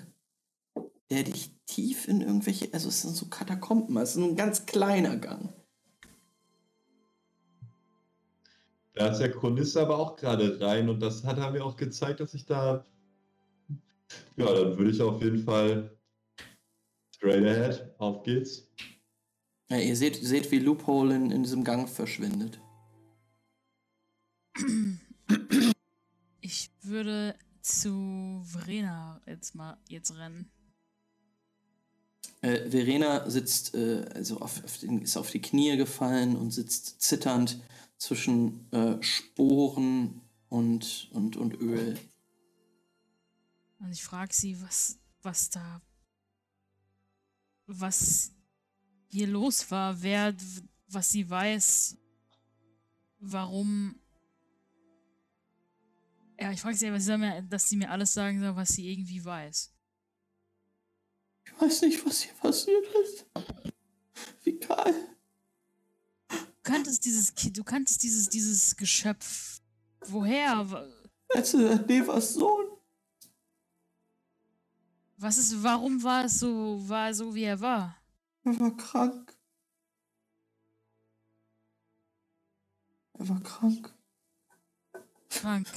der 1.09 1.23
dich 1.23 1.55
tief 1.65 2.07
in 2.07 2.21
irgendwelche, 2.21 2.73
also 2.73 2.89
es 2.89 3.01
sind 3.01 3.15
so 3.15 3.27
Katakomben, 3.27 3.97
es 3.97 4.11
ist 4.11 4.17
nur 4.17 4.29
ein 4.29 4.35
ganz 4.35 4.65
kleiner 4.65 5.17
Gang. 5.17 5.53
Da 8.93 9.07
ist 9.07 9.19
der 9.19 9.31
Chronist 9.31 9.77
aber 9.77 9.97
auch 9.97 10.15
gerade 10.17 10.59
rein 10.59 10.89
und 10.89 10.99
das 10.99 11.23
hat 11.23 11.37
er 11.37 11.51
mir 11.51 11.63
auch 11.63 11.77
gezeigt, 11.77 12.19
dass 12.19 12.33
ich 12.33 12.45
da. 12.45 12.83
Ja, 14.37 14.53
dann 14.53 14.77
würde 14.77 14.91
ich 14.91 15.01
auf 15.01 15.21
jeden 15.21 15.43
Fall 15.43 15.97
straight 17.15 17.45
ahead. 17.45 17.93
Auf 17.97 18.23
geht's. 18.23 18.67
Ja, 19.69 19.77
ihr 19.77 19.95
seht, 19.95 20.15
seht 20.15 20.49
wie 20.51 20.59
Loophole 20.59 21.15
in, 21.15 21.31
in 21.31 21.43
diesem 21.43 21.63
Gang 21.63 21.87
verschwindet. 21.87 22.59
Ich 26.41 26.71
würde 26.81 27.35
zu 27.61 28.41
Verena 28.45 29.21
jetzt 29.27 29.53
mal 29.53 29.77
jetzt 29.87 30.17
rennen. 30.17 30.49
Äh, 32.41 32.69
Verena 32.69 33.29
sitzt, 33.29 33.75
äh, 33.75 34.05
also 34.15 34.39
auf, 34.39 34.63
auf 34.63 34.77
den, 34.77 35.01
ist 35.01 35.17
auf 35.17 35.29
die 35.29 35.41
Knie 35.41 35.75
gefallen 35.77 36.35
und 36.35 36.51
sitzt 36.51 37.01
zitternd 37.01 37.61
zwischen 37.97 38.71
äh, 38.71 39.01
Sporen 39.01 40.21
und, 40.47 41.09
und, 41.11 41.35
und 41.35 41.59
Öl. 41.59 41.97
Und 43.79 43.91
ich 43.91 44.03
frage 44.03 44.33
sie, 44.33 44.61
was, 44.61 44.99
was 45.21 45.49
da. 45.49 45.81
was 47.65 48.31
hier 49.07 49.27
los 49.27 49.69
war, 49.71 50.01
wer, 50.01 50.35
was 50.87 51.09
sie 51.09 51.29
weiß, 51.29 51.97
warum. 53.19 53.99
Ja, 56.39 56.51
ich 56.51 56.61
frage 56.61 56.77
sie, 56.77 56.87
aber 56.87 56.99
sie 56.99 57.05
soll 57.07 57.17
mir, 57.17 57.41
dass 57.41 57.67
sie 57.67 57.75
mir 57.75 57.89
alles 57.89 58.13
sagen 58.13 58.39
soll, 58.39 58.55
was 58.55 58.69
sie 58.69 58.89
irgendwie 58.91 59.23
weiß. 59.23 59.73
Ich 61.45 61.61
weiß 61.61 61.81
nicht, 61.81 62.05
was 62.05 62.21
hier 62.21 62.33
passiert 62.33 62.85
ist. 63.03 63.25
Vikal. 64.43 64.93
Du 66.29 66.37
kanntest 66.63 67.03
dieses 67.03 67.33
Kind, 67.33 67.57
du 67.57 67.63
kanntest 67.63 68.03
dieses, 68.03 68.29
dieses 68.29 68.77
Geschöpf. 68.77 69.61
Woher? 70.05 70.87
Letzte 71.33 71.83
Nevas 71.87 72.33
Sohn. 72.33 72.68
Was 75.21 75.37
ist, 75.37 75.61
warum 75.61 76.01
war 76.01 76.23
es 76.23 76.39
so, 76.39 76.79
war 76.87 77.07
er 77.07 77.13
so, 77.13 77.35
wie 77.35 77.43
er 77.43 77.59
war? 77.59 77.93
Er 78.45 78.57
war 78.57 78.77
krank. 78.77 79.37
Er 83.15 83.27
war 83.27 83.41
krank. 83.41 83.93
Krank. 85.29 85.67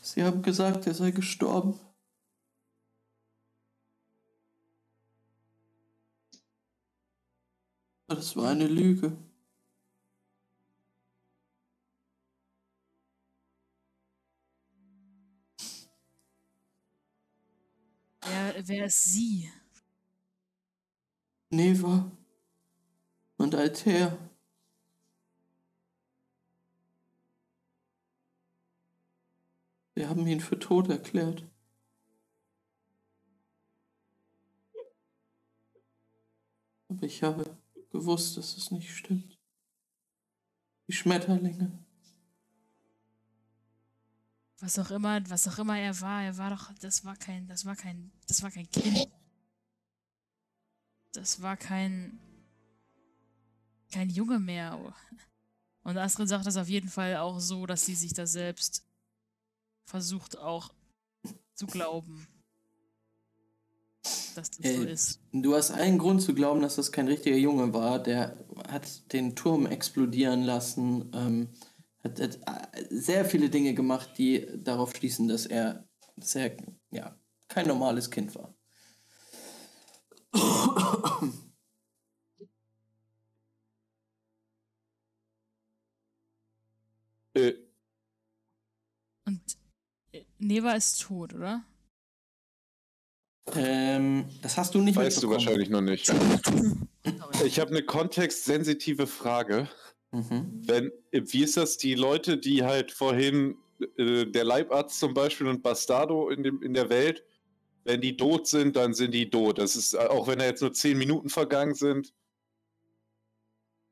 Sie 0.00 0.22
haben 0.22 0.42
gesagt, 0.42 0.86
er 0.86 0.94
sei 0.94 1.10
gestorben. 1.10 1.76
Das 8.06 8.36
war 8.36 8.50
eine 8.50 8.68
Lüge. 8.68 9.16
Wer, 18.28 18.68
wer 18.68 18.86
ist 18.86 19.04
sie? 19.04 19.50
Neva 21.50 22.10
und 23.36 23.54
Altair. 23.54 24.18
Sie 29.94 30.06
haben 30.06 30.26
ihn 30.26 30.40
für 30.40 30.58
tot 30.58 30.88
erklärt. 30.88 31.44
Aber 36.88 37.02
ich 37.04 37.22
habe 37.22 37.56
gewusst, 37.90 38.36
dass 38.36 38.56
es 38.56 38.70
nicht 38.70 38.90
stimmt. 38.90 39.38
Die 40.88 40.92
Schmetterlinge. 40.92 41.85
Was 44.66 44.80
auch 44.80 44.90
immer, 44.90 45.20
was 45.30 45.46
auch 45.46 45.60
immer 45.60 45.78
er 45.78 46.00
war, 46.00 46.24
er 46.24 46.36
war 46.38 46.50
doch, 46.50 46.72
das 46.80 47.04
war 47.04 47.14
kein, 47.14 47.46
das 47.46 47.64
war 47.66 47.76
kein, 47.76 48.10
das 48.26 48.42
war 48.42 48.50
kein 48.50 48.68
Kind. 48.68 49.08
Das 51.12 51.40
war 51.40 51.56
kein, 51.56 52.18
kein 53.92 54.10
Junge 54.10 54.40
mehr. 54.40 54.76
Und 55.84 55.96
Astrid 55.96 56.28
sagt 56.28 56.46
das 56.46 56.56
auf 56.56 56.68
jeden 56.68 56.88
Fall 56.88 57.14
auch 57.18 57.38
so, 57.38 57.64
dass 57.64 57.86
sie 57.86 57.94
sich 57.94 58.12
da 58.12 58.26
selbst 58.26 58.84
versucht 59.84 60.36
auch 60.36 60.74
zu 61.54 61.68
glauben. 61.68 62.26
Dass 64.34 64.50
das 64.50 64.66
so 64.66 64.82
Äh, 64.82 64.92
ist. 64.92 65.20
Du 65.30 65.54
hast 65.54 65.70
einen 65.70 65.96
Grund 65.96 66.22
zu 66.22 66.34
glauben, 66.34 66.60
dass 66.60 66.74
das 66.74 66.90
kein 66.90 67.06
richtiger 67.06 67.36
Junge 67.36 67.72
war. 67.72 68.00
Der 68.00 68.36
hat 68.68 69.12
den 69.12 69.36
Turm 69.36 69.66
explodieren 69.66 70.42
lassen, 70.42 71.12
ähm, 71.14 71.50
hat, 72.06 72.20
hat 72.20 72.38
äh, 72.74 72.84
sehr 72.90 73.24
viele 73.24 73.50
Dinge 73.50 73.74
gemacht, 73.74 74.10
die 74.18 74.46
darauf 74.54 74.94
schließen, 74.94 75.28
dass 75.28 75.46
er 75.46 75.88
sehr, 76.16 76.56
ja, 76.90 77.18
kein 77.48 77.66
normales 77.66 78.10
Kind 78.10 78.34
war. 78.34 78.54
Äh, 87.34 87.52
Und 89.26 89.42
äh, 90.12 90.24
Neva 90.38 90.72
ist 90.72 91.02
tot, 91.02 91.34
oder? 91.34 91.64
ähm, 93.54 94.28
das 94.42 94.56
hast 94.56 94.74
du 94.74 94.80
nicht 94.80 94.96
weißt 94.96 95.22
du 95.22 95.30
wahrscheinlich 95.30 95.68
noch 95.68 95.82
nicht. 95.82 96.12
Ich 97.44 97.60
habe 97.60 97.70
eine 97.70 97.84
kontextsensitive 97.84 99.06
Frage. 99.06 99.68
Mhm. 100.16 100.62
Wenn, 100.64 100.92
wie 101.12 101.42
ist 101.42 101.56
das, 101.56 101.76
die 101.76 101.94
Leute, 101.94 102.38
die 102.38 102.62
halt 102.64 102.90
vorhin, 102.90 103.56
äh, 103.98 104.24
der 104.24 104.44
Leibarzt 104.44 104.98
zum 104.98 105.12
Beispiel 105.12 105.46
und 105.46 105.62
Bastardo 105.62 106.30
in, 106.30 106.42
dem, 106.42 106.62
in 106.62 106.72
der 106.72 106.88
Welt, 106.88 107.22
wenn 107.84 108.00
die 108.00 108.16
tot 108.16 108.46
sind, 108.46 108.76
dann 108.76 108.94
sind 108.94 109.12
die 109.12 109.28
tot. 109.28 109.58
Das 109.58 109.76
ist, 109.76 109.94
auch 109.94 110.26
wenn 110.26 110.38
da 110.38 110.46
jetzt 110.46 110.62
nur 110.62 110.72
zehn 110.72 110.96
Minuten 110.96 111.28
vergangen 111.28 111.74
sind. 111.74 112.14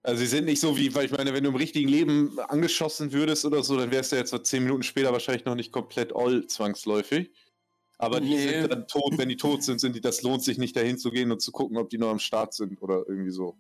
Also 0.02 0.20
sie 0.20 0.26
sind 0.26 0.46
nicht 0.46 0.60
so 0.60 0.76
wie, 0.76 0.94
weil 0.94 1.06
ich 1.06 1.12
meine, 1.12 1.32
wenn 1.32 1.44
du 1.44 1.50
im 1.50 1.56
richtigen 1.56 1.88
Leben 1.88 2.38
angeschossen 2.38 3.12
würdest 3.12 3.44
oder 3.44 3.62
so, 3.62 3.76
dann 3.76 3.90
wärst 3.90 4.12
du 4.12 4.16
jetzt 4.16 4.30
so 4.30 4.38
zehn 4.38 4.62
Minuten 4.64 4.82
später 4.82 5.12
wahrscheinlich 5.12 5.44
noch 5.44 5.54
nicht 5.54 5.72
komplett 5.72 6.14
all 6.14 6.46
zwangsläufig. 6.46 7.30
Aber 7.98 8.20
die 8.20 8.30
Nee. 8.30 8.60
sind 8.60 8.72
dann 8.72 8.88
tot, 8.88 9.16
wenn 9.16 9.28
die 9.28 9.36
tot 9.36 9.62
sind, 9.62 9.80
sind 9.80 9.94
die, 9.94 10.00
das 10.00 10.22
lohnt 10.22 10.42
sich 10.42 10.58
nicht 10.58 10.74
dahin 10.76 10.98
zu 10.98 11.10
gehen 11.10 11.30
und 11.30 11.40
zu 11.40 11.52
gucken, 11.52 11.76
ob 11.76 11.88
die 11.90 11.98
noch 11.98 12.10
am 12.10 12.18
Start 12.18 12.52
sind 12.54 12.82
oder 12.82 13.04
irgendwie 13.08 13.30
so. 13.30 13.56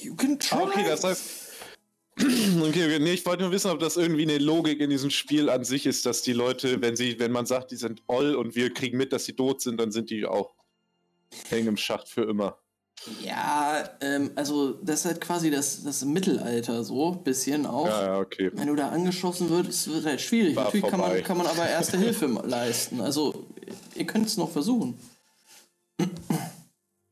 You 0.00 0.14
can 0.14 0.38
try. 0.38 0.62
Okay, 0.62 0.84
das 0.86 1.04
heißt. 1.04 1.24
Okay, 2.20 2.84
okay, 2.84 2.98
nee, 2.98 3.12
ich 3.12 3.24
wollte 3.24 3.44
nur 3.44 3.52
wissen, 3.52 3.70
ob 3.70 3.78
das 3.78 3.96
irgendwie 3.96 4.22
eine 4.22 4.38
Logik 4.38 4.80
in 4.80 4.90
diesem 4.90 5.08
Spiel 5.08 5.48
an 5.48 5.64
sich 5.64 5.86
ist, 5.86 6.04
dass 6.04 6.22
die 6.22 6.32
Leute, 6.32 6.80
wenn 6.82 6.96
sie, 6.96 7.20
wenn 7.20 7.30
man 7.30 7.46
sagt, 7.46 7.70
die 7.70 7.76
sind 7.76 8.02
all 8.08 8.34
und 8.34 8.56
wir 8.56 8.74
kriegen 8.74 8.98
mit, 8.98 9.12
dass 9.12 9.24
sie 9.24 9.34
tot 9.34 9.60
sind, 9.60 9.78
dann 9.78 9.92
sind 9.92 10.10
die 10.10 10.26
auch 10.26 10.52
hängen 11.48 11.68
im 11.68 11.76
Schacht 11.76 12.08
für 12.08 12.22
immer. 12.22 12.58
Ja, 13.22 13.88
ähm, 14.00 14.32
also 14.34 14.72
das 14.72 15.00
ist 15.00 15.04
halt 15.06 15.20
quasi 15.20 15.50
das, 15.50 15.84
das 15.84 16.04
Mittelalter 16.04 16.82
so, 16.82 17.12
bisschen 17.12 17.66
auch. 17.66 17.86
Ja, 17.86 18.06
ja, 18.06 18.18
okay. 18.18 18.50
Wenn 18.52 18.66
du 18.66 18.74
da 18.74 18.88
angeschossen 18.88 19.48
wirst, 19.50 19.88
wird 19.88 20.04
halt 20.04 20.20
schwierig. 20.20 20.56
War 20.56 20.64
Natürlich 20.64 20.86
kann 20.86 21.00
man, 21.00 21.22
kann 21.22 21.38
man 21.38 21.46
aber 21.46 21.68
erste 21.68 21.96
Hilfe 21.98 22.26
leisten. 22.26 23.00
Also, 23.00 23.46
ihr 23.94 24.06
könnt 24.06 24.26
es 24.26 24.36
noch 24.36 24.50
versuchen. 24.50 24.98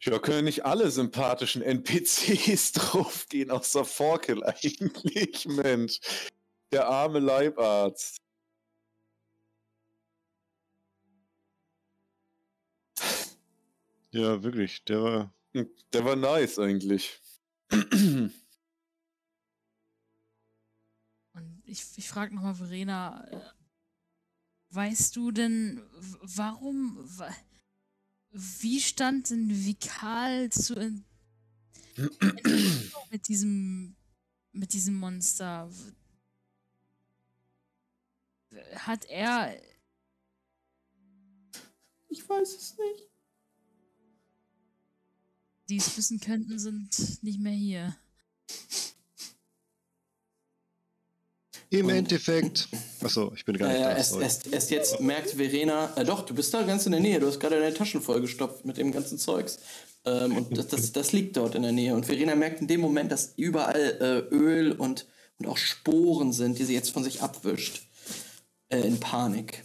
Ja, 0.07 0.19
können 0.21 0.45
nicht 0.45 0.65
alle 0.65 0.89
sympathischen 0.91 1.63
NPCs 1.63 2.73
draufgehen, 2.73 3.51
außer 3.51 3.85
Forkel 3.85 4.45
eigentlich, 4.45 5.47
Mensch. 5.47 5.99
Der 6.73 6.87
arme 6.87 7.19
Leibarzt. 7.19 8.19
Ja, 14.13 14.43
wirklich. 14.43 14.85
Der 14.85 15.03
war. 15.03 15.35
Der 15.93 16.05
war 16.05 16.17
nice 16.17 16.59
eigentlich. 16.59 17.19
Und 21.35 21.63
ich, 21.65 21.83
ich 21.97 22.09
frage 22.09 22.35
nochmal 22.35 22.55
Verena, 22.55 23.27
äh, 23.31 23.41
weißt 24.71 25.17
du 25.17 25.31
denn, 25.31 25.83
warum, 26.23 26.99
wa- 27.19 27.35
wie 28.37 28.81
stand 28.81 29.31
denn 29.31 29.49
Vikal 29.49 30.51
zu 30.51 30.75
in, 30.75 31.05
mit 33.11 33.29
diesem, 33.29 33.97
mit 34.53 34.73
diesem 34.75 34.95
Monster? 34.97 35.71
Hat 38.75 39.05
er, 39.07 39.59
Ich 42.09 42.29
weiß 42.29 42.57
es 42.57 42.77
nicht. 42.79 43.09
die 45.69 45.77
es 45.79 45.97
wissen 45.97 46.21
könnten, 46.21 46.59
sind 46.59 47.23
nicht 47.23 47.41
mehr 47.41 47.53
hier. 47.53 47.97
Im 51.71 51.87
Und- 51.87 51.93
Endeffekt. 51.93 52.69
Achso, 53.03 53.33
ich 53.35 53.45
bin 53.45 53.57
gar 53.59 53.69
nicht 53.69 53.79
Naja, 53.79 53.91
da. 53.91 53.97
erst, 53.97 54.17
erst, 54.17 54.47
erst 54.47 54.71
jetzt 54.71 55.01
merkt 55.01 55.31
Verena, 55.31 55.93
äh, 55.97 56.05
doch, 56.05 56.25
du 56.25 56.35
bist 56.35 56.55
da 56.55 56.63
ganz 56.63 56.87
in 56.87 56.93
der 56.93 57.01
Nähe. 57.01 57.19
Du 57.19 57.27
hast 57.27 57.41
gerade 57.41 57.59
deine 57.59 57.75
Taschen 57.75 58.01
vollgestopft 58.01 58.65
mit 58.65 58.77
dem 58.77 58.93
ganzen 58.93 59.19
Zeugs. 59.19 59.59
Ähm, 60.05 60.37
und 60.37 60.57
das, 60.57 60.69
das, 60.69 60.93
das 60.93 61.13
liegt 61.13 61.37
dort 61.37 61.55
in 61.57 61.63
der 61.63 61.73
Nähe. 61.73 61.95
Und 61.95 62.07
Verena 62.07 62.35
merkt 62.37 62.61
in 62.61 62.69
dem 62.69 62.81
Moment, 62.81 63.11
dass 63.11 63.33
überall 63.37 64.27
äh, 64.31 64.35
Öl 64.35 64.73
und, 64.73 65.07
und 65.39 65.47
auch 65.49 65.57
Sporen 65.57 66.33
sind, 66.33 66.59
die 66.59 66.65
sie 66.65 66.75
jetzt 66.75 66.91
von 66.91 67.03
sich 67.03 67.23
abwischt. 67.23 67.83
Äh, 68.69 68.81
in 68.81 68.99
Panik. 69.01 69.63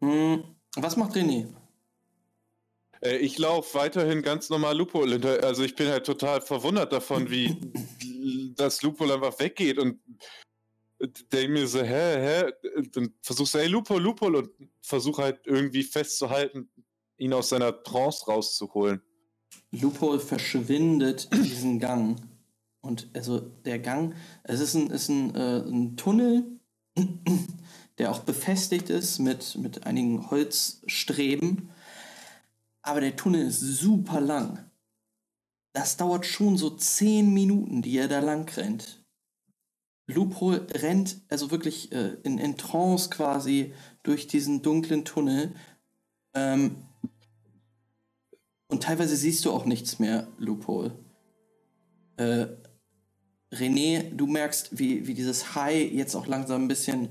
Hm, 0.00 0.42
was 0.76 0.96
macht 0.96 1.14
René? 1.14 1.46
Äh, 3.02 3.18
ich 3.18 3.38
laufe 3.38 3.78
weiterhin 3.78 4.22
ganz 4.22 4.48
normal 4.50 4.76
Lupo 4.76 5.04
hinter. 5.04 5.42
Also 5.44 5.62
ich 5.62 5.74
bin 5.74 5.88
halt 5.88 6.06
total 6.06 6.40
verwundert 6.40 6.92
davon, 6.92 7.30
wie 7.30 7.56
das 8.56 8.82
Lupo 8.82 9.10
einfach 9.10 9.38
weggeht 9.38 9.78
und 9.78 9.98
denke 11.32 11.52
mir 11.52 11.66
so, 11.66 11.80
hä, 11.80 12.44
hä? 12.44 12.52
Dann 12.92 13.12
versuchst 13.20 13.54
du, 13.54 13.58
hey 13.58 13.66
Lupo, 13.66 13.98
Lupo 13.98 14.26
und 14.26 14.50
versuche 14.80 15.22
halt 15.22 15.40
irgendwie 15.46 15.82
festzuhalten, 15.82 16.70
ihn 17.18 17.32
aus 17.32 17.48
seiner 17.48 17.82
Trance 17.82 18.26
rauszuholen. 18.26 19.02
Lupo 19.72 20.18
verschwindet 20.18 21.28
in 21.32 21.42
diesen 21.42 21.78
Gang 21.78 22.20
Und 22.80 23.08
also 23.14 23.40
der 23.40 23.78
Gang, 23.78 24.14
es 24.44 24.60
ist 24.60 24.74
ein, 24.74 24.90
ist 24.90 25.08
ein, 25.08 25.34
äh, 25.34 25.58
ein 25.58 25.96
Tunnel, 25.96 26.60
der 28.02 28.10
auch 28.10 28.24
befestigt 28.24 28.90
ist 28.90 29.20
mit, 29.20 29.56
mit 29.56 29.86
einigen 29.86 30.28
Holzstreben. 30.28 31.70
Aber 32.82 33.00
der 33.00 33.14
Tunnel 33.14 33.46
ist 33.46 33.60
super 33.60 34.20
lang. 34.20 34.68
Das 35.72 35.96
dauert 35.96 36.26
schon 36.26 36.58
so 36.58 36.70
zehn 36.70 37.32
Minuten, 37.32 37.80
die 37.80 37.96
er 37.96 38.08
da 38.08 38.18
lang 38.18 38.52
rennt. 38.56 39.04
Loophole 40.08 40.66
rennt 40.74 41.20
also 41.28 41.52
wirklich 41.52 41.92
äh, 41.92 42.16
in, 42.24 42.38
in 42.38 42.56
Trance 42.56 43.08
quasi 43.08 43.72
durch 44.02 44.26
diesen 44.26 44.62
dunklen 44.62 45.04
Tunnel. 45.04 45.54
Ähm, 46.34 46.74
und 48.66 48.82
teilweise 48.82 49.14
siehst 49.14 49.44
du 49.44 49.52
auch 49.52 49.64
nichts 49.64 50.00
mehr, 50.00 50.26
Loophole. 50.38 50.98
Äh, 52.16 52.48
René, 53.52 54.10
du 54.10 54.26
merkst, 54.26 54.76
wie, 54.76 55.06
wie 55.06 55.14
dieses 55.14 55.54
High 55.54 55.92
jetzt 55.92 56.16
auch 56.16 56.26
langsam 56.26 56.64
ein 56.64 56.68
bisschen 56.68 57.10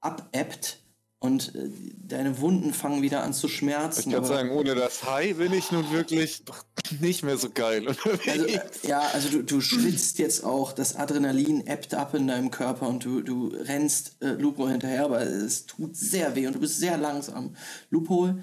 abebbt 0.00 0.78
und 1.20 1.54
äh, 1.54 1.68
deine 1.96 2.40
Wunden 2.40 2.72
fangen 2.72 3.02
wieder 3.02 3.24
an 3.24 3.32
zu 3.32 3.48
schmerzen. 3.48 4.10
Ich 4.10 4.14
kann 4.14 4.24
sagen, 4.24 4.50
ohne 4.50 4.74
das 4.74 5.04
High 5.04 5.36
bin 5.36 5.52
ich 5.52 5.72
nun 5.72 5.90
wirklich 5.90 6.44
nicht 7.00 7.24
mehr 7.24 7.36
so 7.36 7.50
geil. 7.50 7.88
Also, 7.88 8.10
äh, 8.30 8.60
ja, 8.82 9.00
also 9.00 9.28
du, 9.28 9.42
du 9.42 9.60
schwitzt 9.60 10.18
jetzt 10.18 10.44
auch, 10.44 10.72
das 10.72 10.94
Adrenalin 10.94 11.66
ebbt 11.66 11.94
ab 11.94 12.14
in 12.14 12.28
deinem 12.28 12.50
Körper 12.50 12.88
und 12.88 13.04
du, 13.04 13.22
du 13.22 13.48
rennst 13.48 14.22
äh, 14.22 14.32
Lupo 14.32 14.68
hinterher, 14.68 15.04
aber 15.04 15.22
es 15.22 15.66
tut 15.66 15.96
sehr 15.96 16.36
weh 16.36 16.46
und 16.46 16.54
du 16.54 16.60
bist 16.60 16.78
sehr 16.78 16.96
langsam. 16.96 17.56
Lupo, 17.90 18.34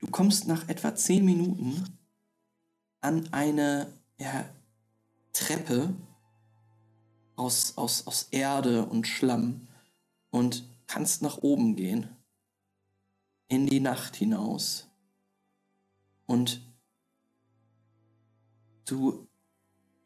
du 0.00 0.06
kommst 0.08 0.48
nach 0.48 0.68
etwa 0.68 0.96
zehn 0.96 1.24
Minuten 1.24 1.84
an 3.00 3.28
eine 3.30 3.86
ja, 4.18 4.44
Treppe 5.32 5.94
aus, 7.36 7.74
aus, 7.76 8.06
aus 8.06 8.28
Erde 8.32 8.86
und 8.86 9.06
Schlamm 9.06 9.68
und 10.30 10.64
kannst 10.94 11.22
nach 11.22 11.38
oben 11.38 11.74
gehen. 11.74 12.08
In 13.48 13.66
die 13.66 13.80
Nacht 13.80 14.14
hinaus. 14.14 14.88
Und 16.26 16.62
Du 18.84 19.26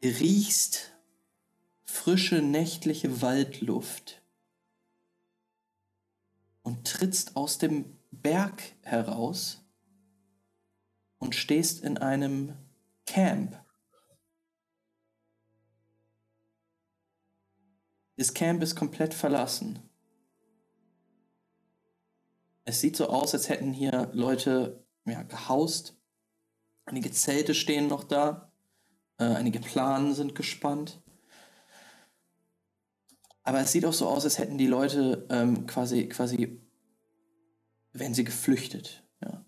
riechst 0.01 0.95
frische 1.83 2.41
nächtliche 2.41 3.21
Waldluft 3.21 4.21
und 6.63 6.87
trittst 6.87 7.35
aus 7.35 7.57
dem 7.57 7.97
Berg 8.11 8.63
heraus 8.81 9.61
und 11.17 11.35
stehst 11.35 11.83
in 11.83 11.97
einem 11.97 12.57
Camp. 13.05 13.61
Das 18.15 18.33
Camp 18.33 18.63
ist 18.63 18.77
komplett 18.77 19.13
verlassen. 19.13 19.88
Es 22.69 22.81
sieht 22.81 22.95
so 22.95 23.07
aus, 23.09 23.33
als 23.33 23.49
hätten 23.49 23.73
hier 23.73 24.11
Leute 24.13 24.85
ja, 25.05 25.23
gehaust. 25.23 25.99
Einige 26.85 27.09
Zelte 27.09 27.55
stehen 27.55 27.87
noch 27.87 28.03
da. 28.03 28.53
Äh, 29.17 29.23
einige 29.23 29.59
Planen 29.59 30.13
sind 30.13 30.35
gespannt. 30.35 31.01
Aber 33.41 33.59
es 33.59 33.71
sieht 33.71 33.85
auch 33.85 33.93
so 33.93 34.07
aus, 34.07 34.23
als 34.23 34.37
hätten 34.37 34.59
die 34.59 34.67
Leute 34.67 35.25
ähm, 35.31 35.65
quasi, 35.65 36.07
quasi, 36.09 36.61
wären 37.91 38.13
sie 38.13 38.23
geflüchtet. 38.23 39.03
Ja. 39.23 39.43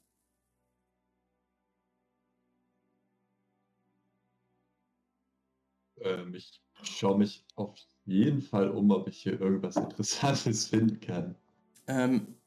Ähm, 6.02 6.34
ich 6.34 6.60
schaue 6.82 7.20
mich 7.20 7.46
auf 7.54 7.78
jeden 8.06 8.42
Fall 8.42 8.72
um, 8.72 8.90
ob 8.90 9.08
ich 9.08 9.22
hier 9.22 9.40
irgendwas 9.40 9.76
Interessantes 9.76 10.66
finden 10.66 11.00
kann. 11.00 11.36
Ähm, 11.86 12.41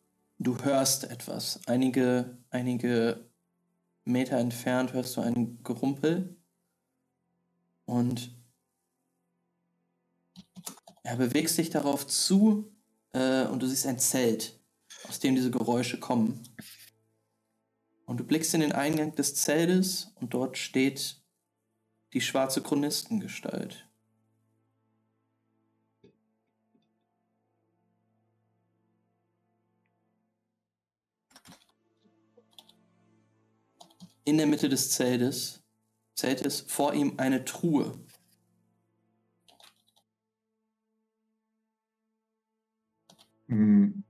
du 0.44 0.62
hörst 0.62 1.04
etwas. 1.04 1.60
Einige, 1.66 2.38
einige 2.50 3.28
Meter 4.04 4.38
entfernt 4.38 4.92
hörst 4.92 5.16
du 5.16 5.22
ein 5.22 5.62
Gerumpel. 5.64 6.36
Und 7.86 8.30
er 11.02 11.16
bewegst 11.16 11.58
dich 11.58 11.70
darauf 11.70 12.06
zu 12.06 12.72
äh, 13.12 13.44
und 13.46 13.62
du 13.62 13.66
siehst 13.66 13.86
ein 13.86 13.98
Zelt, 13.98 14.58
aus 15.08 15.18
dem 15.18 15.34
diese 15.34 15.50
Geräusche 15.50 15.98
kommen. 15.98 16.42
Und 18.06 18.18
du 18.18 18.24
blickst 18.24 18.54
in 18.54 18.60
den 18.60 18.72
Eingang 18.72 19.14
des 19.14 19.34
Zeltes 19.34 20.12
und 20.16 20.34
dort 20.34 20.58
steht 20.58 21.22
die 22.12 22.20
schwarze 22.20 22.62
Chronistengestalt. 22.62 23.88
In 34.24 34.38
der 34.38 34.46
Mitte 34.46 34.68
des 34.68 34.90
Zeltes, 34.90 35.62
Zeltes 36.14 36.60
vor 36.60 36.94
ihm 36.94 37.14
eine 37.18 37.44
Truhe. 37.44 37.92
Hm. 43.48 44.04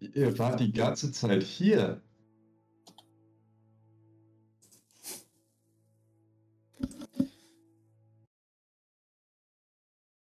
Ihr 0.00 0.38
wart 0.38 0.60
die 0.60 0.72
ganze 0.72 1.12
Zeit 1.12 1.42
hier. 1.42 2.02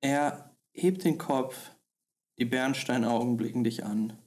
Er 0.00 0.56
hebt 0.72 1.04
den 1.04 1.16
Kopf, 1.16 1.70
die 2.38 2.44
Bernsteinaugen 2.44 3.36
blicken 3.36 3.64
dich 3.64 3.84
an. 3.84 4.18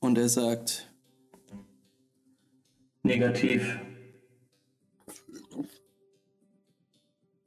Und 0.00 0.18
er 0.18 0.28
sagt: 0.28 0.89
Negativ. 3.02 3.78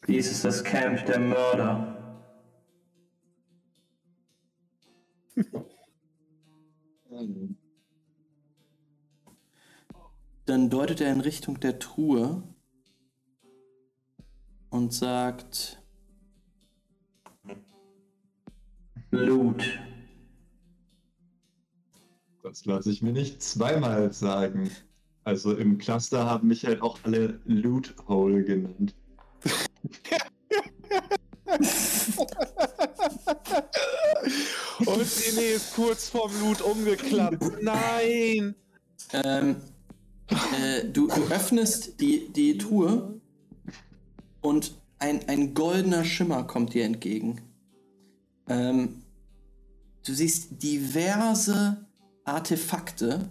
Dies 0.07 0.31
ist 0.31 0.43
das 0.43 0.63
Camp 0.63 1.05
der 1.05 1.19
Mörder. 1.19 1.93
Dann 10.45 10.69
deutet 10.69 10.99
er 11.01 11.11
in 11.13 11.21
Richtung 11.21 11.59
der 11.59 11.79
Truhe 11.79 12.43
und 14.69 14.93
sagt: 14.93 15.81
Loot. 19.11 19.79
Das 22.41 22.65
lasse 22.65 22.91
ich 22.91 23.01
mir 23.01 23.13
nicht 23.13 23.41
zweimal 23.41 24.11
sagen. 24.11 24.69
Also 25.23 25.55
im 25.55 25.77
Cluster 25.77 26.25
haben 26.25 26.47
mich 26.47 26.65
halt 26.65 26.81
auch 26.81 26.99
alle 27.03 27.39
Loot 27.45 27.95
Hole 28.07 28.43
genannt. 28.43 28.93
Und 34.79 35.01
René 35.01 35.55
ist 35.55 35.73
kurz 35.75 36.09
vorm 36.09 36.31
Loot 36.41 36.61
umgeklappt. 36.61 37.61
Nein! 37.61 38.55
Ähm, 39.13 39.55
äh, 40.29 40.85
du, 40.85 41.07
du 41.07 41.23
öffnest 41.29 41.99
die, 42.01 42.31
die 42.33 42.57
Truhe 42.57 43.21
und 44.41 44.75
ein, 44.99 45.27
ein 45.27 45.53
goldener 45.53 46.03
Schimmer 46.03 46.43
kommt 46.43 46.73
dir 46.73 46.85
entgegen. 46.85 47.41
Ähm, 48.47 49.03
du 50.05 50.13
siehst 50.13 50.63
diverse 50.63 51.85
Artefakte, 52.25 53.29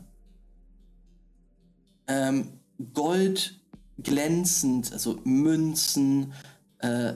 ähm, 2.06 2.60
Gold 2.94 3.60
glänzend, 3.98 4.92
also 4.92 5.20
Münzen, 5.24 6.32
äh, 6.78 7.14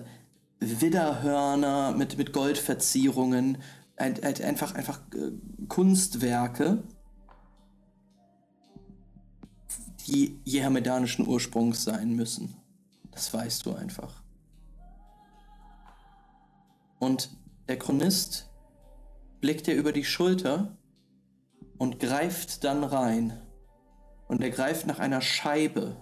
Widderhörner 0.60 1.92
mit, 1.92 2.16
mit 2.16 2.32
Goldverzierungen, 2.32 3.58
ein, 3.96 4.22
ein, 4.22 4.42
einfach, 4.42 4.74
einfach 4.74 5.00
äh, 5.14 5.32
Kunstwerke 5.68 6.82
die 10.06 10.38
jehamedanischen 10.44 11.26
Ursprungs 11.26 11.82
sein 11.82 12.14
müssen. 12.14 12.54
Das 13.10 13.32
weißt 13.32 13.66
du 13.66 13.74
einfach. 13.74 14.22
Und 16.98 17.30
der 17.68 17.78
Chronist 17.78 18.48
blickt 19.40 19.66
dir 19.66 19.74
über 19.74 19.92
die 19.92 20.04
Schulter 20.04 20.76
und 21.78 21.98
greift 21.98 22.64
dann 22.64 22.84
rein. 22.84 23.40
Und 24.28 24.42
er 24.42 24.50
greift 24.50 24.86
nach 24.86 24.98
einer 24.98 25.20
Scheibe. 25.20 25.96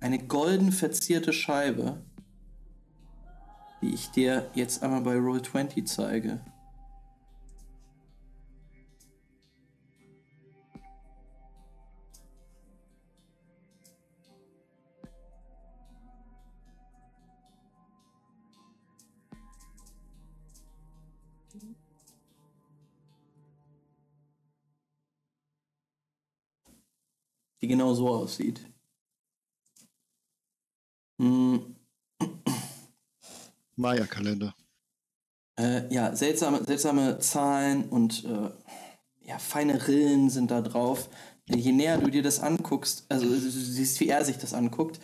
Eine 0.00 0.18
golden 0.18 0.70
verzierte 0.70 1.32
Scheibe, 1.32 2.00
die 3.82 3.92
ich 3.92 4.10
dir 4.10 4.48
jetzt 4.54 4.82
einmal 4.82 5.00
bei 5.00 5.16
Roll20 5.16 5.84
zeige. 5.84 6.40
Die 27.60 27.68
genau 27.68 27.94
so 27.94 28.08
aussieht. 28.08 28.60
Hm, 31.20 31.74
Maya-Kalender. 33.76 34.54
äh, 35.58 35.92
ja, 35.92 36.14
seltsame, 36.14 36.64
seltsame 36.64 37.18
Zahlen 37.18 37.88
und 37.88 38.24
äh, 38.24 38.50
ja, 39.22 39.38
feine 39.38 39.86
Rillen 39.88 40.30
sind 40.30 40.50
da 40.50 40.60
drauf. 40.62 41.10
Je 41.46 41.72
näher 41.72 41.98
du 41.98 42.10
dir 42.10 42.22
das 42.22 42.40
anguckst, 42.40 43.06
also 43.08 43.26
du 43.26 43.38
siehst, 43.38 44.00
wie 44.00 44.08
er 44.08 44.24
sich 44.24 44.38
das 44.38 44.54
anguckt, 44.54 45.00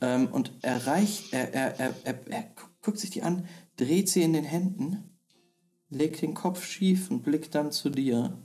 ähm, 0.00 0.28
und 0.32 0.52
er 0.62 0.86
reicht, 0.86 1.32
er, 1.32 1.52
er, 1.54 1.80
er, 1.80 1.94
er, 2.04 2.28
er 2.28 2.42
gu- 2.54 2.68
guckt 2.82 2.98
sich 2.98 3.10
die 3.10 3.22
an, 3.22 3.48
dreht 3.76 4.08
sie 4.08 4.22
in 4.22 4.32
den 4.32 4.44
Händen, 4.44 5.18
legt 5.90 6.22
den 6.22 6.34
Kopf 6.34 6.64
schief 6.64 7.10
und 7.10 7.22
blickt 7.24 7.54
dann 7.54 7.72
zu 7.72 7.90
dir. 7.90 8.36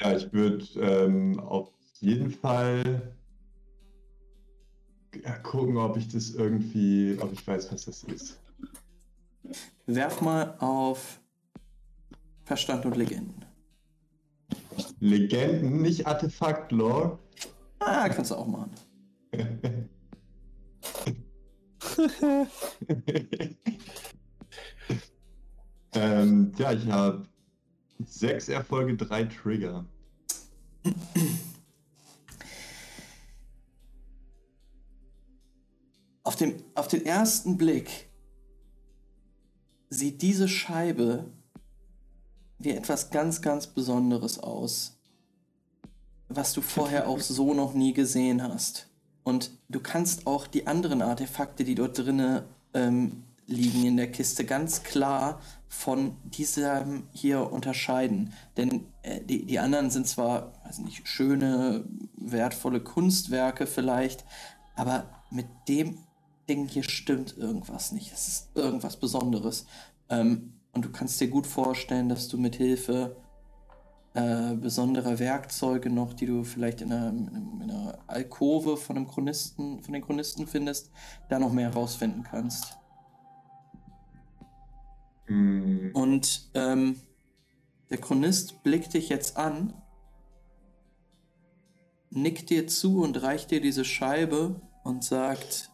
Ja, 0.00 0.16
ich 0.16 0.32
würde 0.32 0.64
ähm, 0.80 1.38
auf 1.40 1.70
jeden 2.00 2.30
Fall 2.30 3.14
gucken, 5.42 5.76
ob 5.76 5.96
ich 5.96 6.08
das 6.08 6.30
irgendwie, 6.30 7.18
ob 7.20 7.32
ich 7.32 7.46
weiß, 7.46 7.70
was 7.72 7.84
das 7.84 8.02
ist. 8.04 8.40
Werf 9.86 10.20
mal 10.20 10.56
auf 10.58 11.20
Verstand 12.44 12.86
und 12.86 12.96
Legenden. 12.96 13.44
Legenden, 15.00 15.82
nicht 15.82 16.06
Artefakt-Lore. 16.06 17.18
Ah, 17.80 18.08
kannst 18.08 18.30
du 18.30 18.36
auch 18.36 18.46
machen. 18.46 18.70
ähm, 25.92 26.52
ja, 26.56 26.72
ich 26.72 26.86
habe 26.86 27.26
sechs 28.06 28.48
Erfolge, 28.48 28.96
drei 28.96 29.24
Trigger. 29.24 29.84
Auf, 36.22 36.36
dem, 36.36 36.54
auf 36.74 36.88
den 36.88 37.04
ersten 37.04 37.56
Blick 37.56 38.08
sieht 39.88 40.22
diese 40.22 40.48
Scheibe 40.48 41.26
wie 42.58 42.70
etwas 42.70 43.10
ganz, 43.10 43.42
ganz 43.42 43.66
Besonderes 43.66 44.38
aus, 44.38 44.98
was 46.28 46.52
du 46.52 46.60
vorher 46.60 47.08
auch 47.08 47.20
so 47.20 47.54
noch 47.54 47.74
nie 47.74 47.92
gesehen 47.92 48.42
hast. 48.42 48.88
Und 49.22 49.50
du 49.68 49.80
kannst 49.80 50.26
auch 50.26 50.46
die 50.46 50.66
anderen 50.66 51.02
Artefakte, 51.02 51.64
die 51.64 51.74
dort 51.74 51.98
drinnen 51.98 52.42
ähm, 52.74 53.24
liegen 53.46 53.84
in 53.84 53.96
der 53.96 54.10
Kiste, 54.10 54.44
ganz 54.44 54.82
klar 54.82 55.40
von 55.70 56.16
diesem 56.24 57.04
hier 57.12 57.52
unterscheiden. 57.52 58.32
Denn 58.56 58.86
äh, 59.02 59.20
die, 59.20 59.46
die 59.46 59.60
anderen 59.60 59.88
sind 59.88 60.08
zwar, 60.08 60.52
weiß 60.64 60.80
nicht, 60.80 61.06
schöne, 61.06 61.84
wertvolle 62.16 62.80
Kunstwerke 62.80 63.68
vielleicht, 63.68 64.24
aber 64.74 65.04
mit 65.30 65.46
dem 65.68 65.98
Ding 66.48 66.66
hier 66.66 66.82
stimmt 66.82 67.38
irgendwas 67.38 67.92
nicht. 67.92 68.12
Es 68.12 68.26
ist 68.26 68.48
irgendwas 68.56 68.96
Besonderes. 68.96 69.64
Ähm, 70.08 70.54
und 70.72 70.84
du 70.84 70.90
kannst 70.90 71.20
dir 71.20 71.28
gut 71.28 71.46
vorstellen, 71.46 72.08
dass 72.08 72.26
du 72.26 72.36
mit 72.36 72.56
Hilfe 72.56 73.16
äh, 74.14 74.54
besonderer 74.54 75.20
Werkzeuge 75.20 75.88
noch, 75.88 76.14
die 76.14 76.26
du 76.26 76.42
vielleicht 76.42 76.80
in 76.80 76.92
einer, 76.92 77.10
in 77.10 77.62
einer 77.62 77.96
Alkove 78.08 78.76
von 78.76 78.96
einem 78.96 79.06
Chronisten, 79.06 79.84
von 79.84 79.94
den 79.94 80.02
Chronisten 80.02 80.48
findest, 80.48 80.90
da 81.28 81.38
noch 81.38 81.52
mehr 81.52 81.70
herausfinden 81.70 82.24
kannst. 82.28 82.79
Hm, 85.30 85.92
Und 85.94 86.50
ähm, 86.54 87.00
der 87.88 87.98
Chronist 87.98 88.64
blickt 88.64 88.94
dich 88.94 89.08
jetzt 89.08 89.36
an, 89.36 89.80
nickt 92.10 92.50
dir 92.50 92.66
zu 92.66 93.00
und 93.00 93.22
reicht 93.22 93.52
dir 93.52 93.60
diese 93.60 93.84
Scheibe 93.84 94.60
und 94.82 95.04
sagt: 95.04 95.70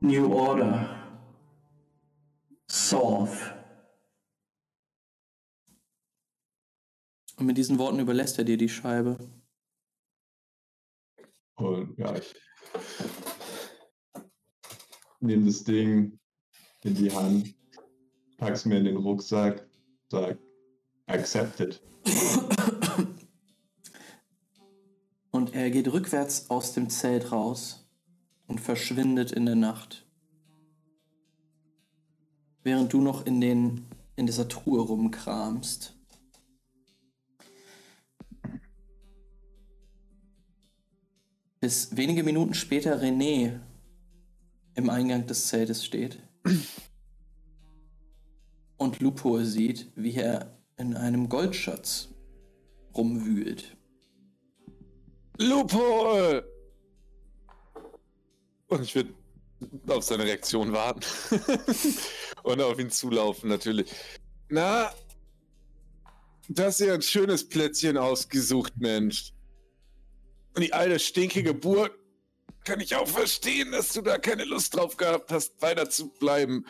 New 0.00 0.30
Order. 0.30 0.96
Solve. 2.68 3.64
Und 7.38 7.46
mit 7.46 7.56
diesen 7.56 7.78
Worten 7.78 7.98
überlässt 7.98 8.36
er 8.38 8.44
dir 8.44 8.58
die 8.58 8.68
Scheibe. 8.68 9.16
Und 11.54 11.98
ja, 11.98 12.14
ich 12.14 12.34
nehme 15.20 15.46
das 15.46 15.64
Ding 15.64 16.18
in 16.82 16.94
die 16.94 17.12
Hand, 17.12 17.54
pack's 18.38 18.64
mir 18.64 18.78
in 18.78 18.84
den 18.84 18.96
Rucksack, 18.96 19.66
sag, 20.10 20.38
accepted. 21.06 21.80
Und 25.30 25.54
er 25.54 25.70
geht 25.70 25.92
rückwärts 25.92 26.50
aus 26.50 26.72
dem 26.72 26.90
Zelt 26.90 27.30
raus 27.30 27.88
und 28.48 28.60
verschwindet 28.60 29.30
in 29.30 29.46
der 29.46 29.54
Nacht. 29.54 30.04
Während 32.64 32.92
du 32.92 33.00
noch 33.00 33.24
in, 33.26 33.40
den, 33.40 33.86
in 34.16 34.26
dieser 34.26 34.48
Truhe 34.48 34.80
rumkramst. 34.80 35.96
Bis 41.60 41.96
wenige 41.96 42.24
Minuten 42.24 42.54
später 42.54 43.00
René 43.00 43.60
im 44.80 44.90
Eingang 44.90 45.26
des 45.26 45.48
Zeltes 45.48 45.84
steht 45.84 46.18
und 48.78 49.00
Lupo 49.00 49.42
sieht, 49.42 49.92
wie 49.94 50.14
er 50.16 50.58
in 50.78 50.96
einem 50.96 51.28
Goldschatz 51.28 52.08
rumwühlt. 52.96 53.76
Lupo! 55.38 56.40
Und 58.68 58.82
ich 58.82 58.94
würde 58.94 59.12
auf 59.88 60.04
seine 60.04 60.24
Reaktion 60.24 60.72
warten. 60.72 61.04
Und 62.42 62.62
auf 62.62 62.78
ihn 62.78 62.90
zulaufen, 62.90 63.50
natürlich. 63.50 63.90
Na, 64.48 64.90
hast 66.58 66.80
dir 66.80 66.94
ein 66.94 67.02
schönes 67.02 67.46
Plätzchen 67.46 67.98
ausgesucht, 67.98 68.72
Mensch. 68.78 69.34
Und 70.54 70.62
die 70.62 70.72
alte 70.72 70.98
stinkige 70.98 71.52
Burg 71.52 71.99
kann 72.64 72.80
ich 72.80 72.94
auch 72.94 73.08
verstehen, 73.08 73.72
dass 73.72 73.92
du 73.92 74.02
da 74.02 74.18
keine 74.18 74.44
Lust 74.44 74.76
drauf 74.76 74.96
gehabt 74.96 75.32
hast, 75.32 75.60
weiter 75.62 75.88
zu 75.88 76.10
bleiben. 76.10 76.66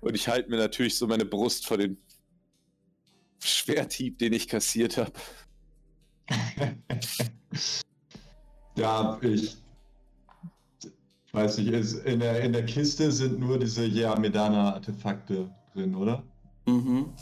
Und 0.00 0.14
ich 0.14 0.28
halte 0.28 0.50
mir 0.50 0.58
natürlich 0.58 0.96
so 0.96 1.06
meine 1.06 1.24
Brust 1.24 1.66
vor 1.66 1.78
den 1.78 1.98
Schwerthieb, 3.38 4.18
den 4.18 4.32
ich 4.32 4.48
kassiert 4.48 4.96
habe. 4.96 5.12
Ja, 8.76 9.18
ich 9.20 9.56
weiß 11.32 11.58
nicht, 11.58 11.68
ist, 11.68 11.94
in, 12.04 12.20
der, 12.20 12.40
in 12.40 12.52
der 12.52 12.64
Kiste 12.64 13.12
sind 13.12 13.38
nur 13.38 13.58
diese 13.58 13.84
Yamedana-Artefakte 13.84 15.50
drin, 15.74 15.94
oder? 15.94 16.22
Mhm. 16.66 17.12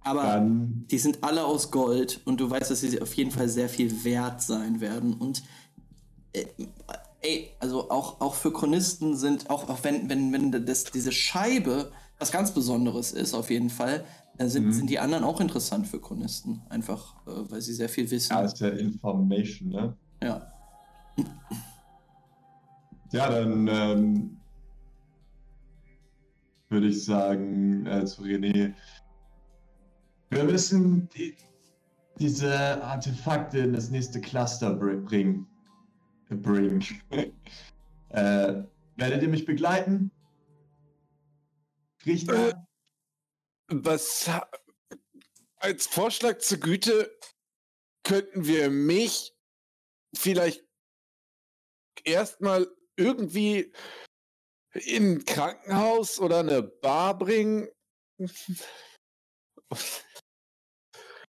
Aber 0.00 0.22
Dann, 0.22 0.86
die 0.90 0.98
sind 0.98 1.24
alle 1.24 1.44
aus 1.44 1.70
Gold 1.70 2.20
und 2.26 2.40
du 2.40 2.48
weißt, 2.48 2.70
dass 2.70 2.80
sie 2.80 3.00
auf 3.00 3.14
jeden 3.14 3.30
Fall 3.30 3.48
sehr 3.48 3.68
viel 3.68 4.04
wert 4.04 4.40
sein 4.42 4.80
werden. 4.80 5.14
Und 5.14 5.42
ey, 7.22 7.50
also 7.60 7.90
auch, 7.90 8.20
auch 8.20 8.34
für 8.34 8.52
Chronisten 8.52 9.16
sind, 9.16 9.50
auch, 9.50 9.68
auch 9.68 9.82
wenn, 9.82 10.08
wenn, 10.08 10.32
wenn 10.32 10.66
das, 10.66 10.84
diese 10.84 11.12
Scheibe 11.12 11.92
was 12.18 12.32
ganz 12.32 12.52
Besonderes 12.52 13.12
ist, 13.12 13.34
auf 13.34 13.50
jeden 13.50 13.68
Fall, 13.70 14.04
äh, 14.38 14.46
sind, 14.48 14.66
Mhm. 14.66 14.72
sind 14.72 14.90
die 14.90 14.98
anderen 14.98 15.24
auch 15.24 15.40
interessant 15.40 15.86
für 15.86 16.00
Chronisten. 16.00 16.62
Einfach, 16.68 17.14
äh, 17.26 17.50
weil 17.50 17.60
sie 17.60 17.74
sehr 17.74 17.88
viel 17.88 18.10
wissen. 18.10 18.32
ja, 18.32 18.42
ist 18.42 18.60
ja 18.60 18.68
Information, 18.68 19.68
ne? 19.68 19.96
Ja. 20.22 20.52
Ja, 23.12 23.30
dann 23.30 23.68
ähm, 23.68 24.36
würde 26.68 26.88
ich 26.88 27.04
sagen 27.04 27.86
äh, 27.86 28.04
zu 28.04 28.22
René, 28.22 28.74
wir 30.30 30.44
müssen 30.44 31.08
die, 31.10 31.36
diese 32.18 32.82
Artefakte 32.82 33.58
in 33.58 33.72
das 33.72 33.90
nächste 33.90 34.20
Cluster 34.20 34.74
br 34.74 34.96
bringen. 34.96 35.46
Bringen. 36.28 36.84
äh, 38.10 38.62
werdet 38.96 39.22
ihr 39.22 39.28
mich 39.28 39.44
begleiten? 39.44 40.10
Richter? 42.04 42.48
Äh. 42.48 42.54
Was 43.68 44.30
als 45.56 45.86
Vorschlag 45.86 46.38
zur 46.38 46.58
Güte 46.58 47.18
könnten 48.04 48.46
wir 48.46 48.70
mich 48.70 49.34
vielleicht 50.14 50.64
erstmal 52.04 52.68
irgendwie 52.96 53.72
in 54.72 55.16
ein 55.16 55.24
Krankenhaus 55.24 56.20
oder 56.20 56.40
eine 56.40 56.62
Bar 56.62 57.18
bringen. 57.18 57.68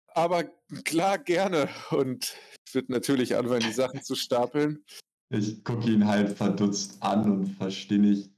Aber 0.08 0.44
klar, 0.84 1.18
gerne. 1.18 1.68
Und 1.90 2.36
würde 2.76 2.92
natürlich 2.92 3.34
anfangen, 3.34 3.66
die 3.66 3.72
Sachen 3.72 4.02
zu 4.02 4.14
stapeln. 4.14 4.84
Ich 5.30 5.64
gucke 5.64 5.90
ihn 5.90 6.06
halt 6.06 6.36
verdutzt 6.36 7.02
an 7.02 7.28
und 7.28 7.46
verstehe 7.56 7.98
nicht, 7.98 8.30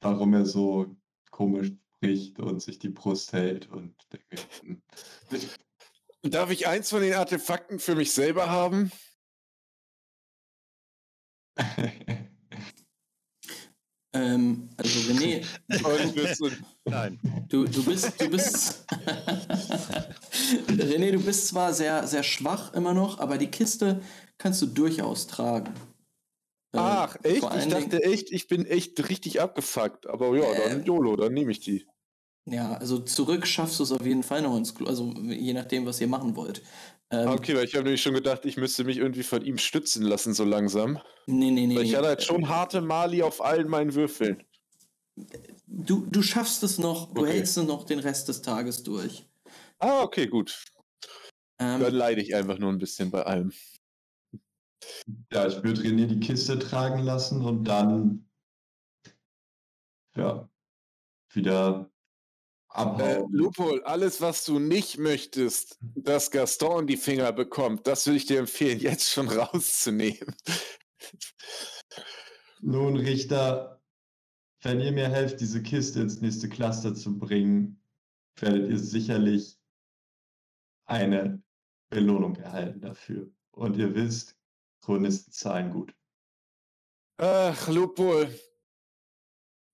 warum 0.00 0.32
er 0.32 0.46
so 0.46 0.96
komisch 1.30 1.72
bricht 2.00 2.38
und 2.38 2.62
sich 2.62 2.78
die 2.78 2.88
Brust 2.88 3.34
hält 3.34 3.68
und 3.70 3.94
denke, 4.10 4.42
hm, 4.60 4.80
Darf 6.22 6.50
ich 6.50 6.66
eins 6.66 6.90
von 6.90 7.02
den 7.02 7.14
Artefakten 7.14 7.78
für 7.78 7.94
mich 7.94 8.12
selber 8.12 8.48
haben? 8.48 8.90
Ähm, 14.14 14.70
also 14.76 15.00
René, 15.12 15.44
Nein. 16.84 17.20
du, 17.48 17.64
du 17.66 17.84
bist, 17.84 18.20
du 18.20 18.30
bist, 18.30 18.86
René, 20.68 21.12
du 21.12 21.20
bist 21.20 21.48
zwar 21.48 21.74
sehr, 21.74 22.06
sehr 22.06 22.22
schwach 22.22 22.72
immer 22.72 22.94
noch, 22.94 23.18
aber 23.18 23.36
die 23.36 23.48
Kiste 23.48 24.00
kannst 24.38 24.62
du 24.62 24.66
durchaus 24.66 25.26
tragen. 25.26 25.74
Äh, 26.72 26.78
Ach, 26.78 27.16
echt? 27.22 27.42
Ich 27.42 27.68
dachte 27.68 28.02
echt, 28.02 28.30
ich 28.30 28.48
bin 28.48 28.64
echt 28.66 29.08
richtig 29.08 29.40
abgefuckt. 29.40 30.06
Aber 30.06 30.36
ja, 30.36 30.68
dann 30.68 30.82
Äh. 30.82 30.84
YOLO, 30.86 31.16
dann 31.16 31.32
nehme 31.34 31.50
ich 31.50 31.60
die. 31.60 31.86
Ja, 32.50 32.74
also 32.74 32.98
zurück 33.00 33.46
schaffst 33.46 33.78
du 33.78 33.82
es 33.82 33.92
auf 33.92 34.04
jeden 34.04 34.22
Fall 34.22 34.42
noch 34.42 34.56
ins 34.56 34.74
Klo, 34.74 34.86
also 34.86 35.12
je 35.12 35.52
nachdem, 35.52 35.84
was 35.86 36.00
ihr 36.00 36.06
machen 36.06 36.34
wollt. 36.36 36.62
Ähm, 37.10 37.28
Okay, 37.28 37.54
weil 37.54 37.64
ich 37.64 37.74
habe 37.74 37.84
nämlich 37.84 38.02
schon 38.02 38.14
gedacht, 38.14 38.44
ich 38.44 38.56
müsste 38.56 38.84
mich 38.84 38.98
irgendwie 38.98 39.22
von 39.22 39.44
ihm 39.44 39.58
stützen 39.58 40.02
lassen, 40.02 40.34
so 40.34 40.44
langsam. 40.44 40.98
Nee, 41.26 41.50
nee, 41.50 41.66
nee. 41.66 41.76
Weil 41.76 41.84
ich 41.84 41.94
hatte 41.94 42.08
halt 42.08 42.22
schon 42.22 42.48
harte 42.48 42.80
Mali 42.80 43.22
auf 43.22 43.44
allen 43.44 43.68
meinen 43.68 43.94
Würfeln. 43.94 44.42
Du, 45.66 46.06
du 46.06 46.22
schaffst 46.22 46.62
es 46.62 46.78
noch, 46.78 47.12
du 47.12 47.22
Okay. 47.22 47.32
hältst 47.32 47.56
es 47.58 47.64
noch 47.64 47.84
den 47.84 47.98
Rest 47.98 48.28
des 48.28 48.42
Tages 48.42 48.82
durch. 48.82 49.28
Ah, 49.78 50.02
okay, 50.02 50.26
gut. 50.26 50.64
Ähm, 51.58 51.80
Dann 51.80 51.94
leide 51.94 52.22
ich 52.22 52.34
einfach 52.34 52.58
nur 52.58 52.70
ein 52.70 52.78
bisschen 52.78 53.10
bei 53.10 53.22
allem. 53.22 53.52
Ja, 55.32 55.46
ich 55.46 55.62
würde 55.62 55.82
René 55.82 56.06
die 56.06 56.20
Kiste 56.20 56.58
tragen 56.58 57.02
lassen 57.02 57.44
und 57.44 57.64
dann 57.64 58.26
ja 60.16 60.48
wieder 61.32 61.90
Äh, 62.70 62.78
abhauen. 62.78 63.32
Lupol, 63.32 63.82
alles, 63.84 64.20
was 64.20 64.44
du 64.44 64.58
nicht 64.58 64.98
möchtest, 64.98 65.78
dass 65.80 66.30
Gaston 66.30 66.86
die 66.86 66.96
Finger 66.96 67.32
bekommt, 67.32 67.86
das 67.86 68.06
würde 68.06 68.18
ich 68.18 68.26
dir 68.26 68.38
empfehlen, 68.40 68.80
jetzt 68.80 69.10
schon 69.10 69.28
rauszunehmen. 69.28 70.34
Nun, 72.60 72.96
Richter, 72.96 73.80
wenn 74.62 74.80
ihr 74.80 74.92
mir 74.92 75.08
helft, 75.08 75.40
diese 75.40 75.62
Kiste 75.62 76.00
ins 76.00 76.20
nächste 76.20 76.48
Cluster 76.48 76.94
zu 76.94 77.18
bringen, 77.18 77.80
werdet 78.36 78.70
ihr 78.70 78.78
sicherlich 78.78 79.58
eine 80.86 81.42
Belohnung 81.90 82.36
erhalten 82.36 82.80
dafür. 82.80 83.30
Und 83.52 83.76
ihr 83.76 83.94
wisst, 83.94 84.36
Chronisten 84.82 85.32
zahlen 85.32 85.72
gut. 85.72 85.94
Ach, 87.18 87.68
Lupol, 87.68 88.32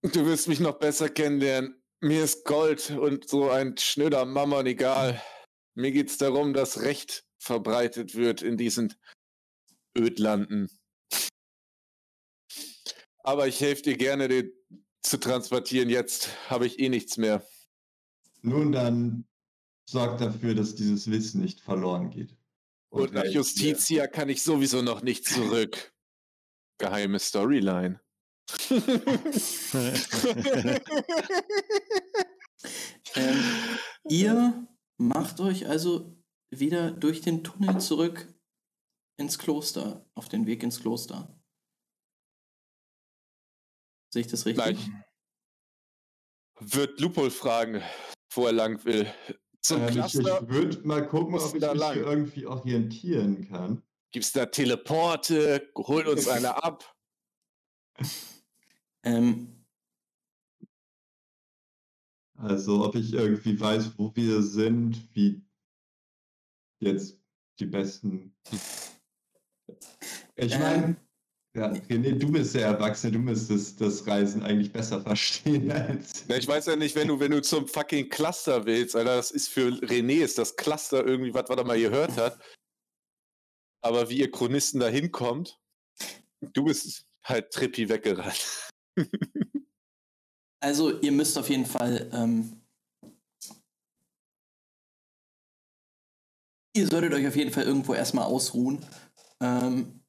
du 0.03 0.27
wirst 0.27 0.49
mich 0.49 0.61
noch 0.61 0.79
besser 0.79 1.09
kennenlernen. 1.09 1.84
Mir 2.05 2.23
ist 2.23 2.45
Gold 2.45 2.91
und 2.91 3.27
so 3.27 3.49
ein 3.49 3.79
schnöder 3.79 4.27
Mammon 4.27 4.67
egal. 4.67 5.23
Mir 5.75 5.91
geht's 5.91 6.19
darum, 6.19 6.53
dass 6.53 6.83
Recht 6.83 7.25
verbreitet 7.39 8.15
wird 8.15 8.43
in 8.43 8.59
diesen 8.59 8.93
Ödlanden. 9.97 10.69
Aber 13.21 13.49
ich 13.49 13.59
helfe 13.63 13.81
dir 13.81 13.97
gerne, 13.97 14.29
den 14.29 14.53
zu 15.01 15.17
transportieren. 15.17 15.89
Jetzt 15.89 16.29
habe 16.51 16.67
ich 16.67 16.79
eh 16.79 16.91
nichts 16.91 17.17
mehr. 17.17 17.43
Nun 18.43 18.73
dann 18.73 19.27
sorgt 19.89 20.21
dafür, 20.21 20.55
dass 20.55 20.75
dieses 20.75 21.11
Wissen 21.11 21.41
nicht 21.41 21.63
verloren 21.63 22.11
geht. 22.11 22.37
Und 22.91 23.15
nach 23.15 23.23
helft 23.23 23.35
mir. 23.35 23.41
Justitia 23.41 24.09
kann 24.09 24.29
ich 24.29 24.43
sowieso 24.43 24.83
noch 24.83 25.01
nicht 25.01 25.25
zurück. 25.25 25.95
Geheime 26.77 27.19
Storyline. 27.19 28.04
ähm, 33.15 33.51
ihr 34.09 34.69
macht 34.99 35.41
euch 35.41 35.67
also 35.67 36.17
wieder 36.51 36.91
durch 36.91 37.21
den 37.21 37.43
Tunnel 37.45 37.81
zurück 37.81 38.33
ins 39.17 39.39
Kloster, 39.39 40.05
auf 40.15 40.29
den 40.29 40.47
Weg 40.47 40.63
ins 40.63 40.81
Kloster. 40.81 41.35
Sehe 44.13 44.21
ich 44.23 44.29
das 44.29 44.47
richtig? 44.47 44.65
Gleich. 44.65 44.91
Wird 46.61 47.01
Lupol 47.01 47.31
fragen, 47.31 47.83
wo 48.33 48.47
er 48.47 48.53
lang 48.53 48.85
will. 48.85 49.13
Zum 49.61 49.83
Ähm, 49.83 49.89
ich 49.89 49.97
ich 49.97 50.13
Cluster 50.13 50.49
würde 50.49 50.87
mal 50.87 51.07
gucken, 51.07 51.37
ob 51.37 51.55
ich 51.55 51.61
da 51.61 51.73
mich 51.73 51.81
lang. 51.81 51.97
irgendwie 51.97 52.47
orientieren 52.47 53.49
kann. 53.49 53.83
gibt's 54.13 54.33
da 54.33 54.47
Teleporte, 54.47 55.73
holt 55.75 56.07
uns 56.07 56.29
einer 56.29 56.63
ab. 56.63 56.95
Ähm, 59.05 59.55
Also 62.37 62.85
ob 62.85 62.95
ich 62.95 63.13
irgendwie 63.13 63.59
weiß, 63.59 63.93
wo 63.97 64.15
wir 64.15 64.43
sind, 64.43 65.09
wie 65.15 65.41
jetzt 66.81 67.19
die 67.59 67.67
besten. 67.67 68.35
Ich 70.37 70.53
Ähm, 70.55 70.61
meine, 70.61 70.97
ja, 71.57 71.71
René, 71.71 72.19
du 72.19 72.33
bist 72.33 72.55
der 72.55 72.67
Erwachsene, 72.67 73.13
du 73.13 73.19
müsstest 73.21 73.81
das 73.81 74.05
Reisen 74.07 74.43
eigentlich 74.43 74.73
besser 74.73 75.01
verstehen 75.03 75.71
als. 75.71 76.25
Na, 76.27 76.37
ich 76.37 76.49
weiß 76.49 76.67
ja 76.67 76.77
nicht, 76.77 76.97
wenn 76.97 77.09
du, 77.09 77.21
wenn 77.21 77.31
du 77.31 77.41
zum 77.41 77.69
fucking 77.69 78.09
Cluster 78.09 78.67
willst, 78.67 78.97
Alter, 78.97 79.17
das 79.17 79.31
ist 79.31 79.49
für 79.49 79.69
René 79.69 80.25
ist 80.25 80.37
das 80.37 80.57
Cluster 80.57 81.07
irgendwie 81.07 81.33
was, 81.33 81.49
was 81.49 81.57
er 81.57 81.65
mal 81.65 81.79
gehört 81.79 82.17
hat. 82.17 82.39
Aber 83.83 84.09
wie 84.11 84.19
ihr 84.19 84.31
Chronisten 84.31 84.81
da 84.81 84.89
hinkommt, 84.89 85.61
du 86.41 86.65
bist 86.65 87.07
halt 87.23 87.53
Trippi 87.53 87.89
weggerannt. 87.89 88.73
also 90.61 91.01
ihr 91.01 91.13
müsst 91.13 91.37
auf 91.39 91.49
jeden 91.49 91.67
Fall 91.67 92.09
ähm, 92.13 92.65
ihr 96.75 96.87
solltet 96.87 97.15
euch 97.15 97.27
auf 97.27 97.37
jeden 97.37 97.53
Fall 97.53 97.65
irgendwo 97.65 97.95
erstmal 97.95 98.25
ausruhen, 98.25 98.85
ähm, 99.41 100.01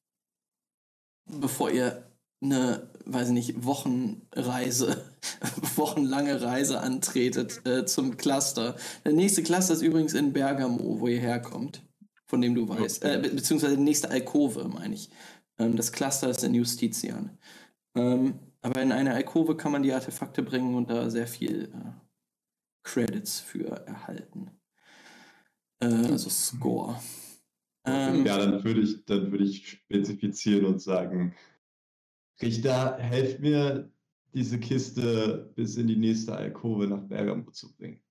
bevor 1.26 1.72
ihr 1.72 2.12
eine, 2.42 2.90
weiß 3.06 3.30
ich 3.30 3.34
nicht, 3.34 3.66
Wochenreise, 3.66 5.06
wochenlange 5.76 6.42
Reise 6.42 6.82
antretet 6.82 7.66
äh, 7.66 7.86
zum 7.86 8.18
Cluster. 8.18 8.76
Der 9.06 9.14
nächste 9.14 9.44
Cluster 9.44 9.74
ist 9.74 9.82
übrigens 9.82 10.14
in 10.14 10.34
Bergamo, 10.34 11.00
wo 11.00 11.08
ihr 11.08 11.20
herkommt, 11.20 11.84
von 12.28 12.42
dem 12.42 12.56
du 12.56 12.68
weißt. 12.68 13.04
Äh, 13.06 13.20
be 13.22 13.30
beziehungsweise 13.30 13.78
die 13.78 13.84
nächste 13.84 14.10
Alkove, 14.10 14.68
meine 14.68 14.96
ich. 14.96 15.10
Ähm, 15.58 15.76
das 15.76 15.92
Cluster 15.92 16.30
ist 16.30 16.44
in 16.44 16.54
Justitian. 16.54 17.38
Ähm, 17.96 18.40
aber 18.66 18.82
in 18.82 18.92
eine 18.92 19.14
Alkove 19.14 19.56
kann 19.56 19.72
man 19.72 19.84
die 19.84 19.94
Artefakte 19.94 20.42
bringen 20.42 20.74
und 20.74 20.90
da 20.90 21.08
sehr 21.12 21.28
viel 21.28 21.66
äh, 21.66 21.92
Credits 22.82 23.40
für 23.40 23.68
erhalten. 23.86 24.50
Äh, 25.80 25.86
also 25.86 26.32
Score. 26.32 27.00
Ähm, 27.86 28.26
Ja, 28.26 28.40
dann 28.40 28.64
würde 28.64 28.82
ich, 28.82 29.06
dann 29.06 29.32
würde 29.32 29.44
ich 29.44 29.70
spezifizieren 29.70 30.66
und 30.66 30.82
sagen, 30.82 31.36
Richter, 32.42 32.98
helft 32.98 33.40
mir, 33.40 33.92
diese 34.34 34.60
Kiste 34.60 35.54
bis 35.56 35.78
in 35.78 35.88
die 35.88 35.96
nächste 35.96 36.36
Alkove 36.36 36.88
nach 36.88 37.04
Bergamo 37.04 37.52
zu 37.52 37.72
bringen. 37.76 38.02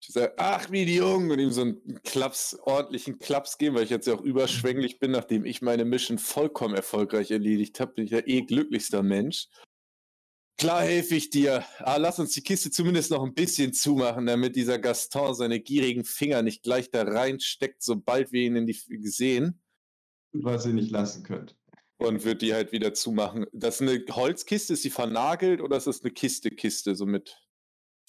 Ich 0.00 0.08
sag, 0.08 0.34
ach, 0.36 0.70
wie 0.70 0.84
die 0.84 0.96
Jungen, 0.96 1.30
und 1.30 1.38
ihm 1.38 1.50
so 1.50 1.62
einen 1.62 2.00
Klaps, 2.04 2.56
ordentlichen 2.62 3.18
Klaps 3.18 3.58
geben, 3.58 3.76
weil 3.76 3.84
ich 3.84 3.90
jetzt 3.90 4.06
ja 4.06 4.14
auch 4.14 4.20
überschwänglich 4.20 4.98
bin, 4.98 5.10
nachdem 5.10 5.44
ich 5.44 5.62
meine 5.62 5.84
Mission 5.84 6.18
vollkommen 6.18 6.74
erfolgreich 6.74 7.30
erledigt 7.30 7.80
habe, 7.80 7.94
bin 7.94 8.04
ich 8.04 8.10
ja 8.10 8.20
eh 8.24 8.42
glücklichster 8.42 9.02
Mensch. 9.02 9.48
Klar 10.58 10.82
helfe 10.82 11.16
ich 11.16 11.28
dir, 11.28 11.66
aber 11.80 11.98
lass 11.98 12.18
uns 12.18 12.32
die 12.32 12.42
Kiste 12.42 12.70
zumindest 12.70 13.10
noch 13.10 13.22
ein 13.22 13.34
bisschen 13.34 13.74
zumachen, 13.74 14.24
damit 14.24 14.56
dieser 14.56 14.78
Gaston 14.78 15.34
seine 15.34 15.60
gierigen 15.60 16.04
Finger 16.04 16.42
nicht 16.42 16.62
gleich 16.62 16.90
da 16.90 17.02
reinsteckt, 17.02 17.82
sobald 17.82 18.32
wir 18.32 18.42
ihn 18.42 18.56
in 18.56 18.66
die 18.66 18.72
sehen. 19.02 19.60
Was 20.32 20.64
ihr 20.64 20.72
nicht 20.72 20.90
lassen 20.90 21.24
könnt. 21.24 21.56
Und 21.98 22.24
wird 22.24 22.42
die 22.42 22.54
halt 22.54 22.72
wieder 22.72 22.94
zumachen. 22.94 23.46
Das 23.52 23.80
ist 23.80 23.88
eine 23.88 24.02
Holzkiste, 24.10 24.74
ist 24.74 24.84
die 24.84 24.90
vernagelt 24.90 25.60
oder 25.60 25.76
ist 25.76 25.86
das 25.86 26.02
eine 26.02 26.10
Kiste-Kiste, 26.10 26.94
so 26.94 27.04
mit 27.04 27.36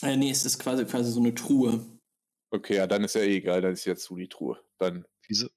äh, 0.02 0.16
nee, 0.16 0.30
es 0.32 0.46
ist 0.46 0.60
quasi, 0.60 0.86
quasi 0.86 1.12
so 1.12 1.20
eine 1.20 1.34
Truhe. 1.34 1.86
Okay, 2.52 2.76
ja, 2.78 2.88
dann 2.88 3.04
ist 3.04 3.16
ja 3.16 3.22
eh 3.22 3.38
egal, 3.38 3.62
dann 3.62 3.74
ist 3.74 3.86
ja 3.86 3.96
zu 3.96 4.16
die 4.16 4.30
Truhe. 4.30 4.60
Dann, 4.80 5.06
Wieso, 5.28 5.48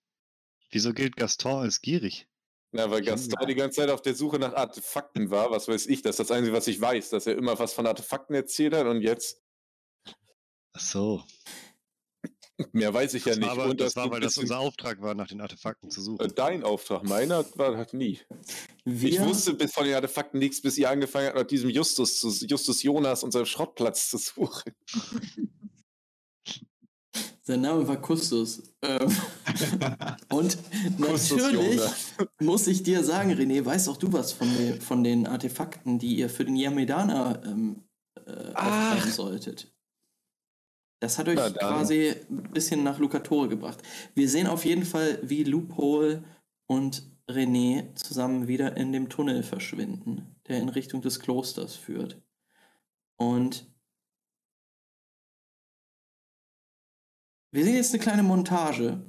wieso 0.70 0.92
gilt 0.92 1.16
Gaston 1.16 1.62
als 1.62 1.80
gierig? 1.80 2.26
na, 2.72 2.90
weil 2.90 3.02
Gaston 3.02 3.46
die 3.48 3.54
ganze 3.54 3.80
Zeit 3.80 3.90
auf 3.90 4.02
der 4.02 4.14
Suche 4.14 4.38
nach 4.38 4.54
Artefakten 4.54 5.30
war, 5.30 5.50
was 5.50 5.68
weiß 5.68 5.86
ich, 5.86 6.02
das 6.02 6.18
ist 6.18 6.30
das 6.30 6.30
Einzige, 6.36 6.56
was 6.56 6.68
ich 6.68 6.80
weiß, 6.80 7.10
dass 7.10 7.26
er 7.26 7.36
immer 7.36 7.58
was 7.58 7.72
von 7.72 7.86
Artefakten 7.86 8.34
erzählt 8.34 8.74
hat 8.74 8.86
und 8.86 9.02
jetzt, 9.02 9.42
Ach 10.72 10.80
so. 10.80 11.24
Mehr 12.72 12.92
weiß 12.92 13.14
ich 13.14 13.24
ja 13.24 13.30
Das 13.32 13.39
nicht. 13.39 13.48
war, 13.48 13.58
aber, 13.58 13.70
und 13.70 13.80
das 13.80 13.97
war 13.97 14.06
du 14.06 14.12
weil 14.12 14.20
das 14.20 14.36
unser 14.36 14.58
Auftrag 14.58 15.00
war, 15.02 15.14
nach 15.14 15.28
den 15.28 15.40
Artefakten 15.40 15.90
zu 15.90 16.00
äh, 16.00 16.05
suchen. 16.05 16.32
Dein 16.34 16.64
Auftrag, 16.64 17.05
meiner 17.05 17.44
war 17.56 17.76
halt 17.76 17.94
nie. 17.94 18.20
Wir, 18.84 19.10
Ich 19.10 19.20
wusste 19.20 19.55
bis 19.55 19.72
von 19.72 19.84
den 19.84 19.94
Artefakten 19.94 20.39
nichts, 20.39 20.60
bis 20.62 20.78
ihr 20.78 20.90
angefangen 20.90 21.28
habt, 21.28 21.36
nach 21.36 21.47
diesem 21.47 21.70
Justus, 21.70 22.44
Justus 22.48 22.82
Jonas 22.82 23.22
und 23.22 23.32
seinem 23.32 23.47
Schrottplatz 23.47 24.10
zu 24.10 24.18
suchen. 24.18 24.72
Sein 27.42 27.62
Name 27.62 27.89
war 27.89 28.00
Kustus. 28.00 28.62
Ähm, 28.80 29.10
und 30.30 30.56
natürlich 30.98 31.80
muss 32.40 32.68
ich 32.68 32.84
dir 32.84 33.02
sagen, 33.02 33.32
René, 33.32 33.64
weißt 33.64 33.89
auch 33.89 33.97
du 33.97 34.12
was 34.12 34.32
von 34.32 34.48
den, 34.56 34.80
von 34.80 35.02
den 35.02 35.26
Artefakten, 35.26 35.98
die 35.98 36.14
ihr 36.14 36.30
für 36.30 36.44
den 36.44 36.55
Yamedana 36.55 37.42
ähm, 37.44 37.82
äh, 38.24 39.10
solltet. 39.10 39.72
Das 41.00 41.18
hat 41.18 41.28
euch 41.28 41.36
Na 41.36 41.50
quasi 41.50 42.10
ein 42.10 42.52
bisschen 42.52 42.84
nach 42.84 42.98
Lucatore 42.98 43.48
gebracht. 43.48 43.82
Wir 44.14 44.28
sehen 44.28 44.46
auf 44.46 44.66
jeden 44.66 44.84
Fall, 44.84 45.18
wie 45.22 45.44
Loophole 45.44 46.24
und 46.66 47.10
René 47.26 47.94
zusammen 47.94 48.48
wieder 48.48 48.76
in 48.76 48.92
dem 48.92 49.08
Tunnel 49.08 49.42
verschwinden, 49.42 50.36
der 50.46 50.58
in 50.58 50.68
Richtung 50.68 51.00
des 51.00 51.20
Klosters 51.20 51.74
führt. 51.74 52.20
Und 53.16 53.66
wir 57.52 57.64
sehen 57.64 57.76
jetzt 57.76 57.94
eine 57.94 58.02
kleine 58.02 58.22
Montage. 58.22 59.00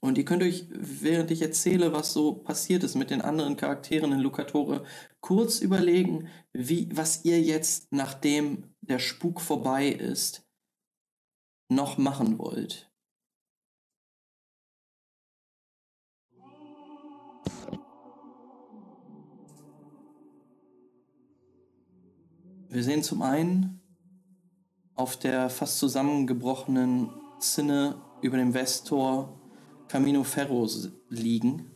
Und 0.00 0.18
ihr 0.18 0.26
könnt 0.26 0.42
euch, 0.42 0.66
während 0.68 1.30
ich 1.30 1.40
erzähle, 1.40 1.94
was 1.94 2.12
so 2.12 2.34
passiert 2.34 2.84
ist 2.84 2.94
mit 2.94 3.08
den 3.08 3.22
anderen 3.22 3.56
Charakteren 3.56 4.12
in 4.12 4.20
Lucatore, 4.20 4.84
kurz 5.20 5.60
überlegen, 5.60 6.28
wie, 6.52 6.94
was 6.94 7.24
ihr 7.24 7.40
jetzt, 7.40 7.90
nachdem 7.90 8.74
der 8.82 8.98
Spuk 8.98 9.40
vorbei 9.40 9.88
ist, 9.88 10.43
noch 11.74 11.98
machen 11.98 12.38
wollt. 12.38 12.90
Wir 22.68 22.82
sehen 22.82 23.04
zum 23.04 23.22
einen 23.22 23.80
auf 24.96 25.16
der 25.16 25.48
fast 25.48 25.78
zusammengebrochenen 25.78 27.08
Zinne 27.38 28.00
über 28.20 28.36
dem 28.36 28.52
Westtor 28.52 29.40
Camino 29.86 30.24
Ferro 30.24 30.68
liegen, 31.08 31.70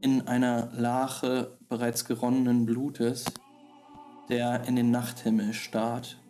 in 0.00 0.28
einer 0.28 0.70
Lache 0.74 1.58
bereits 1.68 2.04
geronnenen 2.04 2.66
Blutes, 2.66 3.24
der 4.28 4.64
in 4.64 4.76
den 4.76 4.92
Nachthimmel 4.92 5.52
starrt. 5.52 6.22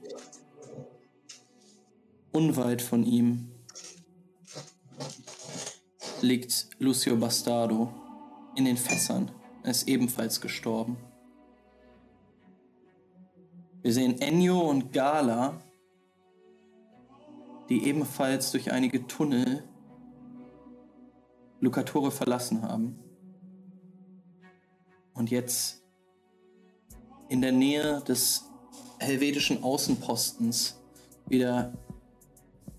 Unweit 2.32 2.82
von 2.82 3.04
ihm 3.04 3.50
liegt 6.20 6.68
Lucio 6.78 7.16
Bastardo 7.16 7.92
in 8.54 8.64
den 8.64 8.76
Fässern. 8.76 9.30
Er 9.62 9.70
ist 9.70 9.88
ebenfalls 9.88 10.40
gestorben. 10.40 10.96
Wir 13.82 13.92
sehen 13.92 14.20
Ennio 14.20 14.60
und 14.60 14.92
Gala, 14.92 15.60
die 17.68 17.86
ebenfalls 17.86 18.50
durch 18.50 18.72
einige 18.72 19.06
Tunnel 19.06 19.62
Lucatore 21.60 22.10
verlassen 22.10 22.62
haben. 22.62 22.98
Und 25.14 25.30
jetzt 25.30 25.82
in 27.28 27.40
der 27.40 27.52
Nähe 27.52 28.00
des 28.02 28.44
helvetischen 28.98 29.62
Außenpostens 29.62 30.78
wieder 31.26 31.72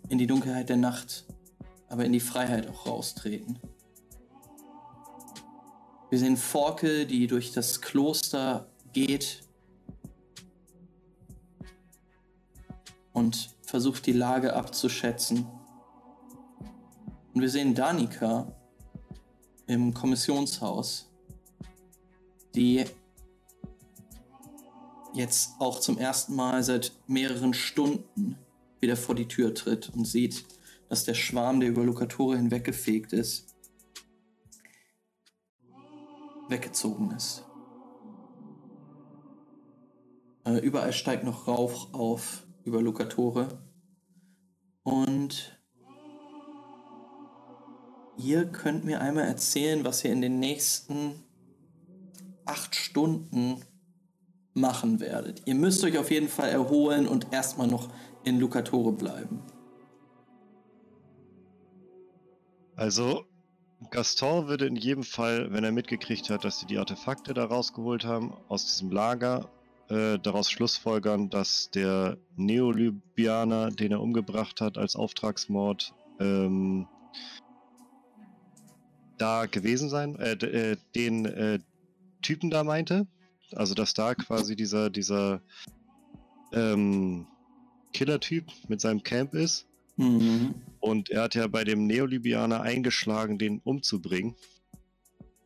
in 0.09 0.17
die 0.17 0.27
Dunkelheit 0.27 0.69
der 0.69 0.77
Nacht, 0.77 1.25
aber 1.87 2.03
in 2.03 2.11
die 2.11 2.19
Freiheit 2.19 2.67
auch 2.67 2.85
raustreten. 2.85 3.59
Wir 6.09 6.17
sehen 6.17 6.37
Forkel, 6.37 7.05
die 7.05 7.27
durch 7.27 7.51
das 7.51 7.81
Kloster 7.81 8.67
geht 8.93 9.43
und 13.13 13.55
versucht 13.61 14.07
die 14.07 14.13
Lage 14.13 14.55
abzuschätzen. 14.55 15.45
Und 17.33 17.41
wir 17.41 17.49
sehen 17.49 17.75
Danika 17.75 18.51
im 19.67 19.93
Kommissionshaus, 19.93 21.11
die 22.55 22.85
jetzt 25.13 25.51
auch 25.59 25.79
zum 25.79 25.99
ersten 25.99 26.35
Mal 26.35 26.63
seit 26.63 26.93
mehreren 27.05 27.53
Stunden 27.53 28.37
wieder 28.81 28.95
vor 28.95 29.15
die 29.15 29.27
Tür 29.27 29.53
tritt 29.53 29.89
und 29.89 30.05
sieht, 30.05 30.45
dass 30.87 31.03
der 31.03 31.13
Schwarm, 31.13 31.59
der 31.59 31.69
über 31.69 31.83
Lucatore 31.83 32.37
hinweggefegt 32.37 33.13
ist, 33.13 33.55
weggezogen 36.49 37.11
ist. 37.11 37.43
Äh, 40.45 40.57
überall 40.59 40.93
steigt 40.93 41.23
noch 41.23 41.47
Rauch 41.47 41.93
auf 41.93 42.43
über 42.63 42.81
Lucatore. 42.81 43.59
Und 44.83 45.59
ihr 48.17 48.45
könnt 48.45 48.85
mir 48.85 49.01
einmal 49.01 49.25
erzählen, 49.25 49.83
was 49.85 50.03
ihr 50.03 50.11
in 50.11 50.21
den 50.21 50.39
nächsten 50.39 51.23
acht 52.45 52.75
Stunden 52.75 53.61
machen 54.53 54.99
werdet. 54.99 55.43
Ihr 55.45 55.55
müsst 55.55 55.83
euch 55.83 55.97
auf 55.97 56.09
jeden 56.09 56.27
Fall 56.27 56.49
erholen 56.49 57.07
und 57.07 57.31
erstmal 57.31 57.67
noch 57.67 57.89
in 58.23 58.39
Lucatore 58.39 58.91
bleiben. 58.91 59.41
Also, 62.75 63.25
Gaston 63.91 64.47
würde 64.47 64.65
in 64.65 64.75
jedem 64.75 65.03
Fall, 65.03 65.51
wenn 65.51 65.63
er 65.63 65.71
mitgekriegt 65.71 66.29
hat, 66.29 66.45
dass 66.45 66.59
sie 66.59 66.65
die 66.65 66.77
Artefakte 66.77 67.33
da 67.33 67.45
rausgeholt 67.45 68.05
haben, 68.05 68.33
aus 68.47 68.65
diesem 68.65 68.91
Lager, 68.91 69.49
äh, 69.89 70.19
daraus 70.19 70.51
schlussfolgern, 70.51 71.29
dass 71.29 71.71
der 71.71 72.17
Neolybianer, 72.35 73.71
den 73.71 73.91
er 73.91 74.01
umgebracht 74.01 74.61
hat 74.61 74.77
als 74.77 74.95
Auftragsmord, 74.95 75.93
ähm, 76.19 76.87
da 79.17 79.45
gewesen 79.45 79.89
sein, 79.89 80.15
äh, 80.15 80.33
äh, 80.33 80.77
den 80.95 81.25
äh, 81.25 81.59
Typen 82.21 82.49
da 82.49 82.63
meinte. 82.63 83.07
Also, 83.53 83.73
dass 83.73 83.93
da 83.93 84.15
quasi 84.15 84.55
dieser, 84.55 84.89
dieser 84.89 85.41
ähm, 86.53 87.27
Killer-Typ 87.93 88.45
mit 88.67 88.81
seinem 88.81 89.03
Camp 89.03 89.33
ist. 89.33 89.67
Mhm. 89.97 90.55
Und 90.79 91.09
er 91.09 91.23
hat 91.23 91.35
ja 91.35 91.47
bei 91.47 91.63
dem 91.63 91.85
Neolibianer 91.87 92.61
eingeschlagen, 92.61 93.37
den 93.37 93.59
umzubringen. 93.59 94.35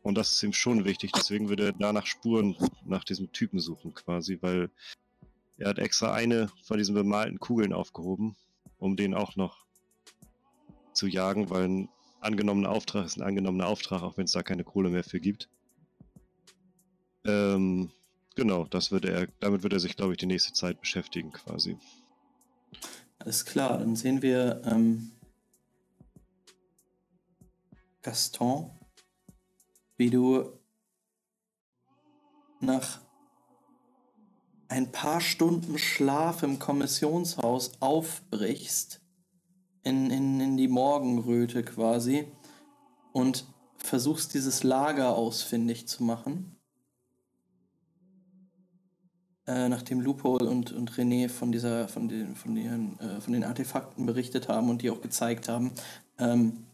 Und 0.02 0.16
das 0.16 0.32
ist 0.32 0.42
ihm 0.42 0.52
schon 0.52 0.84
wichtig. 0.84 1.12
Deswegen 1.12 1.48
würde 1.48 1.66
er 1.66 1.72
danach 1.72 2.06
Spuren 2.06 2.56
nach 2.84 3.04
diesem 3.04 3.32
Typen 3.32 3.58
suchen, 3.58 3.94
quasi, 3.94 4.38
weil 4.42 4.70
er 5.56 5.70
hat 5.70 5.78
extra 5.78 6.12
eine 6.12 6.50
von 6.62 6.78
diesen 6.78 6.94
bemalten 6.94 7.40
Kugeln 7.40 7.72
aufgehoben, 7.72 8.36
um 8.78 8.96
den 8.96 9.14
auch 9.14 9.34
noch 9.36 9.64
zu 10.92 11.06
jagen, 11.06 11.50
weil 11.50 11.64
ein 11.64 11.88
angenommener 12.20 12.70
Auftrag 12.70 13.06
ist 13.06 13.16
ein 13.16 13.22
angenommener 13.22 13.66
Auftrag, 13.66 14.02
auch 14.02 14.16
wenn 14.16 14.24
es 14.24 14.32
da 14.32 14.42
keine 14.42 14.64
Kohle 14.64 14.90
mehr 14.90 15.04
für 15.04 15.20
gibt. 15.20 15.48
Ähm, 17.24 17.90
genau, 18.34 18.64
das 18.64 18.90
würde 18.92 19.10
er, 19.10 19.28
damit 19.40 19.62
würde 19.62 19.76
er 19.76 19.80
sich, 19.80 19.96
glaube 19.96 20.12
ich, 20.12 20.18
die 20.18 20.26
nächste 20.26 20.52
Zeit 20.52 20.80
beschäftigen, 20.80 21.32
quasi. 21.32 21.76
Alles 23.18 23.44
klar, 23.44 23.78
dann 23.78 23.96
sehen 23.96 24.22
wir 24.22 24.62
ähm, 24.64 25.12
Gaston, 28.02 28.70
wie 29.96 30.10
du 30.10 30.58
nach 32.60 33.00
ein 34.68 34.92
paar 34.92 35.20
Stunden 35.20 35.78
Schlaf 35.78 36.42
im 36.42 36.58
Kommissionshaus 36.58 37.80
aufbrichst, 37.80 39.00
in, 39.84 40.10
in, 40.10 40.40
in 40.40 40.56
die 40.56 40.68
Morgenröte 40.68 41.62
quasi, 41.62 42.26
und 43.12 43.46
versuchst 43.76 44.34
dieses 44.34 44.62
Lager 44.64 45.14
ausfindig 45.14 45.86
zu 45.86 46.02
machen. 46.02 46.53
Äh, 49.46 49.68
nachdem 49.68 50.00
Loophole 50.00 50.48
und, 50.48 50.72
und 50.72 50.92
René 50.92 51.28
von 51.28 51.52
dieser, 51.52 51.86
von 51.86 52.08
den, 52.08 52.34
von 52.34 52.54
den, 52.54 52.98
äh, 52.98 53.20
von 53.20 53.34
den 53.34 53.44
Artefakten 53.44 54.06
berichtet 54.06 54.48
haben 54.48 54.70
und 54.70 54.80
die 54.80 54.90
auch 54.90 55.02
gezeigt 55.02 55.50
haben. 55.50 55.72
Ähm 56.18 56.64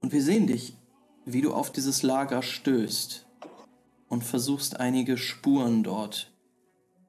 und 0.00 0.12
wir 0.12 0.22
sehen 0.22 0.48
dich, 0.48 0.76
wie 1.24 1.42
du 1.42 1.54
auf 1.54 1.70
dieses 1.70 2.02
Lager 2.02 2.42
stößt 2.42 3.24
und 4.08 4.24
versuchst 4.24 4.80
einige 4.80 5.16
Spuren 5.16 5.84
dort 5.84 6.32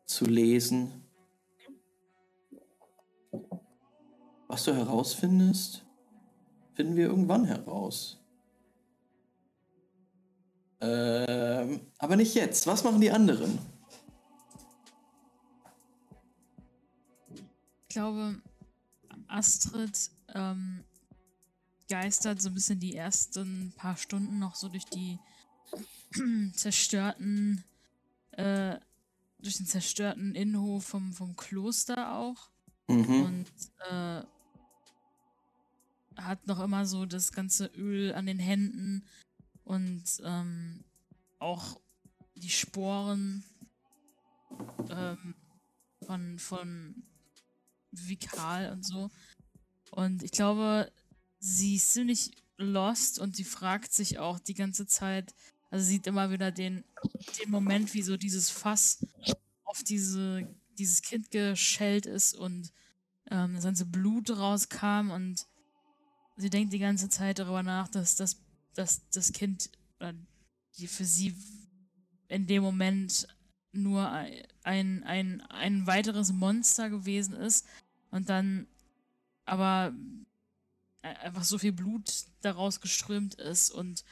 zu 0.06 0.26
lesen. 0.26 1.06
Was 4.48 4.64
du 4.64 4.76
herausfindest, 4.76 5.84
finden 6.74 6.95
wir 6.95 7.08
irgendwann 7.08 7.45
heraus. 7.45 8.25
Ähm, 10.85 11.81
aber 11.97 12.15
nicht 12.15 12.35
jetzt. 12.35 12.67
Was 12.67 12.83
machen 12.83 13.01
die 13.01 13.11
anderen? 13.11 13.57
Ich 17.88 17.95
glaube, 17.95 18.39
Astrid 19.27 20.11
ähm, 20.33 20.83
geistert 21.89 22.41
so 22.41 22.49
ein 22.49 22.53
bisschen 22.53 22.80
die 22.80 22.95
ersten 22.95 23.73
paar 23.77 23.97
Stunden 23.97 24.38
noch 24.38 24.55
so 24.55 24.69
durch 24.69 24.85
die 24.85 25.17
zerstörten, 26.53 27.64
äh, 28.31 28.77
durch 29.39 29.57
den 29.57 29.65
zerstörten 29.65 30.35
Innenhof 30.35 30.85
vom, 30.85 31.14
vom 31.14 31.35
Kloster 31.35 32.14
auch. 32.14 32.49
Mhm. 32.88 33.23
Und 33.23 33.51
äh, 33.89 34.22
hat 36.17 36.45
noch 36.45 36.59
immer 36.59 36.85
so 36.85 37.05
das 37.05 37.31
ganze 37.31 37.65
Öl 37.75 38.14
an 38.14 38.27
den 38.27 38.39
Händen 38.39 39.05
und 39.66 40.03
ähm, 40.24 40.84
auch 41.40 41.80
die 42.35 42.50
Sporen 42.50 43.44
ähm, 44.90 45.35
von, 46.06 46.40
von 46.40 47.03
Vikal 47.92 48.72
und 48.72 48.85
so. 48.85 49.10
Und 49.92 50.24
ich 50.24 50.32
glaube, 50.32 50.92
sie 51.40 51.76
ist 51.76 51.94
ziemlich 51.94 52.32
lost 52.58 53.19
und 53.19 53.35
sie 53.35 53.44
fragt 53.44 53.94
sich 53.94 54.19
auch 54.19 54.40
die 54.40 54.53
ganze 54.53 54.88
Zeit, 54.88 55.34
also 55.72 55.85
sieht 55.85 56.08
immer 56.08 56.32
wieder 56.32 56.52
den, 56.52 56.84
den 57.40 57.52
Moment, 57.52 57.94
wie 57.94 58.02
so 58.02 58.18
dieses 58.18 58.50
Fass 58.50 59.06
auf 59.64 59.84
diese, 59.84 60.48
dieses 60.77 61.02
Kind 61.02 61.32
geschellt 61.32 62.06
ist 62.06 62.35
und 62.35 62.72
ähm, 63.30 63.56
das 63.56 63.64
ganze 63.64 63.85
Blut 63.85 64.30
rauskam 64.30 65.11
und 65.11 65.45
sie 66.38 66.50
denkt 66.50 66.74
die 66.74 66.80
ganze 66.80 67.10
Zeit 67.10 67.40
darüber 67.40 67.64
nach, 67.64 67.88
dass, 67.88 68.16
dass, 68.16 68.44
dass 68.76 69.08
das 69.10 69.32
Kind 69.32 69.70
die 70.78 70.88
für 70.88 71.06
sie 71.06 71.36
in 72.28 72.48
dem 72.48 72.64
Moment 72.64 73.28
nur 73.72 74.10
ein, 74.10 75.04
ein, 75.04 75.42
ein 75.42 75.88
weiteres 75.88 76.32
Monster 76.32 76.90
gewesen 76.90 77.34
ist 77.34 77.66
und 78.12 78.30
dann 78.30 78.68
aber 79.45 79.94
einfach 81.02 81.44
so 81.44 81.58
viel 81.58 81.72
Blut 81.72 82.26
daraus 82.42 82.82
geströmt 82.82 83.36
ist 83.36 83.70
und 83.70 84.04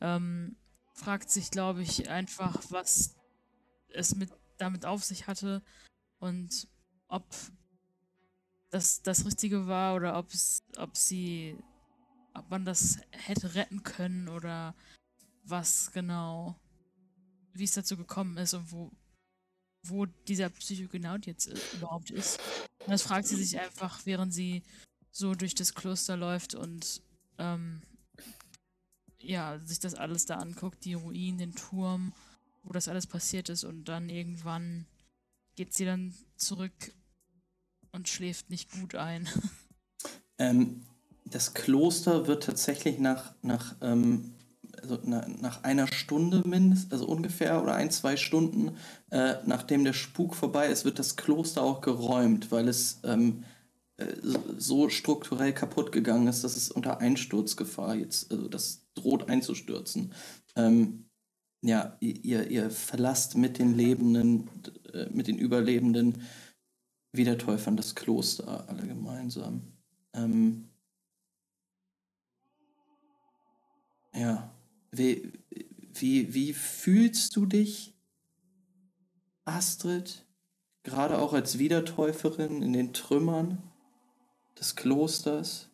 ähm, 0.00 0.56
fragt 0.94 1.30
sich, 1.30 1.50
glaube 1.50 1.82
ich, 1.82 2.10
einfach, 2.10 2.60
was 2.70 3.14
es 3.88 4.14
mit 4.14 4.30
damit 4.58 4.84
auf 4.84 5.04
sich 5.04 5.26
hatte 5.26 5.62
und 6.18 6.68
ob 7.08 7.24
das 8.70 9.02
das 9.02 9.24
Richtige 9.24 9.66
war 9.66 9.94
oder 9.94 10.18
ob 10.18 10.96
sie, 10.96 11.56
ob 12.34 12.50
man 12.50 12.64
das 12.64 12.98
hätte 13.10 13.54
retten 13.54 13.82
können 13.82 14.28
oder 14.28 14.74
was 15.44 15.92
genau, 15.92 16.56
wie 17.52 17.64
es 17.64 17.74
dazu 17.74 17.96
gekommen 17.96 18.36
ist 18.36 18.54
und 18.54 18.70
wo, 18.72 18.90
wo 19.86 20.06
dieser 20.06 20.50
Psychogenaut 20.50 21.26
jetzt 21.26 21.46
überhaupt 21.74 22.10
ist. 22.10 22.40
Und 22.80 22.90
das 22.90 23.02
fragt 23.02 23.26
sie 23.26 23.36
sich 23.36 23.58
einfach, 23.58 24.04
während 24.06 24.32
sie 24.32 24.62
so 25.10 25.34
durch 25.34 25.54
das 25.54 25.74
Kloster 25.74 26.16
läuft 26.16 26.54
und 26.54 27.02
ähm, 27.38 27.82
ja, 29.18 29.58
sich 29.58 29.80
das 29.80 29.94
alles 29.94 30.26
da 30.26 30.36
anguckt, 30.36 30.84
die 30.84 30.94
Ruinen, 30.94 31.38
den 31.38 31.54
Turm, 31.54 32.12
wo 32.62 32.72
das 32.72 32.88
alles 32.88 33.06
passiert 33.06 33.48
ist 33.48 33.64
und 33.64 33.84
dann 33.84 34.08
irgendwann 34.08 34.86
geht 35.56 35.74
sie 35.74 35.84
dann 35.84 36.14
zurück 36.36 36.94
und 37.92 38.08
schläft 38.08 38.50
nicht 38.50 38.70
gut 38.70 38.94
ein. 38.94 39.28
Ähm, 40.42 40.86
das 41.30 41.54
Kloster 41.54 42.26
wird 42.26 42.44
tatsächlich 42.44 42.98
nach, 42.98 43.32
nach, 43.42 43.76
ähm, 43.80 44.34
also 44.82 44.98
na, 45.04 45.26
nach 45.40 45.62
einer 45.64 45.86
Stunde 45.86 46.42
mindestens, 46.46 46.92
also 46.92 47.06
ungefähr, 47.06 47.62
oder 47.62 47.74
ein, 47.74 47.90
zwei 47.90 48.16
Stunden, 48.16 48.76
äh, 49.10 49.34
nachdem 49.46 49.84
der 49.84 49.92
Spuk 49.92 50.34
vorbei 50.34 50.68
ist, 50.68 50.84
wird 50.84 50.98
das 50.98 51.16
Kloster 51.16 51.62
auch 51.62 51.80
geräumt, 51.80 52.50
weil 52.50 52.68
es 52.68 53.00
ähm, 53.04 53.44
äh, 53.96 54.06
so 54.58 54.88
strukturell 54.88 55.52
kaputt 55.52 55.92
gegangen 55.92 56.26
ist, 56.26 56.42
dass 56.44 56.56
es 56.56 56.70
unter 56.70 56.98
Einsturzgefahr 56.98 57.94
jetzt, 57.94 58.30
also 58.32 58.48
das 58.48 58.86
droht 58.94 59.28
einzustürzen. 59.28 60.12
Ähm, 60.56 61.06
ja, 61.62 61.96
ihr, 62.00 62.50
ihr 62.50 62.70
verlasst 62.70 63.36
mit 63.36 63.58
den 63.58 63.76
Lebenden, 63.76 64.48
äh, 64.92 65.06
mit 65.10 65.28
den 65.28 65.38
Überlebenden 65.38 66.22
Wiedertäufern 67.12 67.76
das 67.76 67.94
Kloster 67.94 68.68
alle 68.68 68.86
gemeinsam. 68.86 69.62
Ähm, 70.14 70.69
ja, 74.14 74.54
wie, 74.90 75.32
wie, 75.92 76.34
wie 76.34 76.52
fühlst 76.52 77.36
du 77.36 77.46
dich, 77.46 77.94
Astrid, 79.44 80.26
gerade 80.82 81.18
auch 81.18 81.32
als 81.32 81.58
Wiedertäuferin 81.58 82.62
in 82.62 82.72
den 82.72 82.92
Trümmern 82.92 83.62
des 84.58 84.76
Klosters? 84.76 85.68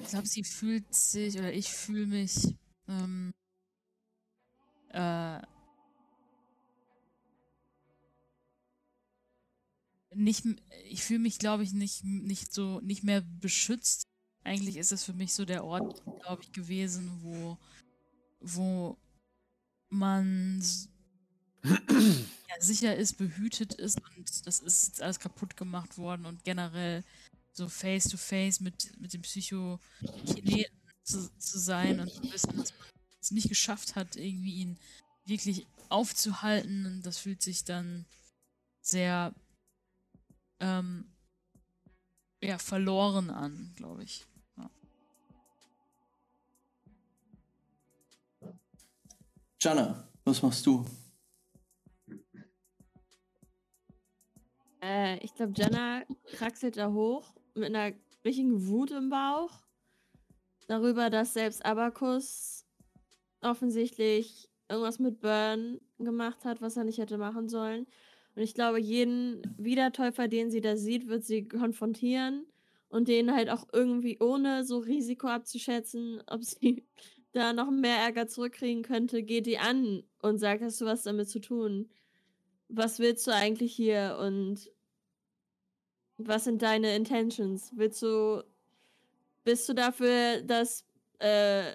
Ich 0.00 0.08
glaube, 0.08 0.26
sie 0.26 0.44
fühlt 0.44 0.92
sich, 0.92 1.38
oder 1.38 1.52
ich 1.52 1.72
fühle 1.72 2.06
mich 2.06 2.56
ähm, 2.88 3.32
äh, 4.90 5.40
nicht, 10.14 10.44
ich 10.88 11.02
fühle 11.02 11.20
mich, 11.20 11.38
glaube 11.38 11.62
ich, 11.62 11.72
nicht, 11.72 12.04
nicht 12.04 12.52
so, 12.52 12.80
nicht 12.80 13.04
mehr 13.04 13.22
beschützt. 13.40 14.04
Eigentlich 14.44 14.76
ist 14.76 14.92
es 14.92 15.04
für 15.04 15.14
mich 15.14 15.32
so 15.32 15.44
der 15.44 15.64
Ort, 15.64 16.02
glaube 16.22 16.42
ich, 16.42 16.52
gewesen, 16.52 17.10
wo, 17.22 17.58
wo 18.40 18.98
man 19.88 20.62
ja, 21.64 22.60
sicher 22.60 22.94
ist, 22.94 23.16
behütet 23.16 23.74
ist 23.74 24.00
und 24.16 24.46
das 24.46 24.60
ist 24.60 25.00
alles 25.00 25.18
kaputt 25.18 25.56
gemacht 25.56 25.96
worden 25.96 26.26
und 26.26 26.44
generell 26.44 27.02
so 27.52 27.68
face 27.68 28.04
to 28.04 28.16
face 28.16 28.60
mit, 28.60 29.00
mit 29.00 29.14
dem 29.14 29.22
Psychokineten 29.22 30.76
zu, 31.04 31.30
zu 31.38 31.58
sein 31.58 32.00
und 32.00 32.12
zu 32.12 32.22
wissen, 32.24 32.56
dass 32.56 32.76
man 32.76 32.88
es 33.20 33.30
nicht 33.30 33.48
geschafft 33.48 33.96
hat, 33.96 34.16
irgendwie 34.16 34.56
ihn 34.56 34.78
wirklich 35.24 35.66
aufzuhalten. 35.88 36.86
Und 36.86 37.02
das 37.02 37.18
fühlt 37.18 37.42
sich 37.42 37.64
dann 37.64 38.06
sehr 38.82 39.34
ähm, 40.60 41.06
ja, 42.42 42.58
verloren 42.58 43.30
an, 43.30 43.72
glaube 43.76 44.04
ich. 44.04 44.26
Jana, 49.64 50.06
was 50.26 50.42
machst 50.42 50.66
du? 50.66 50.84
Äh, 54.82 55.24
ich 55.24 55.34
glaube, 55.34 55.54
Jana 55.56 56.02
kraxelt 56.34 56.76
da 56.76 56.92
hoch 56.92 57.34
mit 57.54 57.74
einer 57.74 57.96
richtigen 58.26 58.66
Wut 58.66 58.90
im 58.90 59.08
Bauch 59.08 59.50
darüber, 60.66 61.08
dass 61.08 61.32
selbst 61.32 61.64
Abacus 61.64 62.66
offensichtlich 63.40 64.50
irgendwas 64.68 64.98
mit 64.98 65.20
Burn 65.20 65.80
gemacht 65.98 66.44
hat, 66.44 66.60
was 66.60 66.76
er 66.76 66.84
nicht 66.84 66.98
hätte 66.98 67.16
machen 67.16 67.48
sollen. 67.48 67.86
Und 68.34 68.42
ich 68.42 68.52
glaube, 68.52 68.78
jeden 68.78 69.40
Wiedertäufer, 69.56 70.28
den 70.28 70.50
sie 70.50 70.60
da 70.60 70.76
sieht, 70.76 71.08
wird 71.08 71.24
sie 71.24 71.48
konfrontieren 71.48 72.44
und 72.90 73.08
den 73.08 73.32
halt 73.32 73.48
auch 73.48 73.66
irgendwie 73.72 74.18
ohne 74.20 74.62
so 74.66 74.76
Risiko 74.76 75.28
abzuschätzen, 75.28 76.22
ob 76.26 76.44
sie 76.44 76.86
da 77.34 77.52
noch 77.52 77.70
mehr 77.70 77.96
Ärger 77.96 78.28
zurückkriegen 78.28 78.82
könnte, 78.82 79.22
geht 79.22 79.46
die 79.46 79.58
an 79.58 80.04
und 80.22 80.38
sagt, 80.38 80.62
hast 80.62 80.80
du 80.80 80.86
was 80.86 81.02
damit 81.02 81.28
zu 81.28 81.40
tun? 81.40 81.90
Was 82.68 82.98
willst 82.98 83.26
du 83.26 83.32
eigentlich 83.32 83.74
hier 83.74 84.18
und 84.20 84.70
was 86.16 86.44
sind 86.44 86.62
deine 86.62 86.94
Intentions? 86.94 87.72
Willst 87.74 88.02
du, 88.02 88.44
bist 89.42 89.68
du 89.68 89.74
dafür, 89.74 90.42
dass, 90.42 90.84
äh, 91.18 91.74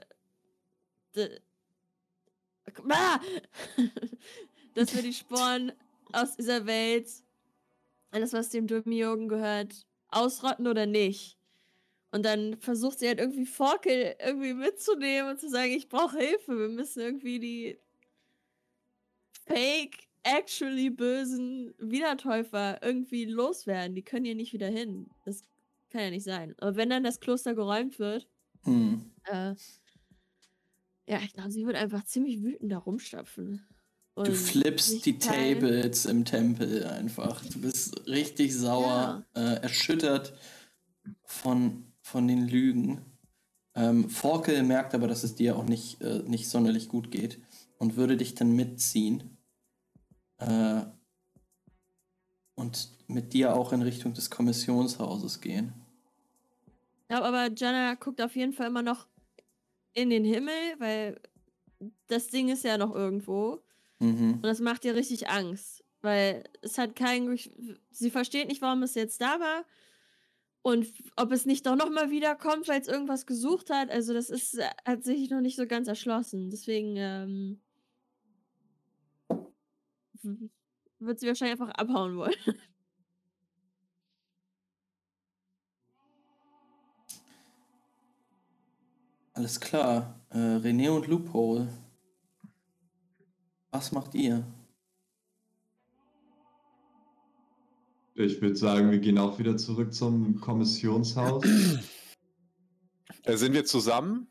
ah! 2.90 3.20
dass 4.76 4.96
wir 4.96 5.02
die 5.02 5.14
Sporen 5.14 5.74
aus 6.14 6.38
dieser 6.38 6.66
Welt, 6.66 7.10
alles 8.12 8.34
was 8.34 8.50
dem 8.50 8.66
Dumiogen 8.66 9.28
gehört, 9.28 9.86
ausrotten 10.08 10.68
oder 10.68 10.86
nicht? 10.86 11.39
Und 12.12 12.24
dann 12.26 12.60
versucht 12.60 13.00
sie 13.00 13.08
halt 13.08 13.20
irgendwie 13.20 13.46
Forkel 13.46 14.16
irgendwie 14.20 14.54
mitzunehmen 14.54 15.32
und 15.32 15.40
zu 15.40 15.50
sagen, 15.50 15.72
ich 15.72 15.90
brauche 15.90 16.18
Hilfe, 16.18 16.58
wir 16.58 16.70
müssen 16.70 17.02
irgendwie 17.02 17.40
die 17.40 17.80
Fake 19.46 20.08
actually 20.24 20.90
bösen 20.90 21.74
Wiedertäufer 21.80 22.82
irgendwie 22.84 23.26
loswerden. 23.26 23.96
Die 23.96 24.04
können 24.04 24.26
hier 24.26 24.36
nicht 24.36 24.54
wieder 24.54 24.68
hin. 24.68 25.10
Das 25.26 25.44
kann 25.90 26.02
ja 26.02 26.10
nicht 26.12 26.24
sein. 26.26 26.56
Aber 26.60 26.76
wenn 26.76 26.90
dann 26.90 27.04
das 27.04 27.20
Kloster 27.20 27.56
geräumt 27.56 28.00
wird, 28.00 28.28
Hm. 28.64 29.12
äh, 29.24 29.56
ja, 31.08 31.20
ich 31.24 31.34
glaube, 31.34 31.52
sie 31.52 31.66
wird 31.66 31.76
einfach 31.76 32.04
ziemlich 32.06 32.42
wütend 32.44 32.72
da 32.72 32.78
rumstapfen. 32.78 33.66
Du 34.22 34.32
Und 34.32 34.36
flippst 34.36 34.92
nicht 34.92 35.06
die. 35.06 35.18
Tables 35.18 36.06
im 36.06 36.26
Tempel 36.26 36.84
einfach. 36.86 37.44
Du 37.46 37.62
bist 37.62 38.06
richtig 38.08 38.54
sauer, 38.56 39.26
äh, 39.34 39.62
erschüttert 39.62 40.34
von, 41.26 41.89
von 42.10 42.28
den 42.28 42.48
Lügen. 42.48 43.02
Ähm, 43.76 44.10
Forkel 44.10 44.64
merkt 44.64 44.94
aber, 44.94 45.08
dass 45.08 45.24
es 45.24 45.36
dir 45.36 45.56
auch 45.56 45.66
nicht, 45.66 46.02
äh, 46.02 46.24
nicht 46.28 46.50
sonderlich 46.50 46.90
gut 46.90 47.12
geht 47.12 47.40
und 47.78 47.96
würde 47.96 48.18
dich 48.18 48.36
dann 48.36 48.56
mitziehen. 48.56 49.38
Äh, 50.38 50.82
und 52.56 52.90
mit 53.08 53.34
dir 53.34 53.56
auch 53.56 53.72
in 53.72 53.82
Richtung 53.82 54.14
des 54.14 54.30
Kommissionshauses 54.30 55.40
gehen. 55.40 55.74
Glaube 57.08 57.26
aber, 57.26 57.50
Jana 57.56 57.96
guckt 57.96 58.22
auf 58.22 58.36
jeden 58.36 58.54
Fall 58.54 58.68
immer 58.68 58.82
noch 58.82 59.08
in 59.94 60.10
den 60.10 60.26
Himmel, 60.26 60.54
weil 60.78 61.20
das 62.08 62.28
Ding 62.28 62.50
ist 62.50 62.66
ja 62.66 62.78
noch 62.78 62.94
irgendwo. 62.94 63.62
Mhm. 64.00 64.36
Und 64.36 64.44
das 64.44 64.60
macht 64.60 64.84
ihr 64.84 64.96
richtig 64.96 65.30
Angst. 65.30 65.84
Weil 66.02 66.44
es 66.62 66.78
hat 66.78 66.96
kein. 66.96 67.38
Sie 67.92 68.10
versteht 68.10 68.48
nicht, 68.48 68.62
warum 68.62 68.84
es 68.84 68.96
jetzt 68.96 69.22
da 69.22 69.40
war. 69.40 69.66
Und 70.62 70.88
ob 71.16 71.32
es 71.32 71.46
nicht 71.46 71.66
doch 71.66 71.76
nochmal 71.76 72.12
wiederkommt, 72.12 72.68
weil 72.68 72.82
es 72.82 72.88
irgendwas 72.88 73.26
gesucht 73.26 73.70
hat. 73.70 73.90
Also, 73.90 74.14
das 74.14 74.30
ist, 74.30 74.60
hat 74.86 75.04
sich 75.04 75.30
noch 75.30 75.42
nicht 75.42 75.56
so 75.56 75.66
ganz 75.66 75.88
erschlossen. 75.88 76.50
Deswegen, 76.50 76.96
ähm, 76.98 77.62
wird 81.00 81.20
sie 81.20 81.28
wahrscheinlich 81.28 81.60
einfach 81.60 81.74
abhauen 81.76 82.18
wollen. 82.18 82.36
Alles 89.34 89.60
klar. 89.60 90.20
Äh, 90.32 90.38
René 90.38 90.90
und 90.90 91.08
Loophole. 91.08 91.68
Was 93.72 93.92
macht 93.92 94.16
ihr? 94.16 94.44
Ich 98.20 98.42
würde 98.42 98.58
sagen, 98.58 98.92
wir 98.92 99.00
gehen 99.00 99.18
auch 99.18 99.40
wieder 99.40 99.56
zurück 99.56 99.94
zum 99.94 100.42
Kommissionshaus. 100.42 101.44
Äh, 103.24 103.38
sind 103.38 103.54
wir 103.54 103.64
zusammen? 103.64 104.28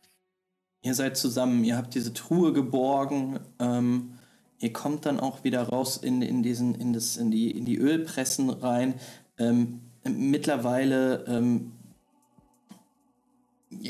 Ihr 0.82 0.94
seid 0.94 1.16
zusammen, 1.16 1.64
ihr 1.64 1.76
habt 1.76 1.94
diese 1.94 2.12
Truhe 2.12 2.52
geborgen, 2.52 3.40
ähm, 3.58 4.12
ihr 4.58 4.72
kommt 4.72 5.06
dann 5.06 5.20
auch 5.20 5.42
wieder 5.42 5.62
raus 5.62 5.96
in, 5.96 6.22
in, 6.22 6.42
diesen, 6.42 6.74
in, 6.74 6.92
das, 6.92 7.16
in, 7.16 7.30
die, 7.30 7.50
in 7.50 7.64
die 7.64 7.78
Ölpressen 7.78 8.50
rein. 8.50 8.94
Ähm, 9.38 9.80
mittlerweile, 10.04 11.24
ähm, 11.26 11.72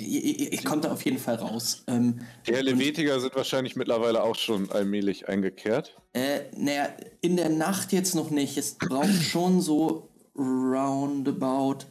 ihr, 0.08 0.52
ihr 0.52 0.62
kommt 0.62 0.84
da 0.84 0.92
auf 0.92 1.04
jeden 1.04 1.18
Fall 1.18 1.36
raus. 1.36 1.84
Ähm, 1.86 2.20
Die 2.46 2.54
Helvetiker 2.54 3.20
sind 3.20 3.34
wahrscheinlich 3.34 3.76
mittlerweile 3.76 4.22
auch 4.22 4.36
schon 4.36 4.70
allmählich 4.70 5.28
eingekehrt. 5.28 5.96
äh, 6.14 6.40
naja, 6.56 6.88
in 7.20 7.36
der 7.36 7.48
Nacht 7.48 7.92
jetzt 7.92 8.14
noch 8.14 8.30
nicht. 8.30 8.56
Es 8.56 8.74
braucht 8.74 9.22
schon 9.30 9.60
so 9.60 10.08
roundabout 10.36 11.86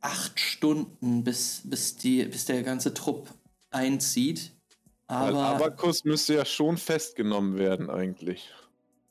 acht 0.00 0.40
Stunden, 0.40 1.24
bis, 1.24 1.62
bis, 1.64 1.96
die, 1.96 2.24
bis 2.24 2.46
der 2.46 2.62
ganze 2.62 2.94
Trupp 2.94 3.28
einzieht. 3.70 4.52
Weil 5.08 5.34
Aber 5.34 5.46
Abakus 5.46 6.04
müsste 6.04 6.34
ja 6.34 6.44
schon 6.44 6.76
festgenommen 6.76 7.58
werden 7.58 7.90
eigentlich. 7.90 8.48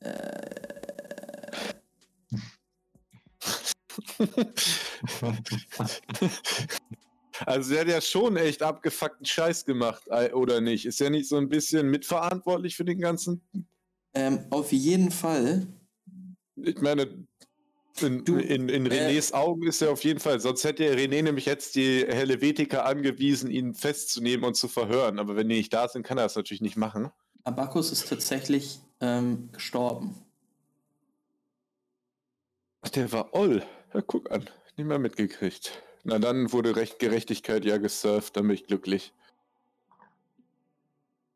Also 7.46 7.70
der 7.72 7.80
hat 7.80 7.88
ja 7.88 8.00
schon 8.00 8.36
echt 8.36 8.62
abgefuckten 8.62 9.26
Scheiß 9.26 9.64
gemacht, 9.64 10.02
äh, 10.08 10.32
oder 10.32 10.60
nicht? 10.60 10.86
Ist 10.86 11.00
er 11.00 11.10
nicht 11.10 11.28
so 11.28 11.36
ein 11.36 11.48
bisschen 11.48 11.88
mitverantwortlich 11.90 12.76
für 12.76 12.84
den 12.84 13.00
ganzen? 13.00 13.42
ähm, 14.14 14.46
auf 14.50 14.72
jeden 14.72 15.10
Fall 15.10 15.66
Ich 16.56 16.80
meine, 16.80 17.26
in, 18.00 18.24
Du, 18.24 18.36
in, 18.36 18.68
in 18.68 18.86
äh, 18.86 18.88
Renés 18.88 19.32
Augen 19.32 19.66
ist 19.66 19.82
er 19.82 19.90
auf 19.90 20.04
jeden 20.04 20.20
Fall, 20.20 20.40
sonst 20.40 20.64
hätte 20.64 20.84
René 20.94 21.22
nämlich 21.22 21.46
jetzt 21.46 21.74
die 21.74 22.04
Helvetiker 22.06 22.86
angewiesen, 22.86 23.50
ihn 23.50 23.74
festzunehmen 23.74 24.44
und 24.44 24.54
zu 24.54 24.68
verhören. 24.68 25.18
Aber 25.18 25.36
wenn 25.36 25.48
die 25.48 25.56
nicht 25.56 25.72
da 25.72 25.88
sind, 25.88 26.04
kann 26.04 26.18
er 26.18 26.24
das 26.24 26.36
natürlich 26.36 26.62
nicht 26.62 26.76
machen. 26.76 27.10
Abakus 27.44 27.92
ist 27.92 28.08
tatsächlich 28.08 28.80
ähm, 29.00 29.50
gestorben. 29.52 30.14
Ach, 32.82 32.88
der 32.90 33.12
war 33.12 33.34
Oll. 33.34 33.62
Ja, 33.92 34.00
guck 34.00 34.30
an. 34.30 34.48
Nicht 34.76 34.86
mehr 34.86 34.98
mitgekriegt. 34.98 35.82
Na 36.04 36.18
dann 36.18 36.52
wurde 36.52 36.76
Recht, 36.76 36.98
Gerechtigkeit 36.98 37.64
ja 37.64 37.78
gesurft, 37.78 38.36
dann 38.36 38.46
bin 38.46 38.54
ich 38.54 38.66
glücklich. 38.66 39.12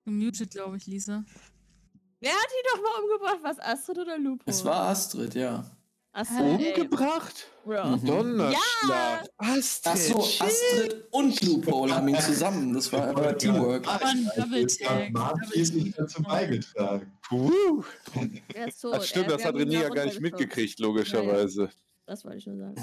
Gemutet, 0.04 0.50
glaube 0.50 0.76
ich, 0.76 0.86
Lisa. 0.86 1.24
Wer 2.20 2.32
hat 2.32 2.36
ihn 2.36 2.66
doch 2.72 2.82
mal 2.82 3.02
umgebracht? 3.02 3.38
Was, 3.42 3.58
Astrid 3.60 3.98
oder 3.98 4.18
Lupo? 4.18 4.42
Es 4.46 4.64
war 4.64 4.88
Astrid, 4.88 5.34
ja. 5.34 5.64
Astrid. 6.12 6.78
Umgebracht? 6.78 7.48
Bro. 7.64 7.96
Mhm. 7.96 8.06
Donnerschlag. 8.06 9.28
Astrid. 9.36 9.92
Achso, 9.92 10.18
Astrid 10.20 11.04
und 11.10 11.42
Loophole 11.42 11.94
haben 11.94 12.08
ihn 12.08 12.20
zusammen. 12.20 12.72
Das 12.72 12.92
war 12.92 13.08
aber 13.08 13.36
Teamwork. 13.36 13.86
Aber 13.88 14.06
ein 14.06 14.30
Double 14.36 14.66
Tag. 14.66 15.10
Maßgeblich 15.10 15.94
dazu 15.96 16.22
beigetragen. 16.22 17.12
Puh. 17.22 17.82
Er 18.54 18.68
ist 18.68 18.80
tot. 18.80 18.94
Das 18.94 19.08
stimmt, 19.08 19.30
das 19.30 19.44
hat 19.44 19.54
René 19.56 19.82
ja 19.82 19.88
gar 19.88 20.04
nicht 20.04 20.20
mitgekriegt, 20.20 20.78
logischerweise. 20.78 21.70
Das 22.06 22.24
wollte 22.24 22.38
ich 22.38 22.46
nur 22.46 22.58
sagen. 22.58 22.76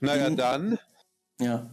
Naja, 0.00 0.30
Mhm. 0.30 0.36
dann 0.36 0.78
Ja. 1.40 1.70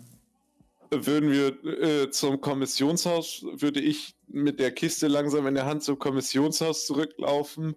würden 0.90 1.32
wir 1.32 1.64
äh, 1.64 2.12
zum 2.12 2.42
Kommissionshaus, 2.42 3.44
würde 3.54 3.80
ich 3.80 4.14
mit 4.28 4.60
der 4.60 4.72
Kiste 4.72 5.08
langsam 5.08 5.48
in 5.48 5.56
der 5.56 5.66
Hand 5.66 5.84
zum 5.84 6.00
Kommissionshaus 6.00 6.86
zurücklaufen 6.86 7.76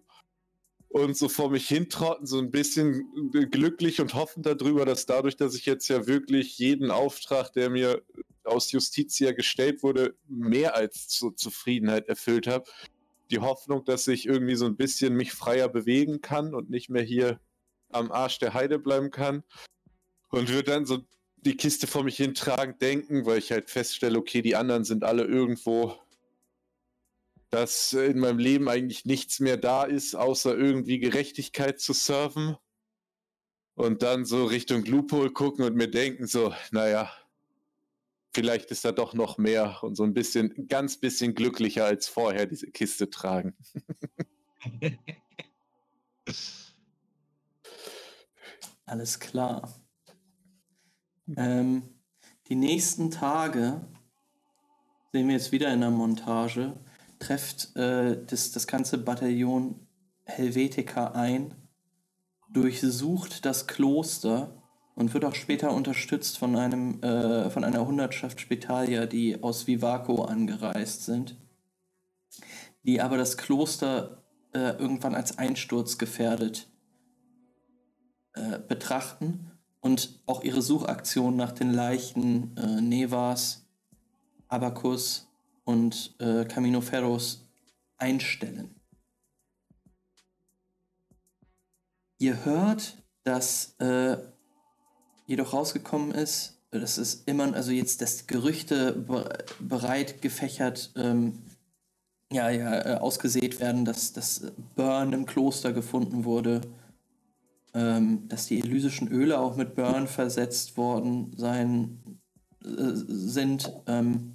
und 0.89 1.17
so 1.17 1.29
vor 1.29 1.51
mich 1.51 1.67
hintrotten, 1.69 2.27
so 2.27 2.39
ein 2.39 2.51
bisschen 2.51 3.33
äh, 3.35 3.47
glücklich 3.47 4.01
und 4.01 4.15
hoffend 4.15 4.47
darüber, 4.47 4.85
dass 4.85 5.07
dadurch, 5.07 5.37
dass 5.37 5.55
ich 5.55 5.67
jetzt 5.67 5.89
ja 5.89 6.07
wirklich 6.07 6.59
jeden 6.59 6.91
Auftrag, 6.91 7.53
der 7.53 7.71
mir 7.71 8.03
aus 8.45 8.71
Justitia 8.73 9.33
gestellt 9.33 9.83
wurde, 9.83 10.15
mehr 10.29 10.77
als 10.77 11.09
zur 11.09 11.35
Zufriedenheit 11.37 12.09
erfüllt 12.09 12.47
habe, 12.47 12.71
die 13.31 13.39
Hoffnung, 13.41 13.85
dass 13.85 14.07
ich 14.07 14.27
irgendwie 14.27 14.55
so 14.55 14.67
ein 14.67 14.77
bisschen 14.77 15.15
mich 15.15 15.33
freier 15.33 15.69
bewegen 15.69 16.21
kann 16.21 16.55
und 16.55 16.71
nicht 16.71 16.91
mehr 16.91 17.03
hier 17.03 17.41
am 17.91 18.13
Arsch 18.13 18.39
der 18.39 18.55
Heide 18.55 18.79
bleiben 18.79 19.11
kann. 19.11 19.43
Und 20.35 20.49
würde 20.49 20.73
dann 20.73 20.85
so 20.85 21.05
die 21.37 21.57
Kiste 21.57 21.87
vor 21.87 22.03
mich 22.03 22.17
hintragen, 22.17 22.77
denken, 22.79 23.25
weil 23.25 23.39
ich 23.39 23.53
halt 23.53 23.71
feststelle, 23.71 24.19
okay, 24.19 24.43
die 24.43 24.57
anderen 24.57 24.83
sind 24.83 25.05
alle 25.05 25.23
irgendwo, 25.23 25.97
dass 27.51 27.93
in 27.93 28.19
meinem 28.19 28.39
Leben 28.39 28.69
eigentlich 28.69 29.05
nichts 29.05 29.39
mehr 29.39 29.57
da 29.57 29.85
ist, 29.85 30.17
außer 30.17 30.57
irgendwie 30.57 30.99
Gerechtigkeit 30.99 31.79
zu 31.79 31.93
surfen. 31.93 32.57
Und 33.77 34.03
dann 34.03 34.25
so 34.25 34.45
Richtung 34.45 34.85
Loophole 34.85 35.31
gucken 35.31 35.65
und 35.65 35.77
mir 35.77 35.89
denken, 35.89 36.27
so, 36.27 36.53
naja, 36.73 37.13
vielleicht 38.35 38.73
ist 38.73 38.85
da 38.85 38.91
doch 38.91 39.15
noch 39.15 39.39
mehr 39.39 39.83
und 39.83 39.95
so 39.97 40.03
ein 40.03 40.15
bisschen, 40.15 40.53
ein 40.57 40.67
ganz 40.67 40.97
bisschen 40.97 41.35
glücklicher 41.37 41.85
als 41.85 42.09
vorher 42.09 42.47
diese 42.47 42.73
Kiste 42.73 43.09
tragen. 43.11 43.57
Alles 48.87 49.21
klar. 49.21 49.84
Ähm, 51.37 51.83
die 52.49 52.57
nächsten 52.57 53.11
Tage 53.11 53.81
sehen 55.13 55.29
wir 55.29 55.35
jetzt 55.35 55.53
wieder 55.53 55.73
in 55.73 55.81
der 55.81 55.91
Montage. 55.91 56.75
Trefft 57.19 57.75
äh, 57.77 58.23
das, 58.27 58.53
das 58.53 58.67
ganze 58.67 58.99
Bataillon 58.99 59.87
Helvetica 60.25 61.13
ein, 61.13 61.55
durchsucht 62.51 63.45
das 63.45 63.67
Kloster 63.67 64.63
und 64.95 65.13
wird 65.15 65.25
auch 65.25 65.35
später 65.35 65.73
unterstützt 65.73 66.39
von 66.39 66.57
einem 66.57 67.03
äh, 67.03 67.51
von 67.51 67.65
einer 67.65 67.87
Hundertschaft 67.87 68.41
Spitalier, 68.41 69.07
die 69.07 69.43
aus 69.43 69.67
Vivaco 69.67 70.23
angereist 70.25 71.05
sind, 71.05 71.37
die 72.85 73.01
aber 73.01 73.17
das 73.17 73.37
Kloster 73.37 74.23
äh, 74.53 74.71
irgendwann 74.79 75.15
als 75.15 75.39
einsturzgefährdet 75.39 76.69
äh, 78.35 78.59
betrachten 78.59 79.54
und 79.85 80.19
auch 80.25 80.43
ihre 80.43 80.63
Suchaktion 80.63 81.37
nach 81.37 81.53
den 81.53 81.71
Leichen 81.71 82.57
äh, 82.57 82.81
Nevas, 82.81 83.67
Abacus 84.49 85.29
und 85.65 86.15
äh, 86.21 86.47
Camino 86.47 86.81
Ferros 86.81 87.47
einstellen. 87.99 88.75
Ihr 92.19 92.47
hört, 92.47 92.97
dass 93.25 93.75
äh, 93.79 94.17
jedoch 95.27 95.53
rausgekommen 95.53 96.13
ist, 96.13 96.63
äh, 96.71 96.81
das 96.81 96.97
ist 96.97 97.29
immer, 97.29 97.53
also 97.53 97.71
jetzt 97.71 98.01
das 98.01 98.27
Gerüchte 98.27 98.93
be 98.93 99.37
bereit 99.61 100.23
gefächert, 100.23 100.93
ähm, 100.97 101.43
ja, 102.33 102.49
ja, 102.49 102.95
äh, 102.95 102.97
ausgesät 102.97 103.61
werden, 103.61 103.85
dass 103.85 104.15
das 104.15 104.51
Burn 104.77 105.13
im 105.13 105.27
Kloster 105.27 105.75
gefunden 105.75 106.25
wurde 106.25 106.63
ähm, 107.75 108.29
dass 108.29 108.47
die 108.47 108.61
elysischen 108.61 109.09
Öle 109.09 109.41
auch 109.41 109.57
mit 109.57 109.75
Burn 109.75 110.07
versetzt 110.07 110.77
worden 110.77 111.37
sein 111.37 112.21
äh, 112.63 112.93
sind. 112.95 113.73
Ähm, 113.87 114.35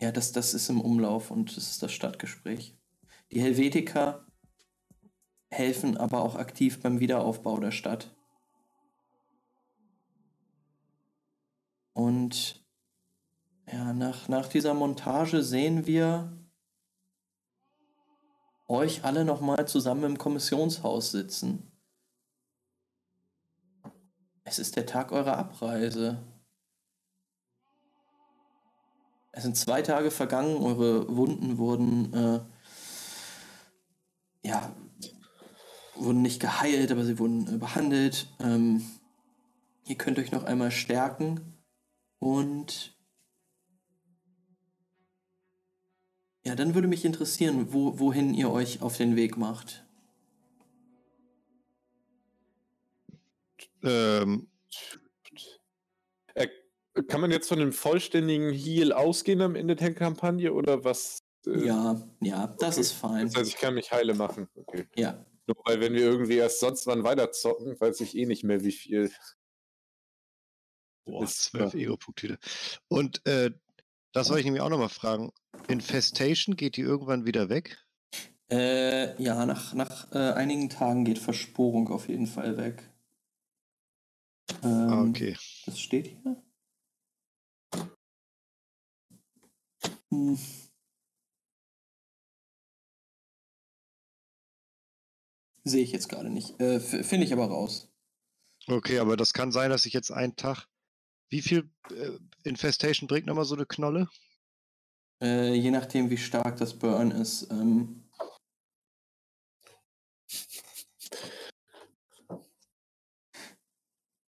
ja, 0.00 0.12
das, 0.12 0.32
das 0.32 0.54
ist 0.54 0.68
im 0.70 0.80
Umlauf 0.80 1.30
und 1.30 1.56
das 1.56 1.68
ist 1.68 1.82
das 1.82 1.92
Stadtgespräch. 1.92 2.76
Die 3.32 3.40
Helvetiker 3.40 4.24
helfen 5.50 5.96
aber 5.96 6.20
auch 6.20 6.36
aktiv 6.36 6.80
beim 6.80 7.00
Wiederaufbau 7.00 7.58
der 7.58 7.72
Stadt. 7.72 8.14
Und 11.92 12.64
ja, 13.72 13.92
nach, 13.92 14.28
nach 14.28 14.48
dieser 14.48 14.74
Montage 14.74 15.42
sehen 15.42 15.86
wir 15.86 16.45
euch 18.68 19.04
alle 19.04 19.24
nochmal 19.24 19.66
zusammen 19.68 20.04
im 20.04 20.18
Kommissionshaus 20.18 21.10
sitzen. 21.10 21.70
Es 24.44 24.58
ist 24.58 24.76
der 24.76 24.86
Tag 24.86 25.12
eurer 25.12 25.36
Abreise. 25.36 26.18
Es 29.32 29.42
sind 29.42 29.56
zwei 29.56 29.82
Tage 29.82 30.10
vergangen, 30.10 30.56
eure 30.56 31.14
Wunden 31.14 31.58
wurden, 31.58 32.12
äh, 32.14 32.40
ja, 34.42 34.74
wurden 35.94 36.22
nicht 36.22 36.40
geheilt, 36.40 36.90
aber 36.90 37.04
sie 37.04 37.18
wurden 37.18 37.54
äh, 37.54 37.58
behandelt. 37.58 38.28
Ähm, 38.40 38.88
ihr 39.84 39.96
könnt 39.96 40.18
euch 40.18 40.32
noch 40.32 40.44
einmal 40.44 40.70
stärken 40.70 41.58
und 42.18 42.95
Ja, 46.46 46.54
dann 46.54 46.76
würde 46.76 46.86
mich 46.86 47.04
interessieren, 47.04 47.72
wo, 47.72 47.98
wohin 47.98 48.32
ihr 48.32 48.52
euch 48.52 48.80
auf 48.80 48.96
den 48.96 49.16
Weg 49.16 49.36
macht. 49.36 49.84
Ähm, 53.82 54.46
Äh, 56.34 56.46
kann 57.08 57.20
man 57.20 57.32
jetzt 57.32 57.48
von 57.48 57.60
einem 57.60 57.72
vollständigen 57.72 58.52
Heal 58.52 58.92
ausgehen 58.92 59.42
am 59.42 59.56
Ende 59.56 59.74
der 59.74 59.92
Kampagne 59.92 60.52
oder 60.52 60.84
was? 60.84 61.24
äh, 61.48 61.66
Ja, 61.66 62.08
ja, 62.20 62.46
das 62.60 62.78
ist 62.78 62.92
fein. 62.92 63.26
Das 63.26 63.34
heißt, 63.34 63.50
ich 63.50 63.56
kann 63.56 63.74
mich 63.74 63.90
heile 63.90 64.14
machen. 64.14 64.48
Okay. 64.54 64.86
Ja, 64.94 65.26
Nur 65.48 65.56
weil 65.64 65.80
wenn 65.80 65.94
wir 65.94 66.02
irgendwie 66.02 66.36
erst 66.36 66.60
sonst 66.60 66.86
wann 66.86 67.02
weiter 67.02 67.32
zocken, 67.32 67.74
weiß 67.80 68.00
ich 68.02 68.16
eh 68.16 68.24
nicht 68.24 68.44
mehr, 68.44 68.62
wie 68.62 68.70
viel. 68.70 69.10
boah, 71.04 71.24
Ist 71.24 71.42
12 71.46 71.70
klar. 71.72 71.82
Ego-Punkte. 71.82 72.22
wieder. 72.28 72.38
Und 72.86 73.26
äh, 73.26 73.50
das 74.16 74.28
wollte 74.30 74.40
ich 74.40 74.44
nämlich 74.46 74.62
auch 74.62 74.70
nochmal 74.70 74.88
fragen. 74.88 75.32
Infestation, 75.68 76.56
geht 76.56 76.76
die 76.76 76.82
irgendwann 76.82 77.26
wieder 77.26 77.48
weg? 77.48 77.76
äh, 78.50 79.20
ja 79.22 79.44
nach, 79.46 79.74
nach 79.74 80.12
äh, 80.12 80.32
einigen 80.32 80.68
Tagen 80.70 81.04
geht 81.04 81.18
Versporung 81.18 81.88
auf 81.88 82.08
jeden 82.08 82.26
Fall 82.26 82.56
weg. 82.56 82.82
Ähm, 84.62 84.88
Ah, 84.88 85.02
okay. 85.02 85.36
Das 85.66 85.80
steht 85.80 86.06
hier. 86.06 86.42
Hm. 90.10 90.38
Sehe 95.64 95.82
ich 95.82 95.90
jetzt 95.90 96.08
gerade 96.08 96.30
nicht. 96.30 96.60
Äh, 96.60 96.78
Finde 96.78 97.26
ich 97.26 97.32
aber 97.32 97.46
raus. 97.46 97.92
Okay, 98.68 99.00
aber 99.00 99.16
das 99.16 99.32
kann 99.32 99.50
sein, 99.50 99.70
dass 99.70 99.84
ich 99.84 99.92
jetzt 99.92 100.12
einen 100.12 100.36
Tag. 100.36 100.68
Wie 101.28 101.42
viel 101.42 101.70
äh, 101.90 102.18
Infestation 102.44 103.08
bringt 103.08 103.26
nochmal 103.26 103.44
so 103.44 103.54
eine 103.54 103.66
Knolle? 103.66 104.08
Äh, 105.22 105.54
je 105.54 105.70
nachdem, 105.70 106.10
wie 106.10 106.18
stark 106.18 106.56
das 106.58 106.78
Burn 106.78 107.10
ist. 107.10 107.50
Ähm, 107.50 108.04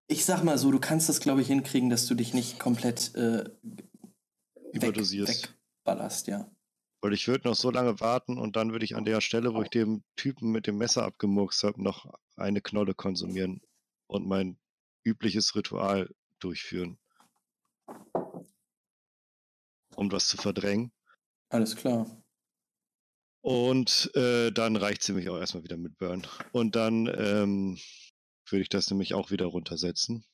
ich 0.08 0.26
sag 0.26 0.44
mal 0.44 0.58
so, 0.58 0.72
du 0.72 0.80
kannst 0.80 1.10
das, 1.10 1.20
glaube 1.20 1.42
ich, 1.42 1.48
hinkriegen, 1.48 1.90
dass 1.90 2.06
du 2.06 2.16
dich 2.16 2.34
nicht 2.34 2.60
komplett 2.60 3.14
äh, 3.16 3.46
weg- 3.64 3.90
Überdosierst. 4.74 5.54
wegballerst, 5.86 6.28
ja. 6.28 6.50
Weil 7.02 7.14
ich 7.14 7.28
würde 7.28 7.48
noch 7.48 7.56
so 7.56 7.70
lange 7.70 8.00
warten 8.00 8.38
und 8.38 8.56
dann 8.56 8.72
würde 8.72 8.86
ich 8.86 8.96
an 8.96 9.06
der 9.06 9.22
Stelle, 9.22 9.54
wo 9.54 9.62
ich 9.62 9.70
dem 9.70 10.04
Typen 10.16 10.52
mit 10.52 10.66
dem 10.66 10.78
Messer 10.78 11.04
abgemurkst 11.04 11.64
habe, 11.64 11.84
noch 11.84 12.12
eine 12.36 12.62
Knolle 12.62 12.96
konsumieren 12.96 13.62
und 14.08 14.26
mein 14.28 14.58
übliches 15.04 15.56
Ritual 15.56 16.10
durchführen. 16.46 17.00
Um 19.96 20.10
das 20.10 20.28
zu 20.28 20.38
verdrängen. 20.38 20.92
Alles 21.50 21.76
klar. 21.76 22.06
Und 23.42 24.12
äh, 24.16 24.52
dann 24.52 24.76
reicht 24.76 25.02
es 25.02 25.08
nämlich 25.08 25.30
auch 25.30 25.38
erstmal 25.38 25.64
wieder 25.64 25.78
mit 25.78 25.98
Burn. 25.98 26.26
Und 26.52 26.76
dann 26.76 27.08
ähm, 27.08 27.80
würde 28.48 28.62
ich 28.62 28.70
das 28.70 28.90
nämlich 28.90 29.14
auch 29.14 29.32
wieder 29.32 29.46
runtersetzen. 29.46 30.26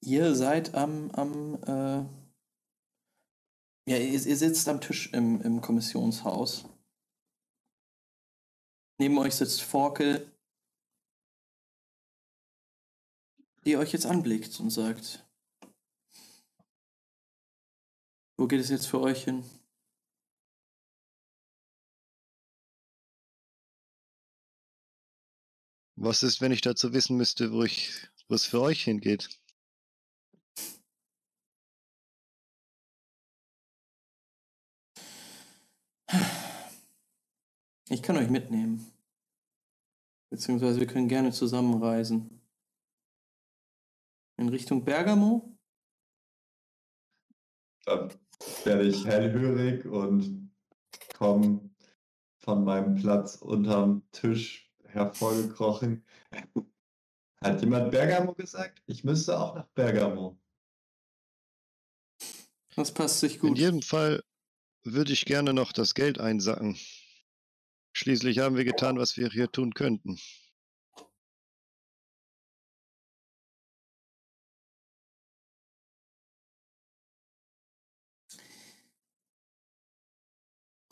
Ihr 0.00 0.34
seid 0.34 0.74
am, 0.74 1.10
am 1.12 1.54
äh, 1.62 2.04
ja, 3.88 3.98
ihr, 3.98 4.12
ihr 4.12 4.36
sitzt 4.36 4.68
am 4.68 4.80
Tisch 4.80 5.12
im, 5.12 5.40
im 5.42 5.60
Kommissionshaus. 5.60 6.64
Neben 8.98 9.18
euch 9.18 9.34
sitzt 9.34 9.62
Forkel, 9.62 10.35
die 13.66 13.76
euch 13.76 13.92
jetzt 13.92 14.06
anblickt 14.06 14.60
und 14.60 14.70
sagt, 14.70 15.26
wo 18.38 18.46
geht 18.46 18.60
es 18.60 18.68
jetzt 18.68 18.86
für 18.86 19.00
euch 19.00 19.24
hin? 19.24 19.44
Was 25.96 26.22
ist, 26.22 26.40
wenn 26.40 26.52
ich 26.52 26.60
dazu 26.60 26.92
wissen 26.92 27.16
müsste, 27.16 27.52
wo 27.52 27.64
ich, 27.64 28.08
wo 28.28 28.36
es 28.36 28.44
für 28.44 28.60
euch 28.60 28.84
hingeht? 28.84 29.28
Ich 37.88 38.02
kann 38.02 38.16
euch 38.16 38.30
mitnehmen. 38.30 38.92
Beziehungsweise 40.30 40.78
wir 40.78 40.86
können 40.86 41.08
gerne 41.08 41.32
zusammenreisen. 41.32 42.45
In 44.38 44.48
Richtung 44.48 44.84
Bergamo? 44.84 45.56
Dann 47.84 48.12
werde 48.64 48.86
ich 48.86 49.04
hellhörig 49.06 49.86
und 49.86 50.52
komme 51.14 51.70
von 52.38 52.64
meinem 52.64 52.96
Platz 52.96 53.36
unterm 53.36 54.06
Tisch 54.12 54.70
hervorgekrochen. 54.84 56.04
Hat 57.42 57.60
jemand 57.60 57.90
Bergamo 57.90 58.34
gesagt? 58.34 58.82
Ich 58.86 59.04
müsste 59.04 59.38
auch 59.38 59.54
nach 59.54 59.68
Bergamo. 59.68 60.38
Das 62.74 62.92
passt 62.92 63.20
sich 63.20 63.34
In 63.36 63.40
gut. 63.40 63.58
jedem 63.58 63.82
Fall 63.82 64.22
würde 64.84 65.12
ich 65.12 65.24
gerne 65.24 65.54
noch 65.54 65.72
das 65.72 65.94
Geld 65.94 66.20
einsacken. 66.20 66.78
Schließlich 67.94 68.40
haben 68.40 68.56
wir 68.56 68.64
getan, 68.64 68.98
was 68.98 69.16
wir 69.16 69.30
hier 69.30 69.50
tun 69.50 69.72
könnten. 69.72 70.18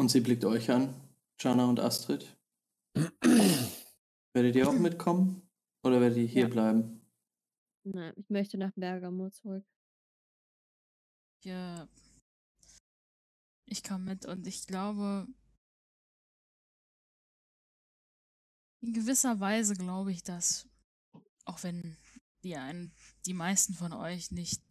Und 0.04 0.10
sie 0.10 0.20
blickt 0.20 0.44
euch 0.44 0.70
an, 0.70 0.94
Jana 1.40 1.64
und 1.64 1.80
Astrid. 1.80 2.36
Werdet 4.34 4.54
ihr 4.54 4.68
auch 4.68 4.78
mitkommen? 4.78 5.40
Oder 5.82 5.98
werdet 5.98 6.18
ihr 6.18 6.26
hier 6.26 6.42
Ja. 6.42 6.48
bleiben? 6.48 7.00
Nein, 7.84 8.12
ich 8.16 8.28
möchte 8.28 8.58
nach 8.58 8.72
Bergamo 8.76 9.30
zurück. 9.30 9.64
Ja. 11.42 11.88
Ich 13.64 13.82
komme 13.82 14.04
mit 14.04 14.26
und 14.26 14.46
ich 14.46 14.66
glaube, 14.66 15.26
in 18.82 18.92
gewisser 18.92 19.40
Weise 19.40 19.72
glaube 19.72 20.12
ich, 20.12 20.22
dass, 20.22 20.68
auch 21.46 21.62
wenn 21.62 21.96
die, 22.42 22.56
ein, 22.56 22.92
die 23.24 23.32
meisten 23.32 23.72
von 23.72 23.94
euch 23.94 24.32
nicht, 24.32 24.62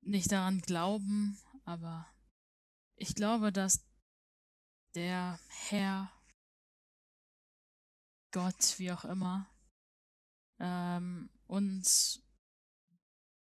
nicht 0.00 0.32
daran 0.32 0.62
glauben, 0.62 1.38
aber 1.66 2.10
ich 2.96 3.14
glaube, 3.14 3.52
dass 3.52 3.89
der 4.94 5.38
Herr, 5.48 6.10
Gott, 8.32 8.78
wie 8.78 8.92
auch 8.92 9.04
immer, 9.04 9.48
ähm, 10.60 11.30
uns 11.46 12.22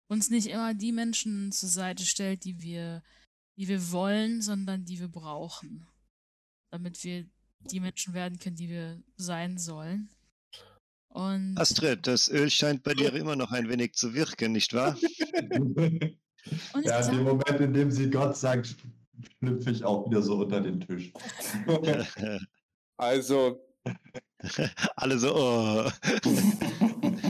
uns 0.07 0.29
nicht 0.29 0.47
immer 0.47 0.73
die 0.73 0.91
Menschen 0.91 1.51
zur 1.51 1.69
Seite 1.69 2.05
stellt, 2.05 2.45
die 2.45 2.61
wir, 2.61 3.03
die 3.57 3.67
wir 3.67 3.91
wollen, 3.91 4.41
sondern 4.41 4.85
die 4.85 4.99
wir 4.99 5.09
brauchen. 5.09 5.87
Damit 6.71 7.03
wir 7.03 7.25
die 7.71 7.79
Menschen 7.79 8.13
werden 8.13 8.39
können, 8.39 8.55
die 8.55 8.69
wir 8.69 9.01
sein 9.15 9.57
sollen. 9.57 10.09
Und 11.09 11.57
Astrid, 11.57 12.05
das 12.07 12.29
Öl 12.29 12.49
scheint 12.49 12.83
bei 12.83 12.93
dir 12.93 13.13
immer 13.13 13.35
noch 13.35 13.51
ein 13.51 13.69
wenig 13.69 13.93
zu 13.93 14.13
wirken, 14.13 14.51
nicht 14.51 14.73
wahr? 14.73 14.97
Ja, 16.81 17.05
in 17.05 17.17
dem 17.17 17.23
Moment, 17.25 17.59
in 17.59 17.73
dem 17.73 17.91
sie 17.91 18.09
Gott 18.09 18.37
sagt, 18.37 18.77
schlüpfe 19.39 19.71
ich 19.71 19.83
auch 19.83 20.09
wieder 20.09 20.21
so 20.21 20.37
unter 20.37 20.61
den 20.61 20.79
Tisch. 20.81 21.11
Also, 22.99 23.67
Alle 24.95 25.17
so, 25.17 25.35
oh. 25.35 25.89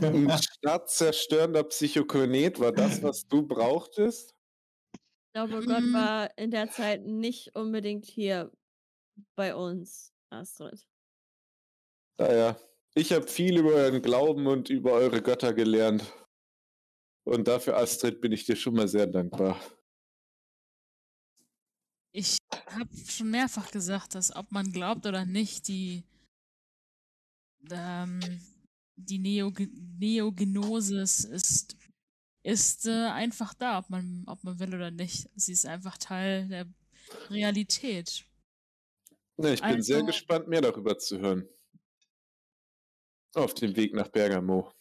ein 0.02 0.30
stadtzerstörender 0.38 1.64
Psychokinet 1.64 2.60
war 2.60 2.72
das, 2.72 3.02
was 3.02 3.28
du 3.28 3.46
brauchtest? 3.46 4.34
Ich 4.94 5.34
glaube, 5.34 5.66
Gott 5.66 5.84
Mm. 5.84 5.94
war 5.94 6.38
in 6.38 6.52
der 6.52 6.70
Zeit 6.70 7.06
nicht 7.06 7.56
unbedingt 7.56 8.06
hier 8.06 8.52
bei 9.36 9.56
uns, 9.56 10.14
Astrid. 10.30 10.88
Naja, 12.18 12.58
ich 12.96 13.14
habe 13.14 13.28
viel 13.28 13.58
über 13.60 13.74
euren 13.74 14.02
Glauben 14.02 14.48
und 14.48 14.70
über 14.70 14.94
eure 14.94 15.22
Götter 15.22 15.54
gelernt. 15.54 16.04
Und 17.24 17.48
dafür, 17.48 17.78
Astrid, 17.78 18.22
bin 18.22 18.32
ich 18.32 18.46
dir 18.46 18.56
schon 18.56 18.74
mal 18.74 18.88
sehr 18.88 19.06
dankbar. 19.06 19.60
Ich 22.18 22.40
habe 22.72 22.90
schon 23.08 23.30
mehrfach 23.30 23.70
gesagt, 23.70 24.16
dass 24.16 24.36
ob 24.36 24.52
man 24.52 24.72
glaubt 24.72 25.06
oder 25.06 25.24
nicht, 25.24 25.68
die, 25.68 26.04
ähm, 27.70 28.20
die 28.96 29.20
Neoge 29.20 29.70
Neogenosis 30.00 31.24
ist, 31.26 31.78
ist 32.44 32.88
äh, 32.88 33.10
einfach 33.10 33.54
da, 33.54 33.78
ob 33.78 33.92
man, 33.92 34.24
ob 34.26 34.44
man 34.44 34.58
will 34.60 34.74
oder 34.74 34.90
nicht. 34.90 35.30
Sie 35.36 35.52
ist 35.52 35.68
einfach 35.68 35.98
Teil 36.00 36.48
der 36.48 36.66
Realität. 37.30 38.26
Na, 39.38 39.54
ich 39.54 39.62
bin 39.62 39.84
sehr 39.84 39.98
Also- 39.98 40.08
gespannt, 40.08 40.48
mehr 40.48 40.62
darüber 40.62 40.98
zu 40.98 41.20
hören. 41.20 41.48
Auf 43.36 43.54
dem 43.54 43.76
Weg 43.76 43.94
nach 43.94 44.08
Bergamo. 44.08 44.74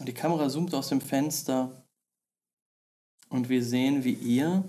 Die 0.00 0.14
Kamera 0.14 0.48
zoomt 0.48 0.74
aus 0.74 0.88
dem 0.88 1.00
Fenster 1.00 1.84
und 3.28 3.48
wir 3.48 3.62
sehen, 3.64 4.04
wie 4.04 4.14
ihr 4.14 4.64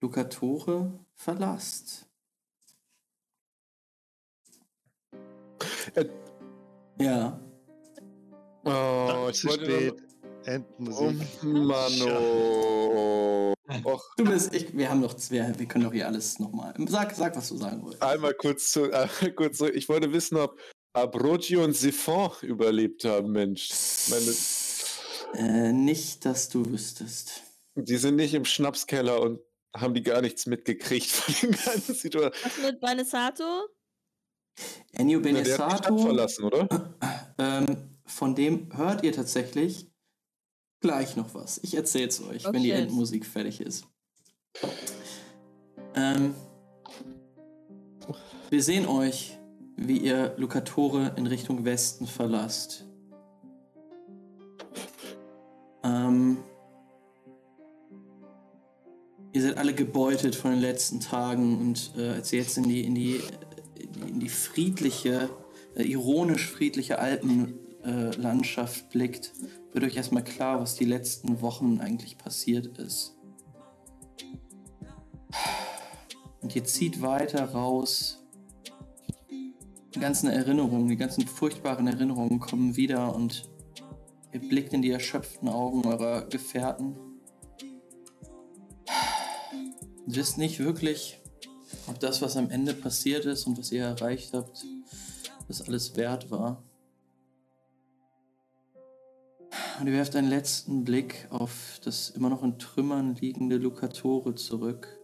Lucatore 0.00 0.92
verlasst. 1.14 2.06
Äh. 5.94 6.06
Ja. 6.98 7.38
Oh, 8.64 9.30
Zu 9.32 9.48
spät. 9.50 9.94
Oh 9.94 10.10
Endmusik. 10.44 11.42
Mann, 11.42 11.92
oh. 12.02 13.54
Och, 13.84 14.02
Du 14.16 14.24
bist, 14.24 14.52
ich, 14.54 14.76
wir 14.76 14.90
haben 14.90 15.00
noch 15.00 15.14
zwei, 15.14 15.56
wir 15.58 15.66
können 15.66 15.84
doch 15.84 15.92
hier 15.92 16.06
alles 16.06 16.38
nochmal. 16.38 16.74
Sag, 16.88 17.14
sag, 17.14 17.36
was 17.36 17.48
du 17.48 17.56
sagen 17.56 17.82
wolltest. 17.82 18.02
einmal 18.02 18.34
kurz 18.34 18.70
zu, 18.70 18.84
einmal 18.84 19.32
kurz 19.36 19.58
zurück. 19.58 19.74
Ich 19.74 19.88
wollte 19.88 20.12
wissen, 20.12 20.36
ob 20.38 20.58
Abrogio 20.92 21.62
und 21.64 21.74
Siphon 21.76 22.30
überlebt 22.42 23.04
haben, 23.04 23.30
Mensch. 23.32 23.70
Meine, 24.08 24.34
Äh, 25.34 25.72
nicht, 25.72 26.24
dass 26.24 26.48
du 26.48 26.66
wüsstest. 26.66 27.42
die 27.76 27.96
sind 27.96 28.16
nicht 28.16 28.34
im 28.34 28.44
Schnapskeller 28.44 29.20
und 29.20 29.40
haben 29.76 29.94
die 29.94 30.02
gar 30.02 30.20
nichts 30.20 30.46
mitgekriegt 30.46 31.06
von 31.06 31.34
den 31.42 31.52
ganzen 31.64 31.94
Situationen. 31.94 32.32
Was 32.42 32.58
mit 32.58 32.80
Banisato? 32.80 33.44
Ennio 34.92 35.20
Benesato, 35.20 35.96
verlassen, 35.98 36.44
oder? 36.44 36.96
ähm, 37.38 37.98
von 38.04 38.34
dem 38.34 38.76
hört 38.76 39.04
ihr 39.04 39.12
tatsächlich 39.12 39.86
gleich 40.80 41.14
noch 41.14 41.32
was. 41.34 41.60
Ich 41.62 41.74
erzähl's 41.74 42.20
euch, 42.20 42.44
Oh, 42.46 42.52
wenn 42.52 42.64
die. 42.64 42.72
Endmusik 42.72 43.24
fertig 43.24 43.60
ist. 43.60 43.84
Ähm, 45.94 46.34
wir 48.50 48.62
sehen 48.64 48.86
euch, 48.86 49.38
wie 49.80 49.96
ihr 49.96 50.34
Lucatore 50.36 51.14
in 51.16 51.26
Richtung 51.26 51.64
Westen 51.64 52.06
verlasst. 52.06 52.84
Ähm, 55.82 56.36
ihr 59.32 59.42
seid 59.42 59.56
alle 59.56 59.72
gebeutet 59.72 60.34
von 60.34 60.50
den 60.50 60.60
letzten 60.60 61.00
Tagen 61.00 61.58
und 61.58 61.92
äh, 61.96 62.10
als 62.10 62.30
ihr 62.32 62.40
jetzt 62.40 62.58
in 62.58 62.64
die, 62.64 62.84
in 62.84 62.94
die, 62.94 63.20
in 64.06 64.20
die, 64.20 64.28
friedliche, 64.28 65.30
äh, 65.74 65.82
ironisch 65.84 66.50
friedliche 66.50 66.98
Alpenlandschaft 66.98 68.84
äh, 68.84 68.88
blickt, 68.92 69.32
wird 69.72 69.84
euch 69.84 69.96
erstmal 69.96 70.24
klar, 70.24 70.60
was 70.60 70.74
die 70.74 70.84
letzten 70.84 71.40
Wochen 71.40 71.80
eigentlich 71.80 72.18
passiert 72.18 72.76
ist. 72.76 73.16
Und 76.42 76.54
ihr 76.54 76.64
zieht 76.64 77.00
weiter 77.00 77.44
raus. 77.44 78.19
Die 79.94 79.98
ganzen 79.98 80.30
Erinnerungen, 80.30 80.88
die 80.88 80.96
ganzen 80.96 81.26
furchtbaren 81.26 81.88
Erinnerungen 81.88 82.38
kommen 82.38 82.76
wieder 82.76 83.14
und 83.14 83.48
ihr 84.32 84.40
blickt 84.40 84.72
in 84.72 84.82
die 84.82 84.90
erschöpften 84.90 85.48
Augen 85.48 85.84
eurer 85.84 86.26
Gefährten. 86.26 86.96
Und 90.06 90.16
wisst 90.16 90.38
nicht 90.38 90.60
wirklich, 90.60 91.20
ob 91.88 91.98
das, 91.98 92.22
was 92.22 92.36
am 92.36 92.50
Ende 92.50 92.72
passiert 92.72 93.24
ist 93.24 93.46
und 93.46 93.58
was 93.58 93.72
ihr 93.72 93.84
erreicht 93.84 94.32
habt, 94.32 94.64
das 95.48 95.62
alles 95.62 95.96
wert 95.96 96.30
war. 96.30 96.62
Und 99.80 99.88
ihr 99.88 99.92
werft 99.94 100.14
einen 100.14 100.28
letzten 100.28 100.84
Blick 100.84 101.26
auf 101.30 101.80
das 101.82 102.10
immer 102.10 102.28
noch 102.28 102.44
in 102.44 102.58
Trümmern 102.58 103.16
liegende 103.16 103.56
Lucatore 103.56 104.36
zurück. 104.36 105.00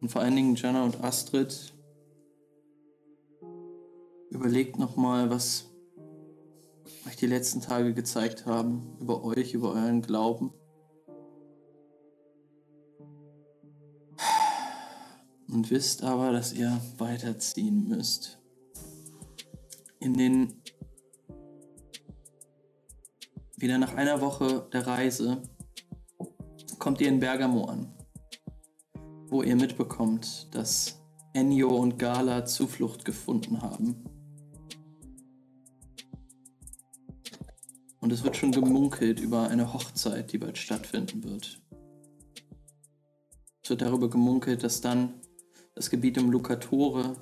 Und 0.00 0.10
vor 0.10 0.20
allen 0.20 0.36
Dingen 0.36 0.56
Jana 0.56 0.84
und 0.84 1.02
Astrid 1.02 1.71
überlegt 4.32 4.78
nochmal, 4.78 5.30
was 5.30 5.70
euch 7.06 7.16
die 7.16 7.26
letzten 7.26 7.60
Tage 7.60 7.92
gezeigt 7.92 8.46
haben 8.46 8.96
über 8.98 9.22
euch, 9.24 9.52
über 9.52 9.72
euren 9.72 10.00
Glauben. 10.00 10.52
Und 15.48 15.70
wisst 15.70 16.02
aber, 16.02 16.32
dass 16.32 16.54
ihr 16.54 16.80
weiterziehen 16.96 17.86
müsst. 17.86 18.38
In 19.98 20.14
den 20.14 20.62
wieder 23.56 23.78
nach 23.78 23.94
einer 23.94 24.20
Woche 24.22 24.66
der 24.72 24.86
Reise 24.86 25.42
kommt 26.78 27.00
ihr 27.00 27.08
in 27.08 27.20
Bergamo 27.20 27.66
an, 27.66 27.94
wo 29.28 29.42
ihr 29.42 29.54
mitbekommt, 29.54 30.48
dass 30.54 31.00
Ennio 31.34 31.68
und 31.68 31.98
Gala 31.98 32.44
Zuflucht 32.44 33.04
gefunden 33.04 33.62
haben. 33.62 34.04
Und 38.02 38.12
es 38.12 38.24
wird 38.24 38.36
schon 38.36 38.50
gemunkelt 38.50 39.20
über 39.20 39.48
eine 39.48 39.72
Hochzeit, 39.72 40.32
die 40.32 40.38
bald 40.38 40.58
stattfinden 40.58 41.22
wird. 41.22 41.62
Es 43.62 43.70
wird 43.70 43.80
darüber 43.80 44.10
gemunkelt, 44.10 44.64
dass 44.64 44.80
dann 44.80 45.14
das 45.76 45.88
Gebiet 45.88 46.18
um 46.18 46.28
Lucatore 46.28 47.14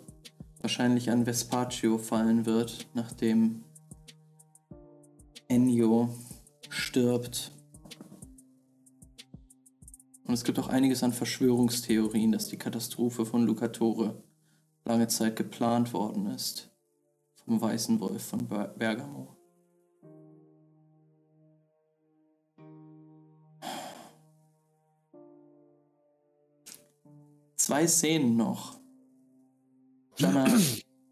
wahrscheinlich 0.63 1.11
an 1.11 1.27
Vespaccio 1.27 1.99
fallen 1.99 2.47
wird, 2.47 2.87
nachdem 2.95 3.63
Ennio 5.49 6.15
stirbt. 6.71 7.53
Und 10.25 10.33
es 10.33 10.45
gibt 10.45 10.59
auch 10.59 10.69
einiges 10.69 11.03
an 11.03 11.13
Verschwörungstheorien, 11.13 12.33
dass 12.33 12.49
die 12.49 12.57
Katastrophe 12.57 13.27
von 13.27 13.45
Lucatore 13.45 14.23
lange 14.87 15.09
Zeit 15.09 15.37
geplant 15.37 15.93
worden 15.93 16.25
ist. 16.27 16.71
Vom 17.45 17.61
Weißen 17.61 18.01
Wolf 18.01 18.23
von 18.23 18.49
Ber- 18.49 18.69
Bergamo. 18.79 19.40
Zwei 27.61 27.87
Szenen 27.87 28.39
noch. 28.39 28.81
Jana, 30.17 30.47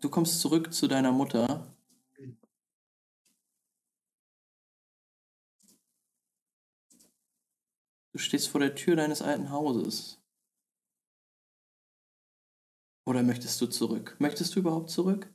du 0.01 0.09
kommst 0.09 0.41
zurück 0.41 0.73
zu 0.73 0.89
deiner 0.89 1.13
Mutter. 1.13 1.77
Du 8.13 8.19
stehst 8.19 8.49
vor 8.49 8.63
der 8.63 8.75
Tür 8.75 8.97
deines 8.97 9.21
alten 9.21 9.51
Hauses. 9.51 10.23
Oder 13.05 13.23
möchtest 13.23 13.61
du 13.61 13.67
zurück? 13.67 14.17
Möchtest 14.19 14.57
du 14.57 14.61
überhaupt 14.61 14.89
zurück? 14.89 15.31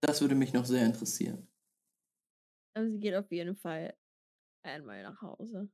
Das 0.00 0.20
würde 0.20 0.34
mich 0.34 0.52
noch 0.52 0.64
sehr 0.64 0.84
interessieren. 0.84 1.46
Aber 2.74 2.90
sie 2.90 2.98
geht 2.98 3.14
auf 3.14 3.30
jeden 3.30 3.54
Fall 3.54 3.96
einmal 4.64 5.04
nach 5.04 5.22
Hause. 5.22 5.70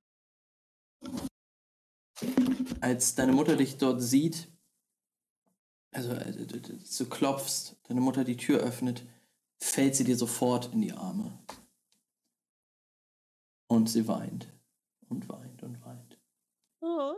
Als 2.81 3.15
deine 3.15 3.33
Mutter 3.33 3.57
dich 3.57 3.79
dort 3.79 4.03
sieht, 4.03 4.49
also 5.93 6.13
äh, 6.13 6.33
du 6.33 7.09
klopfst, 7.09 7.77
deine 7.85 8.01
Mutter 8.01 8.25
die 8.25 8.37
Tür 8.37 8.61
öffnet, 8.61 9.05
fällt 9.59 9.95
sie 9.95 10.05
dir 10.05 10.17
sofort 10.17 10.73
in 10.73 10.81
die 10.81 10.93
Arme. 10.93 11.39
Und 13.69 13.89
sie 13.89 14.09
weint 14.09 14.49
und 15.09 15.29
weint 15.29 15.63
und 15.63 15.81
weint. 15.85 16.19
Oh. 16.81 17.15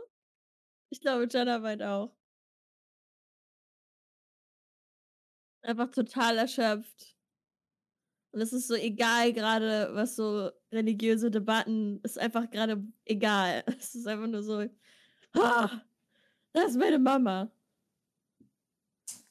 Ich 0.89 1.01
glaube, 1.01 1.27
Jana 1.29 1.61
weint 1.63 1.81
auch. 1.81 2.15
Einfach 5.61 5.89
total 5.89 6.37
erschöpft. 6.37 7.15
Und 8.31 8.41
es 8.41 8.53
ist 8.53 8.67
so 8.67 8.75
egal 8.75 9.33
gerade, 9.33 9.89
was 9.93 10.15
so 10.15 10.51
religiöse 10.71 11.31
Debatten, 11.31 12.01
ist 12.03 12.19
einfach 12.19 12.49
gerade 12.49 12.85
egal. 13.05 13.63
Es 13.79 13.95
ist 13.95 14.07
einfach 14.07 14.27
nur 14.27 14.43
so, 14.43 14.67
ah, 15.35 15.81
das 16.53 16.71
ist 16.71 16.77
meine 16.77 16.99
Mama. 16.99 17.51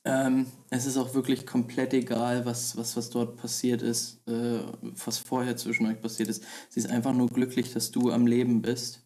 Ähm, 0.07 0.47
es 0.69 0.85
ist 0.85 0.99
auch 0.99 1.15
wirklich 1.15 1.47
komplett 1.47 1.95
egal, 1.95 2.45
was, 2.45 2.77
was, 2.77 2.95
was 2.95 3.09
dort 3.09 3.37
passiert 3.37 3.81
ist, 3.81 4.21
äh, 4.29 4.61
was 4.83 5.17
vorher 5.17 5.57
zwischen 5.57 5.87
euch 5.87 5.99
passiert 5.99 6.29
ist. 6.29 6.45
Sie 6.69 6.81
ist 6.81 6.91
einfach 6.91 7.15
nur 7.15 7.29
glücklich, 7.29 7.73
dass 7.73 7.91
du 7.91 8.11
am 8.11 8.27
Leben 8.27 8.61
bist. 8.61 9.01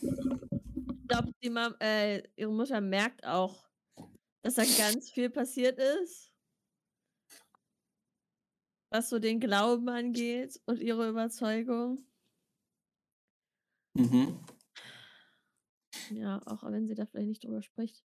Ich 0.00 1.08
glaube, 1.08 1.76
äh, 1.80 2.22
ihre 2.36 2.52
Mutter 2.52 2.80
merkt 2.80 3.26
auch, 3.26 3.68
dass 4.42 4.54
da 4.54 4.62
ganz 4.78 5.10
viel 5.10 5.28
passiert 5.28 5.78
ist. 5.78 6.32
Was 8.90 9.10
so 9.10 9.18
den 9.18 9.40
Glauben 9.40 9.90
angeht 9.90 10.58
und 10.64 10.80
ihre 10.80 11.10
Überzeugung. 11.10 12.08
Mhm. 13.94 14.38
Ja, 16.10 16.40
auch 16.46 16.62
wenn 16.64 16.86
sie 16.86 16.94
da 16.94 17.06
vielleicht 17.06 17.28
nicht 17.28 17.44
drüber 17.44 17.62
spricht. 17.62 18.04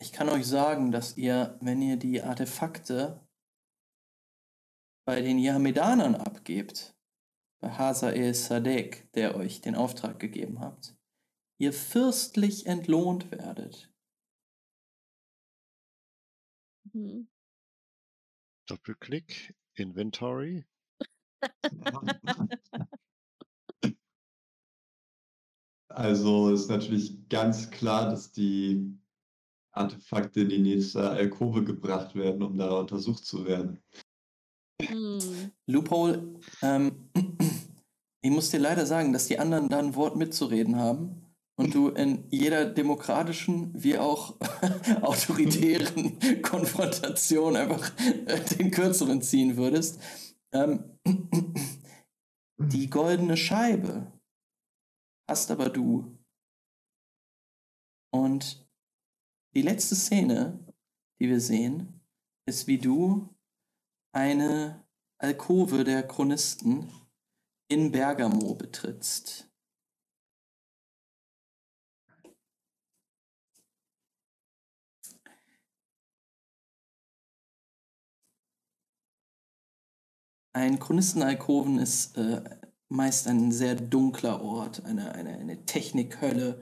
Ich 0.00 0.12
kann 0.12 0.28
euch 0.28 0.46
sagen, 0.46 0.92
dass 0.92 1.16
ihr, 1.16 1.58
wenn 1.60 1.82
ihr 1.82 1.96
die 1.96 2.22
Artefakte 2.22 3.26
bei 5.04 5.20
den 5.22 5.38
Yamedanern 5.38 6.14
abgebt, 6.14 6.96
bei 7.60 7.70
Hasa 7.70 8.10
el 8.10 8.34
Sadek, 8.34 9.10
der 9.12 9.34
euch 9.34 9.60
den 9.60 9.74
Auftrag 9.74 10.20
gegeben 10.20 10.60
habt, 10.60 10.96
ihr 11.58 11.72
fürstlich 11.72 12.66
entlohnt 12.66 13.30
werdet. 13.32 13.92
Mhm. 16.92 17.28
Doppelklick, 18.66 19.56
Inventory. 19.74 20.66
Also 25.98 26.50
ist 26.50 26.70
natürlich 26.70 27.28
ganz 27.28 27.70
klar, 27.70 28.08
dass 28.08 28.30
die 28.30 28.96
Artefakte 29.72 30.42
in 30.42 30.48
die 30.48 30.58
nächste 30.60 31.10
Alkove 31.10 31.64
gebracht 31.64 32.14
werden, 32.14 32.44
um 32.44 32.56
da 32.56 32.70
untersucht 32.70 33.24
zu 33.24 33.44
werden. 33.44 33.80
Mhm. 34.80 35.50
Loophole, 35.66 36.38
ähm, 36.62 37.10
ich 38.22 38.30
muss 38.30 38.50
dir 38.50 38.60
leider 38.60 38.86
sagen, 38.86 39.12
dass 39.12 39.26
die 39.26 39.40
anderen 39.40 39.68
da 39.68 39.80
ein 39.80 39.96
Wort 39.96 40.14
mitzureden 40.14 40.76
haben 40.76 41.26
und 41.56 41.74
du 41.74 41.88
in 41.88 42.28
jeder 42.30 42.66
demokratischen 42.66 43.72
wie 43.74 43.98
auch 43.98 44.36
autoritären 45.00 46.42
Konfrontation 46.42 47.56
einfach 47.56 47.90
äh, 48.26 48.38
den 48.56 48.70
Kürzeren 48.70 49.20
ziehen 49.20 49.56
würdest. 49.56 49.98
Ähm, 50.52 50.96
die 52.56 52.88
goldene 52.88 53.36
Scheibe 53.36 54.12
hast 55.28 55.50
aber 55.50 55.68
du. 55.68 56.18
Und 58.10 58.66
die 59.54 59.62
letzte 59.62 59.94
Szene, 59.94 60.58
die 61.20 61.28
wir 61.28 61.40
sehen, 61.40 62.00
ist, 62.46 62.66
wie 62.66 62.78
du 62.78 63.28
eine 64.12 64.84
Alkove 65.18 65.84
der 65.84 66.06
Chronisten 66.06 66.90
in 67.68 67.92
Bergamo 67.92 68.54
betrittst. 68.54 69.44
Ein 80.54 80.80
Chronistenalkoven 80.80 81.78
ist 81.78 82.16
äh, 82.16 82.57
meist 82.88 83.28
ein 83.28 83.52
sehr 83.52 83.74
dunkler 83.74 84.42
Ort, 84.42 84.84
eine, 84.84 85.12
eine, 85.12 85.38
eine 85.38 85.64
Technikhölle, 85.66 86.60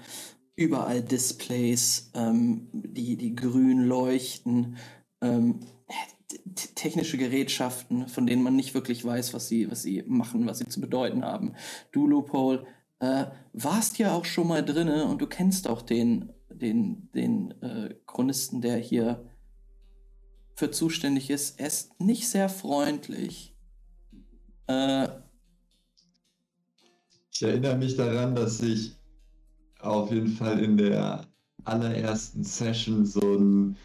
überall 0.57 1.03
Displays, 1.03 2.11
ähm, 2.15 2.69
die, 2.73 3.17
die 3.17 3.35
grün 3.35 3.85
leuchten, 3.85 4.77
ähm, 5.21 5.61
technische 6.75 7.19
Gerätschaften, 7.19 8.09
von 8.09 8.27
denen 8.27 8.43
man 8.43 8.57
nicht 8.57 8.75
wirklich 8.75 9.05
weiß, 9.05 9.35
was 9.35 9.49
sie, 9.49 9.71
was 9.71 9.83
sie 9.83 10.03
machen, 10.07 10.47
was 10.47 10.59
sie 10.59 10.67
zu 10.67 10.81
bedeuten 10.81 11.25
haben. 11.25 11.55
Du, 11.93 12.07
Loophole, 12.07 12.67
äh, 12.99 13.27
warst 13.53 13.99
ja 13.99 14.15
auch 14.15 14.25
schon 14.25 14.49
mal 14.49 14.65
drinne 14.65 15.07
und 15.07 15.21
du 15.21 15.27
kennst 15.27 15.69
auch 15.69 15.83
den, 15.83 16.33
den, 16.51 17.11
den 17.13 17.51
äh, 17.63 17.95
Chronisten, 18.07 18.61
der 18.61 18.79
hier 18.79 19.31
für 20.55 20.71
zuständig 20.71 21.31
ist. 21.31 21.61
Er 21.61 21.67
ist 21.67 22.01
nicht 22.01 22.29
sehr 22.29 22.49
freundlich. 22.49 23.55
Äh, 24.67 25.09
Ich 27.36 27.42
erinnere 27.42 27.76
mich 27.76 27.94
daran, 27.94 28.34
dass 28.34 28.62
ich 28.62 28.97
auf 29.81 30.10
jeden 30.10 30.32
Fall 30.32 30.58
in 30.58 30.78
der 30.78 31.26
allerersten 31.65 32.42
Session 32.42 33.05
so 33.05 33.20
ein 33.20 33.76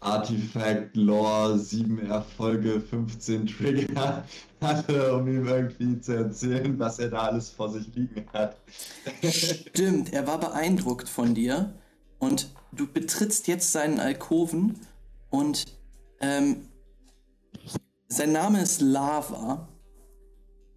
Artifact 0.00 0.96
Lore 0.96 1.56
7 1.56 2.00
Erfolge 2.10 2.80
15 2.80 3.46
Trigger 3.46 4.24
hatte, 4.60 5.14
um 5.14 5.28
ihm 5.28 5.46
irgendwie 5.46 6.00
zu 6.00 6.16
erzählen, 6.16 6.76
was 6.80 6.98
er 6.98 7.10
da 7.10 7.28
alles 7.28 7.48
vor 7.48 7.70
sich 7.70 7.86
liegen 7.94 8.26
hat. 8.32 8.56
Stimmt, 9.22 10.12
er 10.12 10.26
war 10.26 10.40
beeindruckt 10.40 11.08
von 11.08 11.32
dir 11.32 11.74
und 12.18 12.50
du 12.72 12.88
betrittst 12.88 13.46
jetzt 13.46 13.70
seinen 13.70 14.00
Alkoven 14.00 14.80
und 15.30 15.64
ähm, 16.20 16.66
sein 18.08 18.32
Name 18.32 18.62
ist 18.62 18.80
Lava. 18.80 19.68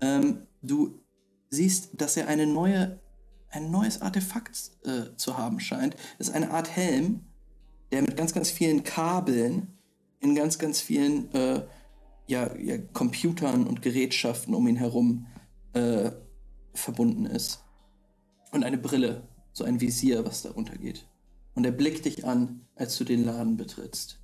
Ähm, 0.01 0.43
du 0.61 0.98
siehst, 1.49 1.89
dass 1.99 2.17
er 2.17 2.27
eine 2.27 2.47
neue, 2.47 2.99
ein 3.49 3.71
neues 3.71 4.01
Artefakt 4.01 4.71
äh, 4.85 5.15
zu 5.15 5.37
haben 5.37 5.59
scheint. 5.59 5.95
Es 6.17 6.29
ist 6.29 6.35
eine 6.35 6.51
Art 6.51 6.69
Helm, 6.75 7.25
der 7.91 8.01
mit 8.01 8.15
ganz, 8.15 8.33
ganz 8.33 8.49
vielen 8.49 8.83
Kabeln 8.83 9.73
in 10.19 10.35
ganz, 10.35 10.59
ganz 10.59 10.79
vielen 10.81 11.33
äh, 11.33 11.65
ja, 12.27 12.55
ja, 12.57 12.77
Computern 12.93 13.65
und 13.65 13.81
Gerätschaften 13.81 14.53
um 14.53 14.67
ihn 14.67 14.75
herum 14.75 15.25
äh, 15.73 16.11
verbunden 16.73 17.25
ist. 17.25 17.63
Und 18.51 18.63
eine 18.63 18.77
Brille, 18.77 19.27
so 19.53 19.63
ein 19.63 19.81
Visier, 19.81 20.25
was 20.25 20.43
darunter 20.43 20.77
geht. 20.77 21.07
Und 21.55 21.65
er 21.65 21.71
blickt 21.71 22.05
dich 22.05 22.25
an, 22.25 22.65
als 22.75 22.97
du 22.97 23.03
den 23.03 23.23
Laden 23.23 23.57
betrittst. 23.57 24.19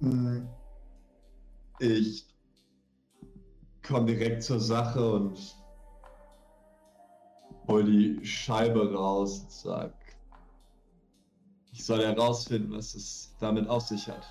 Hm. 0.00 0.48
Ich 1.80 2.26
komme 3.88 4.04
direkt 4.04 4.42
zur 4.42 4.60
Sache 4.60 5.14
und 5.14 5.56
hol 7.66 7.84
die 7.84 8.24
Scheibe 8.24 8.92
raus 8.92 9.40
und 9.40 9.50
sag, 9.50 9.94
ich 11.72 11.84
soll 11.84 12.04
herausfinden, 12.04 12.72
was 12.72 12.94
es 12.94 13.34
damit 13.40 13.66
auf 13.66 13.82
sich 13.82 14.08
hat. 14.08 14.26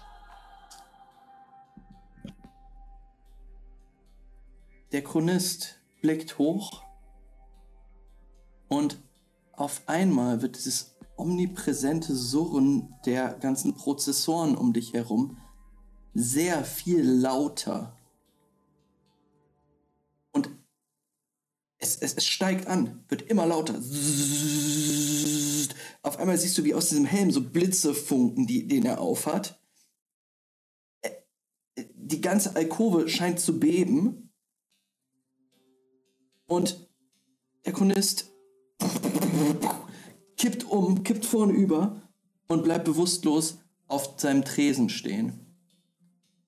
Der 4.92 5.04
Chronist 5.04 5.82
blickt 6.02 6.38
hoch 6.38 6.84
und 8.68 9.02
auf 9.54 9.82
einmal 9.88 10.44
wird 10.44 10.56
dieses 10.56 10.96
omnipräsente 11.16 12.16
Surren 12.16 12.94
der 13.08 13.34
ganzen 13.34 13.74
Prozessoren 13.74 14.56
um 14.56 14.72
dich 14.72 14.94
herum 14.94 15.38
sehr 16.14 16.64
viel 16.64 17.04
lauter. 17.04 17.97
Es, 21.88 21.96
es, 21.98 22.14
es 22.16 22.26
steigt 22.26 22.68
an, 22.68 23.04
wird 23.08 23.24
immer 23.24 23.46
lauter. 23.46 23.76
Auf 26.02 26.18
einmal 26.18 26.38
siehst 26.38 26.58
du, 26.58 26.64
wie 26.64 26.74
aus 26.74 26.90
diesem 26.90 27.06
Helm 27.06 27.32
so 27.32 27.42
Blitze 27.42 27.94
funken, 27.94 28.46
die, 28.46 28.68
den 28.68 28.86
er 28.86 29.00
aufhat. 29.00 29.60
Äh, 31.02 31.12
Die 31.96 32.22
ganze 32.22 32.56
Alkove 32.56 33.08
scheint 33.08 33.40
zu 33.40 33.60
beben. 33.60 34.34
Und 36.46 36.90
der 37.66 37.74
Chronist 37.74 38.32
kippt 40.38 40.64
um, 40.66 41.04
kippt 41.04 41.26
vorne 41.26 41.54
über 41.54 42.02
und 42.48 42.64
bleibt 42.64 42.86
bewusstlos 42.86 43.60
auf 43.88 44.14
seinem 44.18 44.46
Tresen 44.46 44.90
stehen, 44.90 45.58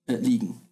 äh, 0.07 0.15
liegen. 0.15 0.68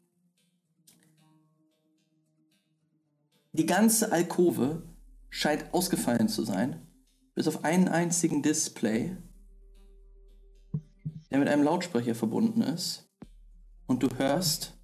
Die 3.57 3.65
ganze 3.65 4.11
Alkove 4.11 4.83
scheint 5.31 5.73
ausgefallen 5.73 6.29
zu 6.29 6.43
sein, 6.43 6.87
bis 7.33 7.47
auf 7.47 7.63
einen 7.63 7.87
einzigen 7.87 8.43
Display, 8.43 9.17
der 11.31 11.39
mit 11.39 11.47
einem 11.47 11.63
Lautsprecher 11.63 12.13
verbunden 12.13 12.61
ist. 12.61 13.09
Und 13.87 14.03
du 14.03 14.15
hörst 14.15 14.77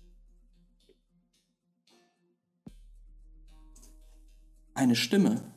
eine 4.74 4.96
Stimme. 4.96 5.54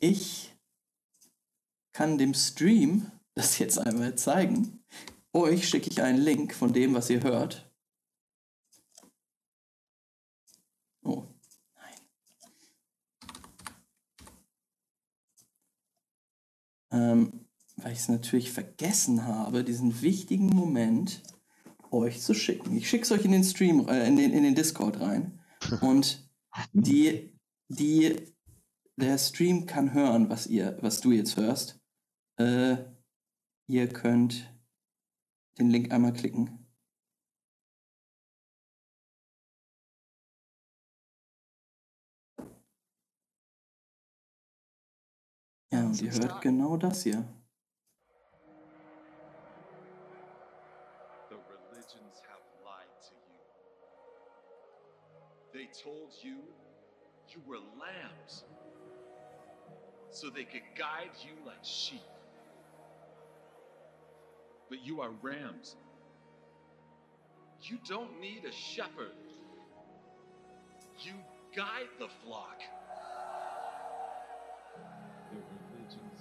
Ich 0.00 0.54
kann 1.92 2.18
dem 2.18 2.34
Stream 2.34 3.10
das 3.34 3.58
jetzt 3.58 3.78
einmal 3.78 4.16
zeigen. 4.16 4.79
Euch 5.32 5.68
schicke 5.68 5.90
ich 5.90 6.02
einen 6.02 6.18
Link 6.18 6.54
von 6.54 6.72
dem, 6.72 6.94
was 6.94 7.08
ihr 7.08 7.22
hört. 7.22 7.70
Oh, 11.02 11.24
nein. 11.74 11.94
Ähm, 16.90 17.46
weil 17.76 17.92
ich 17.92 18.00
es 18.00 18.08
natürlich 18.08 18.50
vergessen 18.50 19.24
habe, 19.24 19.62
diesen 19.62 20.02
wichtigen 20.02 20.46
Moment 20.46 21.22
euch 21.92 22.20
zu 22.20 22.34
schicken. 22.34 22.76
Ich 22.76 22.88
schicke 22.88 23.04
es 23.04 23.12
euch 23.12 23.24
in 23.24 23.32
den 23.32 23.44
Stream, 23.44 23.88
äh, 23.88 24.06
in, 24.06 24.16
den, 24.16 24.32
in 24.32 24.42
den 24.42 24.54
Discord 24.54 25.00
rein. 25.00 25.40
Und 25.80 26.28
die, 26.72 27.32
die, 27.68 28.16
der 28.96 29.18
Stream 29.18 29.66
kann 29.66 29.92
hören, 29.92 30.28
was 30.28 30.46
ihr, 30.46 30.76
was 30.80 31.00
du 31.00 31.12
jetzt 31.12 31.36
hörst. 31.36 31.80
Äh, 32.36 32.78
ihr 33.68 33.88
könnt 33.88 34.49
den 35.58 35.70
Link 35.70 35.92
einmal 35.92 36.12
klicken. 36.12 36.66
Ja, 45.72 45.86
und 45.86 46.02
ihr 46.02 46.12
hört 46.12 46.40
genau 46.42 46.76
das 46.76 47.02
hier. 47.04 47.24
They 55.52 55.66
told 55.66 56.12
you 56.22 56.36
you 57.28 57.40
were 57.46 57.58
lambs 57.58 58.44
so 60.10 60.30
they 60.30 60.44
could 60.44 60.62
guide 60.76 61.10
you 61.22 61.32
like 61.44 61.64
sheep. 61.64 62.19
But 64.70 64.86
you 64.86 65.00
are 65.00 65.10
rams. 65.20 65.74
You 67.62 67.78
don't 67.86 68.20
need 68.20 68.44
a 68.48 68.52
shepherd. 68.52 69.12
You 71.00 71.12
guide 71.54 71.88
the 71.98 72.08
flock. 72.24 72.60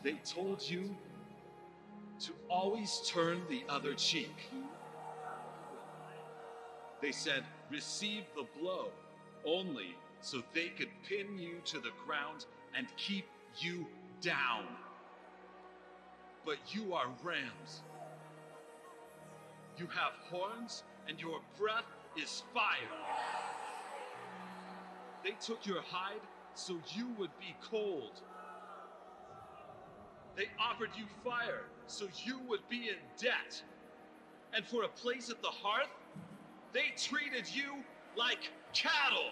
They 0.04 0.20
told 0.26 0.68
you 0.68 0.96
to 2.22 2.32
always 2.50 3.02
turn 3.06 3.42
the 3.50 3.64
other 3.70 3.94
cheek. 3.94 4.50
They 7.02 7.12
said, 7.12 7.44
receive 7.72 8.24
the 8.36 8.46
blow 8.60 8.88
only 9.46 9.96
so 10.22 10.42
they 10.54 10.70
could 10.70 10.90
pin 11.08 11.38
you 11.38 11.62
to 11.66 11.80
the 11.80 11.92
ground 12.06 12.46
and 12.76 12.88
keep 12.98 13.26
you 13.60 13.86
down. 14.22 14.66
But 16.46 16.58
you 16.74 16.94
are 16.94 17.08
rams. 17.24 17.82
You 19.80 19.88
have 19.88 20.12
horns, 20.30 20.84
and 21.08 21.22
your 21.22 21.40
breath 21.58 21.86
is 22.22 22.44
fire. 22.54 22.66
They 25.24 25.32
took 25.40 25.66
your 25.66 25.82
hide 25.82 26.20
so 26.54 26.82
you 26.90 27.08
would 27.18 27.30
be 27.40 27.56
cold. 27.64 28.22
They 30.36 30.48
offered 30.60 30.90
you 30.98 31.06
fire 31.24 31.64
so 31.88 32.08
you 32.26 32.42
would 32.50 32.68
be 32.70 32.90
in 32.90 32.98
debt. 33.18 33.62
And 34.54 34.66
for 34.66 34.84
a 34.84 34.90
place 34.90 35.30
at 35.30 35.42
the 35.42 35.48
hearth, 35.48 35.88
they 36.74 36.92
treated 36.98 37.46
you 37.54 37.76
like 38.18 38.52
cattle. 38.74 39.32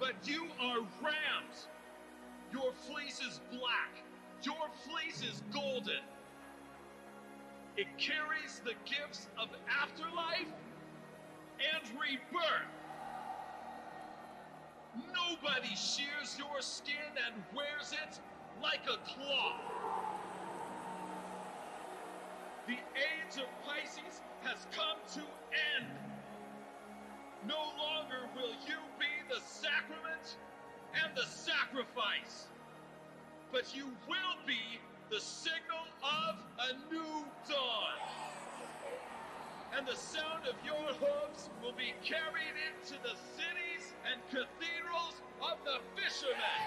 But 0.00 0.14
you 0.24 0.46
are 0.62 0.80
rams. 1.02 1.68
Your 2.52 2.72
fleece 2.72 3.20
is 3.20 3.40
black. 3.50 4.02
Your 4.42 4.68
fleece 4.86 5.22
is 5.22 5.42
golden. 5.52 6.00
It 7.76 7.88
carries 7.98 8.60
the 8.64 8.74
gifts 8.84 9.28
of 9.38 9.48
afterlife 9.82 10.52
and 11.58 12.00
rebirth. 12.00 12.70
Nobody 14.94 15.74
shears 15.74 16.38
your 16.38 16.60
skin 16.60 16.94
and 17.26 17.42
wears 17.54 17.92
it 17.92 18.20
like 18.62 18.82
a 18.86 18.98
cloth. 19.08 19.60
The 22.66 22.78
age 22.96 23.38
of 23.38 23.48
Pisces 23.66 24.20
has 24.44 24.66
come 24.76 24.98
to 25.14 25.20
end. 25.76 25.88
No 27.46 27.58
longer 27.78 28.28
will 28.36 28.54
you 28.66 28.78
be 28.98 29.12
the 29.28 29.40
sacrament 29.40 30.36
and 30.94 31.14
the 31.16 31.26
sacrifice, 31.26 32.46
but 33.52 33.74
you 33.76 33.86
will 34.08 34.36
be 34.46 34.80
the 35.14 35.20
signal 35.20 35.86
of 36.02 36.34
a 36.58 36.92
new 36.92 37.24
dawn. 37.48 37.98
And 39.76 39.86
the 39.86 39.94
sound 39.94 40.42
of 40.42 40.56
your 40.66 40.74
hooves 40.74 41.50
will 41.62 41.74
be 41.78 41.94
carried 42.02 42.56
into 42.66 42.94
the 43.00 43.14
cities 43.38 43.94
and 44.10 44.20
cathedrals 44.26 45.22
of 45.40 45.58
the 45.62 45.78
fishermen. 45.94 46.62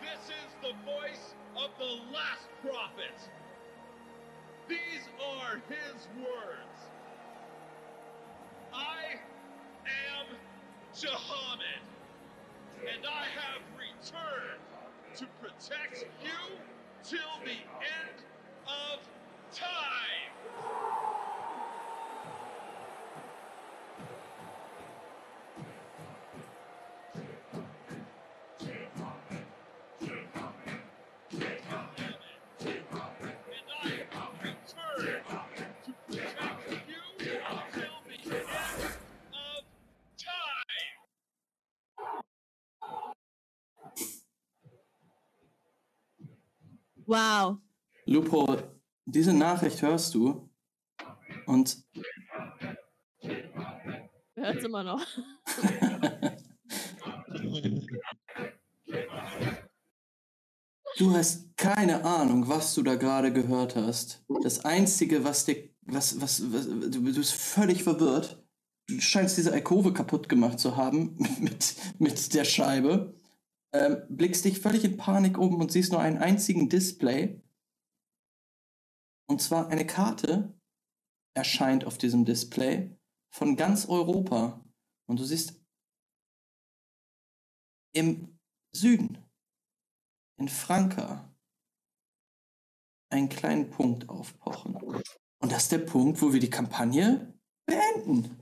This 0.00 0.30
is 0.30 0.50
the 0.62 0.74
voice 0.86 1.34
of 1.56 1.70
the 1.80 2.14
last 2.14 2.46
prophet. 2.62 3.18
These 4.68 5.08
are 5.18 5.60
his 5.68 6.06
words. 6.16 6.78
I 8.72 9.18
am 10.14 10.26
Jehammed, 10.94 11.82
and 12.86 13.04
I 13.04 13.24
have 13.34 13.62
returned 13.74 14.62
to 15.16 15.26
protect 15.40 16.04
you 16.22 16.30
till 17.02 17.18
the 17.44 17.52
end 17.52 18.18
of 18.66 19.00
time. 19.54 20.52
Wow. 47.16 47.56
Lupo, 48.04 48.58
diese 49.06 49.32
Nachricht 49.32 49.80
hörst 49.80 50.14
du 50.14 50.50
und 51.46 51.82
Hört's 54.34 54.64
immer 54.64 54.84
noch. 54.84 55.00
du 60.98 61.14
hast 61.14 61.56
keine 61.56 62.04
Ahnung, 62.04 62.46
was 62.48 62.74
du 62.74 62.82
da 62.82 62.96
gerade 62.96 63.32
gehört 63.32 63.76
hast. 63.76 64.22
Das 64.42 64.66
Einzige, 64.66 65.24
was 65.24 65.46
dir, 65.46 65.70
was, 65.86 66.20
was, 66.20 66.52
was 66.52 66.66
du, 66.66 66.90
du 66.90 67.14
bist 67.14 67.32
völlig 67.32 67.82
verwirrt. 67.82 68.44
Du 68.88 69.00
scheinst 69.00 69.38
diese 69.38 69.54
Alkove 69.54 69.94
kaputt 69.94 70.28
gemacht 70.28 70.60
zu 70.60 70.76
haben 70.76 71.16
mit, 71.40 71.76
mit 71.98 72.34
der 72.34 72.44
Scheibe. 72.44 73.14
Ähm, 73.76 74.06
blickst 74.08 74.46
dich 74.46 74.60
völlig 74.60 74.84
in 74.84 74.96
Panik 74.96 75.36
um 75.36 75.60
und 75.60 75.70
siehst 75.70 75.92
nur 75.92 76.00
einen 76.00 76.16
einzigen 76.16 76.70
Display. 76.70 77.42
Und 79.28 79.42
zwar 79.42 79.68
eine 79.68 79.86
Karte 79.86 80.58
erscheint 81.34 81.84
auf 81.84 81.98
diesem 81.98 82.24
Display 82.24 82.96
von 83.30 83.54
ganz 83.54 83.86
Europa. 83.86 84.64
Und 85.06 85.20
du 85.20 85.24
siehst 85.24 85.62
im 87.94 88.38
Süden, 88.74 89.18
in 90.38 90.48
Franka, 90.48 91.34
einen 93.10 93.28
kleinen 93.28 93.68
Punkt 93.68 94.08
aufpochen. 94.08 94.74
Und 94.76 95.52
das 95.52 95.64
ist 95.64 95.72
der 95.72 95.78
Punkt, 95.78 96.22
wo 96.22 96.32
wir 96.32 96.40
die 96.40 96.50
Kampagne 96.50 97.38
beenden. 97.66 98.40